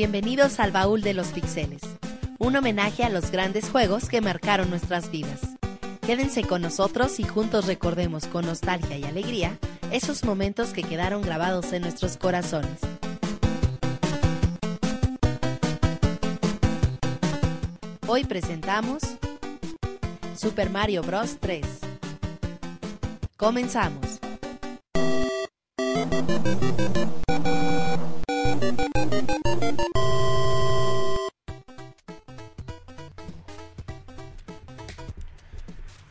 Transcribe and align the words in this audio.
Bienvenidos 0.00 0.60
al 0.60 0.72
Baúl 0.72 1.02
de 1.02 1.12
los 1.12 1.26
Pixeles, 1.26 1.82
un 2.38 2.56
homenaje 2.56 3.04
a 3.04 3.10
los 3.10 3.30
grandes 3.30 3.68
juegos 3.68 4.08
que 4.08 4.22
marcaron 4.22 4.70
nuestras 4.70 5.10
vidas. 5.10 5.40
Quédense 6.00 6.42
con 6.42 6.62
nosotros 6.62 7.20
y 7.20 7.24
juntos 7.24 7.66
recordemos 7.66 8.24
con 8.24 8.46
nostalgia 8.46 8.96
y 8.96 9.04
alegría 9.04 9.58
esos 9.92 10.24
momentos 10.24 10.70
que 10.70 10.82
quedaron 10.84 11.20
grabados 11.20 11.74
en 11.74 11.82
nuestros 11.82 12.16
corazones. 12.16 12.80
Hoy 18.06 18.24
presentamos 18.24 19.02
Super 20.34 20.70
Mario 20.70 21.02
Bros. 21.02 21.36
3. 21.40 21.66
Comenzamos. 23.36 24.18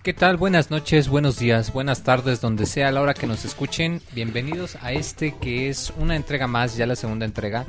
¿Qué 0.02 0.14
tal? 0.14 0.38
Buenas 0.38 0.72
noches, 0.72 1.08
buenos 1.08 1.38
días, 1.38 1.72
buenas 1.72 2.04
tardes, 2.04 2.42
donde 2.42 2.66
sea 2.66 2.92
la 2.92 3.02
hora 3.02 3.14
que 3.14 3.28
nos 3.28 3.46
escuchen. 3.46 4.02
Bienvenidos 4.14 4.76
a 4.82 4.92
este 4.92 5.36
que 5.36 5.70
es 5.70 5.94
una 5.98 6.16
entrega 6.16 6.48
más, 6.48 6.76
ya 6.76 6.88
la 6.88 6.96
segunda 6.96 7.26
entrega, 7.26 7.66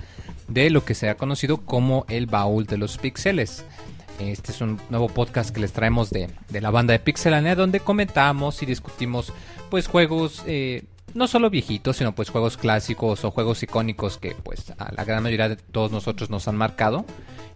de 0.48 0.70
lo 0.70 0.82
que 0.82 0.94
se 0.94 1.10
ha 1.10 1.16
conocido 1.16 1.58
como 1.58 2.06
el 2.08 2.24
baúl 2.26 2.64
de 2.64 2.78
los 2.78 2.96
pixeles. 2.96 3.66
Este 4.18 4.52
es 4.52 4.60
un 4.60 4.80
nuevo 4.88 5.08
podcast 5.08 5.50
que 5.50 5.60
les 5.60 5.72
traemos 5.72 6.10
de, 6.10 6.30
de 6.48 6.60
la 6.60 6.70
banda 6.70 6.92
de 6.92 6.98
Pixelania, 6.98 7.54
donde 7.56 7.80
comentamos 7.80 8.62
y 8.62 8.66
discutimos 8.66 9.32
pues 9.70 9.86
juegos 9.86 10.42
eh, 10.46 10.84
no 11.14 11.26
solo 11.26 11.50
viejitos, 11.50 11.96
sino 11.96 12.14
pues 12.14 12.30
juegos 12.30 12.56
clásicos 12.56 13.24
o 13.24 13.30
juegos 13.30 13.62
icónicos 13.62 14.18
que 14.18 14.34
pues 14.42 14.72
a 14.78 14.92
la 14.94 15.04
gran 15.04 15.22
mayoría 15.22 15.48
de 15.48 15.56
todos 15.56 15.92
nosotros 15.92 16.30
nos 16.30 16.48
han 16.48 16.56
marcado. 16.56 17.04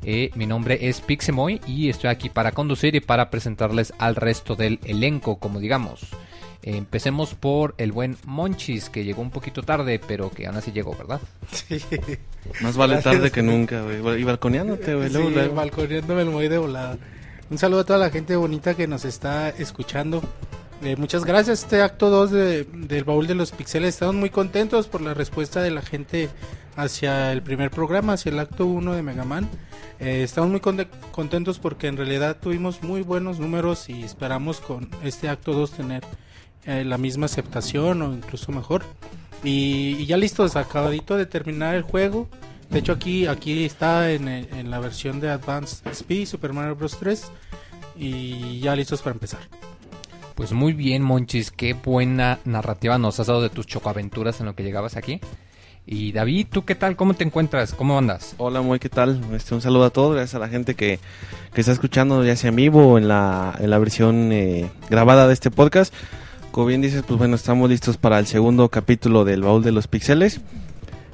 Eh, 0.03 0.31
mi 0.35 0.47
nombre 0.47 0.89
es 0.89 1.01
Pixemoy 1.01 1.61
y 1.67 1.89
estoy 1.89 2.11
aquí 2.11 2.29
para 2.29 2.53
conducir 2.53 2.95
y 2.95 3.01
para 3.01 3.31
presentarles 3.31 3.93
al 3.99 4.17
resto 4.17 4.55
del 4.55 4.81
elenco, 4.85 5.39
como 5.39 5.61
digamos. 5.61 6.09
empecemos 6.63 7.35
por 7.35 7.75
el 7.79 7.93
buen 7.93 8.17
Monchis, 8.25 8.89
que 8.89 9.05
llegó 9.05 9.23
un 9.23 9.31
poquito 9.31 9.63
tarde, 9.63 10.01
pero 10.07 10.31
que 10.31 10.47
aún 10.47 10.57
así 10.57 10.73
llegó, 10.73 10.97
¿verdad? 10.97 11.21
Sí. 11.53 11.79
Más 12.61 12.77
vale 12.77 13.01
tarde 13.03 13.31
que 13.31 13.43
nunca, 13.43 13.83
güey. 13.83 14.21
Y 14.21 14.25
balconeándote, 14.25 14.95
güey. 14.95 15.11
Sí, 15.11 15.49
balconeándome 15.55 16.23
el 16.23 16.31
muy 16.31 16.49
de 16.49 16.59
volada. 16.59 16.99
Un 17.51 17.59
saludo 17.59 17.81
a 17.81 17.85
toda 17.85 17.99
la 17.99 18.11
gente 18.11 18.37
bonita 18.37 18.75
que 18.75 18.87
nos 18.87 19.05
está 19.05 19.51
escuchando. 19.51 20.23
Eh, 20.85 20.97
muchas 20.97 21.25
gracias. 21.25 21.63
Este 21.63 21.81
acto 21.81 22.11
2 22.11 22.31
de, 22.31 22.65
del 22.65 23.05
baúl 23.05 23.27
de 23.27 23.35
los 23.35 23.53
pixeles. 23.53 23.95
Estamos 23.95 24.17
muy 24.17 24.29
contentos 24.29 24.87
por 24.87 25.01
la 25.01 25.15
respuesta 25.15 25.63
de 25.63 25.71
la 25.71 25.81
gente 25.81 26.29
hacia 26.77 27.33
el 27.33 27.43
primer 27.43 27.71
programa, 27.71 28.13
hacia 28.13 28.31
el 28.31 28.39
acto 28.39 28.67
1 28.67 28.93
de 28.93 29.03
Mega 29.03 29.25
Man. 29.25 29.49
Eh, 29.99 30.23
estamos 30.23 30.51
muy 30.51 30.61
contentos 30.61 31.59
porque 31.59 31.87
en 31.87 31.97
realidad 31.97 32.37
tuvimos 32.39 32.83
muy 32.83 33.01
buenos 33.01 33.39
números 33.39 33.89
y 33.89 34.03
esperamos 34.03 34.61
con 34.61 34.91
este 35.03 35.31
acto 35.31 35.55
2 35.55 35.71
tener 35.71 36.05
eh, 36.67 36.85
la 36.85 36.99
misma 36.99 37.27
aceptación 37.27 38.03
o 38.03 38.13
incluso 38.13 38.53
mejor. 38.53 38.83
Y, 39.43 40.05
ya 40.05 40.19
listos, 40.19 40.55
acabadito 40.55 41.17
de 41.17 41.25
terminar 41.25 41.77
el 41.77 41.83
juego. 41.83 42.29
De 42.69 42.81
hecho 42.81 42.93
aquí, 42.93 43.27
aquí 43.27 43.65
está 43.65 44.11
en, 44.11 44.29
en 44.29 44.71
la 44.71 44.81
versión 44.81 45.19
de 45.19 45.31
Advanced 45.31 45.87
SP, 45.89 46.27
Super 46.27 46.53
Mario 46.53 46.77
Bros. 46.77 46.99
3. 46.99 47.33
Y 47.97 48.61
ya 48.61 48.77
listos 48.77 49.01
para 49.01 49.15
empezar. 49.15 49.41
Pues 50.35 50.53
muy 50.53 50.73
bien, 50.73 51.03
Monchis, 51.03 51.53
qué 51.53 51.75
buena 51.75 52.41
narrativa 52.45 52.99
nos 52.99 53.21
has 53.21 53.29
dado 53.29 53.41
de 53.41 53.51
tus 53.51 53.67
chocoaventuras 53.67 54.41
en 54.41 54.47
lo 54.47 54.57
que 54.57 54.65
llegabas 54.65 54.97
aquí. 54.97 55.21
Y 55.87 56.13
David, 56.13 56.49
¿tú 56.51 56.65
qué 56.65 56.75
tal? 56.75 56.97
¿Cómo 56.97 57.15
te 57.15 57.23
encuentras? 57.23 57.73
¿Cómo 57.73 57.97
andas? 57.97 58.35
Hola, 58.39 58.61
muy 58.61 58.81
qué 58.81 58.89
tal. 58.89 59.21
Este, 59.33 59.55
un 59.55 59.61
saludo 59.61 59.85
a 59.85 59.91
todos, 59.91 60.15
gracias 60.15 60.35
a 60.35 60.39
la 60.41 60.49
gente 60.49 60.75
que, 60.75 60.99
que 61.53 61.61
está 61.61 61.73
escuchando 61.73 62.25
ya 62.25 62.35
sea 62.35 62.49
en 62.49 62.57
vivo 62.57 62.95
o 62.95 62.99
en 62.99 63.07
la, 63.07 63.55
en 63.61 63.71
la 63.71 63.79
versión 63.79 64.33
eh, 64.33 64.69
grabada 64.91 65.29
de 65.29 65.35
este 65.35 65.53
podcast. 65.53 65.95
Como 66.51 66.67
bien 66.67 66.81
dices, 66.81 67.05
pues 67.07 67.17
bueno, 67.19 67.37
estamos 67.37 67.71
listos 67.71 67.97
para 67.97 68.19
el 68.19 68.27
segundo 68.27 68.69
capítulo 68.71 69.25
del 69.25 69.43
Baúl 69.43 69.63
de 69.63 69.73
los 69.73 69.87
Pixeles. 69.87 70.41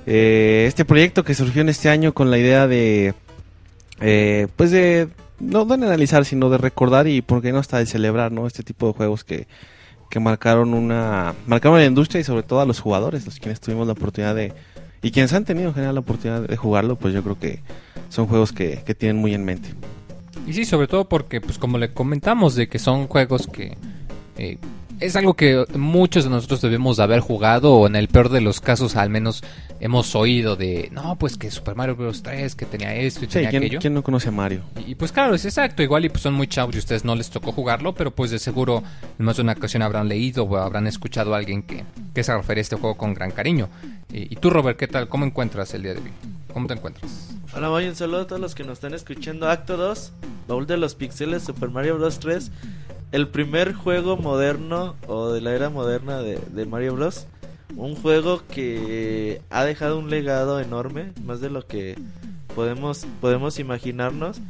Eh, 0.06 0.64
este 0.66 0.86
proyecto 0.86 1.25
que 1.25 1.34
surgió 1.34 1.60
en 1.60 1.69
este 1.69 1.91
año 1.91 2.14
con 2.14 2.30
la 2.30 2.38
idea 2.38 2.66
de, 2.66 3.14
eh, 4.00 4.48
pues 4.56 4.70
de 4.70 5.09
no 5.40 5.64
de 5.64 5.74
analizar, 5.74 6.24
sino 6.24 6.50
de 6.50 6.58
recordar 6.58 7.08
y 7.08 7.22
por 7.22 7.42
qué 7.42 7.52
no 7.52 7.58
hasta 7.58 7.78
de 7.78 7.86
celebrar, 7.86 8.30
¿no? 8.30 8.46
Este 8.46 8.62
tipo 8.62 8.86
de 8.86 8.92
juegos 8.92 9.24
que, 9.24 9.48
que 10.08 10.20
marcaron 10.20 10.74
una 10.74 11.34
marcaron 11.46 11.78
la 11.78 11.86
industria 11.86 12.20
y 12.20 12.24
sobre 12.24 12.42
todo 12.42 12.60
a 12.60 12.66
los 12.66 12.80
jugadores, 12.80 13.24
los 13.24 13.38
quienes 13.38 13.60
tuvimos 13.60 13.86
la 13.86 13.94
oportunidad 13.94 14.34
de 14.34 14.52
y 15.02 15.10
quienes 15.10 15.32
han 15.32 15.44
tenido 15.44 15.68
en 15.68 15.74
general 15.74 15.94
la 15.94 16.00
oportunidad 16.00 16.42
de 16.42 16.56
jugarlo, 16.56 16.96
pues 16.96 17.14
yo 17.14 17.22
creo 17.22 17.38
que 17.38 17.60
son 18.10 18.26
juegos 18.26 18.52
que, 18.52 18.82
que 18.84 18.94
tienen 18.94 19.16
muy 19.16 19.34
en 19.34 19.44
mente. 19.44 19.70
Y 20.46 20.52
sí, 20.52 20.64
sobre 20.64 20.88
todo 20.88 21.08
porque, 21.08 21.40
pues 21.40 21.58
como 21.58 21.78
le 21.78 21.92
comentamos, 21.92 22.54
de 22.54 22.68
que 22.68 22.78
son 22.78 23.06
juegos 23.06 23.46
que 23.46 23.76
eh, 24.36 24.58
es 25.00 25.16
algo 25.16 25.34
que 25.34 25.64
muchos 25.76 26.24
de 26.24 26.30
nosotros 26.30 26.60
debemos 26.60 26.98
de 26.98 27.02
haber 27.02 27.20
jugado 27.20 27.74
o 27.74 27.86
en 27.86 27.96
el 27.96 28.08
peor 28.08 28.28
de 28.28 28.40
los 28.40 28.60
casos 28.60 28.96
al 28.96 29.10
menos 29.10 29.42
hemos 29.80 30.14
oído 30.14 30.56
de, 30.56 30.88
no, 30.92 31.16
pues 31.16 31.36
que 31.36 31.50
Super 31.50 31.74
Mario 31.74 31.96
Bros. 31.96 32.22
3, 32.22 32.54
que 32.54 32.66
tenía 32.66 32.94
esto 32.94 33.24
y 33.24 33.28
tenía 33.28 33.50
¿quién, 33.50 33.62
aquello. 33.62 33.78
¿quién 33.80 33.94
no 33.94 34.02
conoce 34.02 34.28
a 34.28 34.32
Mario? 34.32 34.62
Y, 34.86 34.94
pues 34.94 35.10
claro, 35.10 35.34
es 35.34 35.44
exacto, 35.44 35.82
igual 35.82 36.04
y 36.04 36.10
pues 36.10 36.22
son 36.22 36.34
muy 36.34 36.46
chavos 36.46 36.74
y 36.74 36.78
a 36.78 36.80
ustedes 36.80 37.04
no 37.04 37.16
les 37.16 37.30
tocó 37.30 37.52
jugarlo, 37.52 37.94
pero 37.94 38.10
pues 38.10 38.30
de 38.30 38.38
seguro 38.38 38.82
en 39.18 39.24
más 39.24 39.36
de 39.36 39.42
una 39.42 39.52
ocasión 39.52 39.82
habrán 39.82 40.08
leído 40.08 40.44
o 40.44 40.56
habrán 40.56 40.86
escuchado 40.86 41.34
a 41.34 41.38
alguien 41.38 41.62
que, 41.62 41.84
que 42.14 42.22
se 42.22 42.36
refiere 42.36 42.60
a 42.60 42.62
este 42.62 42.76
juego 42.76 42.96
con 42.96 43.14
gran 43.14 43.30
cariño. 43.30 43.68
Y, 44.12 44.32
y, 44.32 44.36
tú, 44.36 44.50
Robert, 44.50 44.78
¿qué 44.78 44.86
tal? 44.86 45.08
¿Cómo 45.08 45.24
encuentras 45.24 45.72
el 45.74 45.82
día 45.82 45.94
de 45.94 46.00
hoy? 46.00 46.39
¿Cómo 46.52 46.66
te 46.66 46.74
encuentras? 46.74 47.30
Hola, 47.54 47.68
voy 47.68 47.86
un 47.86 47.96
saludo 47.96 48.20
a 48.20 48.26
todos 48.26 48.40
los 48.40 48.54
que 48.54 48.64
nos 48.64 48.74
están 48.74 48.94
escuchando. 48.94 49.48
Acto 49.48 49.76
2, 49.76 50.12
Baúl 50.48 50.66
de 50.66 50.76
los 50.76 50.94
Pixeles, 50.94 51.44
Super 51.44 51.70
Mario 51.70 51.98
Bros. 51.98 52.18
3 52.18 52.50
el 53.12 53.28
primer 53.28 53.72
juego 53.72 54.16
moderno 54.16 54.94
o 55.08 55.30
de 55.30 55.40
la 55.40 55.52
era 55.52 55.68
moderna 55.68 56.20
de, 56.22 56.38
de, 56.38 56.66
Mario 56.66 56.94
Bros. 56.94 57.26
Un 57.76 57.96
juego 57.96 58.42
que 58.46 59.42
ha 59.50 59.64
dejado 59.64 59.98
un 59.98 60.10
legado 60.10 60.60
enorme, 60.60 61.12
más 61.24 61.40
de 61.40 61.50
lo 61.50 61.66
que 61.66 61.96
podemos, 62.54 63.06
podemos 63.20 63.58
imaginarnos. 63.58 64.40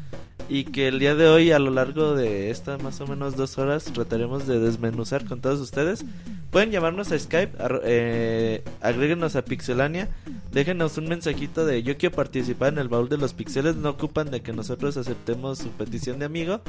Y 0.49 0.65
que 0.65 0.89
el 0.89 0.99
día 0.99 1.15
de 1.15 1.29
hoy, 1.29 1.53
a 1.53 1.61
lo 1.61 1.71
largo 1.71 2.15
de 2.17 2.51
estas 2.51 2.83
más 2.83 3.01
o 3.01 3.07
menos 3.07 3.37
dos 3.37 3.57
horas, 3.59 3.85
trataremos 3.85 4.49
de 4.49 4.59
desmenuzar 4.59 5.25
con 5.25 5.41
todos 5.41 5.61
ustedes. 5.61 6.05
Pueden 6.51 6.73
llamarnos 6.73 7.13
a 7.13 7.19
Skype, 7.19 7.57
eh, 7.85 8.65
agréguenos 8.81 9.37
a 9.37 9.45
Pixelania, 9.45 10.09
déjenos 10.51 10.99
un 10.99 11.07
mensajito 11.07 11.65
de 11.65 11.85
yo 11.85 11.97
quiero 11.97 12.17
participar 12.17 12.73
en 12.73 12.81
el 12.81 12.89
baúl 12.89 13.09
de 13.09 13.19
los 13.19 13.33
pixeles. 13.33 13.77
No 13.77 13.91
ocupan 13.91 14.33
de 14.33 14.41
que 14.41 14.53
nosotros 14.53 14.97
aceptemos 14.97 15.59
su 15.59 15.69
petición 15.69 16.19
de 16.19 16.25
amigo. 16.25 16.63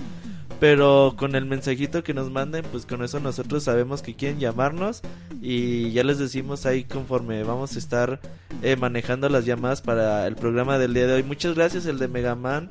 Pero 0.62 1.16
con 1.18 1.34
el 1.34 1.48
mensajito 1.48 2.04
que 2.04 2.14
nos 2.14 2.30
manden, 2.30 2.64
pues 2.72 2.86
con 2.86 3.04
eso 3.04 3.20
nosotros 3.20 3.64
sabemos 3.64 4.04
que 4.04 4.14
quieren 4.14 4.40
llamarnos 4.40 5.02
y 5.42 5.92
ya 5.92 6.04
les 6.04 6.20
decimos 6.20 6.68
ahí 6.68 6.84
conforme 6.84 7.42
vamos 7.42 7.76
a 7.76 7.80
estar 7.80 8.20
eh, 8.62 8.76
manejando 8.76 9.28
las 9.28 9.46
llamadas 9.46 9.82
para 9.82 10.28
el 10.28 10.36
programa 10.36 10.78
del 10.78 10.94
día 10.94 11.08
de 11.08 11.14
hoy. 11.14 11.24
Muchas 11.24 11.56
gracias 11.56 11.88
el 11.88 11.98
de 11.98 12.08
Megaman, 12.08 12.70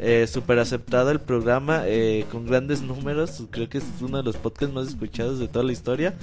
eh, 0.00 0.26
súper 0.26 0.58
aceptado 0.58 1.12
el 1.12 1.20
programa 1.20 1.82
eh, 1.86 2.26
con 2.32 2.44
grandes 2.44 2.82
números, 2.82 3.44
creo 3.52 3.68
que 3.68 3.78
es 3.78 3.84
uno 4.00 4.16
de 4.16 4.24
los 4.24 4.36
podcasts 4.36 4.74
más 4.74 4.88
escuchados 4.88 5.38
de 5.38 5.46
toda 5.46 5.64
la 5.64 5.70
historia. 5.70 6.14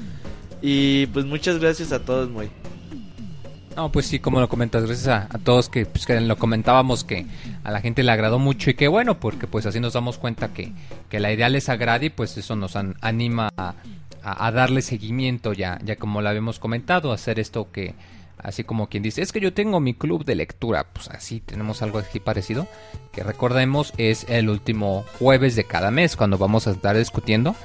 Y 0.61 1.05
pues 1.07 1.25
muchas 1.25 1.59
gracias 1.59 1.93
a 1.93 1.99
todos, 1.99 2.29
muy. 2.29 2.49
No, 3.75 3.91
pues 3.91 4.05
sí, 4.05 4.19
como 4.19 4.39
lo 4.39 4.47
comentas, 4.47 4.85
gracias 4.85 5.07
a, 5.07 5.27
todos 5.39 5.67
que, 5.67 5.85
pues, 5.85 6.05
que, 6.05 6.19
lo 6.21 6.37
comentábamos 6.37 7.03
que 7.03 7.25
a 7.63 7.71
la 7.71 7.81
gente 7.81 8.03
le 8.03 8.11
agradó 8.11 8.39
mucho 8.39 8.69
y 8.69 8.75
que 8.75 8.87
bueno, 8.87 9.19
porque 9.19 9.47
pues 9.47 9.65
así 9.65 9.81
nos 9.81 9.93
damos 9.93 10.17
cuenta 10.17 10.53
que, 10.53 10.71
que 11.09 11.19
la 11.19 11.33
idea 11.33 11.49
les 11.49 11.67
agrada 11.67 12.05
y 12.05 12.09
pues 12.09 12.37
eso 12.37 12.55
nos 12.55 12.77
an, 12.77 12.95
anima 13.01 13.49
a, 13.57 14.51
darle 14.51 14.81
seguimiento 14.81 15.51
ya, 15.51 15.79
ya 15.83 15.97
como 15.97 16.21
lo 16.21 16.29
habíamos 16.29 16.57
comentado, 16.57 17.11
hacer 17.11 17.37
esto 17.37 17.69
que 17.71 17.95
así 18.37 18.63
como 18.63 18.87
quien 18.87 19.03
dice, 19.03 19.21
es 19.21 19.33
que 19.33 19.41
yo 19.41 19.53
tengo 19.53 19.81
mi 19.81 19.93
club 19.93 20.23
de 20.23 20.35
lectura, 20.35 20.85
pues 20.93 21.09
así 21.09 21.41
tenemos 21.41 21.81
algo 21.81 21.99
así 21.99 22.21
parecido, 22.21 22.67
que 23.11 23.23
recordemos 23.23 23.93
es 23.97 24.25
el 24.29 24.49
último 24.49 25.03
jueves 25.19 25.55
de 25.57 25.65
cada 25.65 25.91
mes 25.91 26.15
cuando 26.15 26.37
vamos 26.37 26.67
a 26.67 26.71
estar 26.71 26.97
discutiendo 26.97 27.55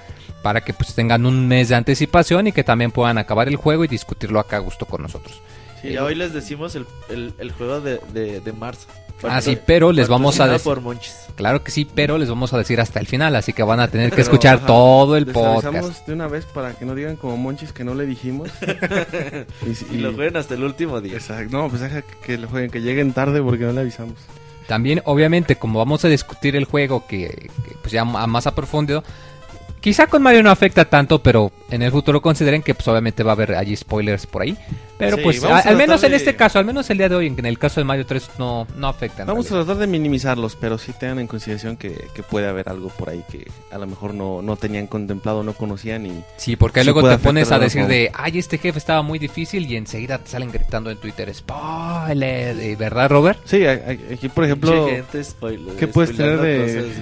para 0.43 0.63
que 0.63 0.73
pues 0.73 0.95
tengan 0.95 1.25
un 1.25 1.47
mes 1.47 1.69
de 1.69 1.77
anticipación 1.77 2.49
y 2.49 2.53
que 2.53 2.65
también 2.65 2.91
puedan 2.91 3.19
acabar 3.19 3.47
el 3.47 3.57
juego 3.57 3.85
y 3.85 3.89
discutirlo 3.89 4.41
acá 4.41 4.57
a 4.57 4.61
gusto 4.61 4.87
con 4.87 5.03
nosotros. 5.03 5.41
Sí, 5.83 5.97
hoy 5.97 6.15
les 6.15 6.33
decimos 6.33 6.75
el, 6.75 6.87
el, 7.09 7.33
el 7.39 7.53
juego 7.53 7.81
de, 7.81 8.01
de, 8.13 8.41
de, 8.41 8.53
marzo. 8.53 8.87
Ah, 9.23 9.41
sí, 9.41 9.59
pero 9.67 9.93
les 9.93 10.09
vamos 10.09 10.41
a 10.41 10.47
decir. 10.47 10.73
Claro 11.37 11.63
que 11.63 11.71
sí, 11.71 11.87
pero 11.95 12.19
les 12.19 12.29
vamos 12.29 12.53
a 12.53 12.59
decir 12.59 12.81
hasta 12.81 13.01
el 13.01 13.07
final, 13.07 13.37
así 13.37 13.53
que 13.53 13.63
van 13.63 13.81
a 13.81 13.89
tener 13.89 14.11
que 14.11 14.17
pero, 14.17 14.23
escuchar 14.23 14.57
ajá, 14.57 14.67
todo 14.67 15.17
el 15.17 15.25
les 15.25 15.35
podcast. 15.35 15.67
avisamos 15.67 16.07
de 16.07 16.13
una 16.13 16.27
vez 16.29 16.45
para 16.47 16.75
que 16.75 16.85
no 16.85 16.95
digan 16.95 17.17
como 17.17 17.37
Monchis 17.37 17.73
que 17.73 17.85
no 17.85 17.95
le 17.95 18.07
dijimos. 18.07 18.51
y, 19.67 19.95
y, 19.95 19.97
y, 19.97 19.99
lo 19.99 20.13
jueguen 20.15 20.37
hasta 20.37 20.55
el 20.55 20.65
último 20.65 21.01
día. 21.01 21.15
Exacto. 21.15 21.57
No, 21.57 21.69
pues 21.69 21.83
deja 21.83 22.03
que 22.03 22.39
lo 22.39 22.49
jueguen, 22.49 22.71
que 22.71 22.81
lleguen 22.81 23.13
tarde 23.13 23.43
porque 23.43 23.65
no 23.65 23.73
le 23.73 23.81
avisamos. 23.81 24.15
También, 24.67 25.03
obviamente, 25.05 25.57
como 25.57 25.79
vamos 25.81 26.05
a 26.05 26.09
discutir 26.09 26.57
el 26.57 26.65
juego 26.65 27.07
que, 27.07 27.51
que 27.65 27.75
pues 27.81 27.93
ya 27.93 28.05
más 28.05 28.47
a 28.47 28.55
profundo, 28.55 29.03
Quizá 29.81 30.07
con 30.09 30.23
Mario 30.23 30.43
no 30.43 30.51
afecta 30.51 30.85
tanto, 30.85 31.23
pero 31.23 31.51
en 31.71 31.81
el 31.83 31.91
futuro 31.91 32.21
consideren 32.21 32.63
que 32.63 32.75
pues 32.75 32.87
obviamente 32.89 33.23
va 33.23 33.33
a 33.33 33.35
haber 33.35 33.55
allí 33.55 33.75
spoilers 33.77 34.27
por 34.27 34.43
ahí. 34.43 34.57
Pero 34.99 35.17
Sí, 35.17 35.23
pues, 35.23 35.41
vamos 35.41 35.65
a- 35.65 35.69
a 35.69 35.71
al 35.71 35.77
menos 35.79 36.01
tratar 36.01 36.05
en 36.05 36.11
de- 36.11 36.17
este 36.19 36.37
caso, 36.37 36.59
al 36.59 36.67
menos 36.67 36.91
el 36.91 36.99
día 36.99 37.09
de 37.09 37.15
hoy, 37.15 37.27
en 37.29 37.47
el 37.47 37.59
caso 37.59 37.81
de 37.81 37.85
Mario 37.85 38.05
3 38.05 38.29
no, 38.39 38.67
no 38.77 38.89
afecta. 38.89 39.25
Vamos 39.25 39.47
a 39.47 39.49
realidad. 39.49 39.67
tratar 39.69 39.81
de 39.81 39.87
minimizarlos, 39.87 40.57
pero 40.57 40.77
sí 40.77 40.93
tengan 40.93 41.21
en 41.21 41.27
consideración 41.27 41.79
que, 41.79 42.09
que 42.13 42.23
puede 42.23 42.47
haber 42.47 42.69
algo 42.69 42.89
por 42.91 43.09
ahí 43.09 43.25
que 43.33 43.51
a 43.71 43.79
lo 43.79 43.87
mejor 43.87 44.13
no, 44.13 44.43
no 44.43 44.57
tenían 44.57 44.87
contemplado, 44.87 45.43
no 45.43 45.55
conocían 45.55 46.05
y 46.05 46.23
Sí, 46.37 46.57
porque 46.57 46.81
Sí 46.81 46.85
luego 46.91 47.09
te 47.09 47.17
pones 47.17 47.51
a 47.51 47.59
de 47.59 47.65
decir 47.65 47.87
de, 47.87 48.11
ay, 48.13 48.39
este 48.39 48.59
jefe 48.59 48.79
estaba 48.79 49.01
muy 49.01 49.19
difícil 49.19 49.65
y 49.71 49.77
enseguida 49.77 50.19
te 50.19 50.29
salen 50.29 50.53
gritando 50.53 50.91
en 50.91 50.99
Twitter, 50.99 51.35
spoiler, 51.35 52.59
¿eh, 52.61 52.77
¿verdad, 52.79 53.09
Robert? 53.09 53.39
Sí, 53.47 53.65
a- 53.65 53.71
a- 53.73 54.15
aquí 54.15 54.29
por 54.29 54.45
ejemplo, 54.45 54.87
gente 54.87 55.25
spoiler, 55.25 55.77
¿qué 55.77 55.87
puedes 55.89 56.15
tener 56.15 56.39
de- 56.39 56.59
cosas. 56.61 56.97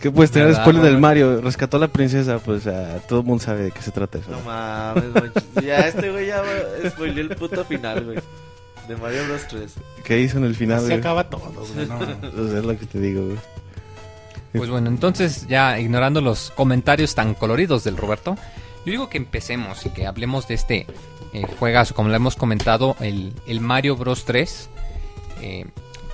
¿Qué 0.00 0.10
puedes 0.10 0.30
tener 0.30 0.48
¿Verdad, 0.48 0.62
spoiler 0.62 0.82
del? 0.82 0.98
Mario? 0.98 1.40
Rescató 1.40 1.76
a 1.76 1.80
la 1.80 1.88
princesa, 1.88 2.38
pues 2.38 2.64
todo 3.08 3.20
el 3.20 3.26
mundo 3.26 3.42
sabe 3.44 3.64
de 3.64 3.70
qué 3.70 3.82
se 3.82 3.90
trata 3.90 4.18
eso. 4.18 4.30
No 4.30 4.40
mames, 4.40 5.04
manches. 5.14 5.44
Ya 5.64 5.78
este 5.80 6.10
güey 6.10 6.26
ya 6.28 6.42
spoileó 6.90 7.22
el 7.22 7.36
puto 7.36 7.64
final, 7.64 8.04
güey. 8.04 8.18
De 8.88 8.96
Mario 8.96 9.26
Bros 9.28 9.42
3. 9.48 9.74
¿Qué 10.04 10.20
hizo 10.20 10.38
en 10.38 10.44
el 10.44 10.54
final? 10.54 10.80
Se 10.80 10.86
güey? 10.86 10.98
acaba 10.98 11.24
todo, 11.28 11.52
güey, 11.74 11.86
no. 11.86 11.98
Pues 11.98 12.52
es 12.52 12.64
lo 12.64 12.78
que 12.78 12.86
te 12.86 12.98
digo, 13.00 13.24
güey. 13.26 13.36
Pues 14.52 14.70
bueno, 14.70 14.88
entonces 14.88 15.46
ya 15.46 15.78
ignorando 15.78 16.20
los 16.22 16.50
comentarios 16.52 17.14
tan 17.14 17.34
coloridos 17.34 17.84
del 17.84 17.98
Roberto, 17.98 18.36
yo 18.86 18.90
digo 18.92 19.08
que 19.10 19.18
empecemos 19.18 19.84
y 19.84 19.90
que 19.90 20.06
hablemos 20.06 20.48
de 20.48 20.54
este 20.54 20.86
eh, 21.34 21.42
juegazo, 21.58 21.94
como 21.94 22.08
lo 22.08 22.16
hemos 22.16 22.34
comentado, 22.34 22.96
el, 23.00 23.34
el 23.46 23.60
Mario 23.60 23.94
Bros 23.96 24.24
3, 24.24 24.70
eh, 25.42 25.66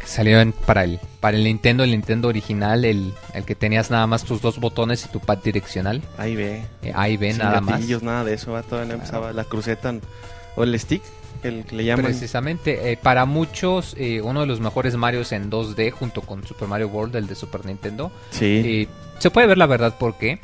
que 0.04 0.10
salió 0.10 0.40
en- 0.40 0.52
para, 0.52 0.84
el, 0.84 1.00
para 1.20 1.36
el 1.36 1.44
Nintendo, 1.44 1.82
el 1.84 1.90
Nintendo 1.90 2.28
original, 2.28 2.84
el, 2.84 3.12
el 3.34 3.44
que 3.44 3.54
tenías 3.54 3.90
nada 3.90 4.06
más 4.06 4.24
tus 4.24 4.40
dos 4.40 4.58
botones 4.60 5.04
y 5.04 5.08
tu 5.08 5.20
pad 5.20 5.38
direccional, 5.38 6.02
Ahí 6.18 6.36
ve. 6.36 6.64
eh, 6.82 6.92
A 6.94 7.08
y 7.08 7.16
B 7.16 7.30
Sin 7.32 7.38
nada 7.42 7.60
más. 7.60 7.80
nada 8.02 8.24
de 8.24 8.34
eso, 8.34 8.52
va, 8.52 8.62
todavía 8.62 8.88
no 8.88 8.94
empezaba 8.94 9.32
la 9.32 9.44
cruceta 9.44 9.94
o 10.56 10.62
el 10.64 10.78
stick, 10.78 11.02
el 11.42 11.64
que 11.64 11.76
le 11.76 11.84
llaman. 11.84 12.06
Precisamente, 12.06 12.92
eh, 12.92 12.96
para 12.96 13.24
muchos, 13.24 13.94
eh, 13.98 14.20
uno 14.22 14.40
de 14.42 14.46
los 14.46 14.60
mejores 14.60 14.96
Marios 14.96 15.32
en 15.32 15.50
2D 15.50 15.90
junto 15.90 16.22
con 16.22 16.46
Super 16.46 16.68
Mario 16.68 16.88
World, 16.88 17.16
el 17.16 17.26
de 17.26 17.34
Super 17.34 17.66
Nintendo. 17.66 18.10
Sí. 18.30 18.62
Eh, 18.64 18.88
se 19.18 19.30
puede 19.30 19.46
ver 19.46 19.58
la 19.58 19.66
verdad 19.66 19.96
porque 19.98 20.38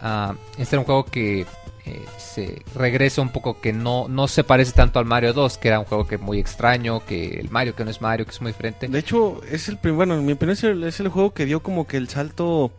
ah, 0.00 0.34
este 0.58 0.76
era 0.76 0.80
un 0.80 0.86
juego 0.86 1.04
que 1.04 1.44
eh, 1.88 2.04
se 2.18 2.62
regresa 2.74 3.22
un 3.22 3.30
poco, 3.30 3.60
que 3.60 3.72
no, 3.72 4.08
no 4.08 4.28
se 4.28 4.44
parece 4.44 4.72
tanto 4.72 4.98
al 4.98 5.06
Mario 5.06 5.32
2, 5.32 5.56
que 5.56 5.68
era 5.68 5.80
un 5.80 5.86
juego 5.86 6.06
que 6.06 6.18
muy 6.18 6.38
extraño, 6.38 7.04
que 7.04 7.40
el 7.40 7.50
Mario 7.50 7.74
que 7.74 7.84
no 7.84 7.90
es 7.90 8.02
Mario, 8.02 8.26
que 8.26 8.32
es 8.32 8.42
muy 8.42 8.52
diferente. 8.52 8.88
De 8.88 8.98
hecho, 8.98 9.40
es 9.50 9.68
el 9.68 9.78
bueno, 9.92 10.14
en 10.14 10.26
mi 10.26 10.32
opinión 10.32 10.84
es 10.84 11.00
el, 11.00 11.08
juego 11.08 11.32
que 11.32 11.46
dio 11.46 11.60
como 11.60 11.86
que 11.86 11.96
el 11.96 12.08
salto, 12.08 12.72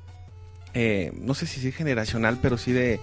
eh, 0.75 1.11
no 1.15 1.33
sé 1.33 1.47
si 1.47 1.59
sí 1.59 1.71
generacional, 1.71 2.37
pero 2.39 2.57
sí 2.59 2.71
de, 2.71 2.99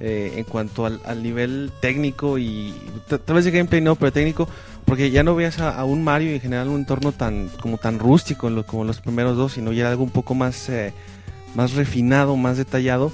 eh, 0.00 0.34
en 0.36 0.44
cuanto 0.44 0.84
al, 0.84 1.22
nivel 1.22 1.72
técnico 1.80 2.38
y 2.38 2.74
tal 3.08 3.36
vez 3.36 3.44
de 3.46 3.50
gameplay 3.50 3.80
no, 3.80 3.96
pero 3.96 4.12
técnico, 4.12 4.48
porque 4.84 5.10
ya 5.10 5.22
no 5.22 5.34
veías 5.34 5.58
a, 5.60 5.82
un 5.84 6.04
Mario 6.04 6.30
y 6.30 6.34
en 6.34 6.40
general 6.40 6.68
un 6.68 6.80
entorno 6.80 7.12
tan, 7.12 7.48
como 7.60 7.78
tan 7.78 7.98
rústico 7.98 8.50
lo- 8.50 8.66
como 8.66 8.84
los 8.84 9.00
primeros 9.00 9.36
dos, 9.36 9.54
sino 9.54 9.72
ya 9.72 9.88
algo 9.88 10.04
un 10.04 10.10
poco 10.10 10.34
más, 10.34 10.68
eh, 10.68 10.92
más 11.54 11.72
refinado, 11.72 12.36
más 12.36 12.58
detallado. 12.58 13.10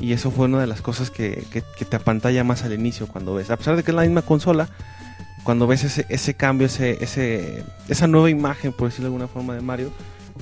Y 0.00 0.12
eso 0.14 0.30
fue 0.30 0.46
una 0.46 0.60
de 0.60 0.66
las 0.66 0.80
cosas 0.80 1.10
que, 1.10 1.46
te 1.88 1.96
apantalla 1.96 2.42
más 2.42 2.64
al 2.64 2.72
inicio 2.72 3.06
cuando 3.06 3.34
ves. 3.34 3.50
A 3.50 3.56
pesar 3.56 3.76
de 3.76 3.82
que 3.82 3.90
es 3.90 3.94
la 3.94 4.02
misma 4.02 4.22
consola, 4.22 4.68
cuando 5.44 5.66
ves 5.66 5.84
ese, 5.84 6.06
ese 6.08 6.34
cambio, 6.34 6.66
ese, 6.66 7.02
ese, 7.04 7.64
esa 7.88 8.06
nueva 8.06 8.30
imagen, 8.30 8.72
por 8.72 8.88
decirlo 8.88 9.10
de 9.10 9.14
alguna 9.14 9.28
forma, 9.28 9.54
de 9.54 9.60
Mario, 9.60 9.92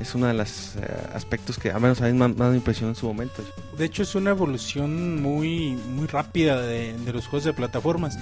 es 0.01 0.15
uno 0.15 0.29
de 0.29 0.35
los 0.35 0.77
eh, 0.77 0.81
aspectos 1.13 1.59
que 1.59 1.73
a 1.73 1.79
menos 1.81 2.01
a 2.01 2.07
mí 2.07 2.13
más, 2.13 2.37
más 2.37 2.51
me 2.51 2.57
impresionó 2.57 2.91
en 2.91 2.95
su 2.95 3.07
momento. 3.07 3.43
De 3.77 3.85
hecho 3.85 4.03
es 4.05 4.15
una 4.15 4.31
evolución 4.31 5.21
muy 5.21 5.71
muy 5.71 6.07
rápida 6.07 6.61
de, 6.61 6.97
de 6.97 7.13
los 7.13 7.27
juegos 7.27 7.45
de 7.45 7.53
plataformas. 7.53 8.17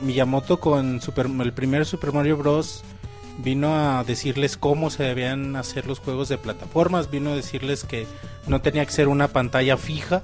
Miyamoto 0.00 0.60
con 0.60 1.00
Super, 1.00 1.26
el 1.26 1.52
primer 1.52 1.86
Super 1.86 2.12
Mario 2.12 2.36
Bros. 2.36 2.84
vino 3.38 3.74
a 3.74 4.04
decirles 4.04 4.56
cómo 4.56 4.90
se 4.90 5.02
debían 5.02 5.56
hacer 5.56 5.86
los 5.86 5.98
juegos 5.98 6.28
de 6.28 6.38
plataformas, 6.38 7.10
vino 7.10 7.30
a 7.30 7.36
decirles 7.36 7.84
que 7.84 8.06
no 8.46 8.60
tenía 8.60 8.84
que 8.84 8.92
ser 8.92 9.08
una 9.08 9.28
pantalla 9.28 9.76
fija, 9.76 10.22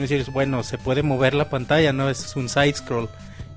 vino 0.00 0.06
a 0.06 0.08
decirles, 0.08 0.32
bueno, 0.32 0.62
se 0.62 0.78
puede 0.78 1.02
mover 1.02 1.34
la 1.34 1.48
pantalla, 1.50 1.92
no 1.92 2.08
es 2.10 2.34
un 2.36 2.48
side 2.48 2.74
scroll. 2.74 3.08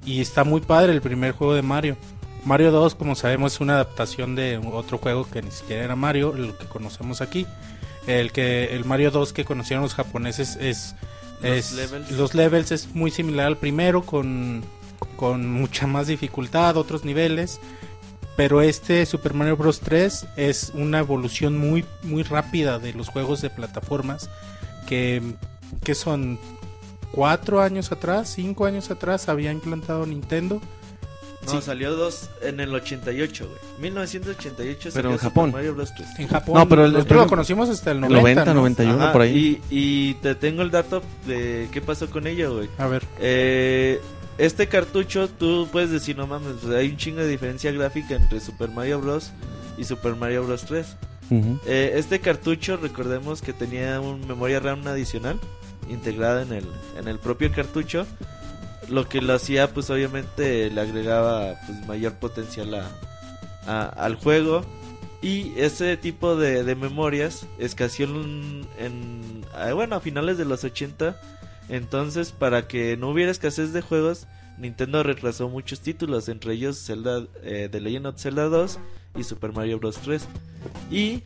Y 0.05 0.21
está 0.21 0.43
muy 0.43 0.61
padre 0.61 0.91
el 0.93 1.01
primer 1.01 1.31
juego 1.33 1.53
de 1.53 1.61
Mario. 1.61 1.97
Mario 2.45 2.71
2, 2.71 2.95
como 2.95 3.15
sabemos, 3.15 3.53
es 3.53 3.61
una 3.61 3.73
adaptación 3.75 4.35
de 4.35 4.57
otro 4.57 4.97
juego 4.97 5.29
que 5.29 5.41
ni 5.41 5.51
siquiera 5.51 5.83
era 5.85 5.95
Mario, 5.95 6.35
el 6.35 6.53
que 6.57 6.65
conocemos 6.65 7.21
aquí. 7.21 7.45
El 8.05 8.31
que 8.33 8.75
el 8.75 8.83
Mario 8.83 9.11
2 9.11 9.31
que 9.31 9.45
conocieron 9.45 9.83
los 9.83 9.93
japoneses 9.95 10.57
es 10.57 10.93
Los 11.41 11.51
es- 11.51 11.71
levels. 11.73 12.11
los 12.11 12.33
levels 12.35 12.71
es 12.71 12.93
muy 12.93 13.11
similar 13.11 13.47
al 13.47 13.57
primero 13.57 14.01
con 14.03 14.63
con 15.15 15.49
mucha 15.49 15.85
más 15.87 16.07
dificultad, 16.07 16.75
otros 16.75 17.05
niveles. 17.05 17.61
Pero 18.35 18.61
este 18.61 19.05
Super 19.05 19.33
Mario 19.35 19.55
Bros. 19.55 19.79
3 19.79 20.25
es 20.35 20.71
una 20.73 20.99
evolución 20.99 21.57
muy, 21.57 21.85
muy 22.01 22.23
rápida 22.23 22.79
de 22.79 22.91
los 22.93 23.07
juegos 23.09 23.41
de 23.41 23.49
plataformas 23.51 24.29
que, 24.87 25.21
que 25.83 25.95
son 25.95 26.39
cuatro 27.11 27.61
años 27.61 27.91
atrás, 27.91 28.29
cinco 28.35 28.65
años 28.65 28.89
atrás 28.91 29.29
había 29.29 29.51
implantado 29.51 30.05
Nintendo. 30.05 30.61
No, 31.45 31.51
Sí. 31.51 31.61
salió 31.61 31.93
dos 31.93 32.29
en 32.41 32.61
el 32.61 32.73
88, 32.73 33.45
güey. 33.45 33.59
1988 33.81 34.79
Pero 34.81 34.91
salió 34.93 35.09
en 35.11 35.17
Super 35.17 35.29
Japón. 35.29 35.51
Mario 35.51 35.75
Bros. 35.75 35.93
3. 35.93 36.07
En 36.19 36.27
Japón, 36.29 36.55
No, 36.55 36.69
pero 36.69 36.85
el- 36.85 36.93
nosotros 36.93 37.17
el- 37.17 37.23
lo 37.25 37.29
conocimos 37.29 37.67
hasta 37.69 37.91
el 37.91 37.99
90. 37.99 38.21
90, 38.21 38.45
¿no? 38.45 38.53
91 38.61 39.03
Ajá, 39.03 39.11
por 39.11 39.21
ahí. 39.23 39.61
Y, 39.69 39.77
y 40.09 40.13
te 40.15 40.35
tengo 40.35 40.61
el 40.61 40.71
dato 40.71 41.01
de 41.27 41.67
qué 41.73 41.81
pasó 41.81 42.09
con 42.09 42.27
ello, 42.27 42.55
güey. 42.55 42.69
A 42.77 42.87
ver, 42.87 43.03
Eh, 43.19 43.99
este 44.37 44.67
cartucho, 44.67 45.27
tú 45.27 45.67
puedes 45.69 45.91
decir, 45.91 46.15
no 46.17 46.27
mames, 46.27 46.53
pues, 46.61 46.73
hay 46.73 46.87
un 46.89 46.97
chingo 46.97 47.19
de 47.19 47.27
diferencia 47.27 47.71
gráfica 47.73 48.15
entre 48.15 48.39
Super 48.39 48.69
Mario 48.69 49.01
Bros. 49.01 49.31
y 49.77 49.83
Super 49.83 50.15
Mario 50.15 50.45
Bros. 50.45 50.63
3. 50.65 50.95
Ujú. 51.29 51.59
Eh, 51.65 51.93
este 51.95 52.19
cartucho, 52.21 52.77
recordemos 52.77 53.41
que 53.41 53.51
tenía 53.53 53.99
una 53.99 54.25
memoria 54.27 54.59
RAM 54.61 54.87
adicional 54.87 55.39
integrada 55.89 56.41
en 56.43 56.53
el, 56.53 56.65
en 56.97 57.07
el 57.07 57.19
propio 57.19 57.51
cartucho. 57.51 58.05
Lo 58.89 59.07
que 59.07 59.21
lo 59.21 59.33
hacía, 59.33 59.73
pues 59.73 59.89
obviamente 59.89 60.69
le 60.69 60.81
agregaba 60.81 61.55
pues, 61.65 61.85
mayor 61.87 62.13
potencial 62.15 62.73
a, 63.65 63.85
al 63.87 64.15
juego. 64.15 64.63
Y 65.21 65.53
ese 65.57 65.95
tipo 65.95 66.35
de, 66.35 66.63
de 66.65 66.75
memorias 66.75 67.47
escaseó 67.57 68.07
en- 68.77 69.45
ah, 69.55 69.71
bueno, 69.73 69.95
a 69.95 69.99
finales 70.01 70.37
de 70.37 70.45
los 70.45 70.63
80. 70.65 71.19
Entonces, 71.69 72.33
para 72.33 72.67
que 72.67 72.97
no 72.97 73.09
hubiera 73.09 73.31
escasez 73.31 73.71
de 73.71 73.81
juegos, 73.81 74.27
Nintendo 74.57 75.01
retrasó 75.01 75.47
muchos 75.47 75.79
títulos, 75.79 76.27
entre 76.27 76.53
ellos 76.53 76.77
Zelda, 76.85 77.23
eh, 77.41 77.69
The 77.71 77.79
Legend 77.79 78.07
of 78.07 78.19
Zelda 78.21 78.43
2 78.49 78.79
y 79.17 79.23
Super 79.23 79.53
Mario 79.53 79.79
Bros. 79.79 79.97
3. 80.03 80.27
Y 80.91 81.23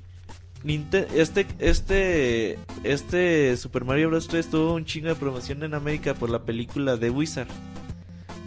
Ninte- 0.68 1.08
este, 1.16 1.48
este, 1.60 2.60
este 2.84 3.56
Super 3.56 3.86
Mario 3.86 4.10
Bros. 4.10 4.28
3 4.28 4.50
tuvo 4.50 4.74
un 4.74 4.84
chingo 4.84 5.08
de 5.08 5.16
promoción 5.16 5.64
en 5.64 5.74
América 5.74 6.14
por 6.14 6.30
la 6.30 6.44
película 6.44 6.98
de 6.98 7.10
Wizard. 7.10 7.48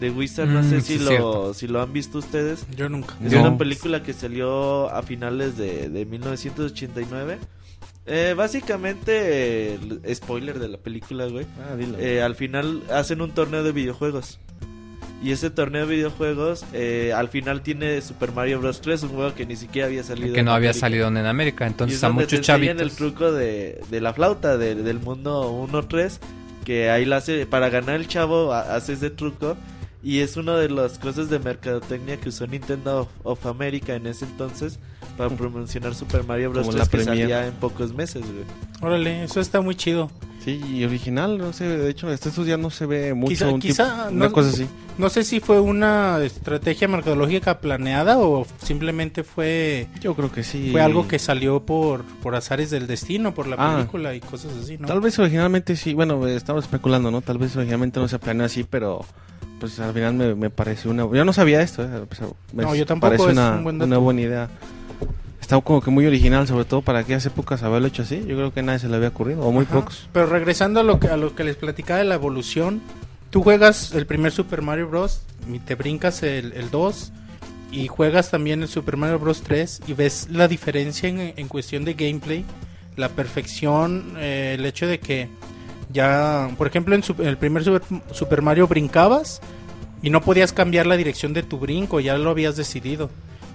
De 0.01 0.11
Wizard, 0.11 0.49
no 0.49 0.61
Mm, 0.63 0.69
sé 0.71 0.81
sí, 0.83 0.99
si, 0.99 1.05
lo, 1.05 1.55
si 1.55 1.67
lo 1.67 1.81
han 1.83 1.93
visto 1.95 2.19
ustedes. 2.19 2.67
yo 2.77 2.89
nunca. 2.91 3.15
Es 3.25 3.33
No. 3.33 3.41
una 3.41 3.57
película 3.59 4.03
que 4.03 4.13
salió 4.13 4.91
a 4.91 5.03
finales 5.03 5.57
de, 5.57 5.89
de 5.89 6.05
1989. 6.07 7.39
Eh, 8.07 8.35
básicamente, 8.37 9.79
spoiler 10.15 10.59
de 10.59 10.69
la 10.69 10.79
película, 10.79 11.27
güey. 11.27 11.47
Ah, 11.71 11.77
dilo. 11.77 11.99
Eh, 11.99 12.23
al 12.23 12.35
final 12.35 12.83
hacen 12.93 13.21
un 13.21 13.31
torneo 13.33 13.63
de 13.63 13.73
videojuegos. 13.73 14.39
Y 15.23 15.33
ese 15.33 15.51
torneo 15.51 15.87
de 15.87 15.95
videojuegos, 15.97 16.65
eh, 16.73 17.13
al 17.15 17.29
final 17.29 17.61
tiene 17.61 18.01
Super 18.01 18.33
Mario 18.33 18.59
Bros. 18.61 18.81
3, 18.81 19.03
un 19.03 19.11
juego 19.11 19.35
que 19.35 19.45
ni 19.45 19.55
siquiera 19.57 19.87
había 19.89 20.03
salido. 20.03 20.33
que 20.35 20.43
no 20.43 20.51
en 20.53 20.57
había 20.57 20.71
América. 20.71 20.81
salido 20.87 21.09
en 21.09 21.17
América. 21.19 21.65
Y 21.65 21.69
Entonces 21.69 21.99
es 21.99 22.05
a 22.05 22.09
donde 22.09 22.27
te 22.27 22.37
muchos 22.37 22.49
enseñan 22.49 22.77
chavitos. 22.79 22.93
el 22.93 22.97
truco 22.97 23.33
de, 23.33 23.81
de 23.91 24.01
la 24.01 24.15
flauta 24.15 24.57
de- 24.57 24.75
del 24.77 24.99
mundo 24.99 25.53
1-3. 25.53 26.19
Que 26.65 26.91
ahí 26.91 27.05
la 27.05 27.17
hace. 27.19 27.45
Para 27.47 27.69
ganar 27.69 27.97
el 27.97 28.09
chavo, 28.09 28.53
ha- 28.55 28.75
hace 28.75 28.95
ese 28.95 29.11
truco. 29.11 29.57
Y 30.03 30.21
es 30.21 30.39
una 30.39 30.57
de 30.57 30.71
las 30.71 30.99
cosas 30.99 31.29
de 31.29 31.39
mercadotecnia 31.39 32.17
que 32.17 32.31
usó 32.31 32.47
Nintendo 32.47 33.01
of, 33.01 33.09
of 33.25 33.47
America 33.47 33.95
en 33.95 34.07
ese 34.07 34.25
entonces. 34.25 34.79
Para 35.29 35.37
promocionar 35.37 35.95
Super 35.95 36.25
Mario 36.25 36.51
Bros. 36.51 36.67
Como 36.67 36.77
3 36.77 36.79
la 36.79 36.91
que 36.91 37.05
Premier. 37.05 37.29
salía 37.31 37.47
en 37.49 37.55
pocos 37.55 37.93
meses, 37.95 38.23
güey. 38.23 38.45
Órale, 38.81 39.25
eso 39.25 39.41
está 39.41 39.61
muy 39.61 39.75
chido. 39.75 40.11
Sí, 40.45 40.59
y 40.73 40.85
original, 40.85 41.37
no 41.37 41.53
sé, 41.53 41.65
de 41.69 41.91
hecho, 41.91 42.09
hasta 42.09 42.31
estos 42.31 42.47
días 42.47 42.59
no 42.59 42.71
se 42.71 42.87
ve 42.87 43.13
mucho 43.13 43.31
Quizá- 43.31 43.53
un 43.53 43.61
quizá 43.61 44.05
tipo- 44.07 44.17
una 44.17 44.31
cosa 44.31 44.49
así. 44.49 44.67
No 44.97 45.11
sé 45.11 45.23
si 45.23 45.39
fue 45.41 45.61
una 45.61 46.19
estrategia 46.25 46.89
mercadológica 46.89 47.61
planeada 47.61 48.19
o 48.19 48.47
simplemente 48.63 49.23
fue 49.23 49.87
Yo 50.01 50.15
creo 50.15 50.33
que 50.33 50.43
sí. 50.43 50.71
fue 50.73 50.81
algo 50.81 51.07
que 51.07 51.19
salió 51.19 51.61
por, 51.61 52.05
por 52.23 52.35
azares 52.37 52.71
del 52.71 52.87
destino, 52.87 53.35
por 53.35 53.47
la 53.49 53.57
Ah. 53.59 53.77
película 53.77 54.15
y 54.15 54.21
cosas 54.21 54.53
así, 54.63 54.79
¿no? 54.79 54.87
Tal 54.89 55.01
vez 55.03 55.19
originalmente 55.19 55.77
sí, 55.77 55.93
bueno, 55.93 56.27
estamos 56.27 56.65
especulando, 56.65 57.11
¿no? 57.11 57.21
Tal 57.21 57.37
vez 57.37 57.55
originalmente 57.57 58.01
no 58.01 58.09
se 58.09 58.19
planeó 58.19 58.47
así, 58.47 58.65
pero 58.65 59.05
pues 59.59 59.79
al 59.79 59.93
final 59.93 60.15
me, 60.15 60.35
me 60.35 60.49
pareció 60.49 60.91
una... 60.91 61.03
Yo 61.13 61.23
no 61.27 61.35
sabía 61.35 61.61
esto, 61.61 61.83
eh, 61.85 62.05
pues, 62.09 62.21
me 62.55 62.63
No, 62.63 62.75
yo 62.75 62.87
tampoco, 62.87 63.11
Parece 63.11 63.27
es 63.27 63.33
una, 63.33 63.57
un 63.57 63.65
buen 63.65 63.79
dato. 63.79 63.87
una 63.89 63.99
buena 63.99 64.21
idea. 64.23 64.49
Está 65.51 65.61
como 65.63 65.81
que 65.81 65.91
muy 65.91 66.07
original, 66.07 66.47
sobre 66.47 66.65
todo 66.65 66.81
para 66.81 67.01
aquellas 67.01 67.27
épocas 67.27 67.65
haberlo 67.65 67.89
hecho 67.89 68.03
así. 68.03 68.21
Yo 68.21 68.37
creo 68.37 68.53
que 68.55 68.63
nadie 68.63 68.79
se 68.79 68.89
le 68.89 68.95
había 68.95 69.09
ocurrido, 69.09 69.43
o 69.43 69.51
muy 69.51 69.65
Ajá. 69.65 69.81
pocos. 69.81 70.09
Pero 70.13 70.27
regresando 70.27 70.79
a 70.79 70.85
lo 70.85 71.01
que 71.01 71.09
a 71.09 71.17
lo 71.17 71.35
que 71.35 71.43
les 71.43 71.57
platicaba 71.57 71.99
de 71.99 72.05
la 72.05 72.15
evolución, 72.15 72.81
tú 73.31 73.43
juegas 73.43 73.93
el 73.93 74.07
primer 74.07 74.31
Super 74.31 74.63
Mario 74.63 74.87
Bros. 74.89 75.23
y 75.53 75.59
te 75.59 75.75
brincas 75.75 76.23
el, 76.23 76.53
el 76.53 76.71
2 76.71 77.11
y 77.73 77.89
juegas 77.89 78.31
también 78.31 78.63
el 78.63 78.69
Super 78.69 78.97
Mario 78.97 79.19
Bros. 79.19 79.43
3 79.43 79.81
y 79.89 79.93
ves 79.95 80.29
la 80.31 80.47
diferencia 80.47 81.09
en, 81.09 81.35
en 81.37 81.49
cuestión 81.49 81.85
de 81.85 81.95
gameplay, 81.95 82.45
la 82.97 83.09
perfección, 83.09 84.15
eh, 84.19 84.55
el 84.57 84.65
hecho 84.65 84.87
de 84.87 85.01
que 85.01 85.29
ya, 85.93 86.49
por 86.59 86.69
ejemplo, 86.69 86.95
en, 86.95 87.03
su- 87.03 87.17
en 87.19 87.27
el 87.27 87.39
primer 87.39 87.65
Super, 87.65 87.83
Super 88.13 88.41
Mario 88.41 88.69
brincabas 88.69 89.41
y 90.01 90.11
no 90.11 90.21
podías 90.21 90.53
cambiar 90.53 90.87
la 90.87 90.97
dirección 90.97 91.33
de 91.33 91.43
tu 91.43 91.59
brinco, 91.59 91.99
ya 91.99 92.17
lo 92.19 92.31
habías 92.31 92.55
decidido. 92.57 93.11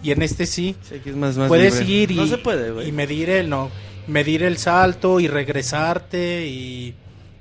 Y 0.06 0.12
en 0.12 0.22
este 0.22 0.46
sí, 0.46 0.76
Sí, 0.88 0.96
aquí 0.96 1.10
es 1.10 1.16
más, 1.16 1.36
más 1.38 1.48
puedes 1.48 1.80
libre. 1.80 1.94
ir 1.94 2.12
y, 2.12 2.16
No 2.16 2.28
se 2.28 2.38
puede, 2.38 2.72
güey. 2.72 2.90
y 2.90 2.92
medir 2.92 3.30
el 3.30 3.50
no, 3.50 3.70
medir 4.08 4.44
el 4.44 4.58
salto 4.58 5.20
y 5.20 5.28
regresarte 5.28 6.46
y, 6.48 6.94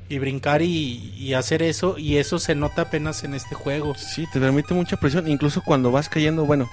y 0.08 0.18
brincar 0.18 0.62
y, 0.62 1.12
y 1.16 1.34
hacer 1.34 1.62
eso 1.62 1.96
y 1.98 2.16
eso 2.16 2.38
se 2.38 2.54
nota 2.54 2.82
apenas 2.82 3.22
en 3.24 3.34
este 3.34 3.54
juego. 3.54 3.94
Sí, 3.96 4.24
te 4.32 4.40
permite 4.40 4.72
mucha 4.74 4.96
presión. 4.96 5.28
Incluso 5.28 5.62
cuando 5.62 5.90
vas 5.90 6.08
cayendo, 6.08 6.46
bueno, 6.46 6.68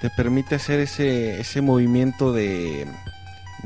te 0.00 0.10
permite 0.10 0.56
hacer 0.56 0.80
ese, 0.80 1.40
ese 1.40 1.60
movimiento 1.62 2.32
de, 2.32 2.86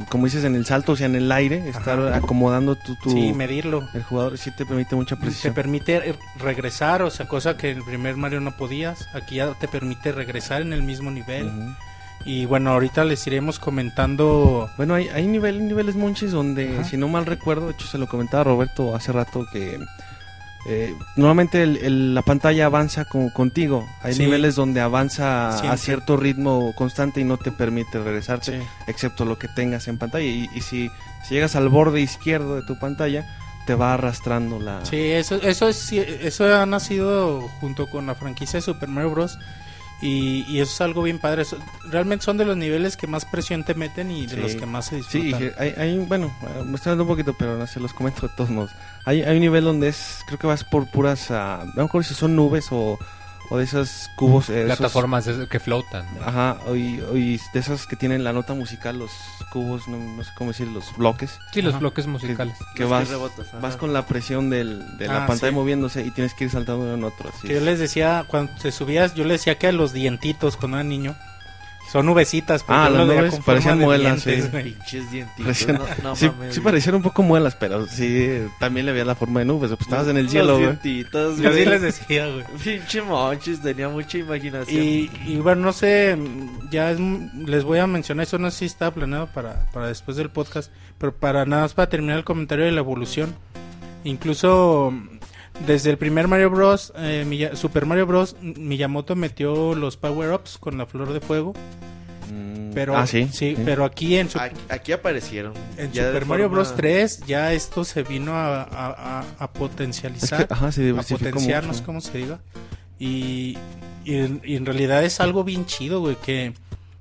como 0.09 0.25
dices, 0.25 0.45
en 0.45 0.55
el 0.55 0.65
salto, 0.67 0.93
o 0.93 0.97
sea, 0.97 1.07
en 1.07 1.17
el 1.17 1.31
aire, 1.33 1.69
estar 1.69 1.99
Ajá. 1.99 2.17
acomodando 2.17 2.77
tu, 2.77 2.95
tu- 2.97 3.11
Sí, 3.11 3.33
medirlo. 3.33 3.89
el 3.93 4.03
jugador, 4.03 4.39
sí 4.39 4.51
te 4.51 4.65
permite 4.65 4.95
mucha 4.97 5.17
Te 5.17 5.23
precisión. 5.23 5.55
permite 5.55 6.11
eh, 6.11 6.15
regresar, 6.39 7.03
o 7.03 7.11
sea, 7.11 7.27
cosa 7.29 7.57
que 7.57 7.71
en 7.71 7.79
el 7.79 7.85
primer 7.85 8.17
Mario 8.17 8.41
no 8.41 8.57
podías. 8.57 9.09
Aquí 9.15 9.37
ya 9.37 9.53
te 9.55 9.69
permite 9.69 10.13
regresar 10.13 10.63
en 10.63 10.73
el 10.73 10.83
mismo 10.83 11.11
nivel. 11.11 11.51
Y 12.25 12.45
bueno, 12.45 12.71
ahorita 12.73 13.05
les 13.05 13.27
iremos 13.27 13.59
comentando. 13.59 14.71
Bueno, 14.77 14.95
hay, 14.95 15.09
hay 15.09 15.27
nivel- 15.27 15.67
niveles 15.67 15.97
monchis 15.97 16.31
donde, 16.33 16.75
Ajá. 16.75 16.85
si 16.85 16.97
no 16.97 17.09
mal 17.09 17.27
recuerdo, 17.27 17.67
de 17.67 17.73
hecho 17.73 17.87
se 17.87 17.99
lo 17.99 18.07
comentaba 18.09 18.45
Roberto 18.45 18.95
hace 18.95 19.11
rato 19.13 19.47
que 19.53 19.79
eh, 20.67 20.95
normalmente 21.17 21.63
el- 21.63 21.77
el- 21.79 22.15
la 22.15 22.23
pantalla 22.23 22.67
avanza 22.67 23.05
con- 23.07 23.31
contigo. 23.31 23.89
Hay 24.03 24.13
Sí. 24.15 24.23
niveles 24.23 24.55
donde 24.55 24.81
avanza 24.81 25.49
a 25.71 25.77
cierto 25.77 26.17
ritmo 26.17 26.73
constante 26.77 27.21
y 27.21 27.25
no 27.25 27.37
te 27.39 27.51
permite 27.51 27.99
regresarte, 27.99 28.61
Sí. 28.61 28.67
excepto 28.87 29.25
lo 29.25 29.39
que 29.39 29.49
tengas 29.49 29.89
en 29.89 29.97
pantalla. 29.99 30.25
Y, 30.27 30.49
y 30.55 30.61
si, 30.61 30.91
si 31.27 31.35
llegas 31.35 31.57
al 31.57 31.69
borde 31.71 32.01
izquierdo 32.01 32.57
de 32.57 32.63
tu 32.63 32.79
pantalla, 32.79 33.25
te 33.67 33.75
va 33.75 33.95
arrastrando 33.95 34.59
la... 34.59 34.85
Sí, 34.85 34.97
eso, 34.99 35.37
eso, 35.37 35.69
es, 35.69 35.93
eso 35.93 36.55
ha 36.57 36.67
nacido 36.67 37.41
junto 37.61 37.89
con 37.89 38.07
la 38.07 38.15
franquicia 38.15 38.59
de 38.59 38.63
Super 38.63 38.89
Mario 38.89 39.11
Bros. 39.11 39.39
Y, 40.03 40.47
y 40.49 40.61
eso 40.61 40.73
es 40.73 40.81
algo 40.81 41.03
bien 41.03 41.19
padre. 41.19 41.43
Eso- 41.43 41.59
realmente 41.91 42.25
son 42.25 42.39
de 42.39 42.45
los 42.47 42.57
niveles 42.57 42.97
que 42.97 43.07
más 43.07 43.25
presión 43.27 43.65
te 43.65 43.75
meten 43.75 44.11
y 44.11 44.27
de 44.27 44.35
Sí. 44.37 44.41
los 44.41 44.55
que 44.55 44.67
más 44.67 44.87
se 44.87 45.03
Sí, 45.03 45.21
disfrutan. 45.21 45.41
dije, 45.41 45.55
hay, 45.59 45.75
hay, 45.77 45.99
bueno, 45.99 46.33
me 46.65 46.77
estoy 46.77 46.91
dando 46.91 47.05
un 47.05 47.09
poquito, 47.09 47.35
pero 47.39 47.67
se 47.67 47.81
los 47.81 47.93
comento 47.93 48.27
de 48.27 48.33
todos 48.35 48.51
modos. 48.51 48.71
Hay, 49.05 49.23
hay 49.23 49.35
un 49.35 49.41
nivel 49.41 49.65
donde 49.65 49.89
es, 49.89 50.21
creo 50.27 50.39
que 50.39 50.47
vas 50.47 50.65
por 50.65 50.87
puras, 50.87 51.31
ah, 51.31 51.65
no 51.67 51.83
me 51.83 51.85
acuerdo 51.85 52.09
si 52.09 52.15
son 52.15 52.35
nubes 52.35 52.69
o, 52.71 52.99
o 53.51 53.59
de 53.59 53.65
esos 53.65 54.11
cubos. 54.17 54.49
eh, 54.49 54.65
Plataformas 54.67 55.29
que 55.51 55.61
flotan. 55.61 56.07
ajá, 56.25 56.59
o 56.67 56.77
y, 56.77 57.01
o 57.01 57.17
y 57.17 57.39
de 57.53 57.61
esas 57.61 57.87
que 57.87 57.97
tienen 57.97 58.25
la 58.25 58.33
nota 58.33 58.55
musical, 58.55 58.99
los 58.99 59.11
cubos, 59.53 59.89
no, 59.89 59.99
no 59.99 60.25
sé 60.25 60.31
cómo 60.37 60.51
decir, 60.53 60.69
los 60.69 60.97
bloques. 60.97 61.39
Sí, 61.53 61.61
los 61.61 61.73
Ajá. 61.75 61.81
bloques 61.81 62.05
Que, 62.07 62.11
musicales. 62.11 62.57
que 62.77 62.85
vas, 62.85 63.09
rebotas, 63.09 63.49
vas 63.61 63.77
con 63.77 63.93
la 63.93 64.07
presión 64.07 64.49
del, 64.51 64.97
de 64.97 65.09
la 65.09 65.25
Ah, 65.25 65.27
pantalla 65.27 65.51
sí. 65.51 65.55
moviéndose 65.57 66.03
y 66.07 66.11
tienes 66.13 66.33
que 66.35 66.45
ir 66.45 66.51
saltando 66.51 66.85
de 66.87 66.95
uno 66.95 67.09
en 67.09 67.13
otro. 67.13 67.29
así 67.29 67.49
Que 67.49 67.55
yo 67.55 67.59
es. 67.59 67.65
les 67.65 67.79
decía, 67.81 68.25
cuando 68.29 68.53
te 68.63 68.71
subías, 68.73 69.15
yo 69.15 69.25
les 69.25 69.41
decía 69.41 69.59
que 69.59 69.67
a 69.67 69.73
los 69.73 69.93
dientitos 69.93 70.57
cuando 70.57 70.77
era 70.79 70.85
niño 70.85 71.17
son 71.91 72.07
nubecitas. 72.07 72.63
pero 72.63 72.79
Ah, 72.79 72.89
las 72.91 73.07
nubes 73.07 73.41
parecían 73.45 73.79
muelas, 73.79 74.25
dientes, 74.25 74.51
sí. 74.53 74.61
Pinches 74.63 75.11
dientitos. 75.11 75.45
Parecían- 75.67 75.79
no, 76.03 76.11
no 76.11 76.17
sí, 76.17 76.31
mames. 76.63 76.85
sí 76.85 76.91
un 76.91 77.03
poco 77.03 77.23
muelas, 77.23 77.57
pero 77.57 77.87
sí, 77.87 78.43
también 78.59 78.87
le 78.87 78.93
veía 78.93 79.05
la 79.05 79.15
forma 79.15 79.41
de 79.41 79.47
nubes. 79.47 79.71
Pues 79.71 79.81
estabas 79.83 80.09
en 80.09 80.17
el 80.17 80.29
cielo, 80.31 80.55
güey. 80.55 80.67
dientitos, 80.67 81.41
güey. 81.41 81.53
así 81.53 81.65
les 81.65 81.83
decía, 81.83 82.27
güey. 82.29 82.45
Pinche 82.65 83.03
monchis, 83.03 83.61
tenía 83.61 83.89
mucha 83.89 84.19
imaginación. 84.19 84.83
Y, 84.83 85.11
y 85.27 85.37
bueno, 85.37 85.63
no 85.63 85.73
sé, 85.73 86.17
ya 86.71 86.91
es- 86.93 87.01
les 87.01 87.65
voy 87.65 87.79
a 87.79 87.87
mencionar, 87.87 88.25
eso 88.25 88.39
no 88.39 88.51
sé 88.51 88.59
si 88.59 88.65
está 88.67 88.91
planeado 88.93 89.27
para, 89.29 89.67
para 89.73 89.89
después 89.89 90.17
del 90.17 90.31
podcast, 90.31 90.71
pero 90.99 91.15
para 91.15 91.45
nada 91.47 91.63
más 91.63 91.75
para 91.75 91.89
terminar 91.89 92.19
el 92.19 92.25
comentario 92.25 92.65
de 92.65 92.73
la 92.73 92.81
evolución. 92.81 93.35
Incluso 94.05 94.93
desde 95.67 95.91
el 95.91 95.99
primer 95.99 96.27
Mario 96.29 96.51
Bros, 96.51 96.93
eh, 96.97 97.25
Miya- 97.27 97.55
Super 97.57 97.87
Mario 97.87 98.07
Bros, 98.07 98.37
Miyamoto 98.41 99.15
metió 99.17 99.75
los 99.75 99.97
power-ups 99.97 100.59
con 100.59 100.79
la 100.79 100.87
flor 100.87 101.13
de 101.13 101.21
fuego, 101.21 101.53
Mm, 102.33 102.71
pero 102.73 102.97
ah, 102.97 103.07
sí. 103.07 103.29
pero 103.65 103.85
aquí 103.85 104.17
en, 104.17 104.29
Sup- 104.29 104.41
Aquí, 104.41 104.61
aquí 104.69 104.93
aparecieron. 104.93 105.53
en 105.77 105.91
ya 105.93 106.07
Super 106.07 106.27
Mario 106.27 106.45
forma- 106.49 106.63
Bros 106.63 106.77
3 106.77 107.21
ya 107.27 107.53
esto 107.53 107.85
se 107.85 108.03
vino 108.05 108.35
a, 108.35 108.63
a- 108.63 109.21
a- 109.21 109.25
a 109.39 109.45
Es 109.45 109.51
potencializar 109.51 110.47
que, 110.47 110.55
ajá, 110.55 110.71
se 110.73 110.83
a 110.83 110.85
diversificó 110.85 111.25
potenciar, 111.31 111.63
no 111.65 111.69
mucho. 111.69 111.79
sé 111.81 111.85
cómo 111.85 112.01
se 112.01 112.19
diga. 112.19 112.41
Y, 112.99 113.59
y 114.05 114.15
en, 114.17 114.41
y 114.45 114.57
en 114.57 114.67
realidad 114.67 115.03
es 115.05 115.21
algo 115.21 115.43
bien 115.43 115.67
chido, 115.67 116.01
güey, 116.01 116.17
que, 116.17 116.53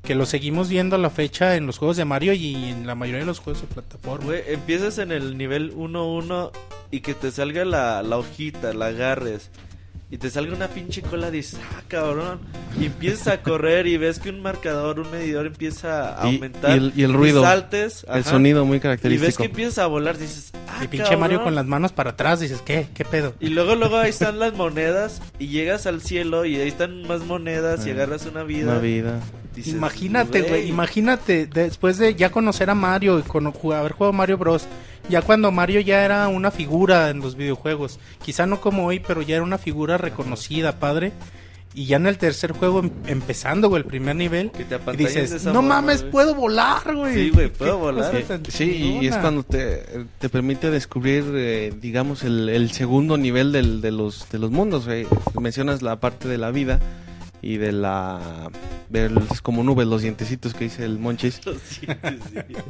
que 0.10 0.16
lo 0.16 0.26
seguimos 0.26 0.70
viendo 0.70 0.96
a 0.96 1.00
la 1.00 1.12
fecha 1.12 1.56
en 1.56 1.68
los 1.68 1.78
juegos 1.78 1.96
de 1.96 2.04
Mario 2.04 2.34
y 2.34 2.56
en 2.56 2.88
la 2.88 2.96
mayoría 2.96 3.20
de 3.20 3.28
los 3.28 3.38
juegos 3.38 3.62
de 3.62 3.68
plataforma. 3.68 4.26
Güey, 4.26 4.42
empiezas 4.48 4.98
en 4.98 5.12
el 5.12 5.38
nivel 5.38 5.72
1-1 5.76 6.50
y 6.90 7.02
que 7.02 7.14
te 7.14 7.30
salga 7.30 7.64
la, 7.64 8.02
la 8.02 8.18
hojita, 8.18 8.74
la 8.74 8.88
agarres. 8.88 9.52
Y 10.10 10.18
te 10.18 10.32
salga 10.32 10.56
una 10.56 10.68
pinche 10.68 11.04
cola, 11.04 11.30
dices, 11.30 11.60
ah, 11.78 11.84
cabrón. 11.88 12.40
Y 12.82 12.86
empiezas 12.88 13.28
a 13.28 13.42
correr 13.44 13.86
y 13.86 13.98
ves 13.98 14.18
que 14.18 14.32
un 14.32 14.42
marcador, 14.42 15.00
un 15.00 15.12
medidor 15.12 15.46
empieza 15.46 16.20
a 16.20 16.28
Y- 16.28 16.38
aumentar. 16.38 16.72
y 16.72 16.74
el- 16.80 16.94
y 16.96 17.04
el 17.04 17.14
ruido, 17.14 17.44
saltes. 17.44 18.04
El 18.10 18.22
ajá, 18.22 18.32
sonido 18.32 18.66
muy 18.66 18.78
Y 18.78 18.80
ves 18.80 18.82
característico. 18.82 19.38
que 19.38 19.46
empiezas 19.46 19.78
a 19.78 19.86
volar, 19.86 20.18
dices, 20.18 20.52
ah, 20.70 20.80
y 20.86 20.88
pinche 20.88 21.04
cabrón. 21.04 21.20
Mario 21.20 21.44
con 21.44 21.54
las 21.54 21.68
manos 21.68 21.92
para 21.92 22.10
atrás, 22.10 22.40
dices, 22.40 22.64
¿qué? 22.66 22.88
¿Qué 22.96 23.06
pedo? 23.06 23.36
Y 23.40 23.50
luego, 23.50 23.76
luego 23.76 23.98
ahí 23.98 24.10
están 24.10 24.40
las 24.40 24.54
monedas. 24.56 25.22
Y 25.38 25.50
llegas 25.50 25.86
al 25.86 26.02
cielo 26.02 26.46
y 26.46 26.56
ahí 26.56 26.68
están 26.70 27.04
más 27.04 27.24
monedas 27.28 27.86
y 27.86 27.92
Ah, 27.92 27.94
agarras 27.94 28.26
una 28.26 28.42
vida. 28.42 28.72
Una 28.72 28.80
vida. 28.80 29.20
Dices, 29.60 29.74
imagínate, 29.74 30.42
güey, 30.44 30.68
imagínate, 30.70 31.46
después 31.48 31.98
de 31.98 32.16
ya 32.16 32.32
conocer 32.32 32.70
a 32.70 32.76
Mario 32.76 33.20
y 33.20 33.22
con, 33.24 33.48
haber 33.48 33.92
jugado 33.94 34.14
Mario 34.14 34.38
Bros. 34.38 34.68
Ya 35.10 35.22
cuando 35.22 35.52
Mario 35.52 35.80
ya 35.80 36.04
era 36.06 36.28
una 36.28 36.52
figura 36.52 37.10
en 37.10 37.20
los 37.20 37.36
videojuegos, 37.36 38.00
quizá 38.24 38.46
no 38.46 38.62
como 38.62 38.86
hoy, 38.86 39.00
pero 39.00 39.22
ya 39.22 39.36
era 39.36 39.44
una 39.44 39.58
figura 39.58 39.98
reconocida, 39.98 40.80
padre. 40.80 41.12
Y 41.76 41.86
ya 41.86 41.98
en 41.98 42.08
el 42.08 42.18
tercer 42.18 42.52
juego, 42.52 42.80
em- 42.80 42.90
empezando, 43.06 43.70
güey, 43.70 43.84
el 43.84 43.88
primer 43.88 44.16
nivel, 44.16 44.50
Que 44.52 44.66
te 44.66 44.76
y 44.94 44.98
dices, 44.98 45.46
no 45.46 45.54
forma, 45.54 45.76
mames, 45.76 46.02
güey". 46.02 46.12
puedo 46.12 46.34
volar, 46.36 46.96
güey. 46.96 47.14
Sí, 47.14 47.30
güey, 47.30 47.50
puedo 47.50 47.78
volar. 47.78 48.12
Sí, 48.50 48.98
y 49.02 49.08
es 49.08 49.16
cuando 49.18 49.44
te, 49.44 49.84
te 50.18 50.30
permite 50.30 50.72
descubrir, 50.72 51.26
eh, 51.36 51.72
digamos, 51.80 52.24
el, 52.24 52.50
el 52.50 52.72
segundo 52.72 53.18
nivel 53.18 53.52
del- 53.52 53.82
de, 53.82 53.92
los, 53.92 54.28
de 54.32 54.40
los 54.40 54.50
mundos. 54.50 54.86
güey. 54.88 55.06
Mencionas 55.40 55.84
la 55.84 56.00
parte 56.00 56.28
de 56.28 56.40
la 56.40 56.50
vida 56.50 56.80
y 57.42 57.58
de 57.58 57.72
la... 57.72 58.50
De 58.90 59.08
los- 59.10 59.42
como 59.42 59.64
nubes, 59.64 59.86
los 59.88 60.02
dientecitos 60.02 60.54
que 60.54 60.64
dice 60.66 60.84
el 60.84 60.98
Monchis. 61.00 61.40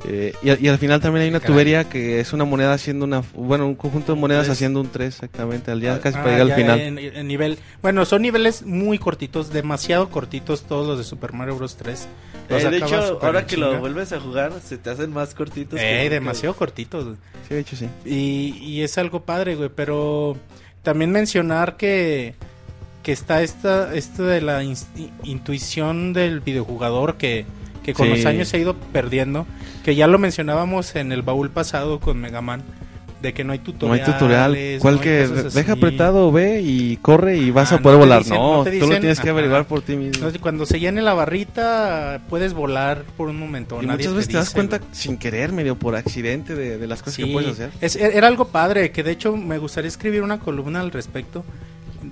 Eh, 0.08 0.34
y, 0.42 0.50
al- 0.50 0.64
y 0.64 0.68
al 0.68 0.78
final 0.78 1.02
también 1.02 1.24
hay 1.24 1.30
una 1.30 1.40
Caray. 1.40 1.54
tubería 1.54 1.84
que 1.86 2.20
es 2.20 2.34
una 2.34 2.46
moneda 2.46 2.74
haciendo 2.74 3.06
una... 3.06 3.22
Bueno, 3.34 3.68
un 3.68 3.76
conjunto 3.76 4.14
de 4.16 4.20
monedas 4.20 4.46
tres. 4.46 4.58
haciendo 4.58 4.82
un 4.82 4.90
3 4.90 5.08
exactamente, 5.08 5.72
al 5.72 5.80
día 5.82 6.00
casi 6.00 6.18
Ah, 6.18 6.24
para 6.24 6.38
llegar 6.38 6.52
al 6.52 6.56
final. 6.62 6.80
En, 6.80 6.98
en 7.00 7.28
nivel, 7.28 7.58
bueno, 7.82 8.06
son 8.06 8.22
niveles 8.22 8.64
muy 8.64 8.98
cortitos, 8.98 9.52
demasiado 9.52 10.10
cortitos 10.10 10.64
todos 10.64 10.88
los 10.88 10.98
de 10.98 11.04
Super 11.04 11.34
Mario 11.34 11.56
Bros 11.56 11.76
3. 11.78 12.08
Los 12.50 12.64
Eh, 12.64 12.70
de 12.70 12.78
hecho, 12.78 13.20
ahora 13.22 13.46
que 13.46 13.56
chinga. 13.56 13.68
lo 13.72 13.80
vuelves 13.80 14.12
a 14.14 14.20
jugar, 14.20 14.54
se 14.64 14.78
te 14.78 14.90
hacen 14.90 15.12
más 15.12 15.34
cortitos. 15.34 15.80
Eh, 15.80 16.02
que- 16.04 16.10
demasiado 16.10 16.56
cortitos. 16.56 17.06
güey. 17.06 17.18
Sí, 17.48 17.54
de 17.54 17.60
hecho 17.62 17.76
sí. 17.76 17.88
Y, 18.06 18.58
y 18.64 18.82
es 18.84 18.98
algo 18.98 19.22
padre, 19.22 19.56
güey, 19.56 19.70
pero 19.74 20.36
también 20.84 21.12
mencionar 21.12 21.78
que, 21.78 22.36
que 23.10 23.13
está 23.13 23.42
esta, 23.42 23.96
esto 23.96 24.22
de 24.24 24.39
la 24.39 24.63
intuición 25.24 26.13
del 26.13 26.42
videojugador 26.42 27.16
que, 27.18 27.48
que 27.84 27.96
con 27.96 28.06
Sí. 28.06 28.12
los 28.13 28.25
años 28.28 28.48
se 28.50 28.58
ha 28.58 28.60
ido 28.60 28.75
perdiendo, 28.75 29.48
que 29.84 29.96
ya 29.96 30.06
lo 30.06 30.20
mencionábamos 30.20 30.96
en 30.96 31.12
el 31.12 31.24
baúl 31.24 31.50
pasado 31.50 32.00
con 32.00 32.20
Mega 32.22 32.42
Man, 32.42 32.62
de 33.24 33.34
que 33.34 33.44
no 33.44 33.51
hay 33.54 33.62
No 33.82 33.94
hay 33.94 34.04
tutorial. 34.04 34.56
¿Cuál 34.80 34.96
no 34.98 35.01
que 35.01 35.28
deja 35.28 35.74
apretado, 35.74 36.32
ve 36.32 36.62
y 36.62 36.98
corre 36.98 37.38
y 37.38 37.50
vas 37.50 37.72
Ah, 37.72 37.78
a 37.78 37.80
poder 37.80 37.98
no 37.98 38.06
volar? 38.06 38.20
dicen- 38.22 38.38
no, 38.38 38.63
tú 38.63 38.88
lo 38.88 39.00
tienes 39.00 39.20
que 39.20 39.30
averiguar 39.32 39.66
por 39.66 39.82
ti 39.82 39.96
mismo. 39.96 40.30
Cuando 40.39 40.68
se 40.68 40.80
llene 40.80 41.01
la 41.01 41.16
barrita, 41.16 42.22
puedes 42.30 42.54
volar 42.54 43.01
por 43.18 43.28
un 43.28 43.39
momento. 43.39 43.80
Y 43.82 43.88
nadie 43.88 43.98
muchas 44.06 44.13
veces 44.13 44.28
te 44.28 44.38
das 44.38 44.46
dice, 44.46 44.54
cuenta 44.54 44.78
güey. 44.78 44.89
sin 44.94 45.18
querer, 45.18 45.51
medio 45.51 45.75
por 45.80 45.96
accidente, 45.96 46.54
de, 46.54 46.78
de 46.78 46.86
las 46.88 47.00
cosas 47.01 47.16
Sí, 47.16 47.24
que 47.24 47.32
puedes 47.34 47.54
hacer. 47.54 47.72
es- 47.82 47.96
e, 47.96 48.16
era 48.18 48.28
algo 48.28 48.50
padre, 48.50 48.92
que 48.92 49.01
de 49.01 49.10
hecho 49.13 49.36
me 49.36 49.58
gustaría 49.58 49.88
escribir 49.88 50.22
una 50.22 50.38
columna 50.39 50.80
al 50.80 50.92
respecto 50.92 51.44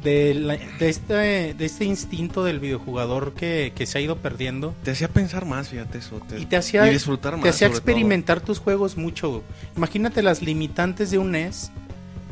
de, 0.04 0.34
la- 0.34 0.58
de, 0.80 0.90
este, 0.90 1.14
de 1.54 1.66
este 1.66 1.86
instinto 1.86 2.44
del 2.44 2.60
videojugador 2.60 3.34
que, 3.34 3.74
que 3.76 3.86
se 3.86 3.98
ha 3.98 4.02
ido 4.02 4.18
perdiendo 4.18 4.74
Te 4.84 4.92
hacía 4.92 5.08
pensar 5.08 5.46
más, 5.46 5.70
fíjate 5.70 5.98
eso. 6.00 6.20
Te, 6.28 6.40
y 6.40 6.46
te 6.46 6.58
hacía, 6.58 6.88
y 6.88 6.92
disfrutar 6.94 7.34
más. 7.34 7.44
te 7.44 7.50
hacía 7.50 7.68
experimentar 7.68 8.42
tus 8.42 8.60
juegos 8.60 8.98
mucho. 8.98 9.44
Imagínate 9.76 10.22
las 10.24 10.42
limitantes 10.42 11.12
de 11.12 11.18
un 11.18 11.32
NES 11.32 11.72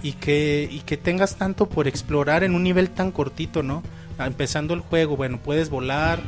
y 0.04 0.14
que, 0.14 0.68
y 0.72 0.80
que 0.82 0.98
tengas 0.98 1.36
tanto 1.38 1.68
por 1.68 1.88
explorar 1.88 2.44
en 2.44 2.54
un 2.56 2.64
nivel 2.64 2.90
tan 2.90 3.12
cortito, 3.12 3.64
¿no? 3.64 3.82
Ah, 4.18 4.28
Empezando 4.28 4.74
el 4.74 4.80
juego, 4.82 5.18
bueno, 5.18 5.40
puedes 5.44 5.70
volar 5.70 6.20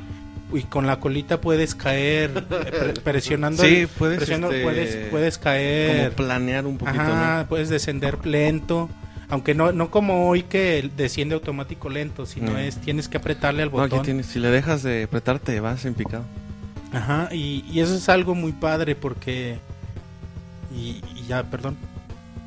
y 0.53 0.62
con 0.62 0.88
la 0.88 1.00
colita 1.00 1.41
puedes 1.41 1.75
caer 1.75 2.32
eh, 2.50 2.72
pre- 2.72 2.94
presionando 3.03 3.63
Sí, 3.63 3.86
puedes, 3.98 4.17
presionando- 4.20 4.51
este, 4.53 5.06
puedes, 5.12 5.38
caer 5.38 5.98
Como 6.13 6.15
planear 6.15 6.65
un 6.65 6.77
poquito, 6.77 7.01
Ajá, 7.01 7.46
puedes 7.50 7.70
descender 7.70 8.25
lento. 8.25 8.89
Aunque 9.29 9.53
no, 9.53 9.72
no 9.74 9.91
como 9.91 10.29
hoy 10.29 10.43
que 10.43 10.89
desciende 10.96 11.36
automático 11.36 11.89
lento, 11.89 12.25
sino 12.25 12.51
Mm. 12.53 12.57
es 12.57 12.77
tienes 12.79 13.07
que 13.10 13.17
apretarle 13.17 13.63
al 13.63 13.72
No, 13.72 13.81
aquí 13.81 13.89
botón. 13.91 14.05
tienes, 14.05 14.27
si 14.27 14.39
le 14.39 14.50
dejas 14.50 14.84
de 14.84 15.03
apretar 15.03 15.39
te 15.39 15.60
vas 15.60 15.84
en 15.86 15.93
picado. 15.96 16.24
Ajá, 16.93 17.27
y, 17.34 17.65
y 17.69 17.81
eso 17.81 17.96
es 17.96 18.07
algo 18.07 18.34
muy 18.36 18.53
padre 18.53 18.96
porque... 18.96 19.60
Y, 20.74 21.01
y 21.15 21.25
ya, 21.27 21.43
perdón. 21.43 21.75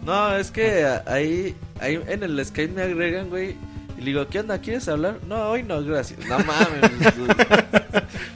No, 0.07 0.35
es 0.35 0.51
que 0.51 0.87
ahí, 1.07 1.55
ahí 1.81 2.01
en 2.09 2.23
el 2.23 2.43
Skype 2.45 2.73
me 2.73 2.83
agregan, 2.83 3.29
güey. 3.29 3.57
Y 3.99 4.01
le 4.01 4.07
digo, 4.07 4.27
¿qué 4.29 4.41
onda? 4.41 4.59
¿Quieres 4.59 4.89
hablar? 4.89 5.19
No, 5.29 5.51
hoy 5.51 5.63
no, 5.63 5.83
gracias. 5.85 6.21
No 6.27 6.39
mames. 6.39 7.17
güey. 7.19 7.29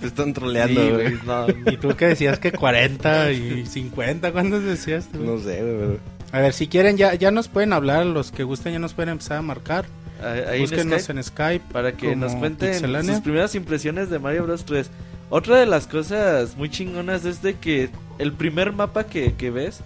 Te 0.03 0.07
están 0.07 0.27
Sí, 0.27 0.33
troleando, 0.35 0.81
güey. 0.91 1.17
güey, 1.17 1.19
no. 1.25 1.47
Y 1.73 1.79
tú 1.79 1.97
que 1.97 2.09
decías 2.09 2.39
que 2.39 2.53
40 2.53 3.33
y 3.33 3.65
50, 3.65 4.31
¿cuántos 4.33 4.63
decías 4.65 5.09
tú? 5.11 5.21
No 5.25 5.39
sé, 5.39 5.63
güey. 5.63 5.77
pero- 5.79 6.14
A 6.35 6.41
ver, 6.41 6.53
si 6.53 6.67
quieren 6.67 6.97
ya, 6.97 7.15
ya 7.15 7.31
nos 7.31 7.49
pueden 7.49 7.73
hablar, 7.73 8.05
los 8.07 8.33
que 8.33 8.43
gusten 8.43 8.73
ya 8.73 8.79
nos 8.79 8.93
pueden 8.95 9.11
empezar 9.11 9.39
a 9.39 9.43
marcar. 9.43 9.87
Ahí 10.23 10.41
ahí 10.49 10.55
en 10.57 10.61
Búsquenos 10.63 11.03
Skype. 11.03 11.19
en 11.19 11.25
Skype. 11.25 11.65
para 11.73 11.93
que 11.93 12.17
nos 12.17 12.35
cuenten 12.35 12.71
Pixelania. 12.71 13.13
sus 13.15 13.23
primeras 13.23 13.55
impresiones 13.55 14.11
de 14.11 14.19
Mario 14.19 14.45
Bros 14.45 14.65
3. 14.65 14.91
Otra 15.31 15.57
de 15.59 15.67
las 15.67 15.87
cosas 15.87 16.57
muy 16.57 16.71
chingonas 16.71 17.25
es 17.25 17.41
de 17.43 17.55
que 17.55 17.91
el 18.19 18.33
primer 18.33 18.73
mapa 18.73 19.05
que, 19.05 19.35
que 19.35 19.51
ves 19.51 19.81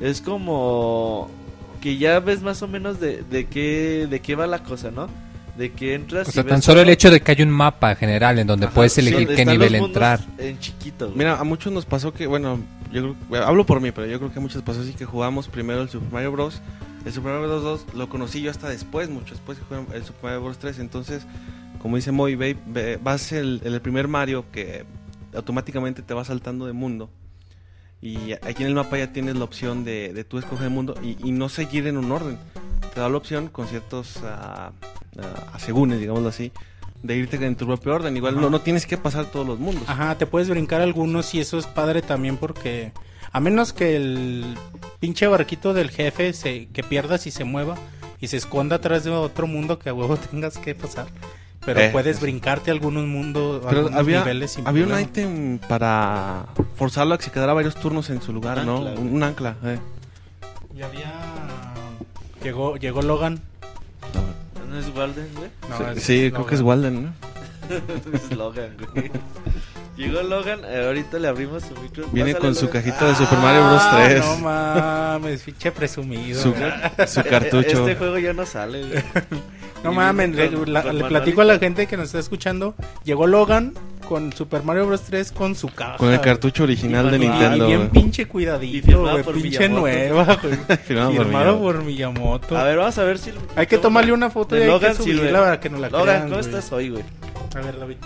es 0.00 0.20
como 0.20 1.30
que 1.80 1.96
ya 1.98 2.20
ves 2.20 2.42
más 2.42 2.62
o 2.62 2.68
menos 2.68 3.00
de, 3.00 3.22
de 3.22 3.46
qué 3.46 4.06
de 4.08 4.20
qué 4.20 4.34
va 4.34 4.46
la 4.46 4.62
cosa, 4.62 4.90
¿no? 4.90 5.08
De 5.56 5.72
que 5.72 5.94
entras 5.94 6.28
O 6.28 6.30
y 6.30 6.32
sea, 6.32 6.42
ves 6.42 6.50
tan 6.50 6.62
solo 6.62 6.80
el 6.80 6.86
todo. 6.86 6.92
hecho 6.94 7.10
de 7.10 7.20
que 7.20 7.32
hay 7.32 7.42
un 7.42 7.50
mapa 7.50 7.94
general 7.94 8.38
en 8.38 8.46
donde 8.46 8.66
Ajá, 8.66 8.74
puedes 8.74 8.92
sí, 8.94 9.00
elegir 9.00 9.28
donde 9.28 9.34
qué 9.34 9.44
nivel 9.44 9.74
entrar. 9.74 10.20
En 10.38 10.58
chiquito. 10.58 11.06
güey. 11.06 11.18
Mira, 11.18 11.38
a 11.38 11.44
muchos 11.44 11.72
nos 11.72 11.84
pasó 11.86 12.12
que, 12.12 12.26
bueno, 12.26 12.58
yo 12.92 13.14
creo, 13.28 13.44
hablo 13.46 13.64
por 13.66 13.80
mí, 13.80 13.90
pero 13.92 14.06
yo 14.06 14.18
creo 14.18 14.32
que 14.32 14.40
muchos 14.40 14.62
pasó 14.62 14.80
así 14.82 14.92
que 14.92 15.04
jugamos 15.04 15.48
primero 15.48 15.82
el 15.82 15.88
Super 15.88 16.12
Mario 16.12 16.32
Bros. 16.32 16.60
El 17.04 17.12
Super 17.12 17.32
Mario 17.32 17.48
Bros. 17.48 17.84
2 17.86 17.94
lo 17.94 18.08
conocí 18.08 18.40
yo 18.42 18.50
hasta 18.50 18.68
después, 18.68 19.08
mucho 19.10 19.34
después 19.34 19.58
que 19.58 19.64
jugué 19.64 19.96
el 19.96 20.04
Super 20.04 20.24
Mario 20.24 20.42
Bros. 20.44 20.58
3. 20.58 20.78
Entonces, 20.78 21.26
como 21.80 21.96
dice 21.96 22.12
Moy, 22.12 22.34
ve- 22.36 22.98
vas 23.02 23.32
el, 23.32 23.60
el 23.64 23.80
primer 23.80 24.06
Mario 24.08 24.44
que 24.52 24.84
automáticamente 25.34 26.02
te 26.02 26.14
va 26.14 26.24
saltando 26.24 26.66
de 26.66 26.72
mundo. 26.72 27.10
Y 28.00 28.32
aquí 28.32 28.62
en 28.62 28.68
el 28.68 28.74
mapa 28.74 28.98
ya 28.98 29.12
tienes 29.12 29.36
la 29.36 29.44
opción 29.44 29.84
de, 29.84 30.12
de 30.12 30.24
tú 30.24 30.38
escoger 30.38 30.64
el 30.66 30.72
mundo 30.72 30.94
y, 31.02 31.16
y 31.26 31.32
no 31.32 31.48
seguir 31.48 31.86
en 31.86 31.96
un 31.96 32.10
orden. 32.10 32.36
Te 32.94 33.00
da 33.00 33.08
la 33.08 33.16
opción 33.16 33.48
con 33.48 33.66
ciertos 33.68 34.18
asegúnes, 35.52 36.00
digámoslo 36.00 36.28
así, 36.28 36.52
de 37.02 37.16
irte 37.16 37.36
en 37.44 37.56
tu 37.56 37.66
propio 37.66 37.94
orden. 37.94 38.16
Igual 38.16 38.40
no, 38.40 38.48
no 38.50 38.60
tienes 38.60 38.86
que 38.86 38.96
pasar 38.96 39.26
todos 39.26 39.46
los 39.46 39.58
mundos. 39.58 39.84
Ajá, 39.88 40.16
te 40.16 40.26
puedes 40.26 40.48
brincar 40.48 40.80
algunos 40.80 41.34
y 41.34 41.40
eso 41.40 41.58
es 41.58 41.66
padre 41.66 42.00
también 42.02 42.36
porque 42.36 42.92
a 43.32 43.40
menos 43.40 43.72
que 43.72 43.96
el 43.96 44.44
pinche 45.00 45.26
barquito 45.26 45.74
del 45.74 45.90
jefe 45.90 46.32
se 46.32 46.66
que 46.66 46.82
pierdas 46.82 47.26
y 47.26 47.30
se 47.30 47.44
mueva 47.44 47.76
y 48.20 48.28
se 48.28 48.36
esconda 48.36 48.76
atrás 48.76 49.02
de 49.04 49.10
otro 49.10 49.46
mundo 49.46 49.78
que 49.78 49.88
a 49.88 49.94
huevo 49.94 50.16
tengas 50.30 50.58
que 50.58 50.74
pasar. 50.74 51.06
Pero 51.64 51.80
Eh, 51.80 51.90
puedes 51.92 52.20
brincarte 52.20 52.72
algunos 52.72 53.06
mundos, 53.06 53.62
Pero 53.68 53.78
algunos 53.82 53.98
había, 54.00 54.18
niveles 54.20 54.50
sin 54.52 54.66
había 54.66 54.84
un 54.84 54.98
ítem 55.00 55.58
para 55.60 56.46
forzarlo 56.74 57.14
a 57.14 57.18
que 57.18 57.24
se 57.24 57.30
quedara 57.30 57.52
varios 57.52 57.76
turnos 57.76 58.10
en 58.10 58.20
su 58.20 58.32
lugar, 58.32 58.58
Un 58.58 58.66
¿no? 58.66 58.76
ancla, 58.78 58.90
un, 58.90 58.96
güey. 58.96 59.14
un 59.14 59.22
ancla. 59.22 59.56
eh. 59.64 59.78
Y 60.76 60.82
había 60.82 61.12
llegó 62.42 62.76
llegó 62.76 63.02
Logan. 63.02 63.40
¿No 64.72 64.78
es 64.78 64.88
Walden, 64.96 65.28
güey? 65.36 65.50
No, 65.68 65.76
sí, 65.78 65.84
es 65.96 66.02
sí, 66.02 66.16
creo 66.18 66.30
Logan. 66.30 66.46
que 66.48 66.54
es 66.54 66.60
Walden, 66.62 67.02
¿no? 67.04 67.12
es 68.14 68.36
Logan, 68.36 68.76
güey. 68.94 69.10
Llegó 69.96 70.22
Logan, 70.22 70.60
eh, 70.64 70.86
ahorita 70.86 71.18
le 71.18 71.28
abrimos 71.28 71.62
su 71.64 71.74
micro. 71.80 72.06
Viene 72.12 72.32
Pásale, 72.32 72.46
con 72.48 72.54
su 72.54 72.66
Logan. 72.66 72.82
cajita 72.82 73.08
de 73.08 73.14
Super 73.14 73.38
Mario 73.38 73.66
Bros. 73.68 73.82
3. 73.94 74.24
Ah, 74.24 74.34
No 75.12 75.18
mames, 75.20 75.42
pinche 75.42 75.70
presumido. 75.70 76.40
Su, 76.42 76.54
su 77.06 77.22
cartucho. 77.28 77.86
Este 77.86 77.96
juego 77.96 78.18
ya 78.18 78.32
no 78.32 78.46
sale, 78.46 78.80
güey. 78.88 79.02
No 79.84 79.92
Y 79.92 79.96
mames, 79.96 80.34
le, 80.36 80.50
la- 80.66 80.82
platico 81.08 81.40
a 81.40 81.44
y 81.44 81.48
la 81.48 81.58
gente 81.58 81.86
que 81.86 81.96
nos 81.96 82.06
está 82.06 82.18
escuchando. 82.20 82.74
Llegó 83.04 83.26
Logan 83.26 83.74
con 84.08 84.32
Super 84.32 84.62
Mario 84.62 84.86
Bros 84.86 85.02
3 85.02 85.32
con 85.32 85.54
su 85.56 85.68
caja. 85.68 85.96
Con 85.96 86.12
el 86.12 86.20
cartucho 86.20 86.62
original 86.64 87.10
de 87.10 87.16
Y. 87.16 87.20
Nintendo. 87.20 87.64
Y 87.64 87.68
bien 87.68 87.90
pinche 87.90 88.22
Y 88.22 88.24
cuidadito, 88.26 88.86
firmado 88.86 89.10
güey, 89.12 89.22
por 89.24 89.34
pinche 89.34 89.58
Miyamoto. 89.68 89.80
nueva, 89.80 90.38
güey. 90.42 90.54
Firmado 90.84 91.12
por 91.14 91.24
Firmado 91.24 91.52
Miyamoto. 91.56 91.62
por 91.62 91.84
Miyamoto. 91.84 92.56
A 92.58 92.64
ver, 92.64 92.76
vamos 92.78 92.98
a 92.98 93.04
ver 93.04 93.18
si. 93.18 93.32
hay 93.56 93.66
que 93.66 93.78
tomarle 93.78 94.12
una 94.12 94.30
foto 94.30 94.54
y 94.54 94.58
de 94.60 94.64
hay 94.66 94.70
Logan 94.70 94.96
que 94.96 95.02
subirla 95.02 95.40
para 95.40 95.60
que 95.60 95.70
nos 95.70 95.80
la 95.80 95.88
Logan, 95.90 96.04
crean, 96.06 96.28
¿cómo 96.28 96.40
estás 96.40 96.70
hoy, 96.72 96.90
güey? 96.90 97.02
A 97.56 97.60
ver, 97.60 97.78
David. 97.78 97.96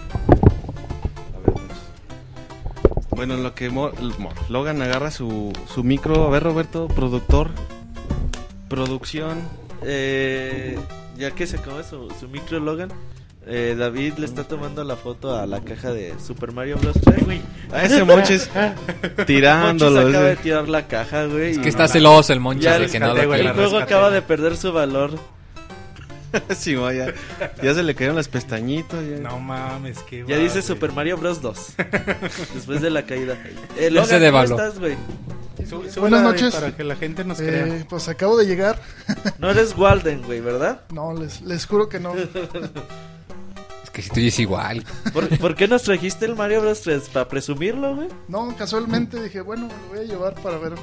Bueno, 3.11 3.35
en 3.35 3.43
lo 3.43 3.55
que 3.55 3.71
Mo- 3.71 3.93
Mo- 4.19 4.33
Logan 4.51 4.83
agarra 4.83 5.11
su, 5.11 5.53
su 5.73 5.83
micro. 5.85 6.27
A 6.27 6.31
ver, 6.31 6.43
Roberto, 6.43 6.87
productor. 6.89 7.51
Producción. 8.69 9.39
Eh, 9.83 10.79
ya 11.17 11.31
que 11.31 11.47
se 11.47 11.57
acabó 11.57 11.83
su, 11.83 12.09
su 12.19 12.29
micro 12.29 12.61
Logan, 12.61 12.91
eh, 13.49 13.77
David 13.79 14.15
le 14.19 14.27
está 14.27 14.43
tomando 14.43 14.83
la 14.83 14.97
foto 14.97 15.37
a 15.37 15.47
la 15.47 15.61
caja 15.61 15.93
de 15.93 16.15
Super 16.19 16.51
Mario 16.51 16.79
Bros. 16.79 16.97
3, 17.01 17.25
güey. 17.25 17.41
A 17.73 17.85
ese 17.85 18.03
Monches 18.03 18.51
tirándolo. 19.27 20.01
Monchis 20.01 20.15
acaba 20.17 20.29
de 20.29 20.37
tirar 20.37 20.69
la 20.69 20.89
caja, 20.89 21.27
güey. 21.27 21.53
Es 21.53 21.59
que 21.59 21.69
está 21.69 21.87
celoso 21.87 22.33
el 22.33 22.41
Monchis 22.41 22.65
ya 22.65 22.79
de 22.79 22.87
el, 22.87 22.91
que 22.91 22.99
no 22.99 23.15
lo 23.15 23.35
el 23.35 23.53
juego 23.53 23.79
acaba 23.79 24.11
de 24.11 24.21
perder 24.23 24.57
su 24.57 24.73
valor. 24.73 25.13
Sí, 26.55 26.75
ya, 26.75 27.15
ya 27.63 27.73
se 27.73 27.83
le 27.83 27.95
cayeron 27.95 28.17
las 28.17 28.29
pestañitas. 28.29 29.01
Ya. 29.09 29.17
No 29.19 29.39
mames, 29.39 30.01
qué 30.01 30.25
Ya 30.29 30.37
va, 30.37 30.43
dice 30.43 30.55
güey. 30.55 30.63
Super 30.65 30.93
Mario 30.93 31.17
Bros. 31.17 31.41
2. 31.41 31.75
Después 32.55 32.83
de 32.83 32.91
la 32.91 33.07
caída. 33.07 33.39
Eh, 33.79 33.91
Logan, 33.91 34.21
se 34.21 34.31
¿cómo 34.31 34.43
estás, 34.43 34.79
güey? 34.79 34.97
Buenas 35.99 36.23
noches. 36.23 36.55
Para 36.55 36.75
que 36.77 36.85
la 36.85 36.97
gente 36.97 37.25
nos 37.25 37.41
Eh, 37.41 37.47
crea. 37.47 37.87
pues 37.89 38.09
acabo 38.09 38.37
de 38.37 38.47
llegar. 38.47 38.81
No 39.39 39.51
eres 39.51 39.77
Walden, 39.77 40.23
güey, 40.23 40.41
¿verdad? 40.41 40.83
No, 40.93 41.13
les, 41.15 41.41
les 41.43 41.67
juro 41.67 41.89
que 41.89 42.01
no. 42.01 42.15
Es 43.85 43.91
que 43.91 44.03
si 44.03 44.11
tú 44.11 44.17
dices 44.21 44.41
igual. 44.41 44.85
¿Por, 45.13 45.29
por 45.39 45.55
qué 45.55 45.67
nos 45.69 45.83
trajiste 45.83 46.27
el 46.27 46.37
Mario 46.37 46.61
Bros. 46.61 46.83
3? 46.83 47.09
¿Para 47.11 47.29
presumirlo, 47.29 47.95
güey? 47.97 48.09
No, 48.29 48.55
casualmente 48.57 49.23
dije, 49.23 49.41
bueno, 49.41 49.69
me 49.69 49.73
lo 49.73 49.89
voy 49.89 49.99
a 50.01 50.03
llevar 50.03 50.35
para 50.43 50.59
ver. 50.59 50.73
eh, 50.75 50.77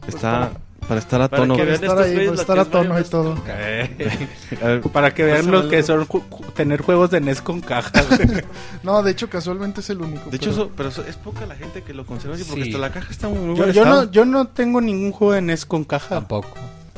pues, 0.00 0.14
Está 0.16 0.30
para 0.50 0.52
estar 1.00 1.22
a 1.22 1.28
Para 1.28 1.42
tono. 1.42 1.54
que 1.56 1.62
para 1.62 1.70
vean 1.72 1.82
estar 1.84 1.98
estos 1.98 2.06
ahí, 2.18 2.26
para 2.28 2.40
estar 2.40 2.58
a 2.58 2.64
tono 2.64 3.00
y 3.00 3.04
todo. 3.04 3.34
Para 4.92 5.14
que 5.14 5.24
vean 5.24 5.38
Pásame 5.46 5.62
lo 5.62 5.68
que 5.68 5.82
son 5.82 6.06
ju- 6.06 6.52
tener 6.54 6.82
juegos 6.82 7.10
de 7.10 7.20
NES 7.20 7.40
con 7.42 7.60
caja. 7.60 7.90
güey. 8.08 8.42
No, 8.82 9.02
de 9.02 9.12
hecho, 9.12 9.28
casualmente 9.30 9.80
es 9.80 9.90
el 9.90 10.00
único. 10.00 10.28
De 10.30 10.36
hecho, 10.36 10.50
pero- 10.50 10.62
eso- 10.64 10.70
pero 10.76 10.88
eso- 10.88 11.04
es 11.06 11.16
poca 11.16 11.46
la 11.46 11.54
gente 11.56 11.82
que 11.82 11.94
lo 11.94 12.04
conserva 12.04 12.34
así, 12.36 12.44
porque 12.44 12.64
Sí. 12.64 12.68
hasta 12.70 12.78
la 12.80 12.92
caja 12.92 13.10
está 13.10 13.28
muy, 13.28 13.38
muy 13.38 13.72
yo, 13.72 13.84
no, 13.84 14.10
yo 14.10 14.24
no 14.24 14.46
tengo 14.48 14.80
ningún 14.80 15.12
juego 15.12 15.32
de 15.34 15.40
NES 15.42 15.64
con 15.66 15.84
caja. 15.84 16.08
Tampoco. 16.16 16.48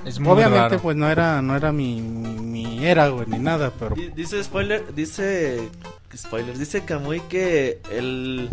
Es 0.04 0.18
muy 0.20 0.32
Obviamente, 0.32 0.60
raro. 0.68 0.80
pues 0.82 0.96
no 0.96 1.08
era, 1.10 1.40
no 1.40 1.56
era 1.56 1.72
mi, 1.72 2.00
mi, 2.02 2.28
mi 2.38 2.86
era, 2.86 3.08
güey, 3.08 3.26
ni 3.26 3.38
nada, 3.38 3.72
pero 3.78 3.94
Di- 3.94 4.10
Dice 4.14 4.42
spoiler, 4.44 4.94
dice 4.94 5.68
spoiler, 6.14 6.58
dice 6.58 6.82
Kamui 6.84 7.20
que 7.20 7.80
el 7.90 8.50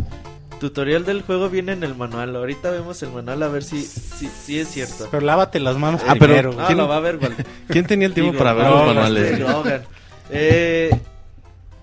tutorial 0.61 1.03
del 1.03 1.23
juego 1.23 1.49
viene 1.49 1.73
en 1.73 1.83
el 1.83 1.95
manual. 1.95 2.33
Ahorita 2.35 2.71
vemos 2.71 3.01
el 3.03 3.09
manual 3.11 3.43
a 3.43 3.47
ver 3.49 3.63
si 3.63 3.81
si, 3.81 4.27
si 4.27 4.59
es 4.59 4.69
cierto. 4.69 5.07
pero 5.11 5.25
lávate 5.25 5.59
las 5.59 5.75
manos 5.75 6.01
Ah, 6.05 6.13
pero- 6.13 6.27
primero, 6.27 6.51
güey. 6.53 6.63
Ah, 6.63 6.67
¿quién- 6.67 6.77
lo 6.77 6.87
va 6.87 6.97
a 6.97 6.99
ver, 7.01 7.19
Wal- 7.19 7.35
¿Quién 7.67 7.85
tenía 7.87 8.07
el 8.07 8.13
tiempo 8.13 8.31
Digo, 8.31 8.43
para 8.43 8.53
ver 8.53 8.65
no, 8.65 8.71
los 8.71 8.79
este, 8.79 8.93
manuales? 8.93 9.39
Logan. 9.39 9.81
Eh, 10.29 10.91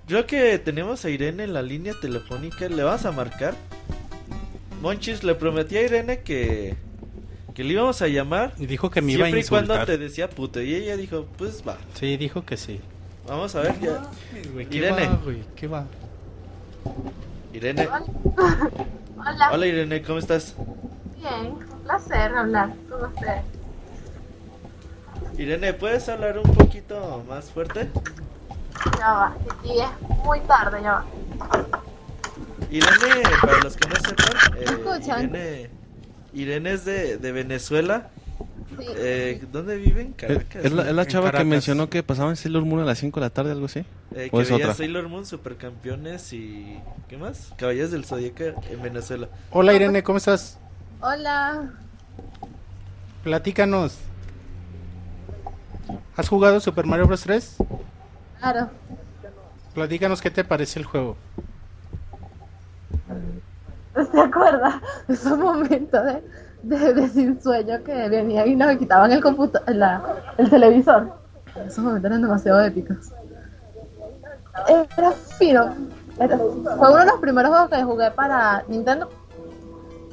creo 0.06 0.24
que 0.26 0.58
tenemos 0.58 1.04
a 1.04 1.10
Irene 1.10 1.44
en 1.44 1.52
la 1.52 1.60
línea 1.60 1.92
telefónica. 2.00 2.68
Le 2.68 2.82
vas 2.84 3.04
a 3.04 3.12
marcar. 3.12 3.54
Monchis 4.80 5.24
le 5.24 5.34
prometí 5.34 5.76
a 5.76 5.82
Irene 5.82 6.20
que 6.20 6.76
que 7.54 7.64
le 7.64 7.72
íbamos 7.72 8.00
a 8.02 8.06
llamar 8.06 8.52
Y 8.60 8.66
dijo 8.66 8.88
que 8.88 9.02
me 9.02 9.10
iba 9.14 9.24
a 9.24 9.26
siempre 9.26 9.44
y 9.44 9.48
cuando 9.48 9.74
insultar. 9.74 9.86
te 9.96 9.98
decía 9.98 10.30
puto 10.30 10.62
y 10.62 10.72
ella 10.76 10.96
dijo 10.96 11.26
pues 11.36 11.64
va 11.66 11.76
Sí, 11.98 12.16
dijo 12.16 12.44
que 12.46 12.56
sí. 12.56 12.80
vamos 13.26 13.56
a 13.56 13.62
ver 13.62 13.74
ya 13.80 14.00
Güey, 14.52 14.66
¿qué 14.66 14.76
Irene. 14.76 15.08
va, 15.08 15.16
güey? 15.24 15.38
¿Qué 15.56 15.66
va? 15.66 15.84
Irene 17.52 17.88
Hola, 19.16 19.50
hola 19.52 19.66
Irene 19.66 20.02
cómo 20.02 20.18
estás 20.18 20.54
bien, 21.16 21.52
un 21.52 21.80
placer 21.84 22.34
hablar 22.34 22.70
con 22.88 23.04
usted. 23.12 23.40
Irene 25.36 25.72
puedes 25.74 26.08
hablar 26.08 26.38
un 26.38 26.54
poquito 26.54 27.24
más 27.28 27.50
fuerte 27.50 27.88
Ya 28.98 29.12
va, 29.12 29.34
aquí 29.50 29.80
es 29.80 30.18
muy 30.24 30.40
tarde, 30.40 30.82
ya 30.82 30.92
va. 30.92 31.04
Irene 32.70 33.22
para 33.40 33.58
los 33.60 33.76
que 33.76 33.88
no 33.88 33.96
sepan 33.96 34.36
eh? 34.56 35.24
Irene 35.24 35.70
Irene 36.34 36.72
es 36.72 36.84
de, 36.84 37.16
de 37.18 37.32
Venezuela 37.32 38.10
eh, 38.96 39.44
¿dónde 39.50 39.76
vive? 39.76 40.02
En 40.02 40.08
¿Es, 40.08 40.14
Caracas 40.16 40.64
es 40.64 40.72
la, 40.72 40.84
¿no? 40.84 40.90
es 40.90 40.96
la 40.96 41.06
chava 41.06 41.32
que 41.32 41.44
mencionó 41.44 41.88
que 41.88 42.02
pasaban 42.02 42.36
Sailor 42.36 42.64
Moon 42.64 42.82
a 42.82 42.84
las 42.84 42.98
5 42.98 43.20
de 43.20 43.26
la 43.26 43.30
tarde, 43.30 43.52
algo 43.52 43.66
así? 43.66 43.80
Eh, 44.14 44.28
¿O 44.32 44.36
que 44.36 44.42
es 44.42 44.50
veía 44.50 44.64
otra? 44.64 44.74
Sailor 44.74 45.08
Moon, 45.08 45.24
Supercampeones 45.26 46.32
y... 46.32 46.78
¿Qué 47.08 47.16
más? 47.16 47.52
Caballeros 47.56 47.90
del 47.90 48.04
Zodíaco 48.04 48.44
en 48.70 48.82
Venezuela. 48.82 49.28
Hola 49.50 49.74
Irene, 49.74 50.02
¿cómo 50.02 50.18
estás? 50.18 50.58
Hola, 51.00 51.70
Platícanos. 53.22 53.98
¿Has 56.16 56.28
jugado 56.28 56.60
Super 56.60 56.86
Mario 56.86 57.06
Bros 57.06 57.22
3? 57.22 57.56
claro. 58.40 58.70
Platícanos 59.74 60.20
qué 60.20 60.30
te 60.30 60.44
parece 60.44 60.78
el 60.78 60.86
juego. 60.86 61.16
¿Se 64.12 64.20
acuerda? 64.20 64.80
Es 65.08 65.24
un 65.24 65.40
momento 65.40 66.02
de... 66.02 66.22
de, 66.68 66.94
de 66.94 67.08
sin 67.08 67.40
sueño 67.42 67.82
que 67.84 68.08
venían 68.08 68.48
y 68.48 68.56
nos 68.56 68.76
quitaban 68.76 69.10
el 69.12 69.22
computa 69.22 69.62
la, 69.68 70.02
el 70.36 70.48
televisor. 70.50 71.12
Esos 71.66 71.78
momentos 71.84 72.08
eran 72.10 72.22
demasiado 72.22 72.60
épicos. 72.62 73.10
Era 74.68 75.12
fino. 75.38 75.74
Era- 76.18 76.36
fue 76.38 76.90
uno 76.90 76.98
de 76.98 77.06
los 77.06 77.20
primeros 77.20 77.50
juegos 77.50 77.70
que 77.70 77.82
jugué 77.84 78.10
para 78.10 78.64
Nintendo. 78.68 79.08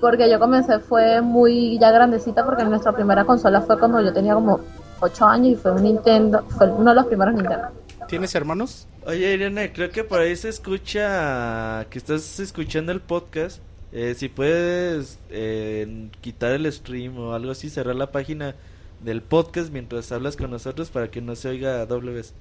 Porque 0.02 0.30
yo 0.30 0.40
comencé, 0.40 0.80
fue 0.80 1.22
muy 1.22 1.80
ya 1.80 1.90
grandecita, 1.90 2.46
porque 2.46 2.64
nuestra 2.66 2.92
primera 2.92 3.24
consola 3.24 3.62
fue 3.62 3.80
cuando 3.80 4.02
yo 4.02 4.14
tenía 4.14 4.34
como 4.36 4.60
8 5.00 5.26
años 5.26 5.48
y 5.54 5.56
fue 5.56 5.72
un 5.72 5.84
Nintendo, 5.84 6.44
fue 6.50 6.70
uno 6.70 6.92
de 6.92 6.96
los 6.96 7.06
primeros 7.08 7.34
Nintendo. 7.34 7.68
¿Tienes 8.08 8.36
hermanos? 8.36 8.88
Oye, 9.08 9.34
Irene, 9.34 9.72
creo 9.72 9.90
que 9.90 10.04
por 10.04 10.20
ahí 10.20 10.36
se 10.36 10.50
escucha 10.50 11.86
que 11.90 11.98
estás 11.98 12.40
escuchando 12.40 12.92
el 12.92 13.02
podcast. 13.02 13.62
Eh, 13.98 14.14
si 14.14 14.28
puedes 14.28 15.20
eh, 15.30 16.10
quitar 16.20 16.52
el 16.52 16.70
stream 16.70 17.18
o 17.18 17.32
algo 17.32 17.54
así, 17.54 17.70
cerrar 17.70 17.96
la 17.96 18.12
página 18.12 18.54
del 19.02 19.22
podcast 19.22 19.72
mientras 19.72 20.12
hablas 20.12 20.36
con 20.36 20.52
nosotros 20.52 20.90
para 20.90 21.10
que 21.10 21.22
no 21.22 21.34
se 21.38 21.48
oiga 21.48 21.86
doble 21.86 22.12
vez. 22.12 22.34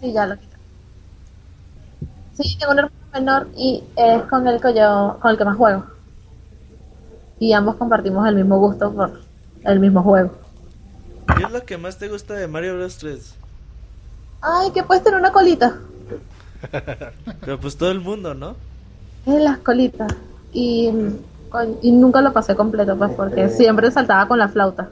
Sí, 0.00 0.12
ya 0.12 0.24
lo 0.24 0.38
quité. 0.38 0.56
Sí, 2.34 2.56
tengo 2.60 2.74
un 2.74 2.78
hermano 2.78 2.96
menor 3.12 3.48
y 3.56 3.82
es 3.96 4.22
con 4.26 4.46
el 4.46 4.60
que 4.60 4.72
yo, 4.72 5.18
con 5.20 5.32
el 5.32 5.36
que 5.36 5.44
más 5.44 5.56
juego. 5.56 5.84
Y 7.40 7.52
ambos 7.54 7.74
compartimos 7.74 8.28
el 8.28 8.36
mismo 8.36 8.60
gusto 8.60 8.92
por 8.92 9.20
el 9.64 9.80
mismo 9.80 10.00
juego. 10.00 10.30
¿Qué 11.36 11.42
es 11.42 11.50
lo 11.50 11.64
que 11.64 11.76
más 11.76 11.98
te 11.98 12.06
gusta 12.06 12.34
de 12.34 12.46
Mario 12.46 12.76
Bros 12.76 12.98
3? 12.98 13.34
Ay, 14.42 14.70
que 14.70 14.84
puedes 14.84 15.02
tener 15.02 15.18
una 15.18 15.32
colita. 15.32 15.76
Pero 17.40 17.58
pues 17.58 17.76
todo 17.76 17.90
el 17.90 17.98
mundo, 17.98 18.32
¿no? 18.32 18.54
Es 19.26 19.42
las 19.42 19.58
colitas. 19.58 20.14
Y, 20.54 20.90
con- 21.50 21.76
y 21.82 21.90
nunca 21.92 22.20
lo 22.22 22.32
pasé 22.32 22.54
completo, 22.54 22.96
pues, 22.96 23.12
porque 23.12 23.48
siempre 23.50 23.90
saltaba 23.90 24.26
con 24.28 24.38
la 24.38 24.48
flauta. 24.48 24.88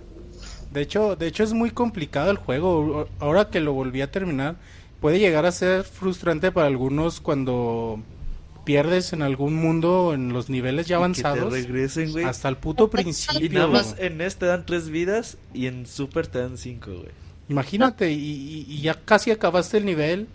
De 0.72 0.80
hecho, 0.82 1.16
de 1.16 1.26
hecho 1.28 1.44
es 1.44 1.52
muy 1.52 1.70
complicado 1.70 2.30
el 2.30 2.36
juego. 2.36 3.06
Ahora 3.20 3.48
que 3.48 3.60
lo 3.60 3.72
volví 3.72 4.00
a 4.02 4.10
terminar, 4.10 4.56
puede 5.00 5.18
llegar 5.18 5.46
a 5.46 5.52
ser 5.52 5.84
frustrante 5.84 6.50
para 6.52 6.66
algunos 6.66 7.20
cuando 7.20 7.98
pierdes 8.64 9.12
en 9.12 9.22
algún 9.22 9.54
mundo 9.54 10.14
en 10.14 10.32
los 10.32 10.48
niveles 10.48 10.86
ya 10.86 10.94
Y 10.94 10.98
que 10.98 11.04
avanzados. 11.04 11.52
te 11.52 11.60
regresen, 11.62 12.12
güey. 12.12 12.24
Hasta 12.24 12.48
el 12.48 12.56
puto 12.56 12.84
Y 12.84 12.88
principio. 12.88 13.50
nada 13.58 13.66
más 13.66 13.96
en 13.98 14.20
este 14.20 14.46
dan 14.46 14.64
tres 14.64 14.88
vidas 14.88 15.36
y 15.52 15.66
en 15.66 15.84
Super 15.86 16.26
te 16.28 16.38
dan 16.40 16.56
cinco, 16.56 16.92
güey. 16.92 17.10
Imagínate, 17.48 18.12
y, 18.12 18.16
y- 18.18 18.66
y 18.68 18.80
ya 18.82 18.94
casi 18.94 19.30
acabaste 19.30 19.76
el 19.78 19.84
nivel. 19.84 20.26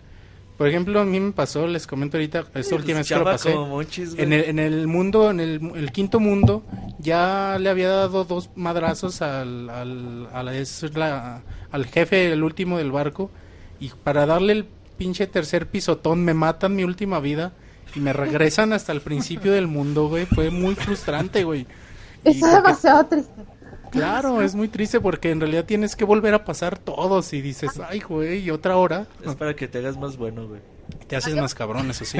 Por 0.58 0.66
ejemplo, 0.68 1.00
a 1.00 1.04
mí 1.04 1.20
me 1.20 1.30
pasó, 1.32 1.66
les 1.68 1.86
comento 1.86 2.16
ahorita, 2.16 2.44
esta 2.54 2.74
última 2.74 2.98
vez 2.98 3.08
que 3.08 3.14
lo 3.14 3.24
pasé. 3.24 3.54
Monchis. 3.54 4.14
En 4.18 4.32
el, 4.32 4.44
en 4.44 4.58
el 4.58 4.86
mundo, 4.88 5.30
en 5.30 5.38
el, 5.40 5.60
el 5.76 5.92
quinto 5.92 6.18
mundo, 6.20 6.64
ya 6.98 7.56
le 7.60 7.70
había 7.70 7.88
dado 7.88 8.24
dos 8.24 8.50
madrazos 8.56 9.22
al, 9.22 9.70
al, 9.70 10.28
a 10.32 10.42
la- 10.42 10.54
es 10.56 10.82
la- 10.96 11.42
al 11.70 11.86
jefe, 11.86 12.32
el 12.32 12.42
último 12.42 12.76
del 12.78 12.90
barco. 12.90 13.30
Y 13.78 13.90
para 14.02 14.26
darle 14.26 14.52
el 14.52 14.64
pinche 14.96 15.28
tercer 15.28 15.68
pisotón, 15.68 16.24
me 16.24 16.34
matan 16.34 16.74
mi 16.74 16.82
última 16.82 17.20
vida 17.20 17.52
y 17.94 18.00
me 18.00 18.12
regresan 18.12 18.72
hasta 18.72 18.90
el 18.90 19.00
principio 19.00 19.52
del 19.52 19.68
mundo, 19.68 20.08
güey. 20.08 20.26
Fue 20.26 20.50
muy 20.50 20.74
frustrante, 20.74 21.44
güey. 21.44 21.66
Eso 22.24 22.46
es 22.46 22.52
demasiado 22.52 23.06
triste. 23.06 23.42
Claro, 23.90 24.42
es 24.42 24.54
muy 24.54 24.68
triste 24.68 25.00
porque 25.00 25.30
en 25.30 25.40
realidad 25.40 25.64
tienes 25.64 25.96
que 25.96 26.04
volver 26.04 26.34
a 26.34 26.44
pasar 26.44 26.78
todos 26.78 27.32
y 27.32 27.40
dices, 27.40 27.80
ay, 27.88 28.00
güey, 28.00 28.40
y 28.40 28.50
otra 28.50 28.76
hora. 28.76 29.06
Es 29.24 29.34
para 29.34 29.54
que 29.54 29.68
te 29.68 29.78
hagas 29.78 29.96
más 29.96 30.16
bueno, 30.16 30.46
güey. 30.46 30.60
Te 31.06 31.16
haces 31.16 31.34
más 31.36 31.54
cabrón, 31.54 31.90
eso 31.90 32.04
sí. 32.04 32.18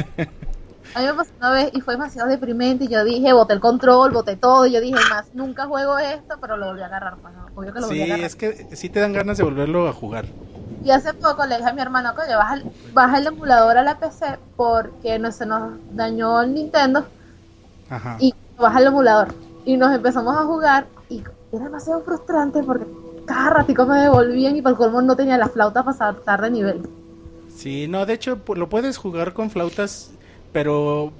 A 0.94 1.00
mí 1.00 1.06
me 1.06 1.14
pasó 1.14 1.30
una 1.38 1.50
vez 1.50 1.70
y 1.74 1.80
fue 1.80 1.94
demasiado 1.94 2.28
deprimente. 2.30 2.84
Y 2.84 2.88
yo 2.88 3.04
dije, 3.04 3.32
boté 3.32 3.52
el 3.52 3.60
control, 3.60 4.10
boté 4.12 4.36
todo. 4.36 4.66
Y 4.66 4.72
yo 4.72 4.80
dije, 4.80 4.94
más, 5.10 5.26
nunca 5.34 5.66
juego 5.66 5.98
esto, 5.98 6.36
pero 6.40 6.56
lo 6.56 6.66
volví 6.66 6.80
a 6.82 6.86
agarrar. 6.86 7.16
Pues, 7.18 7.34
¿no? 7.34 7.46
Obvio 7.54 7.72
que 7.74 7.80
lo 7.80 7.86
volví 7.86 7.96
Sí, 7.98 8.02
a 8.02 8.14
agarrar. 8.14 8.26
es 8.26 8.36
que 8.36 8.66
sí 8.76 8.88
te 8.88 9.00
dan 9.00 9.12
ganas 9.12 9.36
de 9.36 9.44
volverlo 9.44 9.86
a 9.88 9.92
jugar. 9.92 10.24
Y 10.84 10.90
hace 10.90 11.12
poco 11.12 11.44
le 11.44 11.56
dije 11.56 11.68
a 11.68 11.72
mi 11.74 11.82
hermano, 11.82 12.14
coño, 12.14 12.38
baja 12.38 12.54
el, 12.54 12.64
baja 12.94 13.18
el 13.18 13.26
emulador 13.26 13.76
a 13.76 13.82
la 13.82 13.98
PC 13.98 14.38
porque 14.56 15.18
no 15.18 15.30
se 15.32 15.44
nos 15.44 15.72
dañó 15.92 16.40
el 16.40 16.54
Nintendo 16.54 17.04
Ajá. 17.90 18.16
y 18.20 18.34
baja 18.56 18.78
el 18.80 18.86
emulador. 18.86 19.34
Y 19.64 19.76
nos 19.76 19.94
empezamos 19.94 20.36
a 20.36 20.44
jugar 20.44 20.86
y 21.10 21.22
era 21.52 21.64
demasiado 21.64 22.02
frustrante 22.02 22.62
porque 22.62 22.86
cada 23.26 23.50
ratico 23.50 23.86
me 23.86 23.98
devolvían 24.00 24.56
y 24.56 24.62
por 24.62 24.76
colmo 24.76 25.02
no 25.02 25.16
tenía 25.16 25.36
la 25.38 25.48
flauta 25.48 25.82
para 25.84 25.96
saltar 25.96 26.42
de 26.42 26.50
nivel. 26.50 26.82
Sí, 27.54 27.86
no, 27.88 28.06
de 28.06 28.14
hecho 28.14 28.38
lo 28.54 28.68
puedes 28.68 28.96
jugar 28.96 29.32
con 29.34 29.50
flautas, 29.50 30.10
pero 30.52 31.12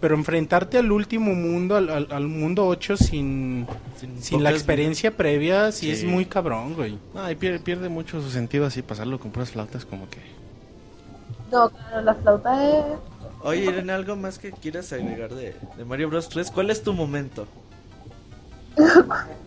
pero 0.00 0.16
enfrentarte 0.16 0.76
al 0.76 0.92
último 0.92 1.34
mundo, 1.34 1.76
al, 1.76 1.88
al- 1.88 2.08
al 2.10 2.26
mundo 2.26 2.66
8 2.66 2.94
sin, 2.98 3.66
Sin 3.98 4.22
sin 4.22 4.42
la 4.42 4.50
experiencia 4.50 5.16
previa, 5.16 5.72
sí, 5.72 5.90
es 5.90 6.04
muy 6.04 6.26
cabrón, 6.26 6.74
güey. 6.74 6.98
No, 7.14 7.30
y 7.30 7.34
pierde, 7.36 7.58
pierde 7.58 7.88
mucho 7.88 8.20
su 8.20 8.28
sentido 8.30 8.66
así, 8.66 8.82
pasarlo 8.82 9.18
con 9.18 9.30
puras 9.30 9.52
flautas 9.52 9.86
como 9.86 10.06
que... 10.10 10.18
No, 11.50 11.70
claro, 11.70 12.02
la 12.02 12.14
flauta 12.16 12.68
es... 12.68 12.84
Oye, 13.44 13.64
Irene, 13.64 13.92
¿algo 13.94 14.14
más 14.16 14.38
que 14.38 14.50
quieras 14.52 14.92
agregar 14.92 15.32
de, 15.34 15.54
de 15.78 15.84
Mario 15.86 16.10
Bros 16.10 16.28
3? 16.28 16.50
¿Cuál 16.50 16.68
es 16.68 16.82
tu 16.82 16.92
momento? 16.92 17.46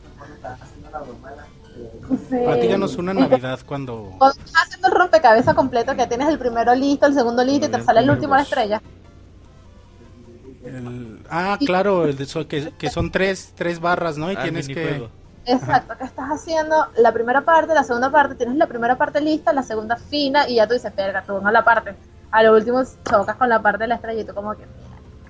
sí. 2.29 2.36
Platícanos 2.43 2.95
una 2.97 3.13
Navidad 3.13 3.60
cuando... 3.65 4.15
Cuando 4.17 4.39
estás 4.43 4.63
haciendo 4.63 4.88
el 4.88 4.93
rompecabezas 4.95 5.53
completo, 5.55 5.95
que 5.95 6.07
tienes 6.07 6.27
el 6.29 6.39
primero 6.39 6.73
listo, 6.75 7.05
el 7.05 7.13
segundo 7.13 7.43
listo 7.43 7.67
y 7.67 7.69
te 7.69 7.81
sale 7.83 7.99
el 8.01 8.10
último 8.10 8.33
a 8.33 8.38
la 8.38 8.43
estrella. 8.43 8.81
el- 10.65 11.19
Ah, 11.29 11.57
claro, 11.65 12.05
el 12.05 12.17
de 12.17 12.25
so- 12.25 12.47
que, 12.47 12.71
que 12.77 12.89
son 12.89 13.12
tres, 13.12 13.53
tres 13.55 13.79
barras, 13.79 14.17
¿no? 14.17 14.31
Y 14.31 14.36
Ah, 14.36 14.43
tienes 14.43 14.67
que... 14.67 15.07
Exacto, 15.45 15.93
que 15.97 16.03
estás 16.03 16.27
haciendo 16.29 16.75
la 16.97 17.13
primera 17.13 17.39
parte, 17.41 17.73
la 17.73 17.83
segunda 17.86 18.12
parte, 18.12 18.36
tienes 18.36 18.57
la 18.57 18.67
primera 18.67 18.97
parte 18.97 19.21
lista, 19.21 19.53
la 19.53 19.63
segunda 19.63 19.95
fina 19.95 20.47
y 20.49 20.55
ya 20.55 20.67
tú 20.67 20.73
dices, 20.73 20.91
perga, 20.91 21.23
tú 21.25 21.39
no 21.39 21.49
la 21.51 21.63
parte. 21.63 21.95
A 22.31 22.43
lo 22.43 22.53
último 22.53 22.83
chocas 23.10 23.36
con 23.38 23.47
la 23.47 23.62
parte 23.62 23.83
de 23.83 23.88
la 23.88 23.95
estrella 23.95 24.21
y 24.21 24.25
tú 24.25 24.33
como 24.33 24.53
que... 24.57 24.65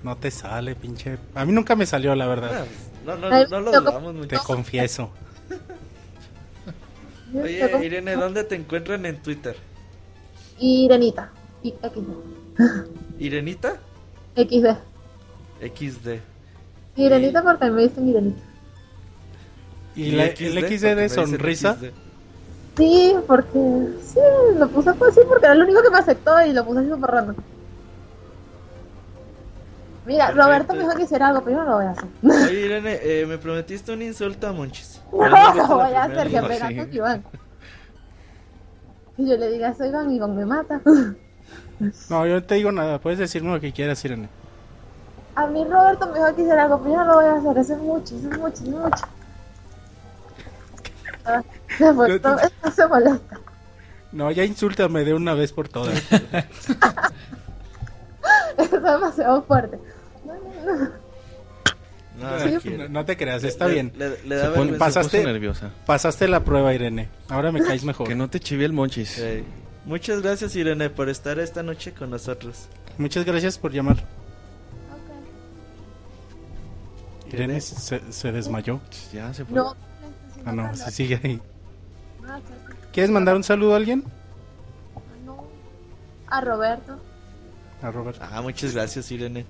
No 0.02 0.16
te 0.16 0.30
sale, 0.32 0.74
pinche... 0.74 1.18
A 1.36 1.44
mí 1.44 1.52
nunca 1.52 1.76
me 1.76 1.86
salió, 1.86 2.14
la 2.16 2.24
Ah, 2.24 2.28
verdad. 2.28 2.64
No, 3.08 3.16
no, 3.16 3.34
Ay, 3.34 3.46
no 3.50 3.60
lo 3.60 3.72
dudamos 3.72 4.14
mucho. 4.14 4.28
Te 4.28 4.36
confieso. 4.36 5.10
Oye, 7.34 7.86
Irene, 7.86 8.16
¿dónde 8.16 8.44
te 8.44 8.54
encuentran 8.54 9.06
en 9.06 9.16
Twitter? 9.22 9.56
Irenita. 10.58 11.30
XD. 11.64 12.58
¿Irenita? 13.18 13.78
XD. 14.36 14.76
XD. 15.74 16.08
Irenita 16.96 17.42
porque 17.42 17.70
me 17.70 17.82
dicen 17.82 18.08
Irenita. 18.08 18.42
¿Y 19.96 20.10
la- 20.10 20.26
el 20.26 20.34
porque 20.60 20.78
XD 20.78 20.94
de 20.94 21.08
sonrisa? 21.08 21.76
XD. 21.76 21.84
Sí, 22.76 23.14
porque... 23.26 23.88
Sí, 24.04 24.20
lo 24.58 24.68
puse 24.68 24.90
así 24.90 25.20
porque 25.26 25.46
era 25.46 25.54
el 25.54 25.62
único 25.62 25.80
que 25.82 25.90
me 25.90 25.98
aceptó 25.98 26.44
y 26.44 26.52
lo 26.52 26.62
puse 26.66 26.80
así 26.80 26.90
súper 26.90 27.10
random. 27.10 27.36
Mira, 30.08 30.28
Perfecto. 30.28 30.46
Roberto 30.46 30.72
me 30.72 30.80
dijo 30.80 30.96
que 30.96 31.02
hiciera 31.02 31.28
algo, 31.28 31.50
no 31.50 31.64
lo 31.64 31.76
voy 31.76 31.84
a 31.84 31.90
hacer. 31.90 32.08
Oye, 32.22 32.60
Irene, 32.60 32.98
eh, 33.02 33.26
me 33.26 33.36
prometiste 33.36 33.92
un 33.92 34.00
insulto 34.00 34.48
a 34.48 34.52
Monchis. 34.52 35.02
No, 35.12 35.28
la 35.28 35.52
voy 35.52 35.92
a 35.92 36.04
hacer 36.04 36.30
que 36.30 36.42
pegas 36.42 36.72
con 36.74 36.94
Iván. 36.94 37.24
Y 39.18 39.28
yo 39.28 39.36
le 39.36 39.50
diga, 39.50 39.74
soy 39.74 39.88
Iván, 39.88 40.10
Iván 40.10 40.34
me 40.34 40.46
mata. 40.46 40.80
No, 42.08 42.26
yo 42.26 42.34
no 42.34 42.42
te 42.42 42.54
digo 42.54 42.72
nada. 42.72 42.98
Puedes 42.98 43.18
decirme 43.18 43.52
lo 43.52 43.60
que 43.60 43.72
quieras, 43.72 44.02
Irene. 44.04 44.28
A 45.34 45.46
mí 45.46 45.64
Roberto 45.64 46.06
me 46.06 46.14
dijo 46.18 46.34
que 46.34 46.42
hiciera 46.42 46.64
algo, 46.64 46.78
no 46.78 47.04
lo 47.04 47.14
voy 47.14 47.24
a 47.26 47.34
hacer. 47.34 47.58
Eso 47.58 47.74
es 47.74 47.78
mucho, 47.80 48.16
eso 48.16 48.30
es 48.30 48.38
mucho, 48.38 48.54
eso 48.54 48.64
es 48.64 48.70
mucho. 48.70 49.04
Ah, 51.26 51.42
después 51.78 52.22
todo 52.22 52.38
esto 52.38 52.70
se 52.70 52.86
molesta. 52.86 53.40
No, 54.12 54.30
ya 54.30 54.44
insúltame 54.44 55.04
de 55.04 55.12
una 55.12 55.34
vez 55.34 55.52
por 55.52 55.68
todas. 55.68 56.02
Eso 56.12 56.36
es 58.76 58.82
demasiado 58.82 59.42
fuerte. 59.42 59.78
No, 62.18 62.30
no, 62.88 63.00
Sí. 63.00 63.06
te 63.06 63.16
creas, 63.16 63.44
está 63.44 63.68
Le- 63.68 63.74
bien. 63.74 63.92
Le, 63.96 64.08
le 64.10 64.16
Se, 64.16 64.28
da 64.28 64.52
pone- 64.54 64.72
vergüenza. 64.72 64.74
se 64.74 64.78
pasaste- 64.78 65.24
nerviosa. 65.24 65.70
Pasaste 65.86 66.26
la 66.26 66.42
prueba, 66.42 66.74
Irene. 66.74 67.08
Ahora 67.28 67.52
me 67.52 67.62
caes 67.62 67.84
mejor. 67.84 68.08
Que 68.08 68.16
no 68.16 68.28
te 68.28 68.40
chive 68.40 68.64
el 68.64 68.72
monchis. 68.72 69.22
Muchas 69.84 70.20
gracias, 70.20 70.56
Irene, 70.56 70.90
por 70.90 71.08
estar 71.08 71.38
esta 71.38 71.62
noche 71.62 71.92
con 71.92 72.10
nosotros. 72.10 72.68
Muchas 72.98 73.24
gracias 73.24 73.56
por 73.56 73.72
llamar. 73.72 74.04
Irene 77.32 77.60
se, 77.60 78.00
se 78.10 78.32
desmayó. 78.32 78.80
Ya 79.12 79.32
se 79.34 79.44
fue. 79.44 79.54
No, 79.56 79.76
Ah, 80.44 80.52
no, 80.52 80.74
se 80.74 80.90
sigue 80.90 81.20
ahí. 81.22 81.40
no, 82.22 82.40
¿Quieres 82.92 83.10
mandar 83.10 83.36
un 83.36 83.44
saludo 83.44 83.74
a 83.74 83.76
alguien? 83.76 84.02
no. 85.24 85.46
A 86.26 86.40
Roberto. 86.40 86.98
A 87.82 87.90
Robert. 87.92 88.18
Ah, 88.20 88.40
muchas 88.42 88.74
gracias, 88.74 89.10
Irene. 89.12 89.46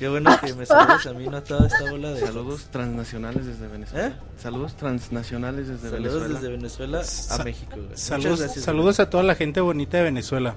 Qué 0.00 0.08
bueno 0.08 0.30
que 0.40 0.54
me 0.54 0.64
saludas 0.64 1.06
a 1.06 1.12
mí, 1.12 1.26
no 1.28 1.36
a 1.36 1.44
toda 1.44 1.66
esta 1.66 1.90
bola 1.90 2.12
de 2.12 2.20
Saludos 2.26 2.68
transnacionales 2.72 3.44
desde 3.44 3.68
Venezuela. 3.68 4.06
¿Eh? 4.06 4.12
Saludos 4.38 4.74
transnacionales 4.74 5.68
desde 5.68 5.90
Saludos 5.90 6.14
Venezuela. 6.22 6.34
desde 6.40 6.48
Venezuela 6.50 7.00
a 7.00 7.04
Sa- 7.04 7.44
México. 7.44 7.72
güey. 7.76 7.96
Saludos, 7.98 8.40
gracias, 8.40 8.64
saludos 8.64 8.98
a 8.98 9.10
toda 9.10 9.22
la 9.24 9.34
gente 9.34 9.60
bonita 9.60 9.98
de 9.98 10.04
Venezuela. 10.04 10.54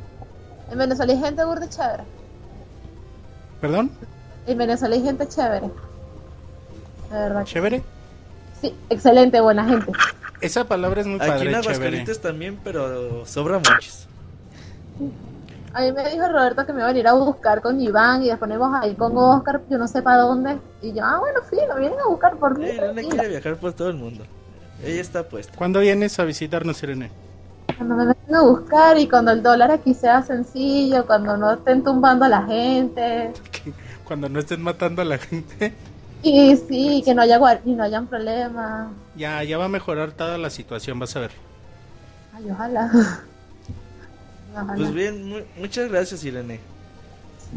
En 0.71 0.77
Venezuela 0.77 1.11
hay 1.11 1.19
gente 1.19 1.43
burda 1.43 1.65
y 1.65 1.69
chévere. 1.69 2.03
¿Perdón? 3.59 3.91
En 4.47 4.57
Venezuela 4.57 4.95
hay 4.95 5.03
gente 5.03 5.27
chévere. 5.27 5.67
De 7.11 7.17
verdad. 7.19 7.43
¿Chévere? 7.43 7.83
Sí, 8.61 8.73
excelente, 8.89 9.41
buena 9.41 9.65
gente. 9.65 9.91
Esa 10.39 10.63
palabra 10.65 11.01
es 11.01 11.07
muy 11.07 11.17
Aquí 11.17 11.25
en 11.25 11.31
padre, 11.31 11.45
chévere. 11.47 11.57
Aguascalientes 11.67 12.21
también, 12.21 12.59
pero 12.63 13.25
sobra 13.25 13.57
muchos. 13.59 14.07
A 15.73 15.81
mí 15.81 15.91
me 15.91 16.07
dijo 16.07 16.27
Roberto 16.27 16.65
que 16.67 16.73
me 16.73 16.81
iba 16.81 16.89
a 16.89 16.97
ir 16.97 17.07
a 17.07 17.13
buscar 17.13 17.61
con 17.61 17.81
Iván 17.81 18.21
y 18.21 18.27
después 18.27 18.47
nos 18.47 18.57
íbamos 18.57 18.83
a 18.83 18.87
ir 18.87 18.95
con 18.95 19.17
Oscar, 19.17 19.61
yo 19.69 19.77
no 19.79 19.87
sé 19.87 20.03
para 20.03 20.17
dónde. 20.17 20.59
Y 20.83 20.93
yo, 20.93 21.03
ah, 21.03 21.17
bueno, 21.19 21.41
filo, 21.49 21.75
vienen 21.77 21.99
a 21.99 22.07
buscar 22.07 22.37
por 22.37 22.59
mí. 22.59 22.65
Eh, 22.65 22.75
Irene 22.75 22.93
tranquila. 22.93 23.09
quiere 23.09 23.29
viajar 23.29 23.55
por 23.57 23.73
todo 23.73 23.89
el 23.89 23.95
mundo. 23.95 24.23
Ella 24.83 25.01
está 25.01 25.27
puesta. 25.27 25.55
¿Cuándo 25.55 25.79
vienes 25.79 26.19
a 26.19 26.25
visitarnos, 26.25 26.83
Irene? 26.83 27.09
Cuando 27.75 27.95
me 27.95 28.05
vengan 28.05 28.35
a 28.35 28.41
buscar 28.41 28.99
y 28.99 29.09
cuando 29.09 29.31
el 29.31 29.41
dólar 29.41 29.71
aquí 29.71 29.95
sea 29.95 30.21
sencillo, 30.21 31.07
cuando 31.07 31.37
no 31.37 31.51
estén 31.53 31.83
tumbando 31.83 32.25
a 32.25 32.29
la 32.29 32.43
gente. 32.43 33.33
Cuando 34.03 34.27
no 34.27 34.39
estén 34.39 34.61
matando 34.61 35.01
a 35.01 35.05
la 35.05 35.17
gente. 35.17 35.73
Y 36.21 36.55
sí, 36.57 37.01
que 37.03 37.15
no 37.15 37.21
haya 37.21 37.39
y 37.65 37.71
no 37.71 37.83
hayan 37.83 38.05
problemas. 38.05 38.89
Ya, 39.15 39.41
ya 39.43 39.57
va 39.57 39.65
a 39.65 39.69
mejorar 39.69 40.11
toda 40.11 40.37
la 40.37 40.49
situación, 40.49 40.99
vas 40.99 41.15
a 41.15 41.21
ver. 41.21 41.31
Ay, 42.33 42.51
ojalá. 42.51 42.91
Ojalá. 44.53 44.75
Pues 44.75 44.93
bien, 44.93 45.27
mu- 45.29 45.41
muchas 45.57 45.89
gracias, 45.89 46.23
Irene. 46.23 46.59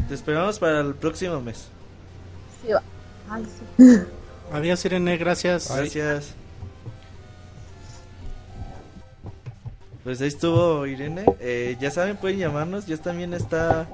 Te 0.09 0.13
esperamos 0.15 0.59
para 0.59 0.81
el 0.81 0.93
próximo 0.95 1.39
mes. 1.41 1.67
Sí, 2.65 2.71
va. 2.73 2.81
Ay, 3.29 3.45
sí. 3.77 3.83
Adiós, 4.51 4.83
Irene, 4.85 5.17
gracias. 5.17 5.69
Gracias. 5.75 6.33
Pues 10.03 10.21
ahí 10.21 10.27
estuvo 10.29 10.85
Irene. 10.85 11.25
Eh, 11.39 11.75
ya 11.79 11.91
saben, 11.91 12.15
pueden 12.17 12.39
llamarnos. 12.39 12.85
Ya 12.85 12.97
también 12.97 13.33
está 13.33 13.87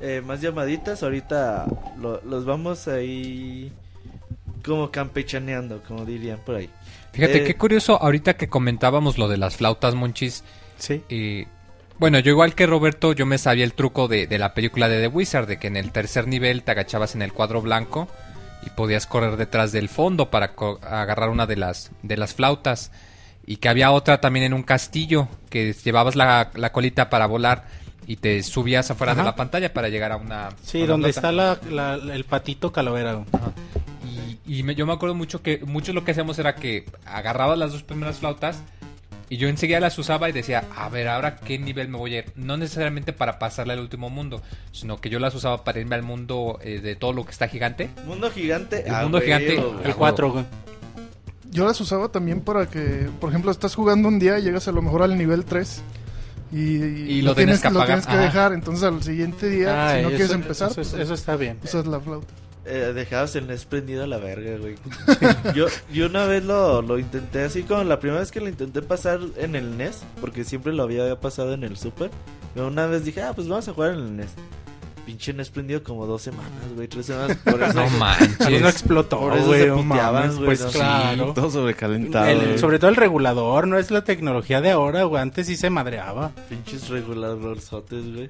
eh, 0.00 0.22
más 0.24 0.40
llamaditas. 0.40 1.02
Ahorita 1.02 1.66
lo- 2.00 2.22
los 2.22 2.44
vamos 2.46 2.88
ahí 2.88 3.70
como 4.64 4.90
campechaneando, 4.90 5.82
como 5.86 6.04
dirían 6.04 6.38
por 6.44 6.56
ahí. 6.56 6.70
Fíjate 7.12 7.38
Eh, 7.38 7.44
qué 7.44 7.56
curioso, 7.56 8.00
ahorita 8.00 8.36
que 8.36 8.48
comentábamos 8.48 9.18
lo 9.18 9.28
de 9.28 9.36
las 9.36 9.56
flautas, 9.56 9.94
Monchis. 9.94 10.42
Sí. 10.78 11.02
eh, 11.08 11.46
bueno, 11.98 12.18
yo 12.20 12.30
igual 12.30 12.54
que 12.54 12.66
Roberto, 12.66 13.12
yo 13.12 13.26
me 13.26 13.38
sabía 13.38 13.64
el 13.64 13.74
truco 13.74 14.08
de, 14.08 14.26
de 14.26 14.38
la 14.38 14.54
película 14.54 14.88
de 14.88 15.00
The 15.00 15.08
Wizard, 15.08 15.46
de 15.46 15.58
que 15.58 15.66
en 15.66 15.76
el 15.76 15.90
tercer 15.92 16.26
nivel 16.28 16.62
te 16.62 16.70
agachabas 16.72 17.14
en 17.14 17.22
el 17.22 17.32
cuadro 17.32 17.60
blanco 17.62 18.08
y 18.64 18.70
podías 18.70 19.06
correr 19.06 19.36
detrás 19.36 19.72
del 19.72 19.88
fondo 19.88 20.30
para 20.30 20.52
agarrar 20.82 21.28
una 21.30 21.46
de 21.46 21.56
las, 21.56 21.90
de 22.02 22.16
las 22.16 22.34
flautas. 22.34 22.92
Y 23.46 23.56
que 23.56 23.68
había 23.68 23.90
otra 23.92 24.20
también 24.20 24.44
en 24.44 24.52
un 24.52 24.62
castillo, 24.62 25.26
que 25.48 25.72
llevabas 25.72 26.16
la, 26.16 26.50
la 26.54 26.70
colita 26.70 27.08
para 27.08 27.26
volar 27.26 27.64
y 28.06 28.16
te 28.16 28.42
subías 28.42 28.90
afuera 28.90 29.14
de 29.14 29.22
la 29.22 29.36
pantalla 29.36 29.72
para 29.72 29.88
llegar 29.88 30.12
a 30.12 30.16
una... 30.16 30.50
Sí, 30.62 30.80
a 30.80 30.84
una 30.84 30.92
donde 30.92 31.10
está 31.10 31.32
la, 31.32 31.58
la- 31.70 31.94
el 31.94 32.24
patito 32.24 32.72
calavera. 32.72 33.24
Ajá. 33.32 33.52
Y, 34.46 34.58
y 34.58 34.62
me- 34.62 34.74
yo 34.74 34.86
me 34.86 34.92
acuerdo 34.92 35.14
mucho 35.14 35.42
que 35.42 35.60
muchos 35.66 35.94
lo 35.94 36.04
que 36.04 36.10
hacíamos 36.12 36.38
era 36.38 36.54
que 36.54 36.84
agarrabas 37.06 37.58
las 37.58 37.72
dos 37.72 37.82
primeras 37.82 38.18
flautas 38.18 38.62
y 39.30 39.36
yo 39.36 39.48
enseguida 39.48 39.80
las 39.80 39.98
usaba 39.98 40.28
y 40.28 40.32
decía, 40.32 40.64
a 40.76 40.88
ver, 40.88 41.08
ahora 41.08 41.36
qué 41.36 41.58
nivel 41.58 41.88
me 41.88 41.98
voy 41.98 42.14
a 42.14 42.18
ir. 42.20 42.32
No 42.34 42.56
necesariamente 42.56 43.12
para 43.12 43.38
pasarle 43.38 43.74
al 43.74 43.80
último 43.80 44.08
mundo, 44.10 44.42
sino 44.72 45.00
que 45.00 45.10
yo 45.10 45.18
las 45.18 45.34
usaba 45.34 45.64
para 45.64 45.80
irme 45.80 45.96
al 45.96 46.02
mundo 46.02 46.58
eh, 46.62 46.80
de 46.80 46.96
todo 46.96 47.12
lo 47.12 47.24
que 47.24 47.32
está 47.32 47.48
gigante. 47.48 47.90
Mundo 48.06 48.30
gigante. 48.30 48.86
El 48.86 48.94
ah, 48.94 49.02
mundo 49.02 49.20
gigante. 49.20 49.54
El 49.84 49.94
4, 49.94 50.32
güey. 50.32 50.44
Yo 51.50 51.66
las 51.66 51.80
usaba 51.80 52.08
también 52.08 52.40
para 52.40 52.66
que, 52.66 53.08
por 53.20 53.30
ejemplo, 53.30 53.50
estás 53.50 53.74
jugando 53.74 54.08
un 54.08 54.18
día 54.18 54.38
y 54.38 54.42
llegas 54.42 54.68
a 54.68 54.72
lo 54.72 54.82
mejor 54.82 55.02
al 55.02 55.16
nivel 55.16 55.44
3 55.44 55.82
y, 56.52 56.58
Y 56.58 57.22
lo 57.22 57.34
tienes 57.34 57.60
que 57.60 57.70
lo 57.70 57.84
tienes 57.84 58.06
que 58.06 58.16
dejar. 58.16 58.52
Entonces 58.52 58.84
al 58.84 59.02
siguiente 59.02 59.48
día, 59.48 59.88
Ah, 59.88 59.96
si 59.96 60.02
no 60.02 60.08
eso- 60.08 60.16
quieres 60.16 60.30
empezar, 60.32 60.70
Eso, 60.70 60.74
pues, 60.76 60.92
eso 60.94 61.14
está 61.14 61.36
bien. 61.36 61.58
usas 61.62 61.86
la 61.86 62.00
flauta. 62.00 62.32
Eh, 62.70 62.92
dejabas 62.94 63.34
el 63.36 63.46
NES 63.46 63.64
prendido 63.64 64.04
a 64.04 64.06
la 64.06 64.18
verga, 64.18 64.58
güey. 64.58 64.74
yo, 65.54 65.66
yo 65.92 66.06
una 66.06 66.26
vez 66.26 66.44
lo, 66.44 66.82
lo 66.82 66.98
intenté 66.98 67.42
así 67.42 67.62
como 67.62 67.82
la 67.84 67.98
primera 67.98 68.20
vez 68.20 68.30
que 68.30 68.40
lo 68.40 68.48
intenté 68.48 68.82
pasar 68.82 69.20
en 69.36 69.54
el 69.56 69.76
NES, 69.78 70.02
porque 70.20 70.44
siempre 70.44 70.72
lo 70.74 70.82
había 70.82 71.18
pasado 71.18 71.54
en 71.54 71.64
el 71.64 71.76
Super. 71.78 72.10
Pero 72.54 72.68
una 72.68 72.86
vez 72.86 73.04
dije, 73.04 73.22
ah, 73.22 73.32
pues 73.34 73.48
vamos 73.48 73.66
a 73.68 73.72
jugar 73.72 73.92
en 73.94 73.98
el 74.00 74.16
NES. 74.16 74.30
Pinche 75.06 75.32
NES 75.32 75.48
prendido 75.48 75.82
como 75.82 76.04
dos 76.04 76.20
semanas, 76.20 76.52
güey, 76.74 76.86
tres 76.88 77.06
semanas. 77.06 77.38
Por 77.38 77.62
eso, 77.62 77.72
No 77.72 77.84
mí 77.86 77.90
no 77.92 77.98
manches. 77.98 78.62
explotó, 78.66 79.18
Por 79.20 79.36
eso 79.38 79.46
güey. 79.46 79.60
se 79.62 79.66
no 79.68 79.76
puteaban, 79.76 80.12
mames, 80.22 80.34
güey, 80.36 80.46
Pues 80.48 80.60
no, 80.60 80.68
sí, 80.70 80.78
claro. 80.78 81.32
Todo 81.32 81.50
sobrecalentado. 81.50 82.26
El- 82.26 82.38
güey. 82.40 82.58
sobre 82.58 82.78
todo 82.78 82.90
el 82.90 82.96
regulador, 82.96 83.66
no 83.66 83.78
es 83.78 83.90
la 83.90 84.04
tecnología 84.04 84.60
de 84.60 84.70
ahora, 84.72 85.04
güey. 85.04 85.22
Antes 85.22 85.46
sí 85.46 85.56
se 85.56 85.70
madreaba. 85.70 86.32
Pinches 86.50 86.90
reguladorzotes, 86.90 88.14
güey. 88.14 88.28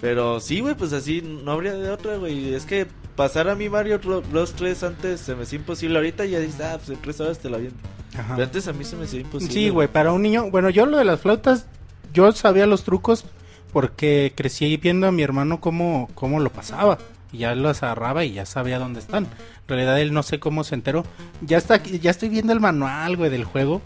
Pero 0.00 0.40
sí, 0.40 0.60
güey, 0.60 0.74
pues 0.74 0.92
así 0.92 1.22
no 1.22 1.52
habría 1.52 1.74
de 1.74 1.90
otra, 1.90 2.16
güey. 2.16 2.54
Es 2.54 2.64
que 2.64 2.86
pasar 3.16 3.48
a 3.48 3.54
mí 3.54 3.68
Mario 3.68 4.00
Bros 4.30 4.52
3 4.54 4.82
antes 4.82 5.20
se 5.20 5.34
me 5.34 5.42
hacía 5.42 5.58
imposible. 5.58 5.96
Ahorita 5.98 6.24
ya 6.24 6.38
dices, 6.38 6.60
ah, 6.62 6.76
pues 6.78 6.90
en 6.90 7.02
tres 7.02 7.20
horas 7.20 7.38
te 7.38 7.50
la 7.50 7.58
viento. 7.58 7.78
Pero 8.12 8.42
antes 8.44 8.66
a 8.68 8.72
mí 8.72 8.84
se 8.84 8.96
me 8.96 9.04
hacía 9.04 9.20
imposible. 9.20 9.52
Sí, 9.52 9.68
güey, 9.68 9.88
para 9.88 10.12
un 10.12 10.22
niño. 10.22 10.50
Bueno, 10.50 10.70
yo 10.70 10.86
lo 10.86 10.96
de 10.98 11.04
las 11.04 11.20
flautas, 11.20 11.66
yo 12.12 12.30
sabía 12.32 12.66
los 12.66 12.82
trucos 12.84 13.24
porque 13.72 14.32
crecí 14.34 14.76
viendo 14.78 15.06
a 15.06 15.12
mi 15.12 15.22
hermano 15.22 15.60
cómo, 15.60 16.08
cómo 16.14 16.40
lo 16.40 16.50
pasaba. 16.50 16.98
Y 17.32 17.38
ya 17.38 17.54
los 17.54 17.82
agarraba 17.84 18.24
y 18.24 18.32
ya 18.32 18.44
sabía 18.46 18.78
dónde 18.80 18.98
están. 19.00 19.24
En 19.24 19.68
realidad 19.68 20.00
él 20.00 20.12
no 20.12 20.22
sé 20.24 20.40
cómo 20.40 20.64
se 20.64 20.74
enteró. 20.74 21.04
Ya 21.42 21.58
está 21.58 21.74
aquí- 21.74 22.00
ya 22.00 22.10
estoy 22.10 22.28
viendo 22.28 22.52
el 22.52 22.58
manual, 22.60 23.16
güey, 23.16 23.30
del 23.30 23.44
juego. 23.44 23.82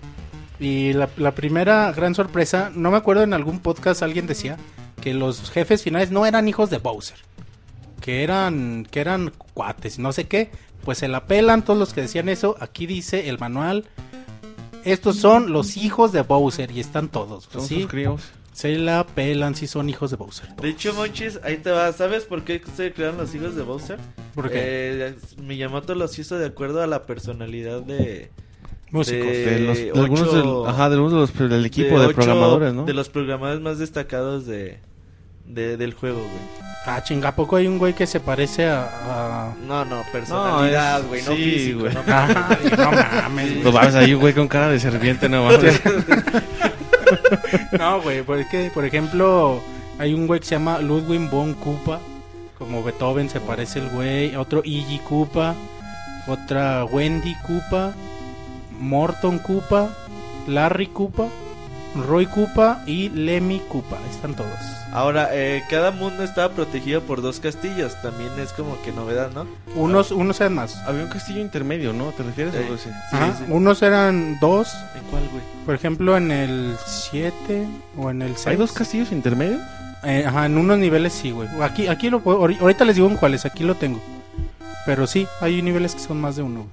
Y 0.61 0.93
la, 0.95 1.11
la 1.19 1.33
primera 1.35 1.93
gran 1.93 2.15
sorpresa, 2.15 2.71
no 2.75 2.91
me 2.91 2.97
acuerdo 2.97 3.23
en 3.23 3.35
algún 3.35 3.59
podcast 3.59 4.03
alguien 4.03 4.27
decía 4.27 4.57
que 5.05 5.13
los 5.15 5.51
jefes 5.51 5.83
finales 5.83 6.11
no 6.11 6.25
eran 6.25 6.49
hijos 6.49 6.71
de 6.71 6.79
Bowser. 6.79 7.19
Que 8.01 8.23
eran, 8.25 8.87
que 8.91 9.01
eran 9.01 9.33
cuates, 9.53 9.99
no 9.99 10.13
sé 10.13 10.25
qué. 10.27 10.51
Pues 10.83 10.97
se 10.99 11.09
la 11.09 11.27
pelan 11.27 11.63
todos 11.65 11.79
los 11.79 11.93
que 11.93 12.01
decían 12.01 12.29
eso. 12.31 12.57
Aquí 12.59 12.87
dice 12.87 13.29
el 13.29 13.39
manual. 13.39 13.85
Estos 14.85 15.17
son 15.17 15.53
los 15.53 15.77
hijos 15.77 16.13
de 16.13 16.23
Bowser 16.23 16.71
y 16.71 16.81
están 16.81 17.09
todos. 17.09 17.49
Son 17.53 17.63
¿sí? 17.67 17.83
sus 17.83 17.87
críos. 17.91 18.23
Se 18.53 18.77
la 18.79 19.05
pelan 19.07 19.55
si 19.55 19.67
son 19.67 19.89
hijos 19.91 20.11
de 20.11 20.17
Bowser. 20.17 20.55
De 20.57 20.69
hecho, 20.69 20.95
Monchis, 20.95 21.39
ahí 21.43 21.57
te 21.57 21.71
va. 21.71 21.93
¿Sabes 21.93 22.25
por 22.25 22.45
qué 22.45 22.63
se 22.77 22.93
crearon 22.93 23.17
los 23.19 23.35
hijos 23.35 23.57
de 23.57 23.63
Bowser? 23.63 23.99
¿Por 24.35 24.49
qué? 24.51 24.59
Eh, 24.63 25.15
Miyamoto 25.43 25.95
los 25.95 26.19
hizo 26.19 26.39
de 26.39 26.47
acuerdo 26.47 26.83
a 26.83 26.87
la 26.87 27.05
personalidad 27.05 27.83
de... 27.83 28.31
Músicos. 28.91 29.27
de- 29.27 29.45
De, 29.47 29.59
los, 29.61 29.77
de 29.79 29.91
ocho- 29.93 30.01
algunos 30.03 30.35
del, 30.35 30.67
ajá, 30.73 30.89
de 30.89 30.95
algunos 30.95 31.13
de 31.33 31.41
los, 31.43 31.51
del 31.51 31.67
equipo 31.67 31.99
de, 31.99 32.07
ocho- 32.07 32.15
programadores, 32.15 32.75
¿no? 32.75 32.85
De 32.85 32.93
los 32.95 33.09
programadores 33.09 33.61
más 33.63 33.79
destacados 33.79 34.47
de, 34.47 34.79
de- 35.45 35.77
del 35.77 35.95
juego, 35.95 36.19
güey. 36.21 36.65
Ah, 36.87 37.03
chinga, 37.03 37.31
¿a 37.31 37.35
poco 37.35 37.57
hay 37.57 37.67
un 37.67 37.79
güey 37.79 37.95
que 37.95 38.07
se 38.07 38.21
parece 38.21 38.67
a... 38.67 38.83
a- 38.85 39.55
No, 39.67 39.85
no, 39.87 40.03
personalidad, 40.13 41.01
es- 41.01 41.07
güey, 41.09 41.23
no, 41.23 41.31
sí, 41.33 41.37
físico. 41.43 41.81
güey. 41.81 41.95
no 41.95 42.03
Ah, 42.09 42.59
no 42.79 42.91
mames. 42.93 43.51
güey. 43.53 43.63
Lo 43.65 43.73
vas 43.73 43.95
ahí, 43.95 44.13
güey, 44.15 44.35
con 44.35 44.49
cara 44.49 44.69
de 44.69 44.79
serviente, 44.81 45.29
no 45.29 45.45
mames. 45.45 45.81
No, 47.79 48.01
güey, 48.03 48.23
porque, 48.23 48.71
por 48.73 48.85
ejemplo, 48.85 49.61
hay 49.99 50.15
un 50.15 50.27
güey 50.27 50.41
que 50.41 50.47
se 50.47 50.55
llama 50.57 50.79
Ludwig 50.79 51.29
von 51.31 51.55
Koopa. 51.55 52.01
Como 52.59 52.83
Beethoven 52.83 53.29
se 53.29 53.41
parece 53.41 53.81
el 53.81 53.89
güey. 53.91 54.35
Otro 54.37 54.63
Iggy 54.65 54.99
Koopa. 55.01 55.55
Otra 56.27 56.85
Wendy 56.87 57.35
Koopa. 57.47 57.93
Morton 58.81 59.39
Koopa. 59.39 59.91
Larry 60.49 60.87
Koopa. 60.89 61.29
Roy 62.09 62.27
Koopa 62.27 62.83
y 62.87 63.11
Lemmy 63.11 63.61
Koopa. 63.69 63.97
Ahí 63.99 64.11
están 64.11 64.35
todos. 64.35 64.49
Ahora, 64.95 65.31
eh, 65.33 65.65
cada 65.69 65.91
mundo 65.91 66.23
estaba 66.23 66.55
protegido 66.55 67.01
por 67.03 67.21
dos 67.21 67.41
castillos. 67.41 68.01
También 68.01 68.31
es 68.41 68.53
como 68.53 68.81
que 68.83 68.93
novedad, 68.93 69.31
¿no? 69.33 69.45
Unos, 69.75 70.13
unos 70.13 70.41
eran 70.41 70.55
más. 70.55 70.77
Había 70.87 71.03
un 71.03 71.09
castillo 71.11 71.41
intermedio, 71.41 71.93
¿no? 71.93 72.13
¿Te 72.13 72.23
refieres 72.23 72.55
a 72.55 72.59
Eh, 72.59 72.63
algo 72.63 72.75
así? 72.77 72.89
Sí, 72.91 73.17
Ajá, 73.17 73.35
sí. 73.37 73.45
Unos 73.49 73.83
eran 73.83 74.39
dos. 74.41 74.73
¿En 74.95 75.03
cuál, 75.11 75.23
güey? 75.33 75.43
Por 75.67 75.75
ejemplo, 75.75 76.17
en 76.17 76.31
el 76.31 76.77
7 76.87 77.67
o 77.99 78.11
en 78.11 78.23
el 78.23 78.35
6. 78.37 78.47
¿Hay 78.47 78.57
dos 78.57 78.71
castillos 78.73 79.11
intermedios? 79.11 79.61
Eh, 80.05 80.25
ajá, 80.27 80.47
en 80.47 80.57
unos 80.59 80.79
niveles 80.79 81.13
sí, 81.13 81.33
güey. 81.33 81.49
Aquí, 81.61 81.89
aquí 81.89 82.09
lo 82.09 82.21
puedo, 82.21 82.39
ahori- 82.41 82.61
ahorita 82.61 82.85
les 82.85 82.95
digo 82.97 83.09
en 83.09 83.17
cuáles, 83.17 83.45
aquí 83.47 83.65
lo 83.65 83.75
tengo. 83.75 84.01
Pero 84.87 85.07
sí, 85.09 85.27
hay 85.41 85.61
niveles 85.63 85.95
que 85.95 86.01
son 86.01 86.21
más 86.21 86.37
de 86.37 86.43
uno. 86.43 86.67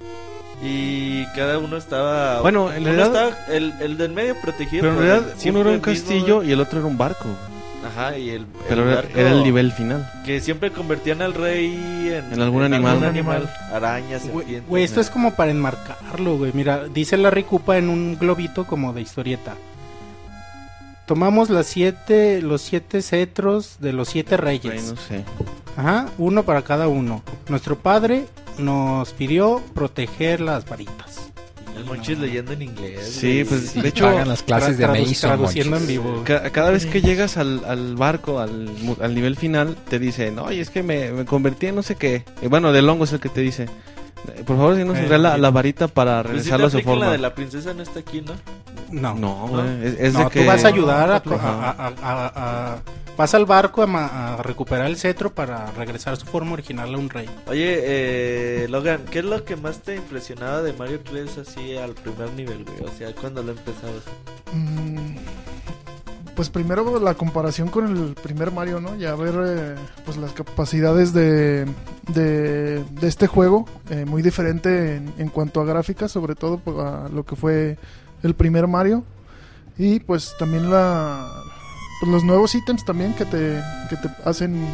Y 0.62 1.26
cada 1.28 1.58
uno 1.58 1.76
estaba. 1.78 2.42
Bueno, 2.42 2.72
en 2.72 2.84
uno 2.84 2.94
realidad- 2.94 3.30
estaba- 3.30 3.46
el, 3.56 3.74
el 3.80 3.98
del 3.98 4.12
medio 4.12 4.36
protegido. 4.42 4.82
Pero 4.84 4.94
en 4.94 5.00
realidad 5.00 5.34
uno 5.46 5.60
era 5.62 5.70
un 5.70 5.76
mismo, 5.78 5.82
castillo 5.82 6.44
y 6.44 6.52
el 6.52 6.60
otro 6.60 6.78
era 6.80 6.88
un 6.88 6.98
barco. 7.00 7.26
Ajá, 7.86 8.18
y 8.18 8.30
el. 8.30 8.46
Pero 8.70 8.84
el 8.84 8.88
era, 8.90 8.96
barco 9.02 9.18
era 9.20 9.32
el 9.32 9.44
nivel 9.44 9.72
final. 9.72 10.10
Que 10.26 10.40
siempre 10.40 10.72
convertían 10.72 11.22
al 11.22 11.34
rey 11.34 11.74
en. 12.14 12.34
En 12.34 12.42
algún 12.42 12.64
animal. 12.64 12.92
algún 12.94 13.08
animal. 13.08 13.50
Arañas, 13.74 14.22
Güey, 14.24 14.34
serpientes. 14.46 14.70
Güey, 14.70 14.84
esto 14.84 15.02
es 15.02 15.10
como 15.10 15.34
para 15.34 15.52
enmarcarlo, 15.52 16.38
güey. 16.38 16.52
Mira, 16.54 16.86
dice 16.88 17.18
Larry 17.18 17.44
Koopa 17.44 17.78
en 17.78 17.90
un 17.90 18.18
globito 18.20 18.66
como 18.66 18.94
de 18.94 19.02
historieta. 19.02 19.56
Tomamos 21.08 21.50
las 21.50 21.66
siete, 21.68 22.42
los 22.42 22.62
siete 22.62 23.02
cetros 23.02 23.78
de 23.80 23.92
los 23.94 24.08
siete 24.08 24.38
reyes. 24.38 24.92
no 24.92 24.96
sé. 24.98 25.26
Ajá, 25.76 26.08
uno 26.18 26.44
para 26.44 26.62
cada 26.62 26.88
uno. 26.88 27.24
Nuestro 27.50 27.78
padre 27.78 28.28
nos 28.58 29.12
pidió 29.14 29.62
proteger 29.74 30.40
las 30.42 30.66
varitas. 30.66 31.31
El 31.78 31.86
Monchis 31.86 32.20
leyendo 32.20 32.52
en 32.54 32.62
inglés. 32.64 33.00
Sí, 33.20 33.44
pues 33.48 33.74
de 33.74 33.88
hecho, 33.90 34.06
pagan 34.06 34.28
las 34.28 34.44
clases 34.44 34.78
de 34.78 34.88
Mason, 34.88 35.30
Traduciendo 35.30 35.78
en 35.78 35.88
vivo. 35.88 36.22
ca- 36.26 36.50
cada 36.52 36.70
vez 36.72 36.86
que 36.86 37.02
llegas 37.02 37.38
al, 37.38 37.64
al 37.66 37.96
barco, 37.96 38.40
al, 38.40 38.70
mu- 38.82 38.98
al 39.02 39.16
nivel 39.16 39.36
final, 39.38 39.76
te 39.90 39.98
dicen, 40.00 40.38
oye, 40.40 40.60
es 40.62 40.70
que 40.70 40.84
me, 40.84 41.12
me 41.12 41.26
convertí 41.26 41.68
en 41.68 41.76
no 41.76 41.84
sé 41.84 41.96
qué. 41.96 42.24
Eh, 42.42 42.48
bueno, 42.50 42.72
del 42.72 42.88
hongo 42.90 43.06
es 43.06 43.14
el 43.14 43.20
que 43.20 43.30
te 43.30 43.42
dice. 43.42 43.68
Por 44.46 44.56
favor, 44.58 44.76
si 44.76 44.84
nos 44.84 44.98
Eh, 45.00 45.08
la, 45.18 45.38
la 45.38 45.50
varita 45.50 45.88
para 45.88 46.22
Pues 46.22 46.44
si 46.44 46.50
regresar 46.52 46.60
te 46.60 46.66
a 46.66 46.70
su 46.70 46.80
forma. 46.82 47.06
la 47.08 47.12
de 47.14 47.18
la 47.18 47.34
princesa 47.34 47.74
no 47.74 47.82
está 47.82 48.02
aquí, 48.02 48.22
¿no? 48.22 48.34
No. 48.92 49.16
No, 49.16 49.48
güey. 49.48 49.86
Es, 49.88 50.00
es 50.00 50.14
No, 50.14 50.20
de 50.26 50.30
que... 50.30 50.42
tú 50.42 50.48
vas 50.48 50.64
a 50.66 50.68
ayudar 50.68 51.12
a, 51.12 51.16
Ajá. 51.18 51.72
a- 51.72 51.72
a- 51.88 51.94
a- 52.02 52.74
a- 52.74 52.82
vas 53.18 53.34
al 53.36 53.46
barco 53.46 53.84
a, 53.84 54.38
recuperar 54.42 54.88
el 54.88 54.98
cetro 54.98 55.34
para 55.34 55.68
regresar 55.72 56.14
a 56.14 56.16
su 56.16 56.26
forma 56.26 56.54
original 56.54 56.94
a 56.94 56.98
un 56.98 57.10
rey. 57.10 57.30
Oye, 57.48 57.80
eh, 57.84 58.68
Logan, 58.70 59.02
¿qué 59.12 59.20
es 59.20 59.26
lo 59.26 59.44
que 59.46 59.56
más 59.56 59.80
te 59.82 59.96
impresionaba 59.96 60.62
de 60.62 60.74
Mario 60.74 61.02
3 61.02 61.38
así 61.38 61.78
al 61.78 61.92
primer 61.94 62.32
nivel, 62.34 62.64
güey? 62.66 62.82
O 62.90 62.98
sea, 62.98 63.14
cuando 63.14 63.44
lo 63.44 63.52
empezabas. 63.52 64.04
Mm, 64.54 65.18
Pues 66.36 66.50
primero 66.50 66.98
la 67.00 67.14
comparación 67.14 67.68
con 67.68 67.86
el 67.96 68.14
primer 68.16 68.52
Mario, 68.52 68.80
¿no? 68.80 68.96
Ya 68.96 69.14
ver 69.16 69.36
eh, 69.46 69.76
pues 70.06 70.18
las 70.18 70.32
capacidades 70.32 71.14
de, 71.14 71.66
de, 72.08 72.84
de 72.84 73.08
este 73.08 73.28
juego, 73.28 73.66
eh, 73.90 74.06
muy 74.06 74.22
diferente 74.24 74.96
en, 74.96 75.14
en 75.18 75.28
cuanto 75.30 75.62
a 75.62 75.66
gráficas, 75.66 76.12
sobre 76.12 76.34
todo 76.36 76.58
pues, 76.58 76.78
a 76.80 77.10
lo 77.10 77.26
que 77.26 77.36
fue 77.36 77.78
el 78.24 78.34
primer 78.36 78.68
Mario. 78.68 79.04
Y 79.78 80.00
pues 80.02 80.34
también 80.38 80.70
la 80.70 81.28
pues, 82.00 82.12
los 82.12 82.24
nuevos 82.24 82.54
ítems 82.56 82.84
también 82.86 83.14
que 83.14 83.26
te, 83.26 83.62
que 83.90 83.96
te 83.98 84.10
hacen 84.26 84.66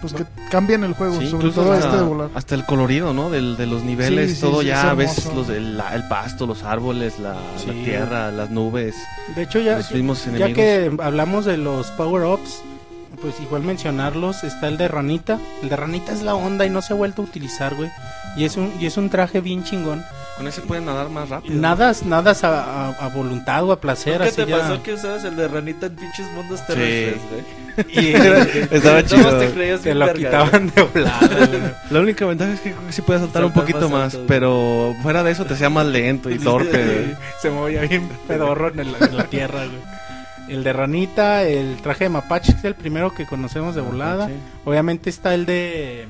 pues 0.00 0.14
que 0.14 0.24
cambian 0.50 0.82
el 0.82 0.94
juego, 0.94 1.20
Sí, 1.20 1.28
sobre 1.30 1.50
todo 1.50 1.72
hasta, 1.72 1.86
este 1.86 1.96
de 1.98 2.02
volar. 2.02 2.30
hasta 2.34 2.56
el 2.56 2.66
colorido, 2.66 3.14
¿no? 3.14 3.30
Del, 3.30 3.56
de 3.56 3.66
los 3.66 3.84
niveles, 3.84 4.30
Sí, 4.30 4.34
sí, 4.36 4.40
todo 4.42 4.60
sí, 4.62 4.66
ya 4.66 4.90
es 4.90 4.96
ves 4.96 5.18
hermoso. 5.18 5.36
los, 5.36 5.48
el, 5.56 5.76
la- 5.78 5.94
el 5.94 6.08
pasto, 6.08 6.44
los 6.46 6.64
árboles, 6.64 7.20
la, 7.20 7.34
la 7.34 7.72
tierra, 7.84 8.32
las 8.32 8.50
nubes, 8.50 8.96
De 9.36 9.42
hecho, 9.42 9.60
ya, 9.60 9.78
ya 9.80 10.52
que 10.52 10.90
hablamos 11.00 11.44
de 11.44 11.56
los 11.56 11.86
power-ups, 11.92 12.62
pues 13.20 13.38
igual 13.40 13.62
mencionarlos, 13.62 14.42
está 14.42 14.66
el 14.66 14.76
de 14.76 14.88
ranita. 14.88 15.38
El 15.62 15.68
de 15.68 15.76
ranita 15.76 16.10
es 16.12 16.22
la 16.22 16.34
onda 16.34 16.66
y 16.66 16.70
no 16.70 16.82
se 16.82 16.94
ha 16.94 16.96
vuelto 16.96 17.22
a 17.22 17.24
utilizar, 17.24 17.76
güey. 17.76 17.88
Y 18.36 18.44
es 18.44 18.56
un, 18.56 18.72
y 18.80 18.86
es 18.86 18.96
un 18.96 19.08
traje 19.08 19.40
bien 19.40 19.62
chingón. 19.62 20.02
Con 20.36 20.48
ese 20.48 20.62
pueden 20.62 20.86
nadar 20.86 21.08
más 21.10 21.28
rápido. 21.28 21.54
Nada, 21.60 21.92
nada 22.06 22.32
a, 22.42 22.46
a- 22.88 23.06
a 23.06 23.08
voluntad 23.08 23.64
o 23.64 23.72
a 23.72 23.80
placer, 23.80 24.18
¿Qué 24.18 24.28
así 24.28 24.36
te 24.36 24.46
ya. 24.46 24.58
pasó 24.60 24.82
que 24.82 24.94
usabas 24.94 25.24
el 25.24 25.36
de 25.36 25.46
ranita 25.46 25.86
en 25.86 25.96
pinches 25.96 26.26
mundos 26.32 26.66
terrestres, 26.66 27.20
güey? 27.30 27.62
Y 27.92 28.12
Estaba 28.74 29.00
Nomás 29.02 29.06
chido. 29.06 29.38
te 29.38 29.50
creías 29.50 29.80
te 29.80 29.94
lo 29.94 30.04
verga, 30.06 30.14
quitaban 30.18 30.70
de 30.74 30.82
volada, 30.82 31.46
güey. 31.46 31.60
La 31.90 32.00
única 32.00 32.26
ventaja 32.26 32.52
es 32.52 32.60
que 32.60 32.72
creo 32.72 32.86
que 32.86 32.92
sí 32.92 33.02
puedes 33.02 33.22
saltar 33.22 33.44
un 33.44 33.52
poquito 33.52 33.88
más 33.88 34.14
más, 34.14 34.18
pero 34.28 34.94
fuera 35.02 35.22
de 35.22 35.30
eso 35.32 35.44
te 35.46 35.56
sea 35.56 35.70
más 35.70 35.86
lento 35.86 36.28
y 36.30 36.38
torpe. 36.38 37.14
Se 37.40 37.50
movía 37.50 37.82
bien 37.82 38.08
pedorro 38.26 38.68
en, 38.68 38.80
el- 38.80 38.94
en 39.00 39.16
la 39.16 39.24
tierra, 39.24 39.64
güey. 39.66 39.78
El 40.48 40.64
de 40.64 40.72
ranita, 40.72 41.44
el 41.44 41.76
traje 41.82 42.04
de 42.04 42.10
mapache, 42.10 42.52
que 42.52 42.58
es 42.58 42.64
el 42.64 42.74
primero 42.74 43.14
que 43.14 43.26
conocemos 43.26 43.74
de 43.74 43.80
volada. 43.80 44.26
Sí. 44.26 44.32
Obviamente 44.64 45.08
está 45.08 45.34
el 45.34 45.46
de 45.46 46.06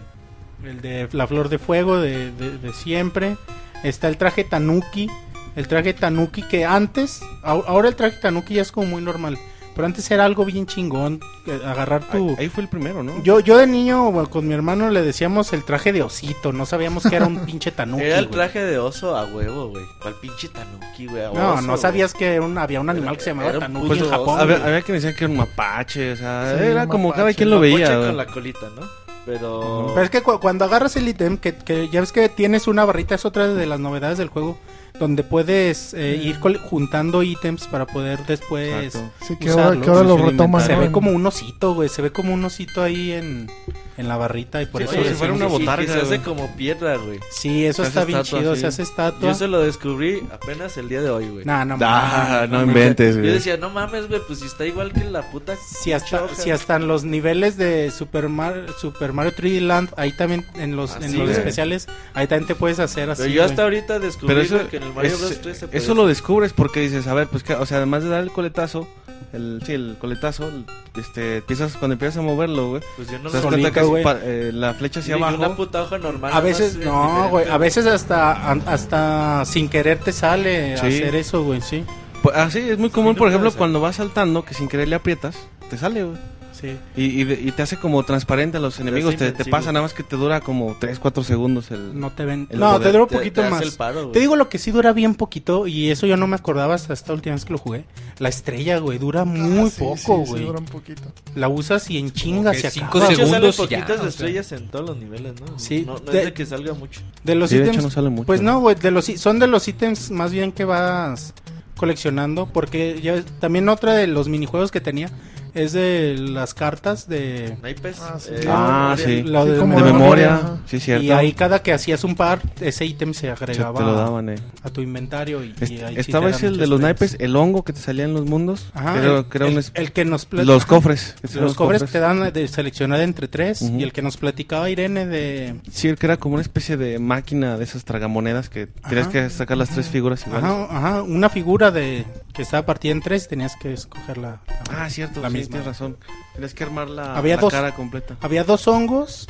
el 0.65 0.81
de 0.81 1.09
la 1.13 1.27
flor 1.27 1.49
de 1.49 1.59
fuego 1.59 2.01
de, 2.01 2.33
de- 2.33 2.59
de 2.59 2.73
siempre. 2.73 3.37
Está 3.83 4.09
el 4.09 4.17
traje 4.17 4.45
tanuki. 4.45 5.09
El 5.55 5.69
traje 5.69 5.93
tanuki 5.93 6.43
que 6.43 6.65
antes, 6.65 7.21
ahora 7.43 7.89
el 7.89 7.95
traje 7.97 8.17
tanuki 8.23 8.55
ya 8.55 8.63
es 8.63 8.73
como 8.73 8.87
muy 8.87 9.03
normal. 9.03 9.37
Pero 9.75 9.87
antes 9.87 10.11
era 10.11 10.27
algo 10.27 10.45
bien 10.45 10.67
chingón. 10.67 11.19
eh, 11.47 11.59
Agarrar 11.65 12.03
tu... 12.11 12.29
Ahí, 12.31 12.37
ahí 12.41 12.49
fue 12.51 12.63
el 12.63 12.69
primero, 12.69 13.03
¿no? 13.03 13.23
Yo, 13.23 13.41
yo 13.41 13.57
de 13.57 13.67
niño 13.67 14.11
bueno, 14.13 14.29
con 14.29 14.47
mi 14.47 14.53
hermano 14.53 14.91
le 14.91 15.01
decíamos 15.01 15.53
el 15.55 15.65
traje 15.65 15.95
de 15.95 16.03
osito. 16.03 16.53
No 16.53 16.67
sabíamos 16.67 17.05
que 17.05 17.17
era 17.17 17.27
un 17.27 17.39
pinche 17.47 17.71
tanuki. 17.71 18.03
Era 18.05 18.19
el 18.19 18.29
traje 18.29 18.63
de 18.63 18.79
oso 18.79 19.17
a 19.17 19.25
huevo, 19.25 19.69
güey. 19.69 19.85
¿Cuál 20.03 20.15
pinche 20.21 20.49
tanuki, 20.49 21.07
güey? 21.07 21.23
A 21.25 21.31
No, 21.31 21.53
oso, 21.55 21.63
no 21.63 21.77
sabías 21.79 22.13
que 22.13 22.35
era 22.35 22.45
un- 22.45 22.59
había 22.59 22.81
un 22.83 22.91
animal 22.91 23.17
que 23.17 23.25
se 23.25 23.31
llamaba 23.31 23.59
tanuki 23.59 23.89
puto 23.89 24.05
en. 24.05 24.11
Japón. 24.11 24.41
había, 24.41 24.57
güey. 24.59 24.69
había 24.69 24.83
quien 24.83 24.97
decía 24.99 25.15
que 25.17 25.25
era 25.25 25.31
un 25.33 25.39
mapache, 25.39 26.13
o 26.13 26.17
sea, 26.17 26.55
Sí, 26.59 26.65
era 26.65 26.87
como 26.87 27.13
cada 27.13 27.33
quien 27.33 27.49
lo 27.49 27.57
Mapache 27.57 27.75
veía. 27.77 27.97
con 28.07 28.17
la 28.19 28.27
colita, 28.27 28.67
¿no? 28.79 29.02
Pero... 29.25 29.87
Pero 29.95 30.03
es 30.05 30.11
que 30.11 30.21
cu- 30.23 30.41
cuando 30.41 30.65
agarras 30.65 30.97
el 30.97 31.09
ítem, 31.09 31.37
que, 31.37 31.55
que 31.55 31.89
ya 31.91 32.01
ves 32.01 32.11
que 32.13 32.29
tienes 32.29 32.67
una 32.67 32.85
barrita, 32.85 33.15
es 33.15 33.25
otra 33.25 33.47
de 33.49 33.67
las 33.67 33.79
novedades 33.79 34.19
del 34.19 34.29
juego, 34.29 34.59
donde 34.99 35.23
puedes 35.23 35.95
eh, 35.95 36.17
ir 36.23 36.39
juntando 36.59 37.23
ítems 37.23 37.67
para 37.69 37.87
poder 37.87 38.27
después... 38.27 38.87
Exacto. 38.87 39.11
Sí, 39.27 39.37
que 39.37 39.51
ahora, 39.51 39.81
que 39.81 39.89
ahora 39.89 40.03
lo 40.03 40.17
retoman. 40.17 40.61
Se 40.67 40.75
ve 40.75 40.91
como 40.91 41.13
un 41.13 41.25
osito, 41.25 41.75
güey, 41.75 41.89
se 41.89 42.03
ve 42.03 42.11
como 42.11 42.35
un 42.35 42.45
osito 42.45 42.83
ahí 42.83 43.13
en, 43.13 43.49
en 43.97 44.09
la 44.09 44.17
barrita 44.17 44.63
y 44.63 44.67
por 44.67 44.81
Sí, 44.83 44.85
eso... 44.85 44.95
si 44.95 45.01
oye, 45.01 45.15
fuera 45.15 45.33
una 45.35 45.47
botarga, 45.47 45.85
que 45.87 45.93
se 45.93 46.01
hace 46.01 46.21
como 46.21 46.55
piedra, 46.57 46.97
güey. 46.97 47.21
Sí, 47.31 47.67
eso 47.67 47.83
Se 47.83 47.89
está 47.89 48.05
bien 48.05 48.19
estatua, 48.21 48.41
chido, 48.41 48.55
sí. 48.55 48.61
se 48.63 48.67
hace 48.67 48.83
estatua. 48.83 49.29
Yo 49.29 49.35
se 49.35 49.49
lo 49.49 49.61
descubrí 49.61 50.23
apenas 50.33 50.77
el 50.77 50.89
día 50.89 51.03
de 51.03 51.11
hoy, 51.11 51.29
güey. 51.29 51.45
Nah, 51.45 51.65
no, 51.65 51.77
Ah, 51.83 52.47
mames, 52.47 52.51
no 52.51 52.63
inventes, 52.63 53.15
Yo 53.17 53.21
güey. 53.21 53.33
decía, 53.35 53.57
no 53.57 53.71
mames, 53.71 54.09
güey, 54.09 54.21
pues 54.27 54.39
si 54.41 54.47
está 54.47 54.65
igual 54.67 54.93
que 54.93 55.05
la 55.05 55.23
puta... 55.31 55.55
Si 55.57 55.93
hasta, 55.93 56.35
si 56.35 56.51
hasta 56.51 56.77
en 56.77 56.89
los 56.89 57.05
niveles 57.05 57.57
de 57.57 57.91
Super 57.91 58.29
Mario, 58.29 58.67
Super 58.81 59.13
Mario 59.13 59.33
3D 59.37 59.61
Land, 59.61 59.91
ahí 59.97 60.13
también 60.17 60.47
en 60.57 60.75
los, 60.77 60.97
en 60.97 61.19
los 61.19 61.27
güey. 61.29 61.33
especiales, 61.33 61.87
ahí 62.15 62.27
también 62.27 62.47
te 62.49 62.55
puedes 62.55 62.79
hacer 62.79 63.11
así. 63.11 63.23
Pero 63.23 63.35
yo 63.35 63.45
hasta 63.45 63.65
güey. 63.65 63.77
ahorita 63.79 63.99
descubrí 63.99 64.29
Pero 64.29 64.41
eso, 64.41 64.69
que 64.69 64.77
en 64.79 64.83
el 64.85 64.93
Mario 64.95 65.13
es- 65.13 65.21
Bros 65.21 65.41
3 65.43 65.57
se 65.59 65.67
puede 65.69 65.79
eso 65.79 65.95
lo 65.95 66.07
descubres 66.07 66.53
porque 66.53 66.81
dices, 66.81 67.07
a 67.07 67.15
ver, 67.15 67.27
pues, 67.29 67.43
que, 67.43 67.55
o 67.55 67.67
sea, 67.67 67.77
además 67.79 68.03
de 68.05 68.09
dar 68.11 68.23
el 68.23 68.31
coletazo, 68.33 68.89
el, 69.33 69.63
sí, 69.65 69.73
el 69.73 69.97
coletazo, 69.99 70.51
este, 70.97 71.39
empiezas, 71.39 71.77
cuando 71.77 71.95
empiezas 71.95 72.19
a 72.19 72.23
moverlo, 72.23 72.71
güey, 72.71 72.83
Pues 72.97 73.09
yo 73.11 73.19
no 73.19 73.31
te 73.31 73.37
das 73.37 73.45
lo 73.45 73.51
cuenta 73.51 73.71
que 73.73 73.81
es 73.81 74.05
pa- 74.05 74.19
eh, 74.23 74.51
la 74.53 74.75
flecha 74.75 75.01
hacia 75.01 75.15
abajo. 75.17 75.37
una 75.37 75.57
puta 75.57 75.83
hoja 75.83 75.99
normal. 75.99 76.33
A 76.35 76.41
veces, 76.41 76.77
no, 76.77 76.81
diferente. 77.03 77.29
güey, 77.31 77.49
a 77.49 77.59
veces 77.59 77.87
hasta, 77.87 78.53
hasta 78.53 79.45
sin 79.45 79.69
querer 79.69 79.99
te 79.99 80.13
sale 80.13 80.77
Sí. 80.79 80.87
hacer 80.87 81.15
eso, 81.17 81.43
güey, 81.45 81.61
sí. 81.61 81.85
Pues, 82.23 82.37
así 82.37 82.59
es 82.61 82.79
muy 82.79 82.91
común, 82.91 83.13
no 83.13 83.19
por 83.19 83.29
ejemplo, 83.29 83.51
cuando 83.53 83.81
vas 83.81 83.97
saltando, 83.97 84.45
que 84.45 84.55
sin 84.55 84.69
querer 84.69 84.89
le 84.89 84.97
aprietas, 84.97 85.37
te 85.71 85.77
sale, 85.79 86.05
güey. 86.05 86.17
Sí. 86.63 86.77
Y, 86.97 87.05
y, 87.21 87.25
de- 87.25 87.41
y 87.43 87.51
te 87.53 87.61
hace 87.63 87.77
como 87.77 88.03
transparente 88.05 88.57
a 88.57 88.61
los 88.61 88.81
enemigos, 88.81 89.17
te, 89.17 89.33
te 89.33 89.45
pasa 89.45 89.73
nada 89.73 89.83
más 89.83 89.93
que 89.93 90.03
te 90.03 90.17
dura 90.17 90.41
como 90.41 90.75
3, 90.79 90.99
4 90.99 91.25
segundos 91.25 91.71
el... 91.73 91.99
No 92.01 92.11
te 92.13 92.25
ven. 92.25 92.49
No, 92.53 92.71
poder 92.77 92.83
te 92.83 92.89
dura 92.93 93.03
un 93.03 93.09
Te- 93.09 93.17
poquito 93.17 93.41
te 93.43 93.47
hace 93.49 93.65
más. 93.67 93.77
paro, 93.77 94.01
güey. 94.03 94.13
Te 94.13 94.21
digo 94.21 94.37
lo 94.37 94.49
que 94.49 94.59
sí 94.59 94.71
dura 94.71 94.93
bien 94.93 95.17
poquito 95.17 95.67
y 95.67 95.91
eso 95.91 96.07
yo 96.07 96.17
no 96.17 96.27
me 96.29 96.37
acordaba 96.37 96.75
hasta 96.75 96.93
esta 96.95 97.13
última 97.13 97.35
vez 97.35 97.45
que 97.45 97.53
lo 97.53 97.59
jugué. 97.59 97.85
La 98.19 98.29
estrella, 98.29 98.79
güey, 98.79 98.99
dura 98.99 99.25
muy 99.25 99.67
Ah, 99.69 99.71
sí, 99.71 99.81
poco, 99.81 99.97
sí, 99.97 100.03
sí, 100.07 100.31
güey. 100.31 100.45
dura 100.45 100.59
un 100.61 100.67
poquito. 100.67 101.03
La 101.35 101.49
usas 101.49 101.91
y 101.91 101.99
en 101.99 102.13
chinga 102.13 102.53
que 102.53 102.61
se 102.61 102.71
cinco 102.71 102.87
acaba. 102.99 103.07
De 103.09 103.15
hecho, 103.15 103.27
segundos 103.27 103.57
salen 103.57 103.69
y 103.69 103.73
ya, 103.73 103.79
poquitas 103.81 103.97
o 103.99 104.01
sea. 104.03 104.09
estrellas 104.09 104.53
en 104.53 104.69
todos 104.69 104.87
los 104.89 104.97
niveles, 104.97 105.33
¿no? 105.41 105.59
Sí, 105.59 105.83
No, 105.85 105.95
no 105.95 106.13
de- 106.13 106.19
es 106.21 106.25
de 106.27 106.33
que 106.33 106.47
salga 106.47 106.75
mucho. 106.75 107.01
De 107.25 107.35
los 107.35 107.51
Sí, 107.51 107.57
de 107.57 107.63
ítems. 107.63 107.77
hecho 107.79 107.87
no 107.87 107.91
sale 107.91 108.09
mucho. 108.11 108.27
Pues 108.27 108.41
no, 108.41 108.61
güey, 108.61 108.77
de 108.77 108.91
los, 108.93 109.07
son 109.07 109.41
de 109.41 109.49
los 109.49 109.67
ítems 109.67 110.13
más 110.13 110.31
bien 110.31 110.53
que 110.53 110.65
vas 110.65 111.35
coleccionando. 111.77 112.47
Porque 112.47 113.01
ya 113.03 113.23
también 113.41 113.69
otra 113.69 113.95
de 113.95 114.07
los 114.07 114.29
minijuegos 114.29 114.71
que 114.71 114.81
tenía 114.81 115.11
es 115.55 115.73
de 115.73 116.17
las 116.19 116.55
cartas 116.55 117.09
de... 117.09 117.57
Naipes. 117.63 117.99
Ah, 118.01 118.17
sí. 118.19 118.31
eh, 118.33 118.45
Ah, 118.49 118.95
memoria. 118.97 119.05
sí. 119.07 119.23
Lo 119.23 119.45
Sí, 119.45 119.51
de, 119.51 119.59
como 119.59 119.77
De 119.79 119.85
de 119.85 119.93
memoria, 119.93 120.31
memoria. 120.37 120.57
sí, 120.67 120.81
cierto. 120.81 121.05
Y 121.05 121.11
ahí 121.11 121.33
cada 121.33 121.63
que 121.63 121.73
hacías 121.73 122.05
un 122.05 122.15
par, 122.15 122.41
ese 122.61 122.85
ítem 122.87 123.13
se 123.15 123.21
Se 123.23 123.31
agregaba 123.31 123.79
te 123.79 123.85
lo 123.85 123.95
daban, 123.95 124.29
eh. 124.31 124.35
a 124.63 124.71
tu 124.71 124.81
inventario. 124.81 125.45
Y, 125.45 125.55
Est- 125.61 125.71
y 125.73 125.81
ahí 125.83 125.95
estaba 125.97 126.31
ese 126.31 126.47
el 126.49 126.59
de 126.59 126.67
los 126.67 126.81
naipes, 126.81 127.17
el 127.21 127.37
hongo 127.37 127.65
que 127.65 127.73
te 127.73 127.81
salía 127.81 128.05
en 128.05 128.15
los 128.15 128.25
mundos. 128.27 128.71
Ajá, 128.75 128.95
que 128.95 128.99
era, 129.01 129.19
el, 129.19 129.25
que 129.27 129.39
era 129.39 129.47
el- 129.47 129.53
un 129.53 129.59
es- 129.59 129.73
el 129.75 129.93
que 129.93 130.05
nos 130.05 130.27
los 130.31 130.67
cofres. 130.67 131.17
eran 131.23 131.45
Los 131.45 131.55
cofres 131.55 131.85
te 131.91 131.99
dan 132.01 132.33
de 132.33 132.49
seleccionar 132.49 133.01
entre 133.01 133.29
tres 133.29 133.63
Ujú. 133.63 133.79
y 133.79 133.83
el 133.83 133.93
que 133.93 134.03
nos 134.03 134.17
platicaba 134.17 134.71
Irene 134.71 135.07
de... 135.07 135.57
Sí, 135.71 135.89
el 135.89 135.97
que 135.99 136.07
era 136.07 136.17
como 136.17 136.35
una 136.35 136.43
especie 136.43 136.77
de 136.77 136.99
máquina 136.99 137.57
de 137.59 137.65
esas 137.65 137.85
tragamonedas 137.85 138.49
que 138.49 138.67
tenías 138.67 139.09
que 139.09 139.29
sacar 139.31 139.57
las 139.57 139.71
tres 139.71 139.89
figuras 139.89 140.27
iguales. 140.27 140.45
Ajá, 140.51 140.67
ajá, 140.71 141.03
una 141.03 141.29
figura 141.29 141.71
de 141.71 142.05
que 142.33 142.43
estaba 142.43 142.65
partida 142.67 142.93
en 142.93 143.01
tres 143.01 143.25
y 143.25 143.29
tenías 143.29 143.57
que 143.57 143.73
escoger 143.75 144.19
la, 144.19 144.41
la- 144.47 144.85
Ah, 144.85 144.91
cierto, 144.91 145.21
la 145.21 145.29
sí, 145.29 145.35
misma. 145.37 145.51
tienes 145.51 145.67
razón. 145.67 145.97
Tienes 146.33 146.55
que 146.55 146.65
armar 146.65 146.89
la, 146.89 147.17
Había 147.17 147.37
la 147.37 147.43
dos. 147.43 147.53
cara 147.53 147.75
completa. 147.75 148.17
Había 148.23 148.45
dos 148.45 148.67
hongos, 148.69 149.27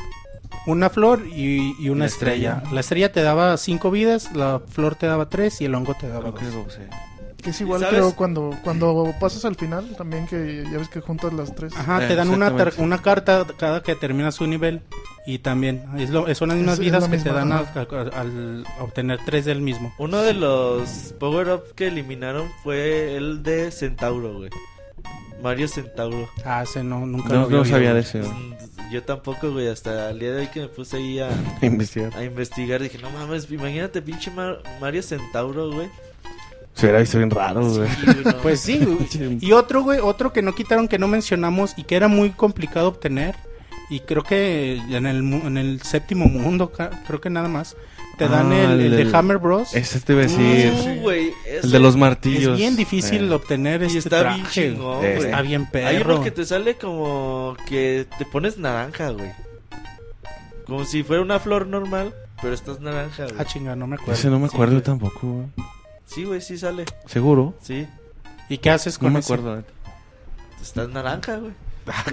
una 0.66 0.88
flor 0.90 1.26
y, 1.26 1.74
y 1.82 1.88
una 1.88 2.00
La 2.00 2.06
estrella. 2.06 2.52
estrella. 2.54 2.74
La 2.74 2.80
estrella 2.80 3.12
te 3.12 3.22
daba 3.22 3.56
cinco 3.56 3.90
vidas, 3.90 4.32
la 4.34 4.60
flor 4.60 4.94
te 4.94 5.06
daba 5.06 5.28
tres 5.28 5.60
y 5.60 5.64
el 5.64 5.74
hongo 5.74 5.94
te 5.94 6.08
daba 6.08 6.32
Creo 6.32 6.34
que 6.34 6.56
dos. 6.56 6.76
es. 6.76 6.88
Que 7.42 7.50
es 7.50 7.60
igual, 7.60 7.80
¿Sabes? 7.80 7.94
creo, 7.96 8.14
cuando, 8.14 8.56
cuando 8.62 9.12
pasas 9.18 9.44
al 9.44 9.56
final, 9.56 9.96
también 9.96 10.26
que 10.28 10.64
ya 10.70 10.78
ves 10.78 10.88
que 10.88 11.00
juntas 11.00 11.32
las 11.32 11.54
tres. 11.54 11.74
Ajá, 11.76 12.04
Eh, 12.04 12.08
te 12.08 12.14
dan 12.14 12.30
una, 12.30 12.54
una 12.78 13.02
carta 13.02 13.44
cada 13.58 13.82
que 13.82 13.96
terminas 13.96 14.36
su 14.36 14.46
nivel 14.46 14.80
y 15.26 15.38
también 15.40 15.84
es 15.98 16.10
lo, 16.10 16.32
son 16.36 16.50
las 16.50 16.56
mismas 16.58 16.74
Es- 16.74 16.78
es 16.80 16.84
vidas 16.86 17.02
la 17.02 17.08
que 17.10 17.16
misma, 17.16 17.30
te 17.32 17.36
dan 17.36 17.52
al, 17.52 17.64
ajá. 17.64 17.80
al- 17.80 18.14
al 18.14 18.64
obtener 18.80 19.18
tres 19.26 19.44
del 19.44 19.60
mismo. 19.60 19.92
Uno 19.98 20.18
de 20.22 20.34
los 20.34 21.14
power-up 21.18 21.74
que 21.74 21.88
eliminaron 21.88 22.48
fue 22.62 23.16
el 23.16 23.42
de 23.42 23.70
Centauro, 23.72 24.34
güey. 24.38 24.50
Mario 25.42 25.66
Centauro. 25.66 26.28
Ah, 26.44 26.62
ese 26.62 26.84
no, 26.84 27.04
nunca 27.04 27.30
No, 27.30 27.34
lo 27.34 27.40
había 27.46 27.56
no 27.56 27.62
oído, 27.62 27.74
sabía 27.74 27.94
de 27.94 28.00
ese. 28.00 28.20
güey. 28.20 28.30
Mm, 28.32 28.52
Yo 28.92 29.02
tampoco, 29.02 29.50
güey. 29.50 29.66
Hasta 29.68 30.10
el 30.10 30.18
día 30.20 30.30
de 30.32 30.40
hoy 30.42 30.46
que 30.48 30.60
me 30.60 30.68
puse 30.68 30.98
ahí 30.98 31.18
a, 31.18 31.30
Investigar. 31.62 32.14
a 32.14 32.22
investigar, 32.24 32.80
dije, 32.82 32.98
no 32.98 33.10
mames, 33.10 33.50
imagínate 33.50 34.00
pinche 34.02 34.30
Mar- 34.30 34.62
Mario 34.80 35.02
Centauro, 35.02 35.72
güey. 35.72 35.88
Se 36.74 36.86
hubiera 36.86 37.00
visto 37.00 37.18
bien 37.18 37.30
raro, 37.30 37.68
güey. 37.68 37.88
Sí, 37.88 38.06
no. 38.24 38.36
Pues 38.38 38.60
sí, 38.60 38.78
güey. 38.78 39.06
Sí. 39.10 39.38
Y 39.40 39.52
otro, 39.52 39.82
güey, 39.82 39.98
otro 40.00 40.32
que 40.32 40.42
no 40.42 40.54
quitaron, 40.54 40.88
que 40.88 40.98
no 40.98 41.06
mencionamos 41.08 41.74
y 41.76 41.84
que 41.84 41.96
era 41.96 42.08
muy 42.08 42.30
complicado 42.30 42.88
obtener. 42.88 43.34
Y 43.90 44.00
creo 44.00 44.22
que 44.22 44.76
en 44.88 45.04
el, 45.06 45.22
mu- 45.22 45.46
en 45.46 45.58
el 45.58 45.82
séptimo 45.82 46.24
mundo, 46.26 46.72
creo 47.06 47.20
que 47.20 47.28
nada 47.28 47.48
más, 47.48 47.76
te 48.16 48.26
dan 48.26 48.50
Ah, 48.52 48.72
el, 48.72 48.80
el 48.80 48.94
el 48.94 49.10
de 49.10 49.16
Hammer 49.18 49.36
Bros. 49.36 49.74
Ese 49.74 50.00
te 50.00 50.14
iba 50.14 50.22
a 50.22 50.24
decir. 50.24 50.72
Uh, 50.72 51.00
güey, 51.02 51.32
el 51.46 51.70
de 51.70 51.78
los 51.78 51.96
martillos. 51.96 52.52
Es 52.52 52.58
bien 52.58 52.74
difícil 52.74 53.30
Eh. 53.30 53.34
obtener 53.34 53.82
Y 53.82 53.86
este 53.86 53.98
está 53.98 54.22
bien 54.22 54.42
traje. 54.44 54.68
chingón, 54.70 54.98
güey. 54.98 55.12
Está 55.18 55.42
bien 55.42 55.62
Hay 55.64 55.68
perro. 55.98 56.14
uno 56.14 56.24
que 56.24 56.30
te 56.30 56.46
sale 56.46 56.76
como 56.76 57.54
que 57.68 58.06
te 58.16 58.24
pones 58.24 58.56
naranja, 58.56 59.10
güey. 59.10 59.30
Como 60.66 60.84
si 60.86 61.02
fuera 61.02 61.20
una 61.22 61.38
flor 61.38 61.66
normal. 61.66 62.14
pero 62.40 62.54
estás 62.54 62.80
naranja, 62.80 63.24
güey. 63.24 63.36
Ah, 63.38 63.44
chinga, 63.44 63.76
no 63.76 63.86
me 63.86 63.94
acuerdo. 63.96 64.14
Ese 64.14 64.28
no 64.30 64.38
me 64.40 64.48
Sí, 64.48 64.54
acuerdo 64.54 64.72
güey. 64.74 64.84
tampoco, 64.84 65.20
güey. 65.28 65.46
Sí, 66.14 66.24
güey, 66.24 66.40
sí 66.40 66.58
sale. 66.58 66.84
¿Seguro? 67.06 67.54
Sí. 67.62 67.86
¿Y 68.48 68.58
qué 68.58 68.70
haces 68.70 68.94
No 69.00 69.06
con 69.06 69.12
me 69.14 69.18
ese? 69.20 69.32
acuerdo. 69.32 69.56
neta. 69.56 69.72
Estás 70.60 70.88
naranja, 70.88 71.36
güey. 71.36 71.52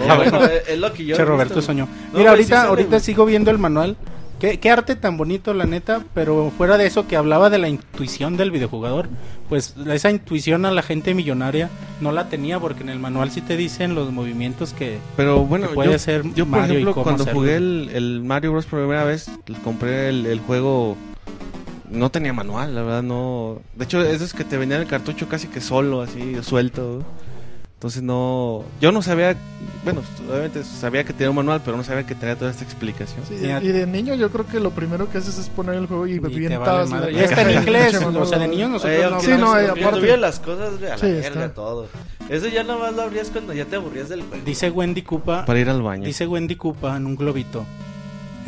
Ah, 0.09 0.15
bueno, 0.15 0.39
es, 0.67 0.79
lo 0.79 0.91
que 0.93 1.05
yo. 1.05 1.15
Che, 1.15 1.21
he 1.21 1.25
Roberto 1.25 1.55
visto, 1.55 1.67
soñó. 1.67 1.85
No, 1.85 1.91
Mira, 1.91 2.13
güey, 2.13 2.27
ahorita, 2.27 2.45
sí 2.47 2.49
sale, 2.55 2.69
ahorita 2.69 2.89
güey. 2.89 2.99
sigo 3.01 3.25
viendo 3.25 3.51
el 3.51 3.59
manual. 3.59 3.97
¿Qué, 4.39 4.57
qué 4.57 4.71
arte 4.71 4.95
tan 4.95 5.17
bonito, 5.17 5.53
la 5.53 5.65
neta. 5.65 6.01
Pero 6.15 6.51
fuera 6.57 6.77
de 6.77 6.87
eso, 6.87 7.07
que 7.07 7.17
hablaba 7.17 7.49
de 7.49 7.57
la 7.59 7.67
intuición 7.69 8.37
del 8.37 8.51
videojugador. 8.51 9.09
Pues 9.49 9.75
esa 9.91 10.09
intuición 10.11 10.65
a 10.65 10.71
la 10.71 10.81
gente 10.81 11.13
millonaria 11.13 11.69
no 11.99 12.11
la 12.13 12.29
tenía, 12.29 12.57
porque 12.59 12.81
en 12.83 12.89
el 12.89 12.99
manual 12.99 13.31
sí 13.31 13.41
te 13.41 13.57
dicen 13.57 13.93
los 13.95 14.11
movimientos 14.13 14.73
que. 14.73 14.97
Pero 15.17 15.41
bueno, 15.45 15.67
Que 15.67 15.73
puede 15.75 15.91
yo, 15.91 15.99
ser 15.99 16.23
yo 16.33 16.45
por 16.45 16.59
Mario 16.61 16.79
ejemplo, 16.79 17.03
cuando 17.03 17.23
hacerlo. 17.23 17.39
jugué 17.41 17.55
el, 17.57 17.91
el 17.93 18.21
Mario 18.23 18.53
Bros. 18.53 18.65
por 18.65 18.79
primera 18.79 19.03
vez, 19.03 19.29
compré 19.63 20.07
el, 20.09 20.25
el 20.25 20.39
juego. 20.39 20.95
No 21.89 22.09
tenía 22.11 22.33
manual, 22.33 22.75
la 22.75 22.83
verdad, 22.83 23.03
no. 23.03 23.59
De 23.75 23.85
hecho, 23.85 24.01
eso 24.03 24.23
es 24.23 24.33
que 24.33 24.43
te 24.43 24.57
venía 24.57 24.77
el 24.77 24.87
cartucho 24.87 25.27
casi 25.27 25.47
que 25.47 25.59
solo, 25.61 26.01
así, 26.01 26.35
suelto. 26.43 27.03
Entonces, 27.75 28.03
no. 28.03 28.63
Yo 28.81 28.91
no 28.91 29.01
sabía. 29.01 29.37
Bueno, 29.85 30.01
obviamente 30.29 30.65
sabía 30.65 31.05
que 31.05 31.13
tenía 31.13 31.29
un 31.29 31.37
manual, 31.37 31.61
pero 31.63 31.77
no 31.77 31.83
sabía 31.85 32.05
que 32.05 32.13
tenía 32.13 32.35
toda 32.35 32.51
esta 32.51 32.65
explicación. 32.65 33.21
Sí, 33.25 33.35
y 33.35 33.67
de 33.69 33.87
niño 33.87 34.15
yo 34.15 34.29
creo 34.29 34.45
que 34.45 34.59
lo 34.59 34.71
primero 34.71 35.09
que 35.09 35.19
haces 35.19 35.37
es 35.37 35.47
poner 35.47 35.75
el 35.75 35.87
juego 35.87 36.05
y, 36.05 36.15
Y 36.15 36.19
revientas 36.19 36.59
vale 36.59 36.79
la 36.79 36.85
madre. 36.85 37.13
caja 37.13 37.19
Ya 37.19 37.29
está 37.29 37.41
en 37.43 37.47
de 37.47 37.53
inglés, 37.53 37.95
o 38.03 38.25
sea, 38.25 38.37
de 38.39 38.47
niños 38.49 38.69
nosotros 38.69 38.93
Oye, 38.97 39.03
no 39.09 39.15
aunque 39.15 39.25
Sí, 39.33 39.37
no, 39.39 39.53
de- 39.55 39.65
eh, 39.65 39.69
aparte- 39.85 40.17
las 40.17 40.39
cosas, 40.41 40.73
a 40.77 40.85
la 40.87 40.97
Sí, 40.97 41.05
verga 41.11 41.53
todo. 41.53 41.87
Eso 42.27 42.47
ya 42.49 42.63
nomás 42.65 42.93
lo 42.93 43.03
abrías 43.03 43.29
cuando 43.29 43.53
ya 43.53 43.63
te 43.63 43.77
aburrías 43.77 44.09
del 44.09 44.23
juego. 44.23 44.43
Dice 44.45 44.69
Wendy 44.69 45.01
Koopa. 45.01 45.45
Para 45.45 45.59
ir 45.59 45.69
al 45.69 45.81
baño. 45.81 46.03
Dice 46.05 46.27
Wendy 46.27 46.57
Koopa 46.57 46.97
en 46.97 47.05
un 47.05 47.15
globito. 47.15 47.65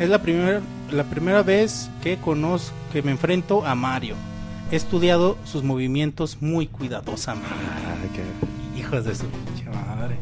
Es 0.02 0.08
la 0.08 0.20
primera, 0.20 0.60
la 0.90 1.04
primera 1.04 1.42
vez 1.42 1.88
que 2.02 2.16
conozco, 2.16 2.74
que 2.92 3.02
me 3.02 3.10
enfrento 3.12 3.64
a 3.66 3.74
Mario. 3.74 4.14
He 4.70 4.76
estudiado 4.76 5.36
sus 5.44 5.62
movimientos 5.62 6.38
muy 6.40 6.66
cuidadosamente. 6.66 7.48
Ay, 7.50 8.10
qué- 8.14 8.80
Hijos 8.80 9.04
de 9.04 9.14
su 9.14 9.26
pinche 9.26 9.64
madre. 9.70 10.16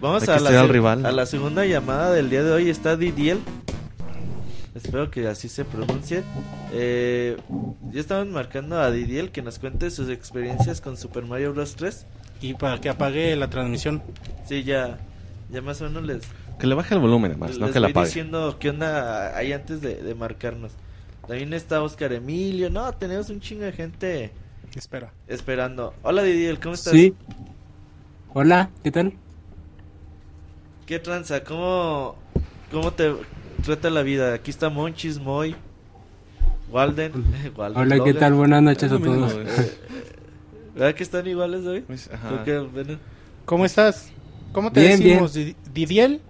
Vamos 0.00 0.22
a 0.24 0.26
la, 0.32 0.36
estudiar 0.36 0.60
al 0.62 0.66
se- 0.66 0.72
rival. 0.72 1.06
a 1.06 1.12
la 1.12 1.26
segunda 1.26 1.64
llamada 1.66 2.10
del 2.12 2.30
día 2.30 2.42
de 2.42 2.50
hoy. 2.52 2.68
Está 2.70 2.96
Didiel. 2.96 3.38
Espero 4.74 5.10
que 5.10 5.28
así 5.28 5.48
se 5.48 5.64
pronuncie. 5.64 6.22
Eh, 6.72 7.36
ya 7.92 8.00
estamos 8.00 8.26
marcando 8.28 8.80
a 8.80 8.90
Didiel 8.90 9.30
que 9.30 9.42
nos 9.42 9.58
cuente 9.58 9.90
sus 9.90 10.08
experiencias 10.08 10.80
con 10.80 10.96
Super 10.96 11.26
Mario 11.26 11.52
Bros. 11.52 11.76
3. 11.76 12.06
Y 12.40 12.54
para 12.54 12.80
que 12.80 12.88
apague 12.88 13.36
la 13.36 13.48
transmisión. 13.50 14.02
Sí, 14.48 14.64
ya, 14.64 14.98
ya 15.50 15.60
más 15.62 15.80
o 15.82 15.84
menos 15.84 16.02
les, 16.04 16.22
Que 16.62 16.68
le 16.68 16.76
baje 16.76 16.94
el 16.94 17.00
volumen, 17.00 17.32
además, 17.32 17.58
no 17.58 17.72
que 17.72 17.80
la 17.80 17.88
apague. 17.88 18.06
diciendo 18.06 18.56
qué 18.60 18.70
onda 18.70 19.36
ahí 19.36 19.52
antes 19.52 19.80
de, 19.80 19.96
de 20.00 20.14
marcarnos. 20.14 20.70
También 21.26 21.52
está 21.54 21.82
Oscar 21.82 22.12
Emilio. 22.12 22.70
No, 22.70 22.92
tenemos 22.92 23.30
un 23.30 23.40
chingo 23.40 23.64
de 23.64 23.72
gente 23.72 24.30
Espera. 24.76 25.12
esperando. 25.26 25.92
Hola 26.04 26.22
Didiel, 26.22 26.60
¿cómo 26.60 26.76
estás? 26.76 26.92
Sí. 26.92 27.16
Hola, 28.32 28.70
¿qué 28.84 28.92
tal? 28.92 29.14
¿Qué 30.86 31.00
tranza? 31.00 31.42
¿Cómo, 31.42 32.14
¿Cómo 32.70 32.92
te 32.92 33.12
trata 33.64 33.90
la 33.90 34.02
vida? 34.04 34.32
Aquí 34.34 34.52
está 34.52 34.68
Monchis, 34.70 35.18
Moy, 35.18 35.56
Walden. 36.70 37.12
Walden 37.56 37.82
Hola, 37.82 37.94
¿qué 37.96 37.98
Logan. 37.98 38.18
tal? 38.18 38.34
Buenas 38.34 38.62
noches 38.62 38.92
a 38.92 38.98
todos. 39.00 39.34
¿Verdad 40.76 40.94
que 40.94 41.02
están 41.02 41.26
iguales 41.26 41.66
hoy? 41.66 41.80
Pues, 41.80 42.08
¿Tú 42.08 42.14
ajá. 42.14 42.44
qué, 42.44 42.58
bueno? 42.60 42.98
¿Cómo 43.46 43.64
estás? 43.64 44.10
¿Cómo 44.52 44.70
te 44.70 44.78
Bien, 44.78 45.00
decimos? 45.00 45.34
Di- 45.34 45.56
¿Didiel? 45.74 46.20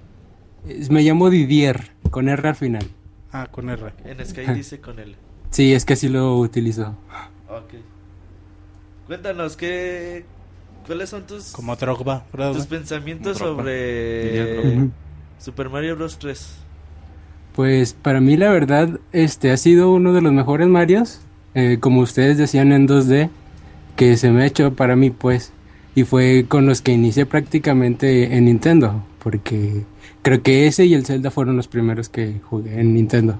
Es- 0.68 0.90
Me 0.90 1.02
llamo 1.02 1.30
Didier, 1.30 1.92
con 2.10 2.28
R 2.28 2.48
al 2.48 2.54
final. 2.56 2.86
Ah, 3.32 3.48
con 3.50 3.68
R. 3.70 3.92
En 4.04 4.24
Sky 4.24 4.42
dice 4.54 4.80
con 4.80 4.98
él. 4.98 5.16
Sí, 5.50 5.72
es 5.72 5.84
que 5.84 5.94
así 5.94 6.08
lo 6.08 6.38
utilizo. 6.38 6.94
Ok. 7.48 7.74
Cuéntanos, 9.06 9.56
¿qué, 9.56 10.24
¿cuáles 10.86 11.10
son 11.10 11.26
tus, 11.26 11.52
Como 11.52 11.76
Drogba, 11.76 12.24
¿verdad? 12.32 12.52
tus 12.52 12.66
pensamientos 12.66 13.38
Drogba. 13.38 13.62
sobre. 13.62 14.88
Super 15.38 15.68
Mario 15.70 15.96
Bros. 15.96 16.18
3? 16.18 16.56
Pues 17.54 17.92
para 17.94 18.20
mí 18.20 18.36
la 18.36 18.50
verdad, 18.50 19.00
este 19.12 19.50
ha 19.50 19.56
sido 19.56 19.92
uno 19.92 20.12
de 20.14 20.22
los 20.22 20.32
mejores 20.32 20.68
Marios, 20.68 21.20
eh, 21.54 21.78
como 21.80 22.00
ustedes 22.00 22.38
decían 22.38 22.72
en 22.72 22.86
2D, 22.86 23.28
que 23.96 24.16
se 24.16 24.30
me 24.30 24.42
ha 24.42 24.46
hecho 24.46 24.74
para 24.74 24.96
mí 24.96 25.10
pues, 25.10 25.52
y 25.94 26.04
fue 26.04 26.46
con 26.48 26.64
los 26.64 26.80
que 26.80 26.92
inicié 26.92 27.26
prácticamente 27.26 28.36
en 28.36 28.46
Nintendo, 28.46 29.04
porque 29.22 29.84
creo 30.22 30.42
que 30.42 30.66
ese 30.66 30.86
y 30.86 30.94
el 30.94 31.04
Zelda 31.04 31.30
fueron 31.30 31.56
los 31.56 31.68
primeros 31.68 32.08
que 32.08 32.40
jugué 32.42 32.80
en 32.80 32.94
Nintendo. 32.94 33.38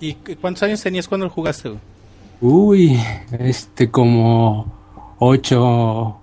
¿Y 0.00 0.14
cuántos 0.40 0.62
años 0.62 0.82
tenías 0.82 1.08
cuando 1.08 1.28
jugaste? 1.28 1.70
güey? 1.70 1.80
Uy, 2.40 3.00
este 3.38 3.90
como 3.90 4.72
8, 5.18 6.16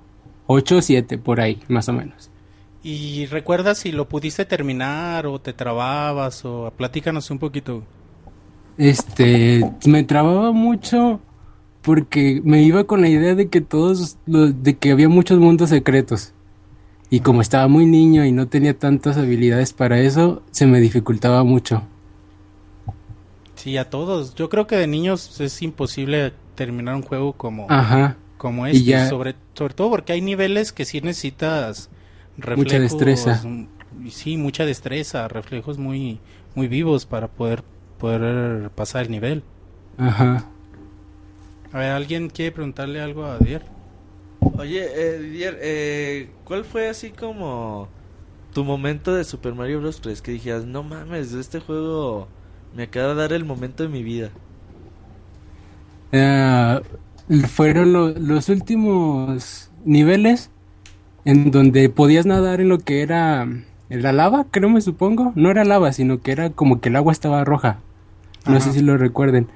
8 0.48 0.78
o 0.78 0.82
7 0.82 1.18
por 1.18 1.42
ahí, 1.42 1.60
más 1.68 1.90
o 1.90 1.94
menos. 1.94 2.30
¿Y 2.84 3.26
recuerdas 3.28 3.80
si 3.80 3.92
lo 3.92 4.10
pudiste 4.10 4.46
terminar 4.46 5.28
o 5.28 5.40
te 5.40 5.54
trababas 5.54 6.44
o 6.46 6.72
platícanos 6.76 7.30
un 7.32 7.40
poquito? 7.40 7.84
Este, 8.78 9.70
me 9.86 10.04
trababa 10.04 10.52
mucho 10.52 11.20
porque 11.82 12.42
me 12.44 12.64
iba 12.64 12.84
con 12.86 13.02
la 13.02 13.10
idea 13.10 13.36
de 13.36 13.50
que 13.50 13.62
todos, 13.62 14.18
los, 14.26 14.64
de 14.64 14.78
que 14.78 14.92
había 14.92 15.10
muchos 15.10 15.40
mundos 15.40 15.70
secretos. 15.70 16.34
Y 17.12 17.20
como 17.20 17.42
estaba 17.42 17.68
muy 17.68 17.86
niño 17.86 18.26
y 18.26 18.32
no 18.32 18.48
tenía 18.48 18.76
tantas 18.80 19.18
habilidades 19.18 19.72
para 19.72 20.00
eso, 20.00 20.42
se 20.50 20.66
me 20.66 20.80
dificultaba 20.80 21.44
mucho. 21.44 21.84
Sí, 23.56 23.78
a 23.78 23.90
todos. 23.90 24.36
Yo 24.36 24.50
creo 24.50 24.68
que 24.68 24.76
de 24.76 24.88
niños 24.88 25.40
es 25.40 25.62
imposible 25.62 26.34
terminar 26.56 26.96
un 26.96 27.02
juego 27.04 27.34
como, 27.34 27.68
Ajá, 27.68 28.16
como 28.38 28.68
este. 28.68 28.86
ya- 28.86 29.08
Sobre, 29.10 29.36
sobre 29.56 29.74
todo 29.74 29.90
porque 29.90 30.14
hay 30.14 30.22
niveles 30.22 30.72
que 30.74 30.86
sí 30.86 31.02
necesitas 31.02 31.90
reflejos. 32.38 32.58
Mucha 32.58 32.80
destreza. 32.80 33.44
mm, 33.44 33.66
Sí, 34.10 34.38
mucha 34.38 34.66
destreza, 34.66 35.28
reflejos 35.28 35.78
muy, 35.78 36.20
muy 36.56 36.68
vivos 36.68 37.06
para 37.06 37.28
poder, 37.28 37.64
poder 38.00 38.72
pasar 38.72 39.04
el 39.06 39.12
nivel. 39.12 39.44
ajá. 39.98 40.44
A 41.74 41.80
ver, 41.80 41.92
¿alguien 41.92 42.30
quiere 42.30 42.52
preguntarle 42.52 43.02
algo 43.02 43.26
a 43.26 43.40
Dier? 43.40 43.64
Oye, 44.42 44.86
eh, 44.96 45.20
Didier, 45.20 45.58
eh, 45.62 46.30
¿cuál 46.46 46.66
fue 46.66 46.90
así 46.90 47.12
como 47.12 47.88
tu 48.54 48.64
momento 48.64 49.14
de 49.14 49.24
Super 49.24 49.54
Mario 49.54 49.80
Bros. 49.82 50.02
3? 50.02 50.22
Que 50.22 50.32
dijeras, 50.32 50.66
no 50.66 50.84
mames, 50.84 51.34
este 51.34 51.60
juego 51.60 52.28
me 52.76 52.84
acaba 52.84 53.10
de 53.10 53.16
dar 53.16 53.34
el 53.34 53.46
momento 53.46 53.84
de 53.84 53.90
mi 53.90 54.04
vida. 54.04 54.30
Ah, 56.14 56.82
fueron 57.48 57.94
lo- 57.94 58.10
los 58.10 58.50
últimos 58.50 59.72
niveles 59.86 60.50
en 61.26 61.52
donde 61.52 61.90
podías 61.90 62.26
nadar 62.26 62.62
en 62.62 62.70
lo 62.70 62.80
que 62.80 63.02
era 63.02 63.44
en 63.44 64.02
la 64.04 64.12
lava, 64.14 64.46
creo 64.52 64.70
me 64.70 64.82
supongo. 64.82 65.34
No 65.36 65.52
era 65.52 65.64
lava, 65.66 65.92
sino 65.94 66.22
que 66.22 66.32
era 66.32 66.50
como 66.50 66.82
que 66.82 66.90
el 66.90 66.96
agua 66.96 67.12
estaba 67.14 67.44
roja. 67.44 67.80
No 68.48 68.58
Ajá. 68.58 68.62
sé 68.62 68.72
si 68.72 68.82
lo 68.82 68.98
recuerden. 68.98 69.48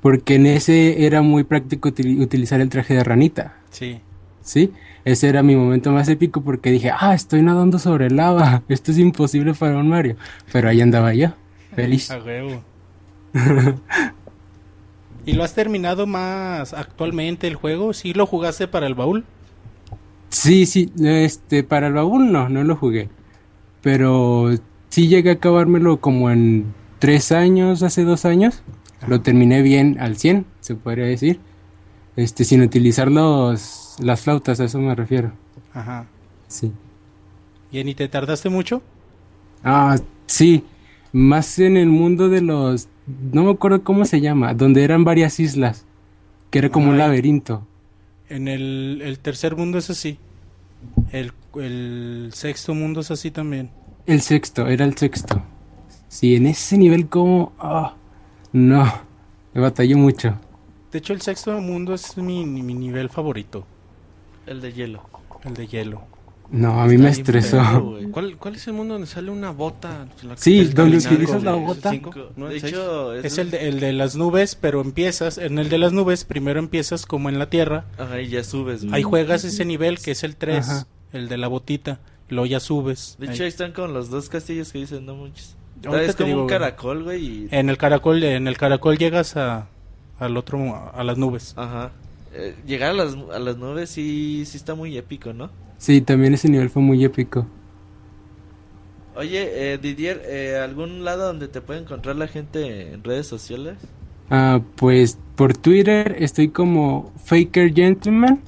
Porque 0.00 0.34
en 0.34 0.46
ese 0.46 1.06
era 1.06 1.22
muy 1.22 1.44
práctico 1.44 1.90
util- 1.90 2.20
utilizar 2.20 2.60
el 2.60 2.68
traje 2.70 2.94
de 2.94 3.04
ranita. 3.04 3.54
Sí. 3.70 4.00
¿Sí? 4.42 4.72
Ese 5.04 5.28
era 5.28 5.42
mi 5.42 5.56
momento 5.56 5.90
más 5.90 6.08
épico 6.08 6.42
porque 6.42 6.70
dije, 6.70 6.90
ah, 6.96 7.14
estoy 7.14 7.42
nadando 7.42 7.78
sobre 7.78 8.10
lava. 8.10 8.62
Esto 8.68 8.92
es 8.92 8.98
imposible 8.98 9.54
para 9.54 9.78
un 9.78 9.88
Mario. 9.88 10.16
Pero 10.52 10.68
ahí 10.68 10.80
andaba 10.80 11.14
yo, 11.14 11.28
feliz. 11.74 12.10
A 12.10 12.18
huevo. 12.18 12.62
¿Y 15.24 15.32
lo 15.32 15.44
has 15.44 15.54
terminado 15.54 16.06
más 16.06 16.74
actualmente 16.74 17.46
el 17.46 17.54
juego? 17.54 17.92
¿Sí 17.92 18.12
lo 18.12 18.26
jugaste 18.26 18.68
para 18.68 18.86
el 18.86 18.94
baúl? 18.94 19.24
Sí, 20.28 20.66
sí, 20.66 20.90
este, 21.02 21.62
para 21.62 21.88
el 21.88 21.92
baúl 21.92 22.32
no, 22.32 22.48
no 22.48 22.64
lo 22.64 22.76
jugué. 22.76 23.08
Pero 23.82 24.50
sí 24.88 25.08
llegué 25.08 25.30
a 25.30 25.34
acabármelo 25.34 26.00
como 26.00 26.30
en 26.30 26.72
tres 26.98 27.32
años, 27.32 27.82
hace 27.82 28.04
dos 28.04 28.24
años. 28.24 28.62
Lo 29.06 29.20
terminé 29.20 29.62
bien 29.62 29.96
al 30.00 30.16
100, 30.16 30.46
se 30.60 30.74
podría 30.74 31.06
decir. 31.06 31.40
Este, 32.16 32.44
sin 32.44 32.62
utilizar 32.62 33.10
los, 33.10 33.81
las 34.00 34.22
flautas, 34.22 34.60
a 34.60 34.64
eso 34.64 34.78
me 34.78 34.94
refiero. 34.94 35.32
Ajá. 35.74 36.06
Sí. 36.48 36.72
¿Y 37.70 37.82
ni 37.84 37.94
te 37.94 38.08
tardaste 38.08 38.48
mucho? 38.48 38.82
Ah, 39.64 39.96
sí. 40.26 40.64
Más 41.12 41.58
en 41.58 41.76
el 41.76 41.88
mundo 41.88 42.28
de 42.28 42.40
los... 42.40 42.88
No 43.32 43.44
me 43.44 43.50
acuerdo 43.50 43.82
cómo 43.82 44.04
se 44.04 44.20
llama, 44.20 44.54
donde 44.54 44.84
eran 44.84 45.04
varias 45.04 45.40
islas. 45.40 45.84
Que 46.50 46.58
era 46.58 46.70
como 46.70 46.90
un 46.90 46.98
laberinto. 46.98 47.66
En 48.28 48.48
el, 48.48 49.00
el 49.02 49.18
tercer 49.18 49.56
mundo 49.56 49.78
es 49.78 49.90
así. 49.90 50.18
El, 51.10 51.32
el 51.56 52.30
sexto 52.34 52.74
mundo 52.74 53.00
es 53.00 53.10
así 53.10 53.30
también. 53.30 53.70
El 54.06 54.20
sexto, 54.20 54.66
era 54.66 54.84
el 54.84 54.96
sexto. 54.96 55.42
Sí, 56.08 56.36
en 56.36 56.46
ese 56.46 56.76
nivel 56.76 57.08
como... 57.08 57.52
ah, 57.58 57.94
no, 58.52 58.84
me 59.54 59.60
batalló 59.60 59.96
mucho. 59.96 60.38
De 60.90 60.98
hecho, 60.98 61.14
el 61.14 61.22
sexto 61.22 61.58
mundo 61.60 61.94
es 61.94 62.16
mi, 62.18 62.44
mi 62.44 62.74
nivel 62.74 63.08
favorito. 63.08 63.66
El 64.46 64.60
de 64.60 64.72
hielo. 64.72 65.02
El 65.44 65.54
de 65.54 65.66
hielo. 65.66 66.02
No, 66.50 66.82
a 66.82 66.86
mí 66.86 66.98
me 66.98 67.08
Está 67.08 67.22
estresó. 67.22 67.96
¿Cuál, 68.12 68.36
¿Cuál 68.36 68.56
es 68.56 68.66
el 68.66 68.74
mundo 68.74 68.94
donde 68.94 69.06
sale 69.06 69.30
una 69.30 69.52
bota? 69.52 70.06
La- 70.22 70.36
Sí, 70.36 70.64
donde 70.66 70.98
utilizas 70.98 71.42
la 71.42 71.52
bota. 71.54 71.90
¿Cinco? 71.90 72.12
¿No? 72.36 72.48
De 72.48 72.58
hecho, 72.58 73.14
Es 73.14 73.38
el 73.38 73.50
de, 73.50 73.68
el 73.68 73.80
de 73.80 73.92
las 73.94 74.16
nubes, 74.16 74.54
pero 74.54 74.82
empiezas, 74.82 75.38
en 75.38 75.58
el 75.58 75.70
de 75.70 75.78
las 75.78 75.92
nubes, 75.94 76.24
primero 76.24 76.58
empiezas 76.58 77.06
como 77.06 77.30
en 77.30 77.38
la 77.38 77.48
tierra, 77.48 77.86
Ajá, 77.98 78.20
y 78.20 78.28
ya 78.28 78.44
subes, 78.44 78.84
ahí 78.92 79.02
juegas 79.02 79.44
ese 79.44 79.64
nivel 79.64 79.98
que 79.98 80.10
es 80.10 80.24
el 80.24 80.36
3, 80.36 80.68
Ajá. 80.68 80.86
el 81.14 81.28
de 81.30 81.38
la 81.38 81.48
botita, 81.48 82.00
luego 82.28 82.44
ya 82.44 82.60
subes. 82.60 83.16
De 83.18 83.28
hecho, 83.28 83.44
ahí 83.44 83.48
están 83.48 83.72
con 83.72 83.94
los 83.94 84.10
dos 84.10 84.28
castillos 84.28 84.72
que 84.72 84.78
dicen, 84.80 85.06
no 85.06 85.14
muchos. 85.14 85.56
Es 86.02 86.14
como 86.16 86.26
digo, 86.28 86.42
un 86.42 86.48
caracol, 86.48 87.02
güey, 87.04 87.24
y... 87.26 87.48
En 87.50 87.70
el 87.70 87.78
caracol, 87.78 88.22
en 88.22 88.46
el 88.46 88.56
caracol 88.58 88.98
llegas 88.98 89.36
a, 89.38 89.68
al 90.18 90.36
otro, 90.36 90.92
a 90.94 91.02
las 91.02 91.16
nubes. 91.16 91.54
Ajá. 91.56 91.92
Eh, 92.34 92.54
llegar 92.66 92.90
a 92.90 92.94
las, 92.94 93.14
a 93.32 93.38
las 93.38 93.56
nubes 93.56 93.90
sí, 93.90 94.44
sí 94.46 94.56
está 94.56 94.74
muy 94.74 94.96
épico, 94.96 95.32
¿no? 95.32 95.50
Sí, 95.78 96.00
también 96.00 96.34
ese 96.34 96.48
nivel 96.48 96.70
fue 96.70 96.82
muy 96.82 97.04
épico. 97.04 97.46
Oye, 99.14 99.72
eh, 99.74 99.78
Didier, 99.78 100.22
eh, 100.24 100.58
¿algún 100.62 101.04
lado 101.04 101.26
donde 101.26 101.46
te 101.48 101.60
puede 101.60 101.80
encontrar 101.80 102.16
la 102.16 102.28
gente 102.28 102.92
en 102.92 103.04
redes 103.04 103.26
sociales? 103.26 103.76
Ah, 104.30 104.62
pues 104.76 105.18
por 105.36 105.54
Twitter 105.54 106.16
estoy 106.18 106.48
como 106.48 107.12
Faker 107.22 107.74
Gentleman 107.74 108.40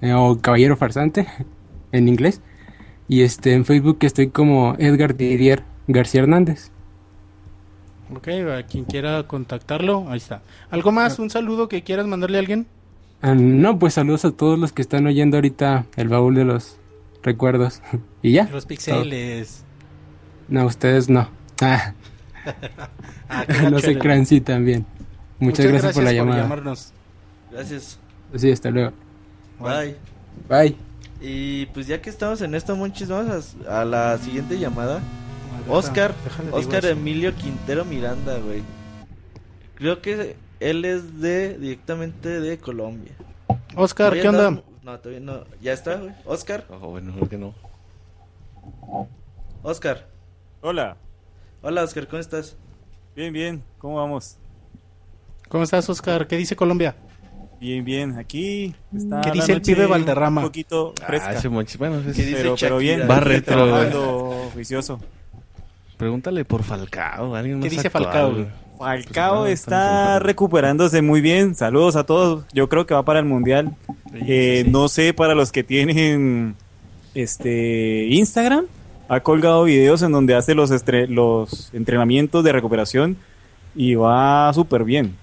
eh, 0.00 0.12
o 0.12 0.38
Caballero 0.40 0.76
Farsante 0.76 1.26
en 1.92 2.08
inglés. 2.08 2.40
Y 3.08 3.22
este 3.22 3.54
en 3.54 3.64
Facebook 3.64 3.98
estoy 4.02 4.28
como 4.28 4.76
Edgar 4.78 5.16
Didier 5.16 5.64
García 5.88 6.22
Hernández. 6.22 6.70
Ok, 8.14 8.28
a 8.28 8.62
quien 8.62 8.84
quiera 8.84 9.26
contactarlo, 9.26 10.06
ahí 10.08 10.18
está. 10.18 10.42
¿Algo 10.70 10.92
más? 10.92 11.18
¿Un 11.18 11.30
saludo 11.30 11.68
que 11.68 11.82
quieras 11.82 12.06
mandarle 12.06 12.38
a 12.38 12.40
alguien? 12.40 12.66
Ah, 13.22 13.34
no, 13.34 13.78
pues 13.78 13.94
saludos 13.94 14.24
a 14.24 14.32
todos 14.32 14.58
los 14.58 14.72
que 14.72 14.82
están 14.82 15.06
oyendo 15.06 15.36
ahorita 15.36 15.86
el 15.96 16.08
baúl 16.08 16.34
de 16.34 16.44
los 16.44 16.76
recuerdos. 17.22 17.80
y 18.22 18.32
ya. 18.32 18.48
Los 18.50 18.66
pixeles. 18.66 19.64
No, 20.48 20.66
ustedes 20.66 21.08
no. 21.08 21.28
Ah, 21.62 21.94
Ah, 23.28 23.46
no 23.70 23.78
se 23.78 23.98
crean, 23.98 24.26
sí 24.26 24.40
también. 24.42 24.84
Muchas, 25.38 25.64
gracias, 25.66 25.94
por 25.94 26.02
la 26.04 26.12
llamada. 26.12 26.42
llamarnos. 26.42 26.92
Gracias. 27.50 27.98
Sí, 28.36 28.52
hasta 28.52 28.70
luego. 28.70 28.92
Bye. 29.58 29.96
Bye. 30.48 30.76
Y 31.22 31.66
pues 31.66 31.86
ya 31.86 32.02
que 32.02 32.10
estamos 32.10 32.42
en 32.42 32.54
esto, 32.54 32.76
Monchis, 32.76 33.08
vamos 33.08 33.56
a, 33.66 33.80
a 33.80 33.84
la 33.86 34.18
siguiente 34.18 34.58
llamada. 34.58 35.00
Oscar, 35.68 36.14
Oscar. 36.52 36.84
Emilio 36.84 37.34
Quintero 37.34 37.84
Miranda, 37.86 38.36
güey. 38.38 38.62
Creo 39.76 40.02
que 40.02 40.36
él 40.60 40.84
es 40.84 41.20
de 41.20 41.58
directamente 41.58 42.40
de 42.40 42.58
Colombia. 42.58 43.12
Oscar, 43.76 44.12
¿qué 44.14 44.28
onda? 44.28 44.50
No, 44.82 44.98
todavía 44.98 45.20
no. 45.20 45.44
Ya 45.60 45.72
está, 45.72 45.96
güey. 45.96 46.12
Oscar, 46.24 46.64
Oh, 46.70 46.90
bueno, 46.90 47.14
que 47.28 47.38
no. 47.38 47.54
Oscar. 49.62 50.06
Hola, 50.60 50.96
Hola, 51.62 51.82
Oscar, 51.82 52.06
¿cómo 52.08 52.20
estás? 52.20 52.56
bien, 53.16 53.32
bien, 53.32 53.62
¿cómo 53.78 53.96
vamos? 53.96 54.36
¿Cómo 55.48 55.64
estás, 55.64 55.88
Oscar? 55.88 56.26
¿Qué 56.26 56.36
dice 56.36 56.56
Colombia? 56.56 56.94
Bien, 57.60 57.84
bien, 57.84 58.18
aquí 58.18 58.74
está 58.94 59.20
¿Qué 59.22 59.28
la 59.30 59.34
dice 59.36 59.52
el 59.52 59.62
pibe 59.62 59.86
Valderrama? 59.86 60.42
Un 60.42 60.46
poquito 60.48 60.92
Ah, 61.00 61.06
fresca, 61.06 61.32
ese 61.32 61.48
monchi- 61.48 61.78
Bueno, 61.78 62.00
es- 62.00 62.16
¿Qué 62.16 62.22
dice 62.24 62.36
pero, 62.36 62.56
pero 62.60 62.78
bien? 62.78 63.08
Va 63.08 63.20
retro, 63.20 63.54
trabajando 63.54 64.50
juicioso. 64.52 65.00
pregúntale 65.96 66.44
por 66.44 66.62
Falcao. 66.64 67.34
Alguien 67.34 67.60
¿Qué 67.60 67.66
más 67.66 67.70
dice 67.70 67.86
actual, 67.86 68.04
Falcao? 68.04 68.32
güey. 68.32 68.46
Falcao 68.78 69.42
Pues, 69.42 69.60
está 69.60 70.18
recuperándose 70.18 71.00
muy 71.02 71.20
bien, 71.20 71.54
saludos 71.54 71.96
a 71.96 72.04
todos, 72.04 72.44
yo 72.52 72.68
creo 72.68 72.86
que 72.86 72.94
va 72.94 73.04
para 73.04 73.20
el 73.20 73.24
Mundial. 73.24 73.74
Eh, 74.14 74.64
No 74.68 74.88
sé, 74.88 75.12
para 75.14 75.34
los 75.34 75.52
que 75.52 75.62
tienen 75.64 76.56
este 77.14 78.06
Instagram, 78.10 78.66
ha 79.08 79.20
colgado 79.20 79.64
videos 79.64 80.02
en 80.02 80.12
donde 80.12 80.34
hace 80.34 80.54
los, 80.54 80.70
estre- 80.70 81.06
los 81.08 81.70
entrenamientos 81.72 82.42
de 82.42 82.52
recuperación 82.52 83.16
y 83.76 83.94
va 83.94 84.52
súper 84.52 84.84
bien. 84.84 85.16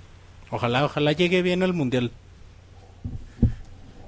Ojalá, 0.50 0.86
ojalá 0.86 1.12
llegue 1.14 1.42
bien 1.42 1.64
al 1.64 1.74
mundial. 1.74 2.12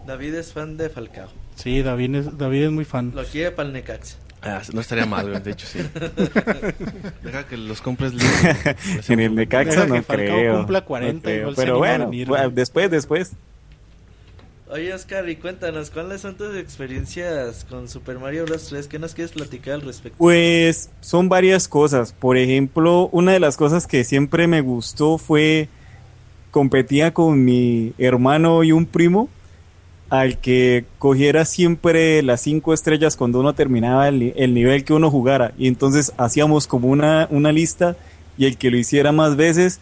David 0.06 0.36
es 0.36 0.52
fan 0.54 0.76
de 0.78 0.89
Falcao. 0.89 1.30
Sí, 1.56 1.82
David 1.82 2.16
es, 2.16 2.38
David 2.38 2.64
es 2.64 2.72
muy 2.72 2.84
fan. 2.86 3.12
Lo 3.16 3.24
quiere 3.24 3.52
para 3.52 3.68
el 3.68 3.74
Necaxa. 3.74 4.18
Ah, 4.46 4.62
no 4.74 4.82
estaría 4.82 5.06
mal, 5.06 5.30
güey, 5.30 5.41
de 5.41 5.52
hecho, 5.52 5.66
sí. 5.66 5.80
Deja 7.24 7.48
que 7.48 7.56
los 7.56 7.82
compres 7.82 8.14
libres. 8.14 9.10
En 9.10 9.20
el 9.22 9.36
Necaxa 9.36 9.86
no 9.86 9.96
Falcao 10.04 10.06
creo. 10.06 10.58
cumpla 10.58 10.80
no 10.82 10.86
40, 10.86 11.22
creo, 11.24 11.39
igual 11.39 11.56
se 11.56 11.62
Pero 11.62 11.78
bueno, 11.78 12.06
venir, 12.10 12.28
bueno, 12.28 12.44
güey. 12.46 12.56
después, 12.56 12.91
después. 12.91 13.32
Oye, 14.70 14.94
Oscar, 14.94 15.30
y 15.30 15.36
cuéntanos, 15.36 15.91
¿cuáles 15.91 16.22
son 16.22 16.36
tus 16.36 16.56
experiencias 16.58 17.64
con 17.70 17.88
Super 17.88 18.18
Mario 18.20 18.46
Bros. 18.46 18.66
3? 18.70 18.88
¿Qué 18.88 18.98
nos 19.00 19.14
quieres 19.14 19.32
platicar 19.32 19.76
al 19.76 19.82
respecto? 19.82 20.18
Pues 20.18 20.89
son 21.00 21.30
varias 21.30 21.68
cosas. 21.68 22.12
Por 22.12 22.38
ejemplo, 22.38 23.08
una 23.12 23.34
de 23.34 23.39
las 23.39 23.56
cosas 23.56 23.88
que 23.88 24.04
siempre 24.04 24.48
me 24.48 24.62
gustó 24.62 25.18
fue 25.20 25.70
competía 26.50 27.14
con 27.14 27.46
mi 27.46 27.94
hermano 27.98 28.64
y 28.64 28.72
un 28.72 28.86
primo 28.88 29.30
al 30.14 30.38
que 30.38 30.86
cogiera 30.99 31.43
siempre 31.43 32.22
las 32.22 32.41
cinco 32.41 32.72
estrellas 32.76 33.16
cuando 33.18 33.39
uno 33.39 33.53
terminaba 33.55 34.07
el, 34.07 34.20
ni- 34.20 34.34
el 34.36 34.53
nivel 34.53 34.84
que 34.86 34.93
uno 34.93 35.09
jugara. 35.09 35.53
Y 35.57 35.68
entonces 35.68 36.14
hacíamos 36.18 36.68
como 36.68 36.88
una, 36.89 37.28
una 37.32 37.51
lista 37.51 37.95
y 38.38 38.45
el 38.45 38.57
que 38.57 38.70
lo 38.70 38.78
hiciera 38.78 39.11
más 39.11 39.36
veces, 39.36 39.80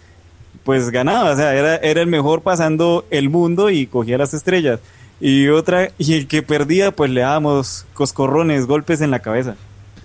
pues 0.64 0.90
ganaba. 0.90 1.32
O 1.32 1.36
sea, 1.36 1.54
era, 1.54 1.76
era 1.76 2.00
el 2.00 2.08
mejor 2.08 2.44
pasando 2.44 3.04
el 3.12 3.30
mundo 3.30 3.70
y 3.70 3.88
cogía 3.88 4.18
las 4.18 4.34
estrellas. 4.34 4.80
Y 5.20 5.50
otra, 5.50 5.90
y 5.98 6.14
el 6.14 6.28
que 6.28 6.42
perdía, 6.42 6.92
pues 6.92 7.12
le 7.12 7.22
dábamos 7.22 7.86
coscorrones, 7.94 8.68
golpes 8.68 9.02
en 9.02 9.12
la 9.12 9.20
cabeza. 9.20 9.56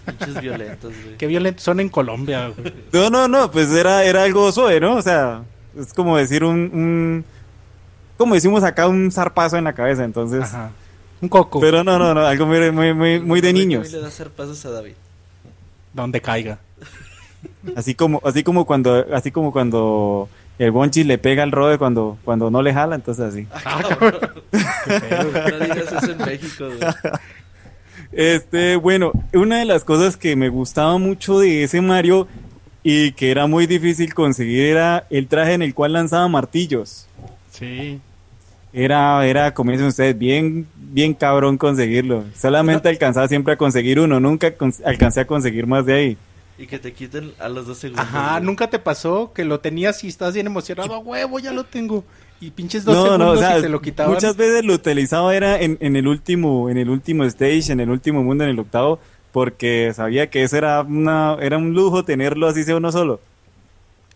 Pinches 0.06 0.40
violentos, 0.42 0.92
güey. 1.04 1.16
Qué 1.18 1.26
violentos 1.28 1.62
son 1.62 1.78
en 1.78 1.88
Colombia. 1.88 2.48
güey. 2.48 2.72
No, 2.92 3.10
no, 3.10 3.28
no, 3.28 3.50
pues 3.52 3.70
era, 3.70 4.02
era 4.04 4.24
algo 4.24 4.50
suave, 4.50 4.80
¿no? 4.80 4.96
O 4.96 5.02
sea, 5.02 5.42
es 5.78 5.92
como 5.94 6.16
decir 6.16 6.42
un, 6.42 6.58
un- 6.74 7.24
como 8.16 8.34
decimos 8.34 8.62
acá, 8.64 8.88
un 8.88 9.10
zarpazo 9.10 9.56
en 9.56 9.64
la 9.64 9.72
cabeza, 9.72 10.04
entonces. 10.04 10.42
Ajá. 10.42 10.70
Un 11.20 11.28
coco. 11.28 11.60
Pero 11.60 11.82
no, 11.82 11.98
no, 11.98 12.14
no, 12.14 12.26
algo 12.26 12.46
muy, 12.46 12.70
muy, 12.70 12.92
muy, 12.92 13.20
muy 13.20 13.40
de 13.40 13.52
niños. 13.52 13.90
Le 13.90 14.00
da 14.00 14.08
hacer 14.08 14.30
pasos 14.30 14.64
a 14.66 14.70
David. 14.70 14.92
Donde 15.92 16.20
caiga. 16.20 16.58
Así 17.74 17.94
como, 17.94 18.20
así 18.24 18.42
como 18.42 18.66
cuando, 18.66 19.06
así 19.14 19.30
como 19.30 19.50
cuando 19.52 20.28
el 20.58 20.70
Bonchi 20.70 21.04
le 21.04 21.18
pega 21.18 21.42
al 21.42 21.52
Rode 21.52 21.78
cuando, 21.78 22.18
cuando 22.24 22.50
no 22.50 22.60
le 22.62 22.72
jala, 22.74 22.96
entonces 22.96 23.24
así. 23.24 23.46
Ah, 23.52 23.80
No 24.86 25.58
digas 25.58 25.92
eso 25.92 26.12
en 26.12 26.18
México, 26.18 26.66
güey. 26.66 27.12
Este, 28.12 28.76
bueno, 28.76 29.12
una 29.34 29.58
de 29.58 29.64
las 29.64 29.84
cosas 29.84 30.16
que 30.16 30.36
me 30.36 30.48
gustaba 30.48 30.96
mucho 30.98 31.38
de 31.38 31.64
ese 31.64 31.80
Mario 31.80 32.28
y 32.82 33.12
que 33.12 33.30
era 33.30 33.46
muy 33.46 33.66
difícil 33.66 34.14
conseguir 34.14 34.64
era 34.66 35.06
el 35.10 35.26
traje 35.26 35.54
en 35.54 35.62
el 35.62 35.74
cual 35.74 35.94
lanzaba 35.94 36.28
martillos. 36.28 37.06
Sí. 37.50 38.00
Era, 38.78 39.26
era, 39.26 39.54
como 39.54 39.70
dicen 39.70 39.86
ustedes, 39.86 40.18
bien, 40.18 40.66
bien 40.76 41.14
cabrón 41.14 41.56
conseguirlo. 41.56 42.24
Solamente 42.36 42.90
alcanzaba 42.90 43.26
siempre 43.26 43.54
a 43.54 43.56
conseguir 43.56 43.98
uno, 43.98 44.20
nunca 44.20 44.52
alcancé 44.84 45.20
a 45.20 45.26
conseguir 45.26 45.66
más 45.66 45.86
de 45.86 45.94
ahí. 45.94 46.18
Y 46.58 46.66
que 46.66 46.78
te 46.78 46.92
quiten 46.92 47.32
a 47.38 47.48
los 47.48 47.66
dos 47.66 47.78
segundos. 47.78 48.04
Ajá, 48.06 48.38
nunca 48.40 48.68
te 48.68 48.78
pasó 48.78 49.32
que 49.32 49.44
lo 49.44 49.60
tenías 49.60 50.04
y 50.04 50.08
estás 50.08 50.34
bien 50.34 50.46
emocionado. 50.46 50.92
A 50.94 50.98
huevo, 50.98 51.38
ya 51.38 51.52
lo 51.52 51.64
tengo. 51.64 52.04
Y 52.38 52.50
pinches 52.50 52.84
dos 52.84 52.94
No, 52.94 53.04
segundos 53.04 53.26
no, 53.26 53.32
o 53.32 53.36
sea, 53.38 53.58
y 53.58 53.62
te 53.62 53.68
lo 53.70 53.80
quitaban. 53.80 54.12
muchas 54.12 54.36
veces 54.36 54.62
lo 54.62 54.74
utilizaba 54.74 55.34
era 55.34 55.58
en, 55.58 55.78
en 55.80 55.96
el 55.96 56.06
último, 56.06 56.68
en 56.68 56.76
el 56.76 56.90
último 56.90 57.24
stage, 57.24 57.72
en 57.72 57.80
el 57.80 57.88
último 57.88 58.22
mundo, 58.22 58.44
en 58.44 58.50
el 58.50 58.58
octavo, 58.58 58.98
porque 59.32 59.92
sabía 59.94 60.28
que 60.28 60.42
eso 60.42 60.58
era 60.58 60.82
una, 60.82 61.38
era 61.40 61.56
un 61.56 61.72
lujo 61.72 62.04
tenerlo 62.04 62.46
así 62.46 62.62
sea 62.62 62.76
uno 62.76 62.92
solo. 62.92 63.20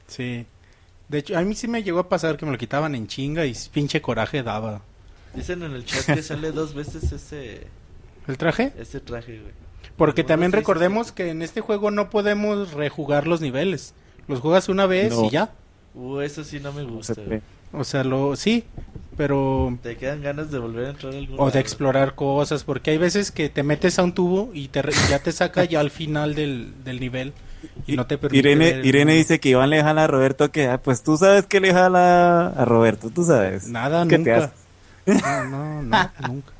Sí. 0.07 0.45
De 1.11 1.19
hecho, 1.19 1.37
a 1.37 1.43
mí 1.43 1.55
sí 1.55 1.67
me 1.67 1.83
llegó 1.83 1.99
a 1.99 2.09
pasar 2.09 2.37
que 2.37 2.47
me 2.47 2.53
lo 2.53 2.59
quitaban 2.59 2.95
en 2.95 3.09
chinga 3.09 3.45
y 3.45 3.55
pinche 3.73 4.01
coraje 4.01 4.43
daba. 4.45 4.81
Dicen 5.35 5.63
en 5.65 5.73
el 5.73 5.85
chat 5.85 6.05
que 6.07 6.23
sale 6.23 6.53
dos 6.53 6.73
veces 6.75 7.11
ese, 7.13 7.67
¿El 8.29 8.39
traje? 8.39 8.73
ese 8.79 9.01
traje, 9.01 9.41
güey. 9.41 9.53
Porque 9.97 10.23
también 10.25 10.53
recordemos 10.53 11.11
que 11.13 11.31
en 11.31 11.43
este 11.43 11.61
juego 11.61 11.91
no 11.91 12.11
podemos 12.11 12.73
rejugar 12.73 13.27
los 13.27 13.41
niveles. 13.41 13.93
Los 14.29 14.41
juegas 14.41 14.69
una 14.69 14.87
vez 14.87 15.13
No. 15.13 15.25
y 15.25 15.31
ya. 15.31 15.51
Uh, 15.95 16.21
eso 16.21 16.45
sí 16.45 16.61
no 16.61 16.73
me 16.73 16.85
gusta, 16.85 17.15
O 17.73 17.83
sea, 17.83 18.05
lo 18.05 18.37
sí, 18.37 18.65
pero 19.17 19.77
Te 19.83 19.97
quedan 19.97 20.23
ganas 20.23 20.51
de 20.53 20.59
volver 20.61 20.87
a 20.87 20.91
entrar 20.91 21.13
algún 21.13 21.35
o 21.35 21.39
lado. 21.39 21.51
de 21.51 21.59
explorar 21.61 22.15
cosas, 22.15 22.63
porque 22.63 22.93
hay 22.93 22.99
veces 22.99 23.33
que 23.33 23.49
te 23.49 23.65
metes 23.65 23.99
a 23.99 24.05
un 24.05 24.13
tubo 24.15 24.51
y 24.55 24.69
te 24.69 24.83
re- 24.83 24.93
ya 25.09 25.19
te 25.19 25.33
saca 25.33 25.65
ya 25.65 25.81
al 25.81 25.91
final 25.91 26.35
del, 26.37 26.73
del 26.85 27.01
nivel 27.01 27.33
y 27.87 27.97
no 27.97 28.07
te 28.07 28.19
permite 28.19 28.39
Irene, 28.39 28.73
ver- 28.73 28.87
Irene 28.87 29.15
dice 29.15 29.41
que 29.41 29.51
Iván 29.51 29.71
le 29.71 29.83
jala 29.83 30.05
a 30.05 30.07
Roberto 30.07 30.51
que, 30.51 30.67
ah, 30.69 30.79
pues 30.83 31.03
tú 31.03 31.17
sabes 31.17 31.47
que 31.47 31.61
le 31.61 31.73
jala 31.73 32.49
a 32.49 32.65
Roberto, 32.65 33.11
tú 33.11 33.25
sabes. 33.25 33.67
nada 33.69 34.05
¿Qué 34.05 34.19
te 34.19 34.19
nunca. 34.19 34.53
hace? 35.07 35.23
No, 35.23 35.45
no, 35.45 35.83
no, 35.83 36.11
nunca. 36.29 36.53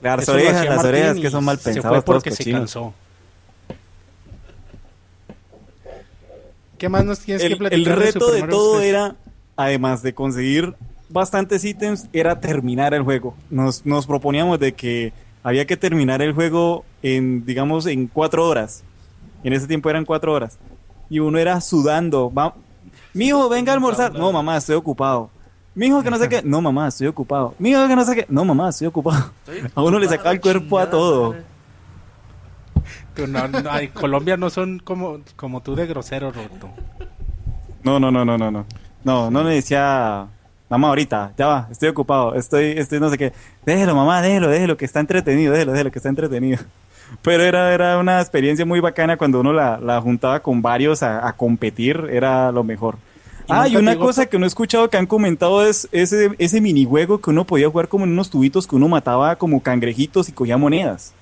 Las 0.00 0.28
orejas, 0.28 0.66
las 0.66 0.84
orejas 0.84 1.16
que 1.18 1.30
son 1.30 1.44
mal 1.44 1.58
se 1.58 1.80
fue 1.82 2.02
porque 2.02 2.30
se 2.30 2.50
cansó. 2.50 2.94
¿Qué 6.78 6.88
más 6.88 7.04
nos 7.04 7.18
tienes 7.20 7.42
que 7.44 7.56
platicar? 7.56 7.92
el 7.92 7.98
reto 7.98 8.30
de 8.30 8.42
todo 8.44 8.76
3? 8.78 8.86
era, 8.88 9.16
además 9.56 10.02
de 10.02 10.14
conseguir 10.14 10.74
bastantes 11.08 11.64
ítems, 11.64 12.06
era 12.12 12.38
terminar 12.38 12.94
el 12.94 13.02
juego. 13.02 13.34
Nos, 13.50 13.84
nos 13.84 14.06
proponíamos 14.06 14.60
de 14.60 14.72
que 14.74 15.12
había 15.42 15.66
que 15.66 15.76
terminar 15.76 16.22
el 16.22 16.32
juego 16.34 16.84
en, 17.02 17.44
digamos, 17.44 17.86
en 17.86 18.06
cuatro 18.06 18.46
horas. 18.46 18.84
En 19.44 19.52
ese 19.52 19.66
tiempo 19.66 19.88
eran 19.90 20.04
cuatro 20.04 20.32
horas. 20.32 20.58
Y 21.10 21.20
uno 21.20 21.38
era 21.38 21.60
sudando. 21.60 22.32
Va, 22.32 22.54
Mijo, 23.14 23.48
venga 23.48 23.72
a 23.72 23.74
almorzar. 23.74 24.12
No, 24.12 24.30
mamá, 24.32 24.56
estoy 24.56 24.76
ocupado. 24.76 25.30
Mijo, 25.74 26.02
que 26.02 26.10
no 26.10 26.18
sé 26.18 26.28
qué. 26.28 26.42
No, 26.42 26.60
mamá, 26.60 26.88
estoy 26.88 27.06
ocupado. 27.06 27.54
Mijo, 27.58 27.86
que 27.88 27.96
no 27.96 28.04
sé 28.04 28.14
qué. 28.14 28.26
No, 28.28 28.44
mamá, 28.44 28.68
estoy 28.68 28.86
ocupado. 28.86 29.30
A 29.74 29.82
uno 29.82 29.98
le 29.98 30.08
sacaba 30.08 30.32
el 30.32 30.40
cuerpo 30.40 30.78
a 30.78 30.90
todo. 30.90 31.36
No, 33.26 33.48
no, 33.48 33.70
ay, 33.70 33.88
Colombia 33.88 34.36
no 34.36 34.48
son 34.48 34.78
como, 34.78 35.18
como 35.34 35.60
tú 35.60 35.74
de 35.74 35.86
grosero, 35.86 36.30
Roberto. 36.30 36.68
No, 37.82 37.98
no, 37.98 38.12
no, 38.12 38.24
no, 38.24 38.38
no, 38.38 38.50
no. 38.50 38.66
No, 39.02 39.30
no 39.30 39.42
le 39.42 39.54
decía, 39.54 40.26
mamá, 40.68 40.88
ahorita, 40.88 41.32
ya 41.36 41.46
va, 41.46 41.68
estoy 41.70 41.88
ocupado, 41.88 42.34
estoy, 42.34 42.78
estoy 42.78 43.00
no 43.00 43.10
sé 43.10 43.18
qué. 43.18 43.32
Déjelo, 43.66 43.96
mamá, 43.96 44.22
déjelo, 44.22 44.48
déjelo, 44.48 44.76
que 44.76 44.84
está 44.84 45.00
entretenido, 45.00 45.52
déjelo, 45.52 45.72
déjelo, 45.72 45.90
que 45.90 45.98
está 45.98 46.08
entretenido. 46.08 46.60
Pero 47.22 47.42
era, 47.42 47.72
era 47.74 47.98
una 47.98 48.20
experiencia 48.20 48.64
muy 48.66 48.80
bacana 48.80 49.16
cuando 49.16 49.40
uno 49.40 49.52
la, 49.52 49.78
la 49.80 50.00
juntaba 50.00 50.40
con 50.40 50.62
varios 50.62 51.02
a, 51.02 51.26
a 51.26 51.32
competir, 51.34 52.06
era 52.10 52.52
lo 52.52 52.62
mejor. 52.64 52.96
¿Y 52.96 53.50
Ah, 53.50 53.66
y 53.66 53.76
una 53.76 53.96
cosa 53.96 54.26
que 54.26 54.38
no 54.38 54.44
he 54.44 54.48
escuchado 54.48 54.90
que 54.90 54.98
han 54.98 55.06
comentado 55.06 55.64
es 55.66 55.88
ese, 55.90 56.30
ese 56.38 56.60
minijuego 56.60 57.18
que 57.18 57.30
uno 57.30 57.44
podía 57.44 57.68
jugar 57.70 57.88
como 57.88 58.04
en 58.04 58.12
unos 58.12 58.28
tubitos 58.28 58.66
que 58.66 58.76
uno 58.76 58.88
mataba 58.88 59.36
como 59.36 59.62
cangrejitos 59.62 60.28
y 60.28 60.32
cogía 60.32 60.58
monedas. 60.58 61.14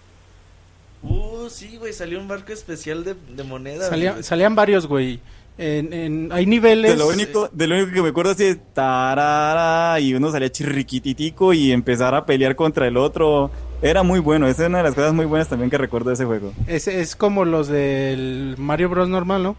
Uh, 1.03 1.49
sí, 1.49 1.77
güey, 1.79 1.93
salió 1.93 2.19
un 2.19 2.27
barco 2.27 2.53
especial 2.53 3.05
de, 3.05 3.15
de 3.37 3.45
monedas. 3.45 3.89
Salía- 3.89 4.23
salían 4.25 4.55
varios, 4.57 4.87
güey. 4.87 5.21
En, 5.59 5.93
en- 5.93 6.33
hay 6.33 6.47
niveles. 6.47 6.91
De 6.93 6.97
lo, 6.99 7.09
único, 7.09 7.49
de 7.53 7.67
lo 7.67 7.77
único 7.77 7.93
que 7.93 8.03
me 8.03 8.09
acuerdo 8.09 8.33
así 8.33 8.45
es 8.45 8.59
tarara, 8.75 9.99
y 10.01 10.13
uno 10.15 10.31
salía 10.31 10.51
chirriquititico 10.51 11.53
y 11.53 11.73
empezar 11.73 12.15
a 12.15 12.27
pelear 12.27 12.57
contra 12.57 12.87
el 12.89 12.97
otro. 12.97 13.51
Era 13.87 14.03
muy 14.03 14.19
bueno, 14.19 14.49
esa 14.49 14.65
es 14.65 14.69
una 14.69 14.79
de 14.79 14.85
las 14.85 14.95
cosas 14.95 15.15
muy 15.15 15.27
buenas 15.27 15.49
también 15.49 15.71
que 15.71 15.79
recuerdo 15.79 16.11
de 16.11 16.15
ese 16.15 16.25
juego. 16.25 16.53
Es, 16.67 16.89
es 16.89 17.15
como 17.15 17.45
los 17.45 17.69
del 17.69 18.57
Mario 18.59 18.89
Bros. 18.89 19.09
normal, 19.09 19.43
¿no? 19.45 19.57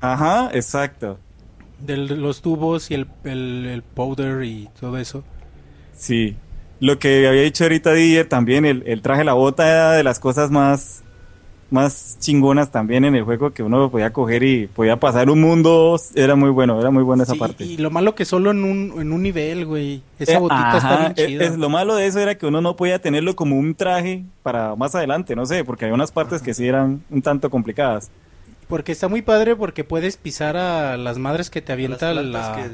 Ajá, 0.00 0.50
exacto. 0.52 1.18
De 1.78 1.96
los 1.96 2.42
tubos 2.42 2.90
y 2.90 2.94
el, 2.94 3.06
el, 3.24 3.66
el 3.66 3.82
powder 3.82 4.42
y 4.42 4.68
todo 4.80 4.98
eso. 4.98 5.22
Sí. 5.96 6.36
Lo 6.80 6.98
que 6.98 7.26
había 7.28 7.42
dicho 7.42 7.64
ahorita 7.64 7.92
Didier 7.92 8.28
también, 8.28 8.64
el, 8.64 8.82
el 8.86 9.00
traje 9.02 9.24
la 9.24 9.32
bota 9.32 9.68
era 9.68 9.92
de 9.92 10.02
las 10.02 10.18
cosas 10.18 10.50
más, 10.50 11.02
más 11.70 12.16
chingonas 12.20 12.70
también 12.70 13.04
en 13.04 13.14
el 13.14 13.24
juego 13.24 13.50
que 13.52 13.62
uno 13.62 13.90
podía 13.90 14.10
coger 14.12 14.42
y 14.42 14.66
podía 14.68 14.96
pasar 14.98 15.28
un 15.28 15.40
mundo, 15.40 16.00
era 16.14 16.34
muy 16.34 16.48
bueno, 16.50 16.80
era 16.80 16.90
muy 16.90 17.02
buena 17.02 17.24
esa 17.24 17.34
Sí, 17.34 17.38
parte. 17.38 17.64
Y 17.64 17.76
lo 17.76 17.90
malo 17.90 18.14
que 18.14 18.24
solo 18.24 18.50
en 18.52 18.64
un, 18.64 18.94
en 19.00 19.12
un 19.12 19.22
nivel, 19.22 19.66
güey. 19.66 20.02
Esa 20.18 20.32
Eh, 20.34 20.38
botita 20.38 20.76
está 20.78 20.96
bien 20.98 21.12
es- 21.16 21.26
chida. 21.26 21.44
es- 21.44 21.56
lo 21.58 21.68
malo 21.68 21.94
de 21.94 22.06
eso 22.06 22.20
era 22.20 22.36
que 22.36 22.46
uno 22.46 22.60
no 22.62 22.74
podía 22.76 23.00
tenerlo 23.00 23.36
como 23.36 23.56
un 23.58 23.74
traje 23.74 24.24
para 24.42 24.74
más 24.76 24.94
adelante, 24.94 25.36
no 25.36 25.44
sé, 25.44 25.62
porque 25.64 25.84
había 25.84 25.94
unas 25.94 26.10
partes 26.10 26.40
que 26.40 26.54
sí 26.54 26.66
eran 26.66 27.02
un 27.10 27.20
tanto 27.22 27.50
complicadas. 27.50 28.10
Porque 28.66 28.92
está 28.92 29.08
muy 29.08 29.22
padre 29.22 29.54
porque 29.56 29.84
puedes 29.84 30.16
pisar 30.16 30.56
a 30.56 30.96
las 30.96 31.18
madres 31.18 31.50
que 31.50 31.60
te 31.62 31.72
avienta 31.72 32.12
plantas 32.12 32.24
la... 32.24 32.56
que- 32.56 32.70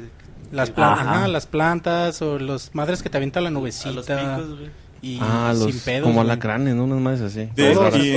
Las, 0.55 0.69
que- 0.69 0.75
plantas, 0.75 1.05
Ajá. 1.07 1.15
ajá, 1.17 1.27
las 1.27 1.47
plantas 1.47 2.21
o 2.21 2.37
las 2.39 2.73
madres 2.75 3.01
que 3.03 3.09
te 3.09 3.17
avienta 3.17 3.41
la 3.41 3.47
A 3.49 3.51
los 3.51 3.59
nubecita. 3.61 4.37
picos, 4.37 4.57
güey. 4.59 4.69
Y 5.01 5.19
Ah, 5.21 5.53
los, 5.55 5.71
sin 5.71 5.79
pedos. 5.81 6.03
como 6.03 6.15
güey. 6.15 6.25
alacranes, 6.27 6.75
¿no? 6.75 6.85
Unas 6.85 6.99
más 6.99 7.21
así. 7.21 7.49
De- 7.55 7.73
y 7.99 8.15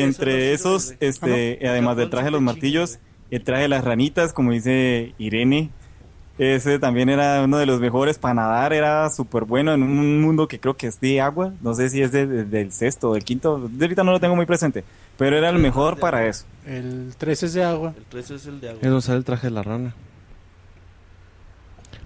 entre, 0.00 0.50
y 0.50 0.52
esos, 0.52 0.94
este, 1.00 1.58
además 1.68 1.96
del 1.96 2.10
traje 2.10 2.26
de 2.26 2.30
los 2.32 2.42
martillos, 2.42 2.98
el 3.30 3.42
traje 3.42 3.62
de 3.62 3.68
las 3.68 3.84
ranitas, 3.84 4.32
como 4.32 4.52
dice 4.52 5.14
Irene, 5.18 5.70
ese 6.38 6.78
también 6.80 7.08
era 7.08 7.42
uno 7.42 7.58
de 7.58 7.66
los 7.66 7.80
mejores 7.80 8.18
para 8.18 8.34
nadar, 8.34 8.72
era 8.72 9.08
súper 9.10 9.44
bueno 9.44 9.72
en 9.72 9.82
un 9.82 10.20
mundo 10.20 10.48
que 10.48 10.58
creo 10.58 10.76
que 10.76 10.88
es 10.88 11.00
de 11.00 11.20
agua, 11.20 11.52
no 11.62 11.74
sé 11.74 11.88
si 11.90 12.02
es 12.02 12.10
de- 12.12 12.26
de- 12.26 12.44
del 12.44 12.72
sexto 12.72 13.10
o 13.10 13.14
del 13.14 13.24
quinto, 13.24 13.68
de 13.70 13.84
ahorita 13.84 14.02
no 14.04 14.10
lo 14.12 14.20
tengo 14.20 14.34
muy 14.36 14.44
presente, 14.46 14.82
pero 15.16 15.36
era 15.38 15.48
el 15.50 15.58
mejor 15.58 15.98
para 16.00 16.26
eso. 16.26 16.44
El 16.66 17.14
3 17.18 17.42
es 17.44 17.52
de 17.54 17.62
agua. 17.64 17.94
El 17.96 18.04
3 18.06 18.30
es 18.32 18.46
el 18.46 18.60
de 18.60 18.68
agua. 18.70 18.80
Es 18.82 18.88
donde 18.88 19.02
sale 19.02 19.18
el 19.18 19.24
traje 19.24 19.46
de 19.46 19.50
la 19.52 19.62
rana. 19.62 19.94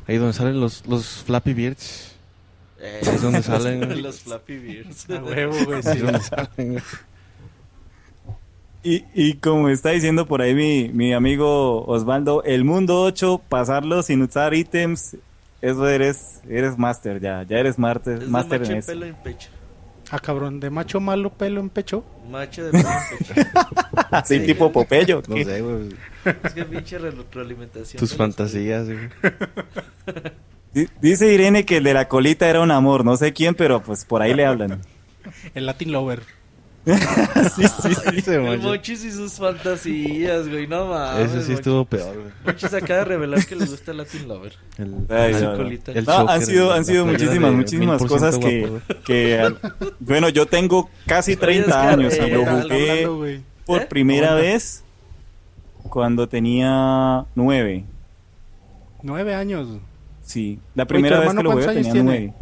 Ahí 0.06 0.16
donde 0.16 0.32
salen 0.32 0.60
los, 0.60 0.86
los 0.86 1.22
Flappy 1.24 1.52
Birds. 1.54 2.07
Eh, 2.80 3.00
Es 3.02 3.22
donde 3.22 3.42
salen. 3.42 4.02
los 4.02 4.20
Flappy 4.20 4.56
Bears. 4.58 5.10
A 5.10 5.22
huevo, 5.22 5.54
güey. 5.64 5.82
Sí. 5.82 5.98
donde 5.98 6.20
salen. 6.20 6.82
Y, 8.84 9.04
y 9.12 9.34
como 9.34 9.68
está 9.68 9.90
diciendo 9.90 10.26
por 10.26 10.40
ahí 10.40 10.54
mi, 10.54 10.88
mi 10.88 11.12
amigo 11.12 11.84
Osvaldo, 11.86 12.44
el 12.44 12.64
mundo 12.64 13.02
8, 13.02 13.42
pasarlo 13.48 14.02
sin 14.04 14.22
usar 14.22 14.54
ítems, 14.54 15.16
eso 15.60 15.88
eres, 15.88 16.40
eres 16.48 16.78
master 16.78 17.20
ya, 17.20 17.42
ya 17.42 17.58
eres 17.58 17.76
master, 17.78 18.14
Es 18.14 18.20
de 18.20 18.26
master 18.28 18.60
macho 18.60 18.70
en 18.70 18.74
de 18.76 18.78
eso. 18.80 18.86
pelo 18.92 19.06
en 19.06 19.14
pecho. 19.16 19.48
Ah, 20.10 20.20
cabrón, 20.20 20.60
de 20.60 20.70
macho 20.70 21.00
malo 21.00 21.30
pelo 21.30 21.60
en 21.60 21.68
pecho. 21.68 22.04
Macho 22.30 22.64
de 22.64 22.70
pelo 22.70 22.88
en 22.88 23.26
pecho. 23.34 23.48
Así 24.12 24.38
Sí. 24.38 24.46
tipo 24.46 24.70
Popello. 24.72 25.22
No 25.28 25.34
¿qué? 25.34 25.44
sé, 25.44 25.60
güey. 25.60 25.88
Es 26.44 26.52
que 26.54 26.64
pinche 26.64 26.98
retroalimentación. 26.98 27.98
Tus 27.98 28.10
de 28.12 28.16
fantasías, 28.16 28.86
güey. 28.86 28.98
Di- 30.82 30.88
Dice 31.00 31.32
Irene 31.32 31.64
que 31.64 31.78
el 31.78 31.84
de 31.84 31.94
la 31.94 32.08
colita 32.08 32.48
era 32.48 32.60
un 32.60 32.70
amor, 32.70 33.04
no 33.04 33.16
sé 33.16 33.32
quién, 33.32 33.54
pero 33.54 33.82
pues 33.82 34.04
por 34.04 34.22
ahí 34.22 34.34
le 34.34 34.44
hablan. 34.46 34.80
El 35.54 35.66
Latin 35.66 35.92
Lover. 35.92 36.22
sí, 36.88 37.64
sí, 37.82 37.94
sí. 37.94 38.16
Ese 38.16 38.34
El. 38.52 38.60
Monchis 38.62 39.04
y 39.04 39.10
sus 39.12 39.32
fantasías, 39.34 40.48
güey. 40.48 40.66
No 40.66 40.86
mames. 40.86 41.30
Ese 41.32 41.44
sí 41.44 41.52
estuvo 41.52 41.84
peor, 41.84 42.14
güey. 42.14 42.32
Monchis 42.46 42.72
acaba 42.72 43.00
de 43.00 43.04
revelar 43.04 43.44
que 43.44 43.56
le 43.56 43.66
gusta 43.66 43.90
el 43.90 43.98
Latin 43.98 44.26
Lover. 44.28 44.52
El, 44.78 44.94
Ay, 45.10 45.34
no, 45.42 45.56
colita. 45.56 45.92
el 45.92 46.04
No, 46.06 46.28
han 46.28 46.46
sido, 46.46 46.72
han 46.72 46.84
sido 46.86 47.04
muchísimas, 47.04 47.52
muchísimas 47.52 48.00
1000% 48.00 48.08
cosas 48.08 48.36
guapo, 48.36 48.48
que, 48.48 48.66
güey. 48.66 48.82
que, 49.04 49.38
al- 49.38 49.58
bueno, 50.00 50.28
yo 50.30 50.46
tengo 50.46 50.88
casi 51.06 51.36
30 51.36 51.66
Oscar, 51.68 51.88
años 51.98 52.14
y 52.16 52.20
lo 52.30 52.44
jugué 52.46 53.02
hablando, 53.02 53.42
por 53.66 53.82
¿Eh? 53.82 53.86
primera 53.86 54.34
vez 54.34 54.82
cuando 55.82 56.26
tenía 56.28 57.26
9. 57.34 57.84
Nueve 59.02 59.34
años. 59.34 59.68
Sí, 60.28 60.58
la 60.74 60.84
¿tu 60.84 60.88
primera 60.94 61.20
vez 61.20 61.34
que 61.34 61.42
lo 61.42 61.50
jugué 61.52 61.66
tenía 61.74 61.92
tiene? 61.92 62.04
9. 62.04 62.34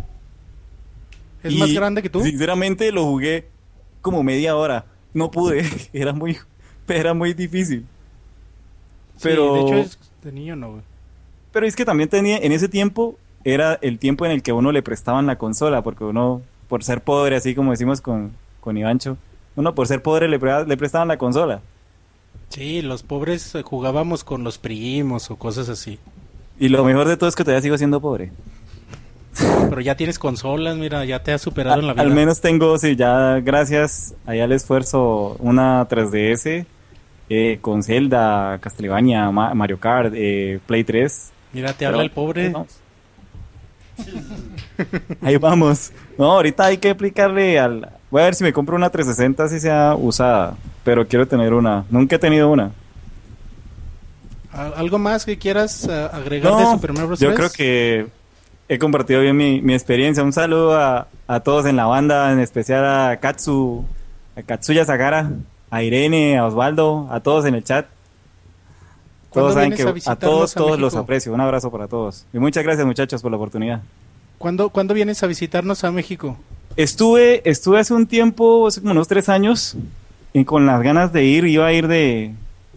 ¿Es 1.43 1.53
Y, 1.53 1.59
más 1.59 1.73
grande 1.73 2.03
que 2.03 2.11
tú? 2.11 2.21
Sinceramente 2.23 2.91
lo 2.93 3.05
jugué 3.05 3.49
como 4.01 4.23
media 4.23 4.57
hora. 4.57 4.85
No 5.15 5.31
pude, 5.31 5.65
era 5.93 6.13
muy, 6.13 6.37
era 6.89 7.15
muy 7.15 7.33
difícil. 7.35 7.87
Sí, 9.17 9.29
Pero, 9.29 9.55
de 9.55 9.61
hecho 9.61 9.75
es 9.77 9.99
de 10.23 10.33
niño, 10.33 10.57
no, 10.57 10.71
güey. 10.73 10.83
pero 11.53 11.67
es 11.67 11.77
que 11.77 11.85
también 11.85 12.09
tenía, 12.09 12.39
en 12.39 12.53
ese 12.53 12.69
tiempo, 12.69 13.17
era 13.45 13.79
el 13.81 13.99
tiempo 13.99 14.27
en 14.27 14.33
el 14.33 14.43
que 14.43 14.51
a 14.51 14.55
uno 14.55 14.73
le 14.73 14.83
prestaban 14.83 15.27
la 15.27 15.39
consola, 15.39 15.83
porque 15.83 16.05
uno, 16.05 16.43
por 16.69 16.83
ser 16.85 17.03
pobre, 17.03 17.37
así 17.37 17.55
como 17.55 17.71
decimos 17.71 18.01
con, 18.01 18.33
con 18.61 18.77
Ivancho, 18.77 19.17
uno 19.55 19.75
por 19.75 19.87
ser 19.87 20.03
pobre 20.03 20.29
le, 20.29 20.39
pre- 20.39 20.67
le 20.67 20.77
prestaban 20.77 21.09
la 21.09 21.17
consola. 21.19 21.63
Sí, 22.51 22.83
los 22.83 23.03
pobres 23.03 23.55
eh, 23.55 23.63
jugábamos 23.63 24.23
con 24.25 24.45
los 24.45 24.59
primos 24.59 25.31
o 25.31 25.37
cosas 25.37 25.69
así. 25.69 25.99
Y 26.59 26.69
lo 26.69 26.85
mejor 26.85 27.07
de 27.09 27.17
todo 27.17 27.29
es 27.29 27.35
que 27.37 27.45
todavía 27.45 27.63
sigo 27.63 27.77
siendo 27.79 28.01
pobre. 28.01 28.33
Pero 29.69 29.81
ya 29.83 29.95
tienes 29.97 30.19
consolas, 30.19 30.77
mira, 30.77 31.05
ya 31.05 31.23
te 31.23 31.33
has 31.33 31.43
superado 31.43 31.81
en 31.81 31.87
la 31.87 31.93
vida. 31.93 32.03
Al 32.03 32.11
menos 32.11 32.41
tengo, 32.41 32.79
sí, 32.79 32.97
ya 32.97 33.41
gracias 33.41 34.15
allá 34.25 34.45
al 34.45 34.53
esfuerzo, 34.53 35.37
una 35.41 35.87
3DS 35.87 36.65
eh, 37.29 37.59
con 37.61 37.83
Zelda, 37.83 38.59
Castlevania, 38.61 39.31
Ma- 39.31 39.53
Mario 39.53 39.79
Kart, 39.79 40.13
eh, 40.17 40.59
Play 40.67 40.85
3. 40.85 41.33
Mira, 41.53 41.69
te 41.73 41.81
Pero 41.81 41.91
habla 41.91 42.03
el 42.05 42.11
pobre. 42.11 42.47
ahí 42.47 42.53
vamos. 42.53 42.81
Ahí 45.23 45.37
vamos. 45.39 45.93
No, 46.19 46.33
ahorita 46.33 46.67
hay 46.67 46.77
que 46.79 46.91
aplicarle 46.91 47.59
al... 47.59 47.89
Voy 48.11 48.23
a 48.23 48.27
ver 48.27 48.35
si 48.35 48.45
me 48.45 48.53
compro 48.53 48.77
una 48.77 48.91
360 48.91 49.49
si 49.49 49.59
sea 49.61 49.95
usada, 49.99 50.55
pero 50.85 51.07
quiero 51.09 51.27
tener 51.27 51.53
una. 51.55 51.85
Nunca 51.91 52.17
he 52.17 52.19
tenido 52.19 52.51
una. 52.51 52.71
¿Al- 54.57 54.75
¿Algo 54.77 54.99
más 54.99 55.25
que 55.25 55.39
quieras 55.39 55.87
eh, 55.91 56.09
agregar 56.13 56.57
de 56.57 56.63
No, 56.63 56.73
Super 56.73 56.93
Mario 56.93 57.07
Bros. 57.09 57.21
yo 57.21 57.29
3? 57.35 57.37
creo 57.39 57.51
que 57.51 58.07
he 58.69 58.79
compartido 58.79 59.21
bien 59.21 59.37
mi, 59.37 59.61
mi 59.61 59.75
experiencia. 59.75 60.23
Un 60.25 60.33
saludo 60.33 60.77
a, 60.77 61.09
a 61.29 61.41
todos 61.41 61.67
en 61.67 61.77
la 61.77 61.87
banda, 61.87 62.33
en 62.33 62.41
especial 62.41 62.85
a 62.85 63.17
Katsu, 63.19 63.85
a 64.37 64.43
Katsuya 64.43 64.85
Sagara, 64.85 65.31
a 65.71 65.83
Irene, 65.83 66.39
a 66.39 66.47
Osvaldo, 66.47 67.07
a 67.11 67.21
todos 67.21 67.45
en 67.47 67.55
el 67.55 67.65
chat. 67.65 67.87
¿Cuándo 69.31 69.51
Todos 69.51 69.55
saben 69.55 69.73
que 69.77 69.83
a 70.09 70.13
a 70.13 70.17
todos, 70.17 70.57
a 70.57 70.61
todos 70.61 70.81
los 70.81 70.95
aprecio. 70.97 71.33
Un 71.35 71.41
abrazo 71.41 71.71
para 71.71 71.89
todos. 71.89 72.25
Y 72.33 72.39
muchas 72.39 72.65
gracias 72.65 72.87
muchachos 72.87 73.21
por 73.23 73.31
la 73.31 73.37
oportunidad. 73.37 73.83
¿Cuándo, 74.39 74.71
¿Cuándo 74.71 74.95
vienes 74.95 75.23
a 75.23 75.27
visitarnos 75.27 75.85
a 75.85 75.91
México? 75.93 76.37
Estuve, 76.77 77.43
estuve 77.49 77.81
hace 77.81 77.95
un 77.95 78.07
tiempo, 78.07 78.67
hace 78.67 78.81
como 78.81 78.93
unos 78.93 79.09
tres 79.09 79.29
años, 79.29 79.77
y 80.33 80.45
con 80.45 80.67
las 80.67 80.83
ganas 80.83 81.13
de 81.13 81.25
ir, 81.25 81.45
iba 81.47 81.67
a 81.67 81.73
ir 81.73 81.89
de 81.89 82.35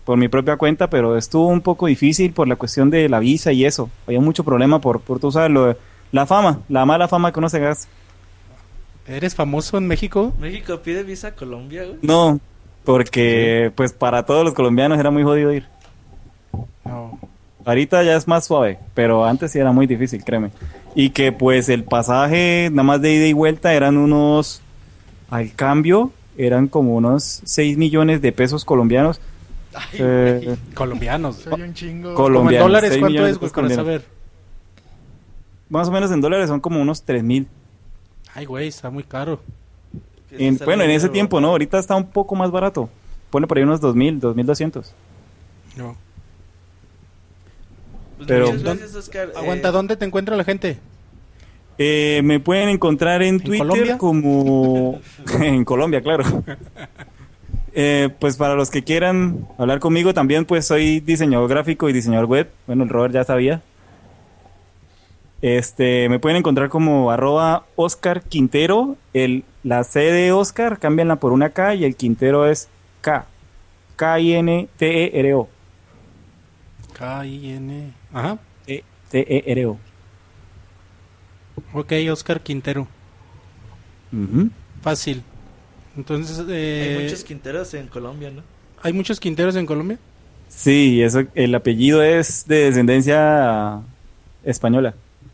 por 0.09 0.17
mi 0.17 0.27
propia 0.27 0.57
cuenta, 0.57 0.89
pero 0.89 1.15
estuvo 1.17 1.45
un 1.45 1.61
poco 1.61 1.85
difícil 1.85 2.33
por 2.33 2.47
la 2.47 2.55
cuestión 2.55 2.89
de 2.89 3.07
la 3.09 3.19
visa 3.19 3.51
y 3.51 3.63
eso. 3.63 3.91
Había 4.07 4.19
mucho 4.19 4.43
problema 4.43 4.81
por, 4.81 5.01
por 5.01 5.19
tú 5.19 5.31
sabes, 5.31 5.51
lo 5.51 5.65
de- 5.67 5.77
la 6.11 6.25
fama, 6.25 6.61
la 6.67 6.83
mala 6.83 7.07
fama 7.07 7.31
que 7.31 7.37
uno 7.37 7.47
se 7.47 7.59
gasta. 7.59 7.87
¿Eres 9.07 9.35
famoso 9.35 9.77
en 9.77 9.85
México? 9.85 10.33
México 10.39 10.79
pide 10.83 11.03
visa 11.03 11.27
a 11.27 11.31
Colombia, 11.35 11.83
güey. 11.83 11.97
No, 12.01 12.39
porque 12.85 13.71
pues 13.75 13.93
para 13.93 14.25
todos 14.25 14.43
los 14.43 14.55
colombianos 14.55 14.97
era 14.97 15.11
muy 15.11 15.21
jodido 15.21 15.53
ir. 15.53 15.67
No. 16.83 17.19
Ahorita 17.63 18.01
ya 18.01 18.15
es 18.15 18.27
más 18.27 18.47
suave, 18.47 18.79
pero 18.95 19.25
antes 19.25 19.51
sí 19.51 19.59
era 19.59 19.71
muy 19.71 19.85
difícil, 19.85 20.23
créeme. 20.23 20.49
Y 20.95 21.11
que 21.11 21.31
pues 21.31 21.69
el 21.69 21.83
pasaje, 21.83 22.69
nada 22.71 22.81
más 22.81 23.01
de 23.03 23.13
ida 23.13 23.27
y 23.27 23.33
vuelta, 23.33 23.75
eran 23.75 23.95
unos, 23.95 24.63
al 25.29 25.53
cambio, 25.53 26.11
eran 26.35 26.67
como 26.67 26.95
unos 26.95 27.41
6 27.45 27.77
millones 27.77 28.23
de 28.23 28.31
pesos 28.31 28.65
colombianos. 28.65 29.21
Eh, 29.93 30.55
Colombianos. 30.73 31.35
Soy 31.37 31.61
un 31.61 31.73
chingo. 31.73 32.13
Como 32.15 32.27
en 32.27 32.33
colombianos. 32.33 32.67
dólares, 32.67 32.89
6 32.91 32.99
¿cuánto 33.01 33.19
es, 33.19 33.33
de 33.33 33.37
güey? 33.39 33.39
Para 33.51 33.53
colombianos. 33.53 33.85
saber. 33.85 34.05
Más 35.69 35.87
o 35.87 35.91
menos 35.91 36.11
en 36.11 36.21
dólares 36.21 36.47
son 36.49 36.59
como 36.59 36.81
unos 36.81 37.03
3 37.03 37.23
mil. 37.23 37.47
Ay, 38.33 38.45
güey, 38.45 38.67
está 38.67 38.89
muy 38.89 39.03
caro. 39.03 39.39
En- 40.31 40.57
bueno, 40.57 40.83
en 40.83 40.89
ese 40.91 40.99
dinero. 41.07 41.13
tiempo, 41.13 41.41
¿no? 41.41 41.49
Ahorita 41.49 41.77
está 41.79 41.95
un 41.95 42.07
poco 42.09 42.35
más 42.35 42.49
barato. 42.51 42.89
Pone 43.29 43.45
por 43.47 43.57
ahí 43.57 43.63
unos 43.63 43.79
2000, 43.81 44.19
2200. 44.19 44.93
No. 45.77 45.95
Pues 48.17 48.27
Pero- 48.27 48.47
muchas 48.47 48.63
gracias, 48.63 48.95
Oscar. 48.95 49.31
Aguanta, 49.35 49.69
Eh, 49.69 49.71
¿dónde 49.71 49.95
te 49.95 50.05
encuentra 50.05 50.35
la 50.35 50.43
gente? 50.43 50.77
Eh, 51.77 52.21
me 52.23 52.39
pueden 52.39 52.69
encontrar 52.69 53.21
en, 53.21 53.35
¿En 53.35 53.41
Twitter 53.41 53.67
Colombia? 53.67 53.97
como... 53.97 54.99
en 55.39 55.63
Colombia, 55.63 56.01
claro. 56.01 56.23
Eh, 57.73 58.09
pues 58.19 58.37
para 58.37 58.55
los 58.55 58.69
que 58.71 58.83
quieran 58.83 59.47
hablar 59.57 59.79
conmigo 59.79 60.13
también, 60.13 60.45
pues 60.45 60.65
soy 60.65 60.99
diseñador 60.99 61.49
gráfico 61.49 61.89
y 61.89 61.93
diseñador 61.93 62.25
web. 62.27 62.51
Bueno, 62.67 62.83
el 62.83 62.89
Robert 62.89 63.13
ya 63.13 63.23
sabía. 63.23 63.61
Este, 65.41 66.09
me 66.09 66.19
pueden 66.19 66.37
encontrar 66.37 66.69
como 66.69 67.11
arroba 67.11 67.65
Oscar 67.75 68.23
Quintero. 68.23 68.97
El, 69.13 69.45
la 69.63 69.83
C 69.83 69.99
de 69.99 70.31
Oscar, 70.31 70.79
cámbianla 70.79 71.17
por 71.17 71.31
una 71.31 71.51
K 71.51 71.75
y 71.75 71.85
el 71.85 71.95
Quintero 71.95 72.47
es 72.47 72.67
K. 73.01 73.25
K-I-N-T-E-R-O. 73.95 75.49
K-I-N. 76.93 77.93
Ajá. 78.13 78.37
E- 78.67 78.83
T-E-R-O. 79.11 79.77
Ok, 81.73 81.93
Oscar 82.11 82.41
Quintero. 82.41 82.87
Ujú. 84.11 84.49
Fácil. 84.81 85.23
Entonces, 85.99 86.41
eh, 86.47 86.95
Hay 86.97 87.03
muchos 87.03 87.23
quinteros 87.25 87.73
en 87.73 87.87
Colombia, 87.87 88.31
¿no? 88.31 88.41
¿hay 88.81 88.93
muchos 88.93 89.19
Quinteros 89.19 89.57
en 89.57 89.65
Colombia? 89.65 89.99
Sí, 90.47 91.01
eso, 91.03 91.23
el 91.35 91.53
apellido 91.53 92.01
es 92.01 92.47
de 92.47 92.63
descendencia 92.65 93.81
española. 94.45 94.93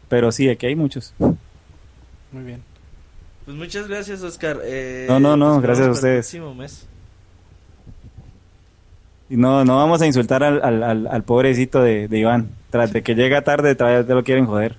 Pero 0.09 0.31
sí, 0.31 0.49
aquí 0.49 0.65
hay 0.65 0.75
muchos. 0.75 1.13
Muy 1.19 2.43
bien. 2.43 2.61
Pues 3.45 3.55
muchas 3.55 3.87
gracias, 3.87 4.23
Oscar. 4.23 4.59
Eh, 4.63 5.05
No, 5.07 5.19
no, 5.19 5.37
no, 5.37 5.61
gracias 5.61 5.81
a 5.87 5.91
para 5.91 5.91
el 5.91 5.91
ustedes. 5.91 6.25
próximo 6.25 6.55
mes. 6.55 6.87
Y 9.29 9.37
no, 9.37 9.63
no 9.63 9.77
vamos 9.77 10.01
a 10.01 10.07
insultar 10.07 10.43
al, 10.43 10.63
al, 10.63 10.81
al- 10.83 11.07
al 11.07 11.23
pobrecito 11.23 11.81
de, 11.83 12.07
de 12.07 12.17
Iván. 12.19 12.49
Tras 12.71 12.91
de 12.91 13.03
que 13.03 13.13
llega 13.13 13.43
tarde, 13.43 13.75
todavía 13.75 14.05
te 14.05 14.13
lo 14.15 14.23
quieren 14.23 14.47
joder. 14.47 14.75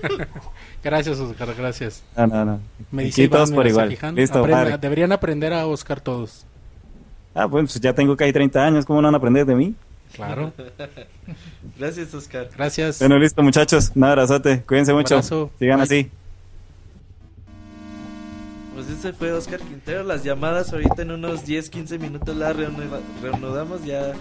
Gracias, 0.82 1.18
Oscar, 1.18 1.54
gracias. 1.56 2.02
No, 2.16 2.26
no, 2.26 2.44
no. 2.44 2.60
Me 2.90 3.04
dice 3.04 3.22
Iván, 3.22 3.38
todos 3.38 3.52
por 3.52 3.66
igual. 3.66 3.96
Listo, 4.14 4.46
deberían 4.80 5.12
aprender 5.12 5.52
a 5.52 5.66
Oscar 5.66 6.00
todos. 6.00 6.46
Ah, 7.34 7.46
pues 7.48 7.78
ya 7.80 7.92
tengo 7.94 8.16
casi 8.16 8.32
30 8.32 8.64
años, 8.64 8.86
¿cómo 8.86 9.00
no 9.02 9.08
van 9.08 9.14
a 9.14 9.18
aprender 9.18 9.44
de 9.46 9.54
mí? 9.54 9.74
Claro. 10.14 10.52
Gracias, 11.78 12.12
Oscar. 12.14 12.48
Gracias. 12.56 12.98
Bueno, 12.98 13.18
listo, 13.18 13.42
muchachos. 13.42 13.92
Un 13.94 14.04
abrazote. 14.04 14.62
Cuídense 14.62 14.92
mucho. 14.92 15.14
Abrazo. 15.16 15.50
Sigan 15.58 15.76
Bye. 15.78 15.84
así. 15.84 16.10
Pues 18.74 18.88
ese 18.88 19.12
fue 19.12 19.32
Oscar 19.32 19.60
Quintero. 19.60 20.02
Las 20.02 20.24
llamadas 20.24 20.72
ahorita 20.72 21.02
en 21.02 21.12
unos 21.12 21.44
10, 21.44 21.70
15 21.70 21.98
minutos 21.98 22.34
las 22.34 22.56
reanuda- 22.56 23.00
reanudamos. 23.22 23.84
Ya 23.84 24.12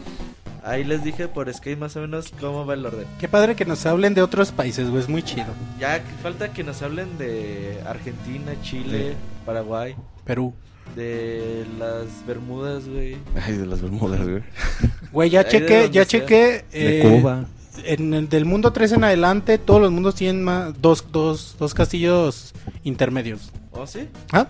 ahí 0.63 0.83
les 0.83 1.03
dije 1.03 1.27
por 1.27 1.51
Skype 1.53 1.77
más 1.79 1.95
o 1.95 2.01
menos 2.01 2.31
cómo 2.39 2.65
va 2.65 2.73
el 2.73 2.85
orden. 2.85 3.05
Qué 3.19 3.27
padre 3.27 3.55
que 3.55 3.65
nos 3.65 3.85
hablen 3.85 4.13
de 4.13 4.21
otros 4.21 4.51
países, 4.51 4.89
güey, 4.89 5.01
es 5.01 5.09
muy 5.09 5.23
chido. 5.23 5.47
Ya 5.79 6.01
falta 6.21 6.51
que 6.51 6.63
nos 6.63 6.81
hablen 6.81 7.17
de 7.17 7.79
Argentina, 7.85 8.51
Chile, 8.61 9.13
Paraguay, 9.45 9.95
Perú. 10.25 10.53
de 10.95 11.65
las 11.77 12.25
Bermudas, 12.25 12.87
güey. 12.87 13.17
Ay, 13.45 13.57
de 13.57 13.65
las 13.65 13.81
Bermudas, 13.81 14.27
güey. 14.27 14.43
Güey, 15.11 15.31
ya 15.31 15.47
chequé, 15.47 15.89
ya 15.91 16.05
sea. 16.05 16.19
chequé. 16.19 16.65
De 16.71 16.99
eh, 16.99 17.01
Cuba. 17.01 17.45
En 17.83 18.13
el 18.13 18.29
del 18.29 18.45
mundo 18.45 18.71
3 18.73 18.91
en 18.91 19.03
adelante, 19.05 19.57
todos 19.57 19.81
los 19.81 19.91
mundos 19.91 20.13
tienen 20.13 20.43
más, 20.43 20.79
dos, 20.79 21.05
dos, 21.11 21.55
dos 21.57 21.73
castillos 21.73 22.53
intermedios. 22.83 23.51
¿Oh, 23.71 23.87
sí? 23.87 24.07
¿Ah? 24.31 24.49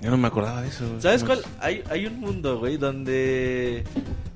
Yo 0.00 0.10
no 0.10 0.16
me 0.16 0.28
acordaba 0.28 0.62
de 0.62 0.68
eso. 0.68 0.88
güey. 0.88 1.02
¿Sabes 1.02 1.22
¿Cómo 1.22 1.34
cuál? 1.34 1.44
Hay, 1.60 1.82
hay 1.90 2.06
un 2.06 2.18
mundo, 2.18 2.58
güey, 2.58 2.78
donde... 2.78 3.84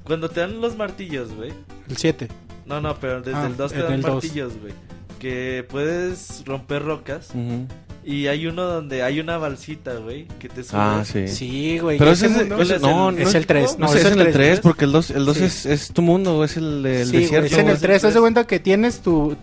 Cuando 0.04 0.28
te 0.28 0.40
dan 0.40 0.60
los 0.60 0.76
martillos, 0.76 1.32
güey. 1.34 1.52
El 1.88 1.96
7. 1.96 2.28
No, 2.66 2.80
no, 2.80 2.94
pero 3.00 3.20
desde 3.22 3.38
Ah, 3.38 3.46
el 3.46 3.56
2 3.56 3.72
te 3.72 3.82
dan 3.82 3.92
el 3.94 4.02
martillos, 4.02 4.52
güey. 4.60 4.72
Que 5.18 5.66
puedes 5.68 6.42
romper 6.46 6.82
rocas. 6.84 7.30
es? 7.30 7.34
Ujú. 7.34 7.66
Y 8.06 8.26
hay 8.26 8.46
uno 8.46 8.64
donde 8.64 9.02
hay 9.02 9.18
una 9.18 9.38
balsita, 9.38 9.94
güey, 9.96 10.26
que 10.38 10.50
te 10.50 10.62
sube. 10.62 10.78
Ah, 10.78 11.02
sí. 11.06 11.26
Sí, 11.26 11.78
güey. 11.78 11.96
Pero 11.98 12.10
ese 12.10 12.26
es, 12.26 12.32
mundo- 12.36 12.58
ese- 12.60 12.74
es 12.76 12.82
no, 12.82 13.08
el- 13.08 13.16
no 13.16 13.22
es 13.22 13.34
el 13.34 13.46
tres, 13.46 13.78
No, 13.78 13.86
no, 13.86 13.92
sé, 13.92 13.98
es 14.00 14.04
es 14.04 14.12
el 14.12 14.20
en 14.20 14.26
el 14.26 14.32
tres. 14.34 14.46
3, 14.48 14.60
porque 14.60 14.84
el 14.84 14.92
2 14.92 15.10
el 15.10 15.24
dos 15.24 15.38
Sí. 15.38 15.44
es, 15.44 15.64
es 15.64 15.88
tu 15.92 16.02
mundo, 16.02 16.44
es 16.44 16.58
el 16.58 16.82
del 16.82 17.06
Sí, 17.08 17.16
desierto. 17.16 17.46
es 17.46 17.52
en 17.54 17.58
el 17.60 17.64
güey. 17.66 17.78
3. 17.80 18.04
Haz 18.04 18.12
de 18.12 18.20
cuenta 18.20 18.46
que 18.46 18.60
tienes 18.60 19.00
tu, 19.00 19.34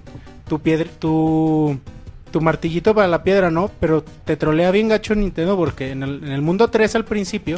tu 0.47 0.59
piedra, 0.59 0.87
tu, 0.99 1.79
tu 2.29 2.39
martillito 2.39 2.93
para 2.93 3.07
la 3.07 3.23
piedra, 3.23 3.49
¿no? 3.49 3.71
Pero 3.79 4.03
te 4.03 4.37
trolea 4.37 4.69
bien 4.69 4.89
gacho 4.89 5.15
Nintendo 5.15 5.57
porque 5.57 5.89
en 5.91 6.03
el, 6.03 6.23
en 6.23 6.31
el 6.31 6.41
mundo 6.43 6.67
3 6.69 6.93
al 6.93 7.05
principio 7.05 7.57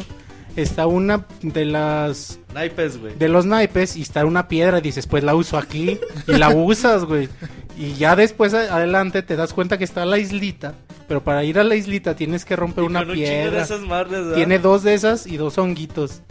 está 0.56 0.86
una 0.86 1.26
de 1.42 1.64
las 1.64 2.38
Naipes, 2.54 2.98
güey. 3.00 3.16
de 3.18 3.28
los 3.28 3.46
naipes 3.46 3.96
y 3.96 4.02
está 4.02 4.24
una 4.24 4.48
piedra 4.48 4.78
y 4.78 4.82
dices, 4.82 5.06
pues 5.06 5.24
la 5.24 5.34
uso 5.34 5.58
aquí 5.58 5.98
y 6.26 6.32
la 6.32 6.48
usas, 6.54 7.04
güey. 7.04 7.28
Y 7.76 7.94
ya 7.94 8.14
después 8.16 8.54
adelante 8.54 9.22
te 9.22 9.36
das 9.36 9.52
cuenta 9.52 9.78
que 9.78 9.84
está 9.84 10.04
la 10.04 10.18
islita, 10.18 10.74
pero 11.08 11.24
para 11.24 11.42
ir 11.44 11.58
a 11.58 11.64
la 11.64 11.74
islita 11.74 12.14
tienes 12.14 12.44
que 12.44 12.54
romper 12.56 12.84
Y 12.84 12.86
una 12.86 13.00
con 13.00 13.10
un 13.10 13.14
chingo 13.16 13.28
de 13.28 13.34
piedra. 13.40 13.62
esas 13.62 13.88
¿verdad? 13.88 14.34
Tiene 14.34 14.58
dos 14.58 14.82
de 14.84 14.94
esas 14.94 15.26
y 15.26 15.36
dos 15.36 15.58
honguitos. 15.58 16.22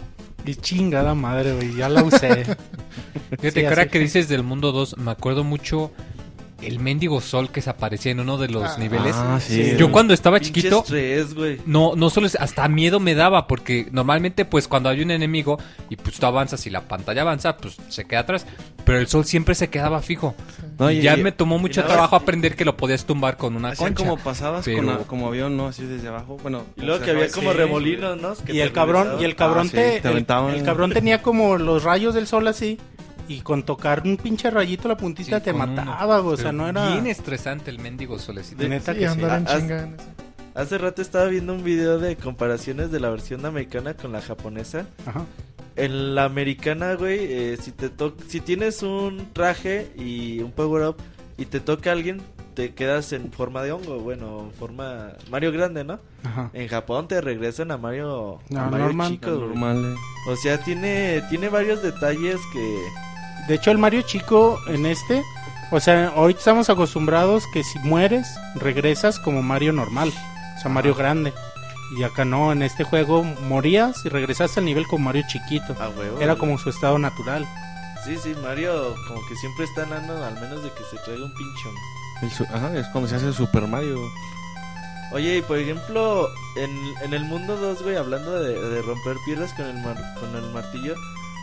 Y 0.46 0.56
chingada 0.56 1.16
madre, 1.16 1.54
güey, 1.54 1.74
ya 1.76 1.88
la 1.90 2.04
usé. 2.04 2.44
Fíjate, 3.40 3.62
Sí, 3.62 3.66
así 3.66 3.90
que 3.90 4.00
dices 4.00 4.28
del 4.28 4.44
mundo 4.44 4.72
2, 4.74 4.98
me 4.98 5.12
acuerdo 5.12 5.44
mucho 5.44 5.92
el 6.68 6.80
mendigo 6.80 7.22
sol 7.22 7.50
que 7.52 7.62
se 7.62 7.70
aparecía 7.70 8.12
en 8.12 8.20
uno 8.20 8.38
de 8.38 8.48
los 8.50 8.64
Ah, 8.64 8.78
niveles. 8.78 9.16
Ah, 9.16 9.40
sí. 9.42 9.76
Yo 9.78 9.92
cuando 9.92 10.14
estaba 10.14 10.40
chiquito, 10.40 10.80
estrés, 10.80 11.28
no, 11.66 11.96
no 11.96 12.10
solo 12.10 12.28
es, 12.28 12.36
hasta 12.36 12.68
miedo 12.68 13.00
me 13.00 13.16
daba, 13.16 13.48
porque 13.48 13.88
normalmente 13.92 14.46
pues 14.46 14.68
cuando 14.68 14.90
hay 14.90 15.02
un 15.02 15.12
enemigo 15.12 15.58
y 15.90 15.96
pues 15.96 16.20
tú 16.20 16.26
avanzas 16.26 16.66
y 16.66 16.70
la 16.70 16.82
pantalla 16.82 17.22
avanza, 17.22 17.58
pues 17.58 17.78
se 17.90 18.06
queda 18.06 18.22
atrás, 18.22 18.46
pero 18.86 19.00
el 19.00 19.08
sol 19.08 19.26
siempre 19.26 19.56
se 19.56 19.70
quedaba 19.70 20.02
fijo. 20.02 20.36
No, 20.80 20.90
y, 20.92 20.98
y- 20.98 21.02
ya 21.02 21.18
y- 21.18 21.24
me 21.24 21.32
tomó 21.32 21.60
mucho 21.60 21.82
nada 21.82 21.94
trabajo 21.94 22.16
aprender 22.16 22.56
que 22.56 22.66
lo 22.66 22.76
podías 22.78 23.06
tumbar 23.06 23.38
con 23.38 23.56
una 23.56 23.70
Hacían 23.70 23.94
concha. 23.94 24.10
como 24.10 24.24
pasabas 24.24 24.66
Pero- 24.66 24.84
con 24.98 25.04
como 25.06 25.28
avión, 25.28 25.56
¿no? 25.56 25.68
Así 25.68 25.86
desde 25.86 26.08
abajo. 26.08 26.38
Bueno, 26.42 26.64
Y 26.76 26.82
luego 26.82 27.02
o 27.02 27.06
que 27.06 27.12
había 27.12 27.30
como 27.30 27.52
sí. 27.52 27.58
remolinos, 27.58 28.20
¿no? 28.22 28.34
Que 28.36 28.54
Y 28.54 28.56
te 28.56 28.64
el 28.64 28.72
cabrón, 28.72 29.18
y 29.20 29.24
el 29.24 29.36
cabrón 29.36 29.68
Ah, 29.68 29.70
sí, 29.70 29.78
te, 29.78 30.02
te 30.02 30.08
el- 30.10 30.18
el, 30.18 30.64
cabrón 30.64 30.92
tenía 30.92 31.22
como 31.22 31.58
los 31.58 31.84
rayos 31.84 32.14
del 32.16 32.28
sol 32.28 32.48
así 32.48 32.80
y 33.28 33.42
con 33.42 33.64
tocar 33.64 34.04
un 34.06 34.18
pinche 34.18 34.50
rayito 34.50 34.88
a 34.88 34.90
la 34.90 34.98
puntita 34.98 35.38
Sí, 35.40 35.44
te 35.46 35.52
uno. 35.54 35.66
mataba, 35.68 36.20
güey, 36.20 36.34
o 36.34 36.38
sea, 36.38 36.52
no 36.52 36.68
era 36.68 36.90
Bien 36.90 37.08
estresante 37.08 37.72
el 37.72 37.80
mendigo 37.80 38.20
solecito. 38.20 38.68
neta 38.68 38.94
Sí, 38.94 39.00
que 39.00 39.06
sí. 39.08 39.12
andar 39.12 39.40
en 39.40 39.48
Ah, 39.48 39.58
chinga 39.60 39.84
en. 39.84 39.98
Hace 40.56 40.78
rato 40.78 41.02
estaba 41.02 41.26
viendo 41.26 41.54
un 41.54 41.64
video 41.64 41.98
de 42.00 42.16
comparaciones 42.16 42.92
de 42.92 43.00
la 43.00 43.10
versión 43.10 43.46
americana 43.46 43.96
con 43.96 44.12
la 44.12 44.22
japonesa. 44.22 44.86
Ajá. 45.06 45.26
En 45.76 46.14
la 46.14 46.26
americana, 46.26 46.94
güey, 46.94 47.18
eh, 47.22 47.58
si 47.60 47.72
te 47.72 47.90
to 47.90 48.16
si 48.28 48.40
tienes 48.40 48.84
un 48.84 49.30
traje 49.34 49.92
y 49.98 50.40
un 50.42 50.52
power 50.52 50.90
up 50.90 50.98
y 51.38 51.46
te 51.46 51.60
toca 51.60 51.90
a 51.90 51.94
alguien, 51.94 52.22
te 52.54 52.76
quedas 52.76 53.12
en 53.14 53.32
forma 53.32 53.64
de 53.64 53.72
hongo, 53.72 53.98
bueno, 53.98 54.52
forma 54.60 55.14
Mario 55.32 55.52
grande, 55.52 55.84
¿no? 55.84 56.00
Ajá. 56.24 56.52
En 56.54 56.68
Japón 56.68 57.08
te 57.08 57.20
regresan 57.20 57.72
a 57.72 57.78
Mario, 57.78 58.36
a 58.52 58.54
No, 58.54 58.60
Mario 58.70 58.86
normal. 58.86 59.10
chico. 59.12 59.32
Normal, 59.32 59.96
eh. 59.96 60.30
O 60.30 60.36
sea, 60.36 60.60
tiene 60.64 61.24
tiene 61.32 61.50
varios 61.50 61.82
detalles 61.82 62.40
que 62.54 62.80
De 63.48 63.56
hecho, 63.56 63.72
el 63.72 63.78
Mario 63.78 64.02
chico 64.04 64.60
en 64.68 64.86
este, 64.86 65.22
o 65.72 65.80
sea, 65.80 66.08
ahorita 66.16 66.40
estamos 66.40 66.70
acostumbrados 66.70 67.44
que 67.54 67.64
si 67.64 67.78
mueres, 67.80 68.28
regresas 68.56 69.20
como 69.20 69.42
Mario 69.44 69.74
normal, 69.74 70.12
o 70.58 70.62
sea, 70.62 70.70
Mario 70.72 70.96
grande. 70.96 71.34
Y 71.98 72.04
acá 72.04 72.26
no, 72.26 72.52
en 72.52 72.64
este 72.64 72.84
juego 72.84 73.24
morías 73.24 74.04
y 74.06 74.10
regresaste 74.10 74.60
al 74.60 74.66
nivel 74.66 74.88
como 74.88 75.06
Mario 75.06 75.24
chiquito. 75.28 75.76
a 75.80 75.90
huevo. 75.90 76.20
Era 76.22 76.36
como 76.38 76.58
su 76.58 76.70
estado 76.70 76.98
natural. 76.98 77.46
Sí, 78.04 78.18
sí, 78.18 78.34
Mario 78.42 78.96
como 79.08 79.20
que 79.28 79.36
siempre 79.36 79.66
está 79.66 79.84
enano, 79.84 80.24
al 80.24 80.34
menos 80.42 80.64
de 80.64 80.70
que 80.72 80.84
se 80.90 80.98
traiga 81.06 81.24
un 81.24 81.34
pinchón. 81.34 81.74
El 82.22 82.32
su- 82.32 82.44
Ajá, 82.46 82.76
es 82.78 82.88
cuando 82.88 83.08
se 83.10 83.16
hace 83.18 83.32
Super 83.34 83.68
Mario. 83.68 83.98
Oye, 85.12 85.38
y 85.38 85.42
por 85.44 85.60
ejemplo, 85.60 86.28
en, 86.56 86.72
en 87.04 87.14
el 87.14 87.24
mundo 87.26 87.56
2, 87.56 87.84
güey, 87.84 87.96
hablando 87.98 88.40
de, 88.42 88.60
de 88.60 88.82
romper 88.82 89.18
piedras 89.26 89.54
con 89.54 89.66
el, 89.68 89.76
mar- 89.84 90.16
con 90.20 90.36
el 90.36 90.50
martillo, 90.52 90.96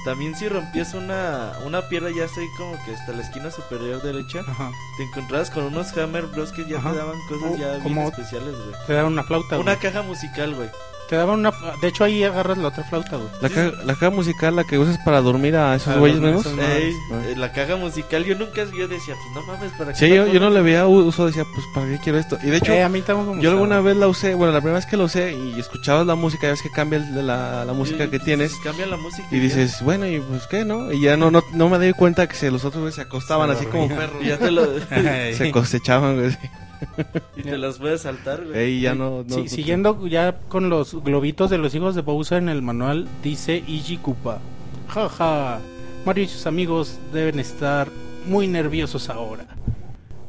también 0.05 0.35
si 0.37 0.49
rompías 0.49 0.95
una, 0.95 1.53
una 1.65 1.89
piedra 1.89 2.11
ya 2.11 2.25
así 2.25 2.41
como 2.57 2.73
que 2.85 2.95
hasta 2.95 3.13
la 3.13 3.23
esquina 3.23 3.51
superior 3.51 4.01
derecha, 4.03 4.41
Ajá. 4.49 4.71
te 4.97 5.03
encontrabas 5.05 5.51
con 5.51 5.65
unos 5.65 5.97
Hammer 5.97 6.27
Bros 6.27 6.53
que 6.53 6.67
ya 6.67 6.79
Ajá. 6.79 6.93
te 6.93 6.97
daban 6.99 7.19
cosas 7.29 7.59
ya 7.59 7.71
bien 7.73 7.83
como- 7.83 8.09
especiales, 8.09 8.55
güey. 8.55 8.87
Te 8.87 8.93
daban 8.95 9.13
una 9.13 9.25
flauta. 9.25 9.59
Una 9.59 9.77
caja 9.77 10.03
musical, 10.03 10.55
güey. 10.55 10.71
Te 11.11 11.17
daban 11.17 11.41
una... 11.41 11.53
De 11.83 11.89
hecho, 11.89 12.05
ahí 12.05 12.23
agarras 12.23 12.57
la 12.57 12.69
otra 12.69 12.85
flauta, 12.85 13.17
güey. 13.17 13.29
La, 13.41 13.49
caja, 13.49 13.73
la 13.85 13.95
caja 13.95 14.11
musical, 14.11 14.55
la 14.55 14.63
que 14.63 14.79
usas 14.79 14.97
para 15.05 15.21
dormir 15.21 15.57
a 15.57 15.75
esos 15.75 15.99
güeyes 15.99 16.21
menos. 16.21 16.47
Ey, 16.47 16.95
Ah. 17.13 17.23
eh, 17.27 17.35
la 17.37 17.51
caja 17.51 17.75
musical, 17.75 18.25
yo 18.25 18.37
nunca 18.37 18.63
yo 18.65 18.87
decía, 18.87 19.17
pues 19.17 19.35
no 19.35 19.43
mames, 19.53 19.73
¿para 19.73 19.93
qué 19.93 19.99
Sí, 19.99 20.09
yo, 20.15 20.29
yo 20.29 20.39
no 20.39 20.51
le 20.51 20.63
veía 20.63 20.87
uso, 20.87 21.27
decía, 21.27 21.45
pues 21.53 21.67
¿para 21.75 21.89
qué 21.89 21.99
quiero 21.99 22.17
esto? 22.19 22.39
Y 22.45 22.47
de 22.47 22.59
hecho, 22.59 22.73
Eh, 22.73 22.85
a 22.85 22.89
mí 22.89 23.03
yo 23.41 23.51
alguna 23.51 23.81
vez 23.81 23.97
la 23.97 24.07
usé, 24.07 24.35
bueno, 24.37 24.53
la 24.53 24.61
primera 24.61 24.77
vez 24.77 24.87
que 24.87 24.97
la 24.97 25.03
usé 25.03 25.33
y 25.33 25.59
escuchabas 25.59 26.07
la 26.07 26.15
música, 26.15 26.43
ya 26.47 26.51
ves 26.51 26.63
que 26.63 26.71
cambia 26.71 27.01
la, 27.01 27.65
la 27.65 27.73
música 27.73 28.09
que 28.09 28.21
tienes. 28.21 28.55
Cambia 28.63 28.87
la 28.87 28.97
música. 28.97 29.27
Y 29.33 29.41
dices, 29.41 29.83
bueno, 29.83 30.07
y 30.07 30.21
pues 30.21 30.47
qué, 30.47 30.65
¿no? 30.65 30.93
Y 30.93 31.01
ya 31.01 31.17
no 31.17 31.33
no, 31.33 31.43
no 31.53 31.69
me 31.69 31.85
di 31.85 31.93
cuenta 31.93 32.29
que 32.29 32.37
se, 32.37 32.53
los 32.53 32.65
otros 32.65 32.83
güeyes 32.83 32.95
se 32.95 33.03
acostaban 33.03 33.49
Se 33.51 33.57
así 33.57 33.67
como 33.67 33.89
perros. 33.89 34.23
Y 34.23 34.27
ya 34.29 34.39
te 34.39 34.53
lo. 34.53 34.65
Se 35.37 35.51
cosechaban, 35.51 36.21
güey. 36.21 36.37
y 37.37 37.43
te 37.43 37.59
las 37.59 37.79
puedes 37.79 38.03
saltar, 38.03 38.45
güey. 38.45 38.59
Ey, 38.59 38.81
ya 38.81 38.95
no. 38.95 39.25
no 39.27 39.35
Sí, 39.35 39.49
siguiendo 39.49 40.07
ya 40.07 40.39
con 40.49 40.69
los 40.71 40.95
globitos 41.03 41.51
de 41.51 41.59
los 41.59 41.75
hijos 41.75 41.95
de 41.95 42.03
Bowser 42.03 42.39
en 42.39 42.49
el 42.49 42.63
manual, 42.63 43.07
dice 43.23 43.63
Iji 43.67 43.99
Koopa. 43.99 44.39
Jaja, 44.89 45.61
Mario 46.05 46.25
y 46.25 46.29
sus 46.29 46.47
amigos 46.47 46.99
deben 47.13 47.39
estar 47.39 47.89
muy 48.27 48.47
nerviosos 48.49 49.09
ahora. 49.09 49.47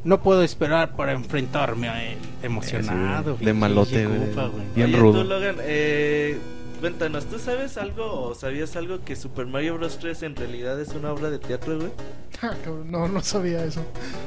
No 0.04 0.22
puedo 0.24 0.42
esperar 0.44 0.96
para 0.96 1.12
enfrentarme 1.14 1.88
a 1.90 2.04
él. 2.12 2.18
Emocionado. 2.42 3.34
de 3.34 3.38
pinche 3.38 3.54
malote, 3.54 3.96
Iji 3.96 4.06
güey. 4.06 4.20
Koopa, 4.30 4.48
güey. 4.48 4.64
Bien 4.76 4.88
Oye, 4.90 4.98
rudo. 4.98 5.22
tú, 5.24 5.30
Logan, 5.30 5.56
eh, 5.62 6.40
cuéntanos, 6.82 7.26
¿tú 7.28 7.40
sabes 7.40 7.78
algo 7.78 8.04
o 8.30 8.36
sabías 8.36 8.76
algo 8.76 9.04
que 9.06 9.16
Super 9.16 9.46
Mario 9.46 9.76
Bros. 9.78 9.98
3 10.00 10.24
en 10.24 10.36
realidad 10.36 10.80
es 10.82 10.90
una 10.90 11.14
obra 11.14 11.30
de 11.30 11.40
teatro, 11.40 11.78
güey? 11.78 11.92
Ah, 12.44 12.56
no, 12.88 13.08
no 13.08 13.22
sabía 13.22 13.64
eso. 13.64 13.86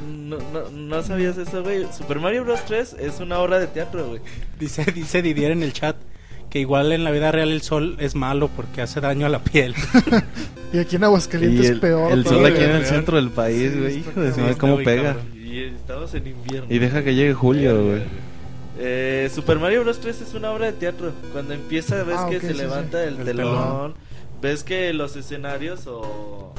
No, 0.08 0.38
no, 0.52 0.70
no 0.70 1.02
sabías 1.02 1.36
eso, 1.36 1.64
güey. 1.64 1.84
Super 1.92 2.20
Mario 2.20 2.44
Bros. 2.44 2.64
3 2.64 2.94
es 3.00 3.18
una 3.18 3.40
obra 3.40 3.58
de 3.58 3.66
teatro, 3.66 4.06
güey. 4.06 4.20
Dice, 4.58 4.84
dice 4.94 5.20
Didier 5.20 5.50
en 5.50 5.64
el 5.64 5.72
chat 5.72 5.96
que 6.48 6.60
igual 6.60 6.92
en 6.92 7.02
la 7.02 7.10
vida 7.10 7.32
real 7.32 7.50
el 7.50 7.62
sol 7.62 7.96
es 7.98 8.14
malo 8.14 8.48
porque 8.54 8.82
hace 8.82 9.00
daño 9.00 9.26
a 9.26 9.28
la 9.28 9.42
piel. 9.42 9.74
Y 10.72 10.78
aquí 10.78 10.96
en 10.96 11.04
Aguascalientes 11.04 11.66
Y 11.66 11.72
es 11.74 11.78
peor. 11.78 12.10
el 12.10 12.26
sol 12.26 12.44
aquí 12.46 12.60
en 12.60 12.70
el 12.72 12.84
centro 12.84 13.16
del 13.16 13.30
país, 13.30 13.70
Sí, 13.72 13.78
güey. 13.78 13.98
está 13.98 14.10
Hijo 14.10 14.20
de 14.22 14.32
Sí, 14.32 14.58
cómo 14.58 14.76
pega. 14.78 15.14
cabrón. 15.14 15.26
Y 15.44 15.60
estamos 15.66 16.14
en 16.14 16.26
invierno. 16.26 16.66
Y 16.68 16.78
deja 16.80 17.04
que 17.04 17.14
llegue 17.14 17.32
julio, 17.32 17.84
güey. 17.84 18.02
Eh, 18.78 19.30
Super 19.34 19.58
Mario 19.58 19.82
Bros. 19.82 20.00
3 20.00 20.20
es 20.20 20.34
una 20.34 20.50
obra 20.50 20.66
de 20.66 20.72
teatro. 20.72 21.12
Cuando 21.32 21.54
empieza, 21.54 22.02
ves 22.02 22.16
Ah, 22.18 22.28
que 22.28 22.40
se 22.40 22.52
sí, 22.52 22.58
levanta 22.58 23.02
sí. 23.02 23.08
el, 23.08 23.18
El 23.20 23.24
telón. 23.24 23.46
telón. 23.54 23.94
Ves 24.42 24.64
que 24.64 24.92
los 24.92 25.16
escenarios 25.16 25.86
o. 25.86 26.52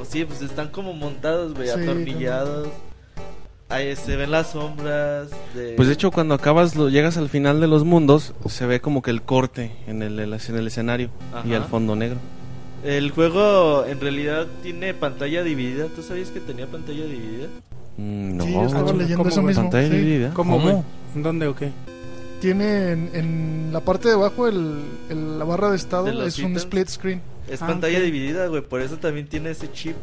O 0.00 0.04
sí, 0.08 0.24
pues 0.24 0.40
están 0.42 0.68
como 0.68 0.92
montados, 0.92 1.54
güey, 1.54 1.66
Sí, 1.68 1.74
atornillados. 1.80 2.68
Ahí 3.70 3.94
se 3.96 4.16
ven 4.16 4.30
las 4.30 4.52
sombras. 4.52 5.28
De... 5.54 5.74
Pues 5.76 5.88
de 5.88 5.94
hecho, 5.94 6.10
cuando 6.10 6.34
acabas, 6.34 6.74
lo, 6.76 6.88
llegas 6.88 7.16
al 7.18 7.28
final 7.28 7.60
de 7.60 7.66
los 7.66 7.84
mundos, 7.84 8.32
se 8.48 8.64
ve 8.64 8.80
como 8.80 9.02
que 9.02 9.10
el 9.10 9.22
corte 9.22 9.72
en 9.86 10.02
el, 10.02 10.18
el- 10.20 10.32
en 10.32 10.56
el 10.56 10.66
escenario 10.68 11.10
y 11.44 11.52
al 11.54 11.64
fondo 11.64 11.94
negro. 11.96 12.16
El 12.84 13.10
juego 13.10 13.84
en 13.84 14.00
realidad 14.00 14.46
tiene 14.62 14.94
pantalla 14.94 15.42
dividida. 15.42 15.86
¿Tú 15.94 16.02
sabías 16.02 16.30
que 16.30 16.38
tenía 16.40 16.66
pantalla 16.68 17.04
dividida? 17.04 17.48
Mm, 17.98 18.36
No, 18.36 18.44
Sí, 18.44 18.52
yo 18.52 18.62
estaba 18.64 18.84
¿cómo, 18.86 18.98
leyendo 18.98 19.28
eso 19.28 19.42
mismo. 19.42 19.62
pantalla 19.64 19.88
sí. 19.88 19.94
dividida. 19.96 20.30
¿Cómo, 20.34 20.84
dónde 21.14 21.46
o 21.48 21.54
qué? 21.54 21.70
Tiene 22.40 22.92
en, 22.92 23.10
en 23.14 23.70
la 23.72 23.80
parte 23.80 24.08
de 24.08 24.14
abajo 24.14 24.46
el, 24.48 24.80
el- 25.10 25.38
la 25.38 25.44
barra 25.44 25.70
de 25.70 25.76
estado 25.76 26.04
¿De 26.04 26.14
los 26.14 26.26
es 26.28 26.38
un 26.38 26.54
split 26.56 26.88
screen. 26.88 27.20
Es 27.50 27.60
Ah, 27.62 27.66
pantalla 27.66 27.98
dividida, 28.00 28.46
güey. 28.46 28.62
Por 28.62 28.80
eso 28.80 28.96
también 28.98 29.26
tiene 29.26 29.50
ese 29.50 29.70
chip. 29.72 29.96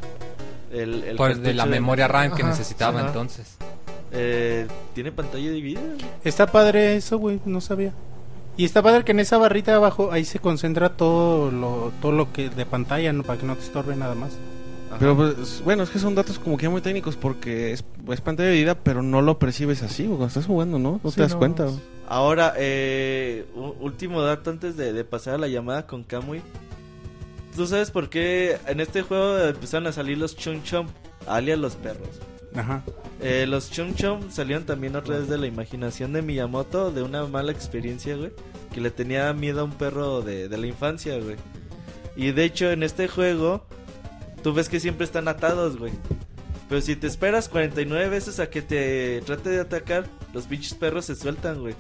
El, 0.72 1.04
el 1.06 1.16
Por 1.16 1.38
de 1.38 1.54
la 1.54 1.66
memoria 1.66 2.08
RAM 2.10 2.36
que 2.36 2.42
Ajá, 2.42 2.52
necesitaba 2.52 3.00
ajá. 3.00 3.08
entonces. 3.08 3.56
Eh, 4.12 4.68
tiene 4.94 5.12
pantalla 5.14 5.50
dividida. 5.52 5.82
Está 6.26 6.48
padre 6.48 6.96
eso, 6.98 7.18
güey, 7.18 7.40
no 7.46 7.62
sabía. 7.62 7.94
Y 8.58 8.66
está 8.66 8.82
padre 8.82 9.04
que 9.06 9.12
en 9.12 9.20
esa 9.22 9.38
barrita 9.38 9.72
de 9.72 9.78
abajo 9.78 10.12
ahí 10.12 10.26
se 10.26 10.40
concentra 10.40 10.90
todo 10.90 11.52
lo 11.52 11.92
todo 12.02 12.12
lo 12.14 12.32
que 12.34 12.50
de 12.50 12.66
pantalla, 12.66 13.12
¿no? 13.14 13.24
para 13.24 13.40
que 13.40 13.46
no 13.46 13.56
te 13.56 13.64
estorbe 13.64 13.96
nada 13.96 14.16
más. 14.16 14.32
Ajá. 14.96 15.00
Pero 15.00 15.16
pues, 15.16 15.62
bueno, 15.64 15.84
es 15.84 15.90
que 15.90 16.00
son 16.00 16.16
datos 16.16 16.40
como 16.40 16.58
que 16.58 16.70
muy 16.70 16.82
técnicos 16.82 17.16
porque 17.16 17.72
es, 17.74 17.84
es 18.10 18.22
pantalla 18.22 18.50
dividida, 18.50 18.76
pero 18.76 19.02
no 19.02 19.22
lo 19.22 19.40
percibes 19.40 19.84
así, 19.84 20.04
güey, 20.04 20.18
cuando 20.18 20.28
estás 20.28 20.46
jugando, 20.46 20.80
¿no? 20.80 21.00
No 21.04 21.10
Sí, 21.12 21.18
te 21.18 21.22
das 21.24 21.34
no, 21.34 21.40
cuenta. 21.40 21.64
güey. 21.66 21.80
Ahora, 22.08 22.54
eh, 22.58 23.46
último 23.80 24.22
dato 24.22 24.50
antes 24.52 24.78
de, 24.78 24.94
de 24.94 25.04
pasar 25.06 25.36
a 25.36 25.38
la 25.38 25.48
llamada 25.48 25.88
con 25.88 26.04
Kamui. 26.04 26.42
¿Tú 27.56 27.66
sabes 27.68 27.90
por 27.90 28.10
qué 28.10 28.58
en 28.68 28.80
este 28.80 29.02
juego 29.02 29.40
empezaron 29.40 29.88
a 29.88 29.92
salir 29.92 30.18
los 30.18 30.36
Chum 30.36 30.62
Chum, 30.64 30.88
alias 31.26 31.58
los 31.58 31.76
perros? 31.76 32.10
Ajá. 32.54 32.84
Eh, 33.22 33.46
los 33.48 33.72
Chum 33.72 33.96
Chum 33.96 34.30
salieron 34.30 34.66
también 34.66 34.96
otra 34.96 35.18
vez 35.18 35.28
de 35.30 35.38
la 35.38 35.48
imaginación 35.48 36.14
de 36.14 36.22
Miyamoto, 36.22 36.92
de 36.92 37.02
una 37.02 37.26
mala 37.26 37.52
experiencia, 37.52 38.16
güey. 38.18 38.32
Que 38.74 38.82
le 38.82 38.92
tenía 38.92 39.32
miedo 39.34 39.62
a 39.62 39.64
un 39.64 39.72
perro 39.72 40.22
de, 40.22 40.48
de 40.50 40.58
la 40.58 40.68
infancia, 40.68 41.18
güey. 41.18 41.38
Y 42.18 42.32
de 42.32 42.44
hecho, 42.44 42.72
en 42.72 42.84
este 42.84 43.08
juego, 43.08 43.66
tú 44.46 44.54
ves 44.54 44.70
que 44.70 44.80
siempre 44.80 45.06
están 45.06 45.28
atados, 45.28 45.76
güey. 45.76 45.92
Pero 46.70 46.80
si 46.80 46.96
te 46.96 47.08
esperas 47.08 47.50
49 47.50 48.10
veces 48.10 48.40
a 48.40 48.48
que 48.48 48.62
te 48.62 49.24
trate 49.26 49.50
de 49.50 49.60
atacar, 49.60 50.06
los 50.36 50.46
pinches 50.46 50.76
perros 50.76 51.06
se 51.06 51.16
sueltan, 51.16 51.62
güey. 51.62 51.74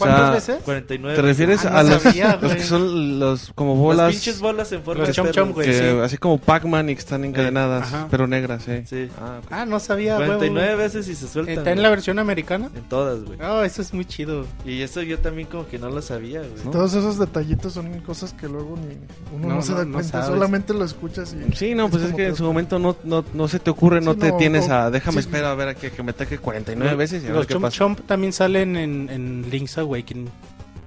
O 0.00 0.04
¿Cuántas 0.04 0.44
sea, 0.44 0.54
veces? 0.54 0.64
49 0.64 1.16
¿Te 1.16 1.22
refieres 1.22 1.64
Ah, 1.66 1.70
no 1.70 1.78
a 1.78 1.82
los, 1.82 2.02
sabía, 2.02 2.38
los 2.42 2.54
que 2.54 2.62
son 2.62 3.18
los 3.20 3.52
como 3.54 3.72
Las 3.74 3.80
bolas 3.82 4.10
pinches 4.12 4.40
bolas 4.40 4.72
en 4.72 4.82
forma 4.82 5.00
Los 5.00 5.08
de 5.08 5.14
chom 5.14 5.30
chom, 5.30 5.52
güey. 5.52 5.66
que 5.66 5.74
sí. 5.78 5.84
así 6.02 6.16
como 6.18 6.38
Pac-Man 6.38 6.88
y 6.90 6.94
que 6.94 7.00
están 7.00 7.24
encadenadas, 7.24 7.82
ajá. 7.92 8.08
pero 8.10 8.26
negras, 8.26 8.66
eh? 8.68 8.84
Sí. 8.88 9.08
Ah. 9.20 9.40
Ah, 9.50 9.66
no 9.66 9.78
sabía, 9.80 10.16
güey. 10.16 10.26
49 10.28 10.74
veces 10.76 11.08
y 11.08 11.14
se 11.14 11.28
sueltan. 11.28 11.58
¿Está 11.58 11.72
en 11.72 11.82
la 11.82 11.90
versión 11.90 12.18
americana? 12.18 12.70
En 12.74 12.82
todas, 12.88 13.22
güey. 13.24 13.38
Ah, 13.42 13.62
eso 13.64 13.82
es 13.82 13.92
muy 13.92 14.04
chido. 14.04 14.46
Y 14.64 14.82
eso 14.82 15.02
yo 15.02 15.18
también 15.18 15.48
como 15.48 15.66
que 15.66 15.78
no 15.78 15.90
lo 15.90 16.00
sabía, 16.02 16.40
güey. 16.40 16.64
¿No? 16.64 16.70
Todos 16.70 16.94
esos 16.94 17.18
detallitos 17.18 17.72
son 17.72 18.00
cosas 18.00 18.32
que 18.32 18.48
luego 18.48 18.76
ni 18.76 18.96
uno 19.36 19.48
no, 19.48 19.54
No, 19.56 19.62
se 19.62 19.72
no, 19.72 19.78
da 19.78 19.84
no 19.84 19.92
cuenta, 19.94 20.24
solamente 20.26 20.72
lo 20.74 20.84
escuchas 20.84 21.34
y 21.34 21.54
Sí, 21.56 21.74
no, 21.74 21.88
pues 21.88 22.02
es 22.02 22.08
como 22.08 22.16
que 22.16 22.26
en 22.28 22.36
su 22.36 22.44
momento 22.44 22.78
no, 22.78 22.96
no, 23.04 23.24
no 23.34 23.48
se 23.48 23.58
te 23.58 23.70
ocurre, 23.70 24.00
no 24.00 24.14
te 24.16 24.30
no, 24.30 24.36
tienes 24.36 24.68
o- 24.68 24.72
a 24.74 24.90
déjame 24.90 25.20
esperar 25.20 25.50
a 25.50 25.54
ver 25.54 25.68
a 25.68 25.74
que, 25.74 25.90
me 26.02 26.10
ataque 26.10 26.38
49 26.38 26.90
Los- 26.92 26.98
veces 26.98 27.22
y 27.22 27.26
a 27.26 27.28
ver 27.28 27.36
Los 27.36 27.46
qué 27.46 27.54
Chomp 27.54 27.64
pasa. 27.64 27.76
Chomp 27.76 28.00
también 28.06 28.32
salen 28.32 28.76
en, 28.76 29.08
en 29.10 29.50
Link's 29.50 29.76
Awakening. 29.94 30.28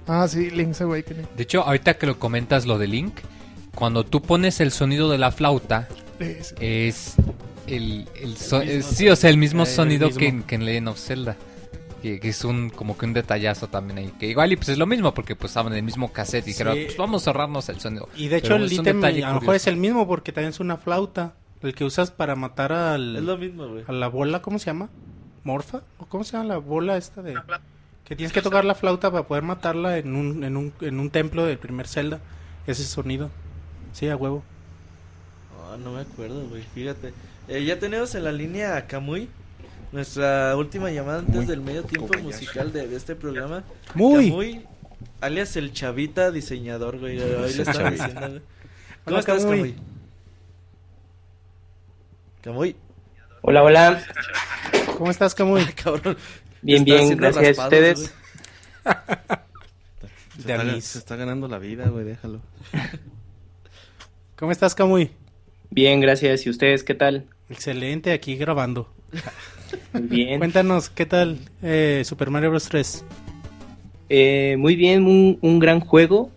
Ah, 0.06 0.26
sí, 0.28 0.50
Link's 0.50 0.80
Awakening. 0.80 1.26
De 1.36 1.42
hecho, 1.42 1.62
ahorita 1.62 1.94
que 1.94 2.06
lo 2.06 2.18
comentas 2.18 2.66
lo 2.66 2.78
de 2.78 2.86
Link, 2.88 3.14
cuando 3.74 4.04
tú 4.04 4.20
pones 4.22 4.60
el 4.60 4.70
sonido 4.70 5.10
de 5.10 5.18
la 5.18 5.30
flauta, 5.32 5.88
Es- 6.18 6.54
es 6.60 7.14
el, 7.66 8.06
el 8.20 8.36
so- 8.36 8.60
mismo 8.60 8.82
sí, 8.92 9.08
o 9.08 9.16
sea, 9.16 9.30
el 9.30 9.38
mismo 9.38 9.62
Eh, 9.62 9.66
el 9.66 9.70
sonido 9.74 10.06
mismo. 10.06 10.18
Que, 10.20 10.28
en, 10.28 10.42
que 10.42 10.54
en 10.56 10.64
Legend 10.64 10.88
of 10.88 10.98
Zelda. 11.00 11.36
Que, 12.02 12.20
que 12.20 12.28
es 12.28 12.44
un 12.44 12.68
como 12.68 12.98
que 12.98 13.06
un 13.06 13.14
detallazo 13.14 13.68
también 13.68 13.98
ahí. 13.98 14.12
Que 14.20 14.26
igual 14.26 14.52
y 14.52 14.56
pues 14.56 14.68
es 14.68 14.76
lo 14.78 14.84
mismo 14.86 15.14
porque 15.14 15.34
pues 15.36 15.52
estaban 15.52 15.72
en 15.72 15.78
el 15.78 15.84
mismo 15.84 16.12
cassette 16.12 16.42
y 16.46 16.52
Sí. 16.52 16.58
dijeron, 16.58 16.76
pues 16.84 16.96
vamos 16.98 17.26
a 17.26 17.30
ahorrarnos 17.30 17.66
el 17.70 17.80
sonido. 17.80 18.10
Y 18.14 18.28
de 18.28 18.36
hecho 18.36 18.48
Pero 18.52 18.64
el 18.64 18.70
ítem 18.72 19.02
a 19.02 19.10
lo 19.10 19.40
mejor 19.40 19.54
es 19.54 19.66
el 19.66 19.78
mismo 19.78 20.06
porque 20.06 20.30
también 20.30 20.50
es 20.50 20.60
una 20.60 20.76
flauta. 20.76 21.32
El 21.62 21.74
que 21.74 21.82
usas 21.84 22.10
para 22.10 22.36
matar 22.36 22.72
al, 22.74 23.16
Es 23.16 23.22
lo 23.22 23.38
mismo, 23.38 23.66
güey. 23.68 23.84
a 23.88 23.92
la 23.92 24.08
bola, 24.08 24.42
¿cómo 24.42 24.58
se 24.58 24.66
llama? 24.66 24.90
¿Morfa? 25.44 25.80
¿O 25.96 26.04
cómo 26.04 26.24
se 26.24 26.32
llama 26.36 26.44
la 26.50 26.58
bola 26.58 26.98
esta 26.98 27.22
de...? 27.22 27.34
Que 28.04 28.14
tienes 28.16 28.32
que 28.32 28.42
tocar 28.42 28.64
la 28.64 28.74
flauta 28.74 29.10
para 29.10 29.26
poder 29.26 29.42
matarla 29.44 29.96
en 29.98 30.14
un, 30.14 30.44
en 30.44 30.56
un, 30.56 30.72
en 30.80 31.00
un 31.00 31.10
templo 31.10 31.46
del 31.46 31.58
primer 31.58 31.88
Zelda. 31.88 32.20
Ese 32.66 32.84
sonido. 32.84 33.30
Sí, 33.92 34.08
a 34.08 34.16
huevo. 34.16 34.42
Ah, 35.58 35.76
no 35.82 35.92
me 35.92 36.00
acuerdo, 36.02 36.46
güey. 36.48 36.62
Fíjate. 36.74 37.12
Eh, 37.48 37.64
ya 37.64 37.78
tenemos 37.78 38.14
en 38.14 38.24
la 38.24 38.32
línea 38.32 38.76
a 38.76 38.86
Kamui. 38.86 39.28
Nuestra 39.92 40.56
última 40.56 40.90
llamada 40.90 41.20
antes 41.20 41.34
Kamui. 41.34 41.46
del 41.46 41.60
medio 41.60 41.82
tiempo 41.84 42.18
musical 42.18 42.72
de, 42.72 42.88
de 42.88 42.96
este 42.96 43.14
programa. 43.14 43.62
Muy. 43.94 44.30
Kamui, 44.30 44.66
alias 45.20 45.56
el 45.56 45.72
chavita 45.72 46.30
diseñador, 46.30 46.98
güey. 46.98 47.20
Ahí 47.20 47.54
le 47.54 47.64
Chavita. 47.64 47.90
diciendo, 47.90 48.28
güey. 48.28 48.40
¿Cómo 49.04 49.16
Hola, 49.16 49.20
estás, 49.20 49.42
Kamui. 49.44 49.56
Kamui? 49.56 49.76
Kamui. 52.42 52.76
Hola, 53.42 53.62
hola. 53.62 54.02
¿Cómo 54.98 55.10
estás, 55.10 55.34
Camuy? 55.34 55.64
Cabrón. 55.82 56.16
Bien, 56.64 56.82
bien, 56.82 57.14
gracias 57.18 57.58
a 57.58 57.64
ustedes. 57.64 58.14
Se 60.36 60.42
De 60.48 60.52
está, 60.54 60.60
anís. 60.62 60.84
se 60.84 60.98
está 60.98 61.16
ganando 61.16 61.46
la 61.46 61.58
vida, 61.58 61.88
güey, 61.90 62.04
déjalo. 62.06 62.40
¿Cómo 64.36 64.50
estás, 64.50 64.74
Camuy? 64.74 65.10
Bien, 65.70 66.00
gracias. 66.00 66.46
¿Y 66.46 66.50
ustedes 66.50 66.82
qué 66.82 66.94
tal? 66.94 67.26
Excelente, 67.50 68.12
aquí 68.12 68.36
grabando. 68.36 68.90
Muy 69.92 70.02
bien. 70.02 70.38
Cuéntanos, 70.38 70.88
¿qué 70.88 71.04
tal 71.04 71.38
eh, 71.62 72.02
Super 72.06 72.30
Mario 72.30 72.48
Bros. 72.50 72.66
3? 72.68 73.04
Eh, 74.08 74.56
muy 74.58 74.76
bien, 74.76 75.04
un, 75.06 75.38
un 75.40 75.58
gran 75.58 75.80
juego, 75.80 76.30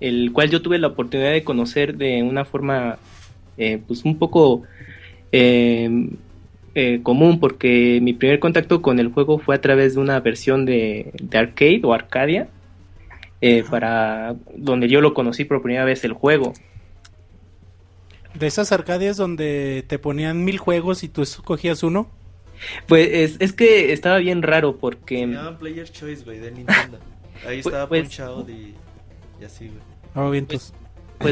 el 0.00 0.32
cual 0.32 0.50
yo 0.50 0.60
tuve 0.62 0.78
la 0.78 0.88
oportunidad 0.88 1.30
de 1.32 1.44
conocer 1.44 1.96
de 1.96 2.22
una 2.22 2.44
forma, 2.44 2.98
eh, 3.56 3.80
pues 3.86 4.04
un 4.04 4.18
poco 4.18 4.62
eh, 6.78 7.00
común, 7.02 7.40
porque 7.40 7.98
mi 8.02 8.12
primer 8.12 8.38
contacto 8.38 8.82
con 8.82 8.98
el 9.00 9.08
juego 9.08 9.38
fue 9.38 9.54
a 9.56 9.60
través 9.62 9.94
de 9.94 10.00
una 10.00 10.20
versión 10.20 10.64
de, 10.66 11.10
de 11.14 11.38
arcade 11.38 11.80
o 11.84 11.94
Arcadia, 11.94 12.48
eh, 13.40 13.64
para 13.70 14.36
donde 14.54 14.86
yo 14.88 15.00
lo 15.00 15.14
conocí 15.14 15.44
por 15.46 15.62
primera 15.62 15.84
vez 15.86 16.04
el 16.04 16.12
juego. 16.12 16.52
De 18.34 18.46
esas 18.46 18.72
arcadias 18.72 19.16
donde 19.16 19.84
te 19.88 19.98
ponían 19.98 20.44
mil 20.44 20.58
juegos 20.58 21.02
y 21.02 21.08
tú 21.08 21.22
escogías 21.22 21.82
uno. 21.82 22.10
Pues 22.86 23.08
es, 23.10 23.36
es 23.40 23.52
que 23.52 23.92
estaba 23.92 24.18
bien 24.18 24.42
raro 24.42 24.72
Se 24.72 24.78
porque... 24.78 25.26
llaman 25.26 25.56
Player 25.58 25.90
Choice, 25.90 26.24
güey, 26.24 26.38
de 26.40 26.50
Nintendo. 26.50 26.98
Ahí 27.46 27.62
Pues- 27.62 27.66
estaba 27.66 27.88
pues- 27.88 28.02
Punch 28.02 28.20
Out 28.20 28.48
y, 28.50 28.74
y 29.40 29.44
así, 29.44 29.68
güey. 29.68 29.80
Oh, 30.14 30.30
vientos. 30.30 30.72
Pues 30.78 30.85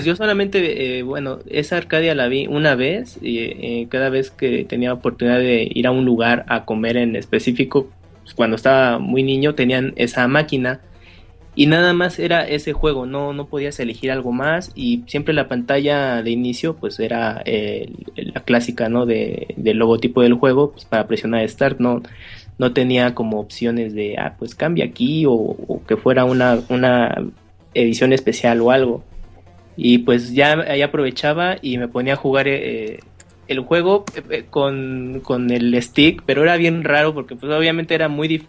yo 0.04 0.16
solamente, 0.16 0.98
eh, 0.98 1.02
bueno, 1.02 1.38
esa 1.48 1.76
Arcadia 1.76 2.14
la 2.14 2.28
vi 2.28 2.46
una 2.46 2.74
vez 2.74 3.18
y 3.20 3.38
eh, 3.38 3.86
cada 3.90 4.08
vez 4.08 4.30
que 4.30 4.64
tenía 4.64 4.92
oportunidad 4.92 5.38
de 5.38 5.68
ir 5.72 5.86
a 5.86 5.90
un 5.90 6.04
lugar 6.04 6.44
a 6.48 6.64
comer 6.64 6.96
en 6.96 7.16
específico, 7.16 7.88
pues, 8.22 8.34
cuando 8.34 8.56
estaba 8.56 8.98
muy 8.98 9.22
niño 9.22 9.54
tenían 9.54 9.92
esa 9.96 10.26
máquina 10.26 10.80
y 11.56 11.66
nada 11.66 11.92
más 11.92 12.18
era 12.18 12.48
ese 12.48 12.72
juego, 12.72 13.06
no, 13.06 13.32
no 13.32 13.46
podías 13.46 13.78
elegir 13.78 14.10
algo 14.10 14.32
más 14.32 14.72
y 14.74 15.04
siempre 15.06 15.34
la 15.34 15.46
pantalla 15.46 16.22
de 16.22 16.30
inicio 16.30 16.74
pues 16.74 16.98
era 16.98 17.42
eh, 17.44 17.92
la 18.16 18.40
clásica, 18.40 18.88
¿no? 18.88 19.06
De, 19.06 19.54
del 19.56 19.76
logotipo 19.76 20.22
del 20.22 20.34
juego 20.34 20.72
pues, 20.72 20.84
para 20.84 21.06
presionar 21.06 21.48
Start, 21.48 21.78
no, 21.78 22.02
no 22.58 22.72
tenía 22.72 23.14
como 23.14 23.38
opciones 23.38 23.94
de, 23.94 24.16
ah, 24.18 24.34
pues 24.38 24.54
cambia 24.54 24.84
aquí 24.86 25.26
o, 25.26 25.32
o 25.32 25.82
que 25.86 25.96
fuera 25.96 26.24
una, 26.24 26.60
una 26.68 27.22
edición 27.74 28.12
especial 28.12 28.60
o 28.60 28.70
algo. 28.70 29.04
Y 29.76 29.98
pues 29.98 30.32
ya 30.32 30.52
ahí 30.68 30.82
aprovechaba 30.82 31.56
y 31.60 31.78
me 31.78 31.88
ponía 31.88 32.12
a 32.14 32.16
jugar 32.16 32.46
eh, 32.48 33.00
el 33.48 33.60
juego 33.60 34.04
eh, 34.14 34.22
eh, 34.30 34.44
con, 34.48 35.20
con 35.22 35.50
el 35.50 35.80
stick, 35.82 36.22
pero 36.24 36.42
era 36.42 36.56
bien 36.56 36.84
raro 36.84 37.12
porque 37.12 37.34
pues 37.36 37.52
obviamente 37.52 37.94
era 37.94 38.08
muy 38.08 38.28
dif- 38.28 38.46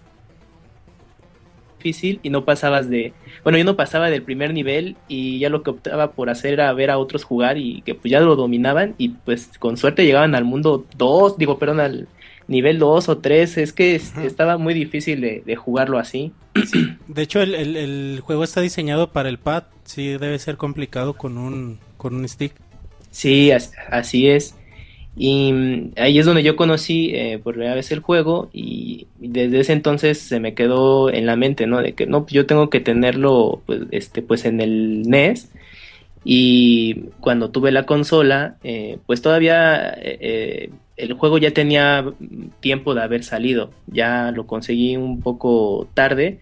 difícil 1.77 2.19
y 2.23 2.29
no 2.29 2.45
pasabas 2.45 2.89
de... 2.89 3.13
Bueno, 3.43 3.57
yo 3.57 3.63
no 3.63 3.75
pasaba 3.75 4.09
del 4.09 4.23
primer 4.23 4.53
nivel 4.53 4.95
y 5.07 5.39
ya 5.39 5.49
lo 5.49 5.61
que 5.61 5.69
optaba 5.69 6.11
por 6.11 6.29
hacer 6.29 6.53
era 6.53 6.73
ver 6.73 6.89
a 6.89 6.97
otros 6.97 7.23
jugar 7.23 7.57
y 7.57 7.81
que 7.81 7.93
pues 7.93 8.11
ya 8.11 8.19
lo 8.21 8.35
dominaban 8.35 8.95
y 8.97 9.09
pues 9.09 9.51
con 9.59 9.77
suerte 9.77 10.03
llegaban 10.05 10.33
al 10.35 10.45
mundo 10.45 10.85
2, 10.97 11.37
digo, 11.37 11.59
perdón, 11.59 11.79
al 11.79 12.07
nivel 12.47 12.79
2 12.79 13.09
o 13.09 13.17
3, 13.17 13.57
es 13.57 13.73
que 13.73 13.95
es- 13.95 14.15
estaba 14.17 14.57
muy 14.57 14.73
difícil 14.73 15.21
de, 15.21 15.41
de 15.45 15.55
jugarlo 15.55 15.97
así. 15.99 16.31
De 17.07 17.21
hecho, 17.21 17.41
el, 17.41 17.55
el- 17.55 17.75
el 17.77 18.19
juego 18.21 18.43
está 18.43 18.61
diseñado 18.61 19.11
para 19.11 19.29
el 19.29 19.37
pad. 19.39 19.63
Sí, 19.83 20.09
debe 20.17 20.37
ser 20.39 20.57
complicado 20.57 21.13
con 21.13 21.37
un, 21.37 21.79
con 21.97 22.15
un 22.15 22.27
stick. 22.27 22.53
Sí, 23.11 23.51
as- 23.51 23.71
así 23.89 24.27
es. 24.27 24.55
Y 25.17 25.53
mm, 25.53 25.91
ahí 25.97 26.19
es 26.19 26.25
donde 26.25 26.43
yo 26.43 26.55
conocí 26.57 27.11
eh, 27.15 27.39
por 27.41 27.53
primera 27.53 27.73
vez 27.75 27.89
el 27.91 27.99
juego 28.01 28.49
y 28.51 29.07
desde 29.17 29.61
ese 29.61 29.71
entonces 29.73 30.19
se 30.19 30.41
me 30.41 30.53
quedó 30.53 31.09
en 31.09 31.25
la 31.25 31.37
mente, 31.37 31.67
¿no? 31.67 31.81
De 31.81 31.93
que 31.93 32.05
no, 32.05 32.23
pues 32.23 32.33
yo 32.33 32.45
tengo 32.45 32.69
que 32.69 32.81
tenerlo 32.81 33.61
pues, 33.65 33.83
este, 33.91 34.21
pues 34.21 34.43
en 34.43 34.59
el 34.59 35.03
NES 35.07 35.49
y 36.23 36.95
cuando 37.21 37.49
tuve 37.51 37.71
la 37.71 37.85
consola, 37.85 38.57
eh, 38.63 38.97
pues 39.05 39.21
todavía 39.21 39.89
eh, 39.93 40.17
eh, 40.19 40.69
el 40.97 41.13
juego 41.13 41.37
ya 41.37 41.51
tenía 41.51 42.05
tiempo 42.61 42.93
de 42.95 43.01
haber 43.03 43.23
salido, 43.23 43.71
ya 43.87 44.31
lo 44.31 44.47
conseguí 44.47 44.95
un 44.97 45.21
poco 45.21 45.87
tarde, 45.93 46.39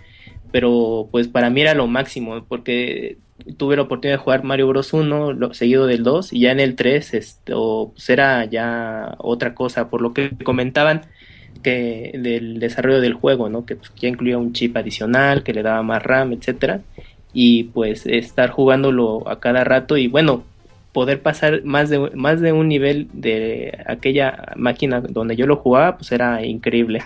pero 0.52 1.08
pues 1.12 1.28
para 1.28 1.50
mí 1.50 1.62
era 1.62 1.74
lo 1.74 1.88
máximo 1.88 2.44
porque 2.48 3.18
tuve 3.58 3.76
la 3.76 3.82
oportunidad 3.84 4.18
de 4.20 4.24
jugar 4.24 4.44
Mario 4.44 4.68
Bros 4.68 4.94
1 4.94 5.34
lo- 5.34 5.54
seguido 5.54 5.88
del 5.88 6.04
2 6.04 6.32
y 6.34 6.42
ya 6.42 6.52
en 6.52 6.60
el 6.60 6.76
3 6.76 7.14
esto 7.14 7.92
pues 7.94 8.10
era 8.10 8.46
ya 8.46 9.16
otra 9.18 9.56
cosa 9.56 9.90
por 9.90 10.02
lo 10.02 10.14
que 10.14 10.32
comentaban 10.44 11.02
que 11.64 12.12
del 12.20 12.60
desarrollo 12.60 13.00
del 13.02 13.14
juego, 13.14 13.50
¿no? 13.50 13.66
Que 13.66 13.76
pues, 13.76 13.92
ya 13.96 14.10
incluía 14.10 14.38
un 14.38 14.54
chip 14.54 14.76
adicional, 14.78 15.44
que 15.44 15.54
le 15.54 15.64
daba 15.64 15.82
más 15.84 16.04
RAM, 16.04 16.34
etcétera, 16.34 16.82
y 17.34 17.66
pues 17.66 18.06
estar 18.06 18.50
jugándolo 18.50 19.28
a 19.30 19.40
cada 19.40 19.64
rato 19.64 19.98
y 19.98 20.08
bueno, 20.08 20.44
poder 20.94 21.22
pasar 21.22 21.64
más 21.64 21.90
de 21.90 22.00
más 22.16 22.40
de 22.40 22.54
un 22.54 22.68
nivel 22.68 23.10
de 23.14 23.84
aquella 23.86 24.54
máquina 24.56 25.02
donde 25.02 25.36
yo 25.36 25.48
lo 25.48 25.58
jugaba, 25.58 25.98
pues 25.98 26.12
era 26.12 26.46
increíble. 26.46 27.04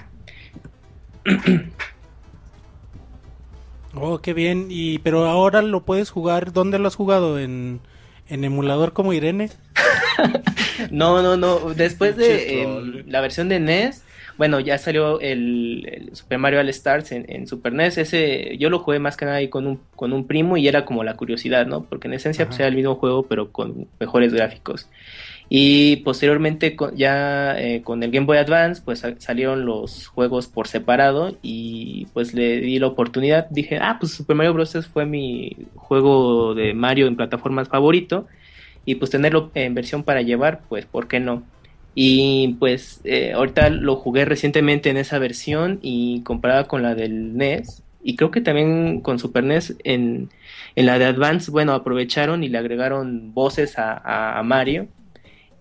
Oh, 3.96 4.20
qué 4.20 4.34
bien. 4.34 4.68
Y 4.70 5.00
pero 5.00 5.26
ahora 5.26 5.62
lo 5.62 5.84
puedes 5.84 6.12
jugar. 6.12 6.54
¿Dónde 6.54 6.80
lo 6.80 6.88
has 6.88 6.96
jugado? 6.96 7.40
En, 7.40 7.80
en 8.30 8.44
emulador 8.44 8.94
como 8.94 9.14
Irene. 9.14 9.50
No, 10.92 11.24
no, 11.24 11.38
no. 11.38 11.74
Después 11.74 12.16
de 12.16 13.04
la 13.08 13.20
versión 13.20 13.50
de 13.50 13.60
NES, 13.60 14.04
bueno, 14.38 14.60
ya 14.60 14.78
salió 14.78 15.20
el, 15.20 15.88
el 15.92 16.16
Super 16.16 16.38
Mario 16.38 16.60
All 16.60 16.70
Stars 16.70 17.12
en, 17.12 17.26
en 17.30 17.48
Super 17.48 17.74
NES. 17.74 17.98
Ese 17.98 18.58
yo 18.58 18.70
lo 18.70 18.80
jugué 18.80 19.00
más 19.00 19.18
que 19.18 19.26
nada 19.26 19.38
ahí 19.38 19.48
con 19.50 19.66
un, 19.68 19.80
con 19.96 20.14
un 20.14 20.28
primo 20.28 20.58
y 20.58 20.68
era 20.68 20.86
como 20.86 21.04
la 21.04 21.16
curiosidad, 21.16 21.66
¿no? 21.66 21.84
Porque 21.86 22.08
en 22.08 22.14
esencia 22.14 22.46
pues, 22.46 22.60
era 22.60 22.68
el 22.70 22.76
mismo 22.76 22.96
juego, 22.96 23.24
pero 23.24 23.52
con 23.52 23.88
mejores 24.00 24.34
gráficos. 24.34 24.90
Y 25.50 25.98
posteriormente 25.98 26.76
con- 26.76 26.96
ya 26.98 27.58
eh, 27.58 27.82
con 27.82 28.04
el 28.04 28.12
Game 28.12 28.26
Boy 28.26 28.38
Advance 28.38 28.82
pues 28.84 29.00
sa- 29.00 29.16
salieron 29.20 29.66
los 29.66 30.08
juegos 30.08 30.48
por 30.48 30.68
separado 30.68 31.38
y 31.42 32.08
pues 32.14 32.34
le 32.34 32.60
di 32.60 32.80
la 32.80 32.88
oportunidad, 32.88 33.48
dije, 33.50 33.78
ah, 33.82 33.96
pues 34.00 34.12
Super 34.12 34.36
Mario 34.36 34.54
Bros. 34.54 34.78
fue 34.92 35.06
mi 35.06 35.56
juego 35.76 36.54
de 36.54 36.74
Mario 36.74 37.08
en 37.08 37.16
plataformas 37.16 37.70
favorito 37.70 38.28
y 38.86 38.96
pues 38.96 39.10
tenerlo 39.12 39.52
en 39.54 39.74
versión 39.74 40.04
para 40.04 40.22
llevar, 40.22 40.62
pues 40.68 40.86
¿por 40.86 41.08
qué 41.08 41.20
no? 41.22 41.44
Y 42.00 42.56
pues 42.60 43.02
eh, 43.06 43.32
ahorita 43.34 43.72
lo 43.72 43.96
jugué 43.96 44.24
recientemente 44.24 44.92
en 44.92 44.98
esa 44.98 45.18
versión 45.18 45.80
y 45.82 46.22
comparada 46.22 46.66
con 46.66 46.84
la 46.84 46.94
del 46.94 47.36
NES 47.36 47.82
y 48.04 48.16
creo 48.16 48.30
que 48.30 48.42
también 48.42 49.02
con 49.02 49.18
Super 49.18 49.44
NES 49.44 49.76
en, 49.84 50.30
en 50.76 50.86
la 50.86 51.00
de 51.00 51.06
Advance, 51.06 51.50
bueno, 51.50 51.74
aprovecharon 51.74 52.44
y 52.44 52.50
le 52.50 52.60
agregaron 52.60 53.34
voces 53.34 53.80
a, 53.80 54.38
a- 54.38 54.44
Mario. 54.44 54.88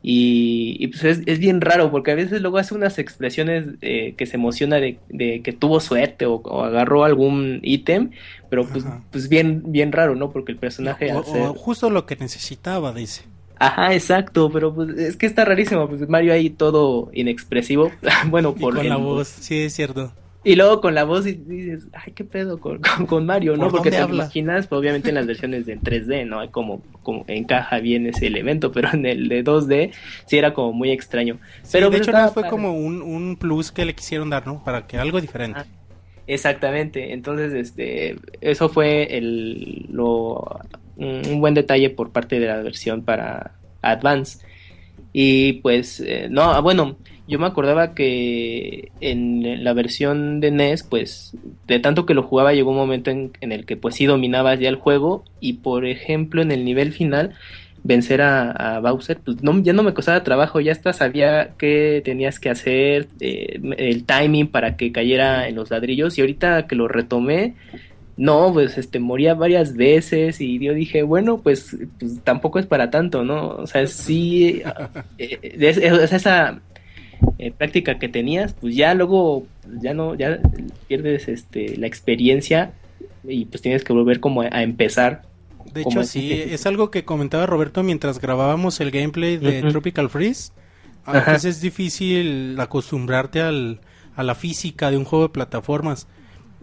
Y, 0.03 0.77
y, 0.79 0.89
pues 0.89 1.03
es, 1.05 1.23
es 1.27 1.39
bien 1.39 1.61
raro 1.63 1.91
porque 1.91 2.11
a 2.13 2.15
veces 2.15 2.43
luego 2.43 2.59
hace 2.59 2.75
unas 2.75 2.99
expresiones 2.99 3.65
eh, 3.81 4.15
que 4.19 4.27
se 4.27 4.37
emociona 4.37 4.77
de, 4.77 4.99
de 5.09 5.41
que 5.43 5.53
tuvo 5.53 5.81
suerte 5.81 6.27
o, 6.27 6.35
o 6.35 6.63
agarró 6.65 7.03
algún 7.05 7.61
ítem, 7.63 8.11
pero 8.51 8.67
pues, 8.67 8.85
pues 9.11 9.29
bien, 9.31 9.63
bien 9.73 9.91
raro, 9.91 10.15
¿no? 10.15 10.31
Porque 10.31 10.53
el 10.53 10.59
personaje 10.59 11.11
O, 11.13 11.25
ser- 11.25 11.43
o 11.49 11.55
justo 11.55 11.89
lo 11.89 12.05
que 12.05 12.15
necesitaba, 12.17 12.93
dice. 12.93 13.23
Ajá, 13.59 13.95
exacto, 13.95 14.51
pero 14.53 14.75
pues 14.75 14.91
es 14.99 15.17
que 15.17 15.25
está 15.27 15.45
rarísimo, 15.47 15.89
pues 15.89 16.07
Mario 16.09 16.33
ahí 16.35 16.51
todo 16.51 17.11
inexpresivo, 17.15 17.91
bueno, 18.29 18.55
Y 18.57 18.61
por 18.61 18.75
con 18.75 18.83
el- 18.83 18.89
la 18.91 18.97
voz. 18.97 19.29
Sí, 19.29 19.61
es 19.63 19.73
cierto. 19.75 20.13
y 20.45 20.55
luego 20.57 20.81
con 20.81 20.95
la 20.95 21.05
voz 21.05 21.27
y 21.27 21.33
dices, 21.33 21.89
ay, 21.93 22.13
qué 22.13 22.25
pedo 22.25 22.61
con, 22.61 22.81
con, 22.81 23.07
con 23.07 23.27
Mario, 23.27 23.57
¿no? 23.57 23.71
¿Por 23.71 23.73
Porque 23.73 23.91
te 23.91 23.97
habla? 23.99 24.25
imaginas, 24.25 24.67
pues, 24.69 24.79
obviamente 24.79 25.09
en 25.09 25.17
las 25.17 25.27
versiones 25.27 25.67
de 25.67 25.73
en 25.73 25.81
3D, 25.81 26.25
¿no? 26.25 26.39
Hay 26.41 26.51
como, 26.51 26.83
como 27.03 27.25
encaja 27.29 27.81
bien 27.81 28.07
ese 28.07 28.27
elemento, 28.29 28.71
pero 28.73 28.91
en 28.93 29.07
el 29.07 29.29
de 29.29 29.43
2D 29.43 29.93
sí 30.27 30.37
era 30.39 30.53
como 30.55 30.73
muy 30.73 30.91
extraño. 30.93 31.41
Sí, 31.63 31.71
Pero 31.73 31.87
de 31.91 31.97
pues, 31.97 32.03
hecho, 32.03 32.13
no 32.13 32.29
fue 32.29 32.47
como 32.47 32.73
un, 32.79 33.03
un 33.03 33.37
plus 33.37 33.73
que 33.73 33.85
le 33.87 33.95
quisieron 33.95 34.31
dar, 34.31 34.47
¿no? 34.47 34.63
Para 34.63 34.87
que 34.87 34.99
algo 34.99 35.21
diferente. 35.21 35.61
Exactamente, 36.29 37.13
entonces 37.13 37.53
este 37.53 38.17
eso 38.41 38.69
fue 38.69 39.17
el 39.17 39.87
lo 39.91 40.59
un 40.97 41.41
buen 41.41 41.55
detalle 41.55 41.91
por 41.91 42.13
parte 42.13 42.41
de 42.41 42.47
la 42.47 42.63
versión 42.63 43.03
para 43.03 43.53
Advance. 43.83 44.39
Y 45.13 45.55
pues 45.55 46.01
eh, 46.01 46.29
no, 46.31 46.43
ah, 46.43 46.61
bueno, 46.61 46.97
yo 47.29 47.39
me 47.39 47.47
acordaba 47.47 47.95
que 47.95 48.93
en 49.01 49.65
la 49.65 49.73
versión 49.73 50.41
de 50.41 50.51
NES, 50.51 50.83
pues 50.85 51.35
de 51.67 51.81
tanto 51.81 52.07
que 52.07 52.15
lo 52.15 52.23
jugaba 52.23 52.53
llegó 52.53 52.71
un 52.71 52.77
momento 52.77 53.11
en, 53.11 53.33
el 53.41 53.65
que 53.65 53.77
pues 53.77 53.97
sí 53.97 54.07
dominabas 54.07 54.61
ya 54.61 54.69
el 54.69 54.77
juego 54.77 55.25
y 55.41 55.55
por 55.55 55.87
ejemplo 55.87 56.43
en 56.43 56.53
el 56.53 56.65
nivel 56.65 56.93
final 56.93 57.35
vencer 57.83 58.21
a, 58.21 58.51
a 58.51 58.81
Bowser, 58.81 59.19
pues 59.25 59.43
no, 59.43 59.61
ya 59.63 59.73
no 59.73 59.83
me 59.83 59.95
costaba 59.95 60.23
trabajo, 60.23 60.61
ya 60.61 60.73
hasta 60.73 60.93
sabía 60.93 61.55
qué 61.57 62.03
tenías 62.05 62.41
que 62.41 62.51
hacer, 62.51 63.09
eh, 63.21 63.61
el 63.79 64.05
timing 64.05 64.49
para 64.49 64.77
que 64.77 64.93
cayera 64.93 65.49
en 65.49 65.55
los 65.55 65.71
ladrillos 65.71 66.19
y 66.19 66.21
ahorita 66.21 66.67
que 66.67 66.75
lo 66.75 66.89
retomé, 66.89 67.55
no, 68.17 68.53
pues 68.53 68.79
este 68.79 68.99
moría 68.99 69.35
varias 69.35 69.77
veces 69.77 70.41
y 70.41 70.59
yo 70.59 70.73
dije, 70.73 71.03
bueno, 71.03 71.39
pues, 71.39 71.77
pues 71.99 72.23
tampoco 72.25 72.59
es 72.59 72.67
para 72.67 72.91
tanto, 72.91 73.25
¿no? 73.25 73.49
O 73.49 73.67
sea, 73.67 73.87
sí, 73.87 74.63
eh, 75.19 75.39
es, 75.43 75.77
es 75.77 76.13
esa 76.13 76.61
eh, 77.39 77.53
práctica 77.53 77.99
que 77.99 78.09
tenías, 78.09 78.55
pues 78.55 78.75
ya 78.75 78.95
luego, 78.95 79.47
pues, 79.63 79.83
ya 79.83 79.93
no, 79.93 80.15
ya 80.15 80.39
pierdes 80.89 81.29
este 81.29 81.77
la 81.77 81.87
experiencia 81.87 82.73
y 83.25 83.45
pues 83.47 83.61
tienes 83.61 83.85
que 83.85 83.93
volver 83.93 84.21
como 84.21 84.43
a, 84.43 84.49
a 84.51 84.63
empezar. 84.63 85.23
De 85.75 85.83
hecho, 85.83 86.05
sí, 86.05 86.33
es 86.33 86.65
algo 86.65 86.91
que 86.91 87.05
comentaba 87.05 87.45
Roberto 87.45 87.83
mientras 87.83 88.19
grabábamos 88.19 88.81
el 88.81 88.91
gameplay 88.91 89.37
de. 89.37 89.63
Tropical 89.63 90.09
Freeze. 90.09 90.53
A 91.05 91.13
veces 91.13 91.45
es 91.45 91.61
difícil 91.61 92.59
acostumbrarte 92.59 93.41
al, 93.41 93.81
a 94.17 94.23
la 94.23 94.35
física 94.35 94.91
de 94.91 94.97
un 94.97 95.05
juego 95.05 95.27
de 95.27 95.33
plataformas. 95.35 96.09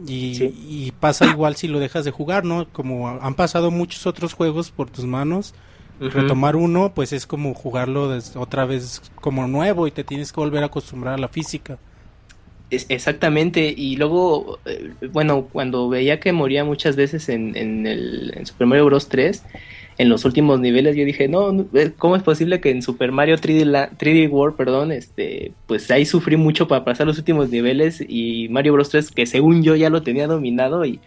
Y, 0.08 0.36
Sí. 0.36 0.46
y 0.68 0.92
pasa 1.00 1.26
igual 1.26 1.56
si 1.56 1.68
lo 1.68 1.80
dejas 1.80 2.04
de 2.06 2.12
jugar, 2.12 2.46
¿no? 2.46 2.68
Como 2.70 3.10
han 3.10 3.36
pasado 3.36 3.70
muchos 3.72 4.08
otros 4.08 4.34
juegos 4.34 4.72
por 4.72 4.90
tus 4.90 5.06
manos, 5.06 5.54
retomar 6.00 6.56
uno, 6.56 6.94
pues 6.94 7.14
es 7.14 7.28
como 7.28 7.54
jugarlo 7.54 8.10
otra 8.36 8.66
vez 8.66 9.02
como 9.16 9.48
nuevo 9.48 9.88
y 9.88 9.92
te 9.92 10.04
tienes 10.04 10.34
que 10.34 10.40
volver 10.42 10.64
a 10.64 10.66
acostumbrar 10.66 11.14
a 11.14 11.18
la 11.18 11.28
física. 11.30 11.78
Es- 12.72 12.88
exactamente, 12.90 13.72
y 13.78 13.96
luego, 13.98 14.58
eh, 14.66 14.92
bueno, 15.12 15.48
cuando 15.52 15.88
veía 15.90 16.20
que 16.20 16.32
moría 16.34 16.66
muchas 16.66 16.96
veces 16.96 17.30
en, 17.30 17.56
en 17.56 17.86
el 17.86 18.34
en 18.36 18.46
Super 18.48 18.66
Mario 18.66 18.86
Bros. 18.86 19.08
3, 19.10 19.44
en 19.98 20.10
los 20.10 20.26
últimos 20.26 20.60
niveles, 20.60 20.96
yo 20.96 21.06
dije, 21.06 21.28
no, 21.28 21.52
eh, 21.74 21.92
¿cómo 21.98 22.16
es 22.16 22.24
posible 22.24 22.60
que 22.62 22.72
en 22.72 22.82
Super 22.82 23.12
Mario 23.12 23.38
3D, 23.38 23.66
La- 23.66 23.90
3D 23.98 24.28
World, 24.28 24.56
perdón, 24.56 24.92
este, 24.92 25.54
pues 25.68 25.90
ahí 25.92 26.06
sufrí 26.06 26.36
mucho 26.38 26.68
para 26.68 26.84
pasar 26.84 27.06
los 27.08 27.18
últimos 27.20 27.50
niveles 27.50 28.04
y 28.08 28.50
Mario 28.50 28.74
Bros. 28.74 28.90
3, 28.90 29.12
que 29.12 29.26
según 29.28 29.64
yo 29.64 29.76
ya 29.76 29.90
lo 29.90 30.02
tenía 30.04 30.28
dominado 30.28 30.86
y, 30.86 31.00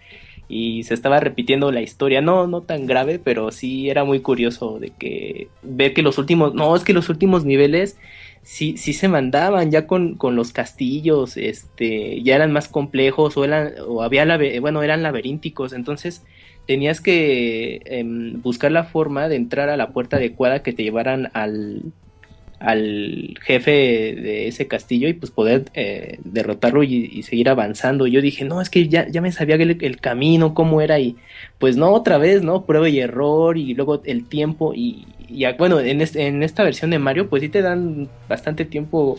y 0.49 0.85
se 0.85 0.95
estaba 0.95 1.19
repitiendo 1.21 1.73
la 1.73 1.83
historia, 1.83 2.21
no, 2.21 2.47
no 2.47 2.63
tan 2.63 2.87
grave, 2.87 3.19
pero 3.19 3.51
sí 3.51 3.91
era 3.91 4.05
muy 4.05 4.21
curioso 4.21 4.79
de 4.79 4.91
que 4.91 5.49
ver 5.63 5.93
que 5.93 6.03
los 6.03 6.19
últimos, 6.19 6.55
no, 6.55 6.75
es 6.77 6.85
que 6.85 6.93
los 6.93 7.09
últimos 7.09 7.45
niveles 7.45 7.99
sí, 8.43 8.77
sí 8.77 8.93
se 8.93 9.09
mandaban 9.09 9.71
ya 9.73 9.87
con, 9.87 10.17
con 10.17 10.37
los 10.37 10.53
castillos, 10.53 11.37
este, 11.37 12.23
ya 12.23 12.37
eran 12.37 12.53
más 12.53 12.69
complejos 12.69 13.37
o 13.37 13.45
eran, 13.45 13.73
o 13.87 14.03
había, 14.03 14.25
bueno, 14.61 14.83
eran 14.83 15.03
laberínticos, 15.03 15.73
entonces 15.73 16.25
tenías 16.67 17.01
que 17.01 17.81
em, 17.85 18.41
buscar 18.43 18.73
la 18.73 18.85
forma 18.85 19.29
de 19.29 19.37
entrar 19.37 19.69
a 19.69 19.77
la 19.77 19.91
puerta 19.91 20.17
adecuada 20.17 20.63
que 20.63 20.73
te 20.73 20.83
llevaran 20.83 21.31
al, 21.33 21.93
al 22.59 23.35
jefe 23.43 23.71
de 23.71 24.49
ese 24.49 24.67
castillo 24.67 25.09
y 25.09 25.13
pues 25.13 25.31
poder 25.31 25.67
eh, 25.75 26.19
derrotarlo 26.25 26.83
y, 26.83 27.23
seguir 27.23 27.49
avanzando. 27.49 28.07
Yo 28.07 28.21
dije, 28.21 28.45
no, 28.45 28.61
es 28.61 28.71
que 28.71 28.89
ya, 28.89 29.07
ya 29.09 29.21
me 29.21 29.33
sabía 29.33 29.57
el, 29.57 29.79
el 29.81 30.01
camino, 30.01 30.55
cómo 30.55 30.81
era 30.81 30.99
y 30.99 31.17
pues 31.59 31.77
no, 31.77 31.93
otra 31.93 32.19
vez, 32.19 32.43
¿no? 32.43 32.65
Prueba 32.65 32.89
y 32.89 32.99
error 32.99 33.57
y 33.57 33.75
luego 33.75 34.03
el 34.05 34.25
tiempo 34.25 34.75
y, 34.75 35.07
y 35.29 35.45
bueno, 35.59 35.81
en, 35.81 36.01
este- 36.01 36.27
en 36.27 36.43
esta 36.43 36.65
versión 36.65 36.91
de 36.91 36.99
Mario 36.99 37.29
pues 37.29 37.43
sí 37.43 37.49
te 37.49 37.63
dan 37.63 38.09
bastante 38.29 38.65
tiempo 38.65 39.19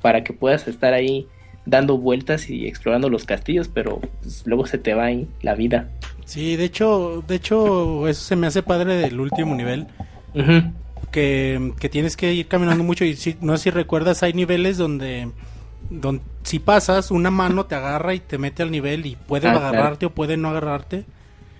para 0.00 0.22
que 0.22 0.32
puedas 0.32 0.68
estar 0.68 0.92
ahí 0.94 1.26
dando 1.66 1.98
vueltas 1.98 2.50
y 2.50 2.66
explorando 2.66 3.08
los 3.08 3.24
castillos, 3.24 3.68
pero 3.68 4.00
pues, 4.22 4.42
luego 4.46 4.66
se 4.66 4.78
te 4.78 4.94
va 4.94 5.04
ahí 5.06 5.28
la 5.42 5.54
vida. 5.54 5.88
Sí, 6.24 6.56
de 6.56 6.64
hecho, 6.64 7.22
de 7.26 7.34
hecho, 7.36 8.08
eso 8.08 8.20
se 8.22 8.36
me 8.36 8.46
hace 8.46 8.62
padre 8.62 8.96
del 8.96 9.20
último 9.20 9.54
nivel. 9.54 9.86
Ujú. 10.34 10.72
que, 11.10 11.72
que 11.78 11.88
tienes 11.88 12.16
que 12.16 12.32
ir 12.34 12.48
caminando 12.48 12.82
mucho 12.82 13.04
y 13.04 13.14
si, 13.14 13.36
no 13.40 13.56
sé 13.56 13.64
si 13.64 13.70
recuerdas, 13.70 14.22
hay 14.22 14.32
niveles 14.32 14.78
donde, 14.78 15.28
donde 15.90 16.22
si 16.42 16.58
pasas, 16.58 17.10
una 17.10 17.30
mano 17.30 17.66
te 17.66 17.74
agarra 17.74 18.14
y 18.14 18.20
te 18.20 18.38
mete 18.38 18.62
al 18.62 18.70
nivel 18.70 19.06
y 19.06 19.16
puede 19.16 19.48
Ah, 19.48 19.56
agarrarte 19.56 20.06
o 20.06 20.10
puede 20.10 20.36
no 20.36 20.48
agarrarte. 20.50 21.04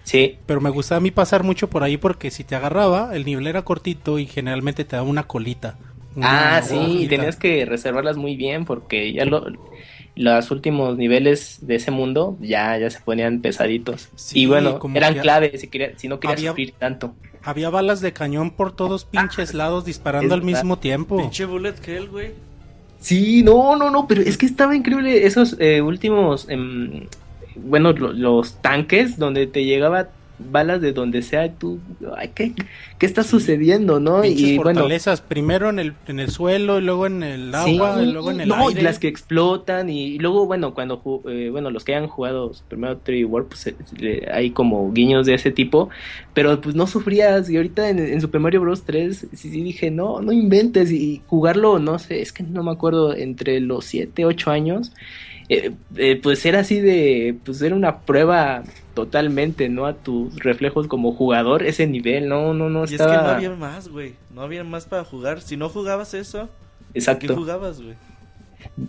Sí, 0.03 0.39
Pero 0.47 0.61
me 0.61 0.71
gustaba 0.71 0.99
a 0.99 1.01
mí 1.01 1.11
pasar 1.11 1.43
mucho 1.45 1.71
por 1.71 1.83
ahí 1.83 1.97
porque 1.97 2.31
si 2.31 2.45
te 2.45 2.55
agarraba, 2.55 3.15
el 3.15 3.25
nivel 3.25 3.47
era 3.47 3.63
cortito 3.63 4.19
y 4.19 4.27
generalmente 4.27 4.85
te 4.85 4.97
daba 4.97 5.09
una 5.09 5.23
colita. 5.25 5.77
Una 6.17 6.57
Ah, 6.57 6.63
sí, 6.63 6.77
y 7.03 7.09
tenías 7.09 7.37
que 7.37 7.65
reservarlas 7.65 8.17
muy 8.17 8.37
bien 8.37 8.65
porque 8.67 9.13
ya 9.13 9.25
lo, 9.25 9.47
los 10.17 10.51
últimos 10.51 10.97
niveles 10.97 11.59
de 11.63 11.75
ese 11.77 11.91
mundo 11.91 12.37
ya, 12.41 12.79
ya 12.79 12.89
se 12.91 13.01
ponían 13.01 13.41
pesaditos. 13.41 14.09
Sí, 14.15 14.41
y 14.43 14.47
bueno, 14.47 14.79
como 14.79 14.97
eran 14.97 15.15
que 15.15 15.21
clave 15.21 15.59
si, 15.59 15.69
quería- 15.69 15.99
si 15.99 16.07
no 16.09 16.21
querías 16.21 16.39
había- 16.39 16.51
sufrir 16.51 16.75
tanto. 16.79 17.15
Había 17.43 17.69
balas 17.69 18.01
de 18.01 18.13
cañón 18.15 18.53
por 18.53 18.73
todos 18.75 19.05
pinches 19.05 19.53
lados 19.53 19.85
disparando 19.85 20.33
al 20.35 20.41
verdad. 20.41 20.57
mismo 20.63 20.79
tiempo. 20.79 21.19
Pinche 21.19 21.45
Bullet 21.45 21.75
Hell, 21.87 22.09
güey. 22.09 22.31
Sí, 23.01 23.43
no, 23.43 23.77
no, 23.77 23.91
no, 23.91 24.07
pero 24.09 24.23
es 24.23 24.39
que 24.39 24.47
estaba 24.47 24.75
increíble 24.75 25.27
esos 25.27 25.57
eh, 25.59 25.83
últimos, 25.83 26.49
em, 26.49 27.07
bueno, 27.57 27.93
lo- 27.93 28.13
los 28.15 28.63
tanques 28.63 29.19
donde 29.19 29.47
te 29.47 29.65
llegaba 29.65 30.09
balas 30.39 30.81
de 30.81 30.93
donde 30.93 31.23
sea, 31.23 31.53
tú, 31.55 31.79
ay, 32.17 32.31
¿qué, 32.35 32.53
qué 32.99 33.07
está 33.07 33.23
sucediendo, 33.23 34.01
no? 34.01 34.23
Pinches 34.23 34.41
Y 34.41 34.57
bueno, 34.59 34.81
fortalezas, 34.81 35.21
primero 35.21 35.71
en 35.71 35.79
el, 35.79 35.95
en 36.09 36.19
el 36.21 36.31
suelo 36.31 36.79
y 36.79 36.83
luego 36.83 37.07
en 37.07 37.23
el 37.23 37.55
Sí, 37.65 37.77
agua 37.79 38.03
y 38.03 38.11
luego 38.13 38.31
en 38.31 38.41
el 38.41 38.49
no, 38.49 38.69
y 38.71 38.75
aire. 38.75 38.83
las 38.83 38.99
que 38.99 39.09
explotan 39.09 39.89
y, 39.91 40.07
y 40.07 40.19
luego 40.19 40.47
bueno 40.47 40.75
cuando 40.75 41.03
eh, 41.29 41.49
bueno 41.51 41.71
los 41.71 41.85
que 41.85 41.95
hayan 41.95 42.09
jugado 42.09 42.53
primero 42.69 43.01
3D 43.03 43.27
World 43.29 43.49
pues 43.49 43.67
eh, 44.01 44.29
hay 44.33 44.51
como 44.51 44.93
guiños 44.93 45.27
de 45.27 45.35
ese 45.35 45.51
tipo 45.53 45.89
pero 46.33 46.61
pues 46.61 46.75
no 46.75 46.87
sufrías 46.87 47.49
y 47.51 47.57
ahorita 47.57 47.89
en, 47.91 47.99
en 47.99 48.21
Super 48.21 48.41
Mario 48.41 48.61
Bros 48.61 48.85
3 48.85 49.29
sí, 49.33 49.49
sí 49.51 49.63
dije 49.63 49.91
no 49.91 50.21
no 50.21 50.33
inventes 50.33 50.91
y 50.91 51.23
jugarlo 51.27 51.79
no 51.79 51.99
sé 51.99 52.21
es 52.23 52.33
que 52.33 52.43
no 52.43 52.63
me 52.63 52.73
acuerdo 52.73 53.15
entre 53.15 53.61
los 53.61 53.85
7 53.85 54.25
8 54.25 54.51
años 54.51 54.93
eh, 55.49 55.73
eh, 55.97 56.21
pues 56.23 56.45
era 56.47 56.61
así 56.61 56.81
de 56.81 57.37
pues 57.45 57.61
era 57.61 57.75
una 57.75 58.01
prueba 58.01 58.63
totalmente 58.95 59.69
no 59.69 59.87
a 59.87 59.95
tus 59.95 60.35
reflejos 60.37 60.87
como 60.87 61.13
jugador 61.13 61.65
ese 61.65 61.87
nivel 61.87 62.29
no 62.29 62.55
no 62.55 62.71
no 62.71 62.83
Y 62.83 62.95
es 62.95 63.03
que 63.03 63.07
no 63.07 63.13
había 63.13 63.51
más, 63.51 63.89
güey. 63.89 64.15
No 64.35 64.43
había 64.43 64.65
más 64.65 64.87
para 64.87 65.05
jugar. 65.05 65.43
Si 65.43 65.57
no 65.57 65.69
jugabas 65.69 66.15
eso, 66.15 66.49
¿qué 66.93 66.99
exacto 67.01 67.35
jugabas, 67.35 67.83
güey? 67.83 67.95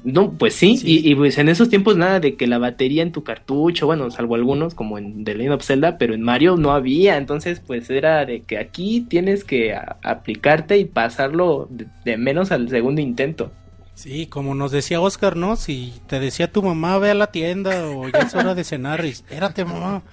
No, 0.04 0.32
pues 0.32 0.56
sí, 0.56 0.78
Sí. 0.78 1.02
Y, 1.04 1.12
y 1.12 1.16
pues 1.16 1.38
en 1.38 1.50
esos 1.50 1.70
tiempos 1.70 1.98
nada 1.98 2.22
de 2.22 2.36
que 2.36 2.48
la 2.48 2.58
batería 2.58 3.04
en 3.04 3.12
tu 3.12 3.24
cartucho, 3.24 3.86
bueno, 3.86 4.10
salvo 4.10 4.36
algunos 4.36 4.74
como 4.74 4.98
en 4.98 5.26
The 5.26 5.36
Legend 5.36 5.56
of 5.56 5.66
Zelda, 5.66 5.98
pero 5.98 6.14
en 6.14 6.22
Mario 6.22 6.56
no 6.56 6.72
había, 6.72 7.18
entonces 7.18 7.60
pues 7.60 7.90
era 7.90 8.26
de 8.26 8.42
que 8.42 8.58
aquí 8.58 9.02
tienes 9.02 9.44
que 9.44 9.76
aplicarte 9.76 10.78
y 10.78 10.86
pasarlo 10.86 11.68
de, 11.70 11.88
de 12.06 12.18
menos 12.18 12.52
al 12.54 12.70
segundo 12.70 13.02
intento. 13.02 13.52
Sí, 13.96 14.28
como 14.28 14.54
nos 14.56 14.72
decía 14.72 15.00
Oscar, 15.00 15.38
¿no? 15.38 15.56
Si 15.56 15.94
te 16.08 16.20
decía 16.20 16.52
tu 16.52 16.62
mamá, 16.62 16.98
ve 16.98 17.12
a 17.12 17.16
la 17.16 17.28
tienda 17.28 17.88
o 17.88 18.08
ya 18.10 18.20
es 18.20 18.36
hora 18.36 18.54
de 18.54 18.64
cenar, 18.64 19.04
y 19.06 19.10
espérate, 19.10 19.64
mamá, 19.64 20.04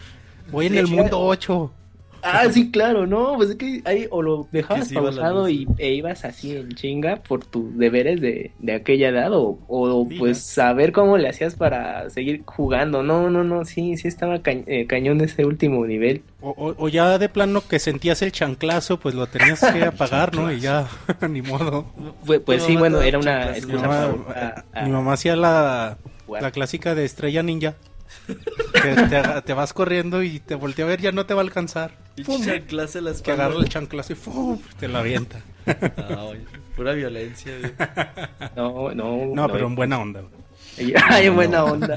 voy 0.51 0.66
en 0.66 0.76
el 0.76 0.87
mundo 0.87 1.20
8. 1.20 1.72
Ah, 2.23 2.45
sí, 2.51 2.70
claro, 2.70 3.07
no, 3.07 3.35
pues 3.37 3.51
es 3.51 3.57
que 3.57 3.83
ahí 3.85 4.07
o 4.11 4.23
lo 4.23 4.47
dejabas 4.53 4.91
la 4.93 5.01
pausado 5.01 5.49
y, 5.49 5.66
e 5.79 5.93
ibas 5.95 6.25
así 6.25 6.57
en 6.57 6.68
chinga 6.70 7.16
por 7.16 7.45
tus 7.45 7.77
deberes 7.77 8.20
de, 8.20 8.53
de 8.61 8.75
aquella 8.75 9.09
edad 9.09 9.33
o, 9.33 9.59
o 9.68 10.07
Sí, 10.09 10.16
pues 10.18 10.39
ya. 10.39 10.55
saber 10.55 10.93
cómo 10.93 11.18
le 11.18 11.29
hacías 11.29 11.55
para 11.57 12.09
seguir 12.11 12.43
jugando. 12.45 13.03
No, 13.03 13.29
no, 13.29 13.43
no, 13.45 13.64
sí, 13.64 13.97
sí 13.97 14.07
estaba 14.09 14.41
ca- 14.41 14.53
eh, 14.53 14.87
cañón 14.87 15.20
ese 15.20 15.45
último 15.45 15.85
nivel. 15.87 16.23
O, 16.41 16.51
o- 16.51 16.75
o 16.79 16.89
ya 16.89 17.18
de 17.18 17.29
plano 17.29 17.62
que 17.68 17.79
sentías 17.79 18.23
el 18.23 18.33
chanclazo, 18.33 18.99
pues 19.01 19.14
lo 19.14 19.27
tenías 19.27 19.61
que 19.61 19.83
apagar, 19.85 20.35
¿no? 20.35 20.53
Y 20.53 20.61
ya, 20.61 20.87
ni 21.29 21.43
modo. 21.43 21.87
Pues 22.25 22.41
Mi 22.47 22.59
sí, 22.61 22.68
mamá 22.75 22.81
bueno, 22.81 23.01
era 23.03 23.18
una 23.18 23.53
Mi 23.66 23.73
mamá, 23.75 24.14
para- 24.27 24.64
a- 24.73 24.83
mi 24.85 24.91
mamá 24.93 25.12
hacía 25.14 25.35
la, 25.37 25.99
la 26.29 26.51
clásica 26.53 26.95
de 26.95 27.05
estrella 27.05 27.43
ninja. 27.43 27.75
Que 28.27 29.43
te, 29.45 29.53
vas 29.53 29.73
corriendo 29.73 30.23
y 30.23 30.41
te 30.41 30.55
voltea 30.55 30.85
a 30.85 30.89
ver, 30.89 31.01
ya 31.01 31.13
no 31.13 31.27
te 31.27 31.35
va 31.35 31.41
a 31.41 31.45
alcanzar. 31.45 31.93
Pinche 32.15 32.45
chanclazo 32.45 32.99
en 32.99 33.05
la 33.05 33.13
Que 33.15 33.33
agarra 33.33 33.57
el 33.57 33.69
chanclazo 33.69 34.13
y 34.13 34.17
¡fum! 34.17 34.59
te 34.79 34.89
la 34.89 35.01
avienta. 35.01 35.41
Ah, 35.67 36.25
oye, 36.25 36.41
pura 36.77 36.93
violencia, 36.93 37.53
güey. 37.59 37.73
No, 38.57 38.95
no, 38.95 39.35
No, 39.35 39.49
pero 39.49 39.67
en 39.67 39.75
buena 39.75 39.99
onda. 39.99 40.21
güey. 40.23 40.95
Ay, 41.09 41.27
en 41.27 41.35
buena 41.35 41.65
onda. 41.65 41.97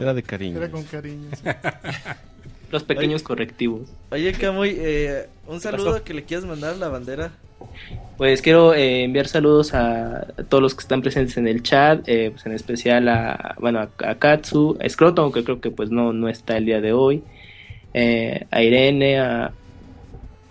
Era 0.00 0.14
de 0.14 0.22
cariño. 0.22 0.56
Era 0.58 0.70
con 0.70 0.82
cariño. 0.84 1.28
sí. 1.34 1.42
Los 2.70 2.82
pequeños 2.82 3.22
correctivos. 3.22 3.88
Oye, 4.10 4.32
Camuy, 4.32 4.74
eh, 4.78 5.28
un 5.46 5.60
saludo 5.60 5.92
pasó? 5.92 6.04
que 6.04 6.14
le 6.14 6.24
quieras 6.24 6.46
mandar 6.46 6.74
a 6.74 6.76
la 6.76 6.88
bandera. 6.88 7.30
Pues 8.16 8.40
quiero 8.40 8.72
eh, 8.72 9.04
enviar 9.04 9.28
saludos 9.28 9.74
a, 9.74 10.26
todos 10.48 10.62
los 10.62 10.74
que 10.74 10.80
están 10.80 11.02
presentes 11.02 11.36
en 11.36 11.46
el 11.46 11.62
chat, 11.62 12.02
eh, 12.08 12.30
pues 12.30 12.46
en 12.46 12.52
especial 12.52 13.08
a, 13.08 13.54
bueno, 13.60 13.78
a, 13.80 13.90
a 14.08 14.14
Katsu, 14.14 14.78
a 14.82 14.88
Scroto, 14.88 15.20
aunque 15.22 15.44
creo 15.44 15.60
que 15.60 15.70
pues 15.70 15.90
no, 15.90 16.14
no 16.14 16.28
está 16.28 16.56
el 16.56 16.64
día 16.64 16.80
de 16.80 16.94
hoy, 16.94 17.22
eh, 17.92 18.46
a 18.50 18.62
Irene, 18.62 19.18
a, 19.20 19.52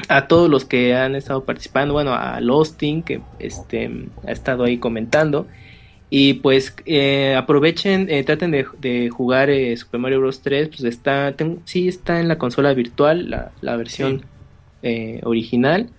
a 0.07 0.27
todos 0.27 0.48
los 0.48 0.64
que 0.65 0.94
han 0.94 1.15
estado 1.15 1.44
participando, 1.44 1.95
bueno, 1.95 2.14
a 2.14 2.40
Losting, 2.40 3.02
que 3.02 3.22
este, 3.40 3.90
ha 4.27 4.32
estado 4.32 4.64
ahí 4.64 4.77
comentando. 4.77 5.48
Y 6.11 6.36
pues 6.36 6.76
aprovechen, 7.36 8.07
traten 8.26 8.52
de, 8.52 8.68
de 8.80 9.10
jugar 9.10 9.49
Super 9.76 9.99
Mario 9.99 10.19
Bros. 10.19 10.41
3, 10.41 10.68
pues 10.69 10.84
está, 10.84 11.34
ten- 11.36 11.61
sí 11.65 11.88
está 11.88 12.19
en 12.19 12.27
la 12.27 12.38
consola 12.38 12.73
virtual, 12.76 13.27
la, 13.32 13.52
la 13.61 13.76
versión 13.76 14.23
original. 15.23 15.90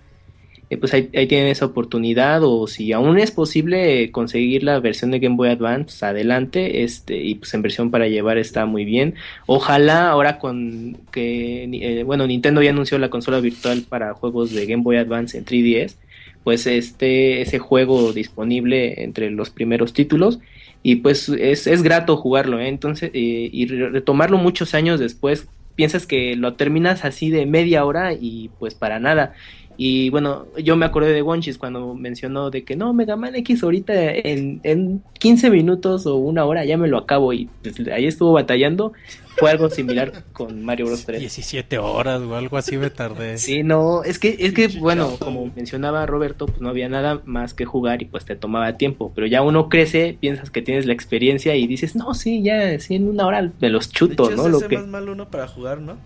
Eh, 0.69 0.75
pues 0.77 0.93
ahí, 0.93 1.03
tienen 1.27 1.47
esa 1.47 1.65
oportunidad 1.65 2.43
o 2.43 2.67
si 2.67 2.91
aún 2.91 3.17
es 3.19 3.31
posible 3.31 4.11
conseguir 4.11 4.63
la 4.63 4.79
versión 4.81 5.11
de 5.11 5.19
Game 5.19 5.37
Boy 5.37 5.47
Advance, 5.49 6.05
adelante, 6.05 6.83
este 6.83 7.23
y 7.23 7.35
pues 7.35 7.53
en 7.53 7.61
versión 7.61 7.89
para 7.89 8.07
llevar 8.09 8.37
está 8.37 8.65
muy 8.65 8.83
bien. 8.83 9.15
Ojalá 9.45 10.09
ahora 10.09 10.39
con 10.39 10.97
que 11.11 11.63
eh, 11.71 12.03
bueno, 12.03 12.27
Nintendo 12.27 12.61
ya 12.61 12.71
anunció 12.71 12.97
la 12.97 13.09
consola 13.09 13.39
virtual 13.39 13.83
para 13.87 14.13
juegos 14.13 14.53
de 14.53 14.65
Game 14.65 14.83
Boy 14.83 14.97
Advance 14.97 15.37
en 15.37 15.45
3DS, 15.45 15.95
pues 16.43 16.67
este 16.67 17.41
ese 17.41 17.59
juego 17.59 18.11
disponible 18.11 19.03
entre 19.03 19.31
los 19.31 19.49
primeros 19.49 19.93
títulos 19.93 20.39
y 20.83 20.97
pues 20.97 21.29
es, 21.29 21.65
es 21.67 21.81
grato 21.81 22.17
jugarlo, 22.17 22.59
¿eh? 22.59 22.67
entonces 22.67 23.11
eh, 23.13 23.49
y 23.51 23.67
re- 23.67 23.89
retomarlo 23.89 24.37
muchos 24.37 24.73
años 24.73 24.99
después 24.99 25.47
piensas 25.75 26.07
que 26.07 26.35
lo 26.35 26.55
terminas 26.55 27.05
así 27.05 27.29
de 27.29 27.45
media 27.45 27.85
hora 27.85 28.11
y 28.13 28.49
pues 28.59 28.73
para 28.73 28.99
nada. 28.99 29.33
Y 29.79 30.09
bueno, 30.09 30.47
yo 30.57 30.75
me 30.75 30.87
acordé 30.87 31.13
de 31.13 31.21
Wonchis 31.21 31.59
cuando 31.59 31.93
mencionó 31.93 32.49
de 32.49 32.63
que 32.63 32.75
no, 32.75 32.93
Mega 32.93 33.15
Man 33.15 33.35
X 33.35 33.61
ahorita 33.61 33.93
en, 33.93 34.59
en 34.63 35.03
15 35.19 35.51
minutos 35.51 36.07
o 36.07 36.15
una 36.15 36.45
hora 36.45 36.65
ya 36.65 36.77
me 36.77 36.87
lo 36.87 36.97
acabo 36.97 37.31
y 37.31 37.47
pues, 37.61 37.75
ahí 37.87 38.07
estuvo 38.07 38.33
batallando. 38.33 38.93
Fue 39.37 39.51
algo 39.51 39.69
similar 39.69 40.23
con 40.33 40.65
Mario 40.65 40.87
Bros 40.87 41.05
3. 41.05 41.19
17 41.19 41.77
horas 41.77 42.21
o 42.23 42.35
algo 42.35 42.57
así 42.57 42.75
me 42.75 42.89
tardé. 42.89 43.37
Sí, 43.37 43.61
no, 43.61 44.03
es 44.03 44.17
que, 44.17 44.35
es 44.39 44.53
que, 44.53 44.67
bueno, 44.79 45.15
como 45.19 45.45
mencionaba 45.55 46.07
Roberto, 46.07 46.47
pues 46.47 46.59
no 46.59 46.69
había 46.69 46.89
nada 46.89 47.21
más 47.25 47.53
que 47.53 47.65
jugar 47.65 48.01
y 48.01 48.05
pues 48.05 48.25
te 48.25 48.35
tomaba 48.35 48.77
tiempo, 48.77 49.11
pero 49.13 49.27
ya 49.27 49.43
uno 49.43 49.69
crece, 49.69 50.17
piensas 50.19 50.49
que 50.49 50.63
tienes 50.63 50.87
la 50.87 50.93
experiencia 50.93 51.55
y 51.55 51.67
dices, 51.67 51.95
no, 51.95 52.15
sí, 52.15 52.41
ya, 52.41 52.79
sí, 52.79 52.95
en 52.95 53.07
una 53.07 53.27
hora 53.27 53.51
me 53.59 53.69
los 53.69 53.89
De 53.89 53.93
chuto, 53.93 54.31
hecho, 54.31 54.35
¿no? 54.35 54.49
Lo 54.49 54.59
que... 54.61 54.75
más 54.79 54.87
mal 54.87 55.07
uno 55.07 55.29
para 55.29 55.47
jugar, 55.47 55.81
¿no? 55.81 55.97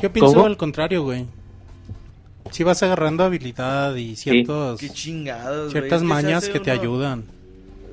Yo 0.00 0.12
pienso 0.12 0.34
¿Cómo? 0.34 0.46
al 0.46 0.56
contrario, 0.56 1.02
güey. 1.02 1.26
Si 2.52 2.64
vas 2.64 2.82
agarrando 2.82 3.24
habilidad 3.24 3.94
y 3.96 4.16
ciertos, 4.16 4.80
Qué 4.80 4.90
chingados, 4.90 5.72
güey. 5.72 5.72
ciertas 5.72 5.86
Es 5.86 5.90
que 5.92 5.98
se 5.98 6.04
mañas 6.04 6.42
hace 6.44 6.52
que 6.52 6.60
te 6.60 6.72
uno- 6.72 6.80
ayudan. 6.80 7.24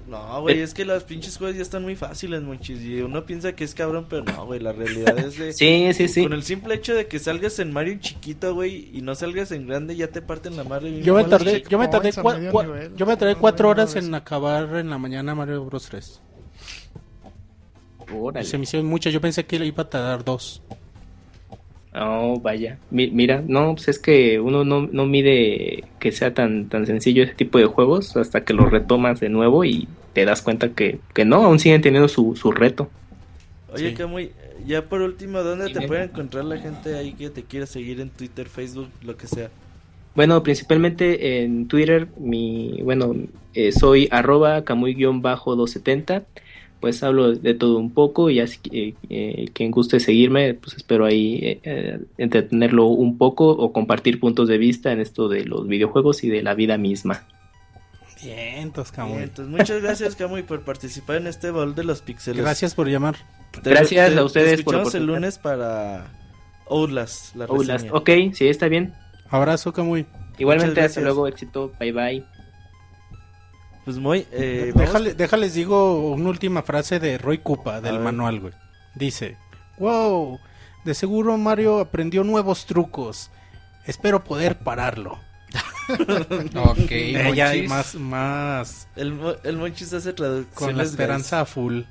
No, 0.08 0.42
güey, 0.42 0.60
es 0.60 0.76
que 0.76 0.86
los 0.86 1.04
pinches 1.04 1.36
juegos 1.36 1.56
ya 1.56 1.64
están 1.64 1.82
muy 1.82 1.96
fáciles, 1.96 2.44
monchis. 2.44 2.80
Y 2.80 3.02
uno 3.02 3.26
piensa 3.26 3.54
que 3.54 3.64
es 3.64 3.74
cabrón, 3.74 4.06
pero 4.08 4.24
no, 4.24 4.46
güey. 4.46 4.60
La 4.60 4.72
realidad 4.72 5.18
es 5.18 5.36
de. 5.40 5.52
Sí, 5.54 5.90
sí, 5.94 6.08
sí. 6.08 6.22
Con 6.22 6.34
el 6.34 6.44
simple 6.44 6.76
hecho 6.76 6.94
de 6.94 7.08
que 7.08 7.18
salgas 7.18 7.58
en 7.58 7.74
Mario 7.74 7.98
chiquito, 8.00 8.54
güey, 8.54 8.92
y 8.94 9.02
no 9.02 9.16
salgas 9.16 9.52
en 9.52 9.66
grande, 9.66 9.96
ya 9.96 10.08
te 10.10 10.22
parten 10.22 10.58
la 10.58 10.64
madre. 10.64 10.92
bien 10.92 11.04
Yo 11.04 11.16
me 11.16 11.24
tardé, 11.24 11.64
yo 11.68 11.80
me 11.80 11.88
tardé, 11.88 12.12
checkpoints 12.12 12.18
a 12.20 12.22
cua- 12.22 12.38
medio 12.38 12.52
cua- 12.52 12.66
nivel, 12.66 12.96
yo 12.96 13.06
me 13.08 13.18
tardé 13.18 13.34
no 13.34 13.40
cuatro 13.42 13.68
horas 13.70 13.96
en 13.96 14.14
acabar 14.14 14.76
en 14.76 14.92
la 14.92 15.00
mañana 15.00 15.34
Mario 15.34 15.66
Bros 15.66 15.86
3. 15.90 16.22
Órale. 18.16 18.46
Se 18.46 18.58
me 18.60 18.64
hicieron 18.66 18.88
muchas, 18.88 19.12
yo 19.12 19.20
pensé 19.20 19.46
que 19.46 19.58
le 19.58 19.66
iba 19.66 19.82
a 19.84 19.90
tardar 19.90 20.24
dos. 20.24 20.62
Oh, 21.98 22.40
vaya. 22.42 22.78
Mi- 22.92 23.10
mira, 23.10 23.42
no, 23.48 23.74
pues 23.76 23.88
es 23.88 24.00
que 24.00 24.40
uno 24.42 24.66
no, 24.66 24.88
no 24.92 25.06
mide 25.06 25.86
que 26.00 26.12
sea 26.12 26.34
tan, 26.34 26.68
tan 26.68 26.86
sencillo 26.86 27.24
ese 27.24 27.36
tipo 27.36 27.58
de 27.58 27.66
juegos 27.66 28.18
hasta 28.18 28.44
que 28.44 28.54
lo 28.54 28.66
retomas 28.66 29.20
de 29.22 29.30
nuevo 29.30 29.64
y 29.64 29.88
te 30.14 30.26
das 30.26 30.42
cuenta 30.42 30.70
que, 30.74 31.00
que 31.14 31.24
no, 31.24 31.38
aún 31.44 31.60
siguen 31.60 31.82
teniendo 31.82 32.10
su, 32.10 32.36
su 32.36 32.52
reto. 32.52 32.90
Oye, 33.74 33.90
Sí. 33.90 33.96
Camuy, 33.96 34.32
ya 34.68 34.84
por 34.84 35.02
último, 35.02 35.42
¿dónde 35.42 35.70
te 35.70 35.88
puede 35.88 36.04
encontrar 36.04 36.44
la 36.46 36.58
gente 36.58 36.96
ahí 36.96 37.14
que 37.14 37.30
te 37.30 37.44
quiera 37.44 37.66
seguir 37.66 38.02
en 38.02 38.10
Twitter, 38.10 38.48
Facebook, 38.48 38.90
lo 39.02 39.16
que 39.16 39.28
sea? 39.28 39.50
Bueno, 40.16 40.42
principalmente 40.44 41.44
en 41.44 41.68
Twitter, 41.68 42.08
mi, 42.18 42.80
bueno, 42.84 43.14
eh, 43.54 43.72
soy 43.74 44.08
arroba 44.12 44.64
camuy-270, 44.64 46.24
pues 46.80 47.02
hablo 47.04 47.32
de 47.34 47.54
todo 47.54 47.78
un 47.80 47.92
poco 47.94 48.30
y 48.30 48.40
así 48.40 48.60
que 48.60 48.96
eh, 49.10 49.46
quien 49.54 49.72
guste 49.72 50.00
seguirme, 50.00 50.54
pues 50.54 50.76
espero 50.78 51.06
ahí 51.06 51.36
eh, 51.42 51.60
eh, 51.64 52.00
entretenerlo 52.18 52.86
un 52.88 53.18
poco 53.18 53.50
o 53.50 53.72
compartir 53.74 54.20
puntos 54.20 54.48
de 54.48 54.58
vista 54.58 54.92
en 54.92 55.00
esto 55.00 55.28
de 55.30 55.46
los 55.46 55.68
videojuegos 55.68 56.24
y 56.24 56.30
de 56.30 56.44
la 56.44 56.54
vida 56.54 56.78
misma. 56.78 57.26
Bien, 58.24 58.72
Bien, 58.72 58.86
Camuy. 58.94 59.24
entonces, 59.24 59.48
muchas 59.52 59.82
gracias, 59.82 60.16
Camuy, 60.16 60.44
por 60.44 60.62
participar 60.64 61.18
en 61.18 61.28
este 61.28 61.52
baúl 61.52 61.76
de 61.76 61.84
los 61.84 62.02
pixeles. 62.02 62.42
Gracias 62.42 62.74
por 62.74 62.88
llamar. 62.88 63.16
Te- 63.62 63.70
Gracias 63.70 64.14
te- 64.14 64.20
a 64.20 64.24
ustedes 64.24 64.58
te 64.58 64.64
por 64.64 64.76
escuchamos 64.76 64.96
el 64.96 65.06
lunes 65.06 65.38
para 65.38 66.12
Outlast, 66.70 67.36
la 67.36 67.46
Outlast, 67.46 67.88
ok, 67.92 68.10
sí, 68.34 68.48
está 68.48 68.68
bien. 68.68 68.94
Abrazo, 69.30 69.74
Camuy. 69.74 70.06
Igualmente, 70.38 70.82
hasta 70.82 71.02
luego, 71.02 71.28
éxito, 71.28 71.72
bye 71.80 71.92
bye. 71.92 72.35
Pues 73.86 73.98
muy, 73.98 74.26
eh, 74.32 74.72
Déjale, 74.76 75.14
déjales 75.14 75.54
digo 75.54 76.10
una 76.12 76.30
última 76.30 76.64
frase 76.64 77.00
de 77.00 77.18
Roy 77.20 77.38
Cupa 77.38 77.82
del 77.82 78.00
manual, 78.00 78.40
güey. 78.40 78.54
Dice, 78.96 79.38
wow, 79.78 80.40
de 80.84 80.94
seguro 80.96 81.38
Mario 81.38 81.80
aprendió 81.80 82.24
nuevos 82.24 82.66
trucos. 82.66 83.30
Espero 83.86 84.24
poder 84.24 84.58
pararlo. 84.60 85.20
Ok, 86.56 86.90
Eh, 86.90 87.34
ya 87.36 87.50
hay 87.50 87.68
más, 87.68 87.94
más 87.94 88.88
el, 88.96 89.20
el 89.44 89.58
Monchis 89.58 89.94
hace 89.94 90.14
traducciones. 90.14 90.56
con 90.56 90.78
la 90.78 90.84
esperanza 90.84 91.42
a 91.42 91.46
full. 91.46 91.82
guys. 91.82 91.86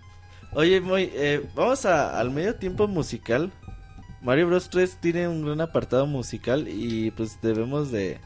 Oye, 0.53 0.81
Moy, 0.81 1.11
eh, 1.15 1.49
vamos 1.55 1.87
a, 1.87 2.19
al 2.19 2.31
medio 2.33 2.57
tiempo 2.57 2.89
musical. 2.89 3.53
Mario 4.21 4.49
Bros 4.49 4.69
3 4.71 4.99
tiene 5.01 5.29
un 5.29 5.45
gran 5.45 5.61
apartado 5.61 6.07
musical 6.07 6.67
y 6.67 7.13
pues 7.13 7.39
debemos 7.41 7.93
de, 7.93 8.19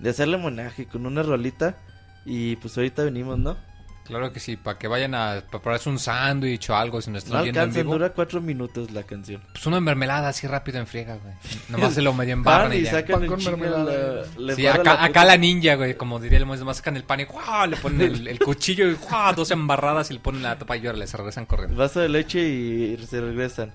de 0.00 0.10
hacerle 0.10 0.36
homenaje 0.36 0.86
con 0.86 1.06
una 1.06 1.22
rolita. 1.22 1.78
Y 2.24 2.56
pues 2.56 2.76
ahorita 2.76 3.04
venimos, 3.04 3.38
¿no? 3.38 3.56
Claro 4.04 4.32
que 4.32 4.40
sí, 4.40 4.56
para 4.56 4.76
que 4.76 4.88
vayan 4.88 5.14
a 5.14 5.40
prepararse 5.52 5.88
un 5.88 6.00
sándwich 6.00 6.68
o 6.70 6.74
algo 6.74 7.00
si 7.00 7.12
nos 7.12 7.22
No 7.26 7.28
están 7.28 7.42
viendo 7.44 7.60
en 7.60 7.62
alcanza, 7.62 7.80
vivo. 7.82 7.92
dura 7.92 8.10
cuatro 8.12 8.40
minutos 8.40 8.90
la 8.90 9.04
canción. 9.04 9.40
Pues 9.52 9.64
una 9.66 9.78
mermelada 9.80 10.26
así 10.28 10.48
rápido 10.48 10.80
en 10.80 10.88
friega, 10.88 11.16
güey. 11.18 11.32
Nomás 11.68 11.94
se 11.94 12.02
lo 12.02 12.12
medio 12.12 12.32
embarran 12.32 12.72
y 12.72 12.76
y 12.78 12.82
ya. 12.82 12.90
sacan 12.90 13.22
el 13.22 13.30
mermelada. 13.30 13.84
la- 13.84 14.22
le 14.36 14.54
Sí, 14.56 14.66
embarra 14.66 14.80
acá, 14.82 14.94
la 14.94 15.04
acá 15.04 15.24
la 15.24 15.36
ninja, 15.36 15.76
güey, 15.76 15.94
como 15.96 16.18
diría 16.18 16.38
el 16.38 16.46
Moisés, 16.46 16.60
nomás 16.62 16.78
sacan 16.78 16.96
el 16.96 17.04
pan 17.04 17.20
y 17.20 17.24
¡guau! 17.24 17.68
le 17.68 17.76
ponen 17.76 18.00
el, 18.00 18.26
el 18.26 18.38
cuchillo 18.40 18.88
y 18.90 18.94
¡guau! 18.94 19.32
dos 19.34 19.50
embarradas 19.52 20.10
y 20.10 20.14
le 20.14 20.20
ponen 20.20 20.42
la 20.42 20.58
tapa 20.58 20.76
y 20.76 20.84
órale, 20.88 21.06
se 21.06 21.16
regresan 21.16 21.46
corriendo. 21.46 21.76
vaso 21.76 22.00
de 22.00 22.08
leche 22.08 22.40
y 22.40 22.96
se 23.06 23.20
regresan. 23.20 23.72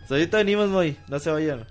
Pues 0.00 0.10
ahorita 0.10 0.38
venimos, 0.38 0.70
Moy, 0.70 0.96
no 1.06 1.20
se 1.20 1.30
vayan. 1.30 1.66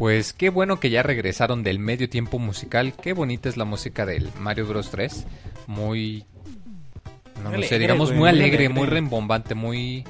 Pues 0.00 0.32
qué 0.32 0.48
bueno 0.48 0.80
que 0.80 0.88
ya 0.88 1.02
regresaron 1.02 1.62
del 1.62 1.78
medio 1.78 2.08
tiempo 2.08 2.38
musical. 2.38 2.94
Qué 2.94 3.12
bonita 3.12 3.50
es 3.50 3.58
la 3.58 3.66
música 3.66 4.06
del 4.06 4.30
Mario 4.40 4.66
Bros 4.66 4.90
3. 4.90 5.26
Muy 5.66 6.24
no, 7.44 7.50
no 7.50 7.62
sé, 7.62 7.78
digamos 7.78 8.08
güey, 8.08 8.18
muy 8.18 8.28
alegre, 8.30 8.64
alegre. 8.64 8.68
muy 8.74 8.86
rembombante, 8.86 9.54
muy 9.54 10.04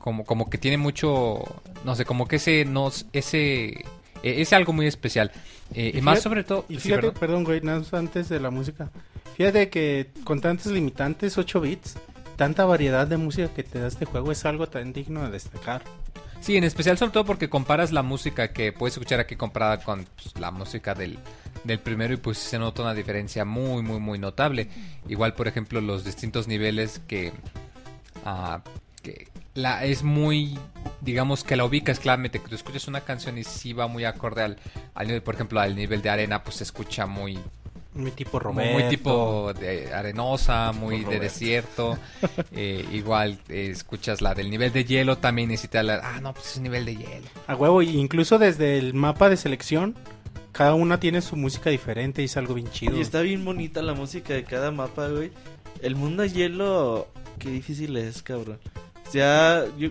como 0.00 0.24
como 0.24 0.50
que 0.50 0.58
tiene 0.58 0.78
mucho 0.78 1.44
no 1.84 1.94
sé, 1.94 2.04
como 2.04 2.26
que 2.26 2.36
ese 2.36 2.64
no 2.64 2.90
ese 3.12 3.66
eh, 3.68 3.84
es 4.22 4.52
algo 4.52 4.72
muy 4.72 4.88
especial. 4.88 5.30
Eh, 5.74 5.92
y 5.94 5.98
Y 5.98 6.00
más 6.02 6.18
fíjate- 6.18 6.22
sobre 6.22 6.42
todo 6.44 6.64
Y 6.68 6.74
sí, 6.74 6.80
fíjate, 6.80 7.02
perdón. 7.02 7.20
perdón, 7.20 7.44
güey, 7.44 7.60
nada 7.60 7.78
más 7.78 7.94
antes 7.94 8.28
de 8.28 8.40
la 8.40 8.50
música. 8.50 8.90
Fíjate 9.36 9.68
que 9.70 10.08
con 10.24 10.40
tantos 10.40 10.72
limitantes, 10.72 11.38
8 11.38 11.60
bits, 11.60 11.96
tanta 12.34 12.64
variedad 12.64 13.06
de 13.06 13.16
música 13.16 13.46
que 13.54 13.62
te 13.62 13.78
da 13.78 13.86
este 13.86 14.06
juego 14.06 14.32
es 14.32 14.44
algo 14.44 14.66
tan 14.66 14.92
digno 14.92 15.22
de 15.22 15.30
destacar. 15.30 15.82
Sí, 16.40 16.56
en 16.56 16.64
especial 16.64 16.96
sobre 16.96 17.12
todo 17.12 17.24
porque 17.24 17.50
comparas 17.50 17.92
la 17.92 18.02
música 18.02 18.52
que 18.52 18.72
puedes 18.72 18.94
escuchar 18.94 19.20
aquí 19.20 19.36
comparada 19.36 19.78
con 19.82 20.06
pues, 20.16 20.38
la 20.38 20.50
música 20.50 20.94
del, 20.94 21.18
del 21.64 21.78
primero 21.80 22.14
y 22.14 22.16
pues 22.16 22.38
se 22.38 22.58
nota 22.58 22.82
una 22.82 22.94
diferencia 22.94 23.44
muy, 23.44 23.82
muy, 23.82 24.00
muy 24.00 24.18
notable. 24.18 24.68
Igual, 25.08 25.34
por 25.34 25.48
ejemplo, 25.48 25.80
los 25.80 26.04
distintos 26.04 26.48
niveles 26.48 27.00
que... 27.06 27.32
ah, 28.24 28.62
que 29.02 29.28
la, 29.54 29.84
es 29.84 30.02
muy, 30.02 30.58
digamos 31.00 31.44
que 31.44 31.56
la 31.56 31.64
ubicas 31.64 31.98
claramente, 31.98 32.40
que 32.40 32.48
tú 32.48 32.54
escuchas 32.54 32.86
una 32.88 33.00
canción 33.00 33.36
y 33.38 33.44
sí 33.44 33.72
va 33.72 33.86
muy 33.86 34.04
acorde 34.04 34.42
al, 34.42 34.56
al 34.94 35.06
nivel, 35.06 35.22
por 35.22 35.34
ejemplo, 35.34 35.60
al 35.60 35.74
nivel 35.74 36.02
de 36.02 36.10
arena, 36.10 36.42
pues 36.42 36.56
se 36.56 36.64
escucha 36.64 37.06
muy, 37.06 37.38
Muy 37.94 38.12
tipo 38.12 38.38
Roberto. 38.38 38.72
muy 38.72 38.88
tipo 38.88 39.52
de 39.54 39.92
arenosa, 39.92 40.72
muy 40.72 41.04
de 41.04 41.18
desierto. 41.18 41.98
Eh, 42.52 42.84
igual 42.92 43.38
eh, 43.48 43.68
escuchas 43.70 44.20
la 44.20 44.34
del 44.34 44.50
nivel 44.50 44.72
de 44.72 44.84
hielo 44.84 45.18
también 45.18 45.48
necesita 45.48 45.82
la... 45.82 46.00
Ah, 46.02 46.20
no, 46.20 46.34
pues 46.34 46.56
es 46.56 46.60
nivel 46.60 46.84
de 46.84 46.96
hielo. 46.96 47.26
A 47.46 47.54
huevo, 47.54 47.80
y 47.82 47.96
incluso 47.96 48.38
desde 48.38 48.76
el 48.78 48.92
mapa 48.92 49.28
de 49.28 49.36
selección, 49.36 49.94
cada 50.52 50.74
una 50.74 50.98
tiene 51.00 51.22
su 51.22 51.36
música 51.36 51.70
diferente 51.70 52.22
y 52.22 52.26
es 52.26 52.36
algo 52.36 52.54
bien 52.54 52.70
chido. 52.70 52.96
Y 52.96 53.00
está 53.00 53.20
bien 53.20 53.44
bonita 53.44 53.82
la 53.82 53.94
música 53.94 54.34
de 54.34 54.44
cada 54.44 54.70
mapa, 54.70 55.08
güey. 55.08 55.30
El 55.80 55.96
mundo 55.96 56.22
de 56.22 56.30
hielo, 56.30 57.08
qué 57.38 57.50
difícil 57.50 57.96
es, 57.96 58.22
cabrón. 58.22 58.58
Ya, 59.12 59.64
yo- 59.78 59.90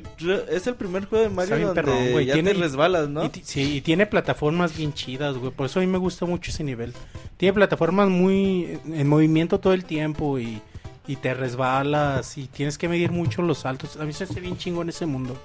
es 0.49 0.65
el 0.67 0.75
primer 0.75 1.05
juego 1.05 1.23
de 1.25 1.29
Mario 1.29 1.57
donde 1.59 1.73
perrón, 1.73 2.11
güey. 2.11 2.25
ya 2.27 2.33
Tiene- 2.33 2.53
te 2.53 2.59
resbalas, 2.59 3.09
¿no? 3.09 3.25
Y 3.25 3.31
sí, 3.43 3.75
y 3.77 3.81
tiene 3.81 4.05
plataformas 4.05 4.75
bien 4.77 4.93
chidas, 4.93 5.35
güey. 5.37 5.51
Por 5.51 5.65
eso 5.65 5.79
a 5.79 5.81
mí 5.81 5.87
me 5.87 5.97
gusta 5.97 6.25
mucho 6.25 6.51
ese 6.51 6.63
nivel. 6.63 6.93
Tiene 7.37 7.53
plataformas 7.53 8.09
muy 8.09 8.79
en 8.85 9.07
movimiento 9.07 9.59
todo 9.59 9.73
el 9.73 9.83
tiempo 9.85 10.39
y, 10.39 10.61
y 11.07 11.15
te 11.17 11.33
resbalas 11.33 12.37
y 12.37 12.47
tienes 12.47 12.77
que 12.77 12.87
medir 12.89 13.11
mucho 13.11 13.41
los 13.41 13.59
saltos. 13.59 13.97
A 13.97 14.05
mí 14.05 14.13
se 14.13 14.23
hace 14.25 14.39
bien 14.39 14.57
chingo 14.57 14.81
en 14.81 14.89
ese 14.89 15.05
mundo. 15.05 15.35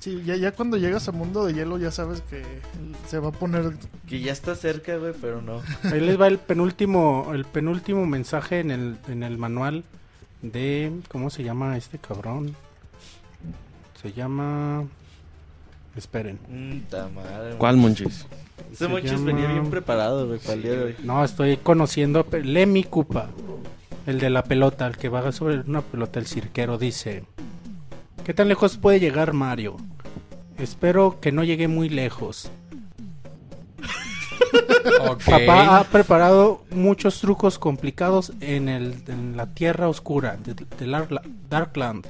Sí, 0.00 0.22
ya, 0.24 0.36
ya 0.36 0.52
cuando 0.52 0.76
llegas 0.76 1.08
al 1.08 1.14
mundo 1.14 1.44
de 1.44 1.54
hielo 1.54 1.76
ya 1.76 1.90
sabes 1.90 2.20
que 2.30 2.42
se 3.08 3.18
va 3.18 3.28
a 3.28 3.32
poner... 3.32 3.72
Que 4.08 4.20
ya 4.20 4.32
está 4.32 4.54
cerca, 4.54 4.96
güey, 4.96 5.12
pero 5.20 5.42
no. 5.42 5.60
Ahí 5.82 6.00
les 6.00 6.18
va 6.20 6.28
el 6.28 6.38
penúltimo, 6.38 7.32
el 7.34 7.44
penúltimo 7.44 8.06
mensaje 8.06 8.60
en 8.60 8.70
el, 8.70 8.96
en 9.08 9.24
el 9.24 9.38
manual 9.38 9.82
de... 10.42 10.92
¿Cómo 11.08 11.30
se 11.30 11.42
llama 11.44 11.76
este 11.76 11.98
cabrón? 11.98 12.54
Se 14.00 14.12
llama... 14.12 14.84
Esperen. 15.96 16.38
¿Cuál, 17.58 17.76
Monchis? 17.76 18.26
Ese 18.70 18.76
Se 18.84 18.88
Monchis 18.88 19.12
llama- 19.12 19.24
venía 19.26 19.48
bien 19.48 19.70
preparado, 19.70 20.26
güey, 20.28 20.38
para 20.38 20.52
el 20.54 20.62
día 20.62 20.72
de 20.72 20.82
hoy. 20.84 20.96
No, 21.02 21.24
estoy 21.24 21.56
conociendo 21.56 22.20
a 22.20 22.24
Pe- 22.24 22.44
Lemmy 22.44 22.84
Cupa, 22.84 23.30
el 24.06 24.20
de 24.20 24.30
la 24.30 24.44
pelota, 24.44 24.86
el 24.86 24.96
que 24.96 25.08
va 25.08 25.32
sobre 25.32 25.58
una 25.60 25.80
pelota, 25.80 26.20
el 26.20 26.26
cirquero, 26.26 26.78
dice: 26.78 27.24
¿Qué 28.24 28.32
tan 28.32 28.46
lejos 28.48 28.76
puede 28.76 29.00
llegar 29.00 29.32
Mario? 29.32 29.76
Espero 30.56 31.18
que 31.20 31.32
no 31.32 31.42
llegue 31.42 31.66
muy 31.66 31.88
lejos. 31.88 32.50
Ok. 35.10 35.22
Papá 35.24 35.78
ha 35.78 35.84
preparado 35.84 36.62
muchos 36.70 37.20
trucos 37.20 37.58
complicados 37.58 38.32
en, 38.40 38.68
el, 38.68 38.94
en 39.08 39.36
la 39.36 39.46
tierra 39.46 39.88
oscura 39.88 40.36
de, 40.36 40.54
de 40.54 40.86
Lar- 40.86 41.22
Darkland. 41.48 42.06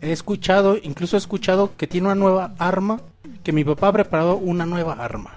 He 0.00 0.12
escuchado, 0.12 0.76
incluso 0.82 1.16
he 1.16 1.18
escuchado 1.18 1.72
que 1.76 1.86
tiene 1.86 2.06
una 2.08 2.14
nueva 2.14 2.54
arma, 2.58 3.00
que 3.42 3.52
mi 3.52 3.64
papá 3.64 3.88
ha 3.88 3.92
preparado 3.92 4.36
una 4.36 4.66
nueva 4.66 4.94
arma. 4.94 5.32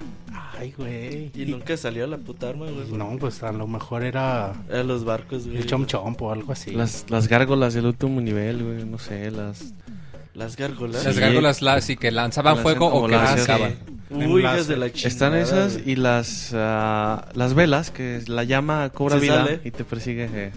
Ay, 0.60 0.74
güey. 0.78 1.32
Y 1.36 1.46
nunca 1.46 1.78
salió 1.78 2.08
la 2.08 2.18
puta 2.18 2.50
arma, 2.50 2.66
güey. 2.66 2.92
No, 2.92 3.16
pues 3.20 3.44
a 3.44 3.52
lo 3.52 3.68
mejor 3.68 4.04
era 4.04 4.54
Era 4.70 4.84
los 4.84 5.06
barcos, 5.06 5.46
güey. 5.46 5.58
el 5.58 5.66
chom 5.68 5.86
chomp 5.86 6.22
o 6.22 6.32
algo 6.32 6.52
así. 6.52 6.72
Las, 6.72 7.06
las 7.10 7.28
gárgolas 7.28 7.76
del 7.76 7.86
último 7.86 8.20
nivel, 8.22 8.64
güey, 8.64 8.84
no 8.86 8.98
sé, 8.98 9.30
las... 9.32 9.74
Las 10.38 10.56
gárgolas. 10.56 11.04
Las 11.04 11.18
gárgolas 11.18 11.62
la, 11.62 11.82
sí 11.82 11.98
que 11.98 12.12
lanzaban 12.12 12.58
fuego 12.60 12.88
o 12.88 13.08
que 13.08 13.16
lanzaban. 13.16 13.74
Uy, 14.10 14.42
hijas 14.42 14.68
de 14.68 14.78
la 14.78 14.92
chingada. 14.92 15.08
Están 15.10 15.36
esas 15.36 15.80
y 15.86 15.96
las 15.96 16.52
ah, 16.54 17.26
las 17.34 17.54
velas, 17.56 17.90
que 17.92 18.22
la 18.28 18.44
llama 18.44 18.90
cobra 18.92 19.16
Se 19.16 19.22
vida 19.22 19.44
sale. 19.46 19.62
y 19.66 19.72
te 19.72 19.84
persigue. 19.84 20.30
eh. 20.32 20.52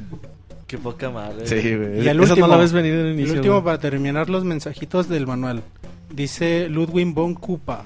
Qué 0.66 0.78
poca 0.78 1.10
madre. 1.10 1.46
Sí, 1.48 1.74
güey. 1.74 2.04
Y 2.04 2.08
el 2.08 2.20
último, 2.20 2.46
no 2.46 2.52
la 2.52 2.58
ves 2.58 2.72
venir 2.72 2.92
en 2.92 3.00
el 3.00 3.06
el 3.06 3.12
inicio. 3.14 3.34
último 3.36 3.54
güey. 3.54 3.64
para 3.64 3.78
terminar 3.78 4.28
los 4.30 4.44
mensajitos 4.44 5.08
del 5.08 5.26
manual. 5.26 5.62
Dice 6.12 6.68
Ludwig 6.68 7.12
von 7.14 7.34
Kupa. 7.34 7.84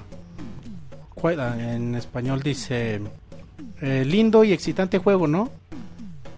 Ah, 1.23 1.55
En 1.59 1.95
español 1.95 2.43
dice: 2.43 2.99
eh, 3.81 4.03
Lindo 4.05 4.43
y 4.43 4.53
excitante 4.53 4.99
juego, 4.99 5.27
¿no? 5.27 5.49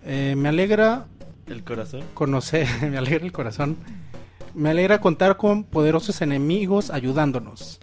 Eh, 0.05 0.35
me 0.37 0.47
alegra 0.47 1.05
El 1.47 1.63
corazón. 1.63 2.03
conocer, 2.13 2.65
me 2.89 2.97
alegra 2.97 3.25
el 3.25 3.31
corazón. 3.33 3.75
Me 4.57 4.71
alegra 4.71 4.99
contar 4.99 5.37
con 5.37 5.63
poderosos 5.63 6.19
enemigos 6.23 6.89
ayudándonos. 6.89 7.79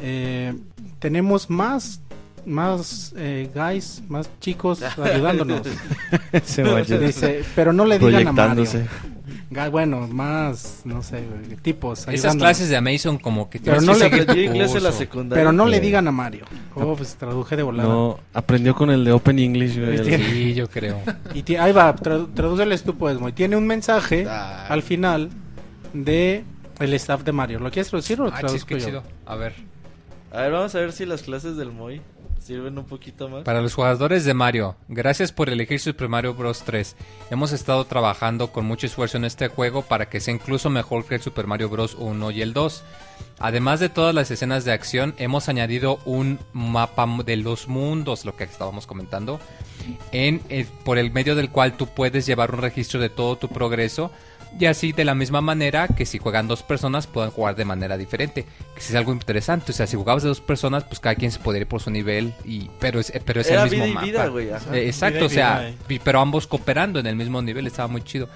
Eh, 0.00 0.54
tenemos 1.00 1.50
más, 1.50 2.02
más 2.46 3.12
eh, 3.16 3.50
guys, 3.52 4.00
más 4.06 4.30
chicos 4.38 4.80
ayudándonos. 4.96 5.62
Monchis. 6.64 7.00
Dice, 7.00 7.42
pero 7.56 7.72
no 7.72 7.84
le 7.84 7.98
digan 7.98 8.28
a 8.28 8.32
Mario. 8.32 8.64
Bueno, 9.72 10.06
más, 10.06 10.82
no 10.84 11.02
sé, 11.02 11.24
tipos. 11.62 12.06
Esas 12.06 12.36
clases 12.36 12.68
de 12.68 12.76
Amazon 12.76 13.18
como 13.18 13.50
que 13.50 13.58
Pero 13.58 13.80
no 13.80 13.94
que 13.98 14.24
le 14.24 14.80
la 14.80 14.92
secundaria. 14.92 15.40
Pero 15.42 15.52
no 15.52 15.66
le 15.66 15.80
digan 15.80 16.06
a 16.06 16.12
Mario. 16.12 16.44
Oh, 16.76 16.94
pues 16.94 17.16
traduje 17.16 17.56
de 17.56 17.64
volada. 17.64 17.88
No, 17.88 18.20
aprendió 18.32 18.76
con 18.76 18.90
el 18.90 19.04
de 19.04 19.10
Open 19.10 19.40
English, 19.40 19.80
Sí, 20.04 20.54
yo 20.54 20.68
creo. 20.68 21.00
Y 21.34 21.56
ahí 21.56 21.72
va, 21.72 21.92
tradúceles 21.96 22.84
tú, 22.84 22.94
pues, 22.94 23.18
muy. 23.18 23.32
Tiene 23.32 23.56
un 23.56 23.66
mensaje 23.66 24.26
Ah. 24.28 24.66
al 24.68 24.82
final 24.82 25.30
de 25.94 26.44
el 26.80 26.92
staff 26.94 27.22
de 27.22 27.32
Mario. 27.32 27.58
¿Lo 27.60 27.70
quieres 27.70 27.88
traducir 27.88 28.20
o 28.20 28.24
lo 28.24 28.34
Ah, 28.34 28.38
traduzco 28.40 28.76
yo? 28.76 28.84
chido. 28.86 29.02
A 29.24 29.36
ver. 29.36 29.54
A 30.32 30.42
ver, 30.42 30.52
vamos 30.52 30.74
a 30.74 30.80
ver 30.80 30.92
si 30.92 31.06
las 31.06 31.22
clases 31.22 31.56
del 31.56 31.70
Moy 31.70 32.02
sirven 32.40 32.76
un 32.76 32.84
poquito 32.84 33.28
más. 33.28 33.44
Para 33.44 33.62
los 33.62 33.72
jugadores 33.72 34.24
de 34.24 34.34
Mario, 34.34 34.76
gracias 34.88 35.32
por 35.32 35.48
elegir 35.48 35.78
Super 35.80 36.08
Mario 36.10 36.34
Bros. 36.34 36.62
3. 36.66 36.94
Hemos 37.30 37.52
estado 37.52 37.84
trabajando 37.86 38.50
con 38.52 38.66
mucho 38.66 38.86
esfuerzo 38.86 39.16
en 39.16 39.24
este 39.24 39.48
juego 39.48 39.80
para 39.82 40.10
que 40.10 40.20
sea 40.20 40.34
incluso 40.34 40.68
mejor 40.68 41.06
que 41.06 41.14
el 41.14 41.22
Super 41.22 41.46
Mario 41.46 41.70
Bros. 41.70 41.94
1 41.98 42.30
y 42.32 42.42
el 42.42 42.52
2. 42.52 42.82
Además 43.38 43.80
de 43.80 43.88
todas 43.88 44.14
las 44.14 44.30
escenas 44.30 44.64
de 44.64 44.72
acción, 44.72 45.14
hemos 45.18 45.48
añadido 45.48 46.00
un 46.04 46.38
mapa 46.52 47.06
de 47.24 47.36
los 47.36 47.68
mundos, 47.68 48.24
lo 48.24 48.36
que 48.36 48.44
estábamos 48.44 48.86
comentando, 48.86 49.38
en 50.12 50.42
el- 50.50 50.66
por 50.66 50.98
el 50.98 51.12
medio 51.12 51.34
del 51.36 51.50
cual 51.50 51.76
tú 51.76 51.86
puedes 51.86 52.26
llevar 52.26 52.52
un 52.52 52.60
registro 52.60 53.00
de 53.00 53.08
todo 53.08 53.36
tu 53.36 53.48
progreso. 53.48 54.10
Y 54.58 54.66
así 54.66 54.92
de 54.92 55.04
la 55.04 55.16
misma 55.16 55.40
manera 55.40 55.88
que 55.88 56.06
si 56.06 56.18
juegan 56.18 56.46
dos 56.46 56.62
personas 56.62 57.08
puedan 57.08 57.30
jugar 57.32 57.56
de 57.56 57.64
manera 57.64 57.96
diferente. 57.96 58.44
Que 58.74 58.80
si 58.80 58.92
es 58.92 58.94
algo 58.96 59.12
interesante. 59.12 59.72
O 59.72 59.74
sea, 59.74 59.86
si 59.88 59.96
jugabas 59.96 60.22
de 60.22 60.28
dos 60.28 60.40
personas, 60.40 60.84
pues 60.84 61.00
cada 61.00 61.16
quien 61.16 61.32
se 61.32 61.40
podría 61.40 61.62
ir 61.62 61.66
por 61.66 61.80
su 61.82 61.90
nivel. 61.90 62.32
Y, 62.44 62.70
pero 62.78 63.00
es, 63.00 63.12
pero 63.24 63.40
es 63.40 63.48
Era 63.50 63.64
el 63.64 63.70
mismo 63.70 63.84
vida 63.86 63.90
y 63.90 63.94
mapa. 63.94 64.06
vida, 64.06 64.26
güey. 64.28 64.50
ajá. 64.52 64.76
Eh, 64.76 64.86
exacto, 64.86 65.14
Vida 65.16 65.24
y 65.24 65.26
o 65.26 65.30
sea, 65.30 65.58
vida, 65.60 65.68
eh. 65.96 66.00
pero 66.04 66.20
ambos 66.20 66.46
cooperando 66.46 67.00
en 67.00 67.06
el 67.06 67.16
mismo 67.16 67.42
nivel, 67.42 67.66
estaba 67.66 67.88
muy 67.88 68.02
chido. 68.02 68.28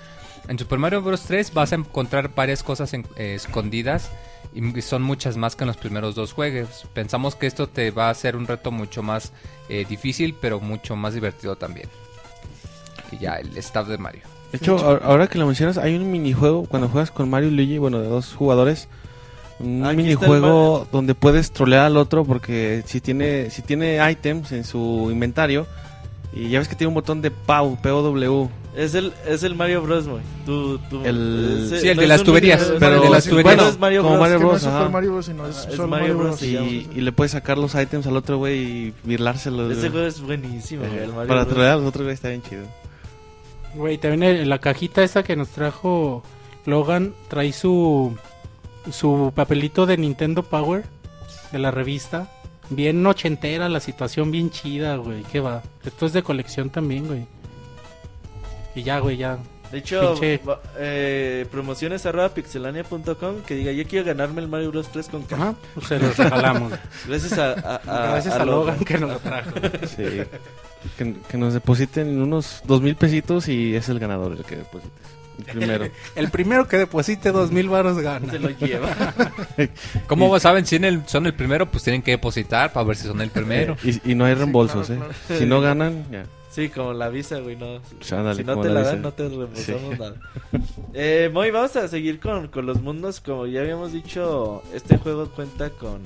En 0.49 0.59
Super 0.59 0.79
Mario 0.79 1.03
Bros. 1.03 1.23
3 1.23 1.53
vas 1.55 1.73
a 1.73 1.77
encontrar 1.77 2.35
varias 2.35 2.63
cosas 2.65 2.95
en- 2.95 3.07
eh, 3.17 3.35
escondidas 3.35 4.11
y 4.55 4.81
son 4.83 5.03
muchas 5.03 5.37
más 5.37 5.55
que 5.55 5.65
en 5.65 5.69
los 5.69 5.77
primeros 5.77 6.15
dos 6.17 6.33
juegos. 6.33 6.87
Pensamos 6.95 7.37
que 7.37 7.47
esto 7.47 7.69
te 7.69 7.91
va 7.93 8.09
a 8.09 8.11
hacer 8.11 8.35
un 8.35 8.47
reto 8.47 8.71
mucho 8.73 9.03
más 9.05 9.33
eh, 9.69 9.85
difícil, 9.89 10.35
pero 10.41 10.59
mucho 10.59 10.97
más 10.97 11.15
divertido 11.15 11.55
también. 11.57 11.89
Y 13.13 13.19
ya, 13.19 13.35
el 13.37 13.57
staff 13.59 13.87
de 13.89 13.99
Mario. 13.99 14.23
De 14.53 14.59
hecho, 14.59 14.79
ahora 15.03 15.27
que 15.27 15.39
lo 15.39 15.47
mencionas, 15.47 15.77
hay 15.79 15.95
un 15.97 16.11
minijuego 16.11 16.65
cuando 16.65 16.89
juegas 16.89 17.11
con 17.11 17.29
Mario 17.29 17.49
y 17.51 17.53
Luigi, 17.53 17.79
bueno, 17.79 18.01
de 18.01 18.09
dos 18.09 18.35
jugadores. 18.35 18.89
Un 19.61 19.85
Aquí 19.85 19.97
minijuego 19.97 20.87
donde 20.93 21.15
puedes 21.15 21.51
trolear 21.51 21.85
al 21.87 21.97
otro 21.97 22.25
porque 22.25 22.83
si 22.87 23.01
tiene 23.01 23.51
si 23.51 23.61
tiene 23.63 23.99
items 24.11 24.53
en 24.53 24.63
su 24.63 25.09
inventario 25.11 25.67
y 26.33 26.49
ya 26.51 26.61
ves 26.61 26.69
que 26.69 26.77
tiene 26.77 26.89
un 26.89 26.95
botón 26.95 27.21
de 27.23 27.31
POW, 27.33 27.77
POW. 27.83 28.51
Es 28.77 28.95
el, 28.95 29.13
es 29.27 29.43
el 29.43 29.57
Mario 29.57 29.83
Bros, 29.83 30.07
Moy. 30.07 30.21
Tú, 30.47 30.79
tú, 30.89 31.05
El- 31.05 31.65
ese- 31.67 31.81
Sí, 31.81 31.89
el 31.89 31.97
no 31.97 32.03
de 32.03 32.09
las 32.09 32.23
tuberías, 32.23 32.73
pero 32.79 32.97
es 32.97 33.03
de 33.03 33.11
las 33.11 33.27
Mario- 33.27 33.31
tuberías. 33.31 33.57
bueno, 33.57 33.69
es 33.73 33.79
Mario 33.81 34.03
Como 34.05 34.15
Bros. 34.15 34.21
Mario 34.23 34.39
que 34.39 34.43
no 34.45 34.49
Bros, 34.51 34.63
es. 34.63 34.73
Super 34.73 34.89
Mario 34.91 35.13
Bros, 35.13 35.27
sino 35.27 35.47
es, 35.49 35.57
Ah, 35.57 35.67
es 35.71 35.75
solo 35.77 35.89
Mario 35.89 36.17
Bros, 36.19 36.27
Bros. 36.41 36.43
Y, 36.45 36.87
le 37.01 37.13
puedes 37.13 37.33
sacar 37.33 37.59
los 37.59 37.75
items 37.75 38.07
al 38.07 38.17
otro 38.17 38.37
güey 38.39 38.59
y 38.61 38.95
virlárselos. 39.03 39.73
Ese 39.73 39.81
güey. 39.81 39.91
juego 39.91 40.07
es 40.07 40.21
buenísimo, 40.21 40.85
güey, 40.87 40.99
el 41.03 41.13
Mario 41.13 41.27
Para 41.29 41.41
Bros. 41.43 41.49
trolear 41.55 41.73
a 41.73 41.77
los 41.79 41.87
otros 41.87 42.05
güey 42.05 42.15
está 42.15 42.29
bien 42.29 42.43
chido. 42.43 42.63
Güey, 43.79 43.97
también 43.97 44.49
la 44.49 44.59
cajita 44.59 45.05
esa 45.05 45.23
que 45.23 45.37
nos 45.37 45.51
trajo 45.51 46.25
Logan 46.67 47.15
trae 47.29 47.53
su 47.53 48.19
su 48.91 49.33
papelito 49.37 49.87
de 49.87 49.97
Nintendo 49.97 50.43
Power 50.43 50.85
de 51.53 51.59
la 51.61 51.71
revista. 51.71 52.29
Bien 52.71 53.07
ochentera, 53.07 53.69
la 53.69 53.79
situación 53.79 54.33
bien 54.33 54.51
chida, 54.51 54.97
güey. 54.97 55.23
¿Qué 55.23 55.39
va? 55.39 55.63
Esto 55.85 56.07
es 56.07 56.13
de 56.13 56.25
colección 56.25 56.71
también, 56.71 57.07
güey. 57.07 57.27
Y 58.75 58.83
ya, 58.83 58.99
güey, 58.99 59.17
ya. 59.17 59.39
De 59.73 59.79
hecho, 59.79 60.15
va- 60.49 60.61
eh, 60.79 61.47
promociones 61.51 62.07
arroba 62.07 62.31
pixelania.com 62.31 63.43
que 63.47 63.55
diga 63.55 63.71
yo 63.73 63.85
quiero 63.87 64.07
ganarme 64.07 64.41
el 64.41 64.49
Mario 64.49 64.71
Bros 64.71 64.89
3 64.91 65.09
con 65.09 65.23
caja. 65.23 65.43
Ajá, 65.51 65.55
pues 65.75 65.87
se 65.89 65.99
los 65.99 66.17
regalamos. 66.17 66.73
Gracias 67.07 67.39
a, 67.39 67.53
a- 67.53 67.77
a- 67.87 68.11
Gracias 68.13 68.35
a 68.35 68.45
Logan 68.45 68.79
que 68.85 68.99
nos 68.99 69.11
lo 69.11 69.19
trajo. 69.19 69.51
Sí. 69.97 70.23
Que, 70.97 71.15
que 71.29 71.37
nos 71.37 71.55
depositen 71.55 72.23
unos 72.23 72.63
dos 72.65 72.81
mil 72.81 72.95
pesitos 72.97 73.49
y 73.49 73.75
es 73.75 73.89
el 73.89 73.99
ganador 73.99 74.33
el 74.33 74.45
que 74.45 74.57
deposites. 74.57 74.93
El 75.39 75.45
primero. 75.45 75.89
El 76.17 76.31
primero 76.31 76.67
que 76.69 76.79
deposite 76.79 77.31
dos 77.31 77.51
mil 77.53 77.69
baros 77.69 77.99
gana. 77.99 78.31
Se 78.31 78.39
lo 78.39 78.49
lleva. 78.51 78.89
¿Cómo 80.07 80.39
saben 80.41 80.67
si 80.67 80.77
en 80.77 80.85
el- 80.85 81.07
son 81.07 81.27
el 81.27 81.35
primero? 81.35 81.71
Pues 81.71 81.83
tienen 81.85 82.03
que 82.03 82.13
depositar 82.13 82.73
para 82.73 82.87
ver 82.87 82.97
si 82.97 83.07
son 83.07 83.21
el 83.21 83.31
primero. 83.31 83.77
Y, 83.85 84.13
y 84.13 84.15
no 84.15 84.25
hay 84.25 84.35
reembolsos, 84.35 84.87
claro, 84.87 85.05
¿eh? 85.11 85.15
claro. 85.27 85.41
Si 85.41 85.47
no 85.47 85.61
ganan, 85.61 86.07
ya. 86.11 86.25
Sí, 86.51 86.69
como 86.71 86.93
la 86.95 87.09
visa, 87.09 87.39
güey, 87.41 87.57
no. 87.57 87.81
Pues 87.99 88.13
ándale, 88.13 88.37
si 88.37 88.45
no 88.45 88.55
como 88.55 88.65
te 88.67 88.71
la 88.73 88.83
dan, 88.83 89.03
no 89.03 89.13
te 89.13 89.29
reembolsamos 89.29 89.81
Sí. 89.95 89.99
nada. 89.99 90.15
Eh, 90.95 91.31
Moy, 91.33 91.51
vamos 91.51 91.77
a 91.77 91.87
seguir 91.89 92.19
con, 92.21 92.49
con 92.49 92.65
los 92.67 92.81
mundos. 92.81 93.21
Como 93.21 93.47
ya 93.47 93.61
habíamos 93.61 93.93
dicho, 93.93 94.63
este 94.75 94.97
juego 94.99 95.29
cuenta 95.31 95.71
con 95.71 96.01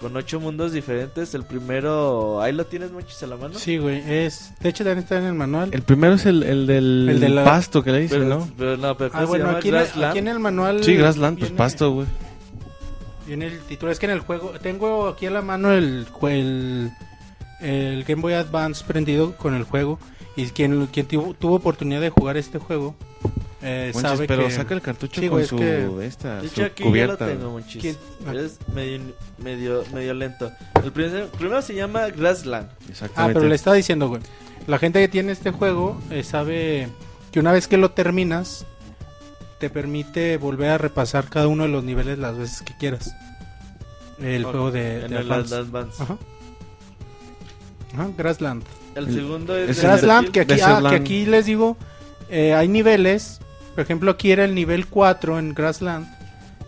con 0.00 0.16
ocho 0.16 0.38
mundos 0.40 0.72
diferentes. 0.72 1.34
El 1.34 1.44
primero, 1.44 2.42
ahí 2.42 2.52
lo 2.52 2.66
tienes, 2.66 2.90
Mochis, 2.90 3.22
a 3.22 3.26
la 3.26 3.36
mano. 3.36 3.54
Sí, 3.58 3.78
güey. 3.78 4.02
Es... 4.06 4.52
De 4.60 4.68
hecho, 4.68 4.84
también 4.84 4.98
está 4.98 5.18
en 5.18 5.24
el 5.24 5.34
manual. 5.34 5.70
El 5.72 5.82
primero 5.82 6.14
es 6.14 6.26
el, 6.26 6.42
el 6.42 6.66
del 6.66 7.08
El 7.10 7.20
de 7.20 7.28
la- 7.30 7.44
pasto 7.44 7.82
que 7.82 7.90
le 7.92 8.00
dicen, 8.00 8.22
pero, 8.24 8.38
¿no? 8.40 8.48
pero 8.58 8.76
no, 8.76 8.96
pero 8.96 9.10
Ah, 9.14 9.20
¿cómo 9.20 9.24
se 9.24 9.28
bueno, 9.28 9.44
llama? 9.46 9.58
aquí 9.58 9.68
en, 9.68 9.74
el, 9.76 9.80
Grassland. 9.80 10.10
aquí 10.10 10.18
en 10.18 10.28
el 10.28 10.38
manual. 10.40 10.84
Sí, 10.84 10.94
Grassland, 10.96 11.38
pues 11.38 11.50
pasto, 11.52 11.90
güey. 11.92 12.06
Viene 13.26 13.46
el 13.46 13.60
título. 13.60 13.92
Es 13.92 13.98
que 13.98 14.04
en 14.06 14.12
el 14.12 14.20
juego. 14.20 14.52
Tengo 14.60 15.08
aquí 15.08 15.24
a 15.26 15.30
la 15.30 15.40
mano 15.40 15.72
el, 15.72 16.06
el, 16.28 16.90
el 17.60 18.04
Game 18.04 18.22
Boy 18.22 18.34
Advance 18.34 18.84
prendido 18.84 19.36
con 19.36 19.54
el 19.54 19.64
juego. 19.64 19.98
Y 20.36 20.46
quien, 20.46 20.86
quien 20.88 21.06
tuvo, 21.06 21.34
tuvo 21.34 21.54
oportunidad 21.56 22.00
de 22.00 22.10
jugar 22.10 22.36
este 22.36 22.58
juego. 22.58 22.94
Eh, 23.62 23.92
Monchis, 23.94 24.10
sabe 24.10 24.26
pero 24.26 24.44
que... 24.44 24.50
saca 24.50 24.74
el 24.74 24.82
cartucho 24.82 25.20
Sí, 25.20 25.28
con 25.28 25.36
güey, 25.36 25.44
es 25.44 25.48
su, 25.48 25.56
que- 25.56 26.06
esta, 26.06 26.42
De 26.42 26.48
su 26.48 26.62
aquí 26.62 26.82
cubierta. 26.82 27.26
ya 27.26 27.34
lo 27.34 27.38
tengo, 27.38 27.60
medio, 28.74 29.00
medio, 29.42 29.84
medio 29.94 30.12
lento. 30.14 30.50
El 30.82 30.92
primer- 30.92 31.28
primero 31.28 31.62
se 31.62 31.74
llama 31.74 32.08
Grassland. 32.08 32.68
Ah, 33.16 33.28
pero 33.32 33.46
le 33.48 33.54
estaba 33.54 33.76
diciendo, 33.76 34.08
güey. 34.08 34.20
La 34.66 34.78
gente 34.78 35.00
que 35.00 35.08
tiene 35.08 35.32
este 35.32 35.50
juego 35.50 35.98
eh, 36.10 36.22
sabe 36.24 36.88
que 37.32 37.40
una 37.40 37.52
vez 37.52 37.66
que 37.68 37.76
lo 37.78 37.92
terminas, 37.92 38.66
te 39.60 39.70
permite 39.70 40.36
volver 40.36 40.70
a 40.70 40.78
repasar 40.78 41.28
cada 41.30 41.48
uno 41.48 41.62
de 41.62 41.68
los 41.70 41.84
niveles 41.84 42.18
las 42.18 42.36
veces 42.36 42.60
que 42.62 42.76
quieras. 42.76 43.14
El 44.20 44.44
Ok, 44.44 44.50
juego 44.50 44.70
de, 44.72 45.04
en 45.04 45.10
de 45.10 45.16
el 45.18 45.30
Advance. 45.32 45.54
Advance. 45.54 46.02
Ajá. 46.02 46.18
Ajá, 47.94 48.08
Grassland. 48.16 48.62
El, 48.94 49.08
El- 49.08 49.14
segundo 49.14 49.56
es, 49.56 49.80
Grassland, 49.80 50.30
que 50.30 50.40
aquí, 50.40 50.60
ah, 50.60 50.76
que 50.76 50.82
Land. 50.82 50.94
aquí 50.94 51.26
les 51.26 51.46
digo, 51.46 51.76
eh, 52.28 52.54
hay 52.54 52.68
niveles. 52.68 53.40
Por 53.74 53.82
ejemplo, 53.82 54.10
aquí 54.12 54.30
era 54.30 54.44
el 54.44 54.54
nivel 54.54 54.86
4 54.86 55.38
en 55.38 55.54
Grassland. 55.54 56.06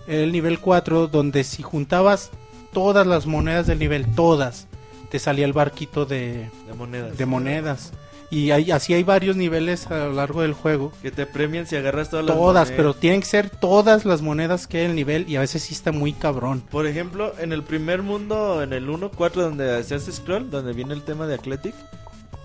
Era 0.09 0.23
el 0.23 0.32
nivel 0.32 0.59
4 0.61 1.07
donde 1.09 1.44
si 1.44 1.62
juntabas 1.62 2.31
todas 2.73 3.07
las 3.07 3.27
monedas 3.27 3.66
del 3.66 3.78
nivel, 3.78 4.07
todas, 4.15 4.66
te 5.11 5.19
salía 5.19 5.44
el 5.47 5.53
barquito 5.53 6.05
de, 6.07 6.48
de 6.66 6.74
monedas. 6.77 7.16
de 7.16 7.27
monedas. 7.27 7.93
Y 8.31 8.51
hay, 8.51 8.73
así 8.73 8.93
hay 8.93 9.05
varios 9.05 9.36
niveles 9.36 9.86
a 9.89 10.07
lo 10.07 10.12
largo 10.12 10.43
del 10.43 10.53
juego. 10.53 10.93
Que 11.01 11.11
te 11.12 11.27
premian 11.27 11.66
si 11.66 11.77
agarras 11.77 12.11
todas 12.11 12.27
las 12.27 12.36
Todas, 12.36 12.55
monedas. 12.69 12.73
pero 12.77 12.94
tienen 12.94 13.20
que 13.20 13.27
ser 13.27 13.51
todas 13.51 14.05
las 14.05 14.20
monedas 14.23 14.66
que 14.66 14.78
hay 14.78 14.85
en 14.85 14.90
el 14.90 14.97
nivel 14.97 15.28
y 15.28 15.36
a 15.36 15.40
veces 15.40 15.62
sí 15.62 15.74
está 15.74 15.93
muy 15.93 16.12
cabrón. 16.12 16.62
Por 16.70 16.86
ejemplo, 16.86 17.32
en 17.39 17.53
el 17.53 17.62
primer 17.62 18.03
mundo, 18.03 18.62
en 18.62 18.73
el 18.73 18.89
1-4, 18.89 19.32
donde 19.35 19.82
se 19.85 19.94
hace 19.94 20.11
scroll, 20.11 20.51
donde 20.51 20.73
viene 20.73 20.93
el 20.94 21.03
tema 21.03 21.27
de 21.28 21.35
Athletic, 21.35 21.74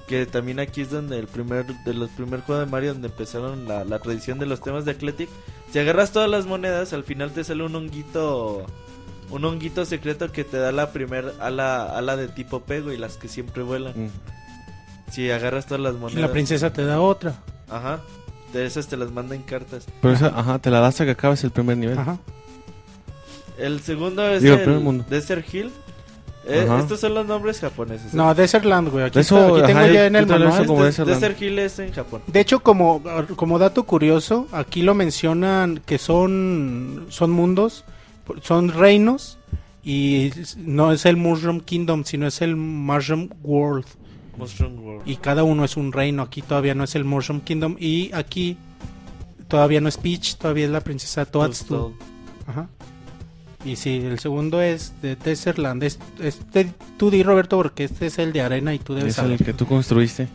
que 0.08 0.26
también 0.26 0.60
aquí 0.60 0.82
es 0.82 0.91
donde 0.91 1.18
el 1.18 1.28
primer, 1.28 1.66
de 1.66 1.94
los 1.94 2.10
primer 2.12 2.41
juegos 2.41 2.66
de 2.66 2.72
Mario, 2.72 2.94
donde 2.94 3.08
empezaron 3.08 3.68
la, 3.68 3.84
la 3.84 3.98
tradición 3.99 4.38
de 4.40 4.45
los 4.45 4.62
temas 4.62 4.86
de 4.86 4.91
Athletic, 4.91 5.30
si 5.72 5.80
agarras 5.80 6.12
todas 6.12 6.30
las 6.30 6.45
monedas, 6.45 6.94
al 6.94 7.03
final 7.06 7.32
te 7.32 7.44
sale 7.44 7.64
un 7.64 7.74
honguito, 7.76 8.66
un 9.32 9.45
honguito 9.45 9.86
secreto 9.86 10.32
que 10.32 10.44
te 10.44 10.58
da 10.58 10.72
la 10.74 10.91
primer 10.91 11.34
ala, 11.40 11.86
ala 11.98 12.18
de 12.18 12.28
tipo 12.28 12.60
pego 12.60 12.91
y 12.91 12.98
las 12.98 13.16
que 13.18 13.28
siempre 13.30 13.64
vuelan. 13.64 13.94
Mm. 13.95 14.10
Si 15.11 15.29
agarras 15.29 15.65
todas 15.65 15.81
las 15.81 15.93
Y 15.95 15.97
monedas. 15.97 16.21
la 16.21 16.31
princesa 16.31 16.71
te 16.73 16.85
da 16.85 16.99
otra. 17.01 17.35
Ajá. 17.69 17.99
De 18.53 18.65
esas 18.65 18.88
te 18.88 18.97
las 18.97 19.11
manda 19.11 19.35
en 19.35 19.43
cartas. 19.43 19.85
Pero 20.01 20.13
esa, 20.13 20.27
ajá, 20.27 20.59
te 20.59 20.69
la 20.69 20.79
das 20.79 20.89
hasta 20.95 21.05
que 21.05 21.11
acabes 21.11 21.43
el 21.43 21.51
primer 21.51 21.77
nivel. 21.77 21.97
Ajá. 21.97 22.17
El 23.57 23.79
segundo 23.81 24.27
es 24.27 24.41
Digo, 24.41 24.55
el 24.55 24.59
el 24.61 24.65
primer 24.65 24.81
mundo. 24.83 25.05
Desert 25.09 25.45
Hill. 25.53 25.71
Eh, 26.47 26.65
Ajá. 26.67 26.79
estos 26.79 26.99
son 26.99 27.13
los 27.13 27.25
nombres 27.27 27.59
japoneses. 27.59 28.07
¿eh? 28.07 28.17
No, 28.17 28.33
Desert 28.33 28.65
Land, 28.65 28.89
güey. 28.89 29.05
Aquí, 29.05 29.15
De 29.15 29.21
eso, 29.21 29.38
está- 29.39 29.57
aquí 29.57 29.67
tengo 29.67 29.79
ajá, 29.79 29.91
ya 29.91 30.05
en 30.07 30.15
el 30.15 30.25
manual. 30.25 30.65
como. 30.65 30.83
Desert 30.83 31.39
Hill 31.41 31.59
es 31.59 31.77
en 31.79 31.93
Japón. 31.93 32.21
De 32.25 32.39
hecho, 32.39 32.61
como, 32.61 33.01
como 33.35 33.59
dato 33.59 33.83
curioso, 33.83 34.47
aquí 34.51 34.81
lo 34.81 34.95
mencionan 34.95 35.81
que 35.85 35.99
son, 35.99 37.05
son 37.09 37.29
mundos, 37.31 37.85
son 38.41 38.69
reinos, 38.69 39.38
y 39.83 40.31
no 40.57 40.91
es 40.91 41.05
el 41.05 41.15
Mushroom 41.15 41.59
Kingdom, 41.61 42.05
sino 42.05 42.25
es 42.27 42.41
el 42.41 42.55
Mushroom 42.55 43.29
World. 43.43 43.85
Mushroom 44.41 44.84
World. 44.85 45.07
Y 45.07 45.15
cada 45.18 45.43
uno 45.43 45.63
es 45.63 45.77
un 45.77 45.91
reino. 45.93 46.22
Aquí 46.23 46.41
todavía 46.41 46.76
no 46.76 46.84
es 46.84 46.95
el 46.95 47.03
Mushroom 47.05 47.41
Kingdom. 47.41 47.76
Y 47.80 48.11
aquí 48.13 48.57
todavía 49.47 49.80
no 49.81 49.88
es 49.89 49.97
Peach, 49.97 50.35
todavía 50.38 50.65
es 50.65 50.72
la 50.72 50.81
princesa 50.81 51.26
Toadstool. 51.26 51.93
Ajá. 52.47 52.68
Y 53.63 53.76
sí, 53.76 53.97
el 54.03 54.18
segundo 54.19 54.59
es 54.61 54.93
de 55.03 55.15
Desert 55.15 55.59
Land. 55.59 55.84
Es, 55.84 55.99
este, 56.19 56.73
tú 56.97 57.11
di, 57.11 57.22
Roberto, 57.22 57.57
porque 57.57 57.84
este 57.84 58.07
es 58.07 58.18
el 58.18 58.34
de 58.34 58.41
arena 58.41 58.73
y 58.73 58.80
tú 58.80 58.95
debes 58.95 59.13
Es 59.13 59.18
el 59.19 59.23
saber. 59.26 59.43
que 59.45 59.53
tú 59.53 59.68
construiste. 59.68 60.27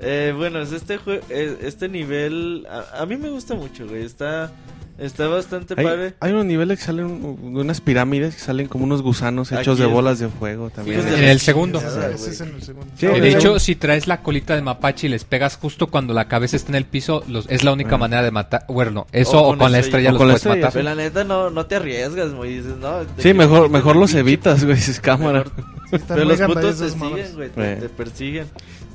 Eh, 0.00 0.34
bueno, 0.36 0.58
es 0.60 0.72
este 0.72 0.98
jue- 0.98 1.22
este 1.30 1.88
nivel 1.88 2.66
a, 2.68 3.02
a 3.02 3.06
mí 3.06 3.16
me 3.16 3.30
gusta 3.30 3.54
mucho, 3.54 3.86
güey. 3.86 4.02
Está 4.04 4.50
está 4.98 5.26
bastante 5.28 5.74
Hay, 5.76 5.84
padre. 5.84 6.14
hay 6.20 6.32
unos 6.32 6.44
niveles 6.46 6.78
que 6.78 6.84
salen 6.84 7.06
un- 7.06 7.56
unas 7.56 7.80
pirámides 7.80 8.34
que 8.34 8.40
salen 8.40 8.68
como 8.68 8.84
unos 8.84 9.02
gusanos 9.02 9.50
hechos 9.52 9.74
Aquí 9.74 9.82
de 9.82 9.86
es- 9.88 9.92
bolas 9.92 10.18
de 10.18 10.28
fuego 10.28 10.70
también. 10.70 11.04
De 11.04 11.18
En 11.18 11.24
el 11.24 11.40
segundo. 11.40 11.78
Ese 11.78 11.88
güey. 11.88 12.12
es 12.30 12.40
en 12.40 12.54
el 12.54 12.62
segundo. 12.62 12.86
Sí, 12.96 13.06
de 13.06 13.12
segundo. 13.14 13.26
hecho, 13.38 13.58
si 13.58 13.74
traes 13.76 14.06
la 14.06 14.22
colita 14.22 14.54
de 14.54 14.62
mapache 14.62 15.06
y 15.06 15.10
les 15.10 15.24
pegas 15.24 15.56
justo 15.56 15.88
cuando 15.88 16.14
la 16.14 16.28
cabeza 16.28 16.56
está 16.56 16.70
en 16.70 16.76
el 16.76 16.84
piso, 16.84 17.24
los- 17.28 17.46
es 17.50 17.64
la 17.64 17.72
única 17.72 17.94
Ah. 17.96 17.98
manera 17.98 18.22
de 18.22 18.30
matar. 18.30 18.64
Bueno, 18.68 19.06
eso 19.12 19.38
O 19.38 19.42
o 19.42 19.48
con 19.50 19.58
con, 19.58 19.72
la 19.72 19.78
estrella. 19.78 20.10
O 20.10 20.12
los 20.12 20.18
con 20.18 20.28
la 20.28 20.32
puedes 20.34 20.42
estrella, 20.46 20.66
matar. 20.66 20.72
Pero 20.72 20.84
la 20.84 20.94
neta 20.94 21.24
no, 21.24 21.50
no 21.50 21.66
te 21.66 21.76
arriesgas, 21.76 22.32
güey. 22.34 22.56
Dices, 22.56 22.76
no, 22.76 23.00
Sí, 23.18 23.34
mejor, 23.34 23.70
mejor 23.70 23.96
los 23.96 24.14
evitas, 24.14 24.64
güey, 24.64 24.76
dices 24.76 25.00
cámara. 25.00 25.44
Mejor- 25.44 25.64
Sí, 25.64 25.71
están 25.96 26.16
Pero 26.16 26.26
muy 26.28 26.36
los 26.36 26.46
putos 26.46 26.78
te 26.78 26.90
siguen, 26.90 27.34
güey. 27.34 27.50
Te, 27.50 27.72
Eh. 27.72 27.76
te 27.76 27.88
persiguen. 27.88 28.46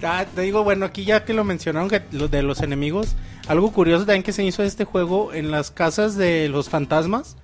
Ah, 0.04 0.26
te 0.34 0.42
digo, 0.42 0.64
bueno, 0.64 0.86
aquí 0.86 1.06
ya 1.06 1.24
que 1.26 1.34
lo 1.34 1.44
mencionaron, 1.44 1.90
que 1.90 2.02
lo 2.12 2.28
de 2.28 2.44
los 2.44 2.62
enemigos, 2.62 3.16
algo 3.48 3.72
curioso 3.72 4.06
también 4.06 4.24
que 4.24 4.34
se 4.34 4.44
hizo 4.44 4.62
este 4.64 4.84
juego 4.86 5.34
en 5.34 5.50
las 5.52 5.72
casas 5.72 6.16
de 6.16 6.50
los 6.50 6.70
fantasmas. 6.70 7.36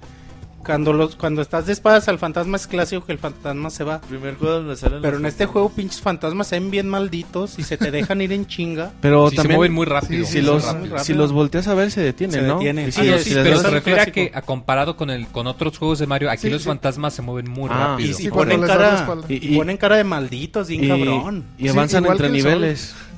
Cuando 0.66 0.94
los 0.94 1.16
cuando 1.16 1.42
estás 1.42 1.66
de 1.66 1.74
espadas 1.74 2.08
al 2.08 2.20
fantasma 2.20 2.58
es 2.58 2.68
clásico 2.68 3.06
que 3.06 3.12
el 3.12 3.18
fantasma 3.20 3.70
se 3.70 3.84
va. 3.84 4.00
Primer 4.02 4.36
juego 4.36 4.56
donde 4.56 4.76
salen 4.78 5.02
Pero 5.02 5.18
en 5.18 5.26
este 5.26 5.46
juego 5.46 5.70
pinches 5.70 6.02
fantasmas 6.02 6.48
se 6.48 6.60
ven 6.60 6.72
bien 6.72 6.88
malditos 6.90 7.60
y 7.60 7.64
se 7.64 7.78
te 7.78 7.92
dejan 7.92 8.22
ir 8.22 8.32
en 8.32 8.46
chinga. 8.48 8.92
Pero 9.02 9.30
Sí, 9.30 9.36
se 9.36 9.42
también, 9.42 9.58
mueven 9.58 9.74
muy 9.74 9.86
rápido. 9.86 10.26
si, 10.26 10.34
sí, 10.34 10.42
los, 10.42 10.64
rápido. 10.66 11.00
si 11.00 11.14
los 11.14 11.32
volteas 11.32 11.68
a 11.68 11.74
ver, 11.74 11.92
se 11.92 12.02
detienen, 12.02 12.42
Se 12.42 12.48
¿no? 12.48 12.56
detienen. 12.56 12.92
Sí, 12.92 13.02
si- 13.02 13.10
Ah, 13.10 13.18
si 13.20 13.30
sí, 13.32 13.36
pero 13.44 13.60
se 13.60 13.70
refiere 13.70 14.02
a 14.02 14.06
que, 14.06 14.32
a 14.34 14.42
comparado 14.42 14.96
con 14.96 15.10
el 15.10 15.28
con 15.28 15.48
otros 15.48 15.78
juegos 15.78 16.00
de 16.00 16.08
Mario, 16.08 16.30
aquí 16.32 16.44
Sí, 16.44 16.50
los 16.50 16.62
sí. 16.62 16.68
fantasmas 16.68 17.14
se 17.14 17.22
mueven 17.22 17.52
muy 17.52 17.70
Ah, 17.72 17.90
rápido. 17.98 18.18
Y, 18.20 18.26
y 18.26 18.30
cuando 18.30 18.56
ponen 18.56 18.68
cara 18.68 19.08
y, 19.30 19.54
Y- 19.54 19.58
ponen 19.58 19.78
cara 19.78 19.98
de 19.98 20.04
malditos, 20.04 20.68
bien 20.68 20.84
y, 20.86 20.88
cabrón. 20.88 21.44
y 21.58 21.68
avanzan 21.68 22.06
entre 22.06 22.28
sol. 22.42 22.66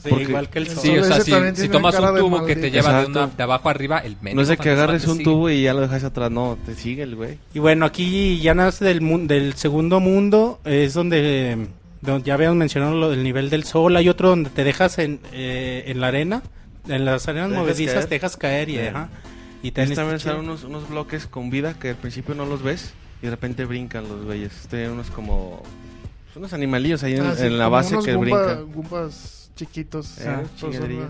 Sí, 0.05 0.09
porque 0.09 0.23
igual 0.23 0.49
que 0.49 0.59
el 0.59 0.67
sol. 0.67 0.77
Sí, 0.81 0.97
o 0.97 1.03
sea, 1.03 1.19
si, 1.21 1.31
si 1.61 1.69
tomas 1.69 1.99
un 1.99 2.15
tubo 2.17 2.45
que 2.45 2.55
te 2.55 2.71
lleva 2.71 3.01
de, 3.01 3.07
una, 3.07 3.27
de 3.27 3.43
abajo 3.43 3.69
arriba, 3.69 3.99
el 3.99 4.15
no 4.33 4.41
es 4.41 4.47
de 4.47 4.57
que 4.57 4.69
agarres 4.69 5.03
te 5.03 5.09
un 5.09 5.17
sigue. 5.17 5.23
tubo 5.25 5.49
y 5.49 5.63
ya 5.63 5.73
lo 5.73 5.81
dejas 5.81 6.03
atrás, 6.03 6.31
no, 6.31 6.57
te 6.65 6.75
sigue 6.75 7.03
el 7.03 7.15
güey. 7.15 7.37
Y 7.53 7.59
bueno, 7.59 7.85
aquí 7.85 8.39
ya 8.39 8.53
nace 8.53 8.85
del, 8.85 9.27
del 9.27 9.53
segundo 9.55 9.99
mundo, 9.99 10.59
es 10.65 10.93
donde, 10.93 11.67
donde 12.01 12.25
ya 12.25 12.33
habíamos 12.35 12.57
mencionado 12.57 12.95
lo 12.95 13.09
del 13.09 13.23
nivel 13.23 13.49
del 13.49 13.63
sol. 13.65 13.95
Hay 13.97 14.07
otro 14.09 14.29
donde 14.29 14.49
te 14.49 14.63
dejas 14.63 14.97
en, 14.99 15.19
eh, 15.33 15.83
en 15.87 15.99
la 16.01 16.07
arena, 16.07 16.41
en 16.87 17.03
las 17.05 17.27
arenas 17.27 17.49
Te 17.49 17.55
movedizas, 17.57 17.93
caer. 17.95 18.05
te 18.07 18.15
dejas 18.15 18.37
caer 18.37 18.69
y, 18.69 18.79
ajá, 18.79 19.09
y 19.63 19.67
Y 19.69 19.71
tenés 19.71 19.95
también 19.95 20.15
este 20.17 20.29
salen 20.29 20.41
chido. 20.43 20.53
unos, 20.53 20.63
unos 20.63 20.89
bloques 20.89 21.25
con 21.27 21.49
vida 21.49 21.73
que 21.73 21.89
al 21.89 21.95
principio 21.95 22.35
no 22.35 22.45
los 22.45 22.61
ves 22.61 22.93
y 23.21 23.25
de 23.25 23.31
repente 23.31 23.65
brincan 23.65 24.07
los 24.07 24.23
güeyes. 24.25 24.51
Tienen 24.69 24.91
unos 24.91 25.09
como... 25.09 25.63
son 26.33 26.43
unos 26.43 26.53
animalillos 26.53 27.01
ahí 27.03 27.15
en, 27.15 27.23
Ah, 27.25 27.33
sí, 27.35 27.45
en 27.47 27.57
la 27.57 27.69
base 27.69 27.97
que 28.05 28.15
brincan. 28.15 28.71
Goombas 28.71 29.44
chiquitos. 29.55 30.17
Eh, 30.19 30.43
pues, 30.59 30.75
son-. 30.77 31.09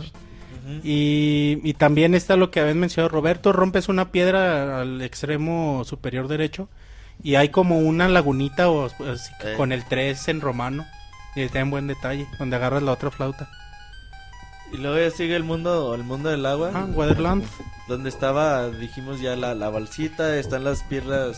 Y, 0.84 1.60
y 1.64 1.74
también 1.76 2.16
está 2.16 2.36
lo 2.36 2.50
que 2.50 2.60
habías 2.60 2.76
mencionado 2.76 3.10
Roberto, 3.10 3.54
rompes 3.54 3.88
una 3.88 4.12
piedra 4.12 4.82
al 4.82 5.02
extremo 5.02 5.84
superior 5.86 6.28
derecho 6.28 6.70
y 7.22 7.36
hay 7.36 7.50
como 7.50 7.78
una 7.80 8.08
lagunita 8.10 8.70
o 8.70 8.86
así 8.86 9.32
Eh. 9.44 9.54
con 9.58 9.72
el 9.72 9.86
3 9.86 10.28
en 10.30 10.42
romano. 10.42 10.86
Y 11.36 11.42
está 11.42 11.60
en 11.60 11.70
buen 11.70 11.86
detalle, 11.88 12.26
donde 12.40 12.56
agarras 12.56 12.82
la 12.82 12.94
otra 12.94 13.12
flauta. 13.12 13.50
Y 14.72 14.78
luego 14.78 14.98
ya 14.98 15.12
sigue 15.16 15.36
el 15.36 15.44
mundo, 15.44 15.94
el 15.94 16.04
mundo 16.06 16.30
del 16.30 16.46
agua. 16.46 16.72
Ah, 16.74 16.88
Waterland. 16.94 17.44
Donde 17.90 18.08
estaba, 18.10 18.70
dijimos 18.70 19.20
ya, 19.20 19.36
la, 19.36 19.54
la 19.54 19.70
balsita, 19.70 20.38
están 20.38 20.64
las 20.64 20.82
piedras 20.84 21.38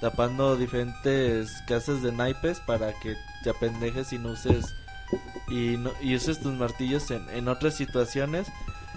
tapando 0.00 0.56
diferentes 0.56 1.48
casas 1.68 2.02
de 2.02 2.10
naipes 2.10 2.58
para 2.66 2.92
que 3.00 3.14
te 3.44 3.50
apendejes 3.50 4.12
y 4.12 4.18
no 4.18 4.30
uses 4.32 4.74
y, 5.48 5.76
no, 5.76 5.90
y 6.00 6.14
uses 6.14 6.40
tus 6.40 6.54
martillos 6.54 7.10
en, 7.10 7.28
en 7.30 7.48
otras 7.48 7.74
situaciones. 7.74 8.46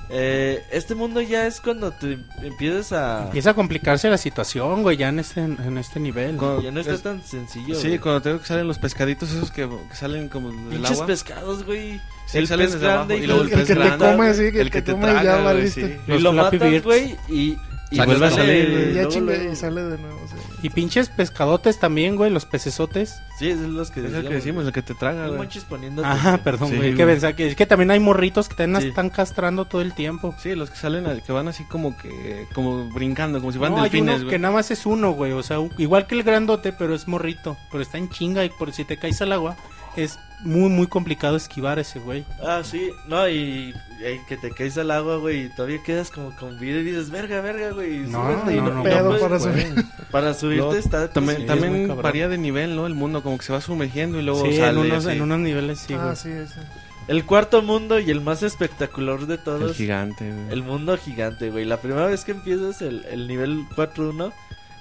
Eh, 0.10 0.62
este 0.70 0.96
mundo 0.96 1.22
ya 1.22 1.48
es 1.48 1.62
cuando 1.62 1.92
te 1.92 2.20
empiezas 2.42 2.92
a... 2.92 3.24
Empieza 3.26 3.52
a 3.52 3.54
complicarse 3.54 4.10
la 4.10 4.18
situación, 4.18 4.84
güey, 4.84 4.98
ya 4.98 5.08
en 5.10 5.20
este, 5.20 5.40
en 5.42 5.78
este 5.78 6.00
nivel. 6.00 6.36
Cuando- 6.36 6.62
Ya 6.62 6.72
no 6.72 6.82
está 6.82 6.94
es- 6.94 7.02
tan 7.02 7.24
sencillo. 7.24 7.74
Sí, 7.76 7.88
güey. 7.88 8.00
cuando 8.00 8.22
tengo 8.22 8.40
que 8.40 8.46
salen 8.46 8.68
los 8.68 8.78
pescaditos 8.78 9.32
esos 9.32 9.50
que, 9.50 9.68
que 9.90 9.96
salen 9.96 10.28
como 10.28 10.50
del 10.52 10.60
Pinches 10.70 10.92
agua. 10.92 11.06
pescados, 11.08 11.64
güey. 11.66 12.02
Sí, 12.28 12.38
el 12.38 12.48
salen 12.48 12.68
pez 12.68 12.76
abajo, 12.84 12.94
grande 13.08 13.18
y 13.18 13.26
luego 13.28 13.42
el, 13.44 13.48
el 13.48 13.54
pez 13.54 13.68
que 13.68 13.74
te 13.74 13.80
grande, 13.80 14.06
come, 14.12 14.34
sí, 14.34 14.52
que 14.52 14.62
el 14.62 14.72
que 14.72 14.82
te 14.82 14.92
come 14.92 15.10
y 15.10 15.14
ya 15.16 15.22
traga, 15.22 15.54
güey, 15.54 15.68
sí. 15.70 15.82
Y 15.82 16.12
Los 16.12 16.22
lo 16.22 16.34
Flappy 16.34 16.58
matas, 16.58 16.72
Birds. 16.72 16.84
güey, 16.84 17.16
y... 17.30 17.58
Y 17.94 17.98
Sale 17.98 18.08
vuelve 18.08 18.26
a 18.26 18.32
salir, 18.32 18.72
güey, 18.72 18.94
Ya 18.96 19.08
chingue 19.08 19.50
y 19.52 19.56
sale 19.56 19.84
de 19.84 19.98
nuevo. 20.00 20.20
sí. 20.28 20.36
Y 20.64 20.70
pinches 20.70 21.10
pescadotes 21.10 21.80
también, 21.80 22.16
güey, 22.16 22.32
los 22.32 22.46
pecesotes. 22.46 23.22
Sí, 23.38 23.50
es 23.50 23.60
los 23.60 23.92
que 23.92 24.00
Es 24.00 24.06
el 24.08 24.12
decíamos, 24.12 24.30
que 24.30 24.36
decimos, 24.36 24.66
el 24.66 24.72
que 24.74 24.82
te 24.82 24.96
traga, 24.96 25.28
güey. 25.28 25.38
manches 25.40 25.64
poniéndote. 25.66 26.08
Ajá, 26.08 26.38
perdón, 26.40 26.70
Sí, 26.70 26.76
güey. 26.78 26.94
güey. 26.96 27.36
que 27.36 27.48
es 27.48 27.56
que 27.56 27.66
también 27.66 27.92
hay 27.92 28.00
morritos 28.00 28.50
que 28.50 28.56
también 28.56 28.82
Sí. 28.82 28.88
están 28.90 29.10
castrando 29.10 29.66
todo 29.66 29.82
el 29.82 29.94
tiempo. 29.94 30.34
Sí, 30.42 30.56
los 30.56 30.70
que 30.72 30.78
salen, 30.78 31.06
al- 31.06 31.22
que 31.22 31.32
van 31.32 31.48
así 31.48 31.66
como 31.66 31.96
que, 31.98 32.48
como 32.54 32.90
brincando, 32.90 33.40
como 33.40 33.52
si 33.52 33.58
fueran 33.60 33.76
No, 33.78 33.84
hay 33.84 33.90
delfines, 33.90 34.16
uno 34.16 34.24
güey. 34.24 34.30
que 34.32 34.40
nada 34.40 34.54
más 34.56 34.72
es 34.72 34.86
uno, 34.86 35.12
güey. 35.12 35.32
O 35.34 35.44
sea, 35.44 35.60
u- 35.60 35.70
igual 35.78 36.08
que 36.08 36.16
el 36.16 36.24
grandote, 36.24 36.74
pero 36.74 36.96
es 36.96 37.08
morrito. 37.08 37.58
Pero 37.72 37.84
está 37.84 37.98
en 38.00 38.10
chinga 38.10 38.44
y 38.44 38.50
por 38.50 38.74
si 38.74 38.86
te 38.86 38.98
caes 38.98 39.22
al 39.22 39.34
agua, 39.34 39.56
es 39.96 40.18
muy, 40.44 40.70
muy 40.70 40.88
complicado 40.88 41.36
esquivar 41.38 41.80
ese 41.80 42.00
güey. 42.00 42.26
Ah, 42.46 42.62
sí, 42.64 42.90
no, 43.08 43.28
y, 43.28 43.74
y 44.00 44.26
que 44.28 44.38
te 44.38 44.52
caes 44.52 44.78
al 44.78 44.92
agua, 44.92 45.18
güey, 45.18 45.46
y 45.46 45.50
todavía 45.50 45.82
quedas 45.84 46.12
como 46.12 46.36
con 46.36 46.60
vida 46.60 46.80
y 46.80 46.84
dices, 46.84 47.10
verga, 47.10 47.42
verga, 47.42 47.72
güey. 47.72 48.04
y 48.04 48.08
No, 48.08 48.24
súbete", 48.24 48.58
y 48.58 48.62
no, 48.62 48.70
no, 48.74 48.84
Pedo 48.84 49.06
puedes, 49.10 49.22
para 49.24 49.40
subir. 49.40 49.86
Para 50.12 50.34
subirte 50.34 50.58
Luego, 50.64 50.76
está... 50.76 51.10
También, 51.10 51.38
Sí, 51.38 51.44
es 51.44 51.48
también 51.48 51.88
cabrón. 51.88 52.04
varía 52.04 52.28
de 52.30 52.38
nivel, 52.38 52.76
¿no? 52.76 52.86
El 52.88 52.94
mundo 52.94 53.24
como 53.24 53.38
que 53.38 53.46
se 53.46 53.54
va 53.54 53.62
sumergiendo 53.62 54.20
y 54.20 54.24
luego 54.24 54.46
Sí, 54.46 54.58
sale 54.58 54.72
en 54.72 54.78
unos, 54.92 55.06
así. 55.06 55.16
en 55.16 55.22
unos 55.24 55.40
niveles 55.40 55.80
sí, 55.80 55.94
güey. 55.96 56.08
Ah, 56.08 56.16
sí, 56.16 56.30
sí. 56.48 56.60
El 57.08 57.26
cuarto 57.26 57.62
mundo 57.62 58.00
y 58.00 58.10
el 58.12 58.22
más 58.22 58.44
espectacular 58.44 59.26
de 59.28 59.34
El 59.36 59.40
todos. 59.44 59.76
gigante, 59.76 60.30
güey. 60.32 60.52
El 60.52 60.64
mundo 60.64 60.98
gigante, 60.98 61.50
güey. 61.50 61.66
La 61.66 61.78
primera 61.78 62.06
vez 62.08 62.24
que 62.24 62.32
empiezas 62.32 62.82
el, 62.82 63.04
el 63.12 63.28
nivel 63.28 63.66
4-1 63.76 64.32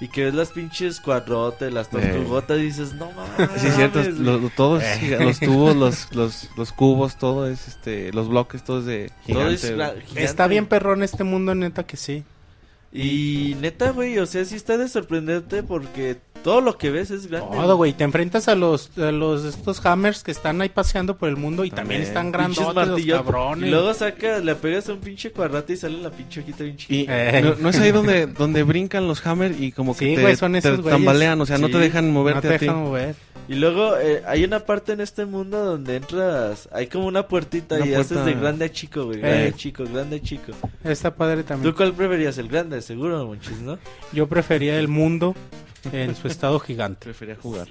y 0.03 0.07
que 0.09 0.25
ves 0.25 0.33
las 0.33 0.49
pinches 0.51 0.99
cuadrotes, 0.99 1.71
las 1.73 1.89
tortugotas, 1.89 2.57
dices, 2.57 2.93
no 2.93 3.09
mames. 3.11 3.61
Sí, 3.61 3.67
es 3.67 3.75
cierto, 3.75 3.99
güey". 4.01 4.11
lo- 4.19 4.37
lo- 4.37 4.49
todo 4.49 4.79
es 4.79 4.99
giga- 4.99 5.19
los 5.23 5.39
tubos, 5.39 5.75
los, 5.75 6.13
los, 6.15 6.49
los 6.57 6.71
cubos, 6.73 7.15
todo 7.17 7.47
es, 7.47 7.67
este, 7.67 8.11
los 8.11 8.27
bloques, 8.27 8.63
todo 8.63 8.79
es 8.79 8.85
de 8.85 9.11
Todo 9.33 9.49
es. 9.49 9.61
Está 10.15 10.47
bien 10.47 10.65
perrón 10.65 11.03
este 11.03 11.23
mundo, 11.23 11.55
neta 11.55 11.83
que 11.83 11.95
sí. 11.97 12.23
Y 12.93 13.55
neta, 13.59 13.91
güey, 13.91 14.19
o 14.19 14.25
sea, 14.25 14.45
sí 14.45 14.55
está 14.55 14.77
de 14.77 14.87
sorprenderte 14.87 15.63
porque 15.63 16.17
todo 16.43 16.61
lo 16.61 16.77
que 16.77 16.91
ves 16.91 17.09
es 17.09 17.25
grande. 17.27 17.55
Todo, 17.57 17.75
güey. 17.75 17.93
Te 17.93 18.03
enfrentas 18.03 18.47
a 18.47 18.53
los, 18.55 18.95
a 18.99 19.11
los 19.11 19.45
estos 19.45 19.83
hammers 19.85 20.21
que 20.23 20.29
están 20.31 20.61
ahí 20.61 20.69
paseando 20.69 21.17
por 21.17 21.29
el 21.29 21.35
mundo 21.37 21.65
y 21.65 21.69
también, 21.71 22.01
También. 22.01 22.01
están 22.03 22.31
grandotes 22.31 22.87
los 22.89 23.01
cabrones. 23.05 23.67
Y 23.67 23.71
luego 23.71 23.93
sacas, 23.95 24.43
le 24.43 24.53
pegas 24.55 24.89
a 24.89 24.93
un 24.93 24.99
pinche 24.99 25.31
cuadrato 25.31 25.73
y 25.73 25.77
sale 25.77 25.97
la 26.03 26.11
pinche 26.11 26.41
hojita 26.41 26.63
bien. 26.65 26.77
Eh. 26.89 27.41
no, 27.43 27.55
no 27.55 27.69
es 27.69 27.79
ahí 27.79 27.91
donde, 27.91 28.27
donde 28.27 28.61
brincan 28.63 29.07
los 29.07 29.25
hammer 29.25 29.55
y 29.59 29.71
como 29.71 29.97
que 29.97 30.15
Sí, 30.15 30.21
te, 30.21 30.35
son 30.35 30.55
esos 30.55 30.83
tambalean, 30.83 31.41
o 31.41 31.45
sea, 31.47 31.57
no 31.57 31.69
te 31.69 31.79
dejan 31.79 32.07
no 32.07 32.13
moverte 32.13 32.47
te 32.47 32.55
a 32.55 32.59
ti. 32.59 32.65
dejan 32.65 32.83
mover. 32.83 33.15
Y 33.49 33.55
luego 33.55 33.97
eh, 33.97 34.23
hay 34.25 34.45
una 34.45 34.61
parte 34.61 34.93
en 34.93 35.01
este 35.01 35.25
mundo 35.25 35.63
donde 35.65 35.97
entras, 35.97 36.69
hay 36.71 36.87
como 36.87 37.07
una 37.07 37.27
puertita 37.27 37.75
Una 37.75 37.85
y 37.85 37.93
haces 37.93 38.23
de 38.23 38.33
grande 38.35 38.65
a 38.65 38.71
chico, 38.71 39.05
güey. 39.05 39.19
Grande 39.19 39.45
Eh. 39.45 39.49
a 39.49 39.55
chico, 39.55 39.83
grande 39.83 40.15
a 40.17 40.21
chico. 40.21 40.53
Está 40.83 41.13
padre 41.13 41.43
también. 41.43 41.69
¿Tú 41.71 41.75
cuál 41.77 41.93
preferías? 41.93 42.37
El 42.37 42.47
grande, 42.47 42.81
seguro, 42.81 43.25
monchis, 43.25 43.59
¿no? 43.59 43.77
Yo 44.13 44.27
prefería 44.27 44.79
el 44.79 44.87
mundo 44.87 45.35
en 45.91 46.15
su 46.15 46.27
estado 46.27 46.57
gigante. 46.59 47.03
Prefería 47.03 47.35
jugar. 47.35 47.67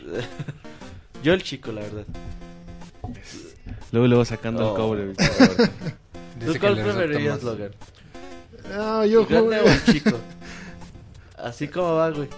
Yo 1.23 1.33
el 1.33 1.43
chico, 1.43 1.73
la 1.73 1.81
verdad. 1.81 2.05
Luego, 3.93 4.07
luego 4.09 4.25
sacando 4.27 4.67
Oh. 4.67 4.71
el 4.75 4.77
cobre. 4.77 5.05
güey. 5.05 5.17
¿Tú 6.53 6.59
cuál 6.61 6.77
más. 7.31 7.43
Logan? 7.43 7.71
Ah, 8.75 9.05
yo 9.07 9.21
¿El 9.23 9.27
grande 9.27 9.59
jugué 9.59 9.71
o 9.71 9.73
el 9.73 9.85
chico? 9.85 10.19
Así 11.39 11.69
como 11.69 11.95
va, 11.95 12.11
güey. 12.11 12.29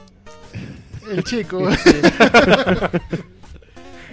El 1.10 1.24
chico. 1.24 1.58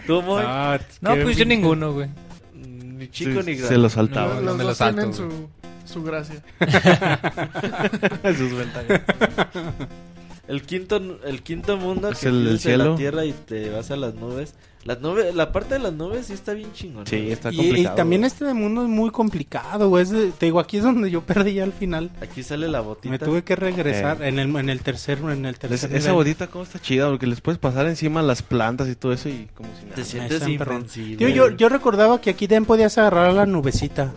¿Tú, 0.07 0.21
Moy? 0.21 0.43
Ah, 0.45 0.79
No, 1.01 1.15
pues 1.17 1.37
yo 1.37 1.45
ninguno, 1.45 1.93
güey. 1.93 2.09
Ni 2.53 3.07
chico 3.09 3.41
Sí, 3.41 3.47
ni 3.47 3.53
se 3.55 3.61
grande. 3.61 3.77
lo 3.77 3.89
saltaba. 3.89 4.35
No, 4.35 4.41
Los 4.41 4.57
me 4.57 4.63
lo 4.63 4.75
salto, 4.75 5.01
tienen 5.01 5.13
su, 5.15 5.49
su 5.85 6.03
gracia. 6.03 6.41
Sus 8.37 8.53
ventajas. 8.53 9.01
El 10.47 10.63
quinto, 10.63 11.01
el 11.25 11.41
quinto 11.43 11.77
mundo 11.77 12.09
Es 12.09 12.19
que 12.19 12.27
el 12.27 12.39
del 12.39 12.47
en 12.47 12.53
la 12.53 12.59
cielo. 12.59 12.95
tierra 12.95 13.25
y 13.25 13.31
te 13.33 13.69
vas 13.69 13.91
a 13.91 13.95
las 13.95 14.15
nubes. 14.15 14.55
Las 14.83 14.99
nubes, 14.99 15.35
la 15.35 15.51
parte 15.51 15.75
de 15.75 15.79
las 15.79 15.93
nubes 15.93 16.25
sí 16.25 16.33
está 16.33 16.53
bien 16.53 16.73
chingón. 16.73 17.05
Sí, 17.05 17.29
está 17.31 17.51
Y, 17.51 17.53
y 17.53 17.57
complicado. 17.57 17.95
también 17.95 18.23
este 18.23 18.45
de 18.45 18.55
mundo 18.55 18.81
es 18.81 18.89
muy 18.89 19.11
complicado, 19.11 19.89
güey. 19.89 20.01
Es 20.03 20.09
de- 20.09 20.31
te 20.31 20.47
digo, 20.47 20.59
aquí 20.59 20.77
es 20.77 20.83
donde 20.83 21.11
yo 21.11 21.21
perdí 21.21 21.53
ya 21.53 21.63
al 21.65 21.71
final. 21.73 22.09
Aquí 22.19 22.41
sale 22.41 22.67
la 22.67 22.79
botita. 22.81 23.11
Me 23.11 23.19
tuve 23.19 23.43
que 23.43 23.55
regresar 23.55 24.23
Eh. 24.23 24.29
en 24.29 24.39
el 24.39 24.55
en 24.55 24.69
el 24.69 24.81
tercer 24.81 25.19
en 25.19 25.45
el 25.45 25.51
Les- 25.51 25.59
tercer 25.59 25.89
esa 25.95 26.09
nivel. 26.09 26.13
botita 26.13 26.47
como 26.47 26.63
está 26.63 26.79
chida 26.79 27.07
porque 27.09 27.27
les 27.27 27.41
puedes 27.41 27.59
pasar 27.59 27.85
encima 27.85 28.23
las 28.23 28.41
plantas 28.41 28.87
y 28.89 28.95
todo 28.95 29.13
eso 29.13 29.29
y 29.29 29.47
como 29.53 29.69
si 29.77 29.83
nada. 29.83 29.95
Te 29.95 30.03
sientes 30.03 30.47
invencible. 30.47 31.17
Tío, 31.17 31.29
yo, 31.29 31.51
yo 31.51 31.69
recordaba 31.69 32.19
que 32.19 32.31
aquí 32.31 32.47
también 32.47 32.65
podías 32.65 32.97
agarrar 32.97 33.27
a 33.29 33.33
la 33.33 33.45
nubecita. 33.45 34.11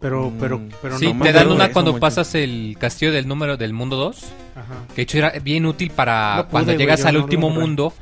Pero, 0.00 0.30
Mm. 0.30 0.36
pero, 0.40 0.60
pero 0.80 0.98
Sí, 0.98 1.12
no 1.12 1.24
te 1.24 1.32
dan 1.32 1.50
una 1.50 1.72
cuando 1.72 1.92
mucho. 1.92 2.00
pasas 2.00 2.34
el 2.34 2.76
castillo 2.78 3.12
del 3.12 3.28
número 3.28 3.56
del 3.56 3.72
mundo 3.74 3.96
2. 3.96 4.22
Ajá. 4.54 4.86
Que 4.88 4.96
de 4.96 5.02
hecho 5.02 5.18
era 5.18 5.30
bien 5.42 5.66
útil 5.66 5.90
para 5.90 6.36
No 6.36 6.42
pude, 6.44 6.50
cuando 6.50 6.72
llegas 6.74 7.04
al 7.04 7.14
no 7.14 7.24
último 7.24 7.50
mundo. 7.50 7.92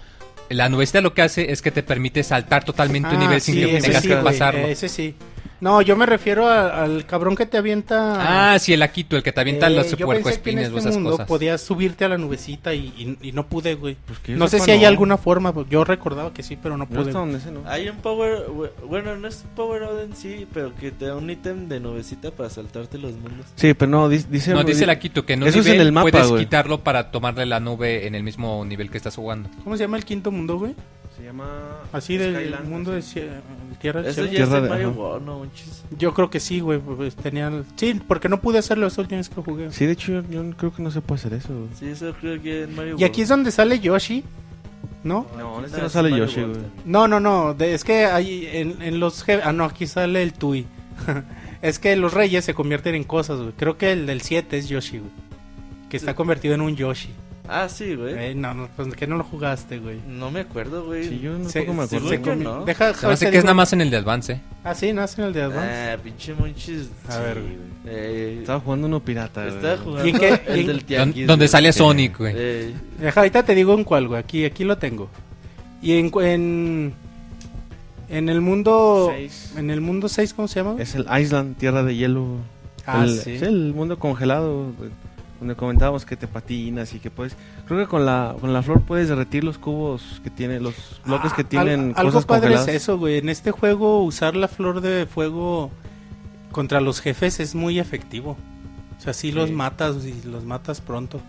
La 0.50 0.68
nubecita 0.68 1.00
lo 1.00 1.12
que 1.14 1.22
hace 1.22 1.52
es 1.52 1.60
que 1.62 1.70
te 1.70 1.82
permite 1.82 2.22
saltar 2.22 2.64
totalmente 2.64 3.08
un 3.10 3.16
Ah, 3.16 3.18
nivel 3.18 3.40
sin 3.40 3.54
sí, 3.56 3.60
que 3.60 3.80
tengas 3.80 4.02
sí, 4.02 4.08
que 4.08 4.16
pasarlo. 4.16 4.66
Ese 4.66 4.88
sí. 4.88 5.14
No, 5.60 5.82
yo 5.82 5.96
me 5.96 6.06
refiero 6.06 6.46
a- 6.46 6.84
al 6.84 7.04
cabrón 7.04 7.34
que 7.34 7.44
te 7.44 7.58
avienta. 7.58 8.52
Ah, 8.52 8.58
sí, 8.60 8.72
el 8.72 8.82
Aquito, 8.82 9.16
el 9.16 9.22
que 9.24 9.32
te 9.32 9.40
avienta 9.40 9.66
Eh, 9.66 9.70
los 9.70 9.94
puercoespines 9.96 10.66
o 10.66 10.76
este 10.76 10.78
esas 10.80 10.94
mundo 10.94 11.10
cosas. 11.12 11.26
podías 11.26 11.60
subirte 11.60 12.04
a 12.04 12.08
la 12.08 12.16
nubecita 12.18 12.74
y, 12.74 12.92
y- 13.20 13.28
y 13.28 13.32
no 13.32 13.46
pude, 13.46 13.74
güey. 13.74 13.96
Pues 14.06 14.38
No 14.38 14.46
sé 14.46 14.60
si 14.60 14.70
hay 14.70 14.82
no. 14.82 14.88
alguna 14.88 15.16
forma, 15.18 15.52
pues, 15.52 15.66
yo 15.68 15.82
recordaba 15.84 16.32
que 16.32 16.42
sí, 16.44 16.56
pero 16.56 16.76
no 16.76 16.84
No 16.84 16.90
pude. 16.90 17.08
está 17.08 17.18
donde 17.18 17.38
ese, 17.38 17.50
¿no? 17.50 17.62
Hay 17.66 17.88
un 17.88 17.96
power, 17.96 18.44
bueno, 18.86 19.16
no 19.16 19.26
es 19.26 19.44
power 19.56 19.82
out 19.82 20.00
en 20.04 20.14
sí, 20.14 20.46
pero 20.54 20.74
que 20.76 20.90
te 20.92 21.06
da 21.06 21.16
un 21.16 21.28
ítem 21.28 21.68
de 21.68 21.80
nubecita 21.80 22.30
para 22.30 22.50
saltarte 22.50 22.96
los 22.98 23.12
mundos. 23.14 23.46
Sí, 23.56 23.74
pero 23.74 23.90
no, 23.90 24.08
di- 24.08 24.24
dice... 24.30 24.52
No, 24.54 24.62
dice 24.62 24.84
el 24.84 24.90
Aquito 24.90 25.26
que 25.26 25.34
Eso 25.34 25.60
es 25.60 25.66
en 25.66 25.80
el 25.80 25.90
mapa, 25.92 26.10
puedes 26.10 26.28
güey. 26.28 26.44
quitarlo 26.44 26.84
para 26.84 27.10
tomarle 27.10 27.46
la 27.46 27.58
nube 27.58 28.06
en 28.06 28.14
el 28.14 28.22
mismo 28.22 28.64
nivel 28.64 28.90
que 28.90 28.96
estás 28.96 29.16
jugando. 29.16 29.48
¿Cómo 29.64 29.76
se 29.76 29.82
llama 29.84 29.96
el 29.96 30.04
quinto 30.04 30.30
mundo, 30.30 30.58
güey? 30.58 30.74
Se 31.18 31.24
llama... 31.24 31.46
Así 31.92 32.16
del 32.16 32.34
Skyland, 32.36 32.68
mundo 32.68 32.92
de 32.92 33.02
Tierra 33.80 34.02
del 34.02 34.10
Eso 34.10 34.22
Cielo. 34.22 34.30
ya 34.38 34.44
es 34.44 34.48
Tierra 34.48 34.56
en 34.58 34.62
de- 34.64 34.68
Mario. 34.70 34.90
World, 34.92 35.26
no. 35.26 35.46
Yo 35.98 36.14
creo 36.14 36.30
que 36.30 36.38
sí, 36.40 36.60
güey. 36.60 36.78
pues, 36.78 37.16
tenía 37.16 37.50
Sí, 37.76 38.00
porque 38.06 38.28
no 38.28 38.40
pude 38.40 38.58
hacerlo 38.58 38.86
eso 38.86 39.00
última 39.00 39.18
vez 39.18 39.28
que 39.28 39.40
jugué. 39.42 39.70
Sí, 39.72 39.86
de 39.86 39.92
hecho 39.92 40.12
yo, 40.12 40.22
yo 40.30 40.50
creo 40.56 40.72
que 40.74 40.82
no 40.82 40.90
se 40.90 41.00
puede 41.00 41.18
hacer 41.20 41.34
eso. 41.34 41.48
güey. 41.48 41.68
Sí, 41.78 41.86
eso 41.88 42.14
creo 42.20 42.40
que 42.40 42.62
en 42.64 42.74
Mario 42.76 42.96
Y 42.98 43.04
aquí 43.04 43.22
es 43.22 43.28
donde 43.28 43.50
sale 43.50 43.80
Yoshi, 43.80 44.22
¿no? 45.04 45.26
No, 45.36 45.56
Aquí 45.58 45.66
este 45.66 45.82
no 45.82 45.88
sale 45.88 46.10
Mario 46.10 46.26
Yoshi, 46.26 46.40
World 46.40 46.56
güey. 46.58 46.70
No, 46.84 47.08
no, 47.08 47.18
no. 47.20 47.54
de- 47.54 47.74
es 47.74 47.82
que 47.84 48.04
hay 48.06 48.46
en, 48.52 48.80
en 48.80 49.00
los... 49.00 49.24
Ah, 49.44 49.52
no, 49.52 49.64
aquí 49.64 49.86
sale 49.88 50.22
el 50.22 50.32
Tui. 50.32 50.66
es 51.62 51.78
que 51.80 51.96
los 51.96 52.14
reyes 52.14 52.44
se 52.44 52.54
convierten 52.54 52.94
en 52.94 53.04
cosas, 53.04 53.38
güey. 53.40 53.52
Creo 53.56 53.76
que 53.76 53.90
el 53.92 54.06
del 54.06 54.20
7 54.20 54.56
es 54.56 54.68
Yoshi, 54.68 54.98
güey. 54.98 55.10
Que 55.88 55.96
está 55.96 56.14
convertido 56.14 56.54
en 56.54 56.60
un 56.60 56.76
Yoshi. 56.76 57.10
Ah, 57.48 57.68
sí, 57.68 57.94
güey. 57.94 58.14
Eh, 58.14 58.34
no, 58.34 58.52
no, 58.52 58.68
pues 58.76 58.94
que 58.94 59.06
no 59.06 59.16
lo 59.16 59.24
jugaste, 59.24 59.78
güey. 59.78 59.98
No 60.06 60.30
me 60.30 60.40
acuerdo, 60.40 60.84
güey. 60.84 61.08
Sí, 61.08 61.18
yo 61.20 61.38
no 61.38 61.48
Se- 61.48 61.60
me 61.62 61.82
acuerdo. 61.82 62.08
se 62.08 62.20
comi- 62.22 62.42
no. 62.42 62.64
Deja, 62.66 62.90
hace 62.90 63.24
te 63.26 63.32
que 63.32 63.38
es 63.38 63.44
nada 63.44 63.54
más 63.54 63.72
en 63.72 63.80
el 63.80 63.90
de 63.90 63.96
Advance. 63.96 64.40
Ah, 64.64 64.74
sí, 64.74 64.92
nace 64.92 65.22
en 65.22 65.28
el 65.28 65.32
de 65.32 65.42
Advance. 65.42 65.72
Ah, 65.72 65.96
pinche 66.02 66.34
monchis. 66.34 66.90
A 67.08 67.18
ver, 67.20 67.40
güey. 67.40 67.56
Eh, 67.86 68.38
Estaba 68.40 68.60
jugando 68.60 68.86
uno 68.86 69.00
pirata, 69.00 69.44
güey. 69.44 69.56
estaba 69.56 69.76
jugando 69.78 70.06
¿Y 70.06 70.10
en 70.10 70.18
qué- 70.18 70.40
el 70.48 70.66
del 70.66 70.84
tianguis. 70.84 71.26
donde 71.26 71.48
sale 71.48 71.72
Sonic, 71.72 72.18
güey. 72.18 72.34
Eh, 72.36 72.74
Deja, 73.00 73.20
ahorita 73.20 73.42
te 73.42 73.54
digo 73.54 73.72
en 73.74 73.84
cuál, 73.84 74.08
güey. 74.08 74.20
Aquí, 74.20 74.44
aquí 74.44 74.64
lo 74.64 74.76
tengo. 74.76 75.08
Y 75.80 75.92
en, 75.98 76.10
en, 76.20 76.92
en 78.10 78.28
el 78.28 78.40
mundo... 78.42 79.10
Seis. 79.14 79.52
En 79.56 79.70
el 79.70 79.80
mundo 79.80 80.08
6, 80.08 80.34
¿cómo 80.34 80.48
se 80.48 80.60
llama? 80.62 80.76
Es 80.82 80.94
el 80.94 81.06
Island, 81.18 81.56
tierra 81.56 81.82
de 81.82 81.96
hielo. 81.96 82.26
Ah, 82.84 83.04
el, 83.04 83.18
sí. 83.20 83.32
Es 83.36 83.42
el 83.42 83.72
mundo 83.74 83.98
congelado, 83.98 84.72
güey, 84.76 84.90
donde 85.38 85.54
comentábamos 85.54 86.04
que 86.04 86.16
te 86.16 86.26
patinas 86.26 86.94
y 86.94 86.98
que 86.98 87.10
puedes... 87.10 87.36
Creo 87.66 87.78
que 87.78 87.86
con 87.86 88.04
la, 88.04 88.34
con 88.40 88.52
la 88.52 88.62
flor 88.62 88.82
puedes 88.82 89.08
derretir 89.08 89.44
los 89.44 89.58
cubos 89.58 90.20
que 90.24 90.30
tiene, 90.30 90.58
los 90.60 90.74
bloques 91.04 91.32
que 91.32 91.42
Ah, 91.42 91.48
tienen 91.48 91.80
al- 91.90 91.94
algo 91.96 92.12
cosas 92.12 92.26
padre 92.26 92.40
congeladas. 92.48 92.68
es 92.68 92.74
eso, 92.82 92.98
güey. 92.98 93.18
En 93.18 93.28
este 93.28 93.50
juego 93.52 94.02
usar 94.02 94.34
la 94.36 94.48
flor 94.48 94.80
de 94.80 95.06
fuego 95.06 95.70
contra 96.50 96.80
los 96.80 97.00
jefes 97.00 97.38
es 97.40 97.54
muy 97.54 97.78
efectivo. 97.78 98.36
O 98.98 99.00
sea, 99.00 99.12
sí, 99.12 99.30
los 99.30 99.52
matas 99.52 100.04
y 100.04 100.26
los 100.26 100.44
matas 100.44 100.80
pronto. 100.80 101.20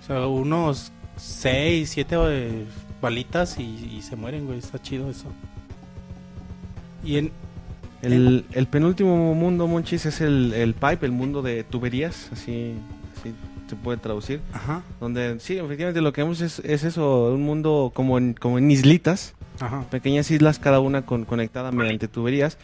O 0.00 0.06
sea, 0.06 0.26
unos 0.28 0.92
6, 1.16 1.90
7 1.90 2.66
balitas 3.02 3.58
y, 3.58 3.64
y 3.96 4.02
se 4.02 4.14
mueren, 4.14 4.46
güey. 4.46 4.58
Está 4.58 4.80
chido 4.80 5.10
eso. 5.10 5.26
Y 7.04 7.16
en... 7.16 7.32
El, 8.02 8.46
el 8.52 8.66
penúltimo 8.66 9.34
mundo, 9.34 9.66
Monchis, 9.66 10.06
es 10.06 10.22
el, 10.22 10.54
el 10.54 10.72
pipe, 10.72 11.04
el 11.04 11.12
mundo 11.12 11.42
de 11.42 11.64
tuberías, 11.64 12.30
así... 12.32 12.74
así. 13.20 13.34
se 13.68 13.76
puede 13.76 13.98
traducir. 13.98 14.40
Ajá. 14.52 14.82
Donde 15.00 15.38
sí, 15.40 15.56
efectivamente 15.58 16.00
lo 16.00 16.12
que 16.12 16.22
vemos 16.22 16.40
es, 16.40 16.58
es 16.60 16.82
eso, 16.84 17.32
un 17.32 17.42
mundo 17.42 17.92
como 17.94 18.18
en, 18.18 18.34
como 18.34 18.58
en 18.58 18.70
islitas, 18.70 19.34
Ajá. 19.60 19.84
pequeñas 19.90 20.30
islas, 20.30 20.58
cada 20.58 20.80
una 20.80 21.06
con, 21.06 21.24
conectada 21.24 21.70
mediante 21.70 22.08
tuberías. 22.08 22.58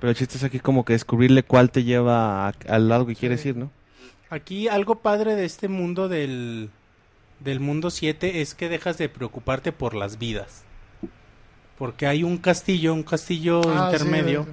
Pero 0.00 0.10
el 0.10 0.16
chiste 0.16 0.36
es 0.36 0.44
aquí 0.44 0.60
como 0.60 0.84
que 0.84 0.92
descubrirle 0.92 1.42
cuál 1.42 1.70
te 1.70 1.82
lleva 1.82 2.48
a- 2.48 2.54
al 2.68 2.88
lado 2.88 3.06
que 3.06 3.16
quieres 3.16 3.44
ir, 3.46 3.56
¿no? 3.56 3.70
Aquí 4.30 4.68
algo 4.68 4.96
padre 4.96 5.34
de 5.36 5.44
este 5.44 5.68
mundo 5.68 6.08
del, 6.08 6.70
del 7.40 7.60
mundo 7.60 7.90
7 7.90 8.40
es 8.40 8.54
que 8.54 8.68
dejas 8.68 8.98
de 8.98 9.08
preocuparte 9.08 9.72
por 9.72 9.94
las 9.94 10.18
vidas. 10.18 10.62
Porque 11.78 12.06
hay 12.06 12.22
un 12.22 12.38
castillo, 12.38 12.94
un 12.94 13.02
castillo 13.02 13.60
Ah, 13.66 13.88
sí, 13.90 13.96
intermedio, 13.96 14.46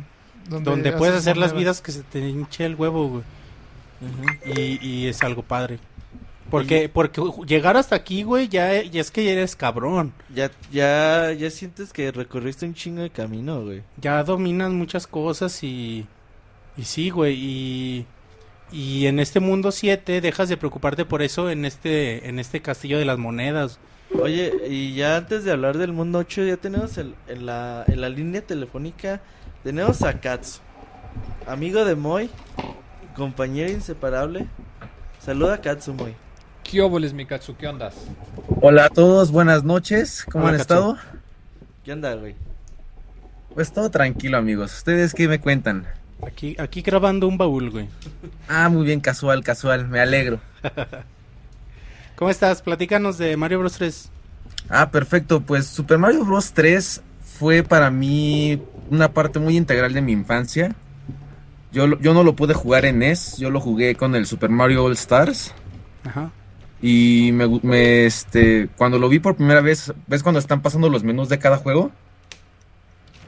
de- 0.49 0.60
donde, 0.61 0.91
puedes 0.94 1.15
hacer 1.15 1.38
las 1.38 1.53
vidas 1.53 1.82
que 1.82 1.91
se 1.91 2.02
te 2.03 2.19
hinche 2.28 2.65
el 2.65 2.76
huevo, 2.76 3.07
güey. 3.10 3.23
Y, 4.45 4.86
y 4.86 5.07
es 5.07 5.22
algo 5.23 5.44
padre. 5.44 5.80
Porque, 6.49 6.90
porque 6.90 7.22
llegar 7.48 7.78
hasta 7.78 7.95
aquí, 7.95 8.23
güey, 8.23 8.49
ya, 8.49 8.82
ya 8.84 8.99
es 8.99 9.10
que 9.10 9.23
ya 9.23 9.32
eres 9.32 9.56
cabrón. 9.56 10.11
Ya, 10.34 10.52
ya, 10.72 11.32
ya 11.32 11.49
sientes 11.49 11.94
que 11.94 12.11
recorriste 12.11 12.65
un 12.65 12.73
chingo 12.73 13.02
de 13.02 13.10
camino, 13.10 13.61
güey. 13.64 13.84
Ya 13.98 14.22
dominas 14.23 14.72
muchas 14.72 15.07
cosas 15.07 15.64
y... 15.64 16.06
Y 16.78 16.84
sí, 16.84 17.10
güey, 17.10 17.36
y... 17.38 18.06
Y 18.73 19.06
en 19.07 19.19
este 19.19 19.40
mundo 19.41 19.72
7 19.72 20.22
dejas 20.22 20.48
de 20.49 20.56
preocuparte 20.57 21.03
por 21.06 21.22
eso 21.22 21.49
en 21.49 21.65
este, 21.65 22.28
en 22.30 22.40
este 22.40 22.61
castillo 22.61 22.98
de 22.99 23.03
las 23.06 23.18
monedas. 23.18 23.80
Oye, 24.22 24.52
y 24.69 24.94
ya 24.94 25.18
antes 25.18 25.44
de 25.45 25.52
hablar 25.52 25.78
del 25.78 25.91
mundo 25.94 26.19
8, 26.19 26.44
ya 26.45 26.57
tenemos 26.57 26.98
el- 26.98 27.15
en, 27.28 27.45
la, 27.45 27.84
en 27.88 27.99
la 28.02 28.07
línea 28.10 28.41
telefónica, 28.41 29.22
tenemos 29.64 30.02
a 30.03 30.19
Katsu, 30.22 30.60
amigo 31.48 31.84
de 31.86 31.95
Moy, 31.95 32.30
compañero 33.16 33.72
inseparable. 33.72 34.48
Saluda 35.20 35.56
a 35.56 35.62
Katsu, 35.62 35.94
Moy. 35.94 36.16
¿Qué 36.64 36.82
óboles, 36.82 37.14
Mikatsu? 37.14 37.56
¿Qué 37.58 37.68
ondas? 37.68 37.96
Hola 38.62 38.86
a 38.86 38.90
todos, 38.90 39.32
buenas 39.32 39.64
noches, 39.64 40.26
¿cómo 40.32 40.46
Hola, 40.46 40.54
han 40.54 40.60
Katsu. 40.60 40.74
estado? 40.74 40.98
¿Qué 41.84 41.94
onda, 41.94 42.14
güey? 42.16 42.36
Pues 43.54 43.74
todo 43.74 43.90
tranquilo 43.92 44.38
amigos, 44.38 44.76
¿ustedes 44.78 45.14
qué 45.14 45.28
me 45.28 45.40
cuentan? 45.40 45.86
Aquí, 46.26 46.56
aquí 46.60 46.82
grabando 46.82 47.28
un 47.28 47.38
baúl, 47.38 47.72
güey. 47.72 47.90
Ah, 48.48 48.70
muy 48.70 48.86
bien, 48.86 49.00
casual, 49.02 49.44
casual, 49.44 49.88
me 49.88 50.00
alegro. 50.00 50.40
¿Cómo 52.16 52.30
estás? 52.30 52.62
Platícanos 52.62 53.18
de 53.18 53.36
Mario 53.36 53.60
Bros 53.60 53.74
3. 53.74 54.10
Ah, 54.70 54.92
perfecto, 54.92 55.42
pues 55.42 55.66
Super 55.66 55.98
Mario 55.98 56.24
Bros. 56.24 56.54
3 56.54 57.02
fue 57.40 57.64
para 57.64 57.90
mí 57.90 58.62
una 58.92 59.12
parte 59.12 59.40
muy 59.40 59.58
integral 59.58 59.94
de 59.94 60.02
mi 60.02 60.12
infancia. 60.12 60.76
Yo, 61.72 61.88
lo- 61.88 61.99
yo 61.99 62.14
no 62.14 62.23
lo 62.23 62.35
pude 62.35 62.53
jugar 62.53 62.85
en 62.85 62.99
NES, 62.99 63.38
yo 63.38 63.49
lo 63.49 63.60
jugué 63.61 63.95
con 63.95 64.15
el 64.15 64.26
Super 64.26 64.49
Mario 64.49 64.84
All 64.85 64.93
Stars. 64.93 65.53
Ajá. 66.03 66.31
Y 66.81 67.31
me, 67.34 68.06
este, 68.06 68.68
cuando 68.76 68.98
lo 68.99 69.07
vi 69.07 69.19
por 69.19 69.35
primera 69.35 69.61
vez, 69.61 69.93
¿ves 70.07 70.23
cuando 70.23 70.39
están 70.39 70.61
pasando 70.61 70.89
los 70.89 71.03
menús 71.03 71.30
de 71.30 71.38
cada 71.39 71.57
juego? 71.57 71.91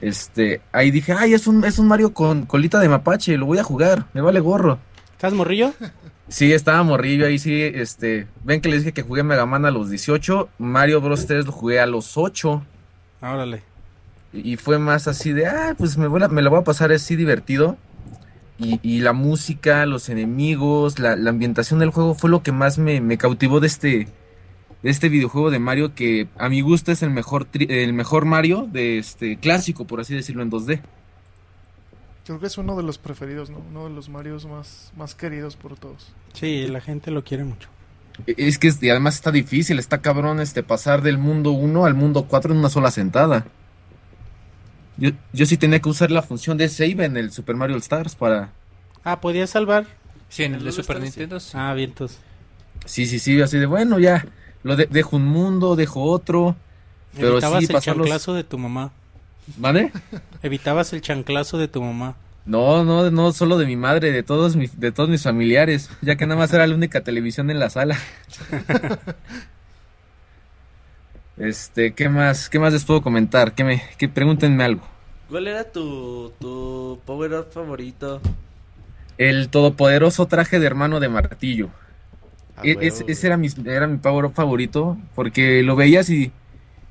Este, 0.01 0.61
ahí 0.71 0.91
dije, 0.91 1.13
ay, 1.13 1.33
es 1.33 1.47
un, 1.47 1.63
es 1.63 1.79
un 1.79 1.87
Mario 1.87 2.13
con 2.13 2.45
colita 2.45 2.79
de 2.79 2.89
mapache, 2.89 3.37
lo 3.37 3.45
voy 3.45 3.59
a 3.59 3.63
jugar, 3.63 4.05
me 4.13 4.21
vale 4.21 4.39
gorro. 4.39 4.79
¿Estás 5.13 5.33
morrillo? 5.33 5.73
Sí, 6.27 6.51
estaba 6.51 6.83
morrillo 6.83 7.25
ahí, 7.25 7.39
sí, 7.39 7.61
este, 7.61 8.27
ven 8.43 8.59
que 8.59 8.67
les 8.69 8.79
dije 8.81 8.91
que 8.93 9.03
jugué 9.03 9.23
Mega 9.23 9.45
Man 9.45 9.65
a 9.65 9.71
los 9.71 9.89
18, 9.89 10.49
Mario 10.57 10.99
Bros 10.99 11.25
3 11.27 11.45
lo 11.45 11.51
jugué 11.53 11.79
a 11.79 11.85
los 11.85 12.17
8, 12.17 12.63
Órale. 13.21 13.61
y 14.33 14.53
y 14.53 14.57
fue 14.57 14.79
más 14.79 15.07
así 15.07 15.31
de, 15.31 15.45
ah, 15.47 15.75
pues 15.77 15.97
me, 15.97 16.07
voy 16.07 16.21
a- 16.23 16.27
me 16.27 16.41
la 16.41 16.49
voy 16.49 16.59
a 16.59 16.63
pasar 16.63 16.91
así 16.91 17.15
divertido. 17.15 17.77
Y, 18.63 18.79
y 18.81 18.99
la 19.01 19.13
música, 19.13 19.85
los 19.85 20.09
enemigos, 20.09 20.99
la, 20.99 21.15
la 21.15 21.29
ambientación 21.31 21.79
del 21.79 21.89
juego 21.89 22.15
fue 22.15 22.29
lo 22.29 22.43
que 22.43 22.51
más 22.51 22.77
me, 22.77 23.01
me 23.01 23.17
cautivó 23.17 23.59
de 23.59 23.67
este, 23.67 24.07
de 24.83 24.89
este 24.89 25.09
videojuego 25.09 25.51
de 25.51 25.59
Mario 25.59 25.93
que 25.95 26.27
a 26.37 26.49
mi 26.49 26.61
gusto 26.61 26.91
es 26.91 27.01
el 27.03 27.09
mejor, 27.09 27.45
tri- 27.51 27.69
el 27.69 27.93
mejor 27.93 28.25
Mario 28.25 28.67
de 28.71 28.97
este 28.99 29.37
clásico, 29.37 29.85
por 29.85 29.99
así 29.99 30.15
decirlo, 30.15 30.43
en 30.43 30.51
2D. 30.51 30.81
Creo 32.25 32.39
que 32.39 32.47
es 32.47 32.57
uno 32.57 32.77
de 32.77 32.83
los 32.83 32.97
preferidos, 32.97 33.49
¿no? 33.49 33.57
Uno 33.69 33.83
de 33.85 33.89
los 33.89 34.07
Marios 34.07 34.45
más, 34.45 34.93
más 34.95 35.13
queridos 35.13 35.57
por 35.57 35.75
todos. 35.77 36.13
Sí, 36.33 36.67
la 36.67 36.79
gente 36.79 37.11
lo 37.11 37.23
quiere 37.25 37.43
mucho. 37.43 37.67
E- 38.27 38.35
Es 38.37 38.57
que 38.59 38.67
es- 38.69 38.81
y 38.81 38.89
además 38.89 39.15
está 39.15 39.31
difícil, 39.31 39.77
está 39.77 39.97
cabrón 40.01 40.39
este 40.39 40.63
pasar 40.63 41.01
del 41.01 41.17
mundo 41.17 41.51
1 41.51 41.85
al 41.85 41.95
mundo 41.95 42.25
4 42.29 42.53
en 42.53 42.59
una 42.59 42.69
sola 42.69 42.91
sentada. 42.91 43.45
Yo, 44.97 45.11
yo 45.33 45.45
sí 45.45 45.57
tenía 45.57 45.79
que 45.79 45.89
usar 45.89 46.11
la 46.11 46.21
función 46.21 46.57
de 46.57 46.69
save 46.69 47.05
en 47.05 47.17
el 47.17 47.31
Super 47.31 47.55
Mario 47.55 47.75
All 47.75 47.81
Stars 47.81 48.15
para... 48.15 48.51
Ah, 49.03 49.19
¿podías 49.21 49.49
salvar? 49.49 49.85
Sí, 50.29 50.43
en 50.43 50.53
el 50.53 50.59
de 50.59 50.65
¿Dónde 50.71 50.83
Super? 50.83 51.01
Nintendo. 51.01 51.39
sí. 51.39 51.51
Ah, 51.55 51.73
vientos. 51.73 52.17
Sí, 52.85 53.05
sí, 53.05 53.19
sí, 53.19 53.41
así 53.41 53.57
de 53.57 53.65
bueno, 53.65 53.99
ya, 53.99 54.25
lo 54.63 54.75
de- 54.75 54.87
dejo 54.87 55.15
un 55.17 55.25
mundo, 55.25 55.75
dejo 55.75 56.03
otro, 56.03 56.55
pero 57.15 57.33
Evitabas 57.33 57.59
sí 57.59 57.65
el 57.65 57.71
pasarlos... 57.73 58.05
chanclazo 58.07 58.33
de 58.33 58.43
tu 58.43 58.57
mamá. 58.57 58.91
¿Vale? 59.57 59.91
Evitabas 60.41 60.93
el 60.93 61.01
chanclazo 61.01 61.57
de 61.57 61.67
tu 61.67 61.81
mamá. 61.81 62.15
No, 62.45 62.83
no, 62.83 63.09
no 63.11 63.31
solo 63.31 63.57
de 63.57 63.65
mi 63.65 63.75
madre, 63.77 64.11
de 64.11 64.21
todos 64.23 64.55
mis, 64.55 64.79
de 64.79 64.91
todos 64.91 65.09
mis 65.09 65.23
familiares, 65.23 65.89
ya 66.01 66.15
que 66.17 66.25
nada 66.25 66.39
más 66.39 66.51
era 66.53 66.67
la 66.67 66.75
única 66.75 67.01
televisión 67.01 67.49
en 67.49 67.59
la 67.59 67.69
sala. 67.69 67.97
Este, 71.37 71.93
¿qué 71.93 72.09
más, 72.09 72.49
qué 72.49 72.59
más 72.59 72.73
les 72.73 72.85
puedo 72.85 73.01
comentar? 73.01 73.53
¿Qué 73.53 73.63
me, 73.63 73.81
qué, 73.97 74.07
pregúntenme 74.07 74.63
algo. 74.63 74.83
¿Cuál 75.29 75.47
era 75.47 75.63
tu, 75.63 76.31
tu 76.39 76.99
power 77.05 77.33
up 77.33 77.47
favorito? 77.51 78.21
El 79.17 79.49
todopoderoso 79.49 80.27
traje 80.27 80.59
de 80.59 80.65
hermano 80.65 80.99
de 80.99 81.09
martillo. 81.09 81.69
Ah, 82.57 82.61
E- 82.65 82.77
ese 83.07 83.27
era 83.27 83.37
mi, 83.37 83.47
era 83.65 83.87
mi 83.87 83.97
power 83.97 84.25
up 84.25 84.33
favorito, 84.33 84.97
porque 85.15 85.63
lo 85.63 85.75
veías 85.75 86.09
y 86.09 86.31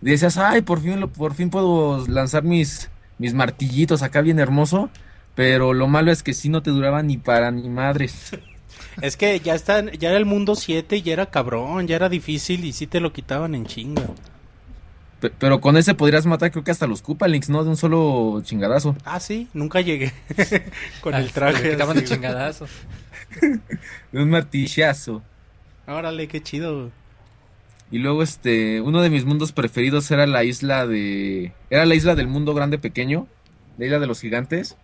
decías, 0.00 0.38
ay, 0.38 0.62
por 0.62 0.80
fin, 0.80 1.00
lo- 1.00 1.08
por 1.08 1.34
fin 1.34 1.50
puedo 1.50 2.06
lanzar 2.08 2.42
mis, 2.42 2.90
mis 3.18 3.34
martillitos 3.34 4.02
acá 4.02 4.20
bien 4.22 4.38
hermoso, 4.40 4.90
pero 5.34 5.72
lo 5.74 5.86
malo 5.88 6.10
es 6.12 6.22
que 6.22 6.34
sí 6.34 6.48
no 6.48 6.62
te 6.62 6.70
duraba 6.70 7.02
ni 7.02 7.16
para 7.16 7.50
ni 7.50 7.68
madres. 7.68 8.30
Es 9.00 9.16
que 9.16 9.40
ya 9.40 9.54
está, 9.54 9.90
ya 9.92 10.10
era 10.10 10.18
el 10.18 10.26
mundo 10.26 10.54
7 10.54 10.96
y 10.96 11.02
ya 11.02 11.12
era 11.14 11.26
cabrón, 11.26 11.86
ya 11.86 11.96
era 11.96 12.08
difícil 12.08 12.64
y 12.64 12.72
sí 12.72 12.86
te 12.86 13.00
lo 13.00 13.12
quitaban 13.12 13.54
en 13.54 13.66
chinga. 13.66 14.02
Pe- 15.22 15.30
Pero 15.38 15.60
con 15.60 15.76
ese 15.78 15.94
podrías 15.94 16.26
matar 16.26 16.50
creo 16.50 16.64
que 16.64 16.72
hasta 16.72 16.86
los 16.86 17.00
Koopalinks, 17.00 17.48
¿no? 17.48 17.62
De 17.64 17.70
un 17.70 17.76
solo 17.78 18.42
chingadazo. 18.44 18.94
Ah, 19.04 19.20
sí, 19.20 19.48
nunca 19.54 19.80
llegué 19.80 20.12
con 21.00 21.14
Ah, 21.14 21.20
el 21.20 21.30
traje. 21.30 21.62
le 21.62 21.70
quitaban 21.70 21.96
de 21.96 22.04
chingadazos. 22.04 22.70
De 24.12 24.22
un 24.22 24.28
martillazo. 24.28 25.22
Órale, 25.86 26.28
qué 26.28 26.42
chido. 26.42 26.90
Y 27.90 27.98
luego 27.98 28.22
este, 28.22 28.80
uno 28.80 29.00
de 29.00 29.10
mis 29.10 29.24
mundos 29.24 29.52
preferidos 29.52 30.10
era 30.10 30.26
la 30.26 30.44
isla 30.44 30.86
de... 30.86 31.52
Era 31.70 31.86
la 31.86 31.94
isla 31.94 32.14
del 32.14 32.26
mundo 32.26 32.52
grande 32.54 32.78
pequeño, 32.78 33.26
la 33.78 33.84
isla 33.86 33.98
de 34.00 34.06
los 34.06 34.20
gigantes. 34.20 34.76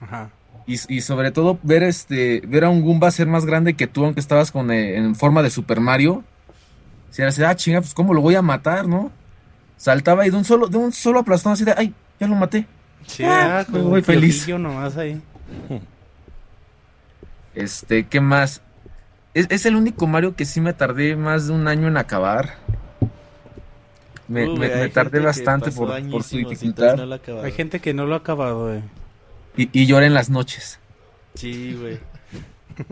Ajá. 0.00 0.30
Y, 0.66 0.74
y 0.94 1.00
sobre 1.00 1.32
todo 1.32 1.58
ver 1.62 1.82
este 1.82 2.40
ver 2.46 2.64
a 2.64 2.70
un 2.70 2.82
Goomba 2.82 3.10
ser 3.10 3.26
más 3.26 3.44
grande 3.44 3.74
que 3.74 3.86
tú 3.88 4.04
aunque 4.04 4.20
estabas 4.20 4.52
con 4.52 4.70
eh, 4.70 4.96
en 4.96 5.14
forma 5.16 5.42
de 5.42 5.50
Super 5.50 5.80
Mario. 5.80 6.22
Si 7.10 7.20
era 7.20 7.30
así, 7.30 7.42
ah, 7.42 7.56
chinga, 7.56 7.80
pues 7.80 7.94
cómo 7.94 8.14
lo 8.14 8.20
voy 8.20 8.36
a 8.36 8.42
matar, 8.42 8.86
¿no? 8.86 9.10
Saltaba 9.82 10.24
y 10.24 10.30
de 10.30 10.36
un 10.36 10.44
solo 10.44 10.68
de 10.68 10.78
un 10.78 10.92
solo 10.92 11.18
aplastón 11.18 11.54
así 11.54 11.64
de, 11.64 11.74
ay, 11.76 11.92
ya 12.20 12.28
lo 12.28 12.36
maté. 12.36 12.66
Sí, 13.04 13.24
Ah, 13.24 13.58
ah, 13.58 13.64
como 13.64 13.82
muy 13.88 13.98
un 13.98 14.04
feliz. 14.04 14.46
nomás 14.48 14.96
ahí. 14.96 15.20
Este, 17.54 18.06
¿qué 18.06 18.20
más? 18.20 18.62
Es, 19.34 19.46
es 19.50 19.66
el 19.66 19.74
único 19.74 20.06
Mario 20.06 20.36
que 20.36 20.44
sí 20.44 20.60
me 20.60 20.72
tardé 20.72 21.16
más 21.16 21.48
de 21.48 21.54
un 21.54 21.66
año 21.66 21.88
en 21.88 21.96
acabar. 21.96 22.54
Me, 24.28 24.48
Uy, 24.48 24.56
me- 24.56 24.68
me 24.68 24.88
tardé 24.88 25.18
bastante 25.18 25.72
por, 25.72 25.88
por 26.10 26.22
su 26.22 26.36
dificultad. 26.36 26.96
no 26.96 27.06
lo. 27.06 27.42
Hay 27.42 27.50
gente 27.50 27.80
que 27.80 27.92
no 27.92 28.06
lo 28.06 28.14
ha 28.14 28.18
acabado, 28.18 28.66
güey. 28.68 28.82
Y, 29.56 29.68
y 29.82 29.86
lloré 29.86 30.06
en 30.06 30.14
las 30.14 30.30
noches. 30.30 30.78
Sí, 31.34 31.74
güey. 31.74 31.98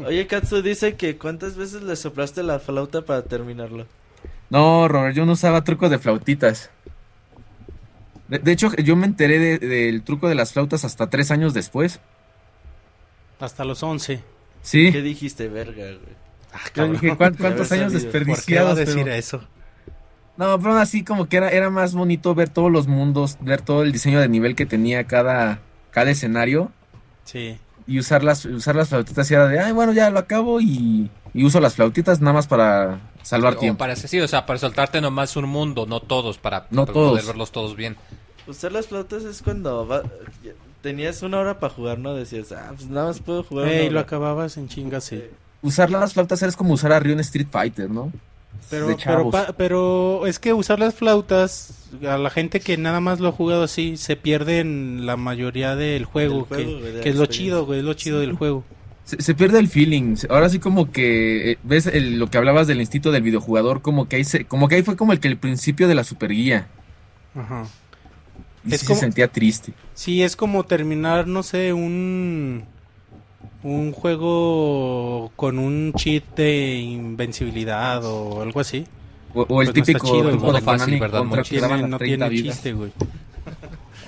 Oye, 0.04 0.26
Katsu 0.26 0.60
dice 0.60 0.96
que 0.96 1.16
¿cuántas 1.16 1.56
veces 1.56 1.82
le 1.82 1.94
soplaste 1.94 2.42
la 2.42 2.58
flauta 2.58 3.02
para 3.02 3.22
terminarlo? 3.22 3.86
No, 4.50 4.88
Robert, 4.88 5.14
yo 5.16 5.24
no 5.26 5.32
usaba 5.32 5.62
truco 5.64 5.88
de 5.88 5.98
flautitas. 5.98 6.70
De, 8.28 8.38
de 8.38 8.52
hecho, 8.52 8.72
yo 8.76 8.96
me 8.96 9.06
enteré 9.06 9.38
de- 9.38 9.58
del 9.58 10.02
truco 10.02 10.28
de 10.28 10.34
las 10.34 10.52
flautas 10.52 10.84
hasta 10.84 11.08
tres 11.08 11.30
años 11.30 11.54
después. 11.54 12.00
Hasta 13.40 13.64
los 13.64 13.82
11. 13.82 14.22
Sí. 14.62 14.92
¿Qué 14.92 15.02
dijiste, 15.02 15.48
verga, 15.48 15.84
güey? 15.84 16.20
Ah, 16.52 16.58
Yo 16.66 16.70
cabrón. 16.74 16.92
dije, 16.92 17.16
¿cuán- 17.16 17.32
De 17.36 17.38
¿cuántos 17.38 17.70
haber 17.72 17.84
años 17.84 17.92
sabido. 17.92 18.10
¿Por 18.12 18.20
qué 18.20 18.24
desperdiciados? 18.26 18.76
decir 18.78 19.04
pero- 19.04 19.14
eso? 19.14 19.40
No, 20.36 20.58
pero 20.58 20.70
aún 20.72 20.80
así 20.80 21.04
como 21.04 21.28
que 21.28 21.36
era, 21.36 21.50
era 21.50 21.68
más 21.70 21.92
bonito 21.94 22.34
ver 22.34 22.48
todos 22.48 22.72
los 22.72 22.86
mundos, 22.86 23.36
ver 23.40 23.60
todo 23.60 23.82
el 23.82 23.92
diseño 23.92 24.20
de 24.20 24.28
nivel 24.28 24.56
que 24.56 24.64
tenía 24.64 25.04
cada, 25.04 25.60
cada 25.90 26.10
escenario 26.10 26.72
Sí. 27.24 27.58
y 27.86 27.98
usar 27.98 28.24
las, 28.24 28.46
usar 28.46 28.74
las 28.74 28.88
flautitas 28.88 29.30
y 29.30 29.34
era 29.34 29.48
de, 29.48 29.58
ay, 29.60 29.72
bueno, 29.72 29.92
ya 29.92 30.08
lo 30.08 30.18
acabo 30.18 30.60
y, 30.62 31.10
y 31.34 31.44
uso 31.44 31.60
las 31.60 31.74
flautitas 31.74 32.20
nada 32.20 32.34
más 32.34 32.46
para 32.46 33.00
salvar 33.22 33.54
O 33.54 33.58
tiempo. 33.58 33.78
para 33.78 33.96
sí, 33.96 34.20
o 34.20 34.28
sea, 34.28 34.46
para 34.46 34.58
soltarte 34.58 35.00
nomás 35.00 35.36
un 35.36 35.46
mundo, 35.48 35.86
no 35.86 36.00
todos, 36.00 36.38
para, 36.38 36.66
No 36.70 36.82
para 36.86 36.92
todos. 36.94 37.10
poder 37.12 37.24
verlos 37.26 37.50
todos 37.52 37.76
bien. 37.76 37.96
Usar 38.46 38.72
las 38.72 38.86
flautas 38.88 39.24
es 39.24 39.42
cuando 39.42 39.86
va- 39.86 40.02
tenías 40.82 41.22
una 41.22 41.38
hora 41.38 41.58
para 41.60 41.72
jugar, 41.72 41.98
¿no? 41.98 42.14
Decías, 42.14 42.52
ah, 42.52 42.72
pues 42.74 42.88
nada 42.88 43.08
más 43.08 43.20
puedo 43.20 43.42
jugar. 43.42 43.68
Ey, 43.68 43.90
lo 43.90 44.00
acababas 44.00 44.56
en 44.56 44.68
chinga, 44.68 45.00
sí. 45.00 45.22
usar 45.62 45.90
las 45.90 46.14
flautas 46.14 46.42
es 46.42 46.56
como 46.56 46.72
usar 46.74 46.92
a 46.92 46.98
Ryu 47.00 47.12
en 47.12 47.20
Street 47.20 47.48
Fighter, 47.50 47.90
¿no? 47.90 48.10
Pero, 48.70 48.96
pero, 49.04 49.30
pa- 49.30 49.52
pero 49.56 50.26
es 50.26 50.38
que 50.38 50.52
usar 50.52 50.78
las 50.80 50.94
flautas, 50.94 51.74
a 52.08 52.16
la 52.18 52.30
gente 52.30 52.60
que 52.60 52.76
nada 52.76 53.00
más 53.00 53.20
lo 53.20 53.28
ha 53.28 53.32
jugado 53.32 53.64
así, 53.64 53.96
se 53.96 54.16
pierde 54.16 54.60
en 54.60 55.06
la 55.06 55.16
mayoría 55.16 55.76
del 55.76 56.04
juego, 56.04 56.46
que, 56.48 56.64
de 56.64 57.08
es 57.08 57.16
lo 57.16 57.26
chido, 57.26 57.66
güey, 57.66 57.80
es 57.80 57.84
lo 57.84 57.94
chido 57.94 58.20
del 58.20 58.32
juego. 58.34 58.64
Se, 59.10 59.20
se 59.22 59.34
pierde 59.34 59.58
el 59.58 59.68
feeling. 59.68 60.16
Ahora 60.28 60.48
sí 60.48 60.58
como 60.58 60.90
que 60.92 61.52
eh, 61.52 61.58
ves 61.64 61.86
el- 61.86 62.18
lo 62.18 62.28
que 62.28 62.38
hablabas 62.38 62.66
del 62.66 62.80
instinto 62.80 63.10
del 63.10 63.22
videojugador, 63.22 63.82
como 63.82 64.08
que 64.08 64.16
ahí 64.16 64.24
se- 64.24 64.44
como 64.44 64.68
que 64.68 64.76
ahí 64.76 64.82
fue 64.82 64.96
como 64.96 65.12
el 65.12 65.20
que 65.20 65.28
el 65.28 65.36
principio 65.36 65.88
de 65.88 65.94
la 65.94 66.04
superguía. 66.04 66.68
Ajá. 67.34 67.64
Y 68.64 68.74
Es 68.74 68.80
sí 68.80 68.86
como- 68.86 68.96
se 68.96 69.00
sentía 69.06 69.28
triste. 69.28 69.72
Sí, 69.94 70.22
es 70.22 70.36
como 70.36 70.64
terminar, 70.64 71.26
no 71.26 71.42
sé, 71.42 71.72
un 71.72 72.64
un 73.62 73.92
juego 73.92 75.30
con 75.36 75.58
un 75.58 75.92
cheat 75.94 76.24
de 76.36 76.76
invencibilidad 76.76 78.02
o 78.04 78.40
algo 78.42 78.60
así. 78.60 78.86
O, 79.34 79.42
o 79.42 79.42
el 79.42 79.46
Pues 79.46 79.56
no 79.56 79.60
está 79.70 79.72
típico 79.84 80.06
chido, 80.06 80.22
juego 80.22 80.38
modo 80.38 80.52
de 80.54 80.60
fácil, 80.62 80.80
Konami 80.80 81.00
¿verdad, 81.00 81.18
contra 81.20 81.42
Tiene- 81.42 81.88
no 81.88 81.98
30 81.98 82.28
tiene 82.30 82.42
chiste, 82.48 82.72
güey. 82.72 82.92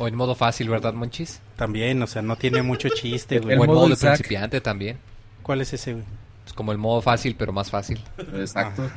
O 0.03 0.09
en 0.09 0.17
modo 0.17 0.35
fácil, 0.35 0.69
¿verdad, 0.69 0.95
Monchis? 0.95 1.41
También, 1.57 2.03
o 2.03 2.07
sea, 2.09 2.23
no 2.23 2.35
tiene 2.37 2.63
mucho 2.63 2.89
chiste, 2.89 3.39
güey. 3.41 3.57
O 3.57 3.63
en 3.63 3.67
modo 3.71 3.87
modo 3.89 3.97
principiante 3.97 4.61
también. 4.61 4.99
¿Cuál 5.43 5.61
es 5.61 5.73
ese, 5.73 5.93
güey? 5.93 6.05
Es 6.47 6.53
como 6.53 6.73
el 6.73 6.79
modo 6.79 7.01
fácil, 7.03 7.37
pero 7.39 7.53
más 7.53 7.71
fácil. 7.71 8.01
Exacto. 8.35 8.91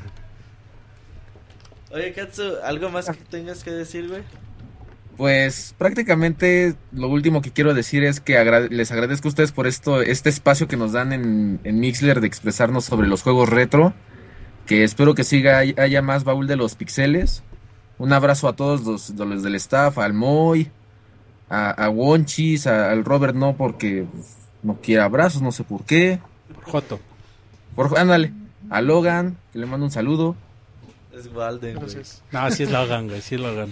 Oye, 1.91 2.11
Katsu, 2.14 2.44
¿algo 2.64 2.90
más 2.90 3.06
que 3.06 3.14
tengas 3.30 3.64
que 3.64 3.72
decir, 3.72 4.07
güey? 4.10 4.23
Pues 5.18 5.73
prácticamente 5.77 6.76
lo 6.91 7.07
último 7.07 7.41
que 7.41 7.52
quiero 7.52 7.73
decir 7.73 8.03
es 8.03 8.19
que 8.19 8.38
agra- 8.38 8.68
les 8.69 8.91
agradezco 8.91 9.27
a 9.27 9.30
ustedes 9.30 9.52
por 9.53 9.65
esto, 9.68 10.02
este 10.02 10.30
espacio 10.30 10.68
que 10.68 10.76
nos 10.76 10.91
dan 10.91 11.14
en, 11.14 11.60
en 11.64 11.80
Mixler 11.80 12.19
de 12.19 12.27
expresarnos 12.27 12.84
sobre 12.86 13.07
los 13.07 13.22
juegos 13.22 13.48
retro. 13.49 13.94
Que 14.65 14.84
espero 14.84 15.14
que 15.14 15.23
siga 15.23 15.60
hay- 15.60 15.76
haya 15.77 16.02
más 16.02 16.23
baúl 16.23 16.48
de 16.48 16.56
los 16.57 16.76
pixeles. 16.76 17.44
Un 17.99 18.11
abrazo 18.11 18.48
a 18.49 18.56
todos 18.56 18.82
los, 18.84 19.11
los 19.11 19.44
del 19.44 19.56
staff, 19.56 19.99
al 19.99 20.14
Moy, 20.14 20.69
a, 21.49 21.69
a 21.72 21.89
Wonchis, 21.89 22.67
a- 22.67 22.91
al 22.91 23.03
Robert 23.05 23.35
no 23.35 23.55
porque 23.55 24.05
pues, 24.11 24.35
no 24.63 24.76
quiere 24.81 25.01
abrazos, 25.01 25.41
no 25.41 25.51
sé 25.51 25.63
por 25.63 25.84
qué. 25.85 26.19
Por 26.53 26.63
Joto. 26.65 26.99
Por, 27.76 27.97
ándale, 27.97 28.31
a 28.69 28.81
Logan, 28.81 29.38
que 29.53 29.59
le 29.59 29.65
mando 29.65 29.85
un 29.85 29.91
saludo. 29.91 30.35
Es 31.13 31.27
Walden, 31.34 31.76
güey. 31.76 31.85
Gracias. 31.93 32.22
No, 32.31 32.49
sí 32.51 32.63
es 32.63 32.72
Logan, 32.72 33.07
güey, 33.07 33.22
sí 33.22 33.35
es 33.35 33.41
Logan. 33.41 33.69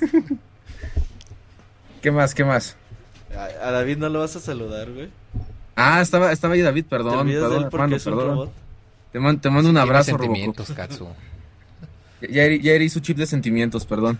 ¿Qué 2.02 2.10
más? 2.10 2.34
¿Qué 2.34 2.44
más? 2.44 2.76
A, 3.36 3.68
a 3.68 3.70
David 3.72 3.98
no 3.98 4.08
lo 4.08 4.20
vas 4.20 4.36
a 4.36 4.40
saludar, 4.40 4.90
güey. 4.92 5.08
Ah, 5.76 6.00
estaba, 6.00 6.30
estaba 6.32 6.54
ahí 6.54 6.60
David, 6.60 6.84
Te 6.84 6.90
perdón, 6.90 7.26
de 7.26 7.32
perdón, 7.34 7.52
él 7.64 7.68
porque 7.70 7.76
hermano, 7.76 7.96
es 7.96 8.06
un 8.06 8.12
perdón. 8.14 8.28
robot. 8.30 8.52
Te, 9.12 9.20
man- 9.20 9.40
te 9.40 9.50
mando 9.50 9.70
un 9.70 9.76
abrazo, 9.78 10.12
Robocop. 10.12 10.26
sentimientos, 10.26 10.72
Katsu. 10.72 11.08
Ya, 12.30 12.44
herí- 12.44 12.60
ya 12.60 12.72
herí 12.72 12.88
su 12.88 13.00
chip 13.00 13.16
de 13.18 13.26
sentimientos, 13.26 13.86
perdón. 13.86 14.18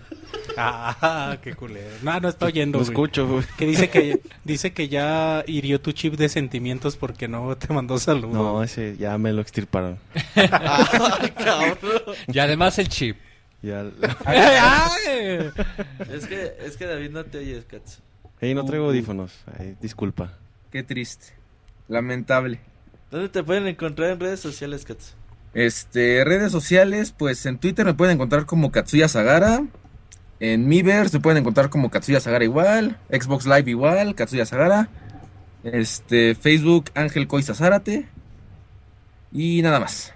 Ah, 0.57 1.37
qué 1.41 1.53
culero. 1.53 1.89
No, 2.01 2.19
no 2.19 2.29
está 2.29 2.45
oyendo, 2.45 2.77
Lo 2.79 2.83
güey. 2.85 2.93
escucho, 2.93 3.27
güey. 3.27 3.43
Que 3.57 3.65
dice 3.65 3.89
que 3.89 4.21
dice 4.43 4.71
que 4.73 4.87
ya 4.87 5.43
hirió 5.47 5.81
tu 5.81 5.91
chip 5.91 6.15
de 6.15 6.29
sentimientos 6.29 6.95
porque 6.97 7.27
no 7.27 7.57
te 7.57 7.73
mandó 7.73 7.97
saludos. 7.97 8.33
No, 8.33 8.63
ese 8.63 8.95
ya 8.97 9.17
me 9.17 9.33
lo 9.33 9.41
extirparon. 9.41 9.97
Ay, 10.35 10.47
cabrón. 11.43 12.15
Y 12.27 12.39
además 12.39 12.79
el 12.79 12.87
chip. 12.89 13.17
Ya... 13.61 13.83
Ay. 14.25 15.51
Es 16.11 16.27
que, 16.27 16.53
es 16.61 16.77
que 16.77 16.85
David 16.85 17.09
no 17.11 17.25
te 17.25 17.39
oyes, 17.39 17.65
Katsu. 17.65 17.99
Ey, 18.39 18.53
no 18.53 18.63
traigo 18.65 18.85
audífonos. 18.85 19.31
Ay, 19.59 19.75
disculpa. 19.81 20.33
Qué 20.71 20.83
triste. 20.83 21.27
Lamentable. 21.87 22.59
¿Dónde 23.11 23.29
te 23.29 23.43
pueden 23.43 23.67
encontrar 23.67 24.11
en 24.11 24.19
redes 24.19 24.39
sociales, 24.39 24.85
Katsu? 24.85 25.13
Este, 25.55 26.25
redes 26.25 26.51
sociales, 26.51 27.15
pues 27.17 27.45
en 27.45 27.57
Twitter 27.57 27.85
me 27.85 27.93
pueden 27.93 28.15
encontrar 28.15 28.45
como 28.45 28.73
Katsuya 28.73 29.07
Sagara. 29.07 29.63
En 30.41 30.67
Miiverse 30.67 31.17
me 31.17 31.21
pueden 31.21 31.37
encontrar 31.39 31.69
como 31.69 31.89
Katsuya 31.89 32.19
Sagara 32.19 32.43
igual. 32.43 32.99
Xbox 33.09 33.45
Live 33.45 33.71
igual, 33.71 34.15
Katsuya 34.15 34.45
Sagara. 34.45 34.89
Este, 35.63 36.35
Facebook 36.35 36.91
Ángel 36.93 37.27
Coisa 37.27 37.55
Zárate. 37.55 38.05
Y 39.31 39.61
nada 39.61 39.79
más. 39.79 40.13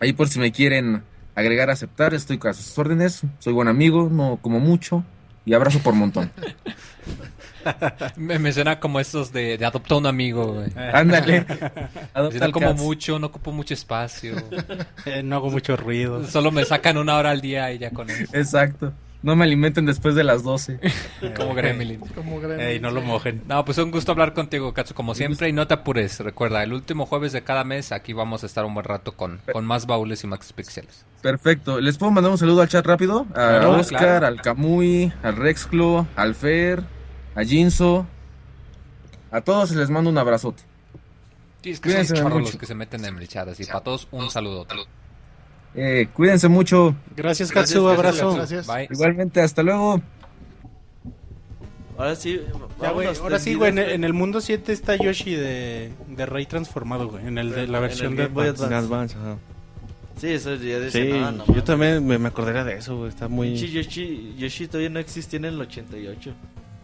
Ahí 0.00 0.14
por 0.14 0.30
si 0.30 0.38
me 0.38 0.50
quieren 0.50 1.02
agregar 1.34 1.68
aceptar, 1.68 2.14
estoy 2.14 2.40
a 2.42 2.54
sus 2.54 2.78
órdenes. 2.78 3.20
Soy 3.38 3.52
buen 3.52 3.68
amigo, 3.68 4.08
no 4.10 4.38
como 4.40 4.60
mucho. 4.60 5.04
Y 5.44 5.52
abrazo 5.52 5.80
por 5.80 5.92
montón. 5.92 6.32
Me, 8.16 8.38
me 8.38 8.52
suena 8.52 8.78
como 8.80 9.00
estos 9.00 9.32
de, 9.32 9.58
de 9.58 9.64
adopta 9.64 9.96
un 9.96 10.06
amigo, 10.06 10.54
güey. 10.54 10.70
Ándale. 10.92 11.46
Adopta 12.14 12.46
no 12.46 12.52
como 12.52 12.68
Cats. 12.68 12.80
mucho, 12.82 13.18
no 13.18 13.28
ocupo 13.28 13.52
mucho 13.52 13.74
espacio. 13.74 14.34
Eh, 15.06 15.22
no 15.22 15.36
hago 15.36 15.50
mucho 15.50 15.76
ruido. 15.76 16.24
Solo 16.26 16.50
me 16.50 16.64
sacan 16.64 16.96
una 16.98 17.16
hora 17.16 17.30
al 17.30 17.40
día 17.40 17.72
y 17.72 17.78
ya 17.78 17.90
con 17.90 18.10
eso. 18.10 18.24
Exacto. 18.36 18.92
No 19.24 19.36
me 19.36 19.44
alimenten 19.44 19.86
después 19.86 20.16
de 20.16 20.24
las 20.24 20.42
12. 20.42 20.80
Como 21.36 21.54
Gremlin. 21.54 22.00
Como 22.12 22.40
Gremlin. 22.40 22.60
Ey, 22.60 22.80
no 22.80 22.90
lo 22.90 23.00
mojen. 23.02 23.42
No, 23.46 23.64
pues 23.64 23.78
un 23.78 23.92
gusto 23.92 24.10
hablar 24.10 24.32
contigo, 24.34 24.74
Katsu, 24.74 24.94
como 24.94 25.14
siempre, 25.14 25.48
y 25.48 25.52
no 25.52 25.68
te 25.68 25.74
apures. 25.74 26.18
Recuerda, 26.18 26.60
el 26.64 26.72
último 26.72 27.06
jueves 27.06 27.30
de 27.30 27.42
cada 27.42 27.62
mes 27.62 27.92
aquí 27.92 28.12
vamos 28.14 28.42
a 28.42 28.46
estar 28.46 28.64
un 28.64 28.74
buen 28.74 28.84
rato 28.84 29.12
con, 29.12 29.40
con 29.52 29.64
más 29.64 29.86
baúles 29.86 30.24
y 30.24 30.26
más 30.26 30.52
pixeles. 30.52 31.04
Perfecto. 31.20 31.80
¿Les 31.80 31.98
puedo 31.98 32.10
mandar 32.10 32.32
un 32.32 32.38
saludo 32.38 32.62
al 32.62 32.68
chat 32.68 32.84
rápido? 32.84 33.20
A 33.30 33.34
Claro, 33.34 33.70
Oscar, 33.78 34.00
claro. 34.00 34.26
al 34.26 34.42
Camuy, 34.42 35.12
al 35.22 35.36
Rexclo, 35.36 36.08
al 36.16 36.34
Fer, 36.34 36.82
a 37.34 37.42
Jinso. 37.44 38.06
A 39.30 39.40
todos 39.40 39.70
les 39.72 39.88
mando 39.90 40.10
un 40.10 40.18
abrazote. 40.18 40.62
Sí, 41.62 41.70
es 41.70 41.80
que 41.80 41.90
son 41.90 41.96
Cuídense 42.06 42.22
mucho. 42.24 42.38
los 42.40 42.56
que 42.56 42.66
se 42.66 42.74
meten 42.74 43.04
en 43.04 43.16
el 43.18 43.28
chat, 43.28 43.48
así 43.48 43.64
para 43.64 43.80
todos 43.80 44.08
un 44.10 44.30
saludo. 44.30 44.66
Eh, 45.74 46.08
cuídense 46.12 46.48
mucho. 46.48 46.94
Gracias, 47.16 47.50
Katsu. 47.50 47.88
Abrazo. 47.88 48.34
Gracias. 48.34 48.66
Bye. 48.66 48.88
Igualmente, 48.90 49.40
hasta 49.40 49.62
luego. 49.62 50.02
Ahora 51.96 52.16
sí, 52.16 52.40
Ya, 52.80 52.90
güey, 52.90 53.06
ahora 53.08 53.38
sí, 53.38 53.54
güey, 53.54 53.70
en, 53.70 53.78
el- 53.78 53.90
en 53.90 54.04
el 54.04 54.12
mundo 54.12 54.40
7 54.40 54.72
está 54.72 54.96
Yoshi 54.96 55.34
de, 55.34 55.92
de 56.08 56.26
Rey 56.26 56.46
transformado, 56.46 57.08
güey. 57.08 57.26
En 57.26 57.38
el 57.38 57.52
de 57.52 57.66
la 57.68 57.80
versión 57.80 58.16
de 58.16 58.24
Advance. 58.24 58.64
Advance. 58.64 58.74
Advance, 58.86 59.16
ajá. 59.16 59.36
Sí, 60.18 60.28
eso 60.28 60.54
ya 60.56 60.78
decía, 60.78 61.02
Sí, 61.04 61.10
no, 61.10 61.30
no, 61.32 61.38
yo 61.46 61.52
mames. 61.52 61.64
también 61.64 62.06
me, 62.06 62.18
me 62.18 62.28
acordaría 62.28 62.64
de 62.64 62.74
eso, 62.76 62.96
güey. 62.96 63.08
Está 63.08 63.28
muy... 63.28 63.54
Yoshi, 63.56 64.34
Yoshi 64.36 64.66
todavía 64.66 64.90
no 64.90 64.98
existía 64.98 65.38
en 65.38 65.44
el 65.46 65.60
88. 65.60 66.34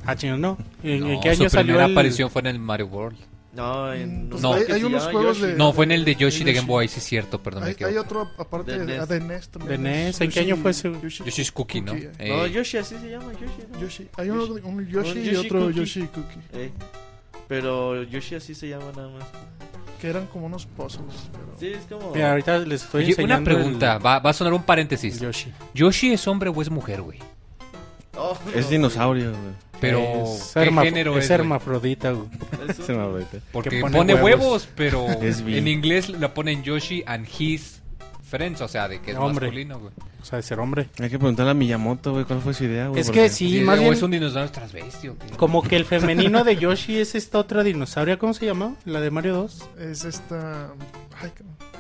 Ah, 0.07 0.17
chingón, 0.17 0.41
no. 0.41 0.57
¿En, 0.83 0.91
en 1.05 1.15
No, 1.15 1.21
qué 1.21 1.31
año 1.31 1.45
su 1.45 1.51
salió 1.51 1.67
primera 1.75 1.87
el- 1.87 1.93
aparición 1.93 2.31
fue 2.31 2.41
en 2.41 2.47
el 2.47 2.59
Mario 2.59 2.87
World. 2.87 3.19
No, 3.53 3.93
en 3.93 4.29
Pues 4.29 4.41
No. 4.43 4.53
hay, 4.55 4.67
que 4.67 4.73
hay 4.75 4.81
se 4.81 4.87
unos 4.87 5.03
juegos 5.05 5.39
Yoshi. 5.39 5.53
de... 5.53 5.59
No, 5.59 5.73
fue 5.73 5.85
en 5.87 5.91
el 5.93 6.05
de 6.05 6.15
Yoshi 6.15 6.45
de 6.45 6.53
Yoshi. 6.53 6.55
Game 6.55 6.67
Boy, 6.69 6.87
sí 6.89 6.99
es 6.99 7.05
cierto, 7.05 7.43
perdón, 7.43 7.65
Hay, 7.65 7.75
hay 7.85 7.97
otro 7.97 8.31
aparte 8.39 8.73
De 8.79 8.85
de, 8.87 8.99
NES. 8.99 9.09
de 9.09 9.21
NES 9.21 9.49
también. 9.49 9.83
De 9.83 9.91
NES, 9.91 10.21
¿en 10.21 10.31
qué 10.31 10.41
Yoshi- 10.41 10.45
año 10.45 10.57
fue 10.59 10.71
ese? 10.71 10.93
Yoshi, 11.03 11.25
Yoshi's 11.25 11.53
Cookie, 11.53 11.81
¿no? 11.81 11.93
Cookie. 11.93 12.09
Eh, 12.19 12.29
No, 12.29 12.47
Yoshi 12.47 12.77
así 12.79 12.97
se 12.99 13.11
llama, 13.11 13.33
Yoshi. 13.33 13.47
¿no? 13.73 13.81
Yoshi. 13.81 14.09
Hay 14.17 14.31
uno, 14.31 14.45
un 14.45 14.87
Yoshi, 14.87 15.19
y 15.31 15.37
otro 15.37 15.61
Cookie. 15.61 15.75
Yoshi 15.79 16.01
Cookie. 16.03 16.41
Eh, 16.53 16.71
Pero 17.49 18.03
Yoshi 18.05 18.35
así 18.37 18.55
se 18.55 18.69
llama 18.69 18.85
nada 18.95 19.09
más. 19.09 19.25
Que 20.01 20.09
eran 20.11 20.27
como 20.27 20.47
unos 20.47 20.67
puzzles. 20.67 21.29
Pero... 21.33 21.55
Sí, 21.59 21.67
es 21.77 21.85
como... 21.87 22.13
Mira, 22.15 22.31
ahorita 22.31 22.59
les 22.59 22.85
estoy 22.85 23.03
Oye, 23.05 23.15
una 23.15 23.23
enseñando 23.39 23.45
pregunta, 23.51 23.97
el- 23.97 24.07
va, 24.07 24.19
va 24.21 24.31
a 24.31 24.33
sonar 24.35 24.53
un 24.53 24.63
paréntesis. 24.63 25.19
Yoshi. 25.19 25.51
¿Yoshi 25.75 26.13
es 26.13 26.29
hombre 26.29 26.51
o 26.51 26.63
es 26.63 26.71
mujer, 26.71 27.03
güey? 27.03 27.19
Oh, 28.17 28.37
Es 28.55 28.67
no, 28.67 28.71
dinosaurio, 28.71 29.31
güey. 29.31 29.68
Pero, 29.81 30.01
es, 30.25 30.51
¿qué 30.55 30.65
género 30.73 31.17
es 31.19 31.25
es, 31.25 31.29
güey? 31.31 31.41
hermafrodita, 31.41 32.11
güey. 32.13 32.29
güey, 32.29 32.71
es 32.71 32.91
ahorita. 32.91 33.39
Porque 33.53 33.71
que 33.71 33.81
pone, 33.81 33.97
pone 33.99 34.15
huevos, 34.15 34.41
huevos. 34.45 34.69
pero 34.75 35.07
en 35.23 35.69
inglés 35.69 36.09
le 36.09 36.29
ponen 36.31 36.63
Yoshi 36.63 37.05
and 37.07 37.27
his 37.39 37.81
friends, 38.29 38.61
o 38.61 38.69
sea, 38.69 38.89
de 38.89 39.01
que 39.01 39.13
es 39.13 39.17
Hombre. 39.17 39.47
masculino, 39.47 39.79
güey. 39.79 39.93
O 40.21 40.25
sea, 40.25 40.37
de 40.37 40.43
ser 40.43 40.59
hombre. 40.59 40.89
Hay 41.01 41.09
que 41.09 41.19
preguntarle 41.19 41.53
a 41.53 41.55
Miyamoto, 41.55 42.13
güey, 42.13 42.25
cuál 42.25 42.41
fue 42.43 42.53
su 42.53 42.65
idea, 42.65 42.89
güey. 42.89 43.01
Es 43.01 43.11
que 43.11 43.29
sí, 43.31 43.59
Sí, 43.59 43.61
más 43.61 43.79
bien... 43.79 43.93
es 43.93 44.03
un 44.03 44.11
dinosaurio 44.11 44.51
transvesti, 44.51 45.09
¿o 45.09 45.17
qué? 45.19 45.29
Como 45.37 45.63
que 45.63 45.77
el 45.77 45.85
femenino 45.87 46.45
de 46.45 46.57
Yoshi 46.57 46.99
es 46.99 47.15
esta 47.15 47.39
otra 47.39 47.63
dinosauria, 47.63 48.19
¿cómo 48.19 48.35
se 48.35 48.45
llama? 48.45 48.75
La 48.85 49.01
de 49.01 49.11
Mario 49.11 49.35
2. 49.35 49.69
Es 49.79 50.05
esta... 50.05 50.73
Ay. 51.23 51.31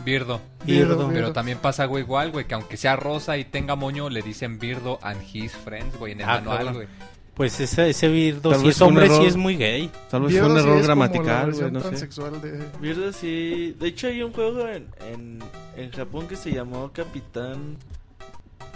Birdo. 0.05 0.41
Birdo. 0.65 0.97
Birdo. 0.97 1.11
Pero 1.13 1.33
también 1.33 1.59
pasa, 1.59 1.85
güey, 1.85 2.05
igual, 2.05 2.31
güey, 2.31 2.47
que 2.47 2.55
aunque 2.55 2.77
sea 2.79 2.97
rosa 2.97 3.37
y 3.37 3.45
tenga 3.45 3.75
moño, 3.75 4.09
le 4.09 4.23
dicen 4.23 4.59
Birdo 4.59 4.99
and 5.03 5.21
his 5.31 5.53
friends, 5.53 5.99
güey, 5.99 6.13
en 6.13 6.21
el 6.21 6.29
Ah, 6.29 6.35
manual, 6.37 6.73
güey. 6.73 6.87
Pues 7.39 7.59
ese, 7.61 7.89
ese 7.89 8.09
Birdo, 8.09 8.51
Tal 8.51 8.59
si 8.59 8.67
vez 8.67 8.73
es 8.75 8.79
fue 8.79 8.89
un 8.89 8.93
hombre, 8.95 9.07
sí 9.09 9.15
error. 9.15 9.27
es 9.29 9.37
muy 9.37 9.57
gay. 9.57 9.91
Tal 10.11 10.23
vez 10.23 10.37
fue 10.39 10.47
un 10.47 10.53
sí 10.55 10.59
error 10.59 10.79
es 10.79 10.87
como 10.89 11.03
la 11.05 11.07
gramatical, 11.09 11.47
versión 11.47 11.71
güey, 11.71 11.73
no 11.73 11.81
sé. 11.81 11.89
transexual 11.89 12.41
de... 12.43 12.65
Birdo 12.81 13.13
sí... 13.13 13.77
De 13.79 13.89
hecho 13.89 14.09
hay 14.09 14.23
un 14.23 14.33
juego 14.33 14.69
en, 14.69 14.89
en, 15.11 15.39
en 15.77 15.91
Japón 15.93 16.29
que 16.29 16.37
se 16.37 16.53
llamó 16.53 16.91
Capitán... 16.93 17.77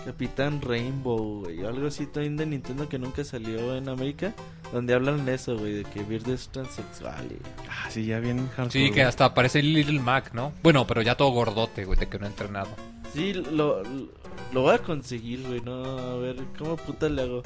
Capitán 0.04 0.60
Rainbow, 0.60 1.42
güey. 1.44 1.64
Algo 1.64 1.86
así 1.86 2.06
también 2.06 2.36
de 2.36 2.46
Nintendo 2.46 2.88
que 2.88 2.98
nunca 2.98 3.22
salió 3.24 3.76
en 3.76 3.88
América. 3.88 4.34
Donde 4.72 4.94
hablan 4.94 5.24
de 5.24 5.34
eso, 5.34 5.56
güey. 5.56 5.74
De 5.74 5.84
que 5.84 6.02
Birdo 6.02 6.32
es 6.32 6.48
transexual. 6.48 7.26
Y... 7.30 7.36
Ah, 7.68 7.88
sí, 7.88 8.06
ya 8.06 8.18
bien 8.18 8.48
hardcore. 8.48 8.70
Sí, 8.70 8.84
que 8.86 8.90
güey. 8.90 9.02
hasta 9.02 9.32
parece 9.34 9.62
Little 9.62 10.00
Mac, 10.00 10.32
¿no? 10.34 10.52
Bueno, 10.62 10.86
pero 10.88 11.02
ya 11.02 11.16
todo 11.16 11.30
gordote, 11.30 11.84
güey, 11.84 11.98
de 12.00 12.08
que 12.08 12.18
no 12.18 12.26
ha 12.26 12.28
entrenado. 12.28 12.70
Sí, 13.12 13.32
lo, 13.32 13.82
lo 14.52 14.62
voy 14.62 14.74
a 14.74 14.78
conseguir, 14.78 15.42
güey. 15.46 15.60
No, 15.60 15.84
a 15.98 16.16
ver, 16.16 16.36
¿cómo 16.58 16.76
puta 16.76 17.08
le 17.08 17.22
hago? 17.22 17.42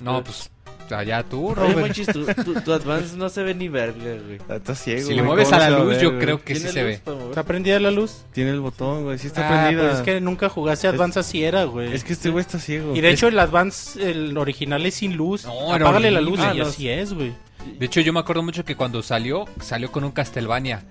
No, 0.00 0.22
pues 0.24 0.50
Allá 0.90 1.22
tú, 1.22 1.46
Oye, 1.48 1.54
Robert. 1.54 1.78
Monchis, 1.78 2.06
tu, 2.08 2.26
tu- 2.26 2.60
tu 2.60 2.72
Advance 2.74 3.16
no 3.16 3.30
se 3.30 3.42
ve 3.42 3.54
ni 3.54 3.68
verga, 3.68 3.96
güey. 4.22 4.38
Está 4.54 4.74
ciego. 4.74 5.00
Si 5.00 5.08
le 5.08 5.14
güey, 5.22 5.24
mueves 5.24 5.48
¿cómo 5.48 5.56
a 5.62 5.70
la 5.70 5.78
luz, 5.78 5.88
ver, 5.88 6.00
yo 6.02 6.10
güey? 6.10 6.20
creo 6.22 6.44
que 6.44 6.54
sí 6.56 6.60
¿Tiene 6.60 6.72
se 6.74 6.82
ve. 6.84 6.92
¿Está 7.30 7.42
prendida 7.42 7.80
la 7.80 7.90
luz? 7.90 8.24
Tiene 8.32 8.50
el 8.50 8.60
botón, 8.60 9.04
güey. 9.04 9.18
Sí 9.18 9.28
está 9.28 9.48
Ah, 9.48 9.62
prendida. 9.64 9.88
pues 9.88 9.94
es 10.00 10.04
que 10.04 10.20
nunca 10.20 10.50
jugaste 10.50 10.86
Advance 10.86 11.18
así 11.18 11.42
era, 11.42 11.64
güey. 11.64 11.90
Es 11.94 12.04
que 12.04 12.12
este 12.12 12.28
güey 12.28 12.42
está 12.42 12.58
ciego. 12.58 12.94
Y 12.94 13.00
de 13.00 13.08
hecho 13.10 13.28
el 13.28 13.38
Advance, 13.38 14.10
el 14.10 14.36
original 14.36 14.84
es 14.84 14.96
sin 14.96 15.16
luz. 15.16 15.46
No, 15.46 15.72
Apágale 15.72 16.10
la 16.10 16.20
luz 16.20 16.38
y 16.38 16.42
Ah, 16.42 16.52
no. 16.54 16.66
así 16.66 16.86
es, 16.86 17.14
güey. 17.14 17.32
De 17.78 17.86
hecho, 17.86 18.02
yo 18.02 18.12
me 18.12 18.20
acuerdo 18.20 18.42
mucho 18.42 18.62
que 18.66 18.76
cuando 18.76 19.02
salió, 19.02 19.46
salió 19.62 19.90
con 19.90 20.04
un 20.04 20.10
Castlevania. 20.12 20.84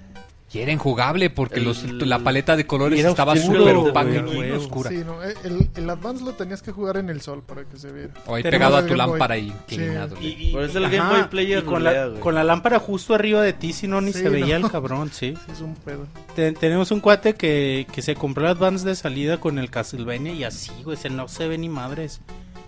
Y 0.53 0.59
era 0.59 0.71
injugable 0.71 1.31
porque 1.31 1.55
El- 1.59 1.65
los, 1.65 1.83
la 1.83 2.19
paleta 2.19 2.55
de 2.55 2.67
colores 2.67 2.99
Era 2.99 3.09
estaba 3.09 3.33
oscuro, 3.33 3.59
súper 3.61 3.75
güey, 3.75 3.89
opaca 3.89 4.09
y 4.09 4.21
bien 4.21 4.51
oscura. 4.53 4.89
Sí, 4.91 4.97
no, 5.03 5.23
el, 5.23 5.67
el 5.75 5.89
Advance 5.89 6.23
lo 6.23 6.33
tenías 6.33 6.61
que 6.61 6.71
jugar 6.71 6.97
en 6.97 7.09
el 7.09 7.21
sol 7.21 7.41
para 7.43 7.63
que 7.65 7.77
se 7.79 7.91
viera. 7.91 8.13
O 8.27 8.35
ahí 8.35 8.43
Tenemos 8.43 8.67
pegado 8.67 8.77
a 8.77 8.81
tu 8.81 8.93
Game 8.93 9.03
Boy. 9.03 9.09
lámpara 9.11 9.37
y 9.39 9.47
Sí. 9.49 9.53
inclinado. 9.75 10.15
Y- 10.21 10.27
y- 10.27 10.51
Por 10.53 10.63
eso 10.63 10.77
el 10.77 10.85
ajá, 10.85 10.95
Game 10.95 11.09
Boy 11.09 11.29
Player 11.29 11.63
con, 11.63 11.83
la, 11.83 12.05
güey. 12.07 12.19
con 12.19 12.35
la 12.35 12.43
lámpara 12.43 12.77
justo 12.79 13.15
arriba 13.15 13.41
de 13.41 13.53
ti, 13.53 13.73
si 13.73 13.87
no 13.87 13.99
ni 13.99 14.13
Sí, 14.13 14.19
se 14.19 14.29
veía 14.29 14.59
no. 14.59 14.67
el 14.67 14.71
cabrón, 14.71 15.09
sí. 15.11 15.33
Sí, 15.45 15.51
es 15.51 15.61
un 15.61 15.73
pedo. 15.75 16.05
Te- 16.35 16.51
tenemos 16.51 16.91
un 16.91 16.99
cuate 16.99 17.33
que, 17.33 17.87
que 17.91 18.01
se 18.03 18.13
compró 18.13 18.43
el 18.45 18.51
Advance 18.51 18.87
de 18.87 18.95
salida 18.95 19.39
con 19.39 19.57
el 19.57 19.71
Castlevania 19.71 20.33
y 20.33 20.43
así, 20.43 20.71
güey, 20.83 20.97
se 20.97 21.09
no 21.09 21.27
se 21.27 21.47
ve 21.47 21.57
ni 21.57 21.67
madres. 21.69 22.21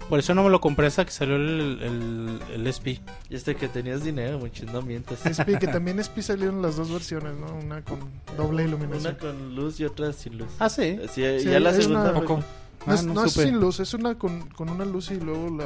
Por 0.10 0.20
eso 0.20 0.36
no 0.36 0.44
me 0.44 0.50
lo 0.52 0.62
compré 0.62 0.86
hasta 0.88 1.04
que 1.04 1.12
salió 1.12 1.36
el, 1.36 1.80
el, 1.82 2.40
el 2.54 2.68
SP. 2.70 3.02
Y 3.30 3.36
este 3.36 3.56
que 3.56 3.68
tenías 3.68 4.04
dinero, 4.04 4.38
Monchis, 4.40 4.72
no 4.72 4.82
mientas. 4.84 5.26
SP, 5.26 5.58
que 5.58 5.66
también 5.80 5.98
SP 6.00 6.22
salieron 6.22 6.62
las 6.62 6.76
dos 6.76 6.92
versiones, 6.92 7.36
¿no? 7.38 7.48
Una 7.56 7.82
con 7.84 8.00
doble 8.38 8.64
iluminación. 8.66 9.14
Una 9.14 9.18
con 9.18 9.56
luz 9.56 9.80
y 9.80 9.86
otra 9.86 10.14
sin 10.14 10.38
luz. 10.38 10.50
Ah, 10.60 10.70
sí. 10.70 11.00
Sí, 11.12 11.24
Sí, 11.40 11.50
ya 11.50 11.60
la 11.60 11.72
es 11.72 11.78
segunda 11.78 12.12
una- 12.12 12.14
Poco. 12.22 12.44
No, 12.86 12.94
es, 12.94 13.00
Ah, 13.00 13.04
no 13.04 13.14
no 13.16 13.24
es 13.26 13.32
supe. 13.32 13.46
sin 13.48 13.60
luz, 13.60 13.80
es 13.80 13.96
una 13.96 14.14
con, 14.16 14.48
con 14.50 14.70
una 14.70 14.86
luz 14.86 15.10
y 15.10 15.20
luego 15.20 15.58
la 15.58 15.66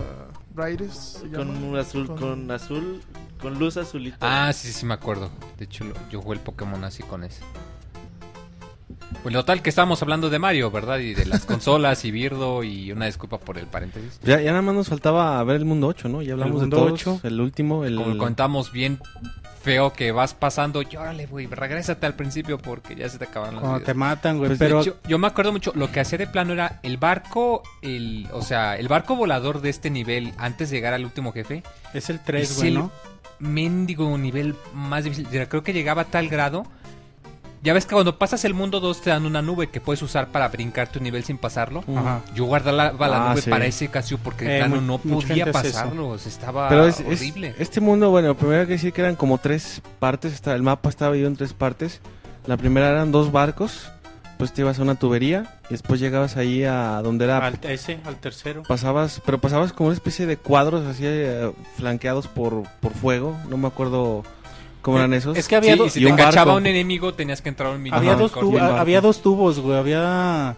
brightest. 0.56 1.26
con 1.36 1.50
un 1.50 1.76
azul, 1.78 2.08
Con- 2.08 2.18
con 2.18 2.52
azul, 2.52 3.02
con 3.42 3.60
luz 3.60 3.76
azulita. 3.76 4.18
Ah, 4.22 4.54
sí, 4.54 4.72
sí, 4.72 4.86
me 4.86 4.94
acuerdo. 4.94 5.30
De 5.58 5.66
hecho, 5.66 5.84
yo 6.10 6.22
jugué 6.22 6.36
el 6.38 6.42
Pokémon 6.42 6.82
así 6.86 7.04
con 7.04 7.26
ese. 7.26 7.42
Pues 9.24 9.34
lo 9.34 9.44
tal 9.44 9.62
que 9.62 9.70
estábamos 9.70 10.02
hablando 10.02 10.30
de 10.30 10.40
Mario, 10.40 10.72
¿verdad? 10.72 11.00
Y 11.00 11.14
de 11.14 11.26
las 11.26 11.46
consolas 11.46 12.06
y 12.06 12.12
Birdo 12.12 12.64
y 12.64 12.92
una 12.92 13.06
disculpa 13.06 13.38
por 13.38 13.58
el 13.58 13.66
paréntesis. 13.68 14.20
Ya, 14.24 14.40
ya 14.40 14.52
nada 14.52 14.62
más 14.62 14.76
nos 14.76 14.88
faltaba 14.90 15.44
ver 15.44 15.58
el 15.58 15.66
mundo 15.66 15.88
8, 15.88 16.08
¿no? 16.10 16.22
Ya 16.22 16.34
hablamos 16.34 16.56
de 16.56 16.62
mundo 16.62 16.78
todos. 16.78 16.92
8. 16.94 17.22
El 17.24 17.42
último, 17.42 17.86
el... 17.86 17.96
Como 17.96 18.18
contamos 18.18 18.72
bien 18.72 19.00
feo 19.62 19.92
que 19.92 20.12
vas 20.14 20.34
pasando, 20.34 20.82
llórale, 20.82 21.26
güey, 21.26 21.46
regrésate 21.48 22.06
al 22.06 22.16
principio 22.16 22.58
porque 22.58 22.96
ya 22.96 23.10
se 23.10 23.18
te 23.18 23.26
acaban 23.26 23.56
las 23.56 23.60
Cuando 23.62 23.80
vidas. 23.80 23.86
te 23.88 23.94
matan, 23.94 24.38
güey. 24.38 24.50
Pues, 24.50 24.60
pero 24.60 24.84
Yo, 24.84 24.96
yo 25.06 25.20
me 25.20 25.28
acuerdo 25.28 25.52
mucho, 25.52 25.74
lo 25.76 25.92
que 25.92 26.00
hacía 26.00 26.18
de 26.18 26.28
plano 26.28 26.54
era 26.54 26.80
el 26.82 26.98
barco, 26.98 27.62
el, 27.82 28.28
o 28.32 28.42
sea, 28.42 28.78
el 28.78 28.88
barco 28.88 29.18
volador 29.18 29.60
de 29.62 29.70
este 29.70 29.90
nivel 29.90 30.34
antes 30.38 30.70
de 30.70 30.78
llegar 30.78 30.94
al 30.94 31.04
último 31.04 31.34
jefe, 31.34 31.64
es 31.94 32.10
el 32.10 32.22
3, 32.22 32.50
es 32.50 32.56
güey, 32.58 32.70
el 32.70 32.74
¿no? 32.76 32.92
mendigo 33.40 34.18
nivel 34.18 34.56
más 34.74 35.04
difícil. 35.04 35.28
Yo 35.30 35.48
Creo 35.50 35.64
que 35.64 35.74
llegaba 35.74 36.04
a 36.04 36.06
tal 36.06 36.30
grado. 36.30 36.66
Ya 37.62 37.74
ves 37.74 37.86
que 37.86 37.94
cuando 37.94 38.18
pasas 38.18 38.46
el 38.46 38.54
mundo 38.54 38.80
2 38.80 39.02
te 39.02 39.10
dan 39.10 39.26
una 39.26 39.42
nube 39.42 39.68
que 39.68 39.82
puedes 39.82 40.02
usar 40.02 40.30
para 40.30 40.48
brincar 40.48 40.88
tu 40.90 41.02
nivel 41.02 41.24
sin 41.26 41.38
pasarlo. 41.38 41.84
Ajá. 41.94 42.22
Yo 42.34 42.46
guardaba 42.46 42.78
la, 42.78 42.94
la 42.94 43.26
Ah, 43.26 43.30
nube 43.34 43.42
sí. 43.42 43.50
para 43.50 43.66
ese 43.66 43.90
Casio 43.90 44.18
porque 44.18 44.60
Eh, 44.60 44.68
no 44.68 44.98
podía 44.98 45.52
pasarlo. 45.52 46.16
estaba 46.16 46.70
Pero 46.70 46.88
es, 46.88 47.02
es- 47.02 47.20
horrible. 47.20 47.54
este 47.60 47.82
mundo, 47.82 48.10
bueno, 48.12 48.36
primero 48.36 48.62
hay 48.62 48.68
que 48.68 48.74
decir 48.74 48.94
que 48.94 49.02
eran 49.02 49.16
como 49.18 49.38
tres 49.40 49.82
partes. 50.00 50.32
Está, 50.34 50.56
el 50.56 50.64
mapa 50.64 50.88
estaba 50.88 51.12
dividido 51.12 51.30
en 51.32 51.36
tres 51.36 51.52
partes. 51.54 52.00
La 52.48 52.56
primera 52.56 52.90
eran 52.92 53.12
dos 53.12 53.32
barcos. 53.32 53.92
Pues 54.38 54.54
te 54.54 54.62
ibas 54.62 54.80
a 54.80 54.84
una 54.84 54.96
tubería 54.96 55.58
y 55.68 55.72
después 55.74 56.00
llegabas 56.00 56.38
ahí 56.38 56.64
a 56.64 57.02
donde 57.04 57.26
era... 57.26 57.46
Al, 57.46 57.60
ese, 57.64 58.00
al 58.06 58.16
tercero. 58.16 58.64
Pasabas, 58.66 59.22
pero 59.26 59.38
pasabas 59.42 59.74
como 59.74 59.88
una 59.90 59.96
especie 59.96 60.26
de 60.28 60.38
cuadros 60.38 60.88
así 60.88 61.04
eh, 61.06 61.52
flanqueados 61.76 62.28
por, 62.28 62.64
por 62.80 62.94
fuego. 62.94 63.36
No 63.50 63.58
me 63.58 63.68
acuerdo 63.68 64.24
cómo 64.82 64.98
eran 64.98 65.14
esos. 65.14 65.38
Es 65.38 65.48
que 65.48 65.56
había 65.56 65.74
Sí, 65.74 65.80
dos- 65.80 65.94
si 65.94 66.02
y 66.02 66.06
te 66.06 66.12
un 66.12 66.18
cachaba 66.18 66.56
un 66.56 66.66
enemigo 66.68 67.14
tenías 67.14 67.42
que 67.42 67.50
entrar 67.50 67.70
a 67.72 67.76
un 67.76 67.82
mini 67.84 67.96
Había 67.96 68.16
dos, 68.16 68.32
había 68.78 69.02
dos 69.02 69.22
tubos, 69.22 69.60
güey. 69.60 69.78
Había 69.78 70.56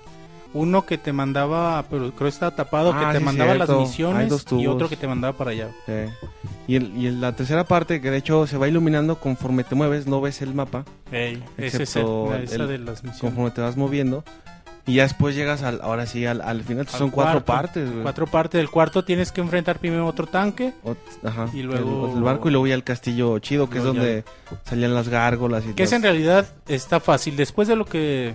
uno 0.53 0.85
que 0.85 0.97
te 0.97 1.13
mandaba, 1.13 1.85
pero 1.89 2.11
creo 2.11 2.25
que 2.25 2.27
estaba 2.27 2.53
tapado, 2.55 2.91
Ah, 2.93 2.99
que 3.07 3.13
te 3.13 3.19
sí, 3.19 3.23
mandaba 3.23 3.53
cierto. 3.55 3.71
las 3.73 3.81
misiones 3.87 4.29
dos 4.29 4.45
y 4.51 4.67
otro 4.67 4.89
que 4.89 4.97
te 4.97 5.07
mandaba 5.07 5.37
para 5.37 5.51
allá. 5.51 5.69
Sí. 5.85 5.93
Y, 6.67 6.75
el- 6.75 6.91
y 6.97 7.09
la 7.11 7.33
tercera 7.35 7.63
parte, 7.63 8.01
que 8.01 8.11
de 8.11 8.17
hecho 8.17 8.45
se 8.47 8.57
va 8.57 8.67
iluminando 8.67 9.15
conforme 9.19 9.63
te 9.63 9.75
mueves, 9.75 10.07
no 10.07 10.19
ves 10.21 10.41
el 10.41 10.53
mapa, 10.53 10.83
Ey, 11.11 11.41
ese 11.57 11.83
es 11.83 11.95
el, 11.95 12.05
el- 12.05 12.43
esa 12.43 12.65
de 12.67 12.77
las 12.79 13.03
misiones. 13.03 13.19
conforme 13.21 13.51
te 13.51 13.61
vas 13.61 13.77
moviendo. 13.77 14.23
Y 14.87 14.95
ya 14.95 15.03
después 15.03 15.35
llegas 15.35 15.61
al, 15.63 15.79
ahora 15.81 16.05
sí, 16.07 16.25
al, 16.25 16.41
al 16.41 16.63
final, 16.63 16.87
Al 16.91 16.99
son 16.99 17.11
cuatro 17.11 17.43
cuarto. 17.43 17.45
partes. 17.45 17.89
güey. 17.91 18.01
Cuatro 18.03 18.25
partes 18.27 18.59
del 18.59 18.69
cuarto 18.69 19.03
tienes 19.05 19.31
que 19.31 19.39
enfrentar 19.41 19.77
primero 19.79 20.07
otro 20.07 20.25
tanque. 20.25 20.73
Ot- 20.83 20.97
ajá, 21.23 21.45
Y 21.53 21.61
luego- 21.61 22.07
el, 22.11 22.17
el 22.17 22.23
barco 22.23 22.47
y 22.49 22.51
luego 22.51 22.65
ya 22.67 22.73
el 22.75 22.83
castillo 22.83 23.37
chido, 23.39 23.69
que 23.69 23.77
es 23.77 23.83
ya- 23.83 23.87
donde 23.89 24.23
salían 24.65 24.93
las 24.95 25.07
gárgolas 25.07 25.63
y 25.65 25.73
Que 25.73 25.83
es 25.83 25.91
en 25.93 26.01
realidad 26.01 26.47
está 26.67 26.99
fácil. 26.99 27.35
Después 27.35 27.67
de 27.67 27.75
lo 27.75 27.85
que 27.85 28.33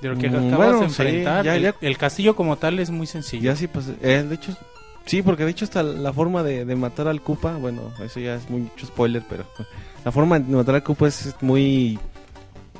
de 0.00 0.08
lo 0.08 0.16
que 0.16 0.30
Mm, 0.30 0.34
acabas 0.48 0.56
bueno, 0.56 0.72
de 0.72 0.78
sí, 0.78 0.84
enfrentar, 1.02 1.44
ya- 1.44 1.74
el, 1.80 1.98
castillo 1.98 2.34
como 2.36 2.56
tal 2.56 2.78
es 2.78 2.88
muy 2.90 3.06
sencillo. 3.06 3.42
Ya 3.42 3.56
sí, 3.56 3.66
pues, 3.66 3.86
eh, 4.00 4.24
de 4.26 4.34
hecho, 4.34 4.56
sí, 5.06 5.20
porque 5.22 5.44
de 5.44 5.50
hecho 5.50 5.64
hasta 5.66 5.82
la 5.82 6.12
forma 6.12 6.42
de, 6.42 6.64
de 6.64 6.76
matar 6.76 7.06
al 7.08 7.20
Koopa, 7.20 7.56
bueno, 7.56 7.82
eso 8.02 8.18
ya 8.20 8.36
es 8.36 8.48
mucho 8.48 8.86
spoiler, 8.86 9.22
pero 9.28 9.44
la 10.04 10.10
forma 10.12 10.38
de 10.38 10.56
matar 10.56 10.76
al 10.76 10.82
Koopa 10.82 11.08
es 11.08 11.34
muy 11.42 11.98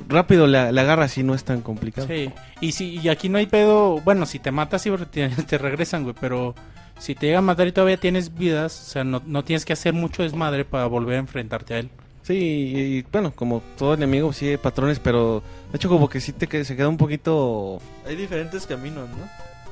rápido, 0.07 0.47
le, 0.47 0.71
le 0.71 0.81
agarras 0.81 1.15
y 1.17 1.23
no 1.23 1.35
es 1.35 1.43
tan 1.43 1.61
complicado. 1.61 2.07
Sí. 2.07 2.31
Y 2.61 2.71
si 2.73 2.99
y 2.99 3.09
aquí 3.09 3.27
no 3.27 3.37
hay 3.39 3.47
pedo, 3.47 3.99
bueno, 4.01 4.25
si 4.25 4.39
te 4.39 4.51
matas 4.51 4.83
sí 4.83 4.91
te, 5.11 5.29
te 5.47 5.57
regresan, 5.57 6.03
güey, 6.03 6.15
pero 6.19 6.55
si 6.99 7.15
te 7.15 7.25
llega 7.27 7.39
a 7.39 7.41
matar 7.41 7.67
y 7.67 7.71
todavía 7.71 7.97
tienes 7.97 8.33
vidas, 8.35 8.79
o 8.87 8.89
sea, 8.91 9.03
no, 9.03 9.21
no 9.25 9.43
tienes 9.43 9.65
que 9.65 9.73
hacer 9.73 9.93
mucho 9.93 10.21
desmadre 10.23 10.63
para 10.63 10.85
volver 10.85 11.15
a 11.15 11.19
enfrentarte 11.19 11.73
a 11.73 11.79
él. 11.79 11.89
Sí, 12.23 12.33
y, 12.35 12.79
y, 12.99 13.01
bueno, 13.11 13.31
como 13.33 13.63
todo 13.77 13.95
enemigo, 13.95 14.31
sí 14.31 14.47
hay 14.47 14.57
patrones, 14.57 14.99
pero 14.99 15.41
de 15.71 15.77
hecho 15.77 15.89
como 15.89 16.07
que 16.07 16.21
sí 16.21 16.31
te 16.33 16.45
que- 16.47 16.63
se 16.63 16.75
queda 16.75 16.87
un 16.87 16.97
poquito 16.97 17.81
Hay 18.05 18.15
diferentes 18.15 18.67
caminos, 18.67 19.09
¿no? 19.09 19.17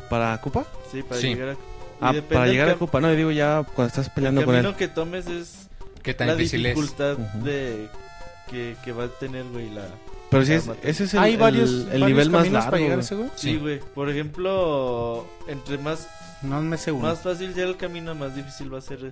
para 0.09 0.35
Koopa. 0.41 0.65
Sí, 0.91 1.03
para 1.03 1.21
Sí. 1.21 1.27
llegar 1.27 1.49
a... 1.49 1.55
Ah, 2.01 2.13
para 2.27 2.47
llegar 2.47 2.69
a 2.69 2.75
Koopa, 2.75 2.99
no, 3.01 3.09
yo 3.11 3.15
digo 3.15 3.31
ya 3.31 3.63
cuando 3.75 3.89
estás 3.89 4.07
El 4.07 4.13
peleando 4.13 4.43
con 4.45 4.55
camino 4.55 4.69
él. 4.69 4.75
que 4.75 4.87
tomes 4.87 5.27
es 5.27 5.67
¿Qué 6.01 6.15
tan 6.15 6.27
la 6.27 6.35
difícil 6.35 6.65
es? 6.65 6.75
dificultad 6.75 7.17
de 7.17 7.87
que, 8.49 8.75
que 8.83 8.91
va 8.93 9.03
a 9.03 9.07
tener, 9.09 9.43
güey, 9.43 9.69
la... 9.69 9.85
Pero 10.31 10.45
sí, 10.45 10.51
la 10.51 10.57
es, 10.57 10.69
ese 10.83 11.03
es 11.05 11.13
el, 11.15 11.19
hay 11.19 11.33
el- 11.33 11.39
varios, 11.39 11.69
el 11.71 11.85
varios 12.01 12.07
nivel 12.07 12.29
más 12.29 12.49
largo. 12.51 12.69
para 12.71 12.77
llegar 12.81 12.91
a 12.93 12.95
güey. 12.95 13.05
ese, 13.05 13.15
güey. 13.15 13.29
Sí, 13.35 13.57
güey. 13.57 13.79
Por 13.79 14.09
ejemplo, 14.09 15.25
entre 15.47 15.77
más 15.79 16.07
No 16.43 16.61
me 16.61 16.77
sé 16.77 16.91
uno. 16.91 17.07
más 17.07 17.19
fácil 17.21 17.53
sea 17.53 17.65
el 17.65 17.77
camino, 17.77 18.13
más 18.15 18.35
difícil 18.35 18.71
va 18.73 18.77
a 18.77 18.81
ser 18.81 19.11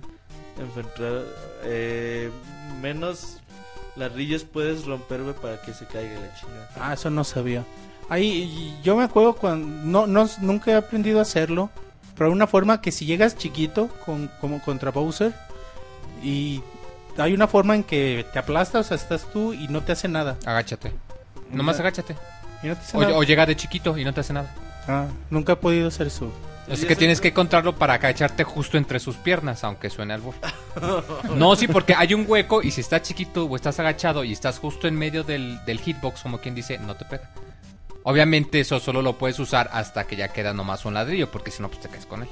enfrentar. 0.58 1.22
Eh, 1.64 2.30
menos 2.80 3.38
ladrillos 3.96 4.44
puedes 4.44 4.84
romper, 4.84 5.22
güey, 5.22 5.34
para 5.34 5.60
que 5.60 5.72
se 5.74 5.86
caiga 5.86 6.20
la 6.20 6.34
chingada. 6.34 6.70
Ah, 6.80 6.92
eso 6.94 7.10
no 7.10 7.24
sabía. 7.24 7.64
Ahí, 8.08 8.78
yo 8.82 8.96
me 8.96 9.04
acuerdo 9.04 9.34
cuando, 9.34 9.66
no, 9.84 10.06
no, 10.06 10.30
nunca 10.40 10.70
he 10.70 10.74
aprendido 10.74 11.18
a 11.18 11.22
hacerlo, 11.22 11.68
pero 12.16 12.30
hay 12.30 12.32
una 12.32 12.46
forma 12.46 12.80
que 12.80 12.90
si 12.92 13.04
llegas 13.06 13.36
chiquito, 13.36 13.88
con, 14.06 14.30
como 14.40 14.62
contra 14.62 14.90
Bowser, 14.92 15.34
y 16.22 16.62
hay 17.18 17.34
una 17.34 17.48
forma 17.48 17.74
en 17.74 17.82
que 17.84 18.24
te 18.32 18.38
aplastas, 18.38 18.86
o 18.86 18.88
sea, 18.88 18.96
estás 18.96 19.30
tú 19.30 19.52
y 19.52 19.68
no 19.68 19.82
te 19.82 19.92
hace 19.92 20.08
nada. 20.08 20.36
Agáchate. 20.46 20.92
Nomás 21.50 21.78
agáchate. 21.80 22.16
Y 22.62 22.68
no 22.68 22.74
te 22.74 22.80
hace 22.80 22.96
O, 22.96 23.00
nada. 23.00 23.16
o 23.16 23.22
llega 23.22 23.46
de 23.46 23.56
chiquito 23.56 23.96
y 23.96 24.04
no 24.04 24.12
te 24.12 24.20
hace 24.20 24.32
nada. 24.32 24.54
Ah, 24.86 25.06
nunca 25.30 25.52
he 25.54 25.56
podido 25.56 25.88
hacer 25.88 26.06
eso. 26.06 26.32
Es 26.68 26.82
¿Y 26.82 26.86
que 26.86 26.96
tienes 26.96 27.20
que 27.20 27.28
encontrarlo 27.28 27.76
para 27.76 27.94
agacharte 27.94 28.44
justo 28.44 28.76
entre 28.76 29.00
sus 29.00 29.16
piernas, 29.16 29.64
aunque 29.64 29.88
suene 29.88 30.14
al 30.14 30.22
No, 31.34 31.56
sí, 31.56 31.66
porque 31.66 31.94
hay 31.94 32.12
un 32.12 32.26
hueco 32.28 32.62
y 32.62 32.70
si 32.70 32.82
estás 32.82 33.02
chiquito 33.02 33.46
o 33.46 33.56
estás 33.56 33.80
agachado 33.80 34.22
y 34.22 34.32
estás 34.32 34.58
justo 34.58 34.86
en 34.86 34.94
medio 34.96 35.24
del, 35.24 35.64
del 35.64 35.80
hitbox, 35.80 36.22
como 36.22 36.38
quien 36.38 36.54
dice, 36.54 36.78
no 36.78 36.94
te 36.94 37.06
pega. 37.06 37.30
Obviamente 38.02 38.60
eso 38.60 38.80
solo 38.80 39.00
lo 39.00 39.16
puedes 39.16 39.38
usar 39.38 39.70
hasta 39.72 40.04
que 40.06 40.16
ya 40.16 40.28
queda 40.28 40.52
nomás 40.52 40.84
un 40.84 40.94
ladrillo, 40.94 41.30
porque 41.30 41.50
si 41.50 41.62
no, 41.62 41.68
pues 41.68 41.80
te 41.80 41.88
caes 41.88 42.06
con 42.06 42.22
él. 42.22 42.28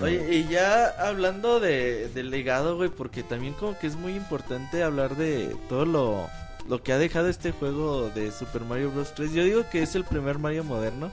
Oye, 0.00 0.36
y 0.36 0.48
ya 0.48 0.86
hablando 0.98 1.58
de, 1.58 2.08
del 2.08 2.30
legado, 2.30 2.76
güey, 2.76 2.88
porque 2.88 3.22
también 3.24 3.54
como 3.54 3.76
que 3.78 3.88
es 3.88 3.96
muy 3.96 4.14
importante 4.14 4.82
hablar 4.82 5.16
de 5.16 5.56
todo 5.68 5.84
lo, 5.84 6.28
lo 6.68 6.82
que 6.82 6.92
ha 6.92 6.98
dejado 6.98 7.28
este 7.28 7.52
juego 7.52 8.10
de 8.14 8.30
Super 8.30 8.62
Mario 8.62 8.90
Bros. 8.90 9.14
3. 9.14 9.32
Yo 9.32 9.44
digo 9.44 9.64
que 9.70 9.82
es 9.82 9.94
el 9.94 10.04
primer 10.04 10.38
Mario 10.38 10.64
moderno. 10.64 11.10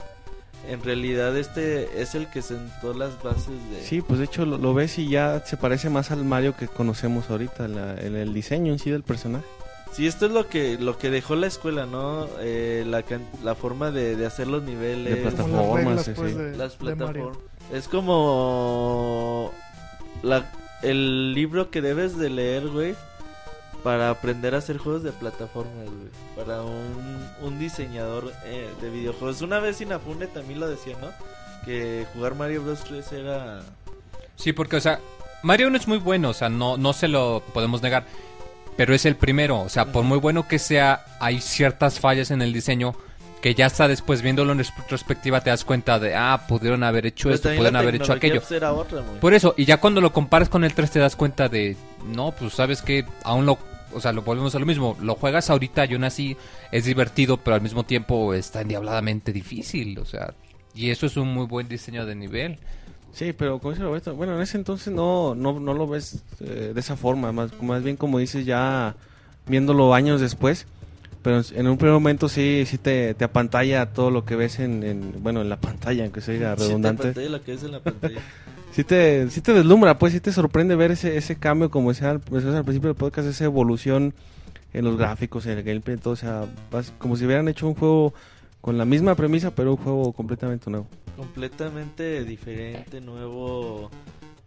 En 0.69 0.81
realidad 0.83 1.37
este 1.37 2.01
es 2.01 2.15
el 2.15 2.27
que 2.29 2.41
sentó 2.41 2.93
las 2.95 3.21
bases 3.21 3.47
de... 3.69 3.81
Sí, 3.83 4.01
pues 4.01 4.17
de 4.19 4.25
hecho 4.25 4.45
lo, 4.45 4.57
lo 4.57 4.73
ves 4.73 4.97
y 4.97 5.07
ya 5.09 5.43
se 5.45 5.57
parece 5.57 5.89
más 5.91 6.09
al 6.11 6.25
Mario 6.25 6.55
que 6.57 6.67
conocemos 6.67 7.29
ahorita, 7.29 7.67
la- 7.67 7.95
en 8.01 8.15
el 8.15 8.33
diseño 8.33 8.73
en 8.73 8.79
sí 8.79 8.89
del 8.89 9.03
personaje. 9.03 9.45
Sí, 9.91 10.07
esto 10.07 10.25
es 10.25 10.31
lo 10.31 10.47
que 10.49 10.77
lo 10.79 10.97
que 10.97 11.09
dejó 11.11 11.35
la 11.35 11.47
escuela, 11.47 11.85
¿no? 11.85 12.27
Eh, 12.39 12.83
la, 12.87 13.03
can- 13.03 13.25
la 13.43 13.53
forma 13.55 13.91
de, 13.91 14.15
de 14.15 14.25
hacer 14.25 14.47
los 14.47 14.63
niveles, 14.63 15.13
De 15.15 15.21
plataforma. 15.21 15.57
Como 15.59 15.75
las 15.77 15.85
reglas, 15.85 16.05
sí, 16.05 16.11
pues, 16.15 16.31
sí. 16.33 16.37
de, 16.37 16.57
las 16.57 16.79
de 16.79 16.83
Mario. 16.83 16.97
plataformas. 16.97 17.37
Es 17.71 17.87
como 17.87 19.51
la, 20.23 20.51
el 20.81 21.33
libro 21.33 21.69
que 21.69 21.81
debes 21.81 22.17
de 22.17 22.29
leer, 22.29 22.67
güey, 22.67 22.95
para 23.85 24.09
aprender 24.09 24.55
a 24.55 24.57
hacer 24.57 24.79
juegos 24.79 25.03
de 25.03 25.11
plataformas, 25.11 25.85
güey. 25.85 26.09
Para 26.35 26.63
un, 26.63 27.29
un 27.43 27.59
diseñador 27.59 28.33
eh, 28.45 28.67
de 28.81 28.89
videojuegos. 28.89 29.43
Una 29.43 29.59
vez 29.59 29.79
Inafune 29.79 30.25
también 30.25 30.59
lo 30.59 30.67
decía, 30.67 30.97
¿no? 30.99 31.09
Que 31.63 32.07
jugar 32.11 32.33
Mario 32.33 32.63
Bros 32.63 32.83
3 32.83 33.11
era... 33.11 33.61
Sí, 34.37 34.53
porque, 34.53 34.77
o 34.77 34.81
sea, 34.81 34.99
Mario 35.43 35.67
1 35.67 35.77
es 35.77 35.87
muy 35.87 35.99
bueno, 35.99 36.29
o 36.29 36.33
sea, 36.33 36.49
no, 36.49 36.77
no 36.77 36.93
se 36.93 37.07
lo 37.07 37.43
podemos 37.53 37.83
negar. 37.83 38.05
Pero 38.75 38.95
es 38.95 39.05
el 39.05 39.17
primero, 39.17 39.61
o 39.61 39.69
sea, 39.69 39.91
por 39.91 40.03
muy 40.03 40.17
bueno 40.17 40.47
que 40.47 40.57
sea, 40.57 41.05
hay 41.19 41.39
ciertas 41.39 41.99
fallas 41.99 42.31
en 42.31 42.41
el 42.41 42.53
diseño 42.53 42.95
que 43.39 43.53
ya 43.53 43.67
hasta 43.67 43.87
después 43.87 44.23
viéndolo 44.23 44.51
en 44.53 44.57
retrospectiva 44.57 45.41
te 45.41 45.51
das 45.51 45.63
cuenta 45.63 45.99
de, 45.99 46.15
ah, 46.15 46.45
pudieron 46.47 46.81
haber 46.81 47.05
hecho 47.05 47.25
Pero 47.25 47.35
esto, 47.35 47.49
pudieron 47.49 47.75
haber 47.75 47.93
hecho 47.93 48.13
aquello. 48.13 48.41
pues, 48.41 48.63
otra. 48.63 49.03
Por 49.21 49.35
eso, 49.35 49.53
y 49.55 49.65
ya 49.65 49.77
cuando 49.77 50.01
lo 50.01 50.11
comparas 50.11 50.49
con 50.49 50.63
el 50.63 50.73
3 50.73 50.89
te 50.89 50.99
das 50.99 51.15
cuenta 51.15 51.47
de, 51.47 51.77
no, 52.07 52.31
pues 52.31 52.53
sabes 52.53 52.81
que 52.81 53.05
aún 53.23 53.45
lo, 53.45 53.59
o 53.95 53.99
sea, 54.01 54.11
lo 54.11 54.21
volvemos 54.21 54.53
a 54.55 54.59
lo 54.59 54.65
mismo, 54.65 54.97
lo 55.01 55.15
juegas 55.15 55.49
ahorita, 55.49 55.85
yo 55.85 55.97
nací, 55.97 56.35
es 56.71 56.85
divertido, 56.85 57.37
pero 57.37 57.55
al 57.55 57.61
mismo 57.61 57.83
tiempo 57.83 58.33
está 58.33 58.61
endiabladamente 58.61 59.31
difícil, 59.33 59.97
o 59.99 60.05
sea, 60.05 60.33
y 60.73 60.89
eso 60.89 61.05
es 61.05 61.17
un 61.17 61.33
muy 61.33 61.45
buen 61.45 61.67
diseño 61.67 62.05
de 62.05 62.15
nivel. 62.15 62.57
Sí, 63.13 63.31
pero 63.31 63.59
como 63.59 63.71
dice 63.71 63.83
Roberto, 63.83 64.13
bueno, 64.13 64.35
en 64.35 64.41
ese 64.41 64.57
entonces 64.57 64.93
no, 64.93 65.35
no, 65.35 65.59
no 65.59 65.73
lo 65.73 65.87
ves 65.87 66.21
eh, 66.41 66.71
de 66.73 66.79
esa 66.79 66.97
forma, 66.97 67.31
más, 67.31 67.51
más 67.61 67.81
bien 67.81 67.95
como 67.95 68.19
dices 68.19 68.45
ya 68.45 68.93
viéndolo 69.47 69.93
años 69.93 70.19
después, 70.19 70.67
pero 71.21 71.41
en 71.55 71.67
un 71.67 71.77
primer 71.77 71.93
momento 71.93 72.27
sí, 72.29 72.65
sí 72.67 72.77
te, 72.77 73.13
te 73.13 73.23
apantalla 73.23 73.85
todo 73.93 74.11
lo 74.11 74.25
que 74.25 74.35
ves 74.35 74.59
en, 74.59 74.83
en- 74.83 75.23
bueno, 75.23 75.41
en 75.41 75.49
la 75.49 75.55
pantalla, 75.61 76.03
aunque 76.03 76.19
se 76.21 76.33
diga 76.33 76.51
Sí, 76.51 76.57
te 76.57 76.63
redundante. 76.65 77.03
pantalla 77.03 77.29
lo 77.29 77.41
que 77.43 77.53
es 77.53 77.63
en 77.63 77.71
la 77.71 77.79
pantalla. 77.79 78.19
sí 78.75 78.83
te, 78.83 79.29
sí 79.29 79.39
te 79.41 79.53
deslumbra, 79.53 79.97
pues 79.97 80.11
sí 80.13 80.19
te 80.19 80.31
sorprende 80.33 80.75
ver 80.75 80.91
ese, 80.91 81.15
ese 81.17 81.37
cambio, 81.37 81.69
como 81.71 81.89
decía 81.93 82.11
al, 82.11 82.19
principio 82.19 82.81
del 82.89 82.95
podcast, 82.95 83.27
esa 83.27 83.45
evolución 83.45 84.13
en 84.73 84.83
los 84.83 84.97
gráficos, 84.97 85.45
en 85.45 85.57
el 85.57 85.63
gameplay, 85.63 85.95
todo, 85.97 86.13
o 86.13 86.17
sea, 86.17 86.45
vas- 86.71 86.91
como 86.97 87.15
si 87.15 87.25
hubieran 87.25 87.47
hecho 87.47 87.67
un 87.67 87.75
juego 87.75 88.13
con 88.59 88.77
la 88.77 88.83
misma 88.83 89.15
premisa, 89.15 89.55
pero 89.55 89.71
un 89.71 89.77
juego 89.77 90.11
completamente 90.11 90.69
nuevo. 90.69 90.87
Completamente 91.15 92.25
diferente, 92.25 92.99
nuevo, 92.99 93.89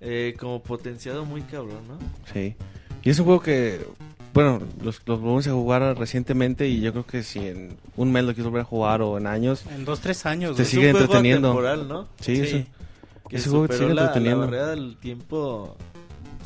eh, 0.00 0.36
como 0.38 0.62
potenciado 0.62 1.24
muy 1.24 1.40
cabrón, 1.42 1.88
¿no? 1.88 1.98
Sí. 2.32 2.54
Y 3.02 3.10
es 3.10 3.18
un 3.20 3.24
juego 3.24 3.40
que, 3.40 3.80
bueno, 4.34 4.60
los, 4.82 5.00
los 5.06 5.20
volvemos 5.20 5.46
a 5.46 5.52
jugar 5.52 5.96
recientemente 5.96 6.68
y 6.68 6.80
yo 6.80 6.92
creo 6.92 7.06
que 7.06 7.22
si 7.22 7.38
en 7.38 7.76
un 7.96 8.12
mes 8.12 8.24
lo 8.24 8.34
quieres 8.34 8.44
volver 8.46 8.62
a 8.62 8.64
jugar 8.64 9.00
o 9.00 9.16
en 9.16 9.26
años, 9.26 9.64
En 9.74 9.84
dos, 9.86 10.00
tres 10.00 10.26
años. 10.26 10.56
te 10.56 10.64
sigue 10.66 10.88
es 10.90 10.94
un 10.94 11.06
juego 11.06 11.14
entreteniendo. 11.16 11.84
¿no? 11.88 12.08
Sí, 12.20 12.36
Sí. 12.36 12.42
eso- 12.42 12.66
Que 13.28 13.36
ese 13.36 13.50
juego 13.50 13.68
te 13.68 13.74
superó 13.74 13.88
sigue 13.90 13.94
la, 13.94 14.30
la 14.30 14.34
barrera 14.36 14.66
del 14.68 14.96
tiempo 14.96 15.76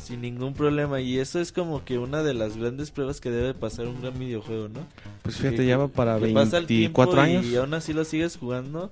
sin 0.03 0.21
ningún 0.21 0.53
problema. 0.53 0.99
Y 1.01 1.17
eso 1.19 1.39
es 1.39 1.51
como 1.51 1.83
que 1.85 1.97
una 1.97 2.23
de 2.23 2.33
las 2.33 2.57
grandes 2.57 2.91
pruebas 2.91 3.21
que 3.21 3.31
debe 3.31 3.53
pasar 3.53 3.87
un 3.87 4.01
gran 4.01 4.17
videojuego, 4.19 4.67
¿no? 4.69 4.81
Pues 5.21 5.37
fíjate, 5.37 5.57
Que- 5.57 5.65
ya 5.67 5.77
va 5.77 5.87
para 5.87 6.19
que 6.19 6.27
pasa 6.33 6.57
el 6.57 6.65
24 6.65 7.11
tiempo 7.13 7.21
años. 7.21 7.45
Y 7.45 7.55
aún 7.55 7.73
así 7.73 7.93
lo 7.93 8.03
sigues 8.03 8.37
jugando. 8.37 8.91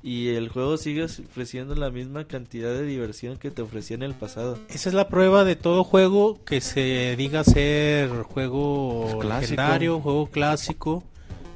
Y 0.00 0.28
el 0.28 0.48
juego 0.48 0.76
sigue 0.76 1.04
ofreciendo 1.04 1.74
la 1.74 1.90
misma 1.90 2.22
cantidad 2.24 2.68
de 2.70 2.84
diversión 2.84 3.36
que 3.36 3.50
te 3.50 3.62
ofrecía 3.62 3.96
en 3.96 4.04
el 4.04 4.14
pasado. 4.14 4.56
Esa 4.68 4.88
es 4.90 4.94
la 4.94 5.08
prueba 5.08 5.42
de 5.44 5.56
todo 5.56 5.82
juego 5.82 6.38
que 6.44 6.60
se 6.60 7.16
diga 7.16 7.42
ser 7.42 8.08
juego 8.22 9.08
Pues 9.16 9.28
legendario, 9.28 9.98
juego 9.98 10.28
clásico. 10.28 11.02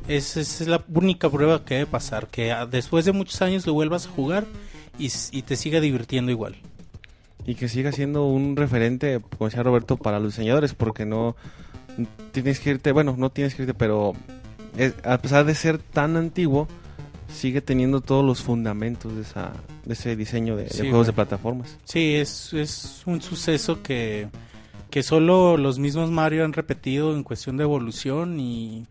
Es- 0.08 0.36
Esa 0.36 0.64
es 0.64 0.68
la 0.68 0.82
única 0.92 1.30
prueba 1.30 1.64
que 1.64 1.74
debe 1.74 1.86
pasar, 1.86 2.26
que 2.26 2.52
después 2.68 3.04
de 3.04 3.12
muchos 3.12 3.40
años 3.42 3.64
lo 3.64 3.74
vuelvas 3.74 4.06
a 4.08 4.10
jugar 4.10 4.44
y, 4.98 5.42
te 5.42 5.56
siga 5.56 5.80
divirtiendo 5.80 6.30
igual. 6.30 6.56
Y 7.44 7.54
que 7.56 7.68
siga 7.68 7.90
siendo 7.92 8.26
un 8.26 8.56
referente, 8.56 9.20
como 9.36 9.48
decía 9.48 9.62
Roberto, 9.62 9.96
para 9.96 10.18
los 10.20 10.32
diseñadores, 10.32 10.74
porque 10.74 11.04
no 11.04 11.34
tienes 12.30 12.60
que 12.60 12.70
irte, 12.70 12.92
bueno, 12.92 13.14
no 13.18 13.30
tienes 13.30 13.54
que 13.54 13.62
irte, 13.62 13.74
pero 13.74 14.12
es- 14.76 14.94
a 15.04 15.18
pesar 15.18 15.44
de 15.44 15.54
ser 15.54 15.78
tan 15.78 16.16
antiguo, 16.16 16.68
sigue 17.32 17.60
teniendo 17.60 18.00
todos 18.00 18.24
los 18.24 18.42
fundamentos 18.42 19.14
de, 19.16 19.22
esa, 19.22 19.52
de 19.84 19.94
ese 19.94 20.14
diseño 20.16 20.54
de, 20.56 20.68
juegos 20.68 20.92
güey. 20.92 21.06
de 21.06 21.12
plataformas. 21.14 21.78
Sí, 21.84 22.14
es, 22.14 22.52
es 22.52 23.02
un 23.06 23.20
suceso 23.22 23.82
que, 23.82 24.28
que 24.90 25.02
solo 25.02 25.56
los 25.56 25.78
mismos 25.78 26.10
Mario 26.10 26.44
han 26.44 26.52
repetido 26.52 27.14
en 27.16 27.22
cuestión 27.24 27.56
de 27.56 27.64
evolución 27.64 28.38
y, 28.38 28.86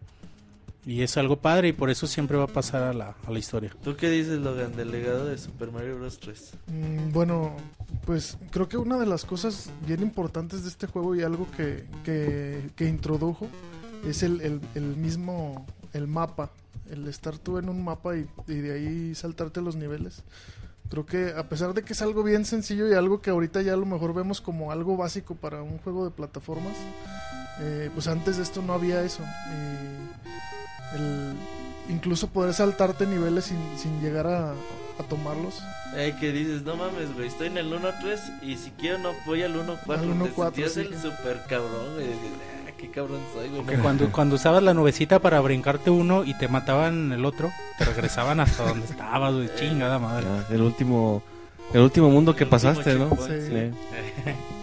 y 0.86 1.02
es 1.04 1.16
algo 1.18 1.38
padre 1.38 1.70
y 1.70 1.74
por 1.74 1.90
eso 1.90 2.08
siempre 2.08 2.38
va 2.38 2.46
a 2.46 2.48
pasar 2.48 2.84
a 2.84 2.94
la, 2.94 3.16
a 3.26 3.32
la 3.32 3.40
historia. 3.40 3.72
¿Tú 3.84 3.96
qué 3.96 4.10
dices, 4.10 4.40
Logan, 4.40 4.76
del 4.76 4.92
legado 4.92 5.26
de 5.28 5.38
Super 5.38 5.72
Mario 5.72 5.98
Bros. 6.00 6.20
3? 6.20 6.54
Mm, 6.68 7.12
Bueno, 7.12 7.56
pues 8.06 8.38
creo 8.50 8.68
que 8.68 8.78
una 8.78 8.98
de 8.98 9.06
las 9.06 9.26
cosas 9.26 9.70
bien 9.86 10.02
importantes 10.02 10.64
de 10.64 10.70
este 10.70 10.88
juego 10.88 11.16
y 11.16 11.22
algo 11.22 11.48
que, 11.56 11.86
que, 12.04 12.70
que 12.76 12.88
introdujo 12.88 13.48
es 14.08 14.24
el, 14.24 14.42
el, 14.42 14.62
el 14.76 14.96
mismo, 14.98 15.66
el 15.94 16.08
mapa, 16.08 16.50
el 16.90 17.08
estar 17.08 17.38
tú 17.38 17.58
en 17.60 17.70
un 17.70 17.84
mapa 17.84 18.18
y, 18.18 18.26
y 18.48 18.56
de 18.56 18.74
ahí 18.74 19.16
saltarte 19.16 19.62
los 19.62 19.76
niveles. 19.76 20.24
Creo 20.90 21.06
que 21.06 21.34
a 21.38 21.48
pesar 21.48 21.74
de 21.74 21.84
que 21.84 21.94
es 21.94 22.02
algo 22.02 22.22
bien 22.22 22.44
sencillo 22.44 22.90
y 22.90 22.94
algo 22.96 23.22
que 23.22 23.30
ahorita 23.30 23.62
ya 23.62 23.74
a 23.74 23.78
lo 23.78 23.86
mejor 23.86 24.14
vemos 24.14 24.42
como 24.42 24.74
algo 24.74 24.98
básico 24.98 25.36
para 25.36 25.62
un 25.62 25.78
juego 25.78 26.04
de 26.04 26.12
plataformas, 26.12 26.74
eh, 27.62 27.90
pues 27.94 28.08
antes 28.08 28.38
de 28.38 28.44
esto 28.44 28.62
no 28.62 28.74
había 28.74 29.04
eso. 29.04 29.24
El, 30.96 31.34
incluso 31.90 32.28
poder 32.28 32.54
saltarte 32.54 33.06
niveles 33.06 33.46
sin, 33.46 33.60
sin 33.78 34.02
llegar 34.02 34.28
a, 34.28 34.52
a 34.52 35.04
tomarlos. 35.10 35.62
Ay, 35.96 36.14
que 36.14 36.32
dices, 36.32 36.64
no 36.64 36.76
mames, 36.76 37.14
güey, 37.14 37.28
estoy 37.28 37.48
en 37.48 37.58
el 37.58 37.72
1-3 37.72 38.42
y 38.42 38.58
si 38.58 38.72
quiero 38.72 38.98
no 38.98 39.12
voy 39.26 39.44
al 39.44 39.56
1-4. 39.56 39.78
Al 39.90 40.10
1-4, 40.10 40.34
Te 40.34 40.34
sentías 40.34 40.72
sí. 40.74 40.80
el 40.82 40.98
super 41.02 41.44
cabrón, 41.48 41.94
güey. 41.96 42.08
Dices, 42.08 42.20
ah, 42.68 42.72
qué 42.78 42.90
cabrón 42.92 43.20
soy, 43.34 43.50
güey. 43.50 43.66
Que 43.66 43.78
cuando, 43.78 44.12
cuando 44.12 44.36
usabas 44.36 44.64
la 44.64 44.74
nubecita 44.74 45.20
para 45.20 45.40
brincarte 45.42 45.90
uno 45.90 46.24
y 46.24 46.34
te 46.38 46.48
mataban 46.48 47.12
el 47.12 47.26
otro, 47.26 47.52
te 47.78 47.86
regresaban 47.86 48.40
hasta 48.40 48.64
donde 48.64 48.86
estabas, 48.86 49.34
güey, 49.34 49.50
chingada 49.60 50.00
madre. 50.00 50.26
Ya, 50.50 50.56
el 50.56 50.62
último 50.62 51.22
el 51.74 51.82
último 51.82 52.10
mundo 52.10 52.36
que 52.36 52.44
El 52.44 52.50
pasaste, 52.50 52.96
¿no? 52.96 53.10
checkpoint, 53.10 53.42
sí. 53.48 54.32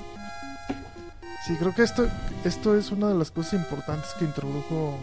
Sí, 1.48 1.56
creo 1.56 1.74
que 1.74 1.82
esto, 1.82 2.06
esto 2.44 2.76
es 2.76 2.92
una 2.92 3.08
de 3.08 3.14
las 3.14 3.30
cosas 3.30 3.54
importantes 3.54 4.10
que 4.18 4.26
introdujo, 4.26 4.98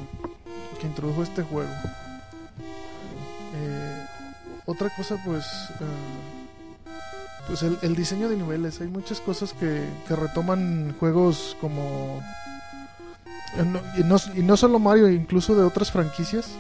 que 0.80 0.86
introdujo 0.86 1.24
este 1.24 1.42
juego. 1.42 1.72
Eh, 3.56 4.06
otra 4.68 4.92
cosa, 4.96 5.18
pues, 5.26 5.44
eh, 5.80 6.86
pues 7.48 7.64
el, 7.64 7.96
diseño 7.96 8.30
de 8.30 8.36
niveles. 8.36 8.80
Hay 8.80 8.90
muchas 8.90 9.22
cosas 9.22 9.54
que, 9.54 9.90
retoman 10.08 10.96
juegos 11.00 11.58
como 11.60 12.22
eh, 13.58 13.82
y, 13.98 14.04
no, 14.04 14.18
y 14.36 14.44
no 14.44 14.56
solo 14.56 14.78
Mario, 14.78 15.10
incluso 15.10 15.56
de 15.56 15.64
otras 15.64 15.92
franquicias, 15.92 16.52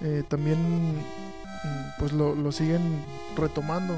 eh, 0.00 0.24
también 0.26 0.58
mm, 0.58 2.00
pues 2.00 2.12
lo, 2.12 2.34
lo 2.34 2.50
siguen 2.50 2.82
retomando. 3.36 3.96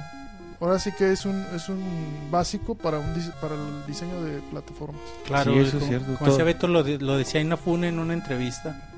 Ahora 0.63 0.79
sí 0.79 0.93
que 0.93 1.11
es 1.13 1.27
un, 1.27 1.45
es 1.55 1.69
un 1.69 1.83
básico 2.31 2.75
para, 2.77 2.99
un, 3.01 3.13
dise- 3.15 3.33
para 3.41 3.55
el 3.57 3.85
diseño 3.87 4.23
de 4.23 4.39
plataformas. 4.43 5.01
Claro, 5.27 5.53
Sí, 5.53 5.59
eso 5.59 5.79
es 5.79 5.85
cierto, 5.89 6.15
como 6.15 6.31
decía 6.31 6.45
Beto, 6.45 6.69
lo, 6.69 6.83
de- 6.85 6.99
lo 6.99 7.17
decía 7.19 7.41
Inafune 7.41 7.89
en 7.89 7.99
una 7.99 8.15
entrevista. 8.15 8.89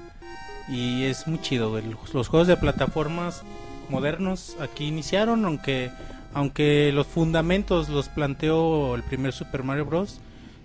Y 0.68 1.04
es 1.04 1.26
muy 1.26 1.40
chido. 1.40 1.74
Los, 2.12 2.28
juegos 2.28 2.48
de 2.48 2.56
plataformas 2.56 3.42
modernos 3.88 4.56
aquí 4.60 4.86
iniciaron, 4.86 5.44
aunque 5.44 5.90
aunque 6.34 6.90
los 6.92 7.06
fundamentos 7.06 7.88
los 7.88 8.08
planteó 8.08 8.94
el 8.96 9.02
primer 9.02 9.32
Super 9.32 9.62
Mario 9.62 9.86
Bros. 9.86 10.20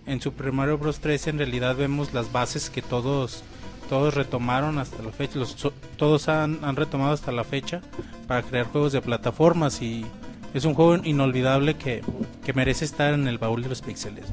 En 0.06 0.20
Super 0.20 0.52
Mario 0.52 0.78
Bros. 0.80 1.00
3 1.00 1.28
en 1.28 1.38
realidad 1.38 1.76
vemos 1.76 2.14
las 2.14 2.32
bases 2.32 2.70
que 2.70 2.82
todos 2.82 3.44
todos 3.88 4.14
retomaron 4.16 4.80
hasta 4.80 5.02
la 5.04 5.12
fecha. 5.12 5.40
Los, 5.40 5.52
so- 5.52 5.74
todos 5.98 6.28
han, 6.30 6.60
han 6.64 6.76
retomado 6.76 7.12
hasta 7.14 7.32
la 7.32 7.44
fecha 7.44 7.82
para 8.28 8.42
crear 8.44 8.66
juegos 8.68 8.92
de 8.94 9.02
plataformas 9.02 9.82
y 9.82 10.06
es 10.54 10.66
un 10.66 10.74
juego 10.74 10.96
inolvidable 11.04 11.76
que, 11.76 12.02
que 12.44 12.54
merece 12.54 12.86
estar 12.86 13.14
en 13.14 13.28
el 13.28 13.38
baúl 13.38 13.64
de 13.64 13.70
los 13.70 13.82
píxeles. 13.82 14.26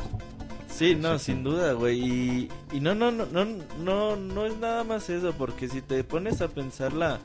Sí, 0.69 0.95
no, 0.95 1.19
sin 1.19 1.43
duda, 1.43 1.73
güey. 1.73 2.01
Y, 2.01 2.49
y 2.73 2.81
no, 2.81 2.95
no, 2.95 3.11
no, 3.11 3.25
no, 3.27 3.47
no, 3.79 4.17
no 4.17 4.47
es 4.47 4.59
nada 4.59 4.85
más 4.85 5.09
eso, 5.09 5.33
porque 5.33 5.69
si 5.69 5.81
te 5.81 6.05
pones 6.05 6.43
a 6.43 6.49
pensar 6.49 6.93
la, 6.93 7.19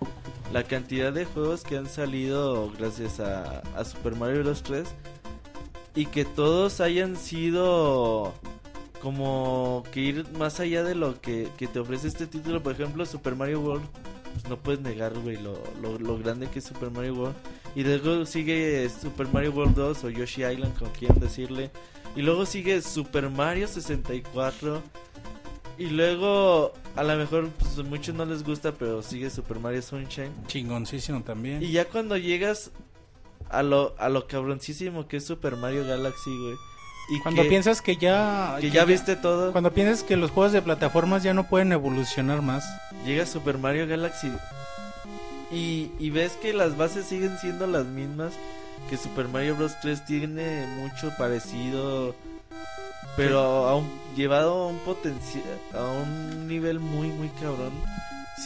la 0.54 0.64
cantidad 0.64 1.12
de 1.12 1.26
juegos 1.26 1.64
que 1.64 1.78
han 1.78 1.88
salido 1.88 2.72
gracias 2.78 3.20
a, 3.20 3.60
a 3.76 3.84
Super 3.84 4.16
Mario 4.16 4.44
Bros. 4.44 4.64
3 4.64 4.88
y 5.96 6.06
que 6.06 6.24
todos 6.24 6.80
hayan 6.80 7.18
sido 7.18 8.34
como 9.02 9.84
que 9.92 10.00
ir 10.00 10.32
más 10.38 10.60
allá 10.60 10.84
de 10.84 10.96
lo 10.96 11.20
que, 11.20 11.50
que 11.58 11.68
te 11.68 11.80
ofrece 11.80 12.08
este 12.08 12.28
título, 12.28 12.62
por 12.62 12.74
ejemplo, 12.74 13.06
Super 13.06 13.36
Mario 13.36 13.62
World, 13.62 13.86
pues 14.32 14.48
no 14.48 14.58
puedes 14.58 14.80
negar, 14.80 15.18
güey, 15.20 15.38
lo, 15.38 15.62
lo, 15.82 15.98
lo 16.00 16.18
grande 16.18 16.48
que 16.48 16.60
es 16.60 16.66
Super 16.66 16.92
Mario 16.92 17.16
World. 17.16 17.36
Y 17.76 17.84
luego 17.84 18.26
sigue 18.26 18.90
Super 18.90 19.28
Mario 19.28 19.52
World 19.52 19.76
2 19.76 20.04
o 20.04 20.10
Yoshi 20.10 20.44
Island, 20.44 20.78
como 20.78 20.92
quieran 20.92 21.20
decirle. 21.20 21.72
Y 22.16 22.22
luego 22.22 22.46
sigue 22.46 22.82
Super 22.82 23.30
Mario 23.30 23.68
64. 23.68 24.82
Y 25.78 25.86
luego, 25.88 26.74
a 26.96 27.04
lo 27.04 27.16
mejor 27.16 27.50
pues, 27.58 27.78
a 27.80 27.84
muchos 27.84 28.14
no 28.14 28.26
les 28.26 28.44
gusta, 28.44 28.72
pero 28.74 29.02
sigue 29.02 29.30
Super 29.30 29.60
Mario 29.60 29.82
Sunshine. 29.82 30.32
Chingoncísimo 30.48 31.24
también. 31.24 31.64
Y 31.64 31.72
ya 31.72 31.86
cuando 31.86 32.18
llegas 32.18 32.72
a 33.50 33.64
lo, 33.64 33.96
a 33.98 34.10
lo 34.10 34.28
cabroncísimo 34.28 35.08
que 35.08 35.18
es 35.18 35.26
Super 35.26 35.56
Mario 35.56 35.86
Galaxy, 35.88 36.30
güey. 36.38 36.56
Y 37.10 37.20
Cuando 37.22 37.42
que- 37.44 37.50
piensas 37.50 37.82
que 37.82 37.96
ya... 37.98 38.58
que 38.62 38.70
ya 38.70 38.86
viste 38.86 39.16
todo, 39.16 39.52
Cuando 39.52 39.74
piensas 39.74 40.04
que 40.04 40.16
los 40.18 40.30
juegos 40.32 40.52
de 40.54 40.62
plataformas 40.62 41.24
ya 41.24 41.34
no 41.34 41.48
pueden 41.50 41.72
evolucionar 41.72 42.42
más. 42.42 42.64
llega 43.06 43.26
Super 43.26 43.58
Mario 43.58 43.88
Galaxy 43.88 44.32
y, 45.52 45.92
y 46.00 46.10
ves 46.10 46.34
que 46.42 46.54
las 46.54 46.78
bases 46.78 47.06
siguen 47.06 47.38
siendo 47.40 47.68
las 47.68 47.86
mismas. 47.86 48.34
que 48.90 48.98
Super 48.98 49.28
Mario 49.28 49.56
Bros 49.56 49.74
3 49.82 50.06
tiene 50.06 50.66
mucho 50.80 51.12
parecido, 51.18 52.16
pero 53.16 53.40
a 53.68 53.76
un- 53.76 53.90
llevado 54.16 54.54
a 54.64 54.68
un 54.68 54.78
potencial, 54.80 55.44
a 55.74 55.84
un 55.84 56.48
nivel 56.48 56.80
muy 56.80 57.08
muy 57.10 57.30
cabrón. 57.30 57.72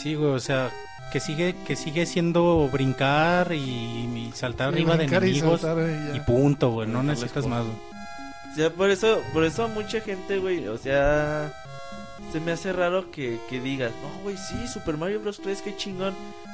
Sí, 0.01 0.15
güey, 0.15 0.31
o 0.31 0.39
sea, 0.39 0.69
que 1.11 1.19
sigue 1.19 1.55
que 1.65 1.75
sigue 1.75 2.05
siendo 2.05 2.67
brincar 2.71 3.53
y, 3.53 3.59
y 3.59 4.31
saltar 4.35 4.71
Y 4.71 4.75
arriba 4.75 4.91
de 4.93 4.97
brincar 4.97 5.23
y 5.23 5.29
enemigos 5.29 5.59
y, 5.59 5.63
saltar 5.63 5.89
y 6.13 6.17
ya. 6.17 6.25
punto, 6.25 6.69
güey, 6.71 6.87
no 6.89 7.01
necesitas 7.03 7.45
más. 7.47 7.63
güey. 7.63 7.77
O 8.51 8.55
sea, 8.55 8.69
por 8.71 8.89
eso, 8.89 9.21
por 9.33 9.43
eso 9.45 9.63
a 9.63 9.67
mucha 9.67 9.99
gente, 10.01 10.37
güey, 10.39 10.67
o 10.67 10.77
sea, 10.77 11.51
se 12.31 12.39
me 12.39 12.51
hace 12.51 12.73
raro 12.73 13.11
que, 13.11 13.39
que 13.49 13.59
digas, 13.59 13.91
no, 14.01 14.23
güey, 14.23 14.37
sí, 14.37 14.67
Super 14.67 14.97
Mario 14.97 15.21
Bros 15.21 15.39
3, 15.41 15.61
qué 15.61 15.75
chingón. 15.75 16.13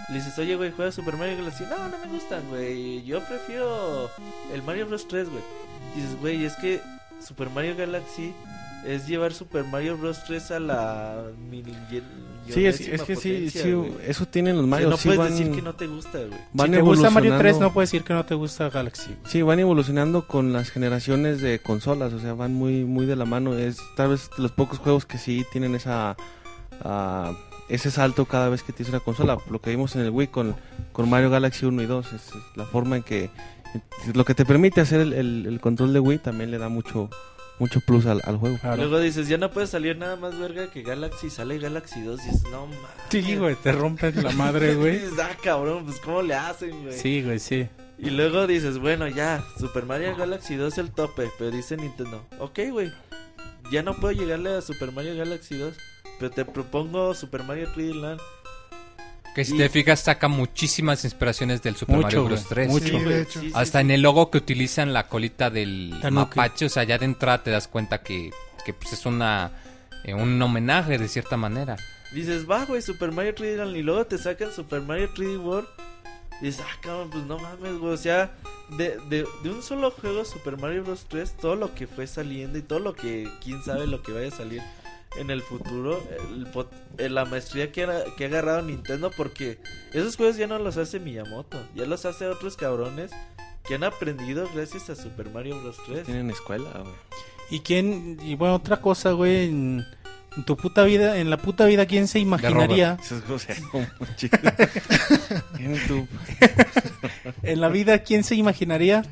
Le 0.10 0.16
dices, 0.16 0.38
oye, 0.38 0.56
güey, 0.56 0.72
juega 0.72 0.92
Super 0.92 1.16
Mario 1.16 1.38
Galaxy. 1.38 1.64
No, 1.64 1.88
no 1.88 1.98
me 1.98 2.12
gustan, 2.12 2.48
güey. 2.50 3.04
Yo 3.04 3.22
prefiero 3.26 4.10
el 4.54 4.62
Mario 4.64 4.88
Bros 4.88 5.08
3, 5.08 5.30
güey. 5.30 5.44
Dices, 5.96 6.20
güey, 6.20 6.46
es 6.46 6.56
que 6.56 6.82
Super 7.20 7.50
Mario 7.50 7.76
Galaxy 7.78 8.34
es 8.86 9.08
llevar 9.08 9.34
Super 9.34 9.64
Mario 9.64 9.98
Bros 9.98 10.24
3 10.26 10.52
a 10.52 10.60
la 10.60 11.24
mini 11.50 11.76
Sí, 12.50 12.66
es, 12.66 12.82
es 12.82 13.02
que 13.04 13.16
sí, 13.16 13.30
potencia, 13.30 13.62
sí, 13.64 13.72
güey. 13.72 13.92
eso 14.08 14.26
tienen 14.26 14.56
los 14.56 14.64
O 14.66 14.68
sea, 14.68 14.72
Mario. 14.72 14.90
no 14.90 14.98
sí 14.98 15.08
puedes 15.10 15.20
van- 15.20 15.30
decir 15.32 15.52
que 15.56 15.62
no 15.62 15.74
te 15.76 15.88
gusta, 15.88 16.18
güey. 16.18 16.40
van 16.54 16.68
si 16.68 16.74
te 16.74 16.82
gusta 16.82 17.10
Mario 17.10 17.30
3, 17.30 17.40
evolucionando. 17.40 17.60
no 17.68 17.74
puedes 17.74 17.92
decir 17.92 18.04
que 18.04 18.14
no 18.14 18.26
te 18.26 18.36
gusta 18.36 18.70
Galaxy. 18.70 19.16
Sí, 19.28 19.42
van 19.42 19.60
evolucionando 19.60 20.28
con 20.28 20.52
las 20.54 20.70
generaciones 20.72 21.42
de 21.42 21.60
consolas, 21.60 22.14
o 22.14 22.20
sea, 22.20 22.34
van 22.34 22.54
muy 22.54 22.84
muy 22.84 23.06
de 23.06 23.16
la 23.16 23.26
mano. 23.26 23.54
Es 23.54 23.78
tal 23.96 24.10
vez 24.10 24.30
los 24.38 24.52
pocos 24.52 24.80
juegos 24.80 25.06
que 25.06 25.18
sí 25.18 25.46
tienen 25.52 25.76
esa 25.76 26.16
ah, 26.84 27.34
ese 27.70 27.90
salto 27.92 28.26
cada 28.26 28.50
vez 28.50 28.64
que 28.64 28.74
tienes 28.74 28.90
una 28.94 29.00
consola. 29.00 29.38
Lo 29.50 29.62
que 29.62 29.70
vimos 29.70 29.96
en 29.96 30.02
el 30.02 30.10
Wii 30.10 30.28
con, 30.28 30.56
con 30.92 31.10
Mario 31.10 31.30
Galaxy 31.30 31.66
1 31.66 31.82
y 31.82 31.86
2, 31.86 32.08
es, 32.08 32.14
es 32.14 32.34
la 32.56 32.66
forma 32.66 32.98
en 32.98 33.04
que 33.04 33.30
lo 34.14 34.26
que 34.26 34.36
te 34.36 34.44
permite 34.46 34.82
hacer 34.82 35.00
el, 35.00 35.14
el- 35.14 35.46
el 35.48 35.62
control 35.62 35.94
de 35.94 36.00
Wii 36.02 36.18
también 36.18 36.52
le 36.52 36.58
da 36.58 36.68
mucho 36.68 37.10
mucho 37.62 37.80
plus 37.80 38.08
al, 38.08 38.22
al 38.26 38.38
juego. 38.38 38.58
Claro. 38.58 38.78
Luego 38.78 39.00
dices, 39.00 39.28
ya 39.28 39.38
no 39.38 39.52
puede 39.52 39.68
salir 39.68 39.96
nada 39.96 40.16
más 40.16 40.38
verga 40.38 40.72
que 40.72 40.82
Galaxy. 40.82 41.30
Sale 41.30 41.60
Galaxy 41.60 42.02
2 42.02 42.20
y 42.20 42.26
dices, 42.26 42.44
no 42.52 42.66
mames. 42.66 42.80
Sí, 43.10 43.36
güey, 43.36 43.56
te 43.56 43.72
rompen 43.72 44.24
la 44.24 44.32
madre, 44.32 44.74
güey. 44.78 44.94
Dices, 44.98 45.20
ah, 45.20 45.38
cabrón, 45.42 45.86
pues 45.86 46.00
cómo 46.00 46.24
le 46.24 46.34
hacen, 46.34 46.84
güey. 46.84 46.98
Sí, 46.98 47.22
güey, 47.22 47.38
sí. 47.38 47.70
Y 48.00 48.10
luego 48.10 48.48
dices, 48.48 48.80
bueno, 48.80 49.08
ya, 49.08 49.44
Super 49.60 49.86
Mario 49.86 50.16
Galaxy 50.16 50.56
2 50.56 50.74
es 50.74 50.80
el 50.80 50.92
tope, 50.92 51.30
pero 51.38 51.52
dice 51.52 51.78
Nintendo, 51.78 52.26
ok, 52.40 52.60
güey, 52.72 52.92
ya 53.72 53.84
no 53.84 53.94
puedo 53.94 54.12
llegarle 54.12 54.56
a 54.56 54.62
Super 54.62 54.92
Mario 54.92 55.16
Galaxy 55.16 55.56
2, 55.56 55.72
pero 56.20 56.32
te 56.32 56.44
propongo 56.44 57.14
Super 57.14 57.44
Mario 57.44 57.68
3D 57.76 57.94
Land. 57.94 58.20
Que 59.36 59.46
si 59.46 59.56
Y- 59.56 59.58
te 59.58 59.70
fijas 59.70 60.02
saca 60.02 60.28
muchísimas 60.28 61.04
inspiraciones 61.06 61.62
del 61.62 61.76
Super 61.76 61.96
Mucho, 61.96 62.06
Mario 62.08 62.26
Bros 62.26 62.46
3. 62.50 62.70
mucho. 62.70 62.86
Sí, 62.86 63.00
de 63.00 63.22
hecho. 63.22 63.42
Hasta 63.54 63.80
en 63.82 63.92
el 63.92 64.02
logo 64.02 64.30
que 64.30 64.38
utilizan 64.40 64.92
la 64.94 65.08
colita 65.08 65.50
del 65.50 65.92
Tanuki. 66.02 66.38
mapache, 66.38 66.66
o 66.66 66.70
sea, 66.70 66.84
ya 66.84 66.98
de 66.98 67.06
entrada 67.06 67.42
te 67.44 67.50
das 67.52 67.68
cuenta 67.68 68.02
que, 68.02 68.32
que 68.66 68.74
pues 68.74 68.92
es 68.94 69.06
una 69.06 69.52
eh, 70.04 70.14
un 70.14 70.42
homenaje 70.42 70.98
de 70.98 71.08
cierta 71.08 71.38
manera. 71.38 71.78
Dices, 72.12 72.50
va, 72.50 72.66
güey, 72.66 72.82
Super 72.82 73.12
Mario 73.14 73.34
3D 73.36 73.56
Land, 73.58 73.78
y 73.78 73.84
luego 73.84 74.06
te 74.06 74.18
sacan 74.18 74.52
Super 74.52 74.82
Mario 74.82 75.10
3D 75.14 75.40
World. 75.40 75.68
Y 76.42 76.46
dices, 76.46 76.66
ah, 76.68 76.78
cabrón, 76.82 77.10
pues 77.12 77.24
no 77.26 77.38
mames, 77.38 77.78
güey, 77.78 77.94
o 77.94 77.98
sea, 77.98 78.34
de, 78.76 78.98
de, 79.10 79.26
de 79.44 79.50
un 79.50 79.62
solo 79.62 79.92
juego 79.92 80.26
Super 80.26 80.58
Mario 80.58 80.84
Bros 80.84 81.06
3, 81.08 81.38
todo 81.38 81.56
lo 81.56 81.74
que 81.76 81.86
fue 81.88 82.08
saliendo 82.08 82.58
y 82.58 82.64
todo 82.64 82.80
lo 82.80 82.96
que, 82.96 83.30
quién 83.44 83.64
sabe 83.64 83.86
lo 83.88 84.02
que 84.02 84.12
vaya 84.12 84.28
a 84.30 84.32
salir 84.32 84.62
en 85.18 85.30
el 85.30 85.42
futuro, 85.42 86.02
el 86.30 86.48
eh, 86.98 87.10
la 87.10 87.26
maestría 87.26 87.72
que 87.72 87.84
ha, 87.84 88.04
que 88.16 88.26
ha 88.26 88.28
agarrado 88.28 88.62
Nintendo, 88.62 89.12
porque 89.16 89.60
esos 89.94 90.16
juegos 90.16 90.38
ya 90.38 90.48
no 90.48 90.58
los 90.60 90.78
hace 90.78 91.00
Miyamoto, 91.00 91.58
ya 91.76 91.86
los 91.86 92.06
hace 92.06 92.28
otros 92.28 92.56
cabrones 92.56 93.12
que 93.68 93.76
han 93.76 93.84
aprendido 93.84 94.50
gracias 94.54 94.90
a 94.90 94.96
Super 94.96 95.30
Mario 95.30 95.62
Bros 95.62 95.78
3. 95.86 96.06
Tienen 96.06 96.30
escuela, 96.30 96.70
güey. 96.80 96.96
¿Y 97.50 97.60
quién? 97.60 98.18
Y 98.24 98.36
bueno, 98.36 98.56
otra 98.56 98.82
cosa, 98.82 99.12
güey, 99.12 99.50
en, 99.50 99.86
en 100.38 100.44
tu 100.46 100.56
puta 100.56 100.84
vida, 100.84 101.18
en 101.18 101.30
la 101.30 101.38
puta 101.38 101.66
vida, 101.66 101.86
¿quién 101.86 102.08
se 102.08 102.20
imaginaría? 102.20 102.98
Eso 103.04 103.18
es, 103.18 103.30
o 103.30 103.40
sea, 103.40 103.56
como 103.70 103.86
chico. 104.16 104.38
¿Quién 105.58 105.78
tú? 105.88 106.08
En 107.44 107.60
la 107.60 107.68
vida, 107.68 108.00
¿quién 108.00 108.24
se 108.24 108.36
imaginaría 108.36 109.04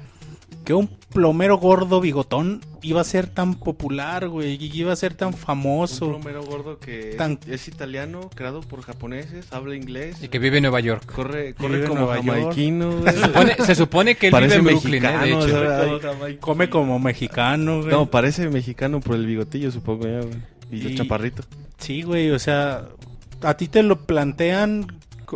que 0.69 0.75
un 0.75 0.87
plomero 0.87 1.57
gordo 1.57 1.99
bigotón 1.99 2.61
iba 2.83 3.01
a 3.01 3.03
ser 3.03 3.25
tan 3.25 3.55
popular, 3.55 4.27
güey? 4.29 4.53
Y 4.63 4.71
iba 4.79 4.93
a 4.93 4.95
ser 4.95 5.15
tan 5.15 5.29
Un 5.29 5.33
famoso. 5.33 6.09
plomero 6.09 6.43
gordo 6.43 6.77
que 6.77 7.09
es- 7.09 7.17
Tan- 7.17 7.39
es, 7.47 7.67
italiano, 7.67 8.29
creado 8.35 8.61
por 8.61 8.83
japoneses, 8.83 9.47
habla 9.51 9.75
inglés. 9.75 10.21
Y 10.21 10.27
que 10.27 10.37
vive 10.37 10.57
en 10.57 10.61
Nueva 10.61 10.79
York. 10.79 11.11
Corre, 11.11 11.55
corre 11.55 11.85
como 11.85 12.05
jamaiquino, 12.05 12.99
güey. 12.99 13.13
Se 13.15 13.19
supone, 13.25 13.55
se 13.65 13.73
supone 13.75 14.15
que 14.15 14.27
él 14.27 14.31
Parece 14.31 14.59
vive 14.59 14.69
en 14.73 14.77
Brooklyn, 14.77 15.05
¿eh? 15.05 15.07
de 15.07 15.17
mexicano, 15.17 15.45
hecho. 15.89 15.99
¿sabes? 16.13 16.37
Come 16.39 16.69
como 16.69 16.99
mexicano, 16.99 17.77
güey. 17.79 17.89
No, 17.91 18.05
parece 18.11 18.47
mexicano 18.47 18.99
por 18.99 19.15
el 19.15 19.25
bigotillo, 19.25 19.71
supongo 19.71 20.03
ya, 20.05 20.19
güey. 20.19 20.37
Y, 20.71 20.81
los 20.83 20.91
Y- 20.91 20.95
chaparritos. 20.97 21.47
Sí, 21.79 22.03
güey, 22.03 22.29
o 22.29 22.37
sea, 22.37 22.85
a 23.41 23.53
ti 23.55 23.67
te 23.69 23.81
lo 23.81 24.01
plantean 24.05 24.85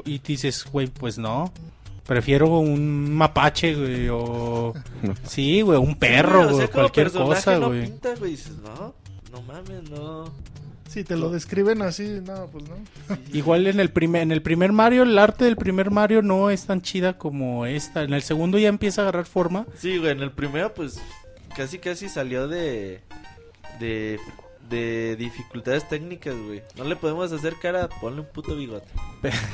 y 0.05 0.19
dices, 0.19 0.63
güey, 0.71 0.85
pues 0.89 1.17
no. 1.17 1.51
Prefiero 2.05 2.47
un 2.59 3.13
mapache, 3.13 3.75
güey, 3.75 4.09
o... 4.09 4.73
No. 5.01 5.13
Sí, 5.25 5.61
güey, 5.61 5.79
un 5.79 5.95
perro, 5.95 6.41
Sí, 6.41 6.45
o 6.47 6.49
güey, 6.51 6.57
sea, 6.57 6.67
cualquier 6.73 7.11
cosa, 7.11 7.59
no 7.59 7.67
güey. 7.67 7.83
pinta, 7.83 8.15
güey, 8.15 8.31
dices, 8.31 8.53
no, 8.63 8.93
no 9.31 9.41
mames, 9.43 9.89
no. 9.89 10.25
Si 10.87 11.03
te 11.03 11.15
lo 11.15 11.29
describen 11.31 11.81
así, 11.81 12.19
no, 12.23 12.45
pues 12.47 12.65
no. 12.69 12.75
Igual 13.33 13.65
en 13.67 13.79
el 13.79 13.89
primer 13.89 14.21
en 14.21 14.31
el 14.31 14.43
primer 14.43 14.71
Mario, 14.73 15.03
el 15.03 15.17
arte 15.17 15.45
del 15.45 15.55
primer 15.55 15.89
Mario 15.89 16.21
no 16.21 16.51
es 16.51 16.65
tan 16.67 16.81
chida 16.83 17.17
como 17.17 17.65
esta. 17.65 18.03
En 18.03 18.13
el 18.13 18.21
segundo 18.21 18.59
ya 18.59 18.69
empieza 18.69 19.01
a 19.01 19.05
agarrar 19.05 19.25
forma. 19.25 19.65
Sí, 19.75 19.97
güey, 19.97 20.11
en 20.11 20.19
el 20.21 20.31
primero 20.31 20.71
pues 20.75 21.01
casi 21.55 21.79
casi 21.79 22.09
salió 22.09 22.47
de 22.47 23.01
de 23.79 24.19
de 24.73 25.15
dificultades 25.15 25.87
técnicas, 25.87 26.35
güey. 26.35 26.63
No 26.77 26.83
le 26.83 26.95
podemos 26.95 27.31
hacer 27.31 27.53
cara, 27.61 27.87
ponle 28.01 28.21
un 28.21 28.27
puto 28.27 28.55
bigote. 28.55 28.87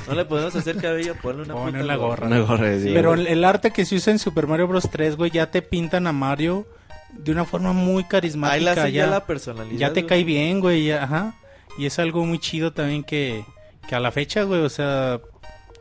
No 0.07 0.15
le 0.15 0.25
podemos 0.25 0.55
hacer 0.55 0.77
cabello, 0.77 1.15
ponle 1.21 1.43
una 1.43 1.53
Ponle 1.53 1.73
puta 1.73 1.83
la 1.83 1.95
gorra. 1.95 2.27
Una 2.27 2.39
gorra 2.39 2.79
Sí. 2.79 2.91
Pero 2.93 3.09
güey. 3.15 3.27
el, 3.27 3.43
arte 3.43 3.71
que 3.71 3.85
se 3.85 3.95
usa 3.95 4.11
en 4.13 4.19
Super 4.19 4.47
Mario 4.47 4.67
Bros 4.67 4.89
3, 4.89 5.15
güey, 5.15 5.29
ya 5.31 5.51
te 5.51 5.61
pintan 5.61 6.07
a 6.07 6.11
Mario 6.11 6.65
de 7.13 7.31
una 7.31 7.45
forma 7.45 7.73
muy 7.73 8.03
Ahí 8.03 8.09
carismática. 8.09 8.63
la 8.63 8.71
hace 8.71 8.91
ya 8.91 9.05
ya, 9.05 9.07
la 9.07 9.25
personalidad. 9.25 9.77
ya 9.79 9.87
te 9.93 10.01
güey. 10.01 10.07
cae 10.07 10.23
bien, 10.23 10.59
güey, 10.59 10.85
ya, 10.85 11.03
ajá. 11.03 11.35
Y 11.77 11.85
es 11.85 11.99
algo 11.99 12.25
muy 12.25 12.39
chido 12.39 12.73
también 12.73 13.03
que, 13.03 13.43
que 13.87 13.95
a 13.95 13.99
la 13.99 14.11
fecha, 14.11 14.43
güey, 14.43 14.61
o 14.61 14.69
sea, 14.69 15.19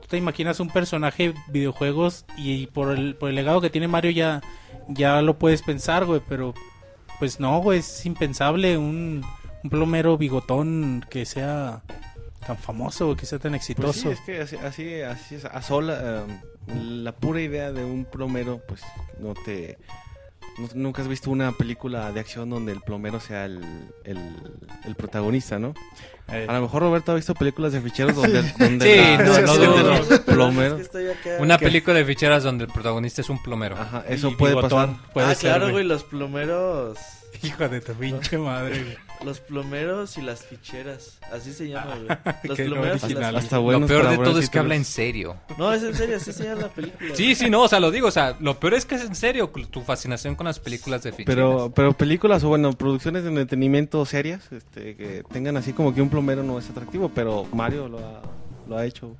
tú 0.00 0.08
te 0.08 0.16
imaginas 0.16 0.60
un 0.60 0.68
personaje 0.70 1.28
de 1.28 1.34
videojuegos 1.48 2.24
y 2.36 2.66
por 2.68 2.90
el, 2.96 3.14
por 3.14 3.28
el 3.30 3.34
legado 3.34 3.60
que 3.60 3.70
tiene 3.70 3.88
Mario 3.88 4.10
ya, 4.10 4.40
ya 4.88 5.20
lo 5.22 5.38
puedes 5.38 5.62
pensar, 5.62 6.04
güey, 6.04 6.20
pero 6.28 6.54
pues 7.18 7.40
no, 7.40 7.60
güey, 7.60 7.80
es 7.80 8.06
impensable 8.06 8.76
un, 8.78 9.24
un 9.64 9.70
plomero 9.70 10.16
bigotón 10.18 11.04
que 11.10 11.24
sea 11.26 11.82
tan 12.46 12.56
famoso, 12.56 13.16
que 13.16 13.26
sea 13.26 13.38
tan 13.38 13.52
Pues 13.52 13.62
exitoso. 13.62 14.00
sí, 14.02 14.08
es 14.08 14.20
que 14.20 14.40
así, 14.40 14.56
así, 14.56 15.00
así 15.02 15.34
es, 15.36 15.44
a 15.44 15.60
sola, 15.62 16.24
em, 16.68 17.02
la 17.04 17.12
pura 17.12 17.40
idea 17.40 17.72
de 17.72 17.84
un 17.84 18.04
plomero, 18.04 18.60
pues 18.66 18.82
no 19.20 19.34
te... 19.34 19.78
nunca 20.74 21.02
has 21.02 21.08
visto 21.08 21.30
una 21.30 21.52
película 21.52 22.12
de 22.12 22.20
acción 22.20 22.50
donde 22.50 22.72
el 22.72 22.80
plomero 22.80 23.20
sea 23.20 23.44
el, 23.44 23.60
el, 24.04 24.18
el 24.84 24.94
protagonista, 24.94 25.58
¿no? 25.58 25.74
Eh, 26.28 26.46
A 26.48 26.52
lo 26.54 26.62
mejor 26.62 26.82
Roberto 26.82 27.12
ha 27.12 27.14
visto 27.14 27.34
películas 27.34 27.72
de 27.72 27.80
ficheros 27.80 28.14
donde, 28.16 28.42
donde 28.58 28.94
Sí, 28.94 29.00
la- 29.00 29.42
no, 29.42 30.24
plomero... 30.24 30.72
es 30.72 30.76
que 30.76 30.82
estoy 30.82 31.08
acá. 31.08 31.36
Una 31.40 31.58
película 31.58 31.96
de 31.96 32.04
ficheras 32.04 32.42
donde 32.44 32.64
el 32.64 32.70
protagonista 32.72 33.20
es 33.20 33.30
un 33.30 33.42
plomero. 33.42 33.76
Ajá, 33.78 34.04
eso 34.08 34.28
y 34.30 34.34
puede 34.34 34.54
pasar. 34.54 34.90
puede 35.12 35.28
ah, 35.28 35.34
ser, 35.34 35.50
claro, 35.56 35.70
güey, 35.70 35.84
los 35.84 36.04
plomeros 36.04 36.98
Hijo 37.42 37.68
de 37.68 37.80
tu 37.80 37.92
pinche 37.94 38.36
madre, 38.36 38.82
güey. 38.82 38.96
Los 39.24 39.40
plomeros 39.40 40.16
y 40.18 40.22
las 40.22 40.44
ficheras, 40.44 41.18
así 41.32 41.52
se 41.52 41.68
llama, 41.68 41.96
güey. 41.96 42.08
Los 42.44 42.56
Qué 42.56 42.64
plomeros 42.64 42.96
y 42.98 43.00
las 43.00 43.02
ficheras. 43.08 43.34
Hasta 43.34 43.58
bueno 43.58 43.80
lo 43.80 43.86
peor 43.86 44.08
de 44.08 44.18
todo 44.18 44.38
es 44.38 44.48
que 44.48 44.58
habla 44.58 44.74
en 44.74 44.84
serio. 44.84 45.36
No, 45.58 45.72
es 45.72 45.82
en 45.82 45.94
serio, 45.94 46.16
así 46.16 46.32
se 46.32 46.44
llama 46.44 46.62
la 46.62 46.68
película. 46.68 47.14
Sí, 47.14 47.34
sí, 47.34 47.50
no, 47.50 47.62
o 47.62 47.68
sea, 47.68 47.80
lo 47.80 47.90
digo, 47.90 48.08
o 48.08 48.12
sea, 48.12 48.36
lo 48.38 48.60
peor 48.60 48.74
es 48.74 48.86
que 48.86 48.94
es 48.94 49.04
en 49.04 49.16
serio 49.16 49.50
tu 49.70 49.80
fascinación 49.80 50.36
con 50.36 50.46
las 50.46 50.60
películas 50.60 51.02
de 51.02 51.10
ficheras. 51.10 51.34
Pero, 51.34 51.72
pero 51.74 51.92
películas 51.94 52.44
o 52.44 52.48
bueno, 52.48 52.72
producciones 52.72 53.24
de 53.24 53.30
entretenimiento 53.30 54.04
serias, 54.06 54.52
este, 54.52 54.94
que 54.94 55.24
tengan 55.32 55.56
así 55.56 55.72
como 55.72 55.94
que 55.94 56.00
un 56.00 56.10
plomero 56.10 56.42
no 56.44 56.58
es 56.58 56.70
atractivo, 56.70 57.10
pero 57.12 57.44
Mario 57.52 57.88
lo 57.88 57.98
ha, 57.98 58.22
lo 58.68 58.78
ha 58.78 58.86
hecho 58.86 59.16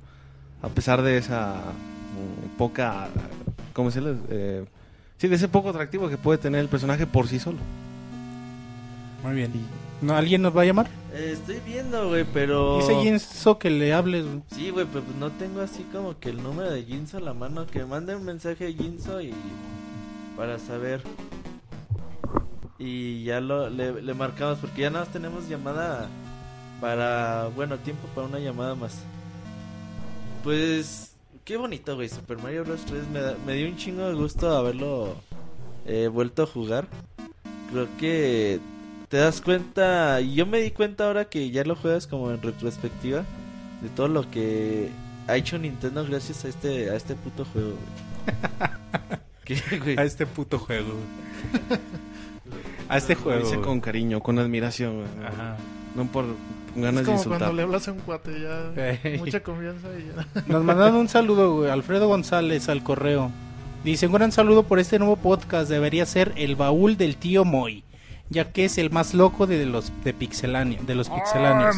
a 0.61 0.69
pesar 0.69 1.01
de 1.01 1.17
esa 1.17 1.55
mm, 1.55 2.57
poca, 2.57 3.07
¿cómo 3.73 3.91
se 3.91 4.01
les? 4.01 4.17
Eh, 4.29 4.65
sí, 5.17 5.27
de 5.27 5.35
ese 5.35 5.47
poco 5.47 5.69
atractivo 5.69 6.09
que 6.09 6.17
puede 6.17 6.37
tener 6.37 6.61
el 6.61 6.67
personaje 6.67 7.05
por 7.05 7.27
sí 7.27 7.39
solo. 7.39 7.59
Muy 9.23 9.35
bien. 9.35 9.51
¿No, 10.01 10.15
¿Alguien 10.15 10.41
nos 10.41 10.55
va 10.55 10.61
a 10.61 10.65
llamar? 10.65 10.87
Eh, 11.13 11.31
estoy 11.33 11.59
viendo, 11.65 12.07
güey, 12.07 12.23
pero... 12.33 12.77
Dice 12.79 12.95
Jinso 13.01 13.59
que 13.59 13.69
le 13.69 13.93
hables, 13.93 14.25
güey. 14.25 14.41
Sí, 14.51 14.69
güey, 14.69 14.85
pero 14.85 15.03
pues 15.03 15.17
no 15.17 15.29
tengo 15.31 15.59
así 15.61 15.83
como 15.91 16.17
que 16.19 16.29
el 16.29 16.41
número 16.41 16.71
de 16.71 16.83
Jinso 16.83 17.17
a 17.17 17.21
la 17.21 17.33
mano. 17.33 17.65
Que 17.67 17.83
mande 17.83 18.15
un 18.15 18.23
mensaje 18.23 18.67
a 18.67 18.71
Jinso 18.71 19.19
y... 19.21 19.33
Para 20.37 20.57
saber. 20.57 21.01
Y 22.77 23.23
ya 23.25 23.41
lo, 23.41 23.69
le, 23.69 24.01
le 24.01 24.13
marcamos 24.13 24.59
porque 24.59 24.83
ya 24.83 24.89
nada 24.89 25.03
más 25.03 25.13
tenemos 25.13 25.49
llamada 25.49 26.07
para... 26.79 27.49
Bueno, 27.53 27.77
tiempo 27.79 28.07
para 28.15 28.27
una 28.27 28.39
llamada 28.39 28.75
más. 28.75 28.99
Pues... 30.43 31.15
Qué 31.43 31.57
bonito, 31.57 31.95
güey. 31.95 32.07
Super 32.07 32.37
Mario 32.37 32.63
Bros. 32.63 32.85
3 32.85 33.07
me, 33.09 33.19
da- 33.21 33.35
me 33.45 33.53
dio 33.55 33.67
un 33.67 33.75
chingo 33.75 34.03
de 34.07 34.13
gusto 34.13 34.55
haberlo 34.55 35.15
eh, 35.85 36.07
vuelto 36.07 36.43
a 36.43 36.47
jugar. 36.47 36.87
Creo 37.71 37.87
que 37.97 38.59
te 39.09 39.17
das 39.17 39.41
cuenta, 39.41 40.21
y 40.21 40.35
yo 40.35 40.45
me 40.45 40.61
di 40.61 40.71
cuenta 40.71 41.05
ahora 41.05 41.25
que 41.25 41.49
ya 41.51 41.63
lo 41.63 41.75
juegas 41.75 42.07
como 42.07 42.31
en 42.31 42.41
retrospectiva, 42.41 43.23
de 43.81 43.89
todo 43.95 44.07
lo 44.07 44.29
que 44.29 44.89
ha 45.27 45.35
hecho 45.35 45.57
Nintendo 45.57 46.05
gracias 46.05 46.45
a 46.45 46.47
este, 46.49 46.89
a 46.89 46.95
este 46.95 47.15
puto 47.15 47.45
juego, 47.45 47.69
güey. 47.71 48.37
¿Qué, 49.45 49.79
güey? 49.79 49.97
A 49.97 50.03
este 50.03 50.25
puto 50.27 50.59
juego. 50.59 50.93
A 52.87 52.97
este 52.97 53.15
Lo 53.15 53.21
juego. 53.21 53.39
dice 53.39 53.55
güey. 53.55 53.67
con 53.67 53.81
cariño, 53.81 54.19
con 54.19 54.37
admiración, 54.39 54.97
güey. 54.97 55.25
Ajá. 55.27 55.57
No 55.95 56.05
por 56.05 56.25
ganas 56.75 56.93
Es 56.93 56.99
de 56.99 57.05
como 57.05 57.17
insultar. 57.17 57.39
cuando 57.39 57.55
le 57.55 57.63
hablas 57.63 57.87
a 57.87 57.91
un 57.93 57.99
cuate, 57.99 58.31
ya 58.41 59.17
mucha 59.17 59.41
confianza 59.41 59.87
y 59.97 60.05
ya. 60.15 60.43
Nos 60.47 60.63
mandaron 60.63 60.95
un 60.95 61.07
saludo, 61.09 61.55
güey. 61.55 61.71
Alfredo 61.71 62.07
González 62.07 62.69
al 62.69 62.83
correo. 62.83 63.31
Dice, 63.83 64.05
un 64.07 64.13
gran 64.13 64.31
saludo 64.31 64.63
por 64.63 64.77
este 64.77 64.99
nuevo 64.99 65.15
podcast. 65.15 65.69
Debería 65.69 66.05
ser 66.05 66.31
el 66.35 66.55
baúl 66.55 66.95
del 66.97 67.15
tío 67.17 67.43
Moy. 67.43 67.83
Ya 68.31 68.51
que 68.51 68.65
es 68.65 68.77
el 68.77 68.91
más 68.91 69.15
loco 69.15 69.47
de 69.47 69.65
los 69.65 69.91
de 70.03 70.13
pixelania, 70.13 70.79
de 70.83 70.93
los 70.93 71.09
pixeláneos. 71.09 71.75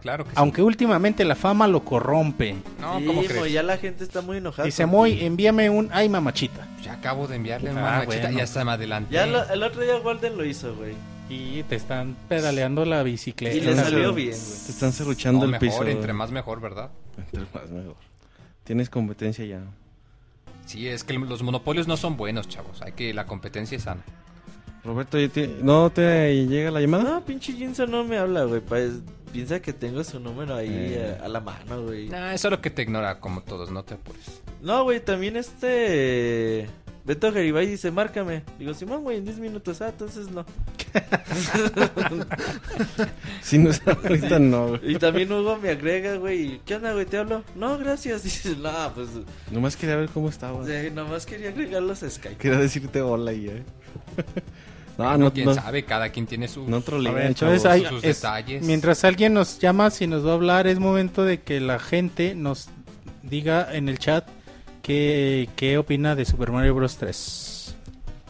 Claro 0.00 0.24
que 0.24 0.30
sí. 0.30 0.36
Aunque 0.38 0.62
últimamente 0.62 1.24
la 1.24 1.34
fama 1.34 1.68
lo 1.68 1.84
corrompe. 1.84 2.56
No, 2.80 2.98
Sí, 2.98 3.04
¿cómo 3.04 3.20
mo, 3.22 3.28
crees? 3.28 3.52
ya 3.52 3.62
la 3.62 3.76
gente 3.76 4.02
está 4.04 4.22
muy 4.22 4.38
enojada. 4.38 4.64
Dice. 4.64 4.86
Moy, 4.86 5.24
envíame 5.24 5.68
un 5.68 5.90
ay 5.92 6.08
mamachita. 6.08 6.66
Ya 6.82 6.94
acabo 6.94 7.26
de 7.26 7.36
enviarle 7.36 7.70
una 7.70 7.80
Ah, 7.80 7.98
machita 7.98 8.22
bueno. 8.24 8.38
ya 8.38 8.44
está 8.44 8.64
más 8.64 8.76
adelante. 8.76 9.12
Ya 9.14 9.26
lo- 9.26 9.46
el 9.48 9.62
otro 9.62 9.82
día 9.82 9.96
Walden 9.98 10.36
lo 10.38 10.44
hizo, 10.44 10.74
güey. 10.74 10.94
Y 11.28 11.64
te 11.64 11.74
están 11.76 12.16
pedaleando 12.28 12.84
la 12.84 13.02
bicicleta. 13.02 13.56
Y 13.56 13.60
le 13.60 13.74
salió 13.74 14.14
bien, 14.14 14.30
Te 14.30 14.36
güey. 14.36 14.54
están 14.70 14.92
cerruchando 14.92 15.40
No, 15.40 15.44
el 15.46 15.50
mejor, 15.60 15.68
piso. 15.68 15.84
entre 15.86 16.12
más 16.12 16.30
mejor, 16.30 16.60
¿verdad? 16.60 16.90
Entre 17.18 17.40
más 17.52 17.68
mejor. 17.70 17.96
Tienes 18.64 18.88
competencia 18.88 19.44
ya. 19.44 19.60
Sí, 20.66 20.88
es 20.88 21.04
que 21.04 21.14
los 21.14 21.42
monopolios 21.42 21.86
no 21.88 21.96
son 21.96 22.16
buenos, 22.16 22.48
chavos. 22.48 22.80
Hay 22.82 22.92
que 22.92 23.12
la 23.12 23.26
competencia 23.26 23.76
es 23.76 23.82
sana. 23.84 24.02
Roberto, 24.86 25.18
¿ya 25.18 25.28
te- 25.28 25.48
¿no 25.62 25.90
te 25.90 26.46
llega 26.46 26.70
la 26.70 26.80
llamada? 26.80 27.04
No, 27.04 27.24
pinche 27.24 27.52
Jinso 27.52 27.86
no 27.86 28.04
me 28.04 28.16
habla, 28.18 28.44
güey. 28.44 28.60
Pues, 28.60 28.92
piensa 29.32 29.60
que 29.60 29.72
tengo 29.72 30.02
su 30.04 30.18
número 30.20 30.54
ahí 30.54 30.68
Eh. 30.70 31.18
a, 31.20 31.24
a 31.24 31.28
la 31.28 31.40
mano, 31.40 31.82
güey. 31.82 32.08
Nah, 32.08 32.32
es 32.34 32.40
solo 32.40 32.60
que 32.60 32.70
te 32.70 32.82
ignora 32.82 33.18
como 33.20 33.42
todos, 33.42 33.70
no 33.70 33.82
te 33.84 33.94
apures. 33.94 34.40
No, 34.62 34.84
güey, 34.84 35.00
también 35.00 35.36
este... 35.36 36.66
Beto 37.04 37.30
Garibay 37.30 37.68
dice, 37.68 37.92
márcame. 37.92 38.42
Digo, 38.58 38.74
Simón, 38.74 39.02
güey, 39.04 39.18
en 39.18 39.24
10 39.26 39.38
minutos. 39.38 39.80
Ah, 39.80 39.90
entonces 39.90 40.28
no. 40.28 40.44
Sí, 43.42 43.58
no, 43.58 43.70
ahorita 44.02 44.38
no, 44.40 44.68
güey. 44.70 44.92
Y 44.92 44.96
también 44.96 45.30
Hugo 45.30 45.56
me 45.56 45.70
agrega, 45.70 46.16
güey. 46.16 46.60
¿Qué 46.64 46.74
onda, 46.74 46.92
güey? 46.94 47.06
¿Te 47.06 47.18
hablo? 47.18 47.44
No, 47.54 47.78
gracias. 47.78 48.22
Dice, 48.24 48.56
no, 48.56 48.72
pues... 48.94 49.08
Nomás 49.52 49.76
quería 49.76 49.94
ver 49.96 50.08
cómo 50.08 50.28
estaba. 50.28 50.58
eh, 50.68 50.90
nomás 50.92 51.26
quería 51.26 51.50
agregarlos 51.50 52.02
a 52.02 52.10
Skype. 52.10 52.38
Quería 52.38 52.58
decirte 52.58 53.00
hola 53.02 53.32
y 53.32 53.44
ya. 53.44 53.52
No, 54.98 55.04
no, 55.12 55.18
no, 55.18 55.32
quién 55.32 55.46
no, 55.46 55.54
sabe, 55.54 55.84
cada 55.84 56.08
quien 56.10 56.26
tiene 56.26 56.48
su... 56.48 56.66
no 56.68 56.80
ver, 56.80 57.26
entonces 57.26 57.66
hay- 57.66 57.84
sus 57.84 58.02
es- 58.02 58.16
detalles. 58.22 58.62
mientras 58.64 59.04
alguien 59.04 59.34
nos 59.34 59.58
llama, 59.58 59.90
si 59.90 60.06
nos 60.06 60.26
va 60.26 60.30
a 60.30 60.34
hablar, 60.34 60.66
es 60.66 60.78
momento 60.78 61.24
de 61.24 61.42
que 61.42 61.60
la 61.60 61.78
gente 61.78 62.34
nos 62.34 62.68
diga 63.22 63.68
en 63.74 63.88
el 63.90 63.98
chat 63.98 64.26
qué, 64.82 65.48
qué 65.56 65.76
opina 65.76 66.14
de 66.14 66.24
Super 66.24 66.50
Mario 66.50 66.74
Bros. 66.74 66.96
3. 66.96 67.76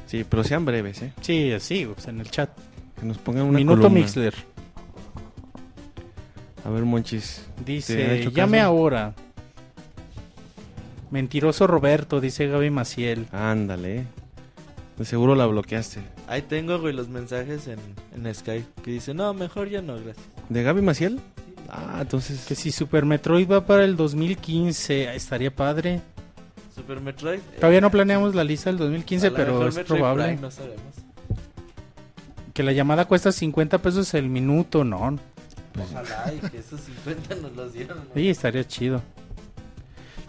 Sí, 0.06 0.24
pero 0.28 0.42
sean 0.44 0.64
breves, 0.64 1.02
¿eh? 1.02 1.12
Sí, 1.20 1.52
sí, 1.60 1.86
pues 1.92 2.08
en 2.08 2.20
el 2.20 2.30
chat. 2.30 2.50
Que 2.98 3.06
nos 3.06 3.18
pongan 3.18 3.44
una 3.44 3.58
Minuto 3.58 3.82
columna. 3.82 4.00
Mixler. 4.00 4.34
A 6.64 6.70
ver, 6.70 6.84
Monchis. 6.84 7.42
¿te 7.56 7.60
ha 7.60 7.64
Dice, 7.64 8.30
llame 8.32 8.60
ahora. 8.60 9.14
Mentiroso 11.10 11.66
Roberto, 11.66 12.20
dice 12.20 12.48
Gaby 12.48 12.70
Maciel. 12.70 13.26
Ándale. 13.32 14.04
De 14.98 15.04
seguro 15.04 15.34
la 15.34 15.46
bloqueaste. 15.46 16.00
Ahí 16.28 16.42
tengo, 16.42 16.78
güey, 16.80 16.92
los 16.92 17.08
mensajes 17.08 17.68
en, 17.68 17.78
en 18.14 18.34
Skype. 18.34 18.66
Que 18.82 18.90
dice, 18.90 19.14
no, 19.14 19.32
mejor 19.34 19.68
ya 19.68 19.80
no, 19.82 19.94
gracias. 19.94 20.26
¿De 20.48 20.62
Gaby 20.62 20.82
Maciel? 20.82 21.20
Ah, 21.68 21.98
entonces... 22.00 22.44
Que 22.46 22.54
si 22.54 22.72
Super 22.72 23.04
Metroid 23.04 23.48
va 23.50 23.64
para 23.64 23.84
el 23.84 23.96
2015, 23.96 25.14
estaría 25.14 25.54
padre. 25.54 26.00
Super 26.74 27.00
Metroid. 27.00 27.38
eh, 27.38 27.56
Todavía 27.60 27.80
no 27.80 27.90
planeamos 27.90 28.34
la 28.34 28.44
lista 28.44 28.70
del 28.70 28.78
2015, 28.78 29.26
a 29.28 29.30
lo 29.30 29.36
pero 29.36 29.68
es 29.68 29.74
Metroid 29.76 29.98
probable. 30.00 30.24
Prime, 30.24 30.40
no 30.40 30.50
sabemos. 30.50 30.80
Que 32.52 32.62
la 32.62 32.72
llamada 32.72 33.04
cuesta 33.06 33.30
50 33.32 33.78
pesos 33.82 34.12
el 34.14 34.28
minuto, 34.28 34.82
no. 34.84 35.18
Ojalá 35.78 36.32
y 36.34 36.38
que 36.48 36.58
esos 36.58 36.80
50 36.80 37.34
nos 37.36 37.52
los 37.54 37.72
dieron. 37.72 37.98
¿no? 37.98 38.04
Sí, 38.14 38.30
estaría 38.30 38.64
chido. 38.66 39.02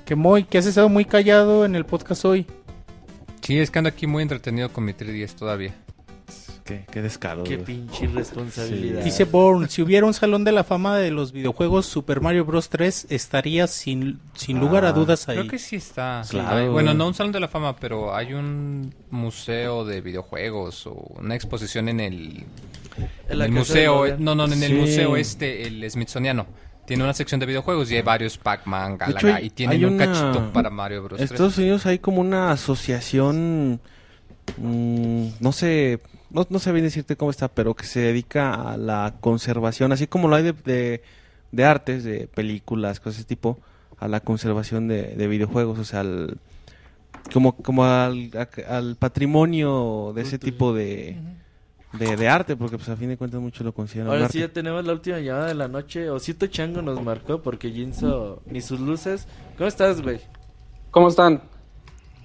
Que 0.06 0.16
muy, 0.16 0.44
que 0.44 0.58
has 0.58 0.66
estado 0.66 0.90
muy 0.90 1.06
callado 1.06 1.66
en 1.66 1.76
el 1.76 1.86
podcast 1.86 2.24
hoy. 2.26 2.46
Sí, 3.42 3.58
es 3.60 3.72
que 3.72 3.80
ando 3.80 3.90
aquí 3.90 4.08
muy 4.08 4.24
entretenido 4.24 4.72
con 4.72 4.84
mi 4.86 4.94
3DS 4.94 5.36
todavía. 5.36 5.74
Qué, 6.68 6.86
qué 6.92 7.02
descaro. 7.02 7.44
Qué 7.44 7.58
pinche 7.58 8.06
irresponsabilidad. 8.06 9.04
Dice 9.04 9.24
Bourne, 9.24 9.70
si 9.70 9.82
hubiera 9.82 10.06
un 10.06 10.14
salón 10.14 10.44
de 10.44 10.52
la 10.52 10.64
fama 10.64 10.98
de 10.98 11.12
los 11.12 11.32
videojuegos 11.32 11.86
Super 11.86 12.20
Mario 12.22 12.44
Bros 12.46 12.70
3 12.70 13.08
estaría 13.10 13.68
sin, 13.68 14.20
sin 14.36 14.60
lugar 14.60 14.84
a 14.86 14.90
Ah, 14.90 14.94
dudas 14.94 15.28
ahí. 15.30 15.38
Creo 15.38 15.50
que 15.50 15.60
sí 15.60 15.78
está. 15.78 16.24
Claro, 16.30 16.72
bueno, 16.74 16.94
no 16.94 17.08
un 17.08 17.14
salón 17.14 17.32
de 17.32 17.40
la 17.40 17.48
fama, 17.48 17.76
pero 17.78 18.14
hay 18.16 18.34
un 18.34 18.94
museo 19.12 19.86
de 19.86 20.02
videojuegos 20.02 20.86
o 20.88 20.92
una 21.20 21.36
exposición 21.36 21.88
en 21.90 22.00
el, 22.02 22.44
En 23.30 23.42
el 23.42 23.52
museo. 23.52 24.06
Logan. 24.06 24.24
No, 24.24 24.36
no, 24.36 24.46
en 24.46 24.62
el 24.64 24.70
Sí. 24.72 24.74
museo 24.76 25.16
este, 25.18 25.68
el 25.68 25.90
Smithsoniano. 25.90 26.46
Tiene 26.86 27.04
una 27.04 27.14
sección 27.14 27.40
de 27.40 27.46
videojuegos 27.46 27.92
y 27.92 27.96
hay 27.96 28.02
varios 28.02 28.38
Pac-Man, 28.38 28.94
hecho, 28.96 29.06
Galaga, 29.14 29.36
hay- 29.36 29.46
y 29.48 29.50
tienen 29.50 29.78
hay 29.78 29.86
un 29.86 29.94
una- 29.96 30.06
cachito 30.06 30.52
para 30.54 30.70
Mario 30.70 31.04
Bros. 31.04 31.20
En 31.20 31.28
3. 31.28 31.32
Estados 31.32 31.58
Unidos 31.58 31.86
hay 31.86 32.00
como 32.00 32.22
una 32.22 32.52
asociación, 32.52 33.82
mm, 34.58 35.28
no 35.40 35.52
sé, 35.52 36.00
no, 36.30 36.46
no 36.50 36.60
sé 36.60 36.72
bien 36.72 36.86
decirte 36.86 37.16
cómo 37.16 37.32
está, 37.32 37.48
pero 37.48 37.74
que 37.76 37.86
se 37.86 38.00
dedica 38.02 38.54
a 38.54 38.78
la 38.78 39.16
conservación, 39.20 39.92
así 39.92 40.08
como 40.08 40.28
lo 40.28 40.36
hay 40.36 40.44
de, 40.44 40.54
de, 40.54 41.02
de 41.52 41.66
artes, 41.66 42.04
de 42.04 42.28
películas, 42.28 43.00
cosas 43.00 43.16
de 43.18 43.20
ese 43.22 43.28
tipo, 43.28 43.60
a 44.00 44.08
la 44.08 44.20
conservación 44.20 44.88
de, 44.88 45.16
de 45.16 45.28
videojuegos, 45.28 45.80
o 45.80 45.84
sea, 45.86 46.02
al- 46.02 46.38
como, 47.34 47.56
como 47.56 47.84
al, 47.86 48.30
a- 48.36 48.76
al 48.78 48.96
patrimonio 48.96 50.12
de 50.16 50.22
ese 50.22 50.38
tipo 50.40 50.74
de, 50.74 51.18
de, 51.94 52.16
de 52.16 52.28
arte, 52.30 52.56
porque 52.56 52.78
pues 52.78 52.88
a 52.90 52.96
fin 52.96 53.10
de 53.10 53.18
cuentas 53.18 53.42
muchos 53.42 53.66
lo 53.66 53.74
consideran 53.74 54.10
Ahora 54.12 54.26
arte. 54.26 54.34
sí 54.34 54.40
ya 54.40 54.48
tenemos 54.54 54.86
la 54.86 54.94
última 54.94 55.20
llamada 55.20 55.48
de 55.48 55.56
la 55.56 55.68
noche. 55.68 56.10
Osito 56.10 56.48
Chango 56.48 56.82
nos 56.82 57.02
marcó 57.02 57.42
porque 57.42 57.72
Jinso 57.72 58.42
ni 58.46 58.62
sus 58.62 58.80
luces. 58.80 59.28
¿Cómo 59.58 59.68
estás, 59.68 60.02
güey? 60.02 60.22
¿Cómo 60.92 61.08
están? 61.10 61.42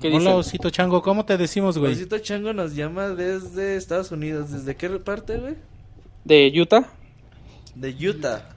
¿Qué 0.03 0.09
Hola 0.09 0.19
dicen? 0.19 0.33
Osito 0.35 0.71
Chango, 0.71 1.01
¿cómo 1.01 1.25
te 1.25 1.39
decimos, 1.39 1.79
güey? 1.79 1.93
Osito 1.93 2.19
Chango 2.19 2.53
nos 2.53 2.75
llama 2.75 3.11
desde 3.11 3.77
Estados 3.77 4.11
Unidos. 4.11 4.51
¿Desde 4.51 4.75
qué 4.75 4.91
parte, 4.91 5.39
güey? 5.39 5.55
¿De 6.25 6.53
Utah? 6.61 6.89
De 7.77 7.95
Utah. 8.09 8.49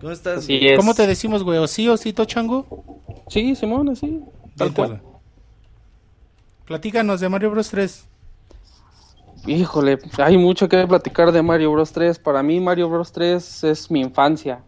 ¿Cómo 0.00 0.12
estás? 0.12 0.38
Así 0.38 0.56
güey? 0.56 0.70
es. 0.70 0.78
¿Cómo 0.78 0.94
te 0.94 1.06
decimos, 1.06 1.44
güey? 1.44 1.58
¿O 1.58 1.66
sí, 1.66 1.86
Osito 1.90 2.24
Chango? 2.24 2.84
Sí, 3.28 3.54
Simón, 3.54 3.90
así. 3.90 4.22
Tal 4.56 4.72
cual. 4.72 5.02
Platícanos 6.64 7.20
de 7.20 7.28
Mario 7.28 7.50
Bros 7.50 7.68
3. 7.68 8.06
Híjole, 9.46 9.98
hay 10.16 10.38
mucho 10.38 10.70
que 10.70 10.86
platicar 10.86 11.32
de 11.32 11.42
Mario 11.42 11.70
Bros 11.72 11.92
3. 11.92 12.18
Para 12.18 12.42
mí 12.42 12.60
Mario 12.60 12.88
Bros 12.88 13.12
3 13.12 13.64
es 13.64 13.90
mi 13.90 14.00
infancia. 14.00 14.62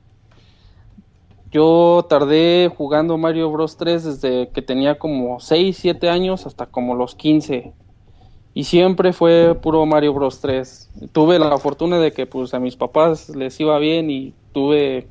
Yo 1.52 2.06
tardé 2.08 2.70
jugando 2.76 3.18
Mario 3.18 3.50
Bros 3.50 3.76
3 3.76 4.04
desde 4.04 4.52
que 4.52 4.62
tenía 4.62 4.98
como 4.98 5.40
6, 5.40 5.78
7 5.78 6.08
años 6.08 6.46
hasta 6.46 6.66
como 6.70 6.94
los 6.94 7.14
15. 7.16 7.74
Y 8.54 8.64
siempre 8.64 9.12
fue 9.12 9.58
puro 9.62 9.86
Mario 9.86 10.14
Bros 10.14 10.40
3. 10.40 10.90
Tuve 11.12 11.38
la 11.38 11.58
fortuna 11.58 11.98
de 12.00 12.12
que 12.12 12.26
pues 12.26 12.54
a 12.54 12.60
mis 12.60 12.76
papás 12.76 13.30
les 13.30 13.58
iba 13.60 13.78
bien 13.78 14.10
y 14.10 14.36
tuve 14.52 15.10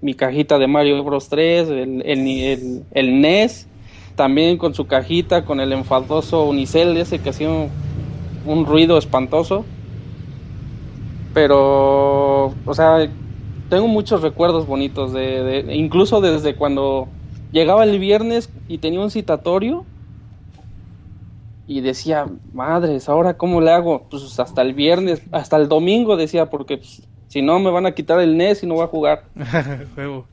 mi 0.00 0.14
cajita 0.14 0.58
de 0.58 0.68
Mario 0.68 1.02
Bros 1.04 1.28
3, 1.30 1.68
el, 1.70 2.02
el, 2.06 2.86
el- 2.90 3.20
NES, 3.20 3.70
también 4.16 4.58
con 4.58 4.74
su 4.74 4.86
cajita, 4.86 5.44
con 5.44 5.60
el 5.60 5.72
enfadoso 5.72 6.44
unicel 6.46 6.96
ese 6.98 7.22
que 7.22 7.30
hacía 7.30 7.50
un 7.50 8.66
ruido 8.66 8.98
espantoso. 8.98 9.70
Pero, 11.32 12.60
o 12.64 12.74
sea, 12.74 13.16
tengo 13.68 13.88
muchos 13.88 14.22
recuerdos 14.22 14.66
bonitos 14.66 15.12
de, 15.12 15.42
de- 15.64 15.74
incluso 15.76 16.20
desde 16.20 16.56
cuando 16.56 17.14
llegaba 17.50 17.84
el 17.84 17.98
viernes 17.98 18.52
y 18.66 18.78
tenía 18.78 19.00
un 19.00 19.10
citatorio 19.10 19.86
y 21.66 21.80
decía, 21.80 22.28
madres, 22.52 23.08
ahora 23.08 23.34
cómo 23.36 23.60
le 23.60 23.70
hago? 23.70 24.08
Pues 24.08 24.38
hasta 24.38 24.62
el 24.62 24.74
viernes, 24.74 25.22
hasta 25.32 25.56
el 25.56 25.68
domingo 25.68 26.16
decía, 26.16 26.50
porque 26.50 26.78
pues, 26.78 27.08
si 27.28 27.42
no 27.42 27.58
me 27.58 27.70
van 27.70 27.86
a 27.86 27.92
quitar 27.94 28.20
el 28.20 28.32
NES 28.34 28.64
y 28.64 28.68
no 28.68 28.74
voy 28.74 28.84
a 28.84 28.88
jugar. 28.88 29.24
Juego. 29.94 30.28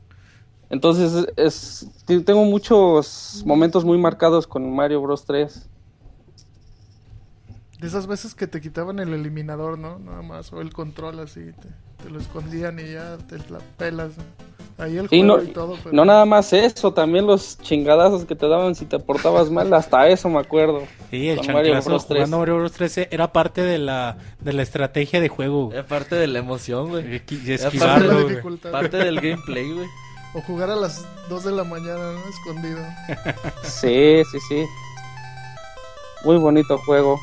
Entonces, 0.70 1.26
es, 1.36 1.86
tengo 2.06 2.44
muchos 2.44 3.42
momentos 3.46 3.84
muy 3.84 3.98
marcados 3.98 4.46
con 4.46 4.74
Mario 4.74 5.02
Bros 5.02 5.24
3. 5.26 5.70
De 7.82 7.88
esas 7.88 8.06
veces 8.06 8.34
que 8.34 8.46
te 8.46 8.60
quitaban 8.60 8.98
el 9.00 9.12
eliminador, 9.12 9.76
¿no? 9.78 9.98
Nada 9.98 10.22
más, 10.22 10.50
o 10.52 10.60
el 10.62 10.72
control 10.72 11.18
así, 11.20 11.40
te, 11.60 12.04
te 12.04 12.10
lo 12.10 12.18
escondían 12.20 12.78
y 12.78 12.92
ya 12.92 13.18
te 13.28 13.36
la 13.50 13.58
pelas. 13.76 14.12
¿no? 14.16 14.22
Ahí 14.82 14.96
el 14.96 15.08
Sí, 15.08 15.20
juego 15.20 15.36
no, 15.38 15.42
y 15.42 15.48
todo, 15.48 15.76
pero- 15.82 15.94
no 15.94 16.04
nada 16.04 16.24
más 16.24 16.52
eso, 16.54 16.92
también 16.94 17.26
los 17.26 17.58
chingadazos 17.58 18.24
que 18.24 18.34
te 18.34 18.48
daban 18.48 18.74
si 18.74 18.86
te 18.86 18.98
portabas 18.98 19.50
mal, 19.50 19.72
hasta 19.74 20.08
eso 20.08 20.28
me 20.30 20.38
acuerdo. 20.40 20.82
Sí, 21.10 21.28
el 21.28 21.40
chanclazo 21.40 21.90
Bros. 21.90 22.06
3. 22.06 22.18
jugando 22.18 22.38
Mario 22.38 22.56
Bros 22.56 22.72
3 22.72 22.98
era 23.10 23.32
parte 23.32 23.60
de 23.62 23.78
la, 23.78 24.16
de 24.40 24.52
la 24.54 24.62
estrategia 24.62 25.20
de 25.20 25.28
juego. 25.28 25.70
Era 25.72 25.84
parte 25.86 26.14
de 26.14 26.26
la 26.28 26.38
emoción, 26.38 26.88
güey. 26.88 27.16
Esquivarlo, 27.16 28.26
parte, 28.42 28.68
parte 28.70 28.96
del 28.96 29.20
gameplay, 29.20 29.70
güey. 29.72 29.86
O 30.34 30.40
jugar 30.40 30.70
a 30.70 30.76
las 30.76 31.04
2 31.28 31.44
de 31.44 31.52
la 31.52 31.64
mañana, 31.64 32.12
¿no? 32.12 32.20
Escondido. 32.30 32.78
Sí, 33.64 34.22
sí, 34.30 34.38
sí. 34.48 34.64
Muy 36.24 36.36
bonito 36.38 36.78
juego. 36.78 37.20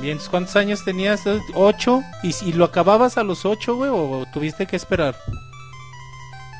Bien, 0.00 0.18
¿cuántos 0.30 0.54
años 0.54 0.84
tenías? 0.84 1.24
¿Ocho? 1.54 2.02
¿Y, 2.22 2.32
si 2.32 2.52
lo 2.52 2.66
acababas 2.66 3.18
a 3.18 3.24
los 3.24 3.44
ocho, 3.44 3.74
güey? 3.74 3.90
¿O 3.92 4.24
tuviste 4.32 4.66
que 4.66 4.76
esperar? 4.76 5.16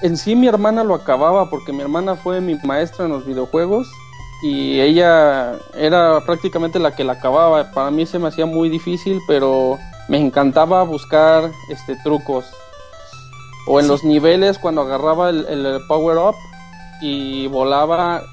En 0.02 0.16
sí 0.16 0.34
mi 0.34 0.48
hermana 0.48 0.82
lo 0.82 0.94
acababa 0.94 1.48
porque 1.48 1.72
mi 1.72 1.80
hermana 1.80 2.16
fue 2.16 2.40
mi 2.40 2.56
maestra 2.64 3.04
en 3.04 3.12
los 3.12 3.24
videojuegos 3.24 3.88
y 4.42 4.80
ella 4.80 5.54
era 5.76 6.20
prácticamente 6.26 6.80
la 6.80 6.96
que 6.96 7.04
la 7.04 7.12
acababa. 7.14 7.70
Para 7.70 7.92
mí 7.92 8.06
se 8.06 8.18
me 8.18 8.26
hacía 8.26 8.44
muy 8.44 8.68
difícil, 8.68 9.20
pero 9.28 9.78
me 10.08 10.18
encantaba 10.18 10.82
buscar 10.82 11.48
este 11.68 11.94
trucos. 12.02 12.44
O 13.68 13.78
en 13.78 13.86
los 13.86 14.02
niveles 14.02 14.58
cuando 14.58 14.82
agarraba 14.82 15.30
el, 15.30 15.46
el 15.46 15.80
power 15.86 16.18
up 16.18 16.34
y 17.00 17.46
volaba, 17.46 18.24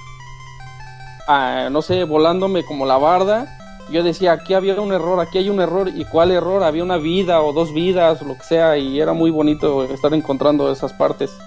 ah, 1.27 1.67
no 1.69 1.83
sé, 1.83 2.05
volándome 2.05 2.65
como 2.65 2.87
la 2.87 2.97
barda. 2.97 3.64
Yo 3.89 4.03
decía, 4.03 4.33
aquí 4.33 4.53
había 4.53 4.79
un 4.81 4.91
error, 4.93 5.19
aquí 5.19 5.37
hay 5.37 5.49
un 5.49 5.61
error. 5.61 5.89
¿Y 5.89 6.05
cuál 6.05 6.31
error? 6.31 6.63
Había 6.63 6.83
una 6.83 6.97
vida 6.97 7.41
o 7.41 7.53
dos 7.53 7.73
vidas 7.73 8.21
lo 8.21 8.35
que 8.35 8.43
sea. 8.43 8.77
Y 8.77 8.99
era 8.99 9.13
muy 9.13 9.31
bonito 9.31 9.83
estar 9.83 10.13
encontrando 10.13 10.71
esas 10.71 10.93
partes. 10.93 11.37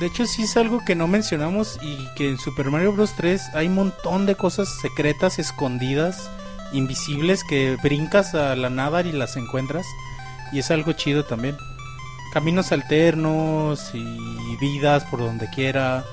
De 0.00 0.06
hecho, 0.06 0.26
sí 0.26 0.42
es 0.42 0.56
algo 0.56 0.80
que 0.84 0.96
no 0.96 1.06
mencionamos 1.06 1.78
y 1.82 2.08
que 2.16 2.30
en 2.30 2.38
Super 2.38 2.70
Mario 2.70 2.92
Bros. 2.92 3.12
3 3.16 3.54
hay 3.54 3.68
un 3.68 3.74
montón 3.74 4.26
de 4.26 4.34
cosas 4.34 4.68
secretas, 4.80 5.38
escondidas, 5.38 6.30
invisibles, 6.72 7.44
que 7.44 7.76
brincas 7.82 8.34
a 8.34 8.56
la 8.56 8.70
nada 8.70 9.02
y 9.02 9.12
las 9.12 9.36
encuentras. 9.36 9.86
Y 10.52 10.58
es 10.58 10.70
algo 10.70 10.92
chido 10.92 11.24
también. 11.24 11.56
Caminos 12.32 12.72
alternos 12.72 13.94
y 13.94 14.56
vidas 14.56 15.04
por 15.04 15.20
donde 15.20 15.48
quiera. 15.50 16.04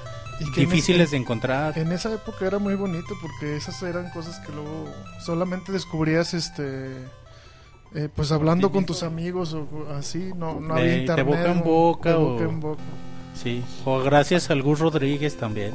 Y 0.42 0.52
que 0.52 0.64
en 0.64 0.70
Difíciles 0.70 1.02
ese- 1.08 1.16
de 1.16 1.22
encontrar. 1.22 1.78
En 1.78 1.92
esa 1.92 2.14
época 2.14 2.46
era 2.46 2.60
muy 2.60 2.76
bonito 2.76 3.14
porque 3.22 3.56
esas 3.56 3.82
eran 3.84 4.10
cosas 4.10 4.40
que 4.40 4.52
luego 4.52 4.86
solamente 5.24 5.72
descubrías 5.72 6.34
este 6.34 6.90
eh, 7.94 8.08
pues 8.16 8.32
hablando 8.32 8.72
con 8.72 8.86
tus 8.86 9.04
amigos 9.04 9.54
o 9.54 9.68
así, 9.98 10.32
no, 10.36 10.60
no 10.62 10.74
había 10.76 10.86
De- 10.86 10.92
de 10.92 10.98
internet. 11.00 11.26
boca 11.28 11.52
en 11.52 11.58
o- 11.60 11.64
boca 11.64 12.10
de 12.10 12.16
o- 12.16 12.20
boca 12.32 12.44
en 12.46 12.60
boca. 12.60 12.82
Sí. 13.36 13.64
O 13.86 14.00
gracias 14.00 14.50
al 14.50 14.62
Gus 14.62 14.80
Rodríguez 14.80 15.36
también. 15.38 15.72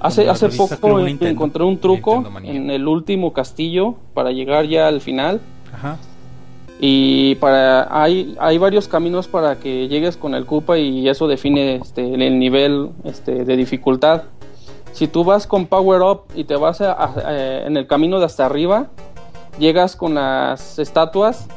Hace, 0.00 0.28
hace 0.28 0.48
poco 0.50 0.98
Nintendo. 0.98 1.30
encontré 1.32 1.64
un 1.64 1.78
truco 1.80 2.22
en 2.42 2.70
el 2.70 2.86
último 2.86 3.32
castillo 3.32 3.94
para 4.12 4.32
llegar 4.32 4.66
ya 4.66 4.86
al 4.88 5.00
final. 5.00 5.40
Ajá. 5.72 5.96
Y 6.80 7.36
para 7.36 7.86
hay, 8.02 8.36
hay 8.40 8.58
varios 8.58 8.88
caminos 8.88 9.28
para 9.28 9.56
que 9.56 9.88
llegues 9.88 10.16
con 10.16 10.34
el 10.34 10.44
Koopa 10.44 10.76
y 10.76 11.08
eso 11.08 11.28
define 11.28 11.76
este, 11.76 12.14
el 12.14 12.38
nivel 12.38 12.90
este, 13.04 13.44
de 13.44 13.56
dificultad. 13.56 14.22
Si 14.92 15.06
tú 15.08 15.24
vas 15.24 15.46
con 15.46 15.66
Power 15.66 16.02
Up 16.02 16.22
y 16.34 16.44
te 16.44 16.56
vas 16.56 16.80
a- 16.80 17.64
en 17.66 17.76
el 17.76 17.86
camino 17.86 18.18
de 18.18 18.26
hasta 18.26 18.46
arriba, 18.46 18.88
llegas 19.58 19.96
con 19.96 20.14
las 20.14 20.78
estatuas, 20.78 21.48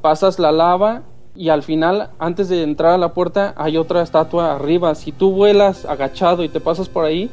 pasas 0.00 0.38
la 0.38 0.52
lava 0.52 1.02
y 1.34 1.48
al 1.48 1.62
final, 1.62 2.10
antes 2.18 2.48
de 2.48 2.62
entrar 2.62 2.92
a 2.92 2.98
la 2.98 3.14
puerta, 3.14 3.54
hay 3.56 3.76
otra 3.78 4.02
estatua 4.02 4.54
arriba. 4.54 4.94
Si 4.94 5.12
tú 5.12 5.30
vuelas 5.32 5.86
agachado 5.86 6.44
y 6.44 6.48
te 6.48 6.60
pasas 6.60 6.88
por 6.88 7.04
ahí, 7.04 7.30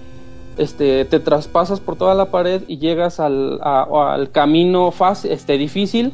este, 0.57 1.05
te 1.05 1.19
traspasas 1.19 1.79
por 1.79 1.95
toda 1.95 2.13
la 2.15 2.31
pared 2.31 2.63
y 2.67 2.77
llegas 2.77 3.19
al, 3.19 3.59
al 3.61 4.31
camino 4.31 4.91
fácil, 4.91 5.31
este, 5.31 5.57
difícil 5.57 6.13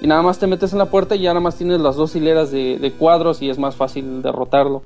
y 0.00 0.06
nada 0.06 0.22
más 0.22 0.38
te 0.38 0.46
metes 0.46 0.72
en 0.72 0.78
la 0.78 0.86
puerta 0.86 1.14
y 1.16 1.20
ya 1.22 1.30
nada 1.30 1.40
más 1.40 1.56
tienes 1.56 1.80
las 1.80 1.96
dos 1.96 2.14
hileras 2.16 2.50
de, 2.50 2.78
de 2.78 2.92
cuadros 2.92 3.42
y 3.42 3.50
es 3.50 3.58
más 3.58 3.76
fácil 3.76 4.22
derrotarlo. 4.22 4.82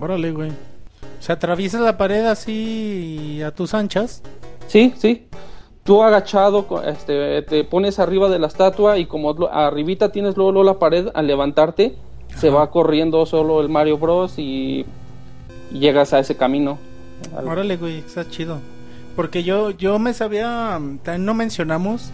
Órale, 0.00 0.32
güey. 0.32 0.50
O 0.50 1.22
sea, 1.24 1.36
atraviesas 1.36 1.80
la 1.80 1.96
pared 1.96 2.26
así 2.26 3.40
a 3.44 3.52
tus 3.52 3.74
anchas. 3.74 4.22
Sí, 4.66 4.92
sí. 4.96 5.26
Tú 5.84 6.02
agachado, 6.02 6.66
este, 6.86 7.42
te 7.42 7.64
pones 7.64 7.98
arriba 7.98 8.28
de 8.28 8.38
la 8.38 8.46
estatua 8.46 8.98
y 8.98 9.06
como 9.06 9.30
arribita 9.50 10.10
tienes 10.12 10.36
luego, 10.36 10.52
luego 10.52 10.66
la 10.72 10.78
pared, 10.78 11.08
al 11.14 11.26
levantarte 11.26 11.96
se 12.36 12.50
va 12.50 12.70
corriendo 12.70 13.26
solo 13.26 13.60
el 13.60 13.68
Mario 13.68 13.98
Bros 13.98 14.38
y, 14.38 14.86
y 15.72 15.78
llegas 15.78 16.12
a 16.12 16.18
ese 16.20 16.36
camino. 16.36 16.78
Al- 17.36 17.46
Órale, 17.48 17.76
güey, 17.76 17.98
está 17.98 18.28
chido. 18.28 18.58
Porque 19.16 19.42
yo, 19.42 19.70
yo 19.70 19.98
me 19.98 20.14
sabía, 20.14 20.78
mm, 20.80 20.98
también 20.98 21.26
no 21.26 21.34
mencionamos 21.34 22.10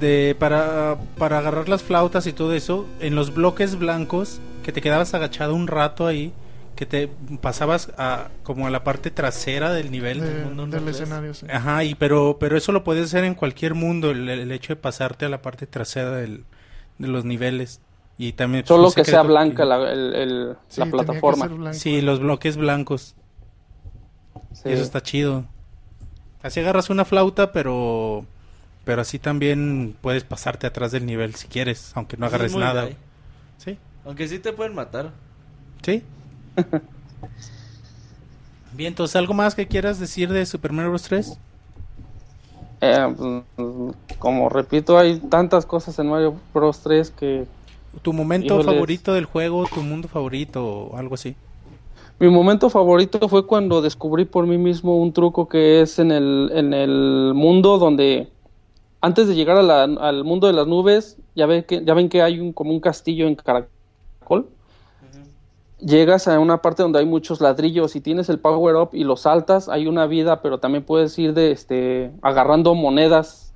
de 0.00 0.36
para, 0.38 0.98
para 1.18 1.38
agarrar 1.38 1.68
las 1.68 1.82
flautas 1.82 2.26
y 2.26 2.32
todo 2.32 2.52
eso, 2.52 2.86
en 3.00 3.14
los 3.14 3.34
bloques 3.34 3.78
blancos, 3.78 4.40
que 4.64 4.72
te 4.72 4.80
quedabas 4.82 5.14
agachado 5.14 5.54
un 5.54 5.66
rato 5.66 6.06
ahí, 6.06 6.32
que 6.74 6.84
te 6.86 7.08
pasabas 7.40 7.92
a, 7.96 8.28
como 8.42 8.66
a 8.66 8.70
la 8.70 8.84
parte 8.84 9.10
trasera 9.10 9.72
del 9.72 9.90
nivel. 9.90 10.20
De- 10.20 10.44
mundo 10.44 10.66
del 10.66 10.88
escenario, 10.88 11.32
sí. 11.34 11.46
Ajá, 11.50 11.84
y 11.84 11.94
pero, 11.94 12.36
pero 12.38 12.56
eso 12.56 12.72
lo 12.72 12.84
puedes 12.84 13.06
hacer 13.06 13.24
en 13.24 13.34
cualquier 13.34 13.74
mundo, 13.74 14.10
el, 14.10 14.28
el 14.28 14.52
hecho 14.52 14.74
de 14.74 14.76
pasarte 14.76 15.24
a 15.24 15.28
la 15.30 15.40
parte 15.40 15.66
trasera 15.66 16.10
del, 16.10 16.44
de 16.98 17.08
los 17.08 17.24
niveles. 17.24 17.80
Y 18.18 18.32
también 18.32 18.64
pues, 18.64 18.68
Solo 18.68 18.90
que 18.92 19.04
sea 19.04 19.22
blanca 19.22 19.64
la, 19.64 19.90
el- 19.92 20.14
el- 20.14 20.56
Sí, 20.68 20.80
la 20.80 20.86
plataforma. 20.86 21.72
Sí, 21.74 22.00
los 22.00 22.20
bloques 22.20 22.56
blancos. 22.56 23.14
Sí. 24.52 24.70
Y 24.70 24.72
eso 24.72 24.82
está 24.82 25.02
chido. 25.02 25.44
Así 26.42 26.60
agarras 26.60 26.90
una 26.90 27.04
flauta, 27.04 27.52
pero 27.52 28.24
pero 28.86 29.02
así 29.02 29.18
también 29.18 29.96
puedes 30.00 30.22
pasarte 30.24 30.66
atrás 30.68 30.92
del 30.92 31.04
nivel 31.06 31.34
si 31.34 31.48
quieres, 31.48 31.90
aunque 31.96 32.16
no 32.16 32.24
agarres 32.26 32.54
nada. 32.54 32.84
gay. 32.84 32.96
Sí, 33.58 33.78
Aunque 34.04 34.28
sí 34.28 34.38
te 34.38 34.52
pueden 34.52 34.74
matar. 34.74 35.10
sí. 35.82 36.02
Bien, 38.72 38.88
entonces, 38.92 39.16
¿algo 39.16 39.34
más 39.34 39.54
que 39.56 39.66
quieras 39.66 39.98
decir 39.98 40.30
de 40.30 40.46
Super 40.46 40.70
Mario 40.72 40.90
Bros. 40.90 41.02
3? 41.02 41.38
Eh, 42.82 43.14
pues, 43.56 43.94
como 44.18 44.48
repito, 44.48 44.98
hay 44.98 45.18
tantas 45.18 45.66
cosas 45.66 45.98
en 45.98 46.08
Mario 46.08 46.36
Bros 46.54 46.80
3 46.80 47.10
que 47.10 47.46
¿Tu 48.02 48.12
momento 48.12 48.60
Híjoles. 48.60 48.66
favorito 48.66 49.14
del 49.14 49.24
juego, 49.24 49.66
tu 49.66 49.82
mundo 49.82 50.08
favorito 50.08 50.64
o 50.64 50.96
algo 50.96 51.14
así? 51.14 51.34
Mi 52.18 52.28
momento 52.28 52.70
favorito 52.70 53.28
fue 53.28 53.46
cuando 53.46 53.82
descubrí 53.82 54.24
por 54.26 54.46
mí 54.46 54.58
mismo 54.58 55.00
un 55.00 55.12
truco 55.12 55.48
que 55.48 55.80
es 55.82 55.98
en 55.98 56.10
el, 56.12 56.50
en 56.54 56.72
el 56.74 57.32
mundo 57.34 57.78
donde 57.78 58.30
antes 59.00 59.28
de 59.28 59.34
llegar 59.34 59.56
a 59.56 59.62
la- 59.62 59.84
al 59.84 60.24
mundo 60.24 60.46
de 60.46 60.52
las 60.52 60.66
nubes, 60.66 61.16
ya, 61.34 61.46
ve 61.46 61.64
que, 61.64 61.84
ya 61.84 61.94
ven 61.94 62.08
que 62.08 62.22
hay 62.22 62.40
un, 62.40 62.52
como 62.52 62.70
un 62.72 62.80
castillo 62.80 63.26
en 63.26 63.34
Caracol. 63.36 64.48
Llegas 65.78 66.26
a 66.26 66.40
una 66.40 66.62
parte 66.62 66.82
donde 66.82 67.00
hay 67.00 67.04
muchos 67.06 67.40
ladrillos 67.42 67.96
y 67.96 68.00
tienes 68.00 68.30
el 68.30 68.38
power 68.38 68.76
up 68.76 68.90
y 68.94 69.04
lo 69.04 69.16
saltas, 69.16 69.68
hay 69.68 69.86
una 69.86 70.06
vida, 70.06 70.40
pero 70.40 70.58
también 70.58 70.84
puedes 70.84 71.18
ir 71.18 71.34
de 71.34 71.50
este 71.52 72.10
agarrando 72.22 72.74
monedas. 72.74 73.52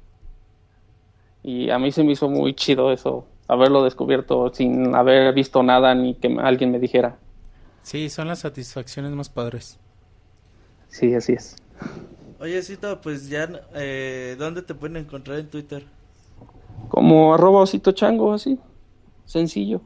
Y 1.42 1.70
a 1.70 1.78
mí 1.78 1.90
se 1.92 2.04
me 2.04 2.12
hizo 2.12 2.28
muy 2.28 2.54
chido 2.54 2.92
eso, 2.92 3.24
haberlo 3.48 3.82
descubierto 3.82 4.52
sin 4.52 4.94
haber 4.94 5.32
visto 5.32 5.62
nada 5.62 5.94
ni 5.94 6.14
que 6.14 6.36
alguien 6.42 6.70
me 6.70 6.78
dijera. 6.78 7.16
Sí, 7.82 8.10
son 8.10 8.28
las 8.28 8.40
satisfacciones 8.40 9.12
más 9.12 9.30
padres. 9.30 9.78
Sí, 10.88 11.14
así 11.14 11.32
es. 11.32 11.56
Oye, 12.40 12.62
Cito, 12.62 13.00
pues 13.02 13.28
ya, 13.28 13.50
eh, 13.74 14.34
¿dónde 14.38 14.62
te 14.62 14.74
pueden 14.74 14.96
encontrar 14.96 15.38
en 15.38 15.48
Twitter? 15.48 15.84
Como 16.88 17.34
arroba 17.34 17.60
osito 17.60 17.92
chango, 17.92 18.32
así. 18.32 18.58
Sencillo. 19.26 19.82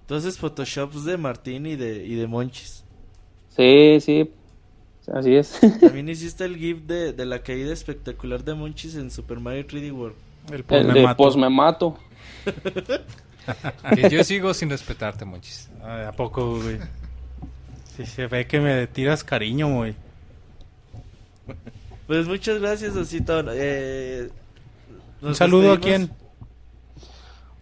Entonces, 0.00 0.36
Photoshops 0.36 1.04
de 1.04 1.16
Martín 1.16 1.66
y 1.66 1.76
de, 1.76 2.04
y 2.04 2.16
de 2.16 2.26
Monchis. 2.26 2.82
Sí, 3.50 3.98
sí. 4.00 4.32
Así 5.12 5.36
es. 5.36 5.60
También 5.80 6.08
hiciste 6.08 6.44
el 6.44 6.56
GIF 6.56 6.82
de, 6.82 7.12
de 7.12 7.24
la 7.24 7.42
caída 7.44 7.72
espectacular 7.72 8.42
de 8.42 8.54
Monchis 8.54 8.96
en 8.96 9.10
Super 9.12 9.38
Mario 9.38 9.64
3D 9.66 9.92
World. 9.92 10.16
El 10.50 10.64
El 10.68 10.92
de 10.92 11.14
pos 11.14 11.36
me 11.36 11.48
mato. 11.48 11.96
Que 13.94 14.10
yo 14.10 14.24
sigo 14.24 14.52
sin 14.54 14.70
respetarte, 14.70 15.24
Monchis. 15.24 15.70
Ay, 15.84 16.04
¿A 16.04 16.12
poco, 16.12 16.60
güey? 16.60 16.78
Sí, 17.96 18.06
se 18.06 18.26
ve 18.26 18.46
que 18.46 18.60
me 18.60 18.88
tiras 18.88 19.22
cariño, 19.22 19.72
güey. 19.72 19.94
Pues 22.06 22.26
muchas 22.26 22.60
gracias, 22.60 22.96
Osito. 22.96 23.40
Eh, 23.52 24.30
Un 25.22 25.34
saludo 25.34 25.72
a 25.72 25.78
quién. 25.78 26.10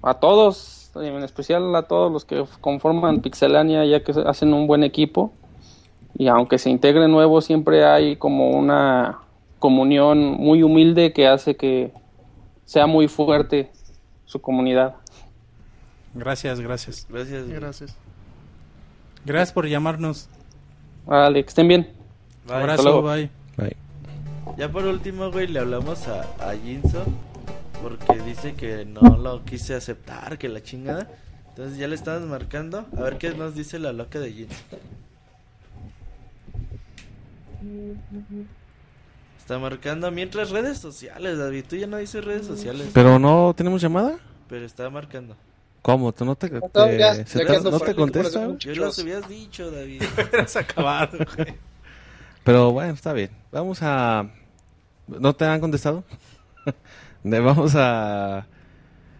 A 0.02 0.15
todos, 0.15 0.90
en 0.94 1.23
especial 1.23 1.74
a 1.74 1.82
todos 1.82 2.10
los 2.10 2.24
que 2.24 2.44
conforman 2.60 3.20
Pixelania, 3.20 3.85
ya 3.85 4.02
que 4.02 4.12
hacen 4.27 4.55
un 4.55 4.66
buen 4.66 4.85
equipo. 4.85 5.32
Y 6.16 6.28
aunque 6.28 6.59
se 6.59 6.70
integren 6.70 7.10
nuevos, 7.10 7.44
siempre 7.44 7.85
hay 7.85 8.16
como 8.16 8.51
una 8.51 9.19
comunión 9.59 10.19
muy 10.19 10.62
humilde 10.62 11.12
que 11.12 11.27
hace 11.27 11.56
que 11.56 11.93
sea 12.65 12.86
muy 12.86 13.09
fuerte 13.09 13.70
su 14.24 14.40
comunidad. 14.40 14.94
Gracias, 16.15 16.60
gracias. 16.60 17.06
Gracias. 17.09 17.48
Gracias. 17.48 17.97
Gracias 19.24 19.52
por 19.52 19.66
llamarnos. 19.66 20.28
Vale, 21.06 21.43
que 21.43 21.48
estén 21.48 21.69
bien. 21.69 21.89
Bye. 22.47 22.56
Abrazo, 22.56 22.82
luego. 22.82 23.02
bye. 23.02 23.31
Bye. 23.59 23.76
Ya 24.56 24.72
por 24.72 24.85
último, 24.86 25.30
güey, 25.30 25.47
le 25.47 25.59
hablamos 25.60 26.09
a, 26.09 26.22
a 26.40 26.56
Jinso 26.56 27.05
porque 27.82 28.20
dice 28.22 28.55
que 28.55 28.85
no 28.86 29.02
lo 29.18 29.44
quise 29.44 29.74
aceptar, 29.74 30.39
que 30.39 30.48
la 30.48 30.62
chingada. 30.62 31.06
Entonces 31.51 31.76
ya 31.78 31.86
le 31.86 31.94
estamos 31.94 32.26
marcando. 32.28 32.86
A 32.97 33.02
ver 33.02 33.18
qué 33.18 33.30
nos 33.35 33.55
dice 33.55 33.78
la 33.78 33.93
loca 33.93 34.18
de 34.20 34.32
Jinso. 34.32 34.56
Está 39.39 39.59
marcando 39.59 40.10
mientras 40.10 40.51
redes 40.51 40.78
sociales, 40.78 41.39
David. 41.39 41.64
Tú 41.68 41.76
ya 41.76 41.86
no 41.86 41.97
dices 41.97 42.24
redes 42.24 42.47
sociales. 42.47 42.89
Pero 42.93 43.18
no 43.18 43.55
tenemos 43.56 43.80
llamada. 43.80 44.18
Pero 44.48 44.64
está 44.64 44.89
marcando. 44.90 45.36
¿Cómo? 45.82 46.12
¿Tú 46.12 46.24
no 46.24 46.35
te, 46.35 46.48
te- 46.48 46.98
ya- 46.98 47.14
se 47.14 47.24
ya 47.24 47.24
te- 47.24 47.47
quedando 47.47 47.70
no 47.70 47.80
te 47.80 47.94
contesta? 47.94 48.56
Yo 48.59 48.74
los 48.74 48.98
habías 48.98 49.28
dicho, 49.28 49.70
David. 49.70 50.02
Has 50.39 50.56
acabado, 50.56 51.18
güey. 51.36 51.55
Pero 52.49 52.73
bueno, 52.73 52.95
está 52.95 53.12
bien. 53.12 53.29
Vamos 53.53 53.81
a... 53.83 54.27
¿No 55.07 55.37
te 55.37 55.45
han 55.45 55.61
contestado? 55.61 56.03
Vamos 57.23 57.75
a 57.77 58.47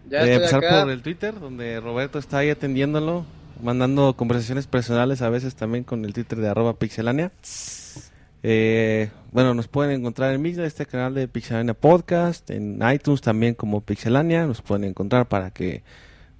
Ya 0.09 0.25
eh, 0.25 0.33
empezar 0.33 0.65
acá. 0.65 0.81
por 0.81 0.89
el 0.89 1.03
Twitter, 1.03 1.39
donde 1.39 1.79
Roberto 1.79 2.17
está 2.17 2.39
ahí 2.39 2.49
atendiéndolo, 2.49 3.27
mandando 3.61 4.15
conversaciones 4.15 4.65
personales 4.65 5.21
a 5.21 5.29
veces 5.29 5.53
también 5.53 5.83
con 5.83 6.05
el 6.05 6.13
Twitter 6.13 6.39
de 6.39 6.49
arroba 6.49 6.73
pixelania. 6.79 7.31
Eh, 8.41 9.11
bueno, 9.31 9.53
nos 9.53 9.67
pueden 9.67 9.99
encontrar 9.99 10.33
en 10.33 10.41
Mixler, 10.41 10.65
este 10.65 10.87
canal 10.87 11.13
de 11.13 11.27
Pixelania 11.27 11.75
Podcast, 11.75 12.49
en 12.49 12.79
iTunes 12.91 13.21
también 13.21 13.53
como 13.53 13.81
Pixelania, 13.81 14.47
nos 14.47 14.63
pueden 14.63 14.85
encontrar 14.85 15.27
para 15.27 15.51
que 15.51 15.83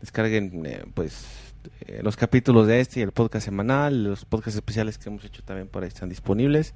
descarguen 0.02 0.66
eh, 0.66 0.86
pues 0.96 1.24
eh, 1.82 2.02
los 2.04 2.16
capítulos 2.16 2.68
de 2.68 2.80
este 2.80 3.00
y 3.00 3.04
el 3.04 3.12
podcast 3.12 3.46
semanal, 3.46 4.04
los 4.04 4.26
podcasts 4.26 4.56
especiales 4.56 4.98
que 4.98 5.10
hemos 5.10 5.24
hecho 5.26 5.44
también 5.44 5.68
por 5.68 5.84
ahí 5.84 5.90
están 5.90 6.10
disponibles. 6.10 6.74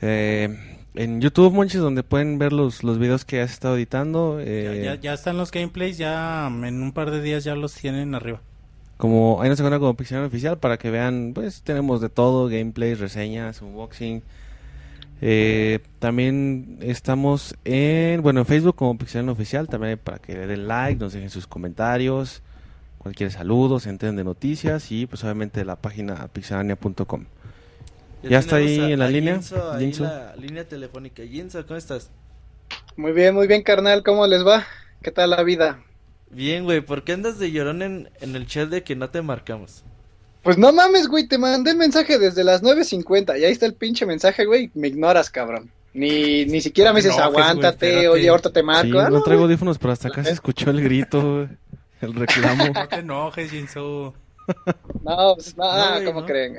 Eh, 0.00 0.78
en 0.94 1.20
YouTube, 1.20 1.52
Monches, 1.52 1.80
donde 1.80 2.02
pueden 2.02 2.38
ver 2.38 2.52
los, 2.52 2.82
los 2.84 2.98
videos 2.98 3.24
que 3.24 3.40
has 3.40 3.52
estado 3.52 3.76
editando. 3.76 4.38
Ya, 4.40 4.46
eh, 4.46 4.82
ya, 4.84 4.94
ya 4.96 5.14
están 5.14 5.36
los 5.36 5.50
gameplays, 5.50 5.96
ya 5.96 6.48
en 6.48 6.82
un 6.82 6.92
par 6.92 7.10
de 7.10 7.22
días 7.22 7.44
ya 7.44 7.54
los 7.54 7.74
tienen 7.74 8.14
arriba. 8.14 8.40
Como 8.98 9.40
ahí 9.40 9.48
nos 9.48 9.58
encuentran 9.58 9.80
como 9.80 9.96
Pixelania 9.96 10.28
Oficial 10.28 10.58
para 10.58 10.78
que 10.78 10.90
vean, 10.90 11.32
pues 11.34 11.62
tenemos 11.62 12.00
de 12.00 12.08
todo, 12.08 12.48
gameplays, 12.48 13.00
reseñas, 13.00 13.62
unboxing. 13.62 14.22
Eh, 15.24 15.80
también 15.98 16.78
estamos 16.80 17.56
en, 17.64 18.22
bueno, 18.22 18.40
en 18.40 18.46
Facebook 18.46 18.76
como 18.76 18.98
Pixelania 18.98 19.32
Oficial, 19.32 19.68
también 19.68 19.98
para 19.98 20.18
que 20.18 20.34
le 20.34 20.46
den 20.46 20.68
like, 20.68 21.00
nos 21.00 21.12
dejen 21.12 21.30
sus 21.30 21.46
comentarios, 21.46 22.42
cualquier 23.02 23.30
saludo, 23.30 23.80
se 23.80 23.90
enteren 23.90 24.16
de 24.16 24.24
noticias 24.24 24.90
y 24.90 25.06
pues 25.06 25.22
obviamente 25.24 25.64
la 25.64 25.76
página 25.76 26.28
pixelania.com. 26.28 27.24
¿Ya 28.22 28.38
está 28.38 28.56
ahí 28.56 28.78
en 28.92 28.98
la 29.00 29.08
línea? 29.08 29.40
Jinso. 29.78 30.04
la 30.04 30.36
línea 30.36 30.64
telefónica. 30.64 31.24
Jinso, 31.24 31.66
¿cómo 31.66 31.76
estás? 31.76 32.10
Muy 32.96 33.12
bien, 33.12 33.34
muy 33.34 33.46
bien, 33.48 33.62
carnal. 33.62 34.02
¿Cómo 34.04 34.26
les 34.26 34.46
va? 34.46 34.64
¿Qué 35.02 35.10
tal 35.10 35.30
la 35.30 35.42
vida? 35.42 35.80
Bien, 36.30 36.62
güey. 36.64 36.80
¿Por 36.80 37.02
qué 37.02 37.12
andas 37.14 37.38
de 37.40 37.50
llorón 37.50 37.82
en, 37.82 38.08
en 38.20 38.36
el 38.36 38.46
chat 38.46 38.68
de 38.68 38.84
que 38.84 38.94
no 38.94 39.10
te 39.10 39.22
marcamos? 39.22 39.82
Pues 40.42 40.56
no 40.58 40.72
mames, 40.72 41.08
güey, 41.08 41.26
te 41.28 41.38
mandé 41.38 41.74
mensaje 41.74 42.18
desde 42.18 42.42
las 42.44 42.62
9.50 42.62 43.38
y 43.40 43.44
ahí 43.44 43.52
está 43.52 43.66
el 43.66 43.74
pinche 43.74 44.06
mensaje, 44.06 44.44
güey. 44.44 44.70
Me 44.74 44.88
ignoras, 44.88 45.28
cabrón. 45.30 45.70
Ni, 45.94 46.46
ni 46.46 46.60
siquiera 46.60 46.92
me 46.92 47.00
dices, 47.00 47.16
No, 47.16 47.30
güey, 47.30 47.42
aguántate, 47.44 48.08
oye, 48.08 48.28
ahorita 48.28 48.50
te 48.50 48.62
marco. 48.62 48.86
Sí, 48.92 48.98
Ah, 48.98 49.10
no 49.10 49.18
no, 49.18 49.22
traigo 49.22 49.42
güey. 49.42 49.52
audífonos, 49.52 49.78
pero 49.78 49.92
hasta 49.92 50.08
acá 50.08 50.24
se 50.24 50.30
escuchó 50.30 50.70
el 50.70 50.80
grito, 50.82 51.48
el 52.02 52.14
reclamo. 52.14 52.64
No 52.74 52.88
te 52.88 52.96
enojes, 52.96 53.50
Jinsu. 53.50 54.12
No, 55.02 55.34
pues, 55.36 55.56
no, 55.56 55.98
No, 56.00 56.04
¿cómo 56.04 56.20
no. 56.22 56.26
creen? 56.26 56.58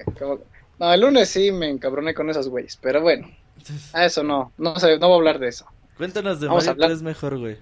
No, 0.79 0.93
el 0.93 1.01
lunes 1.01 1.29
sí 1.29 1.51
me 1.51 1.69
encabroné 1.69 2.13
con 2.13 2.29
esos 2.29 2.49
güeyes, 2.49 2.77
pero 2.81 3.01
bueno, 3.01 3.29
a 3.93 4.05
eso 4.05 4.23
no, 4.23 4.51
no 4.57 4.77
sé, 4.79 4.97
no 4.97 5.07
voy 5.07 5.15
a 5.15 5.17
hablar 5.17 5.39
de 5.39 5.49
eso. 5.49 5.65
Cuéntanos 5.97 6.39
de 6.39 6.47
Vamos 6.47 6.63
a 6.63 6.71
Mario 6.71 6.83
hablar- 6.85 6.89
3 6.97 7.01
mejor, 7.03 7.37
güey. 7.37 7.57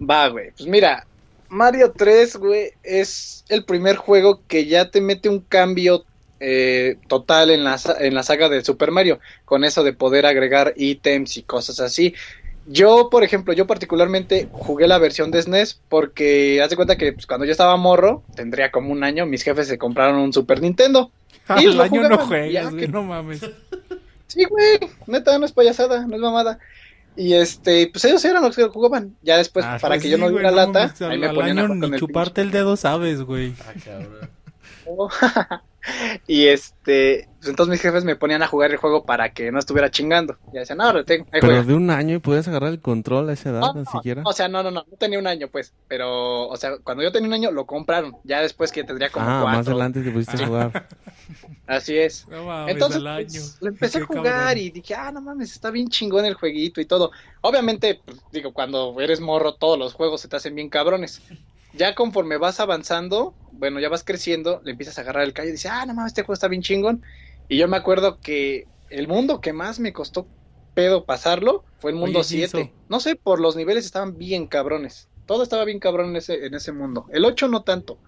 Va, 0.00 0.28
güey. 0.28 0.52
Pues 0.52 0.66
mira, 0.68 1.06
Mario 1.48 1.92
3, 1.94 2.36
güey, 2.36 2.70
es 2.82 3.44
el 3.48 3.64
primer 3.64 3.96
juego 3.96 4.40
que 4.48 4.66
ya 4.66 4.90
te 4.90 5.00
mete 5.00 5.28
un 5.28 5.40
cambio 5.40 6.04
eh, 6.40 6.96
total 7.08 7.50
en 7.50 7.62
la, 7.62 7.78
en 8.00 8.14
la 8.14 8.22
saga 8.24 8.48
de 8.48 8.64
Super 8.64 8.90
Mario, 8.90 9.20
con 9.44 9.62
eso 9.62 9.84
de 9.84 9.92
poder 9.92 10.26
agregar 10.26 10.72
ítems 10.76 11.36
y 11.36 11.42
cosas 11.42 11.78
así. 11.78 12.14
Yo, 12.66 13.08
por 13.10 13.24
ejemplo, 13.24 13.52
yo 13.52 13.66
particularmente 13.66 14.48
jugué 14.52 14.86
la 14.86 14.98
versión 14.98 15.30
de 15.30 15.42
SNES 15.42 15.80
porque 15.88 16.60
haz 16.62 16.70
de 16.70 16.76
cuenta 16.76 16.96
que 16.96 17.12
pues, 17.12 17.26
cuando 17.26 17.44
yo 17.44 17.52
estaba 17.52 17.76
morro, 17.76 18.22
tendría 18.36 18.70
como 18.70 18.92
un 18.92 19.02
año, 19.02 19.26
mis 19.26 19.42
jefes 19.42 19.66
se 19.68 19.78
compraron 19.78 20.16
un 20.20 20.32
Super 20.32 20.60
Nintendo. 20.60 21.10
Y 21.60 21.66
lo 21.66 21.82
año 21.82 22.08
no 22.08 22.18
juegas, 22.18 22.72
que- 22.72 22.86
no 22.88 23.02
mames. 23.02 23.40
Sí, 24.28 24.44
güey, 24.44 24.78
neta, 25.08 25.36
no 25.38 25.44
es 25.44 25.52
payasada, 25.52 26.06
no 26.06 26.14
es 26.14 26.20
mamada. 26.22 26.58
Y 27.16 27.34
este, 27.34 27.88
pues 27.92 28.04
ellos 28.06 28.24
eran 28.24 28.42
los 28.42 28.56
que 28.56 28.62
jugaban. 28.68 29.14
Ya 29.22 29.36
después, 29.36 29.64
Ah, 29.66 29.76
para 29.82 29.94
pues 29.96 30.04
que 30.04 30.08
yo 30.10 30.16
sí, 30.16 30.22
no 30.22 30.30
güey, 30.30 30.36
diera 30.42 30.50
lata, 30.50 30.84
mames, 30.86 31.02
ahí 31.02 31.18
me 31.18 31.26
al 31.26 31.34
ponían 31.34 31.58
a 31.58 31.60
año 31.62 31.68
jugar 31.68 31.80
con 31.80 31.90
ni 31.90 31.94
el 31.96 32.00
chuparte 32.00 32.40
el 32.40 32.50
dedo 32.52 32.76
sabes, 32.76 33.22
güey. 33.22 33.54
Ah, 33.60 33.72
cabrón. 33.84 34.30
y 36.26 36.46
este, 36.46 37.28
pues 37.38 37.48
entonces 37.50 37.70
mis 37.72 37.80
jefes 37.82 38.04
me 38.04 38.16
ponían 38.16 38.42
a 38.42 38.46
jugar 38.46 38.70
el 38.70 38.76
juego 38.76 39.04
para 39.04 39.32
que 39.32 39.50
no 39.50 39.58
estuviera 39.58 39.90
chingando. 39.90 40.36
Ya 40.52 40.60
decían, 40.60 40.78
no, 40.78 40.92
retén, 40.92 41.22
ahí 41.32 41.40
Pero 41.40 41.48
juega. 41.48 41.62
de 41.64 41.74
un 41.74 41.90
año 41.90 42.16
y 42.16 42.18
podías 42.20 42.46
agarrar 42.48 42.70
el 42.70 42.80
control 42.80 43.28
a 43.28 43.32
esa 43.32 43.50
edad, 43.50 43.60
No, 43.60 43.74
ni 43.74 43.82
no, 43.82 43.90
siquiera. 43.90 44.22
O 44.24 44.32
sea, 44.32 44.48
no, 44.48 44.62
no, 44.62 44.70
no, 44.70 44.84
no 44.88 44.96
tenía 44.96 45.18
un 45.18 45.26
año, 45.26 45.48
pues. 45.48 45.72
Pero, 45.88 46.48
o 46.48 46.56
sea, 46.56 46.78
cuando 46.84 47.02
yo 47.02 47.10
tenía 47.12 47.28
un 47.28 47.34
año 47.34 47.50
lo 47.50 47.66
compraron. 47.66 48.16
Ya 48.24 48.40
después 48.40 48.70
que 48.70 48.84
tendría 48.84 49.10
como 49.10 49.26
Ah, 49.28 49.40
cuatro. 49.42 49.58
más 49.58 49.68
adelante 49.68 50.02
te 50.02 50.10
pusiste 50.10 50.42
a 50.42 50.46
jugar. 50.46 50.88
Así 51.66 51.96
es. 51.96 52.26
No 52.28 52.44
mames, 52.44 52.74
Entonces, 52.74 53.02
pues, 53.02 53.58
lo 53.60 53.68
empecé 53.68 53.98
a 53.98 54.04
jugar 54.06 54.22
cabrón. 54.24 54.58
y 54.58 54.70
dije, 54.70 54.94
ah, 54.94 55.10
no 55.12 55.20
mames, 55.20 55.52
está 55.52 55.70
bien 55.70 55.88
chingón 55.88 56.24
el 56.26 56.34
jueguito 56.34 56.80
y 56.80 56.84
todo. 56.86 57.10
Obviamente, 57.40 58.00
pues, 58.04 58.18
digo, 58.30 58.52
cuando 58.52 58.94
eres 59.00 59.20
morro, 59.20 59.54
todos 59.54 59.78
los 59.78 59.94
juegos 59.94 60.20
se 60.20 60.28
te 60.28 60.36
hacen 60.36 60.54
bien 60.54 60.68
cabrones. 60.68 61.20
Ya 61.72 61.94
conforme 61.94 62.36
vas 62.36 62.60
avanzando, 62.60 63.38
bueno, 63.50 63.80
ya 63.80 63.88
vas 63.88 64.04
creciendo, 64.04 64.60
le 64.64 64.72
empiezas 64.72 64.98
a 64.98 65.00
agarrar 65.02 65.24
el 65.24 65.32
callo 65.32 65.48
y 65.48 65.52
dices, 65.52 65.70
ah, 65.72 65.86
no 65.86 65.94
mames, 65.94 66.10
este 66.10 66.22
juego 66.22 66.34
está 66.34 66.48
bien 66.48 66.62
chingón. 66.62 67.02
Y 67.48 67.58
yo 67.58 67.68
me 67.68 67.76
acuerdo 67.76 68.20
que 68.20 68.68
el 68.88 69.08
mundo 69.08 69.40
que 69.40 69.52
más 69.52 69.80
me 69.80 69.92
costó 69.92 70.30
pedo 70.74 71.06
pasarlo 71.06 71.64
fue 71.78 71.90
el 71.90 71.96
mundo 71.96 72.20
Oye, 72.20 72.28
Jinso. 72.28 72.58
7. 72.58 72.76
No 72.88 73.00
sé, 73.00 73.16
por 73.16 73.40
los 73.40 73.56
niveles 73.56 73.84
estaban 73.86 74.18
bien 74.18 74.46
cabrones. 74.46 75.10
Todo 75.24 75.42
estaba 75.42 75.64
bien 75.64 75.80
cabrón 75.80 76.10
en 76.10 76.16
ese, 76.16 76.46
en 76.46 76.54
ese 76.54 76.72
mundo. 76.72 77.06
El 77.10 77.24
8 77.24 77.48
no 77.48 77.62
tanto, 77.62 78.00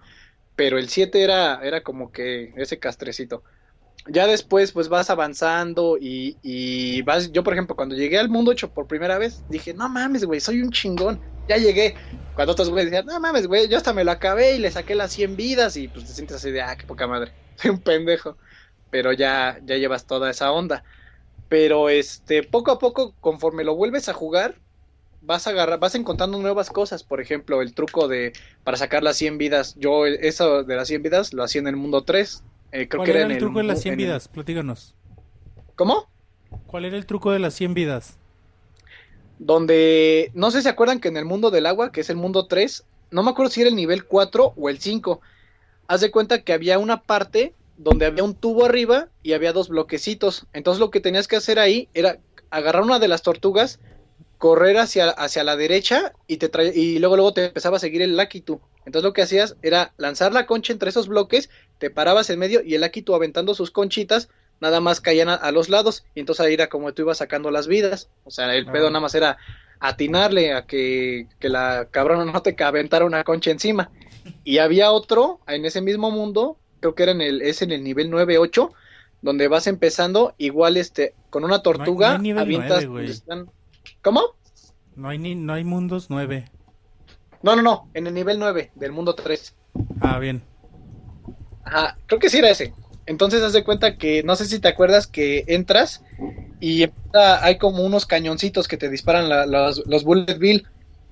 pero 0.55 0.77
el 0.77 0.89
7 0.89 1.23
era, 1.23 1.59
era 1.63 1.83
como 1.83 2.11
que 2.11 2.53
ese 2.57 2.79
castrecito 2.79 3.43
ya 4.07 4.27
después 4.27 4.71
pues 4.71 4.89
vas 4.89 5.09
avanzando 5.09 5.97
y, 5.99 6.37
y 6.41 7.01
vas, 7.03 7.31
yo 7.31 7.43
por 7.43 7.53
ejemplo 7.53 7.75
cuando 7.75 7.95
llegué 7.95 8.17
al 8.19 8.29
mundo 8.29 8.51
8 8.51 8.71
por 8.71 8.87
primera 8.87 9.17
vez, 9.17 9.43
dije, 9.47 9.73
no 9.73 9.89
mames, 9.89 10.25
güey, 10.25 10.39
soy 10.39 10.61
un 10.61 10.71
chingón, 10.71 11.21
ya 11.47 11.57
llegué. 11.57 11.95
Cuando 12.33 12.53
otros 12.53 12.69
güeyes 12.69 12.91
decían, 12.91 13.05
no 13.05 13.19
mames, 13.19 13.47
güey, 13.47 13.67
yo 13.69 13.77
hasta 13.77 13.93
me 13.93 14.03
lo 14.03 14.11
acabé 14.11 14.55
y 14.55 14.59
le 14.59 14.71
saqué 14.71 14.95
las 14.95 15.13
100 15.13 15.35
vidas 15.35 15.77
y 15.77 15.87
pues 15.87 16.05
te 16.05 16.13
sientes 16.13 16.37
así 16.37 16.51
de, 16.51 16.61
ah, 16.61 16.75
qué 16.77 16.85
poca 16.85 17.07
madre, 17.07 17.33
soy 17.55 17.71
un 17.71 17.81
pendejo. 17.81 18.37
Pero 18.89 19.13
ya, 19.13 19.59
ya 19.63 19.77
llevas 19.77 20.05
toda 20.07 20.29
esa 20.31 20.51
onda. 20.51 20.83
Pero 21.47 21.89
este, 21.89 22.43
poco 22.43 22.71
a 22.71 22.79
poco, 22.79 23.15
conforme 23.19 23.63
lo 23.63 23.75
vuelves 23.75 24.09
a 24.09 24.13
jugar, 24.13 24.61
vas 25.21 25.47
a 25.47 25.51
agarrar, 25.51 25.79
vas 25.79 25.95
encontrando 25.95 26.39
nuevas 26.39 26.69
cosas. 26.69 27.03
Por 27.03 27.21
ejemplo, 27.21 27.61
el 27.61 27.73
truco 27.75 28.07
de 28.07 28.33
para 28.63 28.77
sacar 28.77 29.03
las 29.03 29.17
100 29.17 29.37
vidas. 29.37 29.75
Yo 29.77 30.05
eso 30.05 30.63
de 30.63 30.75
las 30.75 30.87
100 30.87 31.03
vidas 31.03 31.33
lo 31.33 31.43
hacía 31.43 31.61
en 31.61 31.67
el 31.67 31.75
mundo 31.77 32.03
3. 32.03 32.45
Eh, 32.75 32.87
creo 32.87 32.99
¿Cuál 32.99 33.05
que 33.07 33.11
era 33.11 33.21
el 33.21 33.31
el 33.31 33.37
truco 33.37 33.59
de 33.59 33.63
las 33.65 33.77
mu- 33.77 33.81
100 33.81 33.93
en 33.93 33.99
el- 34.01 34.05
vidas? 34.07 34.27
Platíganos. 34.27 34.93
¿Cómo? 35.75 36.07
¿Cuál 36.67 36.85
era 36.85 36.97
el 36.97 37.05
truco 37.05 37.31
de 37.31 37.39
las 37.39 37.53
100 37.55 37.73
vidas? 37.73 38.19
Donde, 39.37 40.31
no 40.33 40.49
sé 40.51 40.59
si 40.59 40.63
se 40.63 40.69
acuerdan 40.69 40.99
que 40.99 41.09
en 41.09 41.17
el 41.17 41.25
mundo 41.25 41.51
del 41.51 41.65
agua, 41.65 41.91
que 41.91 42.01
es 42.01 42.09
el 42.09 42.15
mundo 42.15 42.47
3, 42.47 42.83
no 43.11 43.21
me 43.23 43.31
acuerdo 43.31 43.51
si 43.51 43.61
era 43.61 43.69
el 43.69 43.75
nivel 43.75 44.05
4 44.05 44.53
o 44.55 44.69
el 44.69 44.79
5. 44.79 45.21
Haz 45.87 46.01
de 46.01 46.11
cuenta 46.11 46.41
que 46.43 46.53
había 46.53 46.79
una 46.79 47.03
parte 47.03 47.55
donde 47.77 48.05
había 48.05 48.23
un 48.23 48.35
tubo 48.35 48.65
arriba 48.65 49.09
y 49.23 49.33
había 49.33 49.53
dos 49.53 49.69
bloquecitos. 49.69 50.47
Entonces 50.53 50.79
lo 50.79 50.91
que 50.91 51.01
tenías 51.01 51.27
que 51.27 51.35
hacer 51.37 51.59
ahí 51.59 51.89
era 51.93 52.19
agarrar 52.51 52.83
una 52.83 52.99
de 52.99 53.07
las 53.09 53.23
tortugas, 53.23 53.79
correr 54.37 54.77
hacia, 54.77 55.09
hacia 55.11 55.43
la 55.43 55.57
derecha 55.57 56.13
y, 56.27 56.37
te 56.37 56.49
y 56.77 56.99
luego, 56.99 57.17
luego 57.17 57.33
te 57.33 57.45
empezaba 57.47 57.77
a 57.77 57.79
seguir 57.81 58.01
el 58.01 58.17
Lakitu. 58.17 58.61
Entonces 58.85 59.03
lo 59.03 59.13
que 59.13 59.21
hacías 59.23 59.55
era 59.61 59.93
lanzar 59.97 60.31
la 60.33 60.45
concha 60.45 60.73
entre 60.73 60.89
esos 60.89 61.07
bloques, 61.07 61.49
te 61.79 61.89
parabas 61.89 62.29
en 62.29 62.39
medio 62.39 62.61
y 62.63 62.75
el 62.75 62.81
Lakitu 62.81 63.15
aventando 63.15 63.53
sus 63.55 63.71
conchitas 63.71 64.29
nada 64.61 64.79
más 64.79 65.01
caían 65.01 65.27
a, 65.29 65.33
a 65.35 65.51
los 65.51 65.67
lados 65.69 66.05
y 66.15 66.19
entonces 66.21 66.45
ahí 66.45 66.53
era 66.53 66.67
como 66.67 66.93
tú 66.93 67.01
ibas 67.01 67.17
sacando 67.17 67.51
las 67.51 67.67
vidas. 67.67 68.09
O 68.23 68.31
sea, 68.31 68.53
el 68.55 68.65
pedo 68.67 68.87
Ah. 68.87 68.91
nada 68.91 69.01
más 69.01 69.15
era 69.15 69.37
atinarle 69.79 70.53
a 70.53 70.65
que, 70.65 71.27
que 71.39 71.49
la 71.49 71.87
cabrona 71.91 72.25
no 72.31 72.41
te 72.41 72.55
aventara 72.63 73.05
una 73.05 73.23
concha 73.23 73.51
encima. 73.51 73.91
Y 74.43 74.57
había 74.59 74.91
otro 74.91 75.39
en 75.47 75.65
ese 75.65 75.81
mismo 75.81 76.09
mundo, 76.11 76.57
creo 76.79 76.95
que 76.95 77.03
era 77.03 77.11
en 77.11 77.21
el, 77.21 77.41
es 77.41 77.61
en 77.61 77.71
el 77.71 77.83
nivel 77.83 78.09
9-8, 78.09 78.71
donde 79.21 79.47
vas 79.47 79.67
empezando 79.67 80.33
igual 80.37 80.77
este 80.77 81.13
con 81.29 81.43
una 81.43 81.61
tortuga, 81.61 82.09
no 82.09 82.15
hay 82.15 82.21
nivel 82.21 82.41
avientas 82.43 82.85
9, 82.85 82.87
güey. 82.87 83.05
están- 83.09 83.49
¿Cómo? 84.01 84.21
No 84.95 85.09
hay, 85.09 85.17
ni, 85.17 85.35
no 85.35 85.53
hay 85.53 85.63
mundos 85.63 86.09
9. 86.09 86.49
No, 87.45 87.55
no, 87.55 87.61
no, 87.61 87.87
en 87.93 88.07
el 88.07 88.13
nivel 88.15 88.39
9 88.39 88.71
del 88.73 88.91
mundo 88.91 89.13
3. 89.13 89.53
Ah, 90.01 90.17
bien. 90.17 90.41
Ajá, 91.63 91.95
creo 92.07 92.19
que 92.19 92.27
sí 92.27 92.39
era 92.39 92.49
ese. 92.49 92.73
Entonces 93.05 93.43
haz 93.43 93.53
de 93.53 93.63
cuenta 93.63 93.97
que, 93.97 94.23
no 94.23 94.35
sé 94.35 94.45
si 94.47 94.57
te 94.57 94.67
acuerdas 94.67 95.05
que 95.05 95.43
entras 95.47 96.01
y 96.59 96.81
empieza- 96.81 97.45
hay 97.45 97.59
como 97.59 97.83
unos 97.83 98.07
cañoncitos 98.07 98.67
que 98.67 98.77
te 98.77 98.89
disparan 98.89 99.29
la- 99.29 99.45
los, 99.45 99.83
los 99.85 100.03
Bullet 100.03 100.39
Bill. 100.39 100.65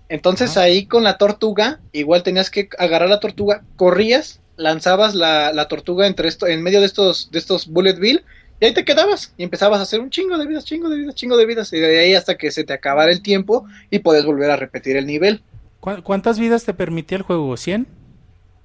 Entonces 0.10 0.58
ahí 0.58 0.88
con 0.88 1.04
la 1.04 1.20
tortuga, 1.20 1.82
igual 1.92 2.24
tenías 2.24 2.50
que 2.50 2.68
agarrar 2.80 3.10
la 3.10 3.20
tortuga, 3.20 3.64
corrías, 3.76 4.42
lanzabas 4.56 5.14
la, 5.14 5.54
la 5.54 5.68
tortuga 5.68 6.08
entre 6.08 6.30
esto, 6.30 6.48
en 6.48 6.64
medio 6.64 6.80
de 6.80 6.88
estos, 6.88 7.30
de 7.30 7.38
estos 7.38 7.68
Bullet 7.68 8.00
Bill, 8.00 8.26
y 8.60 8.66
ahí 8.66 8.74
te 8.74 8.86
quedabas, 8.86 9.36
y 9.38 9.44
empezabas 9.44 9.80
a 9.80 9.84
hacer 9.84 10.00
un 10.00 10.10
chingo 10.10 10.40
de 10.40 10.48
vidas, 10.48 10.66
chingo 10.66 10.90
de 10.90 10.98
vidas, 10.98 11.14
chingo 11.14 11.38
de 11.38 11.46
vidas, 11.46 11.72
y 11.74 11.80
de 11.80 12.00
ahí 12.00 12.16
hasta 12.16 12.38
que 12.38 12.50
se 12.50 12.64
te 12.64 12.74
acabara 12.74 13.12
el 13.12 13.22
tiempo 13.22 13.68
y 13.92 14.00
puedes 14.00 14.26
volver 14.26 14.50
a 14.50 14.56
repetir 14.56 14.98
el 14.98 15.06
nivel. 15.06 15.44
¿Cu- 15.84 16.02
¿Cuántas 16.02 16.40
vidas 16.40 16.64
te 16.64 16.74
permitía 16.74 17.18
el 17.18 17.24
juego? 17.24 17.54
¿100? 17.58 17.86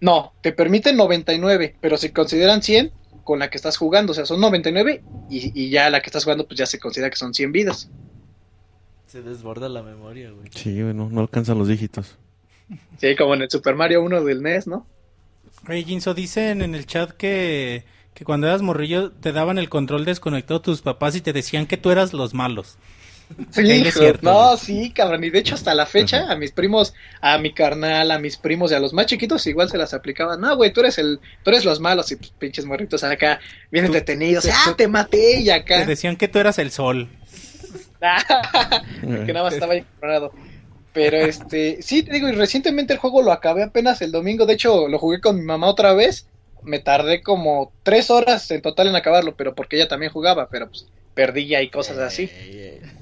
No, 0.00 0.32
te 0.42 0.52
permiten 0.52 0.96
99, 0.96 1.74
pero 1.80 1.96
si 1.96 2.10
consideran 2.10 2.62
100 2.62 2.92
con 3.24 3.40
la 3.40 3.50
que 3.50 3.56
estás 3.56 3.76
jugando, 3.76 4.12
o 4.12 4.14
sea, 4.14 4.24
son 4.24 4.40
99 4.40 5.02
y, 5.28 5.60
y 5.60 5.70
ya 5.70 5.90
la 5.90 6.00
que 6.00 6.06
estás 6.06 6.24
jugando 6.24 6.46
pues 6.46 6.58
ya 6.58 6.66
se 6.66 6.78
considera 6.78 7.10
que 7.10 7.16
son 7.16 7.34
100 7.34 7.50
vidas. 7.52 7.90
Se 9.06 9.22
desborda 9.22 9.68
la 9.68 9.82
memoria, 9.82 10.30
güey. 10.30 10.48
Sí, 10.54 10.82
bueno, 10.82 11.08
no 11.10 11.20
alcanzan 11.22 11.58
los 11.58 11.68
dígitos. 11.68 12.16
Sí, 12.98 13.16
como 13.16 13.34
en 13.34 13.42
el 13.42 13.50
Super 13.50 13.74
Mario 13.74 14.02
1 14.02 14.22
del 14.22 14.42
NES, 14.42 14.66
¿no? 14.66 14.86
Oye, 15.68 15.82
Jinso, 15.82 16.14
dicen 16.14 16.62
en 16.62 16.74
el 16.74 16.86
chat 16.86 17.10
que, 17.12 17.84
que 18.14 18.24
cuando 18.24 18.46
eras 18.46 18.62
morrillo 18.62 19.10
te 19.10 19.32
daban 19.32 19.58
el 19.58 19.68
control 19.70 20.04
desconectado 20.04 20.60
tus 20.60 20.82
papás 20.82 21.16
y 21.16 21.20
te 21.22 21.32
decían 21.32 21.66
que 21.66 21.76
tú 21.78 21.90
eras 21.90 22.12
los 22.12 22.34
malos. 22.34 22.76
Sí, 23.50 23.62
hijo, 23.62 24.00
no, 24.22 24.56
sí, 24.56 24.90
cabrón, 24.90 25.22
y 25.24 25.30
de 25.30 25.38
hecho 25.38 25.54
hasta 25.54 25.74
la 25.74 25.86
fecha 25.86 26.30
a 26.30 26.36
mis 26.36 26.50
primos, 26.52 26.94
a 27.20 27.38
mi 27.38 27.52
carnal, 27.52 28.10
a 28.10 28.18
mis 28.18 28.36
primos 28.36 28.72
y 28.72 28.74
a 28.74 28.80
los 28.80 28.92
más 28.92 29.06
chiquitos 29.06 29.46
igual 29.46 29.68
se 29.70 29.76
las 29.78 29.92
aplicaban. 29.94 30.40
No, 30.40 30.56
güey, 30.56 30.72
tú 30.72 30.80
eres 30.80 30.98
el, 30.98 31.20
tú 31.42 31.50
eres 31.50 31.64
los 31.64 31.78
malos 31.80 32.10
y 32.10 32.16
pues, 32.16 32.30
pinches 32.38 32.64
morritos 32.64 33.04
acá 33.04 33.38
bien 33.70 33.84
entretenidos. 33.84 34.44
tú- 34.44 34.50
ah, 34.52 34.74
te 34.76 34.88
maté 34.88 35.40
y 35.40 35.44
Te 35.44 35.52
acá. 35.52 35.84
decían 35.84 36.16
que 36.16 36.28
tú 36.28 36.38
eras 36.38 36.58
el 36.58 36.70
sol. 36.70 37.08
que 39.00 39.32
nada 39.32 39.44
más 39.44 39.54
estaba 39.54 39.76
ignorado. 39.76 40.32
Pero 40.92 41.18
este, 41.18 41.78
sí, 41.82 42.02
te 42.02 42.12
digo, 42.12 42.28
y 42.28 42.32
recientemente 42.32 42.92
el 42.94 42.98
juego 42.98 43.22
lo 43.22 43.30
acabé 43.32 43.62
apenas 43.62 44.00
el 44.02 44.10
domingo. 44.10 44.46
De 44.46 44.54
hecho, 44.54 44.88
lo 44.88 44.98
jugué 44.98 45.20
con 45.20 45.36
mi 45.36 45.42
mamá 45.42 45.66
otra 45.68 45.92
vez. 45.92 46.26
Me 46.62 46.78
tardé 46.78 47.22
como 47.22 47.72
tres 47.82 48.10
horas 48.10 48.50
en 48.50 48.62
total 48.62 48.88
en 48.88 48.96
acabarlo, 48.96 49.36
pero 49.36 49.54
porque 49.54 49.76
ella 49.76 49.88
también 49.88 50.12
jugaba, 50.12 50.48
pero 50.48 50.68
pues 50.68 50.86
perdí 51.14 51.48
ya 51.48 51.62
y 51.62 51.70
cosas 51.70 51.98
así. 51.98 52.30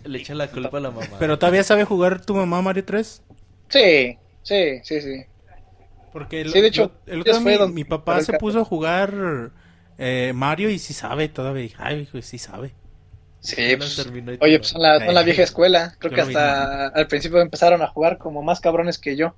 Le 0.05 0.19
echa 0.19 0.35
la 0.35 0.49
culpa 0.49 0.79
a 0.79 0.81
la 0.81 0.91
mamá. 0.91 1.17
¿Pero 1.19 1.39
todavía 1.39 1.65
sabe 1.65 1.85
jugar 1.85 2.25
tu 2.25 2.35
mamá 2.35 2.63
Mario 2.63 2.85
3? 2.85 3.23
Sí, 3.69 4.19
sí, 4.43 4.81
sí, 4.83 5.01
sí. 5.01 5.25
Porque 6.13 6.41
el, 6.41 6.53
Sí, 6.53 6.61
de 6.61 6.69
hecho, 6.69 6.93
el 7.07 7.21
otro 7.21 7.69
mi, 7.69 7.85
papá 7.85 8.23
se 8.23 8.33
puso 8.35 8.61
a 8.61 8.65
jugar 8.65 9.51
eh, 9.99 10.33
Mario 10.35 10.71
y 10.71 10.79
sí 10.79 10.95
sabe 10.95 11.29
todavía. 11.29 11.63
Dije, 11.63 11.77
Ay, 11.79 12.09
sí 12.23 12.39
sabe. 12.39 12.73
Sí, 13.41 13.77
pues, 13.77 13.99
oye, 14.41 14.59
pues 14.59 14.69
son 14.69 14.83
la, 14.83 14.99
son 14.99 15.15
la 15.15 15.23
vieja 15.23 15.43
escuela. 15.45 15.95
Creo 15.99 16.13
que 16.13 16.21
hasta 16.21 16.89
al 16.89 17.07
principio 17.07 17.41
empezaron 17.41 17.83
a 17.83 17.87
jugar 17.87 18.19
como 18.19 18.43
más 18.43 18.61
cabrones 18.61 18.99
que 18.99 19.17
yo. 19.17 19.37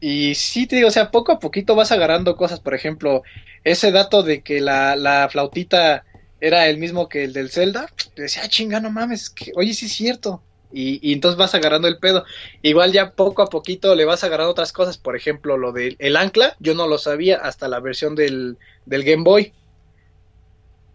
Y 0.00 0.34
sí, 0.34 0.66
te 0.66 0.76
digo, 0.76 0.88
o 0.88 0.90
sea, 0.90 1.10
poco 1.10 1.32
a 1.32 1.38
poquito 1.38 1.74
vas 1.74 1.92
agarrando 1.92 2.36
cosas. 2.36 2.60
Por 2.60 2.74
ejemplo, 2.74 3.22
ese 3.64 3.92
dato 3.92 4.22
de 4.22 4.42
que 4.42 4.60
la, 4.60 4.96
la 4.96 5.28
flautita 5.30 6.04
era 6.40 6.68
el 6.68 6.78
mismo 6.78 7.08
que 7.08 7.24
el 7.24 7.32
del 7.32 7.50
Zelda. 7.50 7.88
Te 8.14 8.22
decía, 8.22 8.42
ah, 8.44 8.48
chinga, 8.48 8.80
no 8.80 8.90
mames, 8.90 9.24
es 9.24 9.30
que, 9.30 9.52
oye, 9.56 9.74
sí 9.74 9.86
es 9.86 9.92
cierto. 9.92 10.42
Y, 10.72 11.00
y 11.06 11.12
entonces 11.12 11.36
vas 11.36 11.54
agarrando 11.54 11.88
el 11.88 11.98
pedo. 11.98 12.24
Igual 12.62 12.92
ya 12.92 13.12
poco 13.12 13.42
a 13.42 13.48
poquito 13.48 13.94
le 13.94 14.04
vas 14.04 14.24
agarrando 14.24 14.52
otras 14.52 14.72
cosas. 14.72 14.98
Por 14.98 15.16
ejemplo, 15.16 15.58
lo 15.58 15.72
del 15.72 15.96
el 15.98 16.16
ancla, 16.16 16.56
yo 16.60 16.74
no 16.74 16.86
lo 16.86 16.96
sabía 16.98 17.36
hasta 17.36 17.68
la 17.68 17.80
versión 17.80 18.14
del, 18.14 18.56
del 18.86 19.04
Game 19.04 19.24
Boy. 19.24 19.52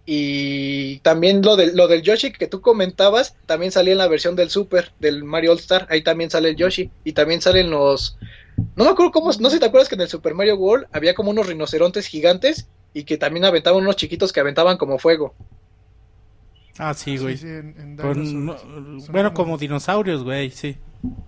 Y 0.07 0.99
también 0.99 1.41
lo 1.41 1.55
del, 1.55 1.75
lo 1.75 1.87
del 1.87 2.03
Yoshi 2.03 2.31
que 2.31 2.47
tú 2.47 2.61
comentabas, 2.61 3.35
también 3.47 3.71
salía 3.71 3.93
en 3.93 3.97
la 3.97 4.07
versión 4.07 4.35
del 4.35 4.51
Super, 4.51 4.91
del 4.99 5.23
Mario 5.23 5.51
All 5.51 5.57
Star, 5.57 5.87
ahí 5.89 6.03
también 6.03 6.29
sale 6.29 6.49
el 6.49 6.55
Yoshi. 6.55 6.91
Y 7.03 7.13
también 7.13 7.41
salen 7.41 7.69
los... 7.69 8.17
No 8.75 8.83
me 8.85 8.89
acuerdo 8.91 9.11
cómo, 9.11 9.31
no 9.39 9.49
sé 9.49 9.55
si 9.55 9.59
te 9.59 9.65
acuerdas 9.65 9.89
que 9.89 9.95
en 9.95 10.01
el 10.01 10.07
Super 10.07 10.33
Mario 10.33 10.55
World 10.57 10.87
había 10.91 11.13
como 11.15 11.29
unos 11.31 11.47
rinocerontes 11.47 12.07
gigantes 12.07 12.67
y 12.93 13.03
que 13.03 13.17
también 13.17 13.45
aventaban 13.45 13.81
unos 13.81 13.95
chiquitos 13.95 14.31
que 14.31 14.39
aventaban 14.39 14.77
como 14.77 14.97
fuego. 14.99 15.33
Ah, 16.77 16.93
sí, 16.93 17.17
güey. 17.17 17.37
sí, 17.37 17.47
en- 17.47 17.75
en 17.79 17.97
Con- 17.97 18.21
Dinosaurs. 18.23 18.65
no, 18.65 18.99
Son 18.99 19.11
bueno, 19.13 19.33
como- 19.33 19.57
dinosaurios, 19.57 20.23
güey, 20.23 20.51
sí. 20.51 20.77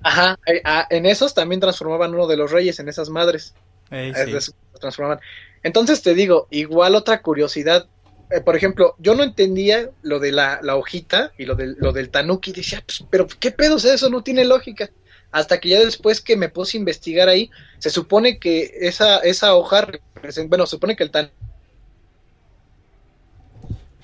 Ajá, 0.03 0.37
eh, 0.45 0.61
ah, 0.65 0.87
en 0.89 1.05
esos 1.05 1.33
también 1.33 1.61
transformaban 1.61 2.13
uno 2.13 2.27
de 2.27 2.35
los 2.35 2.51
reyes, 2.51 2.79
en 2.79 2.89
esas 2.89 3.09
madres. 3.09 3.53
Eh, 3.89 4.11
sí. 4.13 4.31
de 4.31 4.37
esos 4.37 4.53
los 4.73 4.81
transformaban. 4.81 5.21
Entonces 5.63 6.01
te 6.01 6.13
digo, 6.13 6.47
igual 6.49 6.95
otra 6.95 7.21
curiosidad. 7.21 7.87
eh, 8.29 8.41
por 8.41 8.57
ejemplo, 8.57 8.93
yo 8.99 9.15
no 9.15 9.23
entendía 9.23 9.89
lo 10.01 10.19
de 10.19 10.33
la, 10.33 10.59
la 10.61 10.75
hojita 10.75 11.31
y 11.37 11.45
lo 11.45 11.55
del, 11.55 11.77
lo 11.79 11.93
del 11.93 12.09
tanuki. 12.09 12.51
Decía, 12.51 12.83
pues, 12.85 13.05
pero 13.09 13.25
¿qué 13.39 13.51
pedo? 13.51 13.75
O 13.75 13.79
sea, 13.79 13.93
eso 13.93 14.09
no 14.09 14.21
tiene 14.21 14.43
lógica. 14.43 14.89
Hasta 15.31 15.59
que 15.59 15.69
ya 15.69 15.79
después 15.79 16.21
que 16.21 16.37
me 16.37 16.49
puse 16.49 16.77
a 16.77 16.79
investigar 16.79 17.29
ahí, 17.29 17.51
se 17.79 17.89
supone 17.89 18.39
que 18.39 18.71
esa, 18.79 19.19
esa 19.19 19.55
hoja 19.55 19.81
representa, 19.81 20.49
bueno, 20.49 20.65
se 20.65 20.71
supone 20.71 20.95
que 20.95 21.03
el 21.03 21.11
tan 21.11 21.31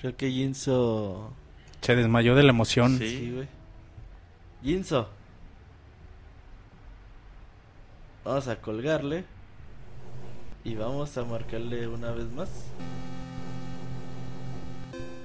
Creo 0.04 0.18
que 0.18 0.30
Jinso. 0.30 1.32
Se 1.80 1.95
desmayó 1.95 2.36
de 2.36 2.44
la 2.44 2.50
emoción. 2.50 2.98
Sí, 3.00 3.32
güey. 3.34 3.48
Jinso. 4.62 5.08
Vamos 8.26 8.50
a 8.50 8.58
colgarle. 8.58 9.24
Y 10.66 10.76
vamos 10.76 11.18
a 11.18 11.24
marcarle 11.24 11.88
una 11.88 12.12
vez 12.12 12.30
más. 12.34 12.50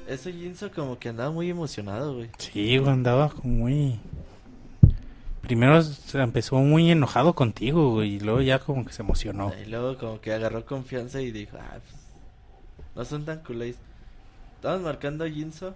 Ese 0.06 0.32
Jinso 0.32 0.70
como 0.70 0.96
que 0.96 1.08
andaba 1.08 1.32
muy 1.32 1.50
emocionado, 1.50 2.14
güey. 2.14 2.30
Sí, 2.38 2.78
güey, 2.78 2.92
andaba 2.92 3.30
como 3.30 3.48
muy... 3.48 3.98
Primero 5.48 5.80
se 5.80 6.20
empezó 6.20 6.56
muy 6.56 6.90
enojado 6.90 7.32
contigo, 7.32 7.92
güey, 7.92 8.16
y 8.16 8.20
luego 8.20 8.42
ya 8.42 8.58
como 8.58 8.84
que 8.84 8.92
se 8.92 9.00
emocionó. 9.00 9.50
Y 9.58 9.64
luego 9.64 9.96
como 9.96 10.20
que 10.20 10.34
agarró 10.34 10.66
confianza 10.66 11.22
y 11.22 11.32
dijo, 11.32 11.56
ah, 11.58 11.78
pues, 11.80 12.86
no 12.94 13.02
son 13.06 13.24
tan 13.24 13.38
culés. 13.38 13.76
Estamos 14.56 14.82
marcando 14.82 15.24
a 15.24 15.30
Jinso. 15.30 15.74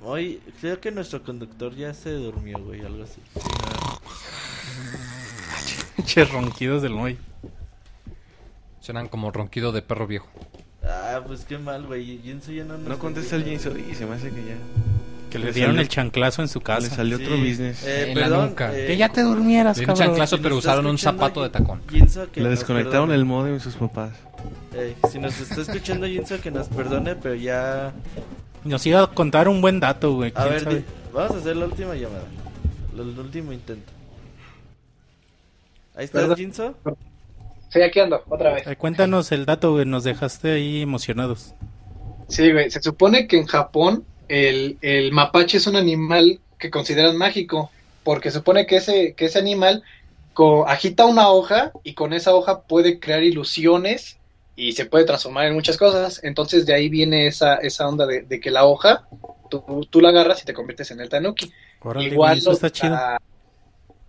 Hoy, 0.00 0.40
creo 0.60 0.80
que 0.80 0.92
nuestro 0.92 1.24
conductor 1.24 1.74
ya 1.74 1.92
se 1.92 2.12
durmió, 2.12 2.60
güey, 2.60 2.82
algo 2.82 3.02
así. 3.02 3.20
Che, 6.04 6.24
ronquidos 6.26 6.80
del 6.80 6.92
Moy. 6.92 7.18
Suenan 8.78 9.08
como 9.08 9.32
ronquido 9.32 9.72
de 9.72 9.82
perro 9.82 10.06
viejo. 10.06 10.28
Ah, 10.84 11.20
pues 11.26 11.44
qué 11.44 11.58
mal, 11.58 11.88
güey. 11.88 12.18
Jinso 12.18 12.52
ya 12.52 12.62
no 12.62 12.78
nos 12.78 12.86
No 12.86 12.98
contesta 13.00 13.34
el 13.34 13.42
Jinso 13.42 13.76
y 13.76 13.96
se 13.96 14.06
me 14.06 14.14
hace 14.14 14.30
que 14.30 14.44
ya. 14.44 14.56
Que 15.30 15.38
le 15.38 15.46
Le 15.46 15.52
dieron 15.52 15.72
salió- 15.74 15.82
el 15.82 15.88
chanclazo 15.88 16.42
en 16.42 16.48
su 16.48 16.60
casa. 16.60 16.80
Le 16.88 16.88
salió 16.94 17.16
otro 17.16 17.36
business. 17.36 17.84
Eh, 17.84 18.10
En 18.12 18.18
la 18.18 18.24
perdón, 18.26 18.48
nuca. 18.50 18.74
eh, 18.76 18.86
Que 18.86 18.96
ya 18.96 19.08
te 19.10 19.22
durmieras, 19.22 19.76
Le 19.76 19.80
dieron 19.82 19.94
cabrón. 19.96 20.08
chanclazo, 20.14 20.36
Si 20.36 20.42
pero 20.42 20.56
usaron 20.56 20.86
un 20.86 20.96
zapato 20.98 21.42
de 21.42 21.50
tacón. 21.50 21.80
Que 21.86 22.40
Le 22.40 22.48
desconectaron 22.48 23.08
perdone. 23.08 23.14
el 23.14 23.24
modem 23.24 23.60
sus 23.60 23.74
papás. 23.74 24.12
Eh, 24.74 24.94
si 25.10 25.18
nos 25.18 25.38
está 25.40 25.60
escuchando 25.60 26.06
Jinso, 26.06 26.40
que 26.40 26.50
nos 26.50 26.68
perdone, 26.68 27.14
pero 27.16 27.34
ya... 27.34 27.92
Nos 28.64 28.86
iba 28.86 29.02
a 29.02 29.06
contar 29.08 29.48
un 29.48 29.60
buen 29.60 29.80
dato, 29.80 30.14
güey. 30.14 30.32
A 30.34 30.44
ver, 30.46 30.68
di- 30.68 30.84
vamos 31.12 31.36
a 31.36 31.38
hacer 31.38 31.56
la 31.56 31.66
última 31.66 31.94
llamada. 31.94 32.24
El, 32.94 33.00
último 33.18 33.52
intento. 33.52 33.92
Ahí 35.94 36.04
estás. 36.04 36.34
Jinso. 36.36 36.74
Sí, 37.70 37.82
aquí 37.82 38.00
ando, 38.00 38.22
otra 38.28 38.54
vez. 38.54 38.66
Eh, 38.66 38.76
cuéntanos 38.76 39.30
el 39.32 39.44
dato, 39.44 39.72
güey, 39.72 39.84
nos 39.84 40.04
dejaste 40.04 40.52
ahí 40.52 40.82
emocionados. 40.82 41.54
Sí, 42.28 42.50
güey, 42.52 42.70
se 42.70 42.80
supone 42.80 43.26
que 43.26 43.38
en 43.38 43.46
Japón 43.46 44.04
el, 44.28 44.78
el 44.82 45.12
mapache 45.12 45.58
es 45.58 45.66
un 45.66 45.76
animal 45.76 46.42
que 46.58 46.70
consideran 46.70 47.16
mágico, 47.16 47.74
porque 48.02 48.30
se 48.30 48.38
supone 48.38 48.66
que 48.66 48.76
ese, 48.76 49.14
que 49.14 49.26
ese 49.26 49.38
animal 49.38 49.84
agita 50.66 51.04
una 51.06 51.30
hoja 51.30 51.72
y 51.82 51.94
con 51.94 52.12
esa 52.12 52.34
hoja 52.34 52.62
puede 52.66 53.00
crear 53.00 53.22
ilusiones 53.24 54.20
y 54.54 54.72
se 54.72 54.86
puede 54.86 55.04
transformar 55.04 55.46
en 55.46 55.54
muchas 55.54 55.76
cosas. 55.76 56.20
Entonces 56.22 56.66
de 56.66 56.74
ahí 56.74 56.88
viene 56.88 57.26
esa, 57.26 57.56
esa 57.56 57.88
onda 57.88 58.06
de, 58.06 58.22
de 58.22 58.40
que 58.40 58.50
la 58.50 58.64
hoja, 58.66 59.08
tú, 59.50 59.64
tú 59.90 60.00
la 60.00 60.10
agarras 60.10 60.42
y 60.42 60.46
te 60.46 60.54
conviertes 60.54 60.90
en 60.90 61.00
el 61.00 61.08
tanuki. 61.08 61.52
Órale, 61.80 62.20
eso 62.22 62.52
lo- 62.52 62.52
está 62.52 62.70
chido. 62.70 63.00
ah, 63.00 63.18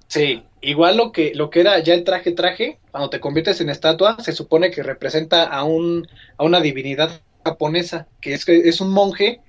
Sí, 0.08 0.44
igual 0.62 0.98
lo 0.98 1.12
que, 1.12 1.34
lo 1.36 1.50
que 1.50 1.62
era 1.62 1.78
ya 1.80 1.94
el 1.94 2.04
traje 2.04 2.32
traje, 2.32 2.82
cuando 2.92 3.10
te 3.10 3.20
conviertes 3.20 3.62
en 3.62 3.70
estatua, 3.70 4.18
se 4.20 4.34
supone 4.34 4.72
que 4.72 4.82
representa 4.84 5.44
a 5.46 5.64
un, 5.64 6.08
a 6.38 6.44
una 6.44 6.62
divinidad 6.62 7.22
japonesa, 7.46 8.08
que 8.20 8.34
es, 8.34 8.44
que 8.46 8.58
es 8.68 8.82
un 8.82 8.90
monje 8.92 9.44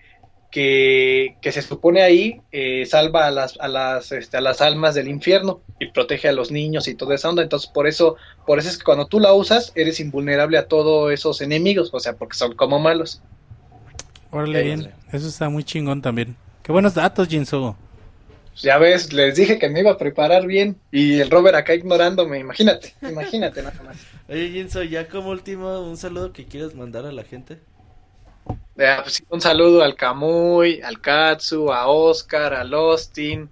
que, 0.51 1.37
que 1.41 1.53
se 1.53 1.63
supone 1.63 2.03
ahí 2.03 2.41
eh, 2.53 2.85
salva 2.87 3.27
a 3.27 3.31
las, 3.31 3.57
a 3.61 3.69
las, 3.69 4.13
este, 4.13 4.37
a 4.37 4.41
las 4.41 4.61
almas 4.61 4.95
del 4.95 5.09
infierno 5.09 5.63
y 5.79 5.89
protege 5.93 6.29
a 6.29 6.33
los 6.33 6.51
niños 6.51 6.89
y 6.89 6.95
toda 6.95 7.15
esa 7.15 7.29
onda. 7.31 7.43
Entonces, 7.43 7.71
por 7.71 7.87
eso, 7.87 8.17
por 8.47 8.59
eso 8.59 8.69
es 8.69 8.79
que 8.79 8.85
cuando 8.85 9.07
tú 9.07 9.21
la 9.21 9.33
usas, 9.33 9.73
eres 9.75 10.01
invulnerable 10.01 10.59
a 10.59 10.67
todos 10.69 11.13
esos 11.13 11.41
enemigos, 11.41 11.91
o 11.93 12.01
sea, 12.01 12.17
porque 12.17 12.37
son 12.37 12.55
como 12.57 12.79
malos. 12.81 13.23
Órale, 14.31 14.61
Eh, 14.61 14.63
bien. 14.63 14.95
Eso 15.13 15.29
está 15.29 15.49
muy 15.49 15.65
chingón 15.65 16.03
también. 16.03 16.37
Qué 16.63 16.73
buenos 16.73 16.95
datos, 16.95 17.29
Jinso. 17.29 17.81
ya 18.63 18.79
ves, 18.79 19.13
les 19.13 19.37
dije 19.37 19.59
que 19.59 19.69
me 19.71 19.81
iba 19.81 19.93
a 19.93 19.99
preparar 19.99 20.47
bien 20.47 20.83
y 20.91 21.21
el 21.21 21.31
Robert 21.31 21.57
acá 21.57 21.75
ignorándome, 21.75 22.39
imagínate, 22.39 22.97
imagínate 23.03 23.63
nada 23.63 23.83
más. 23.83 24.09
Oye, 24.29 24.51
Jinso, 24.51 24.83
ya 24.83 25.09
como 25.09 25.31
último, 25.31 25.81
un 25.81 25.97
saludo 25.97 26.33
que 26.33 26.47
quieras 26.47 26.75
mandar 26.75 27.07
a 27.07 27.13
la 27.13 27.25
gente. 27.25 27.61
Ya, 28.81 29.03
pues, 29.03 29.23
un 29.29 29.43
saludo 29.43 29.83
al 29.83 29.95
Kamui, 29.95 30.81
al 30.81 31.03
Katsu, 31.03 31.71
a 31.71 31.87
Oscar, 31.87 32.55
al 32.55 32.73
Austin, 32.73 33.51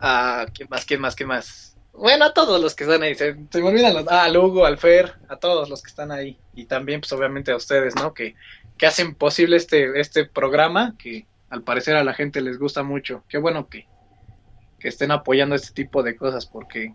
a 0.00 0.46
quién 0.54 0.68
más, 0.70 0.84
quién 0.84 1.00
más, 1.00 1.16
quién 1.16 1.28
más. 1.28 1.76
Bueno, 1.92 2.26
a 2.26 2.32
todos 2.32 2.60
los 2.60 2.76
que 2.76 2.84
están 2.84 3.02
ahí, 3.02 3.16
se, 3.16 3.34
me 3.34 3.68
olvidan 3.68 3.94
los, 3.94 4.06
ah, 4.06 4.22
al 4.22 4.36
Hugo, 4.36 4.64
al 4.64 4.78
Fer, 4.78 5.14
a 5.28 5.34
todos 5.34 5.68
los 5.68 5.82
que 5.82 5.88
están 5.88 6.12
ahí 6.12 6.38
y 6.54 6.66
también 6.66 7.00
pues 7.00 7.10
obviamente 7.12 7.50
a 7.50 7.56
ustedes, 7.56 7.96
¿no? 7.96 8.14
Que, 8.14 8.36
que 8.78 8.86
hacen 8.86 9.16
posible 9.16 9.56
este, 9.56 9.98
este 9.98 10.26
programa 10.26 10.94
que 10.96 11.26
al 11.50 11.64
parecer 11.64 11.96
a 11.96 12.04
la 12.04 12.14
gente 12.14 12.40
les 12.40 12.56
gusta 12.56 12.84
mucho. 12.84 13.24
Qué 13.28 13.38
bueno 13.38 13.68
que, 13.68 13.88
que 14.78 14.86
estén 14.86 15.10
apoyando 15.10 15.56
este 15.56 15.72
tipo 15.72 16.04
de 16.04 16.16
cosas 16.16 16.46
porque 16.46 16.94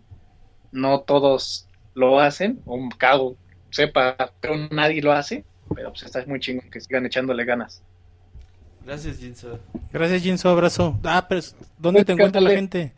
no 0.70 1.00
todos 1.00 1.68
lo 1.92 2.18
hacen, 2.18 2.62
o 2.64 2.76
un 2.76 2.88
cago 2.88 3.36
sepa, 3.68 4.16
pero 4.40 4.56
nadie 4.70 5.02
lo 5.02 5.12
hace, 5.12 5.44
pero 5.74 5.90
pues 5.90 6.02
está 6.02 6.24
muy 6.26 6.40
chingón 6.40 6.70
que 6.70 6.80
sigan 6.80 7.06
echándole 7.06 7.44
ganas. 7.44 7.82
Gracias, 8.84 9.18
Jinso. 9.18 9.58
Gracias, 9.92 10.22
Jinso, 10.22 10.48
abrazo. 10.48 10.98
Ah, 11.04 11.26
pero 11.28 11.40
¿dónde 11.78 12.04
te 12.04 12.12
encuentra 12.12 12.40
la 12.40 12.50
gente? 12.50 12.92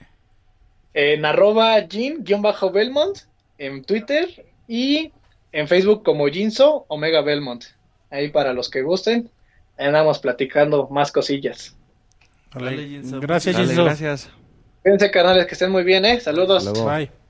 En 0.94 1.24
arroba 1.24 1.76
Jin-Belmont, 1.88 3.18
en 3.58 3.84
Twitter 3.84 4.46
y 4.66 5.12
en 5.52 5.68
Facebook 5.68 6.02
como 6.02 6.26
Jinso 6.28 6.86
Omega 6.88 7.20
Belmont. 7.20 7.64
Ahí 8.10 8.30
para 8.30 8.52
los 8.52 8.70
que 8.70 8.82
gusten, 8.82 9.30
andamos 9.76 10.18
platicando 10.20 10.88
más 10.88 11.12
cosillas. 11.12 11.76
Dale, 12.54 12.88
Jinso. 12.88 13.20
Gracias, 13.20 13.56
Dale, 13.56 13.66
Jinso. 13.68 13.84
gracias. 13.84 14.30
Cuídense, 14.82 15.10
canales, 15.10 15.46
que 15.46 15.54
estén 15.54 15.70
muy 15.70 15.82
bien, 15.82 16.04
¿eh? 16.04 16.20
Saludos. 16.20 16.72
Bye. 16.84 17.23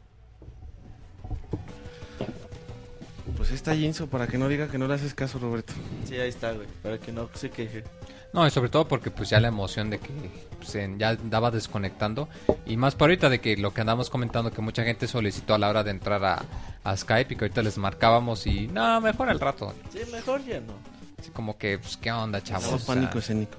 Pues 3.45 3.57
está 3.57 3.77
Jinso 3.77 4.07
para 4.07 4.27
que 4.27 4.39
no 4.39 4.49
diga 4.49 4.69
que 4.69 4.79
no 4.79 4.89
le 4.89 4.95
haces 4.95 5.13
caso, 5.13 5.39
Roberto. 5.39 5.75
Sí, 6.09 6.15
ahí 6.15 6.31
está, 6.31 6.53
güey, 6.53 6.67
para 6.83 6.97
que 6.97 7.13
no 7.13 7.29
se 7.35 7.51
queje. 7.51 7.85
No, 8.33 8.47
y 8.47 8.51
sobre 8.51 8.71
todo 8.71 8.89
porque 8.89 9.11
pues 9.11 9.29
ya 9.29 9.39
la 9.39 9.49
emoción 9.49 9.91
de 9.91 9.99
que 9.99 10.09
pues, 10.57 10.73
ya 10.97 11.11
andaba 11.11 11.51
desconectando. 11.51 12.27
Y 12.65 12.79
más 12.79 12.95
por 12.95 13.11
ahorita 13.11 13.29
de 13.29 13.43
que 13.43 13.59
lo 13.59 13.75
que 13.75 13.83
andamos 13.83 14.09
comentando, 14.09 14.51
que 14.51 14.63
mucha 14.63 14.83
gente 14.83 15.07
solicitó 15.07 15.53
a 15.53 15.59
la 15.59 15.69
hora 15.69 15.85
de 15.85 15.91
entrar 15.91 16.25
a, 16.25 16.43
a 16.85 16.97
Skype 16.97 17.35
y 17.35 17.37
que 17.37 17.45
ahorita 17.45 17.61
les 17.61 17.77
marcábamos 17.77 18.47
y 18.47 18.67
no, 18.69 18.99
mejor 19.03 19.29
al 19.29 19.39
rato. 19.39 19.75
Sí, 19.93 19.99
mejor 20.11 20.43
ya 20.43 20.61
no. 20.61 20.73
Así 21.21 21.31
como 21.31 21.59
que, 21.59 21.79
pues, 21.79 21.99
¿qué 21.99 22.11
onda, 22.13 22.43
chavos? 22.43 22.65
Somos 22.65 22.85
pánico 22.85 23.19
escénico. 23.19 23.59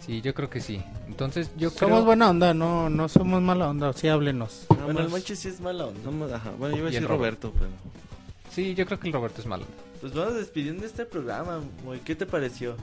Sí, 0.00 0.22
yo 0.22 0.32
creo 0.32 0.48
que 0.48 0.62
sí. 0.62 0.82
Entonces, 1.08 1.50
yo 1.58 1.68
Somos 1.68 1.96
creo... 1.96 2.04
buena 2.06 2.30
onda, 2.30 2.54
no, 2.54 2.88
no 2.88 3.10
somos 3.10 3.42
mala 3.42 3.68
onda, 3.68 3.92
sí 3.92 4.08
háblenos. 4.08 4.64
Bueno, 4.82 5.00
el 5.00 5.10
Monchi 5.10 5.36
sí 5.36 5.48
es 5.48 5.60
mala 5.60 5.84
onda. 5.84 6.10
no 6.10 6.34
ajá, 6.34 6.52
Bueno, 6.58 6.74
yo 6.74 6.80
iba 6.80 6.88
a 6.88 6.90
decir 6.90 7.06
Robert. 7.06 7.42
Roberto, 7.42 7.52
pero... 7.58 7.70
Sí, 8.54 8.74
yo 8.76 8.86
creo 8.86 9.00
que 9.00 9.08
el 9.08 9.12
Roberto 9.12 9.40
es 9.40 9.48
malo. 9.48 9.64
Pues 10.00 10.14
vamos 10.14 10.34
despidiendo 10.34 10.86
este 10.86 11.04
programa, 11.04 11.60
güey. 11.82 11.98
¿Qué 11.98 12.14
te 12.14 12.24
pareció? 12.24 12.76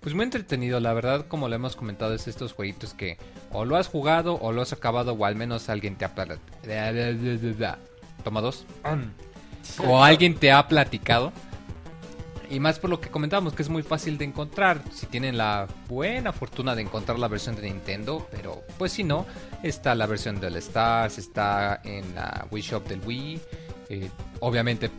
Pues 0.00 0.14
muy 0.14 0.24
entretenido, 0.24 0.80
la 0.80 0.94
verdad, 0.94 1.26
como 1.26 1.48
lo 1.48 1.54
hemos 1.54 1.76
comentado, 1.76 2.14
es 2.14 2.26
estos 2.28 2.54
jueguitos 2.54 2.94
que 2.94 3.18
o 3.52 3.66
lo 3.66 3.76
has 3.76 3.88
jugado 3.88 4.36
o 4.40 4.52
lo 4.52 4.62
has 4.62 4.72
acabado 4.72 5.12
o 5.12 5.24
al 5.26 5.36
menos 5.36 5.68
alguien 5.68 5.96
te 5.96 6.06
ha 6.06 6.14
platicado. 6.14 7.78
Toma 8.24 8.40
dos. 8.40 8.64
O 9.86 10.02
alguien 10.02 10.34
te 10.34 10.50
ha 10.50 10.66
platicado. 10.66 11.30
Y 12.48 12.58
más 12.58 12.78
por 12.78 12.88
lo 12.88 12.98
que 12.98 13.10
comentábamos, 13.10 13.52
que 13.52 13.60
es 13.60 13.68
muy 13.68 13.82
fácil 13.82 14.16
de 14.16 14.24
encontrar. 14.24 14.80
Si 14.94 15.04
tienen 15.04 15.36
la 15.36 15.66
buena 15.88 16.32
fortuna 16.32 16.74
de 16.74 16.80
encontrar 16.80 17.18
la 17.18 17.28
versión 17.28 17.54
de 17.54 17.62
Nintendo, 17.62 18.26
pero 18.30 18.62
pues 18.78 18.92
si 18.92 19.04
no, 19.04 19.26
está 19.62 19.94
la 19.94 20.06
versión 20.06 20.40
del 20.40 20.56
Stars, 20.56 21.18
está 21.18 21.82
en 21.84 22.14
la 22.14 22.46
Wii 22.50 22.62
Shop 22.62 22.88
del 22.88 23.00
Wii. 23.04 23.40
eh, 23.90 24.08
obviamente 24.40 24.90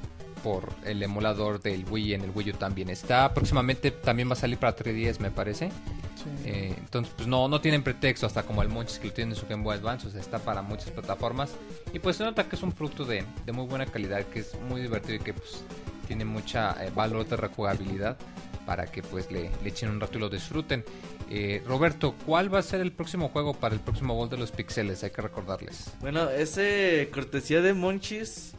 por 0.44 0.70
el 0.86 1.02
emulador 1.04 1.62
del 1.62 1.86
Wii 1.90 2.14
en 2.14 2.22
el 2.22 2.32
Wii 2.34 2.52
U 2.52 2.54
también 2.54 2.90
está. 2.90 3.34
Próximamente 3.34 3.92
también 3.92 4.30
va 4.30 4.34
a 4.34 4.38
salir 4.38 4.58
para 4.58 4.76
3DS, 4.76 5.20
me 5.20 5.32
parece. 5.32 5.70
Sí. 5.70 6.30
Eh, 6.46 6.74
entonces, 6.78 7.14
pues 7.16 7.28
no, 7.28 7.48
no 7.48 7.62
tienen 7.62 7.84
pretexto, 7.84 8.26
hasta 8.26 8.44
como 8.44 8.62
el 8.62 8.70
Monchis 8.70 9.00
que 9.00 9.08
lo 9.08 9.14
tiene 9.14 9.32
en 9.32 9.38
su 9.38 9.48
Game 9.48 9.64
Boy 9.64 9.78
Advance, 9.78 10.08
o 10.08 10.10
sea, 10.10 10.20
está 10.20 10.40
para 10.40 10.62
muchas 10.62 10.92
plataformas. 10.92 11.52
Y 11.94 12.00
pues 12.00 12.18
se 12.18 12.24
nota 12.24 12.48
que 12.48 12.56
es 12.56 12.64
un 12.64 12.72
producto 12.72 13.06
de, 13.06 13.24
de 13.46 13.52
muy 13.52 13.66
buena 13.66 13.86
calidad, 13.86 14.26
que 14.26 14.40
es 14.40 14.60
muy 14.68 14.82
divertido 14.82 15.16
y 15.16 15.20
que 15.20 15.34
pues 15.34 15.64
tiene 16.08 16.26
mucha 16.26 16.76
eh, 16.84 16.92
valor 16.94 17.28
de 17.28 17.38
rejugabilidad 17.38 18.18
para 18.66 18.86
que 18.86 19.02
pues 19.02 19.32
le, 19.32 19.50
le 19.64 19.70
echen 19.70 19.90
un 19.90 20.00
rato 20.00 20.18
y 20.18 20.22
lo 20.22 20.30
disfruten. 20.30 20.84
Eh, 21.30 21.62
Roberto, 21.66 22.16
¿cuál 22.26 22.54
va 22.54 22.60
a 22.60 22.64
ser 22.64 22.82
el 22.82 22.92
próximo 22.92 23.30
juego 23.30 23.54
para 23.54 23.76
el 23.76 23.82
próximo 23.82 24.16
Ball 24.16 24.30
de 24.30 24.38
los 24.38 24.52
Pixeles? 24.52 25.04
Hay 25.04 25.12
que 25.12 25.22
recordarles. 25.22 25.92
Bueno, 26.02 26.30
ese 26.30 27.10
cortesía 27.14 27.62
de 27.62 27.74
Monchis, 27.74 28.54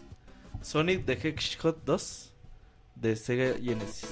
Sonic 0.62 1.06
the 1.06 1.14
Hedgehog 1.14 1.86
2 1.86 2.29
de 3.00 3.16
Sega 3.16 3.54
Genesis. 3.62 4.08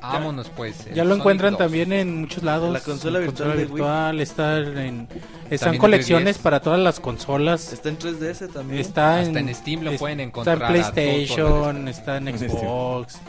Vámonos 0.00 0.48
pues. 0.48 0.84
Ya 0.86 1.04
lo 1.04 1.10
Sonic 1.10 1.20
encuentran 1.20 1.52
2. 1.52 1.58
también 1.58 1.92
en 1.92 2.20
muchos 2.22 2.42
lados. 2.42 2.66
En 2.66 2.72
la 2.72 2.80
consola 2.80 3.18
En 3.20 3.24
virtual 3.26 3.56
virtual, 3.56 4.20
está 4.20 4.58
en, 4.58 5.06
están 5.44 5.58
También 5.58 5.74
en 5.74 5.80
colecciones 5.80 6.36
3DS. 6.38 6.42
para 6.42 6.60
todas 6.60 6.80
las 6.80 6.98
consolas. 6.98 7.72
Está 7.72 7.88
en 7.88 7.98
3DS 8.00 8.52
también. 8.52 8.80
Está 8.80 9.20
Hasta 9.20 9.38
en, 9.38 9.48
en 9.48 9.54
Steam 9.54 9.82
lo 9.84 9.92
es- 9.92 10.00
pueden 10.00 10.18
Está 10.18 10.28
encontrar 10.28 10.56
en 10.56 10.62
a 10.64 10.68
PlayStation, 10.90 11.86
está 11.86 12.16
en 12.16 12.28
En. 12.28 12.36
Xbox. 12.38 13.20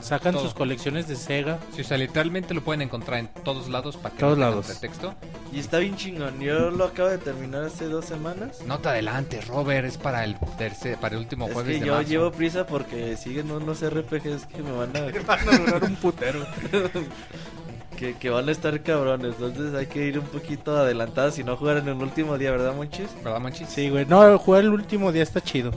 Sacan 0.00 0.32
Todo. 0.32 0.44
sus 0.44 0.54
colecciones 0.54 1.06
de 1.06 1.16
Sega. 1.16 1.58
Sí, 1.74 1.82
o 1.82 1.84
sea, 1.84 1.98
literalmente 1.98 2.54
lo 2.54 2.62
pueden 2.64 2.80
encontrar 2.80 3.18
en 3.18 3.28
todos 3.44 3.68
lados 3.68 3.98
para 3.98 4.14
que 4.14 4.20
Todos 4.20 4.38
no 4.38 4.44
lados. 4.48 4.66
pretexto. 4.66 5.12
Y 5.52 5.58
está 5.58 5.78
bien 5.80 5.96
chingón. 5.96 6.40
Yo 6.40 6.70
lo 6.70 6.84
acabo 6.86 7.10
de 7.10 7.18
terminar 7.18 7.64
hace 7.64 7.84
dos 7.88 8.06
semanas. 8.06 8.60
No 8.66 8.78
te 8.78 8.88
adelantes, 8.88 9.46
Robert, 9.48 9.86
es 9.86 9.98
para 9.98 10.24
el 10.24 10.38
tercer, 10.56 10.96
para 10.96 11.14
el 11.16 11.20
último 11.20 11.46
Es 11.48 11.52
jueves 11.52 11.74
que 11.74 11.80
de 11.80 11.86
yo 11.88 11.94
marzo. 11.94 12.08
llevo 12.08 12.30
prisa 12.32 12.66
porque 12.66 13.18
siguen 13.18 13.50
unos 13.50 13.82
RPGs 13.86 14.05
que 14.08 14.62
me 14.62 14.72
van 14.72 14.90
a... 14.96 15.00
Van 15.26 15.48
a 15.48 15.58
durar 15.58 15.84
un 15.84 15.96
putero. 15.96 16.40
que, 17.96 18.14
que 18.14 18.30
van 18.30 18.48
a 18.48 18.52
estar 18.52 18.80
cabrones. 18.82 19.34
Entonces 19.40 19.74
hay 19.74 19.86
que 19.86 20.06
ir 20.06 20.18
un 20.18 20.26
poquito 20.26 20.76
adelantados 20.76 21.38
y 21.38 21.44
no 21.44 21.56
jugar 21.56 21.78
en 21.78 21.88
el 21.88 21.94
último 21.94 22.36
día, 22.38 22.50
¿verdad, 22.50 22.74
Monchis? 22.74 23.08
¿Verdad, 23.24 23.40
Monchis? 23.40 23.68
Sí, 23.68 23.88
güey. 23.88 24.04
No, 24.06 24.38
jugar 24.38 24.64
el 24.64 24.70
último 24.70 25.12
día 25.12 25.22
está 25.22 25.40
chido. 25.40 25.70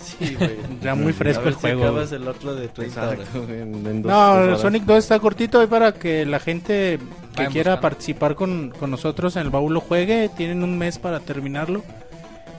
Sí, 0.00 0.36
güey. 0.38 0.56
Ya 0.82 0.94
muy 0.94 1.12
fresco 1.12 1.40
A 1.42 1.44
ver 1.44 1.52
el 1.52 1.54
si 1.56 1.60
juego, 1.60 1.82
acabas 1.84 2.12
el 2.12 2.26
otro 2.28 2.54
de 2.54 2.68
30 2.68 3.02
horas. 3.08 3.18
Exacto, 3.20 3.52
en- 3.52 3.86
en 3.86 4.02
dos- 4.02 4.10
No, 4.12 4.46
dos. 4.46 4.60
Sonic 4.60 4.84
2 4.84 4.98
está 4.98 5.18
cortito 5.18 5.60
ahí 5.60 5.66
para 5.66 5.92
que 5.92 6.24
la 6.26 6.38
gente 6.40 6.98
que 6.98 7.36
Vayan 7.38 7.52
quiera 7.52 7.70
buscando. 7.72 7.80
participar 7.82 8.34
con, 8.36 8.70
con 8.78 8.90
nosotros 8.90 9.36
en 9.36 9.42
el 9.42 9.50
baúl 9.50 9.74
lo 9.74 9.80
juegue. 9.80 10.28
Tienen 10.36 10.62
un 10.62 10.76
mes 10.78 10.98
para 10.98 11.20
terminarlo. 11.20 11.82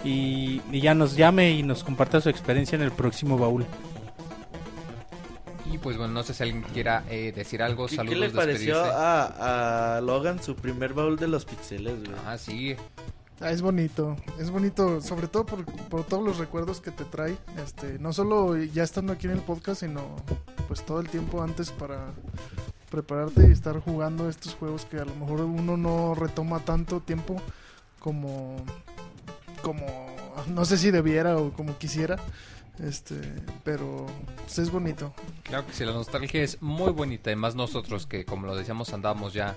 Y, 0.03 0.61
y 0.71 0.79
ya 0.81 0.93
nos 0.93 1.15
llame 1.15 1.51
y 1.51 1.63
nos 1.63 1.83
comparta 1.83 2.21
su 2.21 2.29
experiencia 2.29 2.75
en 2.75 2.81
el 2.81 2.91
próximo 2.91 3.37
baúl. 3.37 3.65
Y 5.71 5.77
pues 5.77 5.97
bueno, 5.97 6.13
no 6.13 6.23
sé 6.23 6.33
si 6.33 6.43
alguien 6.43 6.61
quiera 6.61 7.03
eh, 7.09 7.33
decir 7.35 7.61
algo, 7.61 7.87
¿Qué, 7.87 7.95
saludos, 7.97 8.19
qué 8.19 8.27
le 8.27 8.29
pareció 8.29 8.83
a, 8.83 9.97
a 9.97 10.01
Logan 10.01 10.41
su 10.41 10.55
primer 10.55 10.93
baúl 10.93 11.17
de 11.17 11.27
los 11.27 11.45
pixeles, 11.45 11.99
güey? 11.99 12.17
Ah, 12.25 12.37
sí. 12.37 12.75
Ah, 13.39 13.51
es 13.51 13.61
bonito, 13.61 14.17
es 14.39 14.49
bonito, 14.49 14.99
sobre 14.99 15.27
todo 15.27 15.45
por, 15.45 15.63
por 15.65 16.03
todos 16.05 16.23
los 16.23 16.39
recuerdos 16.39 16.81
que 16.81 16.89
te 16.89 17.05
trae, 17.05 17.37
este, 17.63 17.99
no 17.99 18.11
solo 18.11 18.57
ya 18.57 18.83
estando 18.83 19.13
aquí 19.13 19.27
en 19.27 19.33
el 19.33 19.41
podcast, 19.41 19.81
sino 19.81 20.15
pues 20.67 20.83
todo 20.83 20.99
el 21.01 21.07
tiempo 21.07 21.43
antes 21.43 21.71
para 21.71 22.13
prepararte 22.89 23.47
y 23.47 23.51
estar 23.51 23.79
jugando 23.79 24.27
estos 24.27 24.55
juegos 24.55 24.85
que 24.85 24.97
a 24.97 25.05
lo 25.05 25.13
mejor 25.15 25.41
uno 25.41 25.77
no 25.77 26.15
retoma 26.15 26.61
tanto 26.61 26.99
tiempo 26.99 27.39
como, 27.99 28.55
como, 29.61 29.85
no 30.47 30.65
sé 30.65 30.79
si 30.79 30.89
debiera 30.89 31.37
o 31.37 31.51
como 31.51 31.77
quisiera, 31.77 32.17
este, 32.83 33.15
pero 33.63 34.05
pues, 34.37 34.59
es 34.59 34.69
bonito. 34.71 35.13
Claro 35.43 35.65
que 35.67 35.73
sí, 35.73 35.83
la 35.85 35.93
nostalgia 35.93 36.43
es 36.43 36.61
muy 36.61 36.91
bonita. 36.91 37.29
Además 37.29 37.55
nosotros 37.55 38.05
que, 38.05 38.25
como 38.25 38.47
lo 38.47 38.55
decíamos, 38.55 38.93
andábamos 38.93 39.33
ya 39.33 39.55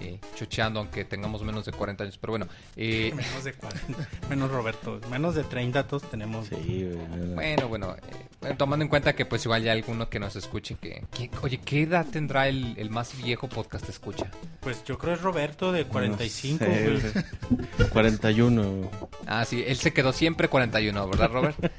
eh, 0.00 0.18
chocheando, 0.34 0.80
aunque 0.80 1.04
tengamos 1.04 1.42
menos 1.42 1.64
de 1.64 1.72
40 1.72 2.04
años. 2.04 2.18
Pero 2.18 2.32
bueno, 2.32 2.46
eh, 2.76 3.12
Menos 3.16 3.44
de 3.44 3.52
40. 3.52 4.08
Menos 4.30 4.50
Roberto. 4.50 5.00
Menos 5.10 5.34
de 5.34 5.44
30 5.44 5.86
todos 5.86 6.02
tenemos. 6.10 6.46
Sí, 6.48 6.88
bueno, 7.34 7.68
bueno, 7.68 7.94
eh, 7.96 8.26
bueno, 8.40 8.56
tomando 8.56 8.82
en 8.84 8.88
cuenta 8.88 9.14
que 9.14 9.26
pues 9.26 9.44
igual 9.44 9.62
ya 9.62 9.72
alguno 9.72 10.08
que 10.08 10.18
nos 10.18 10.34
escuche 10.36 10.76
que... 10.80 11.04
que- 11.12 11.30
oye, 11.42 11.58
¿qué 11.58 11.82
edad 11.82 12.06
tendrá 12.10 12.48
el, 12.48 12.74
el 12.78 12.90
más 12.90 13.16
viejo 13.22 13.48
podcast 13.48 13.88
escucha? 13.88 14.26
Pues 14.60 14.82
yo 14.84 14.98
creo 14.98 15.14
es 15.14 15.20
Roberto 15.22 15.72
de 15.72 15.84
45, 15.84 16.64
No 16.64 16.70
sé, 16.70 16.82
güey. 16.84 17.00
güey. 17.00 17.88
41. 17.90 18.90
Ah, 19.26 19.44
sí, 19.44 19.62
él 19.66 19.76
se 19.76 19.92
quedó 19.92 20.12
siempre 20.12 20.48
41, 20.48 21.08
¿verdad, 21.08 21.30
Robert? 21.30 21.56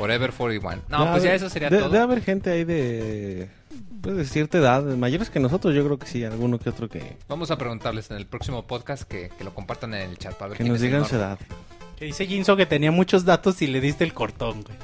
Forever 0.00 0.32
41. 0.32 0.82
No, 0.88 1.10
pues 1.12 1.22
ya 1.22 1.34
eso 1.34 1.48
sería 1.50 1.68
de- 1.70 1.78
todo. 1.78 1.90
Debe 1.90 2.02
haber 2.02 2.22
gente 2.22 2.50
ahí 2.50 2.64
de, 2.64 3.48
pues, 4.00 4.16
de 4.16 4.24
cierta 4.24 4.58
edad, 4.58 4.82
mayores 4.96 5.28
que 5.30 5.40
nosotros, 5.40 5.74
yo 5.74 5.84
creo 5.84 5.98
que 5.98 6.06
sí, 6.06 6.24
alguno 6.24 6.58
que 6.58 6.70
otro 6.70 6.88
que, 6.88 7.16
Vamos 7.28 7.50
a 7.50 7.58
preguntarles 7.58 8.10
en 8.10 8.16
el 8.16 8.26
próximo 8.26 8.66
podcast 8.66 9.02
que, 9.02 9.30
que 9.36 9.44
lo 9.44 9.54
compartan 9.54 9.92
en 9.94 10.08
el 10.10 10.16
chat 10.16 10.34
para 10.34 10.48
ver 10.50 10.56
que 10.58 10.64
quién 10.64 10.72
nos 10.72 10.82
es 10.82 10.88
digan 10.88 11.04
su 11.04 11.16
edad. 11.16 11.38
Que 11.98 12.06
dice 12.06 12.26
Jinso 12.26 12.56
que 12.56 12.64
tenía 12.64 12.90
muchos 12.90 13.26
datos 13.26 13.60
y 13.60 13.66
le 13.66 13.80
diste 13.82 14.04
el 14.04 14.14
cortón, 14.14 14.62
güey. 14.62 14.76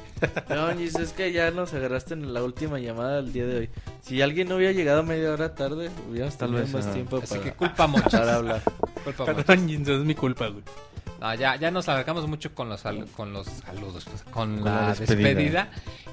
No, 0.49 0.77
Gis, 0.77 0.95
es 0.97 1.13
que 1.13 1.33
ya 1.33 1.51
nos 1.51 1.73
agarraste 1.75 2.15
en 2.15 2.33
la 2.33 2.43
última 2.43 2.79
llamada 2.79 3.17
del 3.17 3.33
día 3.33 3.47
de 3.47 3.59
hoy. 3.59 3.71
Si 4.03 4.23
alguien 4.23 4.49
no 4.49 4.57
hubiera 4.57 4.73
llegado 4.73 5.03
media 5.03 5.33
hora 5.33 5.55
tarde, 5.55 5.91
hubiéramos 6.09 6.37
Tal 6.39 6.49
tenido 6.49 6.65
vez, 6.65 6.73
más 6.75 6.85
ajá. 6.87 6.95
tiempo 6.95 7.17
Así 7.23 7.35
para, 7.35 7.43
que 7.45 7.53
culpa 7.53 7.87
mucho. 7.87 8.11
para 8.11 8.35
hablar. 8.37 8.63
Culpa 9.05 9.25
Perdón, 9.27 9.69
es 9.71 9.89
mi 10.05 10.15
culpa, 10.15 10.49
güey. 10.49 10.63
No, 11.21 11.35
ya, 11.35 11.57
ya 11.57 11.71
nos 11.71 11.89
alargamos 11.89 12.29
mucho 12.29 12.55
con 12.55 12.69
los, 12.69 12.81
sal- 12.83 13.07
con 13.17 13.33
los 13.33 13.47
saludos, 13.47 14.05
pues, 14.05 14.23
con, 14.25 14.57
Con 14.57 14.65
la, 14.65 14.83
la 14.83 14.95
despedida. 14.95 15.25
despedida. 15.29 15.71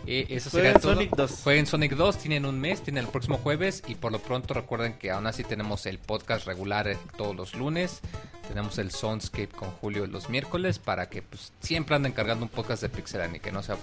Eh, 0.08 0.28
eso 0.30 0.50
Jueguen 0.50 0.72
sería 0.74 0.82
todo. 0.82 0.94
Sonic 0.94 1.16
2. 1.16 1.42
Jueguen 1.44 1.66
Sonic 1.66 1.92
2, 1.94 2.18
tienen 2.20 2.46
un 2.46 2.60
mes, 2.60 2.82
tienen 2.82 3.04
el 3.06 3.10
próximo 3.12 3.38
jueves 3.38 3.84
y 3.88 3.96
por 3.96 4.14
lo 4.14 4.20
pronto 4.20 4.54
recuerden 4.54 4.94
que 4.94 5.12
aún 5.12 5.28
así 5.28 5.44
tenemos 5.44 5.86
el 5.88 6.00
podcast 6.00 6.46
regular 6.48 6.88
eh, 6.88 6.98
todos 7.18 7.36
los 7.36 7.54
lunes. 7.54 8.00
Tenemos 8.48 8.78
el 8.78 8.92
Soundscape 8.92 9.50
con 9.50 9.72
Julio 9.72 10.06
los 10.08 10.30
miércoles 10.30 10.80
para 10.80 11.10
que 11.10 11.22
pues, 11.22 11.52
siempre 11.60 11.96
anden 11.98 12.14
cargando 12.14 12.46
un 12.46 12.50
podcast 12.50 12.82
de 12.82 12.90
Pixelania 12.90 13.38
y 13.38 13.40
que 13.42 13.52
no 13.52 13.62
se 13.62 13.74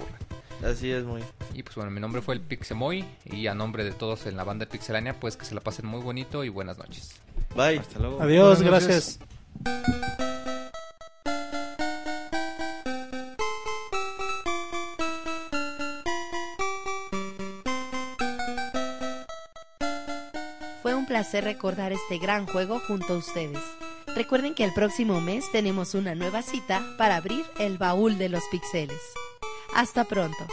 Así 0.64 0.90
es, 0.90 1.04
muy. 1.04 1.22
Y 1.54 1.62
pues 1.62 1.74
bueno, 1.76 1.90
mi 1.90 2.00
nombre 2.00 2.20
fue 2.20 2.34
el 2.34 2.40
Pixemoy 2.40 3.04
y 3.24 3.46
a 3.46 3.54
nombre 3.54 3.82
de 3.82 3.92
todos 3.92 4.26
en 4.26 4.36
la 4.36 4.44
banda 4.44 4.66
de 4.66 4.70
Pixelania, 4.70 5.18
pues 5.18 5.36
que 5.36 5.44
se 5.46 5.54
la 5.54 5.60
pasen 5.62 5.86
muy 5.86 6.00
bonito 6.02 6.44
y 6.44 6.48
buenas 6.50 6.76
noches. 6.78 7.14
Bye. 7.56 7.78
Hasta 7.78 7.98
luego. 7.98 8.20
Adiós, 8.20 8.62
Buenas 8.62 8.82
noches. 8.82 9.18
gracias. 9.18 10.20
Fue 20.82 20.94
un 20.94 21.06
placer 21.06 21.44
recordar 21.44 21.92
este 21.92 22.18
gran 22.18 22.46
juego 22.46 22.80
junto 22.80 23.14
a 23.14 23.16
ustedes. 23.18 23.58
Recuerden 24.16 24.54
que 24.54 24.64
el 24.64 24.72
próximo 24.72 25.20
mes 25.20 25.50
tenemos 25.52 25.94
una 25.94 26.14
nueva 26.14 26.42
cita 26.42 26.82
para 26.98 27.16
abrir 27.16 27.44
el 27.58 27.78
baúl 27.78 28.18
de 28.18 28.28
los 28.28 28.42
pixeles. 28.50 28.98
Hasta 29.74 30.04
pronto. 30.04 30.46